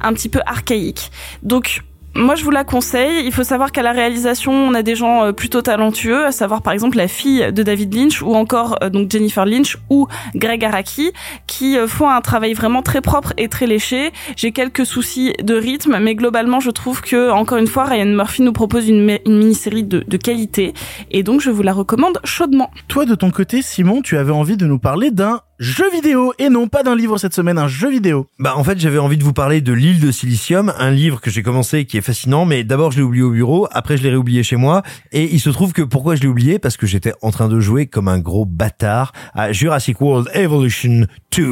un 0.01 0.13
petit 0.13 0.29
peu 0.29 0.39
archaïques. 0.45 1.11
Donc, 1.43 1.83
moi, 2.15 2.35
je 2.35 2.43
vous 2.43 2.51
la 2.51 2.63
conseille. 2.63 3.25
Il 3.25 3.31
faut 3.31 3.43
savoir 3.43 3.71
qu'à 3.71 3.81
la 3.81 3.91
réalisation, 3.91 4.51
on 4.51 4.73
a 4.73 4.83
des 4.83 4.95
gens 4.95 5.25
euh, 5.25 5.31
plutôt 5.31 5.61
talentueux, 5.61 6.25
à 6.25 6.31
savoir 6.31 6.61
par 6.61 6.73
exemple 6.73 6.97
la 6.97 7.07
fille 7.07 7.51
de 7.51 7.63
David 7.63 7.93
Lynch 7.93 8.21
ou 8.21 8.35
encore 8.35 8.77
euh, 8.83 8.89
donc 8.89 9.11
Jennifer 9.11 9.45
Lynch 9.45 9.77
ou 9.89 10.07
Greg 10.35 10.63
Araki, 10.63 11.11
qui 11.47 11.77
euh, 11.77 11.87
font 11.87 12.09
un 12.09 12.21
travail 12.21 12.53
vraiment 12.53 12.81
très 12.81 13.01
propre 13.01 13.33
et 13.37 13.47
très 13.49 13.67
léché. 13.67 14.11
J'ai 14.35 14.51
quelques 14.51 14.85
soucis 14.85 15.33
de 15.41 15.55
rythme, 15.55 15.97
mais 15.99 16.15
globalement, 16.15 16.59
je 16.59 16.71
trouve 16.71 17.01
que 17.01 17.31
encore 17.31 17.57
une 17.57 17.67
fois, 17.67 17.85
Ryan 17.85 18.05
Murphy 18.05 18.41
nous 18.41 18.53
propose 18.53 18.87
une, 18.87 19.03
mi- 19.03 19.19
une 19.25 19.37
mini-série 19.37 19.83
de, 19.83 20.03
de 20.07 20.17
qualité, 20.17 20.73
et 21.11 21.23
donc 21.23 21.41
je 21.41 21.49
vous 21.49 21.63
la 21.63 21.73
recommande 21.73 22.19
chaudement. 22.23 22.69
Toi 22.87 23.05
de 23.05 23.15
ton 23.15 23.31
côté, 23.31 23.61
Simon, 23.61 24.01
tu 24.01 24.17
avais 24.17 24.31
envie 24.31 24.57
de 24.57 24.65
nous 24.65 24.79
parler 24.79 25.11
d'un 25.11 25.41
jeu 25.59 25.89
vidéo 25.91 26.33
et 26.39 26.49
non 26.49 26.67
pas 26.67 26.83
d'un 26.83 26.95
livre 26.95 27.17
cette 27.17 27.33
semaine, 27.33 27.57
un 27.57 27.67
jeu 27.67 27.89
vidéo. 27.89 28.27
Bah 28.39 28.53
en 28.57 28.63
fait 28.63 28.79
j'avais 28.79 28.97
envie 28.97 29.17
de 29.17 29.23
vous 29.23 29.33
parler 29.33 29.61
de 29.61 29.71
l'île 29.71 29.99
de 29.99 30.11
Silicium, 30.11 30.73
un 30.77 30.91
livre 30.91 31.21
que 31.21 31.29
j'ai 31.29 31.41
commencé 31.43 31.85
qui 31.85 31.97
est 31.97 32.01
fascinant, 32.03 32.45
mais 32.45 32.63
d'abord 32.63 32.91
je 32.91 32.97
l'ai 32.97 33.03
oublié 33.03 33.23
au 33.23 33.31
bureau, 33.31 33.67
après 33.71 33.97
je 33.97 34.03
l'ai 34.03 34.09
réoublié 34.09 34.43
chez 34.43 34.55
moi, 34.55 34.83
et 35.11 35.33
il 35.33 35.39
se 35.39 35.49
trouve 35.49 35.73
que 35.73 35.81
pourquoi 35.81 36.15
je 36.15 36.21
l'ai 36.21 36.27
oublié? 36.27 36.59
Parce 36.59 36.77
que 36.77 36.85
j'étais 36.85 37.13
en 37.21 37.31
train 37.31 37.49
de 37.49 37.59
jouer 37.59 37.87
comme 37.87 38.07
un 38.07 38.19
gros 38.19 38.45
bâtard 38.45 39.13
à 39.33 39.51
Jurassic 39.51 39.99
World 40.01 40.29
Evolution 40.33 41.07
2. 41.35 41.47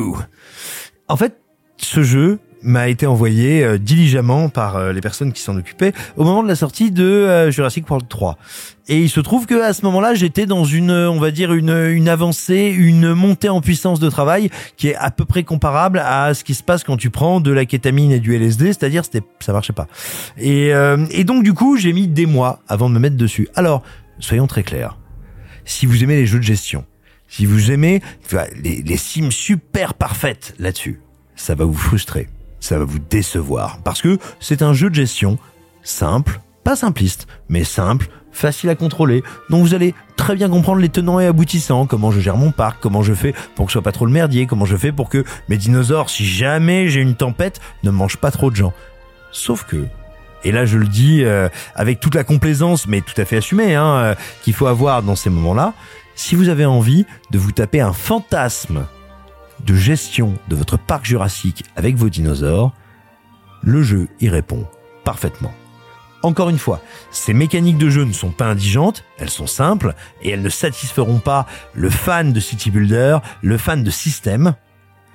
En 1.08 1.18
fait, 1.18 1.42
ce 1.78 2.04
jeu 2.04 2.40
m'a 2.64 2.90
été 2.90 3.06
envoyé 3.06 3.64
euh, 3.64 3.78
diligemment 3.78 4.50
par 4.50 4.76
euh, 4.76 4.94
les 4.94 5.02
personnes 5.02 5.34
qui 5.34 5.42
s'en 5.42 5.58
occupaient 5.58 5.94
au 6.18 6.24
moment 6.24 6.44
de 6.44 6.48
la 6.48 6.56
sortie 6.56 6.92
de 6.92 7.04
euh, 7.04 7.52
Jurassic 7.52 7.90
World 7.90 8.08
3. 8.08 8.38
Et 8.88 9.00
il 9.00 9.10
se 9.10 9.20
trouve 9.20 9.46
que 9.46 9.62
à 9.62 9.74
ce 9.74 9.86
moment-là, 9.86 10.14
j'étais 10.16 10.46
dans 10.46 10.66
une, 10.66 10.92
on 10.92 11.20
va 11.20 11.32
dire 11.32 11.54
une, 11.54 11.70
une 11.70 12.10
avancée, 12.10 12.74
une 12.76 13.14
montée 13.14 13.50
en 13.50 13.62
puissance 13.62 14.00
de 14.00 14.10
travail 14.10 14.50
qui 14.76 14.90
est 14.90 14.96
à 14.96 15.12
peu 15.12 15.24
près 15.24 15.44
comparable 15.44 16.00
à 16.00 16.34
ce 16.34 16.44
qui 16.44 16.56
se 16.56 16.64
passe 16.64 16.84
quand 16.84 16.98
tu 16.98 17.10
prends 17.10 17.40
de 17.40 17.52
la 17.52 17.66
kétamine 17.66 18.12
et 18.12 18.20
du 18.20 18.36
LSD, 18.36 18.68
c'est-à-dire 18.68 19.06
c'était, 19.06 19.22
ça 19.40 19.54
marchait 19.54 19.74
pas. 19.74 19.88
Et, 20.38 20.74
euh, 20.74 21.06
et 21.12 21.24
donc 21.24 21.44
du 21.44 21.54
coup, 21.54 21.78
j'ai 21.78 21.94
mis 21.94 22.08
des 22.08 22.26
mois 22.26 22.60
avant 22.68 22.90
de 22.90 22.96
me 22.96 23.00
mettre 23.00 23.16
dessus. 23.18 23.48
Alors, 23.56 23.82
soyons 24.20 24.48
très 24.48 24.64
clairs. 24.64 24.98
Si 25.64 25.86
vous 25.86 26.04
aimez 26.04 26.16
les 26.16 26.26
jeux 26.26 26.40
de 26.40 26.44
gestion, 26.44 26.84
si 27.28 27.46
vous 27.46 27.72
aimez 27.72 28.02
les, 28.62 28.82
les 28.82 28.98
sims 28.98 29.32
super 29.32 29.94
parfaites 29.94 30.54
là-dessus, 30.60 31.00
ça 31.36 31.56
va 31.56 31.64
vous 31.64 31.74
frustrer, 31.74 32.28
ça 32.62 32.80
va 32.80 32.86
vous 32.86 33.00
décevoir, 33.00 33.80
parce 33.84 34.02
que 34.02 34.18
c'est 34.40 34.62
un 34.62 34.74
jeu 34.74 34.90
de 34.90 34.96
gestion 34.96 35.38
simple, 35.84 36.40
pas 36.64 36.78
simpliste, 36.78 37.28
mais 37.50 37.66
simple, 37.66 38.08
facile 38.32 38.70
à 38.70 38.76
contrôler, 38.76 39.24
dont 39.50 39.60
vous 39.60 39.74
allez 39.74 39.94
très 40.16 40.36
bien 40.36 40.50
comprendre 40.50 40.80
les 40.80 40.90
tenants 40.90 41.20
et 41.20 41.26
aboutissants, 41.26 41.86
comment 41.86 42.12
je 42.12 42.22
gère 42.22 42.38
mon 42.38 42.52
parc, 42.52 42.78
comment 42.80 43.02
je 43.02 43.14
fais 43.14 43.34
pour 43.56 43.66
que 43.66 43.72
ce 43.72 43.74
soit 43.74 43.82
pas 43.82 43.92
trop 43.92 44.06
le 44.06 44.12
merdier, 44.12 44.46
comment 44.46 44.66
je 44.66 44.78
fais 44.78 44.92
pour 44.92 45.10
que 45.10 45.26
mes 45.50 45.58
dinosaures, 45.58 46.10
si 46.10 46.26
jamais 46.26 46.88
j'ai 46.88 47.02
une 47.02 47.16
tempête, 47.16 47.60
ne 47.84 47.92
mangent 47.92 48.18
pas 48.18 48.32
trop 48.32 48.50
de 48.50 48.56
gens. 48.56 48.74
Sauf 49.32 49.66
que, 49.66 49.86
et 50.44 50.52
là 50.52 50.66
je 50.66 50.78
le 50.78 50.88
dis 50.88 51.24
euh, 51.24 51.50
avec 51.76 52.00
toute 52.00 52.16
la 52.16 52.24
complaisance, 52.24 52.88
mais 52.88 53.02
tout 53.02 53.20
à 53.20 53.26
fait 53.26 53.38
assumée, 53.38 53.76
hein, 53.76 53.96
euh, 53.96 54.16
qu'il 54.44 54.54
faut 54.54 54.68
avoir 54.68 55.04
dans 55.04 55.16
ces 55.16 55.30
moments-là, 55.30 55.74
si 56.16 56.36
vous 56.36 56.50
avez 56.50 56.66
envie 56.66 57.06
de 57.32 57.40
vous 57.40 57.52
taper 57.52 57.82
un 57.82 57.94
fantasme 57.94 58.86
de 59.66 59.76
gestion 59.76 60.36
de 60.48 60.56
votre 60.56 60.78
parc 60.78 61.06
jurassique 61.06 61.64
avec 61.76 61.96
vos 61.96 62.10
dinosaures, 62.10 62.74
le 63.64 63.84
jeu 63.84 64.08
y 64.20 64.30
répond 64.30 64.66
parfaitement. 65.04 65.54
Encore 66.24 66.50
une 66.50 66.60
fois, 66.60 66.82
ces 67.10 67.34
mécaniques 67.34 67.80
de 67.80 67.90
jeu 67.90 68.04
ne 68.04 68.14
sont 68.14 68.32
pas 68.32 68.46
indigentes, 68.46 69.04
elles 69.18 69.30
sont 69.30 69.48
simples 69.48 69.96
et 70.22 70.30
elles 70.30 70.42
ne 70.42 70.50
satisferont 70.50 71.20
pas 71.20 71.48
le 71.74 71.90
fan 71.90 72.32
de 72.32 72.40
City 72.40 72.70
Builder, 72.70 73.18
le 73.42 73.58
fan 73.58 73.84
de 73.84 73.90
système, 73.90 74.54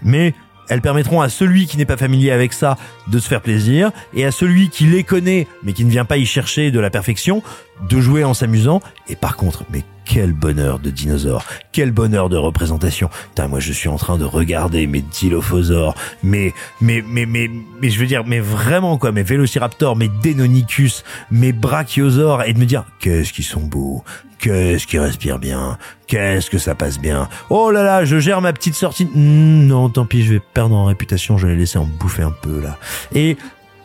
mais 0.02 0.34
elles 0.68 0.80
permettront 0.80 1.20
à 1.20 1.28
celui 1.28 1.66
qui 1.66 1.76
n'est 1.76 1.84
pas 1.84 1.96
familier 1.96 2.32
avec 2.32 2.52
ça 2.52 2.76
de 3.06 3.18
se 3.18 3.28
faire 3.28 3.40
plaisir 3.40 3.92
et 4.14 4.24
à 4.24 4.32
celui 4.32 4.68
qui 4.68 4.84
les 4.84 5.04
connaît 5.04 5.46
mais 5.62 5.72
qui 5.72 5.84
ne 5.84 5.90
vient 5.90 6.04
pas 6.04 6.16
y 6.16 6.26
chercher 6.26 6.70
de 6.70 6.80
la 6.80 6.90
perfection 6.90 7.42
de 7.88 8.00
jouer 8.00 8.24
en 8.24 8.34
s'amusant. 8.34 8.80
Et 9.08 9.16
par 9.16 9.36
contre, 9.36 9.64
mais 9.72 9.84
quel 10.06 10.32
bonheur 10.32 10.78
de 10.78 10.88
dinosaures, 10.88 11.44
quel 11.72 11.90
bonheur 11.90 12.28
de 12.28 12.36
représentation. 12.36 13.10
Putain, 13.30 13.48
moi 13.48 13.60
je 13.60 13.72
suis 13.72 13.88
en 13.88 13.96
train 13.96 14.16
de 14.16 14.24
regarder 14.24 14.86
mes 14.86 15.02
dilophosaures, 15.02 15.94
mes, 16.22 16.54
mes, 16.80 17.02
mes, 17.02 17.26
mes, 17.26 17.50
mais 17.82 17.90
je 17.90 17.98
veux 17.98 18.06
dire, 18.06 18.24
mais 18.24 18.40
vraiment 18.40 18.96
quoi, 18.98 19.12
mes 19.12 19.24
vélociraptors, 19.24 19.96
mes 19.96 20.08
Deinonychus, 20.08 21.02
mes 21.30 21.52
brachiosaures, 21.52 22.44
et 22.44 22.52
de 22.54 22.58
me 22.58 22.64
dire, 22.64 22.84
qu'est-ce 23.00 23.32
qu'ils 23.32 23.44
sont 23.44 23.60
beaux, 23.60 24.04
qu'est-ce 24.38 24.86
qu'ils 24.86 25.00
respirent 25.00 25.40
bien, 25.40 25.76
qu'est-ce 26.06 26.50
que 26.50 26.58
ça 26.58 26.74
passe 26.74 26.98
bien. 27.00 27.28
Oh 27.50 27.70
là 27.70 27.82
là, 27.82 28.04
je 28.04 28.18
gère 28.18 28.40
ma 28.40 28.52
petite 28.52 28.74
sortie. 28.74 29.06
Hmm, 29.06 29.66
non, 29.66 29.88
tant 29.88 30.06
pis, 30.06 30.24
je 30.24 30.34
vais 30.34 30.40
perdre 30.54 30.76
en 30.76 30.84
réputation, 30.86 31.36
je 31.36 31.48
vais 31.48 31.56
laisser 31.56 31.78
en 31.78 31.84
bouffer 31.84 32.22
un 32.22 32.34
peu 32.42 32.60
là. 32.60 32.78
Et 33.12 33.36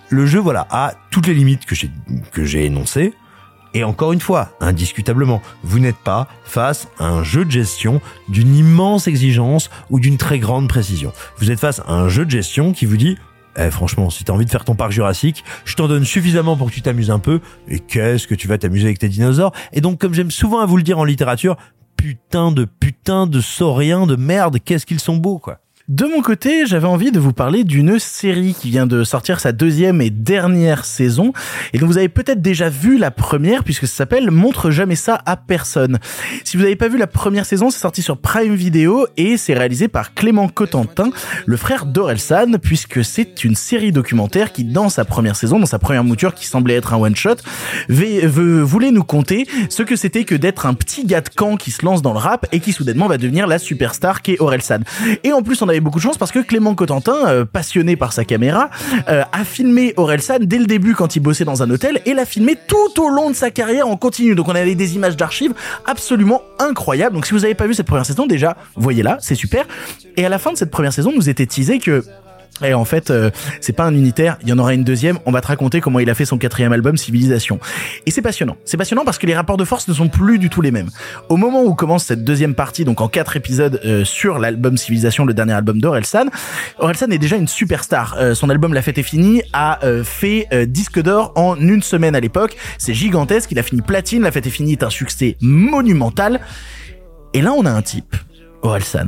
le 0.10 0.26
jeu, 0.26 0.40
voilà, 0.40 0.68
a 0.70 0.94
toutes 1.10 1.28
les 1.28 1.34
limites 1.34 1.66
que 1.66 1.74
j'ai, 1.74 1.90
que 2.32 2.46
j'ai 2.46 2.66
énoncées. 2.66 3.14
Et 3.74 3.84
encore 3.84 4.12
une 4.12 4.20
fois, 4.20 4.52
indiscutablement, 4.60 5.42
vous 5.64 5.80
n'êtes 5.80 5.98
pas 5.98 6.28
face 6.44 6.88
à 7.00 7.08
un 7.08 7.24
jeu 7.24 7.46
de 7.46 7.52
gestion 7.52 8.02
d'une 8.28 8.56
immense 8.56 9.08
exigence 9.08 9.70
ou 9.90 10.00
d'une 10.00 10.18
très 10.18 10.40
grande 10.40 10.68
précision. 10.68 11.14
Vous 11.38 11.52
êtes 11.52 11.60
face 11.60 11.80
à 11.88 11.94
un 11.94 12.10
jeu 12.10 12.26
de 12.26 12.32
gestion 12.32 12.74
qui 12.74 12.86
vous 12.86 12.98
dit 12.98 13.18
eh, 13.58 13.70
franchement, 13.70 14.10
si 14.10 14.24
t'as 14.24 14.34
envie 14.34 14.46
de 14.46 14.50
faire 14.50 14.64
ton 14.64 14.76
parc 14.76 14.92
jurassique, 14.92 15.44
je 15.66 15.76
t'en 15.76 15.88
donne 15.88 16.06
suffisamment 16.06 16.56
pour 16.56 16.70
que 16.70 16.74
tu 16.74 16.82
t'amuses 16.82 17.12
un 17.12 17.20
peu. 17.20 17.42
Et 17.68 17.80
qu'est-ce 17.80 18.26
que 18.26 18.36
tu 18.36 18.48
vas 18.48 18.58
t'amuser 18.58 18.86
avec 18.86 19.00
tes 19.00 19.10
dinosaures? 19.10 19.52
Et 19.74 19.82
donc, 19.82 20.00
comme 20.00 20.14
j'aime 20.14 20.32
souvent 20.32 20.60
à 20.60 20.66
vous 20.66 20.78
le 20.78 20.84
dire 20.84 21.00
en 21.00 21.04
littérature, 21.04 21.58
putain 21.98 22.52
de 22.52 22.66
putain 22.66 23.28
de 23.28 23.42
sauriens 23.42 24.08
de 24.08 24.16
merde, 24.16 24.58
qu'est-ce 24.64 24.86
qu'ils 24.86 25.02
sont 25.02 25.18
beaux, 25.18 25.38
quoi. 25.38 25.60
De 25.92 26.06
mon 26.06 26.22
côté, 26.22 26.66
j'avais 26.66 26.88
envie 26.88 27.12
de 27.12 27.20
vous 27.20 27.34
parler 27.34 27.66
d'une 27.66 28.00
série 28.00 28.56
qui 28.58 28.70
vient 28.70 28.88
de 28.88 29.04
sortir 29.04 29.42
sa 29.42 29.52
deuxième 29.52 30.00
et 30.00 30.10
dernière 30.10 30.86
saison. 30.86 31.34
Et 31.74 31.80
dont 31.80 31.86
vous 31.86 31.98
avez 31.98 32.08
peut-être 32.08 32.42
déjà 32.42 32.70
vu 32.70 32.98
la 32.98 33.12
première 33.12 33.66
puisque 33.66 33.88
ça 33.88 33.96
s'appelle 33.96 34.32
Montre 34.32 34.72
jamais 34.72 34.96
ça 34.96 35.22
à 35.26 35.36
personne. 35.36 36.00
Si 36.46 36.56
vous 36.56 36.64
n'avez 36.64 36.78
pas 36.78 36.88
vu 36.88 36.98
la 36.98 37.08
première 37.08 37.46
saison, 37.46 37.70
c'est 37.70 37.82
sorti 37.82 38.02
sur 38.02 38.18
Prime 38.18 38.56
Video 38.56 39.06
et 39.18 39.36
c'est 39.36 39.54
réalisé 39.54 39.90
par 39.90 40.14
Clément 40.14 40.48
Cotentin, 40.48 41.10
le 41.46 41.58
frère 41.58 41.86
d'Orelsan, 41.86 42.54
puisque 42.64 43.04
c'est 43.04 43.44
une 43.44 43.56
série 43.56 43.92
documentaire 43.92 44.54
qui, 44.54 44.64
dans 44.64 44.88
sa 44.88 45.04
première 45.04 45.36
saison, 45.36 45.60
dans 45.60 45.66
sa 45.66 45.78
première 45.78 46.06
mouture 46.06 46.34
qui 46.34 46.46
semblait 46.46 46.76
être 46.76 46.94
un 46.94 47.02
one-shot, 47.02 47.36
voulait 47.90 48.92
nous 48.92 49.04
conter 49.04 49.46
ce 49.68 49.84
que 49.84 49.98
c'était 49.98 50.24
que 50.24 50.36
d'être 50.36 50.68
un 50.68 50.74
petit 50.74 51.06
gars 51.06 51.20
de 51.20 51.28
camp 51.28 51.58
qui 51.58 51.72
se 51.72 51.84
lance 51.84 52.02
dans 52.02 52.14
le 52.14 52.20
rap 52.20 52.48
et 52.54 52.62
qui 52.62 52.72
soudainement 52.72 53.08
va 53.08 53.18
devenir 53.18 53.46
la 53.46 53.60
superstar 53.60 54.22
qu'est 54.22 54.40
Orelsan. 54.40 54.80
Et 55.26 55.34
en 55.34 55.42
plus, 55.42 55.62
on 55.62 55.68
avait 55.68 55.81
beaucoup 55.82 56.00
de 56.00 56.04
chance 56.04 56.18
parce 56.18 56.32
que 56.32 56.40
Clément 56.40 56.76
Cotentin, 56.76 57.28
euh, 57.28 57.46
passionné 57.46 57.96
par 57.96 58.14
sa 58.14 58.26
caméra, 58.26 58.70
euh, 59.10 59.24
a 59.32 59.44
filmé 59.44 59.94
Orelsan 59.98 60.40
dès 60.42 60.58
le 60.58 60.66
début 60.66 60.96
quand 60.96 61.16
il 61.16 61.20
bossait 61.20 61.46
dans 61.46 61.64
un 61.64 61.70
hôtel 61.70 62.02
et 62.06 62.14
l'a 62.14 62.26
filmé 62.26 62.56
tout 62.68 63.02
au 63.02 63.10
long 63.10 63.30
de 63.30 63.36
sa 63.36 63.52
carrière 63.52 63.88
en 63.88 63.98
continu. 63.98 64.36
Donc 64.36 64.48
on 64.48 64.56
avait 64.56 64.76
des 64.76 64.96
images 64.96 65.18
d'archives 65.18 65.54
absolument 65.86 66.42
incroyables. 66.60 67.16
Donc 67.16 67.26
si 67.26 67.34
vous 67.34 67.42
n'avez 67.42 67.56
pas 67.56 67.68
vu 67.68 67.74
cette 67.74 67.88
première 67.88 68.06
saison, 68.06 68.28
déjà, 68.28 68.58
voyez-la, 68.76 69.18
c'est 69.20 69.36
super. 69.36 69.66
Et 70.18 70.26
à 70.26 70.30
la 70.30 70.40
fin 70.40 70.52
de 70.52 70.58
cette 70.58 70.72
première 70.72 70.94
saison, 70.94 71.12
nous 71.16 71.30
était 71.30 71.46
teasé 71.46 71.80
que 71.80 72.04
et 72.64 72.74
en 72.74 72.86
fait, 72.86 73.12
euh, 73.12 73.30
c'est 73.60 73.74
pas 73.74 73.86
un 73.86 73.94
unitaire, 73.94 74.38
il 74.42 74.50
y 74.50 74.54
en 74.54 74.60
aura 74.60 74.74
une 74.74 74.84
deuxième. 74.84 75.20
On 75.26 75.32
va 75.32 75.42
te 75.42 75.48
raconter 75.48 75.82
comment 75.82 76.00
il 76.00 76.10
a 76.10 76.16
fait 76.16 76.26
son 76.26 76.38
quatrième 76.38 76.74
album, 76.74 76.98
Civilisation. 76.98 77.60
Et 78.06 78.12
c'est 78.12 78.22
passionnant. 78.22 78.58
C'est 78.66 78.78
passionnant 78.78 79.06
parce 79.06 79.18
que 79.18 79.28
les 79.28 79.36
rapports 79.36 79.58
de 79.58 79.66
force 79.66 79.88
ne 79.88 79.94
sont 79.94 80.10
plus 80.10 80.40
du 80.40 80.50
tout 80.50 80.62
les 80.62 80.72
mêmes. 80.72 80.90
Au 81.30 81.38
moment 81.38 81.64
où 81.64 81.76
commence 81.76 82.06
cette 82.06 82.24
deuxième 82.24 82.56
partie, 82.56 82.86
donc 82.86 83.02
en 83.02 83.08
quatre 83.08 83.36
épisodes 83.36 83.80
euh, 83.86 84.06
sur 84.06 84.40
l'album 84.40 84.78
Civilisation, 84.78 85.26
le 85.26 85.34
dernier 85.34 85.54
album 85.54 85.80
d'Orelsan, 85.80 86.26
Orelsan 86.78 87.12
est 87.12 87.18
déjà 87.18 87.36
une 87.36 87.48
superstar. 87.48 88.16
Euh, 88.18 88.36
son 88.36 88.50
album 88.50 88.74
La 88.74 88.82
Fête 88.82 88.98
est 88.98 89.04
finie 89.04 89.42
a 89.54 89.84
euh, 89.86 90.04
fait 90.04 90.48
euh, 90.54 90.66
disque 90.66 91.02
d'or 91.02 91.32
en 91.36 91.56
une 91.60 91.82
semaine 91.82 92.16
à 92.16 92.20
l'époque. 92.20 92.58
C'est 92.78 92.94
gigantesque. 92.94 93.52
Il 93.52 93.60
a 93.60 93.64
fini 93.64 93.82
platine. 93.82 94.24
La 94.24 94.32
Fête 94.32 94.48
est 94.48 94.52
finie 94.52 94.74
est 94.74 94.84
un 94.84 94.90
succès 94.90 95.38
monumental. 95.42 96.42
Et 97.34 97.42
là, 97.42 97.54
on 97.54 97.66
a 97.66 97.72
un 97.72 97.82
type, 97.82 98.16
Orelsan, 98.62 99.08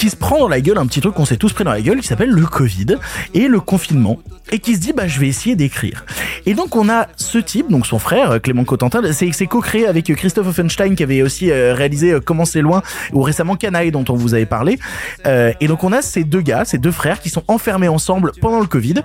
qui 0.00 0.08
se 0.08 0.16
prend 0.16 0.38
dans 0.38 0.48
la 0.48 0.62
gueule 0.62 0.78
un 0.78 0.86
petit 0.86 1.02
truc 1.02 1.12
qu'on 1.12 1.26
s'est 1.26 1.36
tous 1.36 1.52
pris 1.52 1.62
dans 1.62 1.72
la 1.72 1.82
gueule 1.82 2.00
qui 2.00 2.06
s'appelle 2.06 2.30
le 2.30 2.46
Covid 2.46 2.96
et 3.34 3.48
le 3.48 3.60
confinement 3.60 4.18
et 4.50 4.58
qui 4.58 4.74
se 4.74 4.80
dit 4.80 4.94
bah 4.94 5.06
je 5.06 5.20
vais 5.20 5.28
essayer 5.28 5.56
d'écrire. 5.56 6.06
Et 6.46 6.54
donc 6.54 6.74
on 6.74 6.88
a 6.88 7.06
ce 7.16 7.36
type, 7.36 7.70
donc 7.70 7.86
son 7.86 7.98
frère 7.98 8.40
Clément 8.40 8.64
Cotentin, 8.64 9.02
c'est 9.12 9.46
co-créé 9.46 9.86
avec 9.86 10.06
Christophe 10.16 10.48
Offenstein 10.48 10.94
qui 10.94 11.02
avait 11.02 11.20
aussi 11.20 11.50
euh, 11.50 11.74
réalisé 11.74 12.12
euh, 12.12 12.20
Comment 12.24 12.46
c'est 12.46 12.62
loin 12.62 12.80
ou 13.12 13.20
récemment 13.20 13.56
Canaille 13.56 13.90
dont 13.90 14.06
on 14.08 14.14
vous 14.14 14.32
avait 14.32 14.46
parlé. 14.46 14.78
Euh, 15.26 15.52
et 15.60 15.68
donc 15.68 15.84
on 15.84 15.92
a 15.92 16.00
ces 16.00 16.24
deux 16.24 16.40
gars, 16.40 16.64
ces 16.64 16.78
deux 16.78 16.92
frères 16.92 17.20
qui 17.20 17.28
sont 17.28 17.44
enfermés 17.46 17.88
ensemble 17.88 18.32
pendant 18.40 18.60
le 18.60 18.66
Covid 18.66 19.02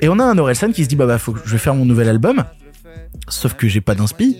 et 0.00 0.08
on 0.08 0.18
a 0.18 0.24
un 0.24 0.38
Orelsan 0.38 0.72
qui 0.72 0.82
se 0.82 0.88
dit 0.88 0.96
bah 0.96 1.04
bah 1.04 1.18
faut 1.18 1.32
que 1.32 1.40
je 1.44 1.52
vais 1.52 1.58
faire 1.58 1.74
mon 1.74 1.84
nouvel 1.84 2.08
album. 2.08 2.42
Sauf 3.28 3.52
que 3.52 3.68
j'ai 3.68 3.82
pas 3.82 3.94
d'inspi 3.94 4.38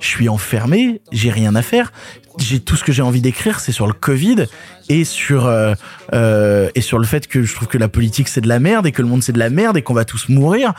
je 0.00 0.06
suis 0.06 0.28
enfermé, 0.28 1.00
j'ai 1.12 1.30
rien 1.30 1.54
à 1.54 1.62
faire. 1.62 1.92
J'ai 2.38 2.60
tout 2.60 2.76
ce 2.76 2.84
que 2.84 2.92
j'ai 2.92 3.02
envie 3.02 3.20
d'écrire, 3.20 3.60
c'est 3.60 3.72
sur 3.72 3.86
le 3.86 3.92
Covid 3.92 4.46
et 4.88 5.04
sur 5.04 5.46
euh, 5.46 5.74
euh, 6.12 6.70
et 6.74 6.80
sur 6.80 6.98
le 6.98 7.06
fait 7.06 7.26
que 7.26 7.42
je 7.42 7.54
trouve 7.54 7.68
que 7.68 7.78
la 7.78 7.88
politique 7.88 8.28
c'est 8.28 8.40
de 8.40 8.48
la 8.48 8.60
merde 8.60 8.86
et 8.86 8.92
que 8.92 9.02
le 9.02 9.08
monde 9.08 9.22
c'est 9.22 9.32
de 9.32 9.38
la 9.38 9.50
merde 9.50 9.76
et 9.76 9.82
qu'on 9.82 9.94
va 9.94 10.04
tous 10.04 10.28
mourir. 10.28 10.72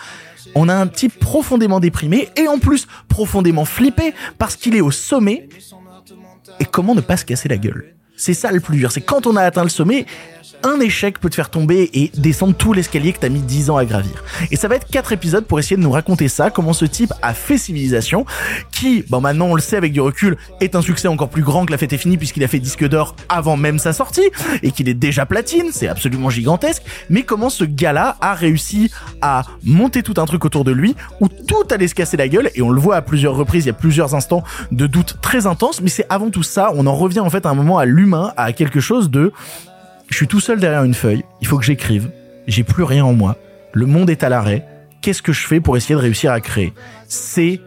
On 0.56 0.70
a 0.70 0.74
un 0.74 0.88
type 0.88 1.20
profondément 1.20 1.80
déprimé 1.80 2.30
et 2.36 2.48
en 2.48 2.58
plus 2.58 2.88
profondément 3.08 3.66
flippé 3.66 4.14
parce 4.38 4.56
qu'il 4.56 4.76
est 4.76 4.82
au 4.82 4.92
sommet. 4.92 5.48
Et 6.60 6.66
comment 6.66 6.96
ne 6.96 7.02
pas 7.02 7.18
se 7.18 7.26
casser 7.26 7.48
la 7.48 7.58
gueule? 7.58 7.96
C'est 8.22 8.36
ça 8.36 8.52
le 8.52 8.60
plus 8.60 8.78
dur. 8.78 8.92
C'est 8.92 9.02
quand 9.02 9.26
on 9.26 9.36
a 9.36 9.42
atteint 9.42 9.64
le 9.64 9.70
sommet, 9.70 10.06
un 10.64 10.80
échec 10.80 11.20
peut 11.20 11.30
te 11.30 11.36
faire 11.36 11.50
tomber 11.50 11.90
et 11.94 12.12
descendre 12.18 12.56
tout 12.56 12.74
l'escalier 12.74 13.14
que 13.14 13.20
t'as 13.20 13.30
mis 13.30 13.42
10 13.42 13.70
ans 13.70 13.78
à 13.78 13.86
gravir. 13.86 14.24
Et 14.52 14.56
ça 14.56 14.68
va 14.68 14.76
être 14.76 14.88
quatre 14.88 15.12
épisodes 15.12 15.46
pour 15.46 15.60
essayer 15.60 15.76
de 15.76 15.82
nous 15.82 15.92
raconter 15.92 16.28
ça, 16.28 16.50
comment 16.50 16.74
ce 16.74 16.86
type 16.86 17.14
a 17.22 17.34
fait 17.34 17.58
Civilisation, 17.58 18.26
qui, 18.72 19.04
bon 19.10 19.22
maintenant 19.22 19.48
on 19.48 19.56
le 19.56 19.62
sait 19.62 19.78
avec 19.78 19.94
du 19.94 20.02
recul, 20.02 20.38
est 20.60 20.76
un 20.76 20.82
succès 20.82 21.08
encore 21.08 21.30
plus 21.30 21.44
grand 21.44 21.66
que 21.66 21.72
la 21.72 21.78
fête 21.78 21.94
est 21.94 21.98
finie 21.98 22.18
puisqu'il 22.18 22.44
a 22.44 22.48
fait 22.48 22.60
disque 22.60 22.88
d'or 22.88 23.16
avant 23.30 23.58
même 23.58 23.78
sa 23.78 23.94
sortie 23.94 24.30
et 24.64 24.72
qu'il 24.72 24.90
est 24.90 24.96
déjà 24.96 25.26
platine, 25.26 25.70
c'est 25.72 25.88
absolument 25.88 26.30
gigantesque, 26.30 26.84
mais 27.10 27.24
comment 27.24 27.50
ce 27.50 27.64
gars-là 27.64 28.18
a 28.22 28.34
réussi 28.34 28.92
à 29.22 29.44
monter 29.64 30.02
tout 30.02 30.16
un 30.18 30.26
truc 30.26 30.44
autour 30.46 30.64
de 30.64 30.72
lui 30.72 30.96
où 31.20 31.28
tout 31.28 31.68
allait 31.70 31.88
se 31.88 31.96
casser 31.96 32.18
la 32.18 32.28
gueule 32.28 32.50
et 32.56 32.62
on 32.62 32.70
le 32.70 32.80
voit 32.80 32.96
à 32.96 33.02
plusieurs 33.02 33.36
reprises, 33.36 33.66
il 33.66 33.68
y 33.68 33.72
a 33.72 33.74
plusieurs 33.74 34.16
instants 34.16 34.44
de 34.72 34.88
doute 34.88 35.18
très 35.22 35.46
intenses, 35.46 35.82
mais 35.82 35.90
c'est 35.90 36.06
avant 36.10 36.30
tout 36.30 36.44
ça, 36.44 36.72
on 36.76 36.88
en 36.88 36.96
revient 36.96 37.20
en 37.20 37.30
fait 37.30 37.46
à 37.46 37.50
un 37.50 37.56
moment 37.56 37.78
à 37.78 37.86
l'humain, 37.86 38.11
à 38.14 38.54
quelque 38.54 38.80
chose 38.80 39.10
de 39.10 39.32
je 40.10 40.18
suis 40.18 40.28
tout 40.28 40.42
seul 40.42 40.60
derrière 40.60 40.84
une 40.84 40.94
feuille, 40.94 41.24
il 41.40 41.48
faut 41.48 41.58
que 41.58 41.64
j'écrive, 41.64 42.12
j'ai 42.46 42.64
plus 42.64 42.84
rien 42.84 43.06
en 43.06 43.14
moi, 43.14 43.38
le 43.72 43.86
monde 43.86 44.10
est 44.10 44.24
à 44.24 44.30
l'arrêt, 44.30 44.66
qu'est-ce 45.02 45.22
que 45.22 45.32
je 45.32 45.48
fais 45.48 45.60
pour 45.60 45.78
essayer 45.78 45.96
de 45.96 46.02
réussir 46.02 46.32
à 46.32 46.42
créer? 46.42 46.74
C'est 47.08 47.62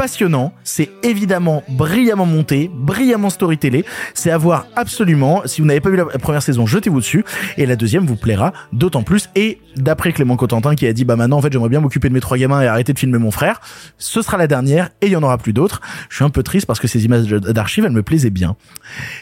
passionnant, 0.00 0.54
c'est 0.64 0.88
évidemment 1.02 1.62
brillamment 1.68 2.24
monté, 2.24 2.70
brillamment 2.72 3.28
storytellé, 3.28 3.84
c'est 4.14 4.30
à 4.30 4.38
voir 4.38 4.64
absolument. 4.74 5.42
Si 5.44 5.60
vous 5.60 5.66
n'avez 5.66 5.82
pas 5.82 5.90
vu 5.90 5.96
la 5.96 6.06
première 6.06 6.42
saison, 6.42 6.64
jetez-vous 6.64 7.00
dessus 7.00 7.22
et 7.58 7.66
la 7.66 7.76
deuxième 7.76 8.06
vous 8.06 8.16
plaira 8.16 8.54
d'autant 8.72 9.02
plus 9.02 9.28
et 9.36 9.60
d'après 9.76 10.14
Clément 10.14 10.36
Cotentin 10.36 10.74
qui 10.74 10.86
a 10.86 10.94
dit 10.94 11.04
bah 11.04 11.16
maintenant 11.16 11.36
en 11.36 11.42
fait 11.42 11.52
j'aimerais 11.52 11.68
bien 11.68 11.80
m'occuper 11.80 12.08
de 12.08 12.14
mes 12.14 12.20
trois 12.20 12.38
gamins 12.38 12.62
et 12.62 12.66
arrêter 12.66 12.94
de 12.94 12.98
filmer 12.98 13.18
mon 13.18 13.30
frère, 13.30 13.60
ce 13.98 14.22
sera 14.22 14.38
la 14.38 14.46
dernière 14.46 14.88
et 15.02 15.08
il 15.08 15.12
y 15.12 15.16
en 15.16 15.22
aura 15.22 15.36
plus 15.36 15.52
d'autres. 15.52 15.82
Je 16.08 16.16
suis 16.16 16.24
un 16.24 16.30
peu 16.30 16.42
triste 16.42 16.66
parce 16.66 16.80
que 16.80 16.88
ces 16.88 17.04
images 17.04 17.26
d'archives 17.26 17.84
elles 17.84 17.92
me 17.92 18.02
plaisaient 18.02 18.30
bien. 18.30 18.56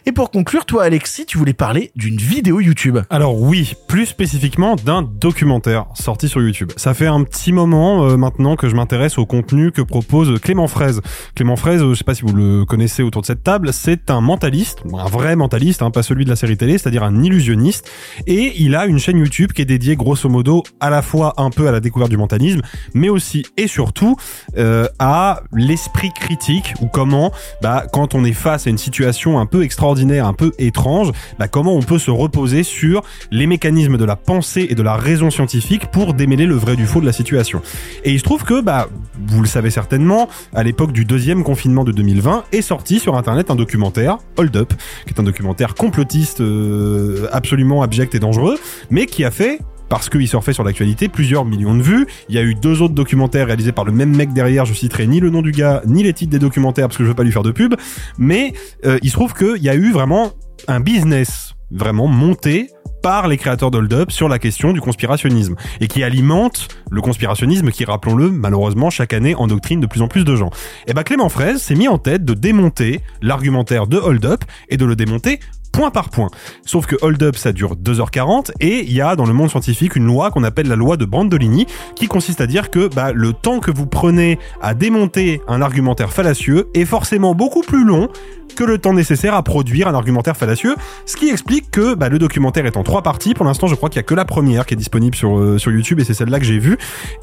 Et 0.07 0.12
pour 0.12 0.31
conclure, 0.31 0.65
toi 0.65 0.84
Alexis, 0.84 1.26
tu 1.26 1.39
voulais 1.39 1.55
parler 1.55 1.90
d'une 1.97 2.18
vidéo 2.18 2.60
YouTube. 2.60 2.98
Alors 3.10 3.42
oui, 3.42 3.74
plus 3.89 4.07
spécifiquement 4.07 4.76
d'un 4.76 5.02
documentaire 5.02 5.86
sorti 5.94 6.28
sur 6.28 6.40
YouTube. 6.40 6.70
Ça 6.76 6.94
fait 6.94 7.08
un 7.08 7.24
petit 7.24 7.52
moment 7.52 8.05
euh, 8.05 8.16
maintenant 8.16 8.55
que 8.55 8.68
je 8.68 8.76
m'intéresse 8.76 9.18
au 9.18 9.26
contenu 9.26 9.73
que 9.73 9.82
propose 9.82 10.39
Clément 10.40 10.67
Fraise. 10.68 11.00
Clément 11.34 11.56
Fraise, 11.56 11.82
euh, 11.82 11.94
je 11.94 11.98
sais 11.98 12.05
pas 12.05 12.14
si 12.14 12.22
vous 12.22 12.32
le 12.32 12.64
connaissez 12.64 13.02
autour 13.02 13.22
de 13.22 13.26
cette 13.26 13.42
table, 13.42 13.72
c'est 13.72 14.10
un 14.10 14.20
mentaliste, 14.20 14.78
un 14.92 15.08
vrai 15.08 15.36
mentaliste, 15.36 15.82
hein, 15.82 15.90
pas 15.90 16.02
celui 16.02 16.24
de 16.24 16.30
la 16.30 16.36
série 16.36 16.56
télé, 16.56 16.78
c'est-à-dire 16.78 17.02
un 17.02 17.22
illusionniste, 17.22 17.90
et 18.26 18.52
il 18.56 18.74
a 18.74 18.86
une 18.86 18.98
chaîne 18.98 19.18
YouTube 19.18 19.52
qui 19.52 19.62
est 19.62 19.66
dédiée 19.66 19.97
grosso 19.97 20.28
modo 20.28 20.62
à 20.80 20.90
la 20.90 21.02
fois 21.02 21.34
un 21.36 21.50
peu 21.50 21.68
à 21.68 21.72
la 21.72 21.80
découverte 21.80 22.10
du 22.10 22.16
mentalisme, 22.16 22.60
mais 22.94 23.08
aussi 23.08 23.44
et 23.56 23.66
surtout 23.66 24.16
euh, 24.56 24.86
à 24.98 25.42
l'esprit 25.52 26.10
critique 26.12 26.74
ou 26.80 26.86
comment, 26.86 27.32
bah, 27.62 27.86
quand 27.92 28.14
on 28.14 28.24
est 28.24 28.32
face 28.32 28.66
à 28.66 28.70
une 28.70 28.78
situation 28.78 29.38
un 29.38 29.47
peu 29.47 29.62
extraordinaire, 29.62 30.26
un 30.26 30.34
peu 30.34 30.52
étrange, 30.58 31.12
bah, 31.38 31.48
comment 31.48 31.74
on 31.74 31.82
peut 31.82 31.98
se 31.98 32.10
reposer 32.10 32.62
sur 32.62 33.02
les 33.30 33.47
mécanismes 33.47 33.97
de 33.97 34.05
la 34.05 34.16
pensée 34.16 34.66
et 34.70 34.74
de 34.74 34.82
la 34.82 34.97
raison 34.97 35.30
scientifique 35.30 35.86
pour 35.90 36.14
démêler 36.14 36.47
le 36.47 36.55
vrai 36.55 36.76
du 36.76 36.86
faux 36.86 37.00
de 37.00 37.06
la 37.06 37.12
situation. 37.12 37.62
Et 38.05 38.12
il 38.12 38.18
se 38.18 38.24
trouve 38.24 38.44
que, 38.44 38.60
bah, 38.60 38.88
vous 39.26 39.40
le 39.40 39.48
savez 39.48 39.70
certainement, 39.70 40.28
à 40.58 40.64
l'époque 40.64 40.90
du 40.90 41.04
deuxième 41.04 41.44
confinement 41.44 41.84
de 41.84 41.92
2020, 41.92 42.46
est 42.50 42.62
sorti 42.62 42.98
sur 42.98 43.16
internet 43.16 43.52
un 43.52 43.54
documentaire, 43.54 44.18
Hold 44.38 44.56
Up, 44.56 44.72
qui 45.06 45.14
est 45.14 45.20
un 45.20 45.22
documentaire 45.22 45.76
complotiste 45.76 46.40
euh, 46.40 47.28
absolument 47.30 47.80
abject 47.82 48.16
et 48.16 48.18
dangereux, 48.18 48.58
mais 48.90 49.06
qui 49.06 49.24
a 49.24 49.30
fait 49.30 49.60
parce 49.88 50.08
qu'il 50.08 50.26
surfait 50.26 50.52
sur 50.52 50.64
l'actualité, 50.64 51.06
plusieurs 51.08 51.44
millions 51.44 51.76
de 51.76 51.82
vues. 51.82 52.08
Il 52.28 52.34
y 52.34 52.38
a 52.38 52.42
eu 52.42 52.56
deux 52.56 52.82
autres 52.82 52.92
documentaires 52.92 53.46
réalisés 53.46 53.70
par 53.70 53.84
le 53.84 53.92
même 53.92 54.16
mec 54.16 54.32
derrière. 54.32 54.64
Je 54.64 54.74
citerai 54.74 55.06
ni 55.06 55.20
le 55.20 55.30
nom 55.30 55.42
du 55.42 55.52
gars, 55.52 55.80
ni 55.86 56.02
les 56.02 56.12
titres 56.12 56.32
des 56.32 56.40
documentaires 56.40 56.88
parce 56.88 56.98
que 56.98 57.04
je 57.04 57.08
veux 57.08 57.14
pas 57.14 57.22
lui 57.22 57.32
faire 57.32 57.44
de 57.44 57.52
pub. 57.52 57.76
Mais 58.18 58.52
euh, 58.84 58.98
il 59.02 59.10
se 59.10 59.14
trouve 59.14 59.34
qu'il 59.34 59.62
y 59.62 59.68
a 59.68 59.76
eu 59.76 59.92
vraiment 59.92 60.32
un 60.66 60.80
business 60.80 61.54
vraiment 61.70 62.06
monté 62.06 62.70
par 63.02 63.28
les 63.28 63.36
créateurs 63.36 63.70
d'Hold 63.70 63.92
Up 63.92 64.10
sur 64.10 64.28
la 64.28 64.38
question 64.38 64.72
du 64.72 64.80
conspirationnisme 64.80 65.55
et 65.80 65.88
qui 65.88 66.02
alimente 66.02 66.68
le 66.90 67.00
conspirationnisme 67.00 67.70
qui, 67.70 67.84
rappelons-le, 67.84 68.30
malheureusement 68.30 68.90
chaque 68.90 69.12
année 69.12 69.34
endoctrine 69.34 69.80
de 69.80 69.86
plus 69.86 70.02
en 70.02 70.08
plus 70.08 70.24
de 70.24 70.34
gens. 70.34 70.50
Et 70.86 70.94
ben 70.94 71.02
Clément 71.02 71.28
Fraise 71.28 71.62
s'est 71.62 71.74
mis 71.74 71.88
en 71.88 71.98
tête 71.98 72.24
de 72.24 72.34
démonter 72.34 73.00
l'argumentaire 73.22 73.86
de 73.86 73.98
Hold 73.98 74.24
Up 74.24 74.44
et 74.68 74.76
de 74.76 74.84
le 74.84 74.97
démonter 74.97 75.40
point 75.78 75.92
par 75.92 76.08
point. 76.08 76.28
Sauf 76.66 76.86
que 76.86 76.97
Hold 77.02 77.23
Up, 77.23 77.36
ça 77.36 77.52
dure 77.52 77.76
2h40 77.76 78.50
et 78.58 78.81
il 78.81 78.92
y 78.92 79.00
a 79.00 79.15
dans 79.15 79.26
le 79.26 79.32
monde 79.32 79.48
scientifique 79.48 79.94
une 79.94 80.07
loi 80.07 80.32
qu'on 80.32 80.42
appelle 80.42 80.66
la 80.66 80.74
loi 80.74 80.97
de 80.97 81.05
Brandolini 81.05 81.66
qui 81.94 82.08
consiste 82.08 82.40
à 82.40 82.48
dire 82.48 82.70
que 82.70 82.92
bah, 82.92 83.12
le 83.12 83.32
temps 83.32 83.60
que 83.60 83.70
vous 83.70 83.86
prenez 83.86 84.40
à 84.60 84.74
démonter 84.74 85.40
un 85.47 85.62
argumentaire 85.62 86.12
fallacieux 86.12 86.68
est 86.74 86.84
forcément 86.84 87.36
beaucoup 87.36 87.62
plus 87.62 87.84
long 87.84 88.08
que 88.57 88.65
le 88.65 88.78
temps 88.78 88.92
nécessaire 88.92 89.34
à 89.34 89.44
produire 89.44 89.86
un 89.86 89.94
argumentaire 89.94 90.36
fallacieux, 90.36 90.74
ce 91.07 91.16
qui 91.16 91.28
explique 91.28 91.70
que 91.70 91.94
bah, 91.94 92.08
le 92.08 92.18
documentaire 92.18 92.66
est 92.66 92.76
en 92.76 92.82
trois 92.82 93.02
parties. 93.02 93.34
Pour 93.34 93.44
l'instant, 93.44 93.68
je 93.68 93.76
crois 93.76 93.89
qu'il 93.89 93.98
y 93.98 94.00
a 94.00 94.02
que 94.02 94.15
la 94.15 94.24
première 94.24 94.66
qui 94.66 94.74
est 94.74 94.76
disponible 94.76 95.15
sur, 95.15 95.39
euh, 95.39 95.58
sur 95.58 95.70
YouTube 95.70 96.00
et 96.00 96.05
c'est 96.05 96.15
celle-là 96.15 96.40
que 96.40 96.44
j'ai 96.44 96.58
vue. 96.58 96.76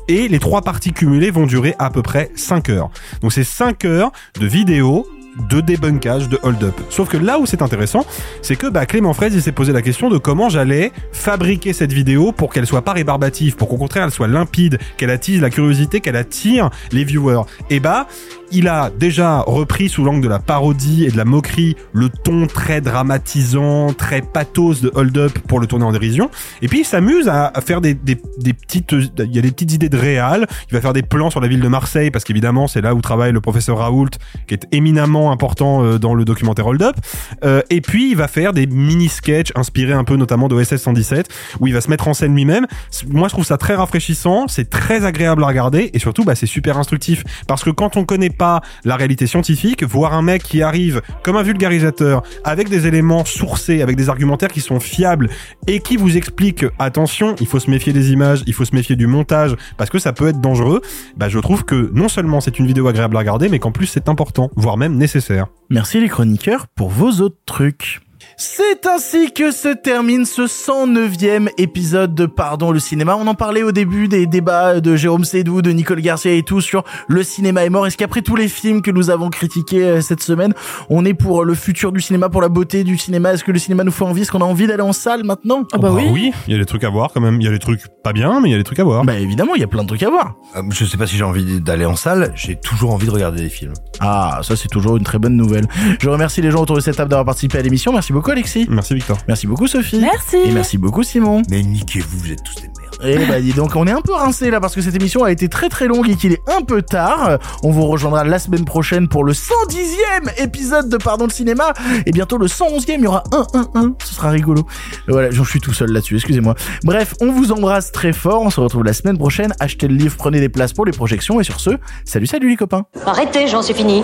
Et 0.08 0.30
les 0.30 0.40
trois 0.40 0.61
parties 0.61 0.93
cumulées 0.93 1.32
vont 1.32 1.45
durer 1.45 1.75
à 1.77 1.90
peu 1.90 2.01
près 2.01 2.32
5 2.35 2.69
heures. 2.69 2.90
Donc 3.19 3.34
c'est 3.34 3.43
5 3.43 3.84
heures 3.84 4.14
de 4.40 4.48
vidéo 4.48 5.06
de 5.49 5.61
débunkage 5.61 6.30
de 6.30 6.39
hold 6.43 6.64
up. 6.64 6.75
Sauf 6.89 7.09
que 7.09 7.17
là 7.17 7.39
où 7.39 7.45
c'est 7.45 7.61
intéressant, 7.61 8.05
c'est 8.41 8.55
que 8.55 8.67
bah, 8.67 8.85
Clément 8.85 9.14
Fraise 9.14 9.33
il 9.35 9.41
s'est 9.41 9.51
posé 9.51 9.73
la 9.73 9.81
question 9.81 10.09
de 10.09 10.17
comment 10.17 10.49
j'allais 10.49 10.91
fabriquer 11.11 11.73
cette 11.73 11.91
vidéo 11.91 12.31
pour 12.31 12.53
qu'elle 12.53 12.65
soit 12.65 12.83
pas 12.83 12.93
rébarbative, 12.93 13.55
pour 13.55 13.69
qu'au 13.69 13.77
contraire 13.77 14.05
elle 14.05 14.11
soit 14.11 14.27
limpide, 14.27 14.80
qu'elle 14.97 15.09
attise 15.09 15.41
la 15.41 15.49
curiosité, 15.49 15.99
qu'elle 15.99 16.15
attire 16.15 16.69
les 16.91 17.03
viewers. 17.03 17.43
Et 17.69 17.80
bah 17.80 18.07
il 18.56 18.69
a 18.69 18.90
déjà 18.90 19.42
repris 19.42 19.90
sous 19.90 20.06
l'angle 20.06 20.22
de 20.22 20.30
la 20.30 20.40
parodie 20.40 21.03
et 21.03 21.11
de 21.11 21.17
la 21.17 21.25
moquerie 21.25 21.75
le 21.92 22.08
ton 22.08 22.48
très 22.48 22.80
dramatisant, 22.80 23.92
très 23.92 24.22
pathos 24.22 24.82
de 24.82 24.90
Hold 24.95 25.17
Up 25.17 25.40
pour 25.45 25.59
le 25.59 25.67
tourner 25.67 25.84
en 25.84 25.92
dérision. 25.92 26.32
Et 26.61 26.69
puis 26.69 26.80
il 26.80 26.85
s'amuse 26.85 27.27
à, 27.27 27.51
faire 27.66 27.82
des 27.82 27.95
petites, 27.95 28.93
il 28.93 29.35
y 29.35 29.40
a 29.40 29.42
des 29.42 29.51
petites 29.51 29.74
idées 29.74 29.90
de 29.90 29.98
réal. 29.98 30.48
Il 30.69 30.74
va 30.74 30.80
faire 30.80 30.93
des 30.93 31.03
plans 31.03 31.30
sur 31.30 31.42
la 31.42 31.50
ville 31.50 31.59
de 31.59 31.67
Marseille 31.67 32.11
parce 32.11 32.24
qu'évidemment 32.24 32.67
c'est 32.67 32.80
là 32.80 32.95
où 32.95 33.01
travaille 33.01 33.34
le 33.34 33.42
professeur 33.42 33.80
Raoult, 33.80 34.11
qui 34.48 34.53
est 34.53 34.67
éminemment 34.72 35.34
important 35.34 35.84
euh, 35.84 36.00
dans 36.00 36.14
le 36.14 36.24
documentaire 36.24 36.67
Hold 36.67 36.82
Up. 36.82 36.95
Euh, 37.43 37.61
et 37.69 37.82
puis 37.82 38.11
il 38.11 38.16
va 38.16 38.30
faire 38.30 38.53
des 38.53 38.67
mini 38.67 39.09
sketchs 39.09 39.51
inspirés 39.56 39.93
un 39.93 40.06
peu 40.06 40.16
notamment 40.16 40.48
de 40.48 40.64
SS 40.64 40.84
117 40.84 41.27
où 41.59 41.67
il 41.67 41.74
va 41.74 41.82
se 41.82 41.90
mettre 41.90 42.08
en 42.08 42.14
scène 42.14 42.34
lui-même. 42.34 42.67
Moi 43.09 43.27
je 43.27 43.34
trouve 43.34 43.45
ça 43.45 43.58
très 43.58 43.75
rafraîchissant, 43.75 44.48
c'est 44.48 44.69
très 44.69 45.03
agréable 45.03 45.43
à 45.43 45.48
regarder 45.48 45.90
et 45.93 46.00
surtout 46.00 46.24
bah, 46.24 46.35
c'est 46.35 46.45
super 46.45 46.77
instructif 46.77 47.25
parce 47.48 47.61
que 47.61 47.69
quand 47.69 47.98
on 47.98 48.06
connaît 48.06 48.30
pas 48.30 48.44
la 48.83 48.95
réalité 48.95 49.27
scientifique, 49.27 49.83
voir 49.83 50.14
un 50.14 50.22
mec 50.22 50.43
qui 50.43 50.61
arrive 50.61 51.01
comme 51.24 51.35
un 51.38 51.43
vulgarisateur 51.43 52.24
avec 52.43 52.69
des 52.69 52.88
éléments 52.88 53.25
sourcés, 53.25 53.82
avec 53.82 53.95
des 53.95 54.09
argumentaires 54.09 54.49
qui 54.49 54.61
sont 54.61 54.80
fiables 54.80 55.30
et 55.67 55.80
qui 55.80 55.98
vous 55.98 56.17
explique 56.17 56.65
attention, 56.80 57.35
il 57.40 57.48
faut 57.48 57.59
se 57.59 57.69
méfier 57.69 57.93
des 57.93 58.11
images, 58.11 58.43
il 58.48 58.53
faut 58.53 58.65
se 58.65 58.75
méfier 58.75 58.95
du 58.95 59.07
montage 59.07 59.56
parce 59.77 59.90
que 59.90 59.99
ça 59.99 60.14
peut 60.14 60.27
être 60.27 60.41
dangereux. 60.41 60.82
Bah 61.17 61.30
je 61.30 61.40
trouve 61.40 61.65
que 61.65 61.91
non 61.93 62.07
seulement 62.07 62.41
c'est 62.41 62.59
une 62.59 62.67
vidéo 62.67 62.88
agréable 62.88 63.15
à 63.15 63.19
regarder, 63.19 63.49
mais 63.49 63.59
qu'en 63.59 63.72
plus 63.72 63.88
c'est 63.88 64.09
important, 64.09 64.49
voire 64.56 64.77
même 64.77 64.95
nécessaire. 64.95 65.48
Merci 65.69 65.99
les 65.99 66.09
chroniqueurs 66.09 66.67
pour 66.67 66.90
vos 66.90 67.22
autres 67.22 67.40
trucs. 67.45 68.05
C'est 68.38 68.85
ainsi 68.85 69.31
que 69.31 69.51
se 69.51 69.69
termine 69.69 70.25
ce 70.25 70.41
109e 70.41 71.47
épisode 71.57 72.14
de 72.14 72.25
Pardon 72.25 72.72
le 72.72 72.80
cinéma. 72.80 73.15
On 73.15 73.27
en 73.27 73.33
parlait 73.33 73.64
au 73.64 73.72
début 73.72 74.09
des 74.09 74.27
débats 74.27 74.81
de 74.81 74.97
Jérôme 74.97 75.23
Sédou, 75.23 75.61
de 75.61 75.72
Nicole 75.72 76.01
Garcia 76.01 76.33
et 76.33 76.43
tout 76.43 76.59
sur 76.59 76.83
le 77.07 77.23
cinéma 77.23 77.64
est 77.64 77.69
mort. 77.69 77.88
Est-ce 77.88 77.95
qu'après 77.95 78.22
tous 78.22 78.35
les 78.35 78.49
films 78.49 78.81
que 78.81 78.91
nous 78.91 79.09
avons 79.09 79.30
critiqués 79.30 79.85
euh, 79.85 80.01
cette 80.01 80.22
semaine, 80.22 80.53
on 80.89 81.05
est 81.05 81.14
pour 81.14 81.45
le 81.45 81.55
futur 81.55 81.93
du 81.93 82.01
cinéma, 82.01 82.27
pour 82.27 82.41
la 82.41 82.49
beauté 82.49 82.83
du 82.83 82.97
cinéma? 82.97 83.33
Est-ce 83.33 83.45
que 83.45 83.53
le 83.53 83.59
cinéma 83.59 83.85
nous 83.85 83.91
fait 83.91 84.03
envie? 84.03 84.23
Est-ce 84.23 84.31
qu'on 84.33 84.41
a 84.41 84.45
envie 84.45 84.67
d'aller 84.67 84.83
en 84.83 84.91
salle 84.91 85.23
maintenant? 85.23 85.64
Ah 85.72 85.77
bah 85.77 85.91
oui. 85.93 86.03
oui, 86.11 86.33
il 86.47 86.53
y 86.53 86.55
a 86.57 86.59
des 86.59 86.65
trucs 86.65 86.83
à 86.83 86.89
voir 86.89 87.11
quand 87.14 87.22
même. 87.22 87.39
Il 87.39 87.45
y 87.45 87.47
a 87.47 87.51
des 87.51 87.59
trucs 87.59 87.88
pas 88.03 88.11
bien, 88.11 88.41
mais 88.41 88.49
il 88.49 88.51
y 88.51 88.55
a 88.55 88.57
des 88.57 88.65
trucs 88.65 88.80
à 88.80 88.83
voir. 88.83 89.05
Bah 89.05 89.17
évidemment, 89.17 89.55
il 89.55 89.61
y 89.61 89.65
a 89.65 89.67
plein 89.67 89.83
de 89.83 89.88
trucs 89.88 90.03
à 90.03 90.09
voir. 90.09 90.35
Euh, 90.57 90.61
je 90.72 90.83
sais 90.83 90.97
pas 90.97 91.07
si 91.07 91.15
j'ai 91.15 91.23
envie 91.23 91.61
d'aller 91.61 91.85
en 91.85 91.95
salle, 91.95 92.33
j'ai 92.35 92.57
toujours 92.57 92.91
envie 92.91 93.07
de 93.07 93.11
regarder 93.11 93.41
des 93.41 93.49
films. 93.49 93.73
Ah, 94.01 94.41
ça 94.43 94.57
c'est 94.57 94.67
toujours 94.67 94.97
une 94.97 95.03
très 95.03 95.19
bonne 95.19 95.38
nouvelle. 95.38 95.67
Je 96.01 96.09
remercie 96.09 96.41
les 96.41 96.51
gens 96.51 96.61
autour 96.64 96.75
de 96.75 96.81
cette 96.81 96.97
table 96.97 97.09
d'avoir 97.09 97.25
participé 97.25 97.59
à 97.59 97.61
l'émission. 97.61 97.93
Merci 97.93 98.11
beaucoup 98.11 98.25
Alexis. 98.32 98.68
Merci 98.70 98.94
Victor. 98.94 99.18
Merci 99.28 99.48
beaucoup 99.48 99.68
Sophie. 99.68 100.00
Merci. 100.00 100.38
Et 100.38 100.52
merci 100.52 100.78
beaucoup 100.78 101.04
Simon. 101.04 101.42
Mais 101.50 101.62
niquez-vous, 101.62 102.18
vous 102.18 102.32
êtes 102.32 102.44
tous 102.44 102.56
des 102.56 102.68
merdes. 102.68 102.86
Et 103.04 103.26
bah 103.26 103.42
dis 103.42 103.54
donc, 103.54 103.76
on 103.76 103.86
est 103.88 103.92
un 103.92 104.02
peu 104.02 104.14
rincé 104.14 104.50
là 104.50 104.60
parce 104.60 104.74
que 104.74 104.82
cette 104.82 104.95
émission 104.95 105.24
a 105.24 105.32
été 105.32 105.50
très 105.50 105.70
très 105.70 105.88
longue 105.88 106.10
et 106.10 106.16
qu'il 106.16 106.32
est 106.32 106.42
un 106.48 106.62
peu 106.62 106.82
tard. 106.82 107.40
On 107.64 107.72
vous 107.72 107.86
rejoindra 107.86 108.24
la 108.24 108.40
semaine 108.40 108.66
prochaine 108.66 109.08
pour 109.08 109.24
le 109.24 109.34
110e 109.34 110.42
épisode 110.42 110.90
de 110.90 110.98
Pardon 110.98 111.26
le 111.26 111.32
cinéma 111.32 111.74
et 112.06 112.12
bientôt 112.12 112.38
le 112.38 112.48
111e, 112.48 112.95
il 112.98 113.02
y 113.02 113.08
aura 113.08 113.24
un 113.32 113.45
1 113.54 113.70
1, 113.76 113.94
ce 114.04 114.16
sera 114.16 114.30
rigolo. 114.30 114.66
Voilà, 115.08 115.32
j'en 115.32 115.44
suis 115.44 115.60
tout 115.60 115.74
seul 115.74 115.92
là-dessus, 115.92 116.16
excusez-moi. 116.16 116.56
Bref, 116.84 117.14
on 117.22 117.32
vous 117.32 117.52
embrasse 117.52 117.92
très 117.92 118.14
fort, 118.14 118.42
on 118.42 118.50
se 118.50 118.60
retrouve 118.60 118.84
la 118.84 118.94
semaine 118.94 119.18
prochaine. 119.18 119.54
Achetez 119.60 119.88
le 119.88 119.95
livre, 119.95 120.16
prenez 120.18 120.40
des 120.40 120.50
places 120.50 120.74
pour 120.74 120.86
les 120.86 120.94
projections 120.94 121.40
et 121.40 121.44
sur 121.44 121.60
ce, 121.60 121.72
salut 122.06 122.28
salut 122.28 122.50
les 122.50 122.56
copains. 122.56 122.86
Arrêtez, 123.06 123.48
j'en 123.48 123.62
suis 123.62 123.74
fini. 123.74 124.04